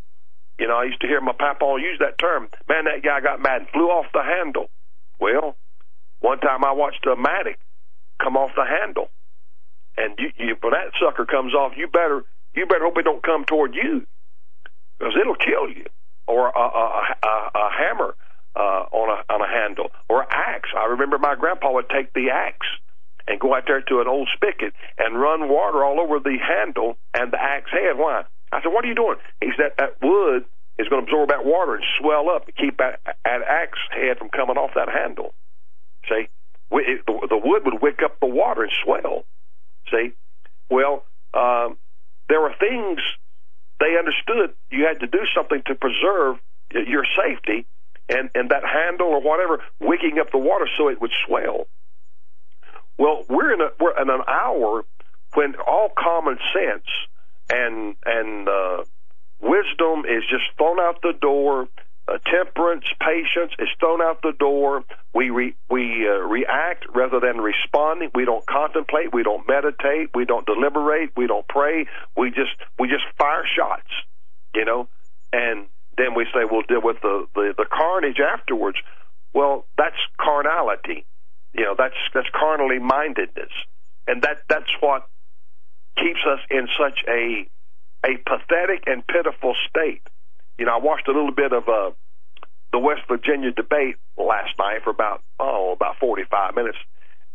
You 0.60 0.68
know, 0.68 0.78
I 0.78 0.86
used 0.86 1.02
to 1.02 1.08
hear 1.08 1.22
my 1.22 1.34
papa 1.34 1.78
use 1.80 2.00
that 2.00 2.18
term. 2.18 2.50
Man, 2.68 2.86
that 2.86 3.04
guy 3.04 3.22
got 3.22 3.42
mad 3.42 3.62
and 3.62 3.70
flew 3.70 3.90
off 3.90 4.08
the 4.14 4.24
handle. 4.24 4.70
Well, 5.20 5.56
one 6.20 6.40
time 6.40 6.64
I 6.66 6.72
watched 6.72 7.06
a 7.06 7.16
mattock 7.16 7.58
come 8.22 8.36
off 8.38 8.52
the 8.56 8.66
handle, 8.66 9.10
and 9.98 10.18
you, 10.18 10.32
you, 10.38 10.58
when 10.62 10.74
that 10.74 10.94
sucker 11.00 11.26
comes 11.26 11.54
off, 11.54 11.74
you 11.78 11.88
better 11.88 12.24
you 12.56 12.66
better 12.66 12.86
hope 12.86 12.98
it 12.98 13.04
don't 13.04 13.22
come 13.22 13.46
toward 13.46 13.76
you, 13.76 14.08
because 14.98 15.14
it'll 15.20 15.36
kill 15.36 15.70
you. 15.70 15.86
Or 16.28 16.50
a, 16.50 16.60
a, 16.60 17.16
a, 17.24 17.50
a 17.56 17.70
hammer 17.72 18.16
uh, 18.56 18.84
on 18.92 19.10
a 19.10 19.34
on 19.34 19.42
a 19.42 19.48
handle, 19.48 19.92
or 20.10 20.22
an 20.22 20.28
axe. 20.32 20.70
I 20.76 20.86
remember 20.88 21.18
my 21.20 21.36
grandpa 21.36 21.72
would 21.72 21.90
take 21.90 22.14
the 22.14 22.32
axe 22.34 22.68
and 23.28 23.40
go 23.40 23.54
out 23.54 23.64
there 23.68 23.82
to 23.82 24.02
an 24.02 24.08
old 24.08 24.28
spigot 24.36 24.74
and 24.98 25.20
run 25.20 25.50
water 25.50 25.84
all 25.86 26.00
over 26.00 26.20
the 26.20 26.38
handle 26.38 26.98
and 27.14 27.32
the 27.32 27.42
axe 27.42 27.70
head. 27.72 27.98
Why? 27.98 28.24
I 28.52 28.62
said, 28.62 28.72
what 28.72 28.86
are 28.86 28.88
you 28.88 28.96
doing? 28.96 29.18
He 29.42 29.52
said, 29.58 29.74
that 29.78 29.98
wood 30.02 30.46
is 30.80 30.88
going 30.88 31.06
to 31.06 31.12
absorb 31.12 31.30
that 31.30 31.46
water 31.46 31.76
and 31.76 31.84
swell 32.00 32.30
up 32.30 32.48
and 32.48 32.56
keep 32.56 32.78
that, 32.78 33.02
that 33.06 33.42
axe 33.48 33.80
head 33.92 34.18
from 34.18 34.30
coming 34.30 34.58
off 34.58 34.72
that 34.76 34.90
handle. 34.90 35.34
See? 36.08 36.30
It, 36.72 37.06
the, 37.06 37.28
the 37.30 37.38
wood 37.38 37.64
would 37.66 37.82
wick 37.82 38.00
up 38.04 38.20
the 38.20 38.28
water 38.28 38.64
and 38.64 38.72
swell. 38.84 39.26
See? 39.92 40.12
Well, 40.70 41.06
um, 41.34 41.78
there 42.30 42.42
were 42.42 42.54
things 42.60 43.00
they 43.80 43.98
understood 43.98 44.56
you 44.72 44.86
had 44.86 45.00
to 45.02 45.08
do 45.08 45.20
something 45.36 45.62
to 45.68 45.76
preserve 45.76 46.38
your 46.72 47.06
safety 47.16 47.66
and, 48.10 48.30
and 48.36 48.50
that 48.50 48.64
handle 48.66 49.08
or 49.08 49.22
whatever 49.22 49.62
wicking 49.80 50.20
up 50.20 50.32
the 50.32 50.38
water 50.38 50.68
so 50.78 50.90
it 50.90 51.00
would 51.02 51.12
swell. 51.26 51.68
Well, 52.98 53.24
we're 53.30 53.54
in 53.54 53.62
a 53.62 53.70
we're 53.80 54.00
in 54.02 54.10
an 54.10 54.22
hour 54.28 54.84
when 55.34 55.56
all 55.56 55.90
common 55.96 56.38
sense 56.54 56.86
and 57.50 57.96
and 58.06 58.48
uh, 58.48 58.84
wisdom 59.42 60.06
is 60.06 60.24
just 60.30 60.46
thrown 60.58 60.80
out 60.80 61.02
the 61.02 61.14
door. 61.20 61.68
Uh, 62.10 62.18
temperance, 62.26 62.86
patience 63.02 63.52
is 63.60 63.68
thrown 63.82 64.02
out 64.02 64.22
the 64.22 64.32
door. 64.40 64.82
We 65.14 65.30
re, 65.30 65.56
we 65.70 66.08
uh, 66.08 66.20
react 66.20 66.86
rather 66.96 67.20
than 67.20 67.42
responding. 67.42 68.12
We 68.16 68.24
don't 68.24 68.46
contemplate. 68.46 69.14
We 69.14 69.24
don't 69.24 69.46
meditate. 69.46 70.12
We 70.16 70.24
don't 70.24 70.46
deliberate. 70.46 71.10
We 71.18 71.28
don't 71.28 71.46
pray. 71.50 71.86
We 72.16 72.30
just 72.30 72.56
we 72.80 72.88
just 72.88 73.04
fire 73.18 73.44
shots, 73.46 73.92
you 74.56 74.64
know, 74.64 74.88
and 75.34 75.66
then 75.98 76.16
we 76.16 76.26
say 76.34 76.46
we'll 76.50 76.62
deal 76.62 76.82
with 76.82 77.02
the 77.02 77.28
the, 77.36 77.54
the 77.58 77.66
carnage 77.70 78.20
afterwards. 78.20 78.78
Well, 79.34 79.66
that's 79.78 79.98
carnality. 80.18 81.06
You 81.54 81.66
know, 81.66 81.76
that's 81.78 81.96
that's 82.14 82.30
carnally 82.34 82.80
mindedness, 82.80 83.52
and 84.08 84.22
that 84.22 84.44
that's 84.48 84.72
what 84.80 85.10
keeps 85.98 86.20
us 86.26 86.40
in 86.50 86.68
such 86.80 87.00
a 87.08 87.48
a 88.06 88.18
pathetic 88.26 88.84
and 88.86 89.06
pitiful 89.06 89.56
state. 89.70 90.02
You 90.58 90.66
know, 90.66 90.76
I 90.76 90.78
watched 90.78 91.08
a 91.08 91.12
little 91.12 91.34
bit 91.34 91.52
of 91.52 91.68
uh, 91.68 91.92
the 92.72 92.80
West 92.80 93.02
Virginia 93.08 93.52
debate 93.52 93.96
last 94.18 94.58
night 94.58 94.84
for 94.84 94.90
about 94.90 95.22
oh 95.40 95.74
about 95.74 95.98
forty 96.00 96.24
five 96.30 96.56
minutes, 96.56 96.78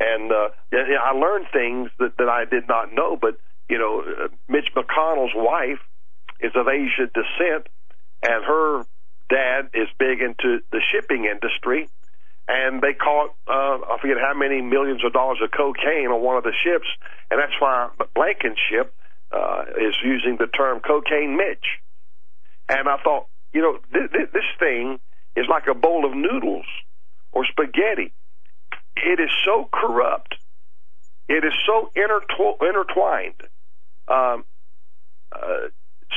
and 0.01 0.31
uh, 0.33 0.49
I 0.73 1.13
learned 1.13 1.47
things 1.53 1.91
that 1.99 2.17
that 2.19 2.29
I 2.29 2.45
did 2.45 2.69
not 2.69 2.93
know. 2.93 3.17
But 3.21 3.39
you 3.69 3.79
know, 3.79 4.03
uh, 4.03 4.29
Mitch 4.49 4.69
McConnell's 4.77 5.35
wife 5.35 5.81
is 6.41 6.53
of 6.55 6.69
Asian 6.69 7.11
descent, 7.15 7.69
and 8.23 8.45
her 8.45 8.85
dad 9.29 9.71
is 9.75 9.89
big 9.99 10.21
into 10.21 10.61
the 10.71 10.81
shipping 10.93 11.25
industry 11.25 11.89
and 12.49 12.83
they 12.83 12.93
caught 12.93 13.35
uh, 13.47 13.79
I 13.87 13.99
forget 14.01 14.17
how 14.21 14.35
many 14.35 14.61
millions 14.61 15.05
of 15.05 15.12
dollars 15.12 15.39
of 15.43 15.51
cocaine 15.51 16.09
on 16.09 16.23
one 16.23 16.37
of 16.37 16.45
the 16.45 16.53
ships, 16.65 16.89
and 17.31 17.41
that's 17.41 17.55
why 17.61 17.91
Blankenship 18.15 18.95
uh, 19.33 19.65
is 19.81 19.95
using 20.05 20.37
the 20.39 20.47
term 20.47 20.81
cocaine 20.81 21.37
Mitch. 21.37 21.65
And 22.69 22.89
I 22.89 22.97
thought, 23.03 23.27
you 23.53 23.62
know, 23.62 23.79
th- 23.93 24.11
th- 24.12 24.31
this 24.33 24.49
thing 24.59 24.99
is 25.37 25.47
like 25.49 25.65
a 25.71 25.75
bowl 25.75 26.05
of 26.05 26.15
noodles 26.15 26.67
or 27.33 27.45
spaghetti. 27.47 28.12
It 28.97 29.21
is 29.21 29.31
so 29.45 29.69
corrupt. 29.73 30.37
It 31.29 31.45
is 31.45 31.53
so 31.67 31.91
intertw- 31.97 32.61
intertwined. 32.61 33.41
Um, 34.09 34.45
uh, 35.33 35.69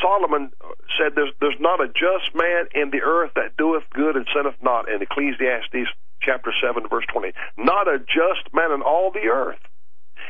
Solomon 0.01 0.51
said, 0.99 1.13
there's, 1.15 1.31
there's 1.39 1.59
not 1.59 1.81
a 1.81 1.87
just 1.87 2.35
man 2.35 2.67
in 2.73 2.91
the 2.91 3.01
earth 3.01 3.31
that 3.35 3.55
doeth 3.57 3.83
good 3.93 4.17
and 4.17 4.27
sinneth 4.35 4.55
not 4.61 4.89
in 4.89 5.01
Ecclesiastes 5.01 5.87
chapter 6.25 6.51
7, 6.61 6.89
verse 6.89 7.05
20. 7.13 7.31
Not 7.57 7.87
a 7.87 7.99
just 7.99 8.53
man 8.53 8.71
in 8.71 8.81
all 8.81 9.11
the 9.11 9.29
earth. 9.29 9.61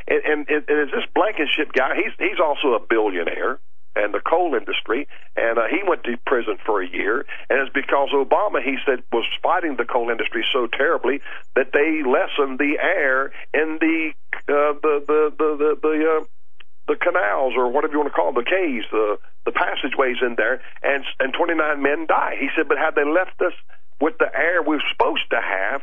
And, 0.08 0.22
and, 0.26 0.40
and 0.50 0.80
is 0.88 0.92
this 0.92 1.08
Blankenship 1.16 1.74
guy, 1.74 1.96
he's, 1.96 2.14
he's 2.20 2.40
also 2.40 2.76
a 2.76 2.80
billionaire 2.80 3.60
and 3.96 4.14
the 4.14 4.20
coal 4.20 4.54
industry, 4.56 5.08
and 5.36 5.58
uh, 5.58 5.64
he 5.72 5.80
went 5.88 6.04
to 6.04 6.18
prison 6.28 6.58
for 6.66 6.82
a 6.82 6.88
year. 6.88 7.26
And 7.50 7.60
it's 7.60 7.74
because 7.74 8.10
Obama, 8.14 8.62
he 8.62 8.76
said, 8.86 9.04
was 9.12 9.24
fighting 9.42 9.78
the 9.78 9.86
coal 9.86 10.10
industry 10.10 10.44
so 10.52 10.68
terribly 10.68 11.22
that 11.56 11.72
they 11.72 12.04
lessened 12.04 12.60
the 12.60 12.76
air 12.78 13.32
in 13.54 13.80
the 13.80 14.12
uh, 14.52 14.76
the 14.84 15.04
the 15.08 15.34
the 15.38 15.50
the, 15.58 15.78
the 15.82 16.20
uh, 16.20 16.26
the 16.88 16.96
canals 16.98 17.54
or 17.58 17.72
whatever 17.72 17.94
you 17.94 18.00
want 18.00 18.12
to 18.12 18.16
call 18.16 18.32
them, 18.32 18.44
the 18.44 18.50
caves, 18.50 18.86
the 18.92 19.18
the 19.46 19.52
passageways 19.52 20.18
in 20.22 20.36
there, 20.36 20.62
and 20.84 21.06
and 21.20 21.34
29 21.34 21.82
men 21.82 22.06
die. 22.06 22.36
He 22.40 22.50
said, 22.56 22.68
but 22.68 22.78
had 22.78 22.96
they 22.96 23.06
left 23.06 23.40
us 23.42 23.54
with 24.00 24.18
the 24.18 24.28
air 24.34 24.62
we're 24.62 24.82
supposed 24.92 25.30
to 25.30 25.40
have, 25.42 25.82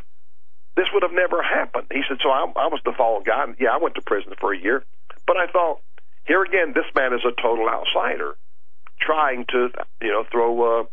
this 0.76 0.86
would 0.92 1.02
have 1.02 1.12
never 1.12 1.42
happened. 1.42 1.86
He 1.92 2.02
said, 2.08 2.18
so 2.22 2.30
I, 2.30 2.44
I 2.56 2.68
was 2.68 2.80
the 2.84 2.92
fallen 2.96 3.24
guy. 3.24 3.44
And 3.44 3.56
yeah, 3.60 3.70
I 3.70 3.78
went 3.78 3.94
to 3.96 4.02
prison 4.02 4.32
for 4.40 4.52
a 4.52 4.58
year, 4.58 4.84
but 5.26 5.36
I 5.36 5.46
thought, 5.46 5.80
here 6.24 6.42
again, 6.42 6.72
this 6.74 6.86
man 6.94 7.12
is 7.12 7.20
a 7.24 7.32
total 7.40 7.68
outsider, 7.68 8.36
trying 9.00 9.44
to 9.50 9.68
you 10.00 10.08
know 10.08 10.24
throw 10.30 10.80
uh, 10.80 10.84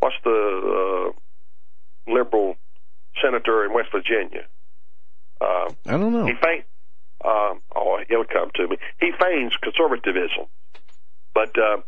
what's 0.00 0.16
the 0.24 1.12
uh, 2.06 2.12
liberal 2.12 2.56
senator 3.22 3.64
in 3.64 3.72
West 3.72 3.88
Virginia. 3.92 4.46
Uh, 5.40 5.70
I 5.86 5.92
don't 5.92 6.12
know. 6.12 6.26
he 6.26 6.34
feigns. 6.34 6.64
Um, 7.24 7.62
oh, 7.74 8.00
it'll 8.08 8.24
come 8.24 8.50
to 8.56 8.68
me. 8.68 8.76
He 9.00 9.12
feigns 9.12 9.52
conservatism, 9.62 10.46
but 11.34 11.56
uh, 11.56 11.78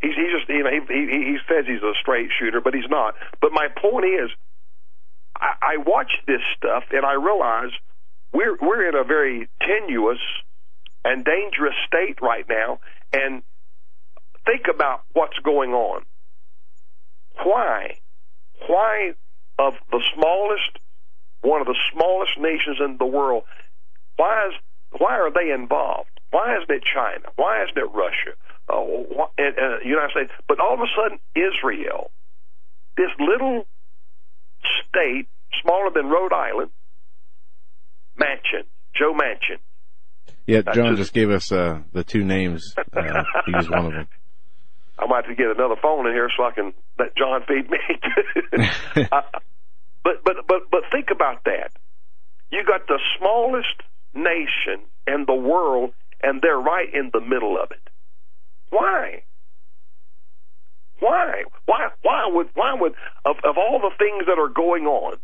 he's 0.00 0.14
he 0.14 0.26
just 0.36 0.48
you 0.48 0.62
know 0.62 0.70
he, 0.70 0.80
he 0.88 1.06
he 1.06 1.38
says 1.48 1.64
he's 1.66 1.82
a 1.82 1.92
straight 2.00 2.30
shooter, 2.38 2.60
but 2.60 2.74
he's 2.74 2.88
not. 2.88 3.14
But 3.40 3.52
my 3.52 3.68
point 3.68 4.06
is, 4.06 4.30
I, 5.36 5.74
I 5.74 5.76
watch 5.78 6.12
this 6.26 6.42
stuff 6.56 6.84
and 6.92 7.04
I 7.04 7.14
realize 7.14 7.72
we're 8.32 8.56
we're 8.60 8.88
in 8.88 8.94
a 8.94 9.04
very 9.04 9.48
tenuous 9.60 10.18
and 11.04 11.24
dangerous 11.24 11.74
state 11.86 12.18
right 12.20 12.44
now. 12.48 12.80
And 13.12 13.42
think 14.44 14.66
about 14.72 15.02
what's 15.12 15.38
going 15.38 15.72
on. 15.72 16.02
Why? 17.42 17.98
Why 18.66 19.12
of 19.58 19.74
the 19.90 20.02
smallest, 20.14 20.78
one 21.42 21.60
of 21.60 21.66
the 21.66 21.76
smallest 21.92 22.32
nations 22.38 22.78
in 22.84 22.96
the 22.98 23.06
world? 23.06 23.44
Why 24.16 24.48
is 24.48 24.54
why 24.98 25.18
are 25.18 25.30
they 25.30 25.50
involved? 25.52 26.10
Why 26.30 26.56
isn't 26.56 26.70
it 26.70 26.82
China? 26.92 27.28
Why 27.36 27.62
isn't 27.64 27.76
it 27.76 27.90
Russia? 27.92 28.36
Uh, 28.68 28.74
uh, 28.74 29.78
United 29.84 30.10
States? 30.10 30.32
But 30.48 30.58
all 30.60 30.74
of 30.74 30.80
a 30.80 30.90
sudden, 30.96 31.18
Israel, 31.34 32.10
this 32.96 33.10
little 33.18 33.64
state, 34.88 35.28
smaller 35.62 35.90
than 35.94 36.06
Rhode 36.06 36.32
Island, 36.32 36.70
Manchin, 38.18 38.64
Joe 38.98 39.12
Manchin. 39.14 39.58
Yeah, 40.46 40.62
John 40.62 40.96
just- 40.96 40.98
just 40.98 41.12
gave 41.12 41.30
us 41.30 41.52
uh, 41.52 41.80
the 41.92 42.04
two 42.04 42.24
names. 42.24 42.74
Uh, 42.78 43.22
he 43.46 43.52
was 43.54 43.68
one 43.70 43.86
of 43.86 43.92
them. 43.92 44.08
I 44.98 45.06
might 45.06 45.26
have 45.26 45.26
to 45.26 45.34
get 45.34 45.50
another 45.54 45.76
phone 45.80 46.06
in 46.06 46.14
here 46.14 46.30
so 46.36 46.44
I 46.44 46.52
can 46.52 46.72
let 46.98 47.14
John 47.16 47.42
feed 47.46 47.70
me. 47.70 47.78
uh, 49.12 49.20
but 50.02 50.24
but 50.24 50.36
but 50.48 50.70
but 50.70 50.80
think 50.90 51.08
about 51.12 51.44
that. 51.44 51.72
You 52.50 52.64
got 52.64 52.86
the 52.86 52.98
smallest 53.18 53.82
nation 54.14 54.86
in 55.06 55.24
the 55.26 55.34
world, 55.34 55.92
and 56.22 56.40
they're 56.40 56.58
right 56.58 56.88
in 56.94 57.10
the 57.12 57.20
middle 57.20 57.58
of 57.62 57.70
it. 57.72 57.90
Why? 58.70 59.22
Why? 61.00 61.44
Why? 61.66 61.88
Why 62.02 62.26
would? 62.32 62.48
Why 62.54 62.74
would? 62.74 62.94
Of 63.24 63.36
of 63.44 63.56
all 63.58 63.80
the 63.80 63.94
things 63.98 64.24
that 64.26 64.38
are 64.38 64.48
going 64.48 64.86
on, 64.86 65.18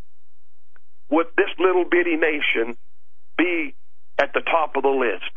would 1.11 1.27
this 1.37 1.51
little 1.59 1.85
bitty 1.85 2.17
nation 2.17 2.77
be 3.37 3.75
at 4.19 4.33
the 4.35 4.41
top 4.41 4.77
of 4.77 4.83
the 4.83 4.89
list? 4.89 5.31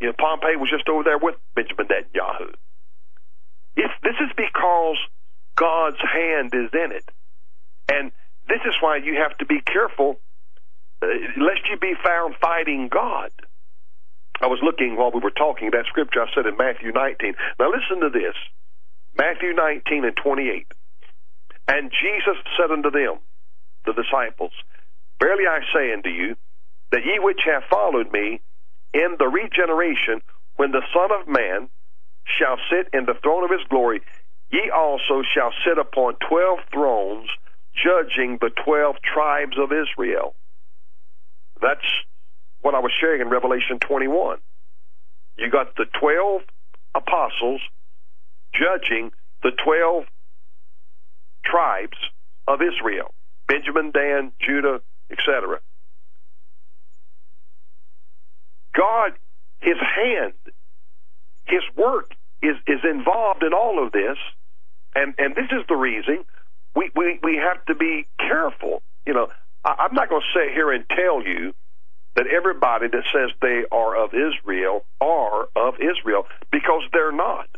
You 0.00 0.08
know, 0.08 0.14
Pompeo 0.18 0.58
was 0.58 0.70
just 0.70 0.88
over 0.88 1.04
there 1.04 1.18
with 1.18 1.36
Benjamin 1.54 1.86
Netanyahu. 1.86 2.54
If 3.76 3.90
this 4.02 4.14
is 4.20 4.30
because 4.36 4.96
God's 5.56 6.00
hand 6.00 6.52
is 6.54 6.70
in 6.72 6.92
it, 6.92 7.04
and 7.90 8.12
this 8.48 8.60
is 8.66 8.74
why 8.80 8.96
you 8.96 9.14
have 9.22 9.36
to 9.38 9.46
be 9.46 9.60
careful, 9.60 10.18
uh, 11.02 11.06
lest 11.38 11.62
you 11.70 11.78
be 11.80 11.94
found 12.04 12.34
fighting 12.40 12.88
God. 12.88 13.30
I 14.42 14.48
was 14.48 14.58
looking 14.62 14.96
while 14.96 15.12
we 15.12 15.20
were 15.20 15.30
talking 15.30 15.70
that 15.70 15.86
scripture 15.86 16.20
I 16.20 16.26
said 16.34 16.46
in 16.46 16.56
Matthew 16.56 16.90
19. 16.90 17.34
Now 17.60 17.70
listen 17.70 18.02
to 18.02 18.10
this, 18.10 18.34
Matthew 19.16 19.54
19 19.54 20.04
and 20.04 20.16
28. 20.16 20.66
And 21.68 21.92
Jesus 21.94 22.36
said 22.58 22.72
unto 22.72 22.90
them, 22.90 23.22
the 23.86 23.94
disciples, 23.94 24.52
Verily 25.20 25.46
I 25.46 25.60
say 25.72 25.92
unto 25.92 26.08
you, 26.08 26.34
that 26.90 27.06
ye 27.06 27.18
which 27.20 27.40
have 27.46 27.62
followed 27.70 28.10
me 28.12 28.40
in 28.92 29.16
the 29.18 29.26
regeneration, 29.26 30.20
when 30.56 30.72
the 30.72 30.82
Son 30.92 31.10
of 31.12 31.28
Man 31.28 31.68
shall 32.38 32.58
sit 32.70 32.88
in 32.92 33.06
the 33.06 33.14
throne 33.22 33.44
of 33.44 33.50
his 33.50 33.66
glory, 33.70 34.02
ye 34.50 34.70
also 34.74 35.22
shall 35.22 35.52
sit 35.64 35.78
upon 35.78 36.14
twelve 36.28 36.58
thrones, 36.72 37.28
judging 37.74 38.38
the 38.40 38.50
twelve 38.64 38.96
tribes 39.02 39.56
of 39.56 39.70
Israel. 39.72 40.34
That's 41.62 41.86
what 42.62 42.74
I 42.74 42.80
was 42.80 42.92
sharing 43.00 43.20
in 43.20 43.28
Revelation 43.28 43.78
21. 43.80 44.38
You 45.36 45.50
got 45.50 45.76
the 45.76 45.86
twelve 46.00 46.42
apostles 46.94 47.60
judging 48.54 49.10
the 49.42 49.50
twelve 49.64 50.04
tribes 51.44 51.96
of 52.46 52.60
Israel 52.62 53.14
Benjamin, 53.48 53.90
Dan, 53.90 54.32
Judah, 54.40 54.80
etc. 55.10 55.58
God, 58.74 59.12
His 59.60 59.76
hand, 59.76 60.32
His 61.46 61.62
work 61.76 62.12
is, 62.42 62.56
is 62.66 62.80
involved 62.84 63.42
in 63.42 63.52
all 63.52 63.84
of 63.84 63.92
this, 63.92 64.16
and, 64.94 65.14
and 65.18 65.34
this 65.34 65.50
is 65.50 65.64
the 65.68 65.76
reason 65.76 66.24
we, 66.74 66.90
we, 66.96 67.18
we 67.22 67.36
have 67.36 67.64
to 67.66 67.74
be 67.74 68.06
careful. 68.18 68.82
You 69.06 69.14
know, 69.14 69.28
I, 69.64 69.74
I'm 69.80 69.94
not 69.94 70.08
going 70.08 70.22
to 70.22 70.38
sit 70.38 70.52
here 70.54 70.72
and 70.72 70.84
tell 70.88 71.22
you 71.22 71.52
that 72.16 72.26
everybody 72.28 72.88
that 72.88 73.04
says 73.14 73.30
they 73.42 73.64
are 73.72 73.96
of 74.04 74.10
Israel 74.14 74.84
are 75.00 75.44
of 75.56 75.74
Israel 75.80 76.24
because 76.52 76.82
they're 76.92 77.12
not. 77.12 77.48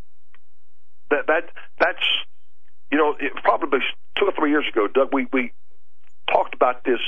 That 1.10 1.26
that 1.28 1.44
that's 1.80 2.06
you 2.92 2.98
know 2.98 3.14
it, 3.20 3.32
probably 3.44 3.80
two 4.18 4.26
or 4.26 4.32
three 4.38 4.50
years 4.50 4.66
ago, 4.72 4.88
Doug. 4.88 5.10
We 5.12 5.26
we 5.32 5.52
talked 6.32 6.54
about 6.54 6.84
this 6.84 7.00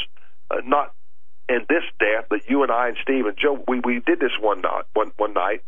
uh, 0.50 0.58
not 0.64 0.94
in 1.48 1.60
this 1.68 1.84
death, 2.00 2.26
but 2.30 2.40
you 2.48 2.62
and 2.64 2.72
I 2.72 2.88
and 2.88 2.98
Steve 3.02 3.26
and 3.26 3.36
Joe. 3.38 3.64
We 3.68 3.80
we 3.80 4.00
did 4.00 4.20
this 4.20 4.32
one 4.40 4.62
night 4.62 4.84
one 4.94 5.12
one 5.18 5.34
night 5.34 5.62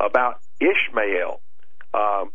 about 0.00 0.36
Ishmael. 0.60 1.40
Um, 1.94 2.32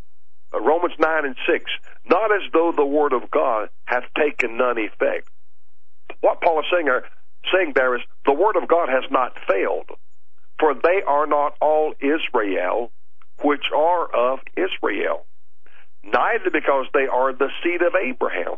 Romans 0.54 0.96
nine 1.00 1.26
and 1.26 1.36
six. 1.50 1.66
Not 2.10 2.32
as 2.34 2.42
though 2.54 2.74
the 2.76 2.86
word 2.86 3.14
of 3.14 3.32
God 3.32 3.70
hath 3.86 4.04
taken 4.18 4.58
none 4.58 4.78
effect. 4.80 5.30
What 6.22 6.42
Paul 6.42 6.60
is 6.62 6.66
saying 6.74 6.86
there, 6.88 7.06
saying 7.54 7.74
there 7.76 7.96
is 7.96 8.02
the 8.26 8.34
word 8.34 8.56
of 8.56 8.68
God 8.68 8.90
has 8.90 9.04
not 9.12 9.34
failed, 9.48 9.90
for 10.60 10.74
they 10.74 11.02
are 11.08 11.28
not 11.28 11.54
all 11.62 11.94
Israel, 12.00 12.92
which 13.44 13.66
are 13.76 14.08
of 14.16 14.40
Israel. 14.56 15.26
Neither 16.04 16.52
because 16.52 16.86
they 16.94 17.08
are 17.08 17.34
the 17.34 17.50
seed 17.64 17.82
of 17.82 17.94
Abraham 17.96 18.58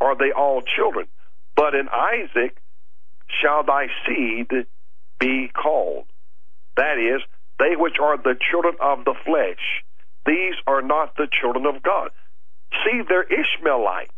are 0.00 0.16
they 0.16 0.32
all 0.36 0.62
children, 0.62 1.06
but 1.56 1.74
in 1.74 1.88
Isaac 1.88 2.56
shall 3.40 3.64
thy 3.64 3.86
seed 4.06 4.48
be 5.18 5.48
called. 5.48 6.04
That 6.76 6.98
is, 6.98 7.22
they 7.58 7.76
which 7.76 7.96
are 8.02 8.16
the 8.16 8.36
children 8.50 8.74
of 8.80 9.04
the 9.04 9.14
flesh. 9.24 9.84
These 10.26 10.54
are 10.66 10.82
not 10.82 11.16
the 11.16 11.28
children 11.40 11.66
of 11.66 11.82
God. 11.82 12.10
See, 12.84 13.02
they're 13.08 13.24
Ishmaelites. 13.24 14.12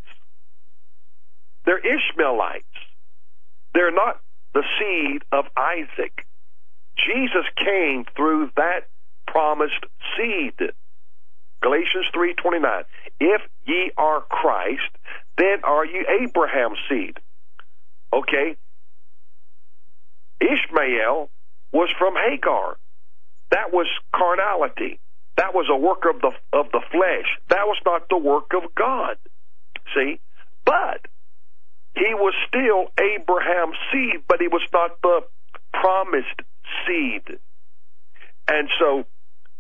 They're 1.65 1.78
Ishmaelites. 1.81 2.65
They're 3.75 3.91
not 3.91 4.20
the 4.55 4.62
seed 4.78 5.23
of 5.33 5.44
Isaac. 5.57 6.27
Jesus 6.97 7.44
came 7.57 8.05
through 8.17 8.51
that 8.57 8.89
promised 9.27 9.85
seed. 10.17 10.55
Galatians 11.61 12.07
3:29. 12.12 12.85
If 13.20 13.43
ye 13.65 13.91
are 13.97 14.20
Christ, 14.20 14.91
then 15.39 15.65
are 15.65 15.85
ye 15.85 16.07
Abraham's 16.20 16.78
seed. 16.89 17.19
Okay? 18.12 18.57
Ishmael 20.41 21.31
was 21.73 21.91
from 21.99 22.15
Hagar. 22.15 22.77
That 23.51 23.73
was 23.73 23.86
carnality. 24.15 25.01
That 25.36 25.55
was 25.55 25.67
a 25.69 25.77
work 25.77 26.05
of 26.05 26.20
the 26.20 26.33
of 26.53 26.70
the 26.70 26.81
flesh. 26.93 27.27
That 27.49 27.67
was 27.67 27.78
not 27.85 28.09
the 28.09 28.19
work 28.19 28.53
of 28.55 28.75
God. 28.75 29.17
See? 29.94 30.20
But 30.65 31.07
he 31.94 32.14
was 32.14 32.34
still 32.48 32.90
Abraham's 32.98 33.76
seed, 33.92 34.23
but 34.28 34.40
he 34.40 34.48
was 34.48 34.62
not 34.73 35.00
the 35.02 35.20
promised 35.73 36.42
seed. 36.86 37.39
And 38.48 38.68
so 38.78 39.05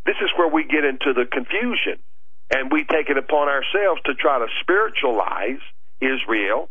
this 0.04 0.16
is 0.22 0.30
where 0.36 0.48
we 0.48 0.64
get 0.64 0.84
into 0.84 1.12
the 1.14 1.24
confusion. 1.30 1.98
And 2.50 2.70
we 2.70 2.84
take 2.84 3.08
it 3.08 3.16
upon 3.16 3.48
ourselves 3.48 4.02
to 4.04 4.14
try 4.14 4.38
to 4.38 4.46
spiritualize 4.60 5.62
Israel 6.00 6.68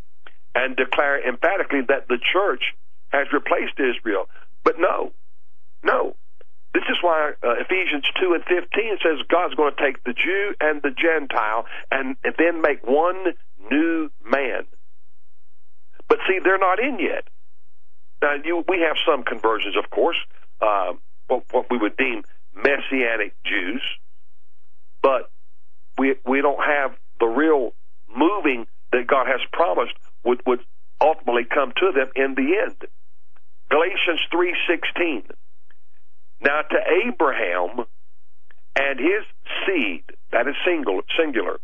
and 0.54 0.76
declare 0.76 1.28
emphatically 1.28 1.82
that 1.88 2.08
the 2.08 2.20
church 2.32 2.62
has 3.10 3.28
replaced 3.34 3.80
Israel. 3.80 4.30
But 4.64 4.76
no, 4.78 5.12
no. 5.84 6.16
This 6.74 6.84
is 6.90 6.98
why 7.02 7.34
uh, 7.44 7.56
Ephesians 7.62 8.06
2 8.20 8.34
and 8.34 8.44
15 8.44 8.98
says 9.04 9.26
God's 9.30 9.54
going 9.56 9.74
to 9.76 9.84
take 9.84 10.04
the 10.04 10.14
Jew 10.14 10.54
and 10.60 10.82
the 10.82 10.90
Gentile 10.90 11.66
and, 11.92 12.18
and 12.24 12.34
then 12.38 12.62
make 12.62 12.86
one 12.86 13.34
new 13.70 14.10
man. 14.24 14.66
But 16.14 16.20
see, 16.28 16.38
they're 16.44 16.60
not 16.60 16.80
in 16.80 17.00
yet. 17.00 17.28
Now, 18.22 18.36
you, 18.46 18.64
we 18.70 18.82
have 18.82 18.98
some 19.04 19.24
conversions, 19.24 19.76
of 19.76 19.90
course, 19.90 20.18
uh, 20.62 20.94
what, 21.26 21.46
what 21.50 21.72
we 21.72 21.78
would 21.80 21.98
deem 21.98 22.22
messianic 22.54 23.34
Jews, 23.44 23.82
but 25.02 25.32
we 25.98 26.14
we 26.24 26.42
don't 26.42 26.64
have 26.64 26.92
the 27.20 27.26
real 27.26 27.74
moving 28.16 28.68
that 28.92 29.08
God 29.08 29.26
has 29.26 29.40
promised 29.52 29.94
would 30.24 30.44
would 30.46 30.60
ultimately 31.02 31.46
come 31.46 31.74
to 31.78 31.92
them 31.92 32.12
in 32.16 32.36
the 32.36 32.62
end. 32.62 32.76
Galatians 33.72 34.22
3:16 34.32 35.32
Now 36.42 36.62
to 36.62 36.78
Abraham 37.08 37.88
and 38.76 39.00
his 39.00 39.26
seed, 39.66 40.04
that 40.32 40.48
is 40.48 40.54
single, 40.64 41.02
singular, 41.18 41.60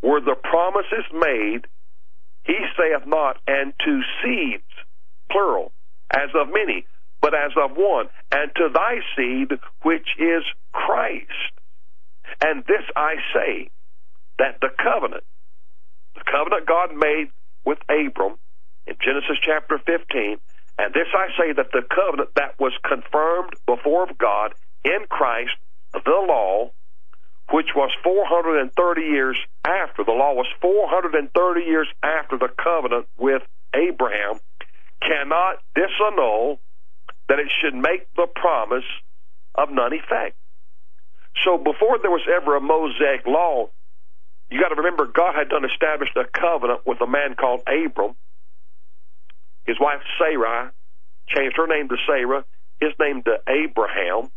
were 0.00 0.22
the 0.22 0.36
promises 0.42 1.04
made, 1.12 1.66
he 2.44 2.58
saith 2.76 3.06
not, 3.06 3.38
and 3.46 3.72
to 3.84 4.02
seeds, 4.22 4.70
plural, 5.30 5.72
as 6.10 6.30
of 6.34 6.48
many, 6.52 6.86
but 7.20 7.34
as 7.34 7.52
of 7.56 7.76
one, 7.76 8.08
and 8.32 8.50
to 8.56 8.68
thy 8.72 8.98
seed, 9.16 9.58
which 9.82 10.08
is 10.18 10.42
Christ. 10.72 11.52
And 12.40 12.64
this 12.64 12.84
I 12.96 13.14
say, 13.32 13.70
that 14.38 14.58
the 14.60 14.70
covenant, 14.82 15.24
the 16.14 16.24
covenant 16.26 16.66
God 16.66 16.94
made 16.94 17.30
with 17.64 17.78
Abram 17.88 18.38
in 18.86 18.96
Genesis 18.98 19.38
chapter 19.40 19.78
15, 19.78 20.38
and 20.78 20.94
this 20.94 21.06
I 21.14 21.28
say 21.38 21.52
that 21.52 21.70
the 21.72 21.82
covenant 21.88 22.30
that 22.34 22.58
was 22.58 22.72
confirmed 22.82 23.54
before 23.66 24.08
of 24.08 24.18
God 24.18 24.54
in 24.84 25.06
Christ, 25.08 25.54
the 25.92 26.24
law, 26.26 26.72
which 27.50 27.68
was 27.74 27.90
430 28.02 29.02
years 29.02 29.36
after, 29.64 30.04
the 30.04 30.12
law 30.12 30.34
was 30.34 30.46
430 30.60 31.60
years 31.60 31.88
after 32.02 32.38
the 32.38 32.48
covenant 32.48 33.06
with 33.18 33.42
Abraham, 33.74 34.38
cannot 35.00 35.58
disannul 35.76 36.58
that 37.28 37.38
it 37.38 37.50
should 37.60 37.74
make 37.74 38.06
the 38.14 38.26
promise 38.34 38.84
of 39.54 39.70
none 39.70 39.92
effect. 39.92 40.36
So 41.44 41.58
before 41.58 41.98
there 42.00 42.10
was 42.10 42.26
ever 42.28 42.56
a 42.56 42.60
Mosaic 42.60 43.26
law, 43.26 43.70
you 44.50 44.60
got 44.60 44.68
to 44.68 44.74
remember 44.76 45.06
God 45.06 45.34
had 45.34 45.48
done 45.48 45.64
established 45.64 46.16
a 46.16 46.24
covenant 46.24 46.86
with 46.86 47.00
a 47.00 47.06
man 47.06 47.34
called 47.34 47.62
Abram. 47.66 48.14
His 49.64 49.78
wife 49.80 50.00
Sarai 50.18 50.70
changed 51.28 51.56
her 51.56 51.66
name 51.66 51.88
to 51.88 51.96
Sarah, 52.06 52.44
his 52.80 52.92
name 53.00 53.22
to 53.22 53.38
Abraham, 53.48 54.30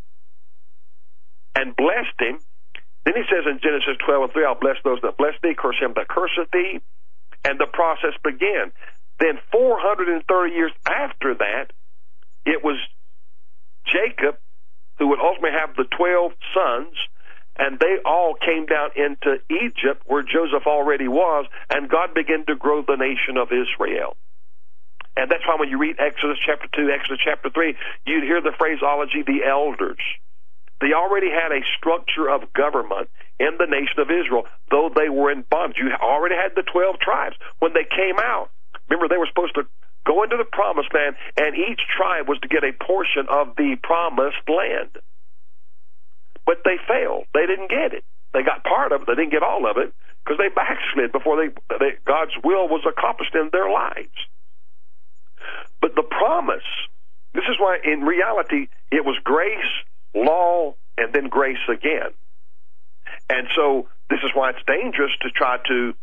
and 1.55 1.75
blessed 1.75 2.19
him. 2.19 2.39
Then 3.05 3.15
he 3.15 3.23
says 3.29 3.45
in 3.45 3.59
Genesis 3.61 3.97
12 4.05 4.23
and 4.23 4.33
3, 4.33 4.45
I'll 4.45 4.59
bless 4.59 4.77
those 4.83 4.99
that 5.01 5.17
bless 5.17 5.33
thee, 5.41 5.55
curse 5.57 5.77
him 5.79 5.93
that 5.95 6.07
curseth 6.07 6.51
thee. 6.51 6.81
And 7.45 7.59
the 7.59 7.69
process 7.71 8.17
began. 8.23 8.73
Then 9.19 9.39
430 9.51 10.25
years 10.53 10.71
after 10.85 11.35
that, 11.35 11.71
it 12.45 12.63
was 12.63 12.77
Jacob 13.85 14.37
who 14.97 15.09
would 15.09 15.19
ultimately 15.19 15.57
have 15.57 15.75
the 15.75 15.85
12 15.95 16.33
sons 16.53 16.95
and 17.57 17.79
they 17.79 17.97
all 18.05 18.35
came 18.35 18.65
down 18.65 18.89
into 18.95 19.39
Egypt 19.49 20.03
where 20.07 20.23
Joseph 20.23 20.67
already 20.67 21.07
was, 21.07 21.45
and 21.69 21.89
God 21.89 22.13
began 22.13 22.45
to 22.47 22.55
grow 22.55 22.83
the 22.83 22.97
nation 22.97 23.37
of 23.37 23.47
Israel. 23.51 24.17
And 25.15 25.31
that's 25.31 25.47
why 25.47 25.55
when 25.57 25.69
you 25.69 25.77
read 25.77 25.95
Exodus 25.97 26.37
chapter 26.45 26.67
2, 26.75 26.91
Exodus 26.91 27.19
chapter 27.23 27.49
3, 27.49 27.75
you'd 28.05 28.23
hear 28.23 28.41
the 28.41 28.51
phraseology, 28.57 29.23
the 29.25 29.47
elders. 29.47 29.99
They 30.81 30.93
already 30.93 31.29
had 31.31 31.51
a 31.51 31.61
structure 31.77 32.29
of 32.29 32.51
government 32.53 33.09
in 33.39 33.57
the 33.59 33.67
nation 33.67 33.99
of 33.99 34.11
Israel, 34.11 34.43
though 34.71 34.89
they 34.93 35.09
were 35.09 35.31
in 35.31 35.43
bondage. 35.49 35.77
You 35.79 35.91
already 36.01 36.35
had 36.35 36.53
the 36.55 36.63
12 36.63 36.99
tribes. 36.99 37.35
When 37.59 37.73
they 37.73 37.85
came 37.85 38.19
out, 38.19 38.49
remember 38.89 39.07
they 39.07 39.17
were 39.17 39.29
supposed 39.31 39.55
to 39.55 39.63
go 40.05 40.23
into 40.23 40.37
the 40.37 40.45
promised 40.45 40.93
land, 40.93 41.15
and 41.37 41.55
each 41.55 41.81
tribe 41.95 42.27
was 42.27 42.39
to 42.41 42.47
get 42.47 42.63
a 42.63 42.73
portion 42.73 43.27
of 43.29 43.55
the 43.57 43.77
promised 43.83 44.43
land 44.47 44.91
but 46.45 46.59
they 46.63 46.77
failed. 46.87 47.25
They 47.33 47.45
didn't 47.45 47.69
get 47.69 47.93
it. 47.93 48.03
They 48.33 48.43
got 48.43 48.63
part 48.63 48.91
of 48.91 49.01
it. 49.01 49.07
They 49.07 49.15
didn't 49.15 49.31
get 49.31 49.43
all 49.43 49.69
of 49.69 49.77
it 49.77 49.93
because 50.23 50.37
they 50.37 50.49
backslid 50.49 51.11
before 51.11 51.37
they, 51.37 51.53
they 51.79 51.97
God's 52.05 52.33
will 52.43 52.67
was 52.67 52.85
accomplished 52.87 53.35
in 53.35 53.49
their 53.51 53.69
lives. 53.69 54.15
But 55.81 55.95
the 55.95 56.03
promise, 56.03 56.65
this 57.33 57.45
is 57.49 57.57
why 57.59 57.79
in 57.83 58.01
reality 58.01 58.67
it 58.91 59.05
was 59.05 59.17
grace, 59.23 59.73
law, 60.15 60.75
and 60.97 61.13
then 61.13 61.27
grace 61.29 61.61
again. 61.69 62.11
And 63.29 63.47
so 63.55 63.87
this 64.09 64.19
is 64.23 64.31
why 64.33 64.51
it's 64.51 64.63
dangerous 64.65 65.11
to 65.21 65.29
try 65.29 65.57
to 65.67 65.93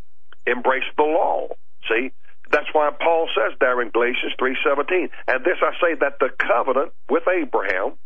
embrace 0.45 0.87
the 0.97 1.03
law. 1.03 1.47
See? 1.89 2.11
That's 2.51 2.67
why 2.71 2.91
Paul 2.99 3.27
says 3.33 3.57
there 3.59 3.81
in 3.81 3.89
Galatians 3.89 4.33
3:17, 4.39 5.09
and 5.27 5.43
this 5.43 5.57
I 5.61 5.71
say 5.81 5.95
that 5.95 6.19
the 6.19 6.29
covenant 6.29 6.91
with 7.09 7.27
Abraham 7.27 7.97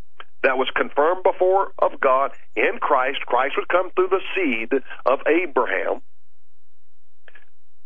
that 0.44 0.58
was 0.58 0.70
confirmed 0.76 1.24
before 1.24 1.74
of 1.80 2.00
God 2.00 2.32
in 2.56 2.78
Christ. 2.80 3.20
Christ 3.26 3.56
would 3.58 3.68
come 3.68 3.92
through 3.92 4.10
the 4.10 4.22
seed 4.36 4.72
of 5.06 5.20
Abraham. 5.28 6.02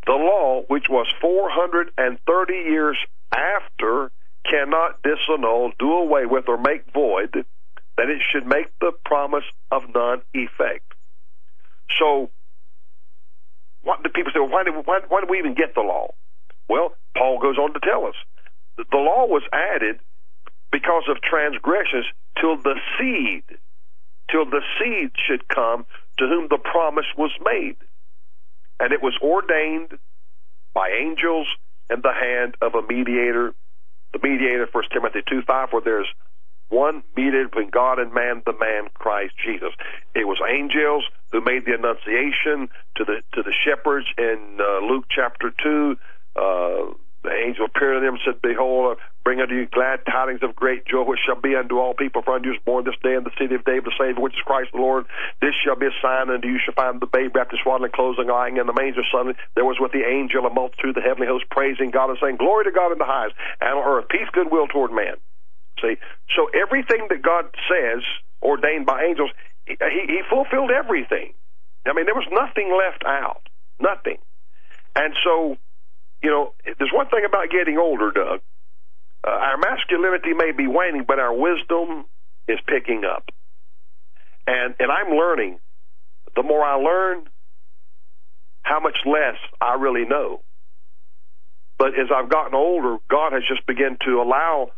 The 0.05 0.13
law, 0.13 0.63
which 0.67 0.85
was 0.89 1.07
430 1.21 2.53
years 2.53 2.97
after, 3.33 4.11
cannot 4.45 5.01
disannul, 5.01 5.71
do 5.79 5.91
away 5.93 6.25
with, 6.25 6.49
or 6.49 6.57
make 6.57 6.91
void, 6.93 7.45
that 7.97 8.09
it 8.09 8.21
should 8.31 8.47
make 8.47 8.67
the 8.79 8.91
promise 9.05 9.43
of 9.71 9.83
none 9.93 10.21
effect. 10.33 10.93
So, 11.99 12.31
what 13.83 14.03
do 14.03 14.09
people 14.09 14.31
say? 14.33 14.39
Well, 14.39 14.49
why, 14.49 14.63
did, 14.63 14.73
why, 14.85 15.01
why 15.07 15.21
did 15.21 15.29
we 15.29 15.39
even 15.39 15.55
get 15.55 15.75
the 15.75 15.81
law? 15.81 16.13
Well, 16.69 16.93
Paul 17.17 17.39
goes 17.41 17.57
on 17.57 17.73
to 17.73 17.79
tell 17.79 18.05
us 18.05 18.15
the 18.77 18.97
law 18.97 19.25
was 19.27 19.43
added 19.51 19.99
because 20.71 21.03
of 21.09 21.17
transgressions 21.21 22.05
till 22.39 22.57
the 22.57 22.79
seed, 22.97 23.43
till 24.31 24.45
the 24.45 24.61
seed 24.79 25.11
should 25.27 25.47
come 25.47 25.85
to 26.17 26.27
whom 26.27 26.47
the 26.49 26.57
promise 26.57 27.05
was 27.17 27.31
made. 27.43 27.75
And 28.79 28.93
it 28.93 29.01
was 29.01 29.13
ordained 29.21 29.99
by 30.73 30.89
angels 30.89 31.47
in 31.89 32.01
the 32.01 32.13
hand 32.13 32.55
of 32.61 32.73
a 32.75 32.81
mediator. 32.81 33.53
The 34.13 34.19
mediator, 34.23 34.67
1 34.71 34.83
Timothy 34.91 35.19
2 35.29 35.41
5, 35.45 35.67
where 35.71 35.81
there's 35.81 36.07
one 36.71 37.03
mediator 37.15 37.49
between 37.49 37.69
God 37.69 37.99
and 37.99 38.13
man, 38.13 38.41
the 38.45 38.55
man 38.57 38.89
Christ 38.95 39.33
Jesus. 39.43 39.75
It 40.15 40.25
was 40.25 40.39
angels 40.49 41.03
who 41.31 41.41
made 41.41 41.65
the 41.65 41.75
annunciation 41.75 42.69
to 42.97 43.03
the 43.05 43.21
to 43.35 43.43
the 43.43 43.53
shepherds 43.53 44.07
in 44.17 44.57
uh, 44.59 44.85
Luke 44.85 45.05
chapter 45.11 45.51
two. 45.61 45.97
Uh, 46.35 46.95
the 47.23 47.29
angel 47.29 47.65
appeared 47.69 48.01
to 48.01 48.05
them 48.05 48.17
and 48.17 48.23
said, 48.25 48.41
Behold, 48.41 48.97
I 48.97 49.01
bring 49.23 49.41
unto 49.41 49.53
you 49.53 49.67
glad 49.69 50.01
tidings 50.09 50.41
of 50.41 50.55
great 50.55 50.87
joy, 50.89 51.03
which 51.05 51.21
shall 51.21 51.39
be 51.39 51.53
unto 51.53 51.77
all 51.77 51.93
people. 51.93 52.23
For 52.25 52.33
unto 52.33 52.49
you 52.49 52.55
is 52.55 52.61
born 52.65 52.85
this 52.85 52.97
day 53.03 53.13
in 53.13 53.23
the 53.23 53.35
city 53.37 53.53
of 53.53 53.63
David 53.63 53.93
a 53.93 53.93
Savior, 53.93 54.17
which 54.17 54.33
is 54.33 54.41
Christ 54.41 54.73
the 54.73 54.81
Lord. 54.81 55.05
This 55.39 55.53
shall 55.53 55.77
be 55.77 55.85
a 55.85 55.95
sign 56.01 56.33
unto 56.33 56.47
you. 56.47 56.57
shall 56.57 56.73
find 56.73 56.99
the 56.99 57.05
babe 57.05 57.35
wrapped 57.35 57.53
in 57.53 57.59
swaddling 57.61 57.93
clothes 57.93 58.17
and 58.17 58.25
lying 58.27 58.57
in 58.57 58.65
the 58.65 58.73
manger. 58.73 59.05
Suddenly 59.13 59.37
there 59.53 59.65
was 59.65 59.77
with 59.79 59.91
the 59.91 60.01
angel 60.01 60.45
a 60.45 60.49
multitude 60.49 60.97
of 60.97 60.97
the 60.97 61.05
heavenly 61.05 61.27
host 61.27 61.45
praising 61.51 61.91
God 61.91 62.09
and 62.09 62.17
saying, 62.17 62.37
Glory 62.41 62.65
to 62.65 62.73
God 62.73 62.91
in 62.91 62.97
the 62.97 63.05
highest, 63.05 63.37
and 63.61 63.77
on 63.77 63.85
earth 63.85 64.09
peace, 64.09 64.29
goodwill 64.33 64.65
toward 64.65 64.89
man. 64.89 65.21
See, 65.81 65.95
so 66.35 66.47
everything 66.53 67.07
that 67.09 67.21
God 67.21 67.45
says, 67.69 68.03
ordained 68.41 68.85
by 68.85 69.03
angels, 69.03 69.31
he, 69.65 69.75
he 69.79 70.21
fulfilled 70.29 70.71
everything. 70.71 71.33
I 71.85 71.93
mean, 71.93 72.05
there 72.05 72.15
was 72.15 72.27
nothing 72.31 72.69
left 72.71 73.03
out. 73.05 73.41
Nothing. 73.79 74.17
And 74.95 75.13
so 75.23 75.57
you 76.21 76.29
know, 76.29 76.53
there's 76.77 76.91
one 76.93 77.07
thing 77.09 77.25
about 77.27 77.49
getting 77.49 77.77
older, 77.77 78.11
Doug. 78.11 78.41
Uh, 79.25 79.29
our 79.29 79.57
masculinity 79.57 80.33
may 80.33 80.51
be 80.55 80.67
waning, 80.67 81.03
but 81.07 81.19
our 81.19 81.33
wisdom 81.33 82.05
is 82.47 82.59
picking 82.67 83.03
up. 83.05 83.25
And 84.47 84.75
and 84.79 84.91
I'm 84.91 85.15
learning. 85.15 85.59
The 86.35 86.43
more 86.43 86.63
I 86.63 86.75
learn, 86.75 87.25
how 88.61 88.79
much 88.79 88.97
less 89.05 89.35
I 89.59 89.75
really 89.75 90.05
know. 90.05 90.41
But 91.77 91.89
as 91.89 92.07
I've 92.15 92.29
gotten 92.29 92.55
older, 92.55 92.97
God 93.09 93.33
has 93.33 93.43
just 93.47 93.65
begun 93.67 93.97
to 94.05 94.21
allow 94.21 94.69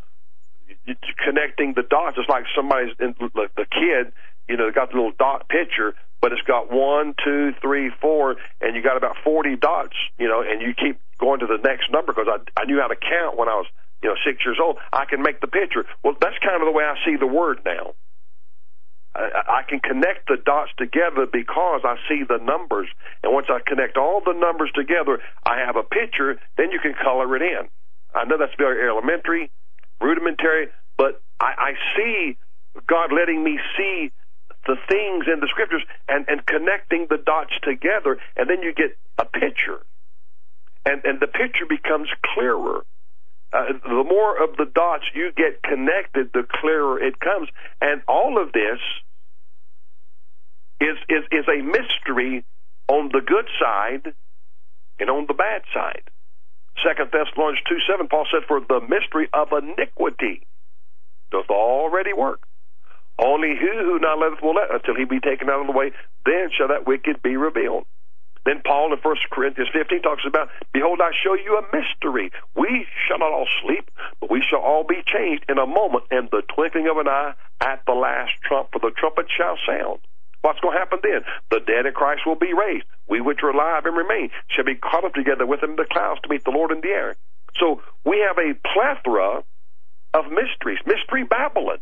connecting 1.24 1.74
the 1.74 1.84
dots. 1.84 2.18
It's 2.18 2.30
like 2.30 2.45
somebody's 2.56 2.93
in, 3.00 3.16
the 3.19 3.66
kid, 3.72 4.14
you 4.48 4.58
know, 4.58 4.72
got 4.72 4.92
the 4.92 4.95
little 4.95 5.14
dot 5.18 5.50
picture, 5.50 5.95
but 6.22 6.32
it's 6.32 6.42
got 6.43 6.72
one, 6.72 7.16
two, 7.24 7.53
three, 7.61 7.92
four, 8.02 8.38
and 8.61 8.76
you 8.76 8.82
got 8.82 8.98
about 8.98 9.16
forty 9.24 9.56
dots, 9.56 9.95
you 10.18 10.27
know, 10.27 10.42
and 10.42 10.61
you 10.61 10.74
keep 10.74 11.00
going 11.19 11.40
to 11.40 11.48
the 11.48 11.60
next 11.64 11.92
number 11.92 12.14
because 12.14 12.27
I, 12.30 12.61
I 12.61 12.66
knew 12.66 12.80
how 12.80 12.88
to 12.88 12.95
count 12.95 13.38
when 13.38 13.48
I 13.48 13.56
was, 13.56 13.68
you 14.02 14.10
know, 14.10 14.16
six 14.26 14.43
years 14.45 14.58
old. 14.61 14.77
I 14.92 15.06
can 15.06 15.22
make 15.22 15.42
the 15.42 15.48
picture. 15.48 15.85
Well, 16.03 16.16
that's 16.19 16.38
kind 16.40 16.61
of 16.61 16.66
the 16.66 16.72
way 16.72 16.84
I 16.84 16.95
see 17.06 17.16
the 17.18 17.27
word 17.27 17.60
now. 17.66 17.93
I, 19.16 19.61
I 19.61 19.64
can 19.68 19.80
connect 19.80 20.27
the 20.27 20.38
dots 20.43 20.72
together 20.77 21.27
because 21.32 21.82
I 21.84 21.98
see 22.10 22.24
the 22.27 22.40
numbers. 22.43 22.88
And 23.22 23.34
once 23.34 23.48
I 23.50 23.60
connect 23.66 23.98
all 23.98 24.22
the 24.26 24.34
numbers 24.34 24.72
together, 24.74 25.19
I 25.45 25.60
have 25.66 25.76
a 25.76 25.84
picture, 25.84 26.40
then 26.58 26.72
you 26.72 26.80
can 26.80 26.93
color 26.93 27.35
it 27.35 27.42
in. 27.42 27.69
I 28.16 28.26
know 28.26 28.38
that's 28.38 28.56
very 28.58 28.88
elementary, 28.88 29.52
rudimentary, 30.03 30.67
but 30.98 31.22
I, 31.41 31.53
I 31.57 31.73
see 31.98 32.38
God 32.88 33.11
letting 33.14 33.43
me 33.43 33.59
see 33.77 34.11
the 34.67 34.77
things 34.90 35.25
in 35.33 35.40
the 35.41 35.48
scriptures 35.49 35.83
and, 36.09 36.25
and 36.30 36.45
connecting 36.45 37.07
the 37.09 37.17
dots 37.17 37.53
together, 37.64 38.17
and 38.38 38.49
then 38.49 38.64
you 38.64 38.73
get 38.75 38.98
a 39.19 39.25
picture 39.25 39.82
and 40.85 41.01
and 41.06 41.19
the 41.22 41.27
picture 41.27 41.65
becomes 41.69 42.09
clearer. 42.35 42.82
uh, 43.53 43.73
the 43.83 44.06
more 44.06 44.43
of 44.43 44.57
the 44.57 44.65
dots 44.75 45.06
you 45.15 45.32
get 45.35 45.64
connected, 45.64 46.32
the 46.33 46.45
clearer 46.61 47.01
it 47.03 47.19
comes. 47.19 47.49
And 47.82 48.01
all 48.07 48.41
of 48.41 48.53
this 48.53 48.80
is 50.82 50.98
is 51.09 51.23
is 51.32 51.45
a 51.49 51.61
mystery 51.64 52.45
on 52.90 53.09
the 53.14 53.22
good 53.25 53.48
side 53.61 54.14
and 54.99 55.09
on 55.09 55.25
the 55.27 55.35
bad 55.35 55.64
side. 55.73 56.03
Second 56.82 57.11
Thessalonians 57.11 57.61
two 57.68 57.80
seven, 57.88 58.08
Paul 58.08 58.26
said, 58.32 58.45
"For 58.48 58.60
the 58.60 58.82
mystery 58.82 59.30
of 59.34 59.52
iniquity 59.52 60.48
doth 61.32 61.50
already 61.50 62.14
work." 62.14 62.48
Only 63.19 63.56
he 63.56 63.69
who 63.69 64.00
now 64.00 64.18
liveth 64.18 64.42
will 64.42 64.56
let 64.56 64.74
until 64.74 64.95
he 64.95 65.06
be 65.06 65.19
taken 65.19 65.50
out 65.50 65.61
of 65.61 65.68
the 65.68 65.74
way, 65.74 65.92
then 66.26 66.50
shall 66.50 66.69
that 66.69 66.88
wicked 66.88 67.22
be 67.22 67.38
revealed. 67.38 67.85
Then 68.45 68.61
Paul 68.66 68.92
in 68.92 69.00
1 69.00 69.16
Corinthians 69.32 69.69
15 69.72 70.02
talks 70.02 70.24
about, 70.27 70.50
Behold, 70.74 71.00
I 71.00 71.11
show 71.24 71.34
you 71.34 71.58
a 71.58 71.76
mystery. 71.76 72.32
We 72.56 72.85
shall 73.08 73.19
not 73.19 73.32
all 73.32 73.48
sleep, 73.64 73.90
but 74.19 74.30
we 74.30 74.42
shall 74.42 74.60
all 74.60 74.84
be 74.84 75.02
changed 75.06 75.45
in 75.48 75.58
a 75.58 75.66
moment, 75.66 76.06
in 76.11 76.27
the 76.32 76.42
twinkling 76.53 76.88
of 76.90 76.98
an 76.98 77.08
eye, 77.08 77.34
at 77.61 77.85
the 77.85 77.93
last 77.93 78.34
trump, 78.43 78.69
for 78.74 78.80
the 78.80 78.92
trumpet 78.92 79.27
shall 79.30 79.58
sound. 79.66 80.00
What's 80.43 80.59
going 80.59 80.75
to 80.75 80.80
happen 80.80 80.99
then? 81.01 81.23
The 81.49 81.63
dead 81.63 81.85
in 81.85 81.93
Christ 81.93 82.27
will 82.27 82.35
be 82.35 82.53
raised. 82.53 82.83
We 83.07 83.22
which 83.22 83.39
are 83.43 83.49
alive 83.49 83.85
and 83.85 83.95
remain 83.95 84.30
shall 84.49 84.65
be 84.65 84.75
caught 84.75 85.05
up 85.05 85.13
together 85.13 85.45
with 85.45 85.61
them 85.61 85.72
in 85.72 85.75
the 85.77 85.88
clouds 85.89 86.19
to 86.23 86.30
meet 86.30 86.43
the 86.43 86.51
Lord 86.51 86.72
in 86.72 86.81
the 86.81 86.89
air. 86.89 87.15
So 87.59 87.81
we 88.03 88.19
have 88.27 88.38
a 88.38 88.53
plethora 88.67 89.43
of 90.13 90.25
mysteries. 90.27 90.80
Mystery 90.85 91.23
Babylon. 91.23 91.80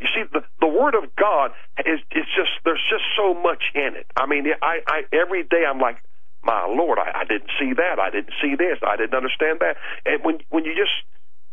You 0.00 0.06
see, 0.14 0.22
the 0.32 0.44
the 0.60 0.66
Word 0.66 0.94
of 0.94 1.14
God 1.16 1.50
is 1.84 1.98
it's 2.10 2.30
just 2.34 2.50
there's 2.64 2.82
just 2.88 3.04
so 3.16 3.34
much 3.34 3.62
in 3.74 3.94
it. 3.98 4.06
I 4.16 4.26
mean, 4.26 4.46
I, 4.62 4.78
I 4.86 5.02
every 5.12 5.42
day 5.42 5.64
I'm 5.68 5.80
like, 5.80 5.98
my 6.42 6.66
Lord, 6.66 6.98
I, 6.98 7.22
I 7.22 7.24
didn't 7.24 7.50
see 7.58 7.72
that, 7.74 7.98
I 7.98 8.10
didn't 8.10 8.34
see 8.42 8.54
this, 8.54 8.78
I 8.86 8.96
didn't 8.96 9.14
understand 9.14 9.60
that. 9.60 9.76
And 10.06 10.22
when 10.24 10.38
when 10.50 10.64
you 10.64 10.74
just 10.74 10.94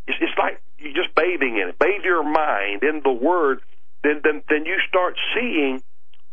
it's, 0.07 0.17
it's 0.21 0.37
like 0.37 0.61
you're 0.77 0.93
just 0.93 1.15
bathing 1.15 1.57
in 1.57 1.69
it, 1.69 1.79
bathe 1.79 2.03
your 2.03 2.23
mind 2.23 2.83
in 2.83 3.01
the 3.03 3.11
Word, 3.11 3.61
then 4.03 4.21
then 4.23 4.41
then 4.49 4.65
you 4.65 4.77
start 4.87 5.17
seeing 5.33 5.81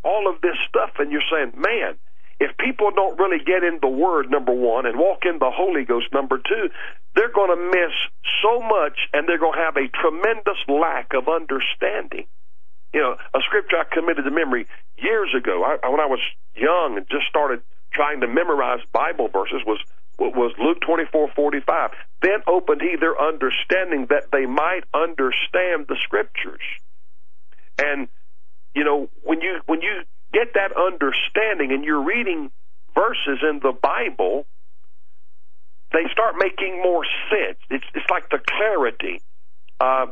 all 0.04 0.28
of 0.28 0.40
this 0.40 0.56
stuff, 0.68 0.90
and 0.98 1.10
you're 1.10 1.26
saying, 1.30 1.52
man, 1.56 1.96
if 2.40 2.56
people 2.56 2.90
don't 2.94 3.18
really 3.18 3.42
get 3.44 3.64
in 3.64 3.78
the 3.82 3.88
Word, 3.88 4.30
number 4.30 4.52
one, 4.52 4.86
and 4.86 4.98
walk 4.98 5.24
in 5.24 5.38
the 5.38 5.50
Holy 5.50 5.84
Ghost, 5.84 6.06
number 6.12 6.38
two, 6.38 6.70
they're 7.14 7.32
going 7.32 7.50
to 7.50 7.58
miss 7.58 7.94
so 8.42 8.60
much 8.60 8.94
and 9.12 9.28
they're 9.28 9.38
going 9.38 9.58
to 9.58 9.64
have 9.64 9.76
a 9.76 9.88
tremendous 9.88 10.58
lack 10.68 11.14
of 11.14 11.26
understanding. 11.26 12.26
You 12.94 13.00
know, 13.00 13.16
a 13.34 13.40
scripture 13.42 13.76
I 13.76 13.84
committed 13.92 14.24
to 14.24 14.30
memory 14.30 14.66
years 14.96 15.34
ago, 15.36 15.64
I, 15.64 15.88
when 15.88 16.00
I 16.00 16.06
was 16.06 16.20
young 16.54 16.96
and 16.96 17.06
just 17.10 17.26
started 17.28 17.60
trying 17.92 18.20
to 18.20 18.28
memorize 18.28 18.80
Bible 18.92 19.28
verses, 19.28 19.60
was 19.66 19.80
was 20.18 20.52
Luke 20.58 20.80
twenty 20.80 21.04
four 21.12 21.28
forty 21.34 21.60
five. 21.60 21.90
Then 22.22 22.42
opened 22.46 22.80
he 22.80 22.96
their 22.96 23.20
understanding 23.20 24.06
that 24.10 24.32
they 24.32 24.46
might 24.46 24.82
understand 24.92 25.86
the 25.86 25.96
scriptures. 26.02 26.62
And 27.78 28.08
you 28.74 28.84
know, 28.84 29.08
when 29.22 29.40
you 29.40 29.60
when 29.66 29.80
you 29.82 30.02
get 30.32 30.54
that 30.54 30.72
understanding 30.76 31.72
and 31.72 31.84
you're 31.84 32.04
reading 32.04 32.50
verses 32.94 33.42
in 33.42 33.60
the 33.62 33.72
Bible, 33.72 34.46
they 35.92 36.04
start 36.12 36.34
making 36.38 36.80
more 36.82 37.04
sense. 37.30 37.58
It's 37.70 37.84
it's 37.94 38.10
like 38.10 38.28
the 38.30 38.38
clarity. 38.38 39.22
Uh, 39.80 40.06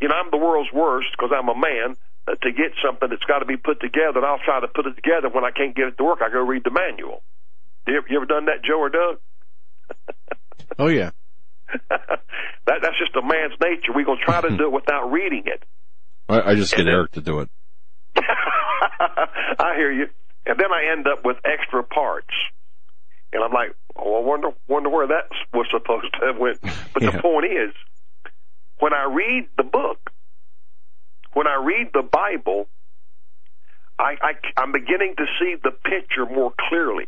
you 0.00 0.08
know, 0.08 0.14
I'm 0.14 0.30
the 0.30 0.38
world's 0.38 0.72
worst 0.72 1.08
because 1.12 1.30
I'm 1.36 1.48
a 1.48 1.58
man. 1.58 1.96
Uh, 2.28 2.34
to 2.42 2.50
get 2.50 2.74
something 2.84 3.08
that's 3.08 3.22
got 3.22 3.38
to 3.38 3.46
be 3.46 3.56
put 3.56 3.78
together, 3.80 4.18
and 4.18 4.26
I'll 4.26 4.42
try 4.44 4.58
to 4.58 4.66
put 4.66 4.84
it 4.86 4.96
together. 4.96 5.28
When 5.28 5.44
I 5.44 5.52
can't 5.52 5.76
get 5.76 5.86
it 5.86 5.98
to 5.98 6.04
work, 6.04 6.18
I 6.22 6.28
go 6.28 6.40
read 6.40 6.64
the 6.64 6.72
manual. 6.72 7.22
You 7.86 7.98
ever, 7.98 8.06
you 8.10 8.16
ever 8.16 8.26
done 8.26 8.46
that, 8.46 8.64
Joe 8.64 8.80
or 8.80 8.90
Doug? 8.90 9.18
oh 10.78 10.88
yeah. 10.88 11.10
that 11.88 12.78
that's 12.82 12.98
just 12.98 13.14
a 13.14 13.22
man's 13.22 13.54
nature. 13.62 13.92
We're 13.94 14.04
gonna 14.04 14.20
try 14.24 14.40
to 14.40 14.50
do 14.56 14.64
it 14.64 14.72
without 14.72 15.12
reading 15.12 15.44
it. 15.46 15.62
I, 16.28 16.50
I 16.50 16.54
just 16.56 16.74
get 16.74 16.88
Eric 16.88 17.12
to 17.12 17.20
do 17.20 17.40
it. 17.40 17.48
I 19.58 19.74
hear 19.76 19.92
you. 19.92 20.08
And 20.46 20.58
then 20.58 20.72
I 20.72 20.92
end 20.92 21.06
up 21.06 21.24
with 21.24 21.36
extra 21.44 21.82
parts. 21.82 22.32
And 23.32 23.42
I'm 23.42 23.52
like, 23.52 23.74
oh, 23.96 24.22
I 24.22 24.24
wonder, 24.24 24.50
wonder 24.68 24.88
where 24.88 25.08
that 25.08 25.28
was 25.52 25.66
supposed 25.70 26.14
to 26.20 26.26
have 26.26 26.38
went. 26.38 26.60
But 26.94 27.02
yeah. 27.02 27.10
the 27.10 27.18
point 27.20 27.46
is, 27.46 27.74
when 28.78 28.92
I 28.92 29.04
read 29.04 29.48
the 29.56 29.64
book, 29.64 30.10
when 31.32 31.46
I 31.46 31.62
read 31.62 31.88
the 31.92 32.02
Bible, 32.02 32.68
I, 33.98 34.16
I, 34.22 34.32
I'm 34.56 34.72
beginning 34.72 35.14
to 35.16 35.26
see 35.40 35.56
the 35.62 35.70
picture 35.70 36.26
more 36.26 36.52
clearly. 36.68 37.06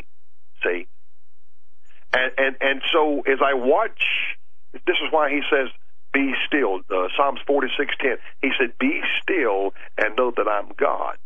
See? 0.62 0.86
And, 2.12 2.32
and, 2.38 2.56
and 2.60 2.82
so 2.92 3.20
as 3.20 3.38
I 3.44 3.54
watch, 3.54 4.02
this 4.72 4.96
is 5.04 5.12
why 5.12 5.30
he 5.30 5.40
says, 5.50 5.68
be 6.12 6.34
still. 6.46 6.80
Uh, 6.90 7.08
Psalms 7.16 7.40
46:10. 7.46 8.18
He 8.42 8.52
said, 8.58 8.78
"Be 8.78 9.02
still 9.22 9.74
and 9.96 10.16
know 10.16 10.32
that 10.32 10.48
I'm 10.48 10.68
God." 10.76 11.18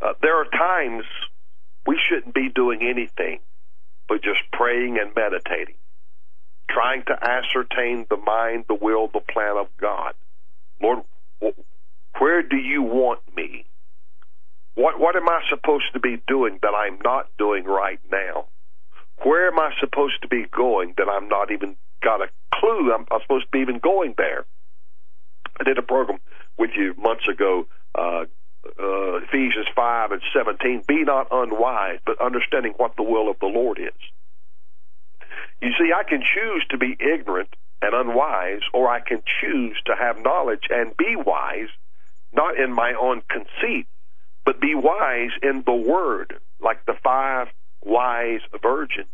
Uh, 0.00 0.14
there 0.22 0.36
are 0.36 0.46
times 0.46 1.04
we 1.86 1.98
shouldn't 2.08 2.34
be 2.34 2.48
doing 2.48 2.82
anything 2.82 3.40
but 4.08 4.22
just 4.22 4.40
praying 4.52 4.98
and 4.98 5.14
meditating, 5.14 5.76
trying 6.70 7.04
to 7.04 7.18
ascertain 7.24 8.06
the 8.10 8.16
mind, 8.16 8.64
the 8.68 8.74
will, 8.74 9.08
the 9.08 9.20
plan 9.20 9.56
of 9.56 9.68
God. 9.80 10.14
Lord, 10.80 11.04
where 12.18 12.42
do 12.42 12.56
you 12.56 12.82
want 12.82 13.20
me? 13.36 13.64
What 14.74 14.98
what 14.98 15.16
am 15.16 15.28
I 15.28 15.40
supposed 15.50 15.92
to 15.94 16.00
be 16.00 16.22
doing 16.26 16.58
that 16.62 16.74
I'm 16.74 16.98
not 17.04 17.28
doing 17.38 17.64
right 17.64 18.00
now? 18.10 18.46
Where 19.22 19.48
am 19.48 19.58
I 19.58 19.72
supposed 19.80 20.22
to 20.22 20.28
be 20.28 20.46
going 20.56 20.94
that 20.98 21.08
I'm 21.08 21.28
not 21.28 21.50
even 21.52 21.76
got 22.02 22.20
a 22.20 22.28
clue 22.54 22.92
I'm, 22.92 23.06
I'm 23.10 23.20
supposed 23.22 23.46
to 23.46 23.50
be 23.52 23.60
even 23.60 23.78
going 23.78 24.14
there. 24.16 24.44
I 25.58 25.64
did 25.64 25.78
a 25.78 25.82
program 25.82 26.18
with 26.58 26.70
you 26.76 26.94
months 26.96 27.26
ago, 27.28 27.66
uh, 27.94 28.24
uh, 28.64 29.16
Ephesians 29.24 29.66
5 29.74 30.12
and 30.12 30.22
17. 30.34 30.84
Be 30.86 31.04
not 31.04 31.28
unwise, 31.30 31.98
but 32.06 32.20
understanding 32.20 32.74
what 32.76 32.96
the 32.96 33.02
will 33.02 33.30
of 33.30 33.36
the 33.40 33.46
Lord 33.46 33.78
is. 33.78 34.00
You 35.60 35.70
see, 35.78 35.92
I 35.94 36.02
can 36.08 36.20
choose 36.20 36.64
to 36.70 36.78
be 36.78 36.96
ignorant 36.98 37.50
and 37.80 37.94
unwise, 37.94 38.62
or 38.72 38.88
I 38.88 39.00
can 39.00 39.22
choose 39.40 39.76
to 39.86 39.94
have 39.98 40.22
knowledge 40.22 40.64
and 40.70 40.96
be 40.96 41.16
wise, 41.16 41.68
not 42.32 42.58
in 42.58 42.72
my 42.72 42.94
own 43.00 43.22
conceit, 43.28 43.86
but 44.44 44.60
be 44.60 44.74
wise 44.74 45.30
in 45.42 45.62
the 45.66 45.74
Word, 45.74 46.34
like 46.60 46.84
the 46.86 46.94
five 47.02 47.48
wise 47.84 48.40
virgins. 48.62 49.08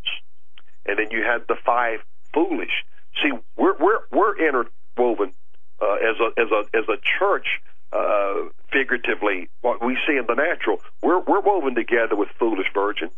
And 0.87 0.99
then 0.99 1.11
you 1.11 1.23
had 1.23 1.43
the 1.49 1.57
five 1.65 2.01
foolish. 2.33 2.85
See, 3.23 3.33
we're 3.57 3.77
we're 3.79 4.01
we're 4.13 4.37
interwoven 4.37 5.33
uh, 5.81 5.95
as 5.95 6.17
a 6.21 6.41
as 6.41 6.51
a 6.51 6.77
as 6.77 6.85
a 6.89 6.97
church. 7.19 7.47
Uh, 7.91 8.51
figuratively, 8.71 9.49
what 9.63 9.83
we 9.83 9.97
see 10.07 10.19
in 10.19 10.27
the 10.27 10.35
natural, 10.35 10.79
we're 11.03 11.21
we're 11.21 11.41
woven 11.41 11.75
together 11.75 12.17
with 12.17 12.29
foolish 12.39 12.67
virgins. 12.75 13.17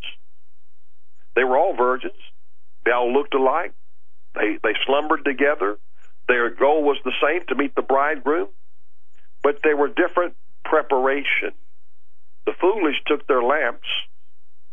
They 1.35 1.43
were 1.43 1.59
all 1.59 1.75
virgins. 1.77 2.15
They 2.85 2.93
all 2.93 3.13
looked 3.13 3.35
alike. 3.35 3.73
They 4.35 4.59
they 4.63 4.75
slumbered 4.87 5.25
together. 5.25 5.77
Their 6.29 6.51
goal 6.51 6.85
was 6.85 6.99
the 7.05 7.13
same 7.21 7.45
to 7.49 7.57
meet 7.57 7.75
the 7.75 7.83
bridegroom, 7.83 8.49
but 9.43 9.59
they 9.65 9.75
were 9.75 9.89
different 9.89 10.37
preparation. 10.65 11.53
The 12.47 12.53
foolish 12.61 12.97
took 13.07 13.27
their 13.27 13.43
lamps, 13.43 13.89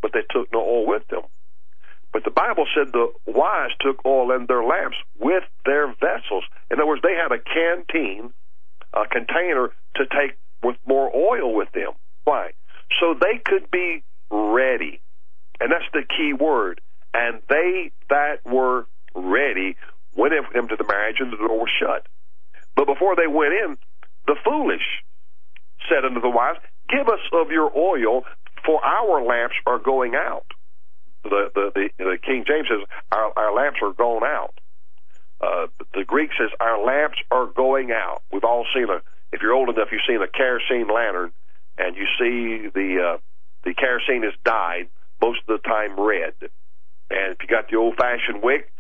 but 0.01 0.11
they 0.13 0.21
took 0.29 0.51
no 0.53 0.59
oil 0.59 0.85
with 0.85 1.07
them. 1.07 1.23
But 2.13 2.23
the 2.23 2.31
Bible 2.31 2.65
said 2.73 2.93
the 2.93 3.11
wise 3.25 3.71
took 3.79 4.05
oil 4.05 4.31
in 4.31 4.45
their 4.47 4.63
lamps 4.63 4.97
with 5.19 5.43
their 5.65 5.87
vessels. 5.87 6.43
In 6.71 6.79
other 6.79 6.87
words, 6.87 7.01
they 7.03 7.15
had 7.15 7.31
a 7.31 7.39
canteen, 7.39 8.33
a 8.93 9.05
container 9.07 9.69
to 9.95 10.05
take 10.05 10.37
with 10.63 10.77
more 10.85 11.15
oil 11.15 11.53
with 11.53 11.71
them. 11.73 11.91
Why? 12.23 12.51
So 12.99 13.13
they 13.13 13.37
could 13.43 13.69
be 13.69 14.03
ready. 14.31 15.01
And 15.59 15.71
that's 15.71 15.85
the 15.93 16.03
key 16.03 16.33
word. 16.33 16.81
And 17.13 17.41
they 17.49 17.91
that 18.09 18.45
were 18.45 18.87
ready 19.13 19.75
went 20.15 20.33
into 20.33 20.75
the 20.75 20.83
marriage 20.83 21.17
and 21.19 21.31
the 21.31 21.37
door 21.37 21.59
was 21.59 21.69
shut. 21.79 22.07
But 22.75 22.85
before 22.85 23.15
they 23.15 23.27
went 23.27 23.53
in, 23.53 23.77
the 24.25 24.35
foolish 24.43 25.03
said 25.89 26.05
unto 26.05 26.21
the 26.21 26.29
wise, 26.29 26.55
Give 26.89 27.07
us 27.07 27.19
of 27.33 27.51
your 27.51 27.71
oil, 27.77 28.23
for 28.65 28.83
our 28.83 29.23
lamps 29.23 29.55
are 29.65 29.79
going 29.79 30.15
out 30.15 30.45
the, 31.23 31.51
the, 31.53 31.71
the, 31.75 31.89
the 31.97 32.17
King 32.23 32.45
James 32.47 32.67
says, 32.69 32.87
our, 33.11 33.33
our 33.35 33.53
lamps 33.53 33.79
are 33.81 33.93
gone 33.93 34.23
out. 34.23 34.59
Uh, 35.39 35.67
the 35.93 36.03
Greek 36.03 36.31
says, 36.37 36.49
our 36.59 36.83
lamps 36.83 37.17
are 37.31 37.45
going 37.45 37.91
out. 37.91 38.23
We've 38.31 38.43
all 38.43 38.65
seen 38.73 38.89
a, 38.89 39.01
if 39.31 39.41
you're 39.41 39.53
old 39.53 39.69
enough, 39.69 39.89
you've 39.91 40.01
seen 40.07 40.21
a 40.21 40.27
kerosene 40.27 40.87
lantern, 40.87 41.31
and 41.77 41.95
you 41.95 42.05
see 42.17 42.69
the, 42.73 43.13
uh, 43.13 43.17
the 43.63 43.73
kerosene 43.73 44.23
has 44.23 44.33
dyed, 44.43 44.87
most 45.21 45.39
of 45.47 45.61
the 45.61 45.67
time 45.67 45.99
red. 45.99 46.33
And 47.09 47.33
if 47.33 47.37
you 47.41 47.47
got 47.47 47.69
the 47.69 47.77
old 47.77 47.95
fashioned 47.95 48.41
wick, 48.41 48.71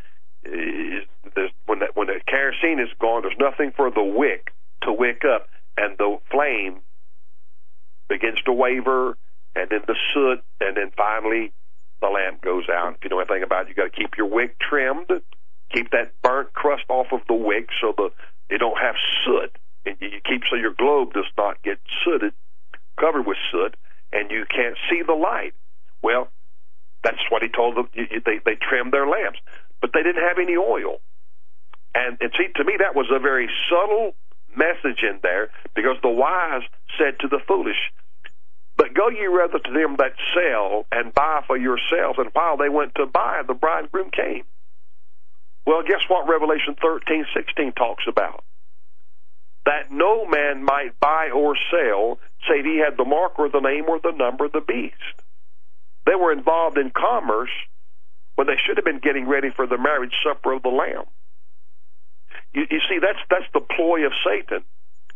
when 0.45 1.79
when 1.93 2.07
the 2.07 2.19
kerosene 2.27 2.79
is 2.79 2.89
gone, 2.99 3.21
there's 3.23 3.37
nothing 3.39 3.71
for 3.75 3.91
the 3.91 4.03
wick 4.03 4.51
to 4.83 4.93
wick 4.93 5.23
up, 5.25 5.49
and 5.77 5.97
the 5.97 6.17
flame 6.31 6.79
begins 8.07 8.41
to 8.45 8.53
waver, 8.53 9.17
and 9.55 9.69
then 9.69 9.81
the 9.87 9.95
soot, 10.13 10.43
and 10.61 10.77
then 10.77 10.91
finally 10.95 11.51
the 12.01 12.07
lamp 12.07 12.41
goes 12.41 12.65
out. 12.69 12.95
If 12.95 13.03
you 13.03 13.09
know 13.09 13.19
anything 13.19 13.43
about 13.43 13.65
it, 13.65 13.69
you 13.69 13.75
got 13.75 13.91
to 13.93 13.97
keep 13.97 14.17
your 14.17 14.27
wick 14.27 14.57
trimmed. 14.59 15.09
Keep 15.73 15.91
that 15.91 16.13
burnt 16.21 16.53
crust 16.53 16.83
off 16.89 17.07
of 17.11 17.21
the 17.27 17.33
wick 17.33 17.69
so 17.81 17.93
the 17.95 18.09
it 18.49 18.59
don't 18.59 18.77
have 18.79 18.95
soot, 19.25 19.51
and 19.85 19.97
you 19.99 20.21
keep 20.23 20.43
so 20.49 20.55
your 20.55 20.73
globe 20.73 21.13
does 21.13 21.27
not 21.37 21.61
get 21.63 21.79
sooted, 22.05 22.31
covered 22.97 23.27
with 23.27 23.37
soot, 23.51 23.75
and 24.13 24.31
you 24.31 24.45
can't 24.49 24.77
see 24.89 25.01
the 25.05 25.13
light. 25.13 25.53
Well, 26.01 26.29
that's 27.03 27.19
what 27.29 27.41
he 27.41 27.49
told 27.49 27.75
them. 27.75 27.89
They 27.93 28.39
they 28.45 28.55
trimmed 28.55 28.93
their 28.93 29.07
lamps, 29.07 29.39
but 29.81 29.91
they 29.93 30.03
didn't 30.03 30.23
have 30.23 30.37
any 30.39 30.55
oil. 30.55 31.01
And, 31.93 32.17
and 32.21 32.31
see, 32.37 32.47
to 32.55 32.63
me, 32.63 32.75
that 32.79 32.95
was 32.95 33.07
a 33.11 33.19
very 33.19 33.49
subtle 33.69 34.13
message 34.55 35.01
in 35.01 35.19
there 35.23 35.49
because 35.75 35.97
the 36.01 36.09
wise 36.09 36.61
said 36.97 37.19
to 37.21 37.27
the 37.27 37.39
foolish, 37.47 37.77
But 38.77 38.93
go 38.93 39.09
ye 39.09 39.25
rather 39.25 39.59
to 39.59 39.71
them 39.73 39.95
that 39.97 40.13
sell 40.33 40.85
and 40.91 41.13
buy 41.13 41.43
for 41.47 41.57
yourselves. 41.57 42.19
And 42.19 42.29
while 42.33 42.57
they 42.57 42.69
went 42.69 42.95
to 42.95 43.07
buy, 43.07 43.41
the 43.45 43.55
bridegroom 43.55 44.11
came. 44.11 44.43
Well, 45.65 45.81
guess 45.81 46.01
what 46.07 46.29
Revelation 46.29 46.75
thirteen 46.81 47.25
sixteen 47.35 47.73
talks 47.73 48.05
about? 48.07 48.43
That 49.65 49.91
no 49.91 50.25
man 50.25 50.63
might 50.63 50.97
buy 50.99 51.31
or 51.35 51.55
sell, 51.69 52.19
save 52.47 52.63
he 52.63 52.77
had 52.77 52.95
the 52.95 53.03
mark 53.03 53.37
or 53.37 53.49
the 53.49 53.59
name 53.59 53.85
or 53.89 53.99
the 53.99 54.13
number 54.15 54.45
of 54.45 54.53
the 54.53 54.61
beast. 54.61 54.95
They 56.05 56.15
were 56.15 56.31
involved 56.31 56.77
in 56.77 56.91
commerce 56.91 57.51
when 58.35 58.47
they 58.47 58.55
should 58.65 58.77
have 58.77 58.85
been 58.85 58.99
getting 58.99 59.27
ready 59.27 59.49
for 59.49 59.67
the 59.67 59.77
marriage 59.77 60.13
supper 60.23 60.53
of 60.53 60.63
the 60.63 60.69
Lamb. 60.69 61.03
You, 62.53 62.65
you 62.71 62.79
see, 62.87 62.99
that's 63.01 63.19
that's 63.29 63.51
the 63.53 63.59
ploy 63.59 64.05
of 64.05 64.13
Satan. 64.23 64.63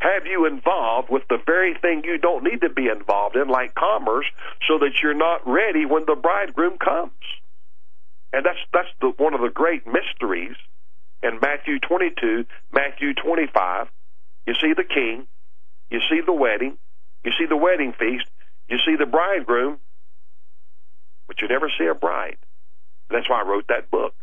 Have 0.01 0.25
you 0.25 0.47
involved 0.47 1.11
with 1.11 1.21
the 1.29 1.37
very 1.45 1.75
thing 1.75 2.01
you 2.03 2.17
don't 2.17 2.43
need 2.43 2.61
to 2.61 2.69
be 2.69 2.87
involved 2.87 3.35
in, 3.35 3.47
like 3.47 3.75
commerce, 3.75 4.25
so 4.67 4.79
that 4.79 4.93
you're 5.01 5.13
not 5.13 5.47
ready 5.47 5.85
when 5.85 6.05
the 6.07 6.15
bridegroom 6.15 6.79
comes? 6.79 7.13
And 8.33 8.43
that's 8.43 8.57
that's 8.73 8.89
the, 8.99 9.13
one 9.17 9.35
of 9.35 9.41
the 9.41 9.49
great 9.53 9.85
mysteries 9.85 10.55
in 11.21 11.39
Matthew 11.39 11.79
22, 11.79 12.45
Matthew 12.73 13.13
25. 13.13 13.87
You 14.47 14.55
see 14.59 14.73
the 14.75 14.83
king, 14.83 15.27
you 15.91 15.99
see 16.09 16.21
the 16.25 16.33
wedding, 16.33 16.79
you 17.23 17.31
see 17.37 17.45
the 17.47 17.57
wedding 17.57 17.93
feast, 17.93 18.25
you 18.69 18.77
see 18.83 18.95
the 18.97 19.05
bridegroom, 19.05 19.77
but 21.27 21.41
you 21.41 21.47
never 21.47 21.71
see 21.77 21.85
a 21.85 21.93
bride. 21.93 22.37
That's 23.11 23.29
why 23.29 23.43
I 23.43 23.47
wrote 23.47 23.67
that 23.69 23.91
book. 23.91 24.15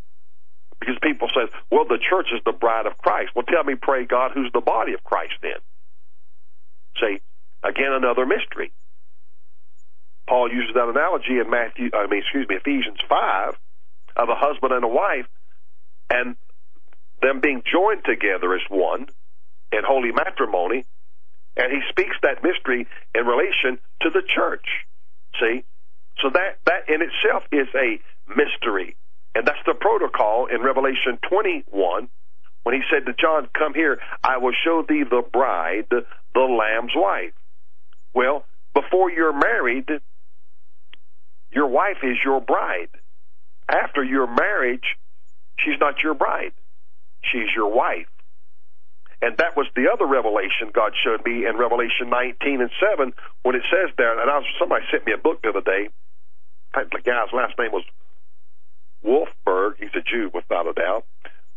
Because 0.81 0.97
people 1.03 1.29
say, 1.29 1.51
well, 1.71 1.85
the 1.85 1.99
church 1.99 2.29
is 2.35 2.41
the 2.45 2.53
bride 2.53 2.87
of 2.87 2.97
Christ. 2.99 3.31
Well, 3.35 3.45
tell 3.45 3.65
me, 3.65 3.75
pray 3.75 4.05
God, 4.05 4.31
who's 4.33 4.51
the 4.53 4.61
body 4.61 4.95
of 4.95 5.03
Christ 5.03 5.35
then? 5.43 5.59
See, 7.01 7.21
again, 7.63 7.93
another 7.93 8.27
mystery. 8.27 8.73
Paul 10.29 10.53
uses 10.53 10.75
that 10.75 10.89
analogy 10.89 11.39
in 11.39 11.51
Matthew, 11.51 11.91
I 11.95 12.07
mean, 12.07 12.21
excuse 12.21 12.47
me, 12.49 12.57
Ephesians 12.57 12.99
5 13.09 13.57
of 14.17 14.29
a 14.29 14.35
husband 14.35 14.73
and 14.73 14.85
a 14.85 14.89
wife 14.89 15.27
and 16.11 16.37
them 17.23 17.41
being 17.41 17.63
joined 17.71 18.05
together 18.05 18.55
as 18.55 18.63
one 18.69 19.07
in 19.73 19.81
holy 19.87 20.13
matrimony. 20.13 20.85
And 21.57 21.73
he 21.73 21.81
speaks 21.89 22.17
that 22.23 22.43
mystery 22.43 22.87
in 23.15 23.27
relation 23.27 23.79
to 24.03 24.11
the 24.11 24.23
church. 24.23 24.67
See? 25.41 25.65
So 26.23 26.31
that, 26.31 26.59
that 26.67 26.89
in 26.89 27.01
itself 27.03 27.45
is 27.51 27.69
a 27.75 27.99
mystery. 28.29 28.97
And 29.35 29.47
that's 29.47 29.59
the 29.67 29.75
protocol 29.75 30.47
in 30.47 30.63
Revelation 30.63 31.19
21 31.29 32.09
when 32.63 32.75
he 32.75 32.83
said 32.91 33.07
to 33.07 33.13
John, 33.13 33.49
Come 33.57 33.75
here, 33.75 33.99
I 34.23 34.39
will 34.39 34.53
show 34.65 34.85
thee 34.89 35.05
the 35.09 35.23
bride, 35.33 35.87
the 35.91 36.41
Lamb's 36.41 36.93
wife. 36.95 37.33
Well, 38.15 38.45
before 38.75 39.11
you're 39.11 39.33
married, 39.33 39.89
your 41.53 41.67
wife 41.67 41.99
is 42.03 42.17
your 42.25 42.41
bride. 42.41 42.91
After 43.69 44.03
your 44.03 44.27
marriage, 44.27 44.97
she's 45.59 45.79
not 45.81 46.03
your 46.03 46.15
bride. 46.15 46.53
She's 47.23 47.49
your 47.55 47.73
wife. 47.73 48.07
And 49.21 49.37
that 49.39 49.57
was 49.57 49.67
the 49.75 49.91
other 49.93 50.07
revelation 50.07 50.71
God 50.73 50.93
showed 51.05 51.27
me 51.27 51.45
in 51.45 51.57
Revelation 51.57 52.09
19 52.09 52.61
and 52.61 52.71
7 52.79 53.13
when 53.43 53.57
it 53.57 53.63
says 53.67 53.91
there, 53.99 54.21
and 54.21 54.31
I 54.31 54.39
was, 54.39 54.47
somebody 54.59 54.85
sent 54.93 55.07
me 55.07 55.13
a 55.13 55.19
book 55.19 55.43
the 55.43 55.51
other 55.51 55.61
day. 55.61 55.89
The 56.75 57.03
guy's 57.03 57.33
last 57.33 57.59
name 57.59 57.73
was 57.73 57.85
Wolfberg. 59.05 59.75
He's 59.79 59.95
a 59.95 60.03
Jew, 60.03 60.31
without 60.33 60.67
a 60.67 60.73
doubt. 60.73 61.05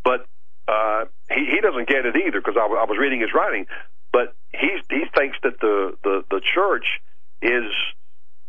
But 0.03 0.26
uh, 0.68 1.06
he, 1.30 1.45
he 1.56 1.61
doesn't 1.61 1.88
get 1.88 2.06
it 2.06 2.16
either 2.16 2.40
because 2.40 2.56
I, 2.58 2.66
I 2.66 2.86
was 2.86 2.98
reading 3.00 3.22
his 3.22 3.34
writing. 3.34 3.66
But 4.11 4.36
he 4.52 4.70
he 4.90 5.03
thinks 5.16 5.38
that 5.44 5.60
the 5.60 5.98
the, 6.03 6.24
the 6.30 6.42
church 6.53 6.86
is 7.42 7.72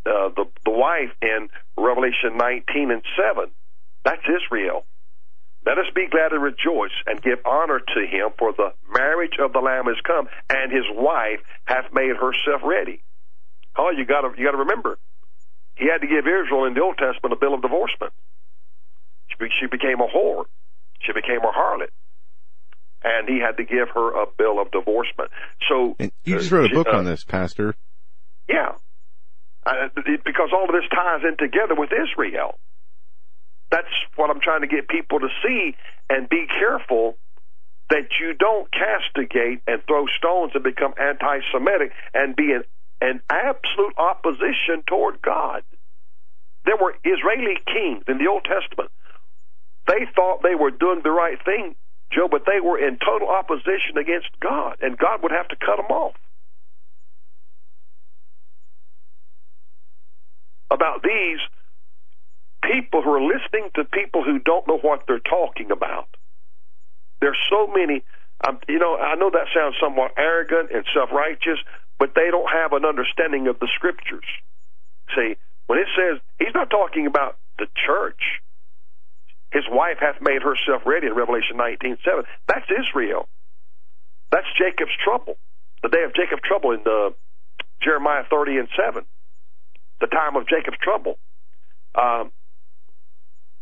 uh, 0.05 0.29
the 0.35 0.45
the 0.65 0.71
wife 0.71 1.11
in 1.21 1.49
Revelation 1.77 2.37
19 2.37 2.91
and 2.91 3.01
7. 3.15 3.51
That's 4.03 4.21
Israel. 4.27 4.85
Let 5.65 5.77
us 5.77 5.85
be 5.95 6.07
glad 6.11 6.33
and 6.33 6.43
rejoice 6.43 6.91
and 7.07 7.21
give 7.21 7.39
honor 7.45 7.79
to 7.79 8.01
him, 8.05 8.31
for 8.37 8.51
the 8.51 8.73
marriage 8.91 9.39
of 9.39 9.53
the 9.53 9.59
Lamb 9.59 9.87
is 9.87 9.95
come, 10.05 10.27
and 10.49 10.71
his 10.71 10.83
wife 10.91 11.39
hath 11.65 11.85
made 11.93 12.17
herself 12.17 12.61
ready. 12.65 13.01
Oh, 13.77 13.89
you 13.95 14.05
got 14.05 14.21
to 14.21 14.33
you 14.37 14.43
got 14.45 14.51
to 14.51 14.57
remember, 14.57 14.99
he 15.75 15.87
had 15.87 16.01
to 16.01 16.07
give 16.07 16.27
Israel 16.27 16.65
in 16.65 16.73
the 16.73 16.81
Old 16.81 16.97
Testament 16.97 17.31
a 17.33 17.37
bill 17.37 17.53
of 17.53 17.61
divorcement. 17.61 18.11
She 19.39 19.67
became 19.67 19.99
a 19.99 20.07
whore. 20.07 20.45
She 21.01 21.13
became 21.13 21.41
a 21.41 21.51
harlot. 21.51 21.89
And 23.03 23.27
he 23.27 23.39
had 23.39 23.57
to 23.57 23.65
give 23.65 23.89
her 23.93 24.23
a 24.23 24.25
bill 24.37 24.61
of 24.61 24.71
divorcement. 24.71 25.29
So 25.67 25.95
and 25.99 26.11
you 26.23 26.37
just 26.37 26.51
wrote 26.51 26.71
a 26.71 26.73
book 26.73 26.87
uh, 26.87 26.97
on 26.97 27.05
this, 27.05 27.23
Pastor. 27.23 27.75
Yeah, 28.47 28.75
uh, 29.65 29.89
because 30.25 30.49
all 30.53 30.65
of 30.65 30.71
this 30.71 30.87
ties 30.93 31.21
in 31.23 31.37
together 31.37 31.75
with 31.75 31.89
Israel. 31.91 32.59
That's 33.71 33.87
what 34.15 34.29
I'm 34.29 34.39
trying 34.39 34.61
to 34.61 34.67
get 34.67 34.87
people 34.87 35.19
to 35.19 35.29
see 35.43 35.75
and 36.09 36.29
be 36.29 36.45
careful 36.47 37.17
that 37.89 38.09
you 38.19 38.33
don't 38.33 38.69
castigate 38.71 39.61
and 39.67 39.81
throw 39.87 40.05
stones 40.17 40.51
and 40.53 40.63
become 40.63 40.93
anti-Semitic 40.99 41.91
and 42.13 42.35
be 42.35 42.51
in 42.51 42.63
an 43.01 43.19
absolute 43.29 43.95
opposition 43.97 44.83
toward 44.87 45.21
God. 45.21 45.63
There 46.65 46.77
were 46.79 46.93
Israeli 47.03 47.59
kings 47.65 48.03
in 48.07 48.17
the 48.17 48.27
Old 48.27 48.45
Testament 48.45 48.91
they 49.87 50.05
thought 50.15 50.43
they 50.43 50.55
were 50.55 50.71
doing 50.71 51.01
the 51.03 51.11
right 51.11 51.37
thing, 51.43 51.75
Joe, 52.13 52.27
but 52.29 52.43
they 52.45 52.59
were 52.61 52.79
in 52.79 52.97
total 52.99 53.29
opposition 53.29 53.97
against 53.99 54.29
God, 54.41 54.77
and 54.81 54.97
God 54.97 55.23
would 55.23 55.31
have 55.31 55.47
to 55.49 55.55
cut 55.57 55.77
them 55.77 55.91
off. 55.91 56.15
About 60.71 61.03
these 61.03 61.39
people 62.63 63.01
who 63.03 63.11
are 63.13 63.21
listening 63.23 63.69
to 63.75 63.85
people 63.85 64.23
who 64.23 64.39
don't 64.39 64.67
know 64.67 64.79
what 64.79 65.03
they're 65.07 65.19
talking 65.19 65.71
about. 65.71 66.07
There's 67.21 67.39
so 67.49 67.67
many, 67.67 68.03
um, 68.47 68.59
you 68.67 68.79
know, 68.79 68.97
I 68.97 69.15
know 69.15 69.29
that 69.31 69.47
sounds 69.55 69.75
somewhat 69.81 70.11
arrogant 70.17 70.71
and 70.73 70.85
self 70.93 71.11
righteous, 71.11 71.59
but 71.99 72.11
they 72.15 72.29
don't 72.31 72.49
have 72.51 72.73
an 72.73 72.85
understanding 72.85 73.47
of 73.47 73.59
the 73.59 73.69
scriptures. 73.75 74.25
See, 75.15 75.35
when 75.67 75.79
it 75.79 75.87
says, 75.97 76.19
he's 76.39 76.53
not 76.55 76.69
talking 76.69 77.07
about 77.07 77.37
the 77.59 77.67
church. 77.85 78.21
His 79.53 79.63
wife 79.69 79.97
hath 79.99 80.19
made 80.19 80.41
herself 80.41 80.81
ready 80.85 81.07
in 81.07 81.13
Revelation 81.13 81.57
19 81.57 81.97
7. 82.03 82.25
That's 82.47 82.65
Israel. 82.73 83.29
That's 84.31 84.49
Jacob's 84.57 84.97
trouble. 85.05 85.37
The 85.83 85.89
day 85.89 86.03
of 86.03 86.15
Jacob's 86.15 86.41
trouble 86.41 86.71
in 86.71 86.81
the 86.83 87.13
Jeremiah 87.83 88.23
30 88.29 88.57
and 88.57 88.67
7. 88.75 89.05
The 90.01 90.07
time 90.07 90.35
of 90.35 90.47
Jacob's 90.47 90.79
trouble. 90.81 91.19
Um, 91.93 92.31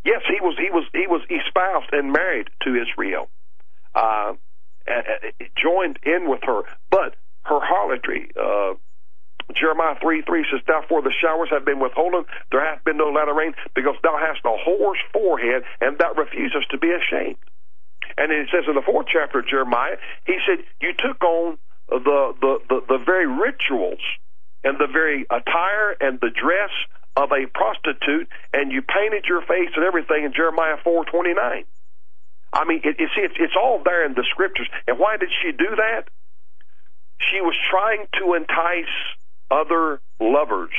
yes, 0.06 0.22
he 0.32 0.40
was, 0.40 0.56
he 0.58 0.72
was, 0.72 0.86
he 0.94 1.08
was 1.08 1.22
espoused 1.30 1.92
and 1.92 2.14
married 2.14 2.48
to 2.64 2.82
Israel. 2.82 3.30
Uh, 3.94 4.34
joined 5.62 6.00
in 6.04 6.30
with 6.30 6.40
her, 6.44 6.62
but 6.90 7.16
her 7.44 7.60
harlotry, 7.60 8.32
uh, 8.40 8.74
Jeremiah 9.56 9.96
3 10.02 10.22
3 10.22 10.46
says, 10.52 10.62
Therefore 10.66 11.02
the 11.02 11.14
showers 11.22 11.50
have 11.52 11.66
been 11.66 11.80
withholden, 11.80 12.26
there 12.52 12.64
hath 12.64 12.84
been 12.84 12.98
no 12.98 13.12
latter 13.12 13.34
rain, 13.34 13.54
because 13.76 13.96
thou 14.04 14.18
hast 14.18 14.42
a 14.46 14.56
whore's 14.68 15.00
forehead, 15.14 15.64
and 15.80 15.98
thou 15.98 16.14
refusest 16.14 16.70
to 16.72 16.78
be 16.78 16.92
ashamed. 16.92 17.38
And 18.18 18.32
it 18.32 18.50
says 18.52 18.66
in 18.68 18.76
the 18.76 18.82
fourth 18.82 19.08
chapter 19.12 19.40
of 19.40 19.48
Jeremiah, 19.48 19.98
he 20.26 20.38
said, 20.46 20.66
You 20.82 20.94
took 20.94 21.24
on 21.24 21.58
the, 21.90 22.34
the, 22.40 22.60
the, 22.70 22.82
the 22.98 23.04
very 23.04 23.28
rituals 23.28 24.02
and 24.64 24.78
the 24.80 24.88
very 24.88 25.26
attire 25.30 25.96
and 26.00 26.20
the 26.20 26.30
dress 26.30 26.72
of 27.16 27.32
a 27.32 27.46
prostitute, 27.48 28.30
and 28.54 28.72
you 28.72 28.82
painted 28.82 29.26
your 29.28 29.42
face 29.42 29.70
and 29.76 29.84
everything 29.84 30.24
in 30.24 30.34
Jeremiah 30.34 30.78
four 30.84 31.04
twenty 31.06 31.34
nine. 31.34 31.66
I 32.54 32.66
mean, 32.66 32.82
it, 32.84 33.00
you 33.00 33.08
see, 33.16 33.22
it's, 33.22 33.36
it's 33.40 33.56
all 33.56 33.82
there 33.84 34.06
in 34.06 34.14
the 34.14 34.26
scriptures. 34.30 34.68
And 34.88 35.00
why 35.00 35.18
did 35.18 35.30
she 35.42 35.52
do 35.52 35.76
that? 35.76 36.08
She 37.32 37.40
was 37.40 37.56
trying 37.70 38.08
to 38.20 38.34
entice 38.34 38.92
other 39.52 40.02
lovers. 40.20 40.74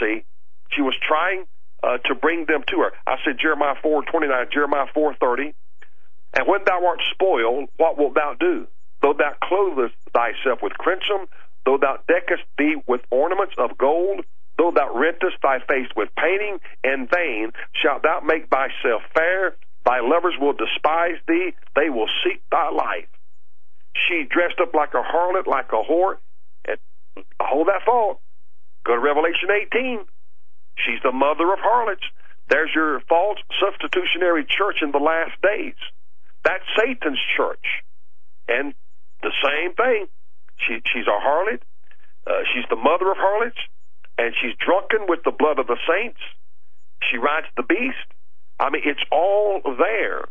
See, 0.00 0.24
she 0.72 0.82
was 0.82 0.94
trying 1.06 1.44
uh, 1.82 1.98
to 2.06 2.14
bring 2.14 2.46
them 2.46 2.62
to 2.68 2.76
her. 2.80 2.92
I 3.06 3.16
said 3.24 3.38
Jeremiah 3.40 3.74
four 3.82 4.04
twenty 4.04 4.28
nine, 4.28 4.46
Jeremiah 4.52 4.86
four 4.94 5.14
thirty. 5.14 5.54
And 6.34 6.46
when 6.46 6.60
thou 6.64 6.86
art 6.86 7.00
spoiled, 7.12 7.68
what 7.76 7.98
wilt 7.98 8.14
thou 8.14 8.34
do? 8.38 8.66
Though 9.02 9.14
thou 9.14 9.32
clothest 9.42 9.94
thyself 10.12 10.60
with 10.62 10.74
crimson, 10.74 11.26
though 11.66 11.78
thou 11.78 11.98
deckest 12.06 12.44
thee 12.56 12.76
with 12.86 13.00
ornaments 13.10 13.54
of 13.58 13.76
gold, 13.76 14.24
though 14.56 14.70
thou 14.74 14.94
rentest 14.94 15.36
thy 15.42 15.58
face 15.58 15.88
with 15.96 16.08
painting, 16.16 16.58
in 16.84 17.08
vain 17.12 17.50
shalt 17.74 18.02
thou 18.02 18.20
make 18.20 18.48
thyself 18.48 19.02
fair, 19.14 19.56
Thy 19.84 20.00
lovers 20.00 20.34
will 20.38 20.52
despise 20.52 21.16
thee, 21.26 21.52
they 21.74 21.88
will 21.88 22.08
seek 22.24 22.42
thy 22.50 22.70
life. 22.70 23.08
She 24.06 24.24
dressed 24.28 24.60
up 24.60 24.74
like 24.74 24.94
a 24.94 25.02
harlot, 25.02 25.46
like 25.46 25.72
a 25.72 25.82
whore, 25.82 26.16
hold 27.40 27.68
that 27.68 27.82
thought. 27.84 28.20
Go 28.84 28.94
to 28.94 29.00
Revelation 29.00 29.48
18. 29.50 30.00
She's 30.76 31.02
the 31.02 31.12
mother 31.12 31.52
of 31.52 31.58
harlots. 31.60 32.04
There's 32.48 32.70
your 32.74 33.00
false 33.08 33.38
substitutionary 33.60 34.44
church 34.44 34.82
in 34.82 34.90
the 34.90 34.98
last 34.98 35.32
days. 35.42 35.78
That's 36.44 36.64
Satan's 36.76 37.20
church. 37.36 37.84
And 38.48 38.74
the 39.22 39.32
same 39.44 39.74
thing. 39.74 40.06
She, 40.66 40.80
she's 40.92 41.06
a 41.06 41.18
harlot. 41.20 41.62
Uh, 42.26 42.42
she's 42.52 42.64
the 42.68 42.76
mother 42.76 43.10
of 43.10 43.18
harlots. 43.18 43.58
And 44.18 44.34
she's 44.40 44.56
drunken 44.58 45.06
with 45.08 45.20
the 45.24 45.30
blood 45.30 45.58
of 45.58 45.66
the 45.66 45.78
saints. 45.88 46.20
She 47.10 47.16
rides 47.16 47.46
the 47.56 47.62
beast. 47.62 48.08
I 48.58 48.70
mean, 48.70 48.82
it's 48.84 49.00
all 49.10 49.62
there. 49.64 50.28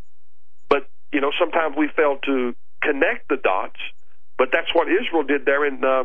But, 0.68 0.88
you 1.12 1.20
know, 1.20 1.32
sometimes 1.38 1.74
we 1.76 1.88
fail 1.96 2.18
to 2.26 2.54
connect 2.82 3.28
the 3.28 3.36
dots. 3.36 3.80
But 4.38 4.48
that's 4.52 4.72
what 4.72 4.88
Israel 4.88 5.24
did 5.24 5.44
there 5.44 5.66
in 5.66 5.84
uh, 5.84 6.04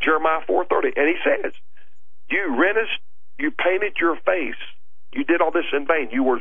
Jeremiah 0.00 0.40
4.30. 0.48 0.92
And 0.96 1.08
he 1.08 1.16
says, 1.24 1.52
you 2.30 2.56
rentest, 2.58 2.98
you 3.38 3.50
painted 3.50 3.96
your 4.00 4.16
face. 4.16 4.60
You 5.12 5.24
did 5.24 5.40
all 5.40 5.50
this 5.52 5.66
in 5.72 5.86
vain. 5.86 6.08
You 6.10 6.22
were 6.22 6.40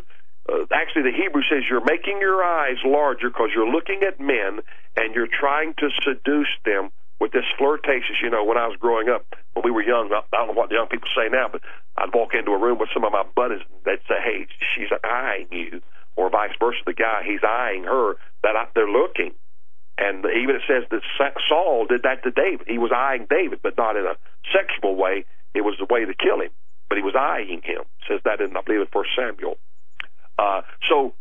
uh, 0.50 0.66
actually 0.74 1.03
the 1.03 1.17
Hebrew 1.17 1.42
says 1.50 1.64
you're 1.69 1.84
making 1.84 2.19
your 2.19 2.43
eyes 2.43 2.77
larger 2.85 3.30
because 3.30 3.50
you're 3.53 3.69
looking 3.69 4.03
at 4.03 4.19
men 4.19 4.59
and 4.95 5.16
you're 5.16 5.32
trying 5.32 5.74
to 5.80 5.90
seduce 6.03 6.53
them 6.66 6.92
with 7.19 7.32
this 7.32 7.45
flirtatious. 7.58 8.22
You 8.22 8.30
know, 8.30 8.43
when 8.43 8.58
I 8.58 8.67
was 8.67 8.77
growing 8.80 9.09
up, 9.09 9.25
when 9.53 9.64
we 9.64 9.72
were 9.72 9.84
young, 9.84 10.11
I 10.14 10.22
don't 10.32 10.48
know 10.48 10.53
what 10.53 10.69
the 10.69 10.75
young 10.75 10.88
people 10.88 11.09
say 11.16 11.30
now, 11.32 11.48
but 11.51 11.61
I'd 11.98 12.14
walk 12.14 12.34
into 12.34 12.51
a 12.51 12.59
room 12.59 12.77
with 12.77 12.90
some 12.93 13.03
of 13.03 13.11
my 13.11 13.24
buddies 13.35 13.61
they'd 13.85 14.03
say, 14.08 14.22
"Hey, 14.24 14.48
she's 14.75 14.90
eyeing 15.03 15.48
you," 15.51 15.82
or 16.16 16.30
vice 16.30 16.53
versa. 16.59 16.80
The 16.85 16.93
guy 16.93 17.24
he's 17.25 17.43
eyeing 17.43 17.85
her. 17.85 18.16
That 18.43 18.56
I, 18.56 18.67
they're 18.75 18.90
looking. 18.90 19.34
And 19.98 20.25
even 20.25 20.56
it 20.56 20.64
says 20.67 20.83
that 20.91 21.01
Saul 21.48 21.85
did 21.88 22.03
that 22.03 22.24
to 22.24 22.32
David. 22.32 22.67
He 22.67 22.77
was 22.77 22.91
eyeing 22.91 23.27
David, 23.30 23.59
but 23.64 23.77
not 23.77 23.95
in 23.95 24.06
a 24.06 24.15
sexual 24.51 24.95
way. 24.95 25.25
It 25.53 25.61
was 25.61 25.75
the 25.80 25.88
way 25.90 26.03
to 26.03 26.14
kill 26.14 26.41
him, 26.41 26.51
but 26.90 26.98
he 26.98 27.03
was 27.03 27.15
eyeing 27.15 27.61
him. 27.64 27.82
It 27.82 28.06
says 28.07 28.22
that 28.25 28.41
in, 28.41 28.56
I 28.57 28.61
believe, 28.61 28.82
in 28.82 28.88
First 28.91 29.11
Samuel. 29.15 29.57
Uh, 30.38 30.61
so 30.90 31.14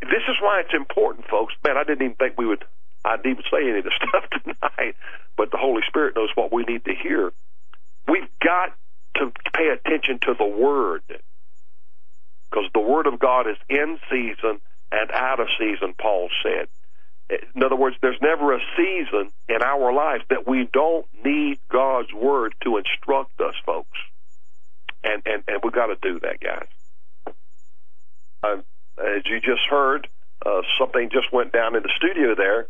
this 0.00 0.22
is 0.28 0.36
why 0.40 0.60
it's 0.60 0.74
important, 0.74 1.26
folks. 1.26 1.54
Man, 1.64 1.76
I 1.76 1.82
didn't 1.82 2.02
even 2.02 2.14
think 2.14 2.38
we 2.38 2.46
would. 2.46 2.64
I'd 3.04 3.26
even 3.26 3.42
say 3.50 3.68
any 3.68 3.78
of 3.78 3.84
this 3.84 3.98
stuff 4.08 4.24
tonight, 4.30 4.94
but 5.36 5.50
the 5.50 5.58
Holy 5.58 5.82
Spirit 5.88 6.14
knows 6.14 6.30
what 6.36 6.52
we 6.52 6.62
need 6.62 6.84
to 6.84 6.94
hear. 6.94 7.32
We've 8.06 8.30
got 8.42 8.76
to 9.16 9.32
pay 9.54 9.68
attention 9.70 10.20
to 10.22 10.34
the 10.38 10.46
Word 10.46 11.02
because 12.50 12.70
the 12.74 12.80
Word 12.80 13.08
of 13.08 13.18
God 13.18 13.48
is 13.48 13.56
in 13.68 13.98
season 14.08 14.60
and 14.92 15.10
out 15.12 15.40
of 15.40 15.48
season. 15.58 15.94
Paul 16.00 16.28
said. 16.44 16.68
In 17.30 17.62
other 17.62 17.76
words, 17.76 17.96
there's 18.00 18.18
never 18.22 18.54
a 18.54 18.60
season 18.76 19.30
in 19.48 19.62
our 19.62 19.92
lives 19.92 20.24
that 20.30 20.48
we 20.48 20.68
don't 20.72 21.06
need 21.24 21.58
God's 21.70 22.12
Word 22.12 22.54
to 22.64 22.78
instruct 22.78 23.38
us, 23.40 23.54
folks. 23.66 23.98
And 25.04 25.22
and 25.26 25.42
and 25.46 25.60
we've 25.62 25.72
got 25.72 25.86
to 25.86 25.96
do 26.00 26.20
that, 26.20 26.40
guys. 26.40 27.34
Uh, 28.42 28.62
as 28.98 29.22
you 29.26 29.40
just 29.40 29.62
heard, 29.68 30.08
uh, 30.44 30.62
something 30.78 31.10
just 31.12 31.32
went 31.32 31.52
down 31.52 31.76
in 31.76 31.82
the 31.82 31.92
studio 31.96 32.34
there, 32.34 32.66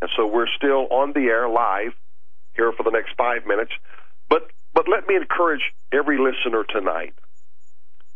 and 0.00 0.10
so 0.16 0.26
we're 0.26 0.48
still 0.56 0.88
on 0.90 1.12
the 1.12 1.26
air 1.26 1.48
live 1.48 1.92
here 2.54 2.72
for 2.72 2.82
the 2.82 2.90
next 2.90 3.14
five 3.16 3.46
minutes. 3.46 3.72
But 4.28 4.50
but 4.74 4.88
let 4.88 5.06
me 5.06 5.16
encourage 5.16 5.62
every 5.92 6.18
listener 6.18 6.64
tonight. 6.64 7.14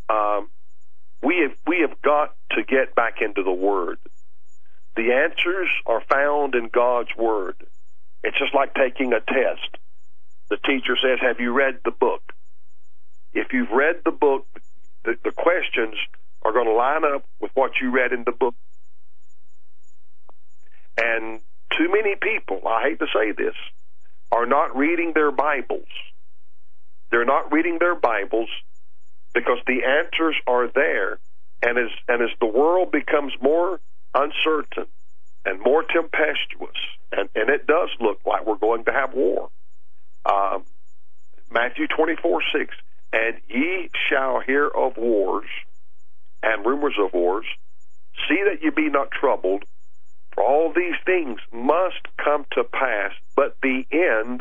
Um, 0.08 0.48
we 1.22 1.38
have 1.38 1.56
we 1.66 1.80
have 1.80 2.00
got 2.02 2.34
to 2.52 2.62
get 2.64 2.94
back 2.94 3.20
into 3.20 3.42
the 3.42 3.52
Word. 3.52 3.98
The 4.96 5.12
answers 5.12 5.68
are 5.86 6.02
found 6.08 6.54
in 6.54 6.68
God's 6.68 7.14
Word. 7.16 7.56
It's 8.22 8.38
just 8.38 8.54
like 8.54 8.74
taking 8.74 9.12
a 9.12 9.20
test. 9.20 9.76
The 10.48 10.56
teacher 10.58 10.96
says, 11.02 11.18
"Have 11.20 11.40
you 11.40 11.52
read 11.52 11.80
the 11.84 11.90
book?" 11.90 12.32
If 13.32 13.52
you've 13.52 13.70
read 13.70 14.02
the 14.04 14.12
book, 14.12 14.46
the, 15.04 15.16
the 15.24 15.32
questions 15.32 15.96
are 16.42 16.52
going 16.52 16.66
to 16.66 16.72
line 16.72 17.04
up 17.04 17.24
with 17.40 17.50
what 17.54 17.72
you 17.80 17.90
read 17.90 18.12
in 18.12 18.22
the 18.24 18.32
book. 18.32 18.54
And 20.96 21.40
too 21.76 21.90
many 21.90 22.14
people, 22.14 22.62
I 22.68 22.82
hate 22.88 23.00
to 23.00 23.06
say 23.12 23.32
this, 23.32 23.54
are 24.30 24.46
not 24.46 24.76
reading 24.76 25.12
their 25.14 25.32
Bibles. 25.32 25.88
They're 27.10 27.24
not 27.24 27.52
reading 27.52 27.78
their 27.78 27.94
Bibles 27.94 28.48
because 29.32 29.58
the 29.66 29.82
answers 29.84 30.36
are 30.46 30.68
there. 30.68 31.18
And 31.62 31.78
as, 31.78 31.90
and 32.08 32.22
as 32.22 32.30
the 32.40 32.46
world 32.46 32.92
becomes 32.92 33.32
more 33.40 33.80
uncertain 34.14 34.86
and 35.44 35.60
more 35.60 35.82
tempestuous, 35.82 36.76
and, 37.12 37.28
and 37.34 37.50
it 37.50 37.66
does 37.66 37.90
look 38.00 38.18
like 38.26 38.46
we're 38.46 38.56
going 38.56 38.84
to 38.84 38.92
have 38.92 39.12
war. 39.14 39.50
Um, 40.24 40.64
Matthew 41.50 41.86
24, 41.86 42.42
6, 42.58 42.74
and 43.12 43.36
ye 43.48 43.90
shall 44.08 44.40
hear 44.40 44.66
of 44.66 44.96
wars 44.96 45.48
and 46.42 46.64
rumors 46.64 46.94
of 46.98 47.12
wars. 47.12 47.46
See 48.28 48.42
that 48.44 48.62
you 48.62 48.72
be 48.72 48.88
not 48.88 49.10
troubled, 49.10 49.64
for 50.34 50.44
all 50.44 50.72
these 50.74 50.96
things 51.04 51.38
must 51.52 52.00
come 52.22 52.46
to 52.52 52.64
pass, 52.64 53.12
but 53.36 53.56
the 53.62 53.84
end 53.92 54.40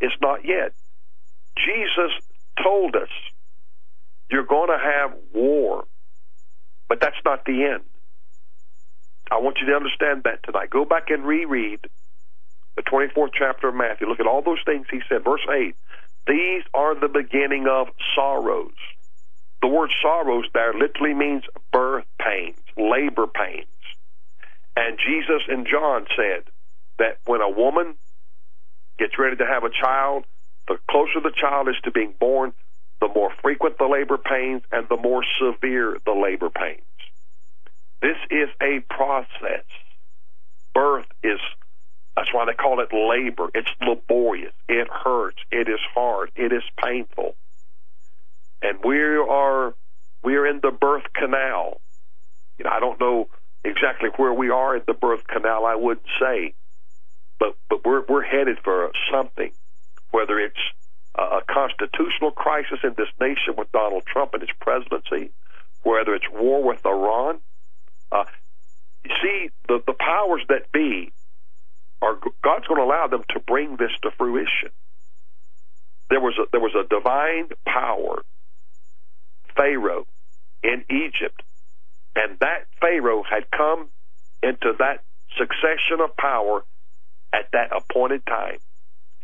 is 0.00 0.12
not 0.20 0.44
yet. 0.44 0.72
Jesus 1.56 2.12
told 2.62 2.96
us 2.96 3.08
you're 4.30 4.46
going 4.46 4.68
to 4.68 4.78
have 4.78 5.12
war, 5.34 5.84
but 6.88 7.00
that's 7.00 7.16
not 7.24 7.44
the 7.44 7.64
end. 7.64 7.82
I 9.32 9.40
want 9.40 9.56
you 9.60 9.66
to 9.68 9.72
understand 9.72 10.24
that 10.24 10.44
tonight. 10.44 10.68
Go 10.68 10.84
back 10.84 11.08
and 11.08 11.24
reread 11.24 11.80
the 12.76 12.82
24th 12.82 13.30
chapter 13.32 13.68
of 13.68 13.74
Matthew. 13.74 14.06
Look 14.06 14.20
at 14.20 14.26
all 14.26 14.42
those 14.42 14.60
things 14.66 14.86
he 14.90 15.00
said. 15.08 15.24
Verse 15.24 15.40
8 15.48 15.74
These 16.26 16.62
are 16.74 16.94
the 16.98 17.08
beginning 17.08 17.66
of 17.66 17.88
sorrows. 18.14 18.76
The 19.62 19.68
word 19.68 19.90
sorrows 20.02 20.44
there 20.52 20.74
literally 20.74 21.14
means 21.14 21.44
birth 21.72 22.04
pains, 22.20 22.58
labor 22.76 23.26
pains. 23.26 23.66
And 24.76 24.98
Jesus 24.98 25.42
and 25.48 25.66
John 25.66 26.06
said 26.14 26.44
that 26.98 27.18
when 27.24 27.40
a 27.40 27.48
woman 27.48 27.94
gets 28.98 29.18
ready 29.18 29.36
to 29.36 29.46
have 29.46 29.64
a 29.64 29.70
child, 29.70 30.24
the 30.68 30.76
closer 30.90 31.20
the 31.22 31.32
child 31.32 31.68
is 31.68 31.76
to 31.84 31.90
being 31.90 32.12
born, 32.20 32.52
the 33.00 33.08
more 33.14 33.30
frequent 33.40 33.78
the 33.78 33.86
labor 33.86 34.18
pains 34.18 34.62
and 34.72 34.86
the 34.90 34.96
more 34.96 35.24
severe 35.40 35.96
the 36.04 36.12
labor 36.12 36.50
pains. 36.50 36.82
This 38.02 38.18
is 38.30 38.48
a 38.60 38.80
process. 38.90 39.64
Birth 40.74 41.06
is, 41.22 41.38
that's 42.16 42.32
why 42.34 42.44
they 42.46 42.52
call 42.52 42.80
it 42.80 42.92
labor. 42.92 43.48
It's 43.54 43.70
laborious. 43.80 44.52
It 44.68 44.88
hurts. 44.88 45.38
It 45.50 45.68
is 45.68 45.80
hard. 45.94 46.30
It 46.36 46.52
is 46.52 46.62
painful 46.82 47.36
and 48.62 48.78
we 48.84 48.98
are 48.98 49.74
we 50.22 50.36
are 50.36 50.46
in 50.46 50.60
the 50.62 50.70
birth 50.70 51.04
canal. 51.14 51.80
You 52.58 52.64
know, 52.64 52.70
I 52.70 52.80
don't 52.80 53.00
know 53.00 53.28
exactly 53.64 54.08
where 54.16 54.32
we 54.32 54.50
are 54.50 54.76
in 54.76 54.82
the 54.86 54.94
birth 54.94 55.26
canal. 55.26 55.66
I 55.66 55.74
wouldn't 55.74 56.06
say, 56.20 56.54
but 57.38 57.56
but 57.68 57.84
we're 57.84 58.04
we're 58.08 58.22
headed 58.22 58.58
for 58.62 58.90
something. 59.10 59.50
Whether 60.10 60.38
it's 60.38 60.60
a 61.14 61.40
constitutional 61.50 62.30
crisis 62.30 62.78
in 62.84 62.94
this 62.96 63.08
nation 63.20 63.54
with 63.56 63.70
Donald 63.72 64.04
Trump 64.06 64.32
and 64.34 64.42
his 64.42 64.50
presidency, 64.60 65.30
whether 65.82 66.14
it's 66.14 66.30
war 66.32 66.62
with 66.62 66.84
Iran. 66.86 67.40
Uh, 68.12 68.24
you 69.04 69.10
see, 69.22 69.50
the 69.68 69.82
the 69.86 69.94
powers 69.94 70.42
that 70.48 70.70
be 70.72 71.12
are 72.02 72.14
God's 72.42 72.66
going 72.66 72.80
to 72.80 72.84
allow 72.84 73.06
them 73.08 73.22
to 73.30 73.40
bring 73.40 73.76
this 73.76 73.90
to 74.02 74.10
fruition. 74.18 74.70
There 76.10 76.20
was 76.20 76.34
a, 76.38 76.44
there 76.52 76.60
was 76.60 76.74
a 76.74 76.86
divine 76.88 77.48
power 77.66 78.22
Pharaoh 79.56 80.06
in 80.62 80.84
Egypt. 80.90 81.42
And 82.14 82.38
that 82.40 82.66
Pharaoh 82.80 83.22
had 83.22 83.50
come 83.50 83.88
into 84.42 84.72
that 84.78 85.02
succession 85.38 86.00
of 86.02 86.16
power 86.16 86.62
at 87.32 87.48
that 87.52 87.70
appointed 87.74 88.26
time. 88.26 88.58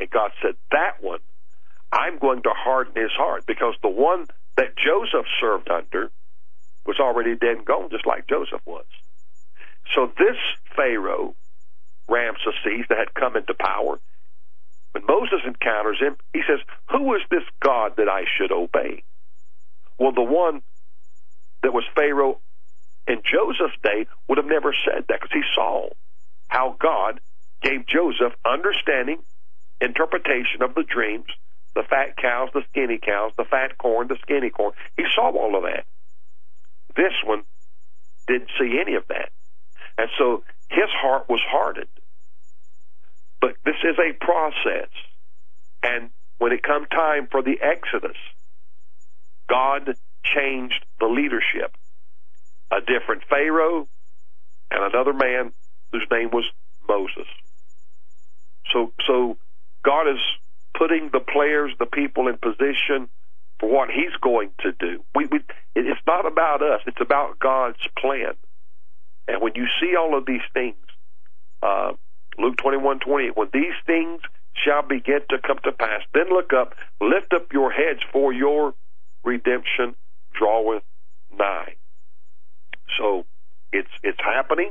And 0.00 0.08
God 0.10 0.30
said, 0.42 0.54
That 0.70 1.02
one, 1.02 1.20
I'm 1.92 2.18
going 2.18 2.42
to 2.42 2.50
harden 2.54 2.94
his 3.00 3.12
heart 3.12 3.44
because 3.46 3.74
the 3.82 3.88
one 3.90 4.26
that 4.56 4.76
Joseph 4.76 5.26
served 5.40 5.70
under 5.70 6.10
was 6.88 6.98
already 6.98 7.36
dead 7.36 7.58
and 7.58 7.66
gone, 7.66 7.90
just 7.90 8.06
like 8.06 8.26
Joseph 8.26 8.64
was. 8.66 8.86
So 9.94 10.10
this 10.18 10.36
Pharaoh, 10.74 11.34
Ramses, 12.08 12.88
that 12.88 12.98
had 12.98 13.14
come 13.14 13.36
into 13.36 13.52
power, 13.54 14.00
when 14.92 15.04
Moses 15.06 15.40
encounters 15.46 15.98
him, 16.00 16.16
he 16.32 16.40
says, 16.48 16.60
Who 16.90 17.14
is 17.14 17.22
this 17.30 17.44
God 17.62 17.92
that 17.98 18.08
I 18.08 18.24
should 18.36 18.52
obey? 18.52 19.04
Well, 19.98 20.12
the 20.12 20.22
one 20.22 20.62
that 21.62 21.74
was 21.74 21.84
Pharaoh 21.94 22.40
in 23.06 23.20
Joseph's 23.22 23.76
day 23.82 24.06
would 24.28 24.38
have 24.38 24.46
never 24.46 24.74
said 24.84 25.04
that 25.08 25.20
because 25.20 25.32
he 25.32 25.42
saw 25.54 25.90
how 26.48 26.76
God 26.80 27.20
gave 27.62 27.86
Joseph 27.86 28.32
understanding, 28.48 29.18
interpretation 29.80 30.62
of 30.62 30.74
the 30.74 30.84
dreams, 30.84 31.26
the 31.74 31.82
fat 31.88 32.16
cows, 32.16 32.48
the 32.54 32.62
skinny 32.70 32.98
cows, 32.98 33.32
the 33.36 33.44
fat 33.44 33.76
corn, 33.76 34.08
the 34.08 34.16
skinny 34.22 34.50
corn. 34.50 34.72
He 34.96 35.04
saw 35.14 35.30
all 35.30 35.56
of 35.56 35.64
that. 35.64 35.84
This 36.98 37.14
one 37.24 37.44
didn't 38.26 38.50
see 38.58 38.76
any 38.80 38.96
of 38.96 39.04
that. 39.08 39.30
And 39.96 40.10
so 40.18 40.42
his 40.68 40.90
heart 40.90 41.28
was 41.28 41.40
hardened. 41.48 41.86
But 43.40 43.52
this 43.64 43.76
is 43.84 43.96
a 43.98 44.12
process. 44.18 44.90
And 45.80 46.10
when 46.38 46.50
it 46.50 46.64
come 46.64 46.86
time 46.86 47.28
for 47.30 47.40
the 47.40 47.56
Exodus, 47.62 48.16
God 49.48 49.94
changed 50.34 50.84
the 50.98 51.06
leadership. 51.06 51.76
A 52.72 52.80
different 52.80 53.22
Pharaoh 53.30 53.88
and 54.72 54.82
another 54.92 55.12
man 55.12 55.52
whose 55.92 56.06
name 56.10 56.30
was 56.32 56.44
Moses. 56.88 57.28
So, 58.72 58.92
so 59.06 59.38
God 59.84 60.08
is 60.08 60.20
putting 60.76 61.10
the 61.12 61.20
players, 61.20 61.72
the 61.78 61.86
people 61.86 62.26
in 62.26 62.38
position 62.38 63.08
for 63.60 63.68
what 63.70 63.90
He's 63.90 64.14
going 64.20 64.50
to 64.60 64.72
do. 64.72 65.04
We, 65.14 65.26
we, 65.26 65.40
it's 65.74 66.00
not 66.06 66.26
about 66.26 66.62
us; 66.62 66.80
it's 66.86 67.00
about 67.00 67.38
God's 67.38 67.78
plan. 67.98 68.34
And 69.26 69.42
when 69.42 69.52
you 69.54 69.66
see 69.80 69.94
all 69.96 70.16
of 70.16 70.26
these 70.26 70.46
things, 70.54 70.76
uh, 71.62 71.92
Luke 72.38 72.56
twenty 72.56 72.78
one 72.78 73.00
twenty 73.00 73.28
when 73.28 73.48
these 73.52 73.76
things 73.86 74.20
shall 74.64 74.82
begin 74.82 75.20
to 75.30 75.38
come 75.46 75.58
to 75.64 75.72
pass, 75.72 76.02
then 76.14 76.28
look 76.30 76.52
up, 76.52 76.74
lift 77.00 77.32
up 77.34 77.52
your 77.52 77.70
heads, 77.70 78.00
for 78.12 78.32
your 78.32 78.74
redemption 79.24 79.94
draweth 80.34 80.82
nigh. 81.36 81.74
So 82.98 83.24
it's 83.72 83.90
it's 84.02 84.18
happening 84.24 84.70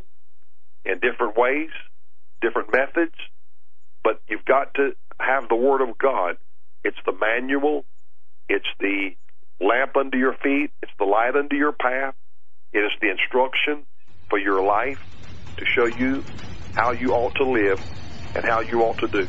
in 0.86 1.00
different 1.00 1.38
ways, 1.38 1.70
different 2.42 2.74
methods, 2.74 3.16
but 4.04 4.22
you've 4.28 4.46
got 4.46 4.74
to 4.76 4.92
have 5.20 5.50
the 5.50 5.56
Word 5.56 5.82
of 5.82 5.98
God. 5.98 6.38
It's 6.84 6.98
the 7.06 7.14
manual, 7.14 7.86
it's 8.50 8.68
the 8.80 9.10
lamp 9.60 9.96
under 9.96 10.18
your 10.18 10.34
feet, 10.44 10.72
it's 10.82 10.92
the 11.00 11.06
light 11.06 11.36
under 11.36 11.56
your 11.56 11.72
path, 11.72 12.16
it 12.74 12.80
is 12.80 12.92
the 13.02 13.10
instruction 13.10 13.84
for 14.30 14.38
your 14.40 14.64
life 14.64 15.00
to 15.58 15.66
show 15.66 15.86
you 15.86 16.24
how 16.76 16.92
you 16.92 17.14
ought 17.14 17.36
to 17.36 17.44
live 17.44 17.82
and 18.36 18.46
how 18.46 18.60
you 18.60 18.82
ought 18.82 19.00
to 19.00 19.08
do. 19.08 19.28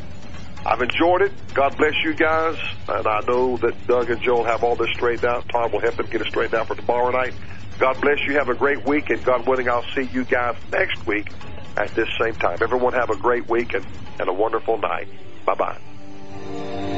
I've 0.65 0.81
enjoyed 0.81 1.21
it. 1.21 1.31
God 1.53 1.77
bless 1.77 1.93
you 2.03 2.13
guys. 2.13 2.57
And 2.87 3.07
I 3.07 3.21
know 3.21 3.57
that 3.57 3.87
Doug 3.87 4.09
and 4.09 4.21
Joel 4.21 4.43
have 4.43 4.63
all 4.63 4.75
this 4.75 4.89
straightened 4.91 5.25
out. 5.25 5.47
Tom 5.49 5.71
will 5.71 5.79
help 5.79 5.95
them 5.95 6.07
get 6.07 6.21
it 6.21 6.27
straightened 6.27 6.55
out 6.55 6.67
for 6.67 6.75
tomorrow 6.75 7.11
night. 7.11 7.33
God 7.79 7.99
bless 8.01 8.19
you. 8.27 8.33
Have 8.33 8.49
a 8.49 8.55
great 8.55 8.85
week. 8.85 9.09
And 9.09 9.23
God 9.23 9.47
willing, 9.47 9.69
I'll 9.69 9.85
see 9.95 10.09
you 10.13 10.25
guys 10.25 10.55
next 10.71 11.07
week 11.07 11.31
at 11.77 11.95
this 11.95 12.09
same 12.19 12.35
time. 12.35 12.57
Everyone 12.61 12.93
have 12.93 13.09
a 13.09 13.15
great 13.15 13.49
week 13.49 13.73
and, 13.73 13.85
and 14.19 14.29
a 14.29 14.33
wonderful 14.33 14.77
night. 14.77 15.07
Bye 15.45 15.55
bye. 15.55 16.88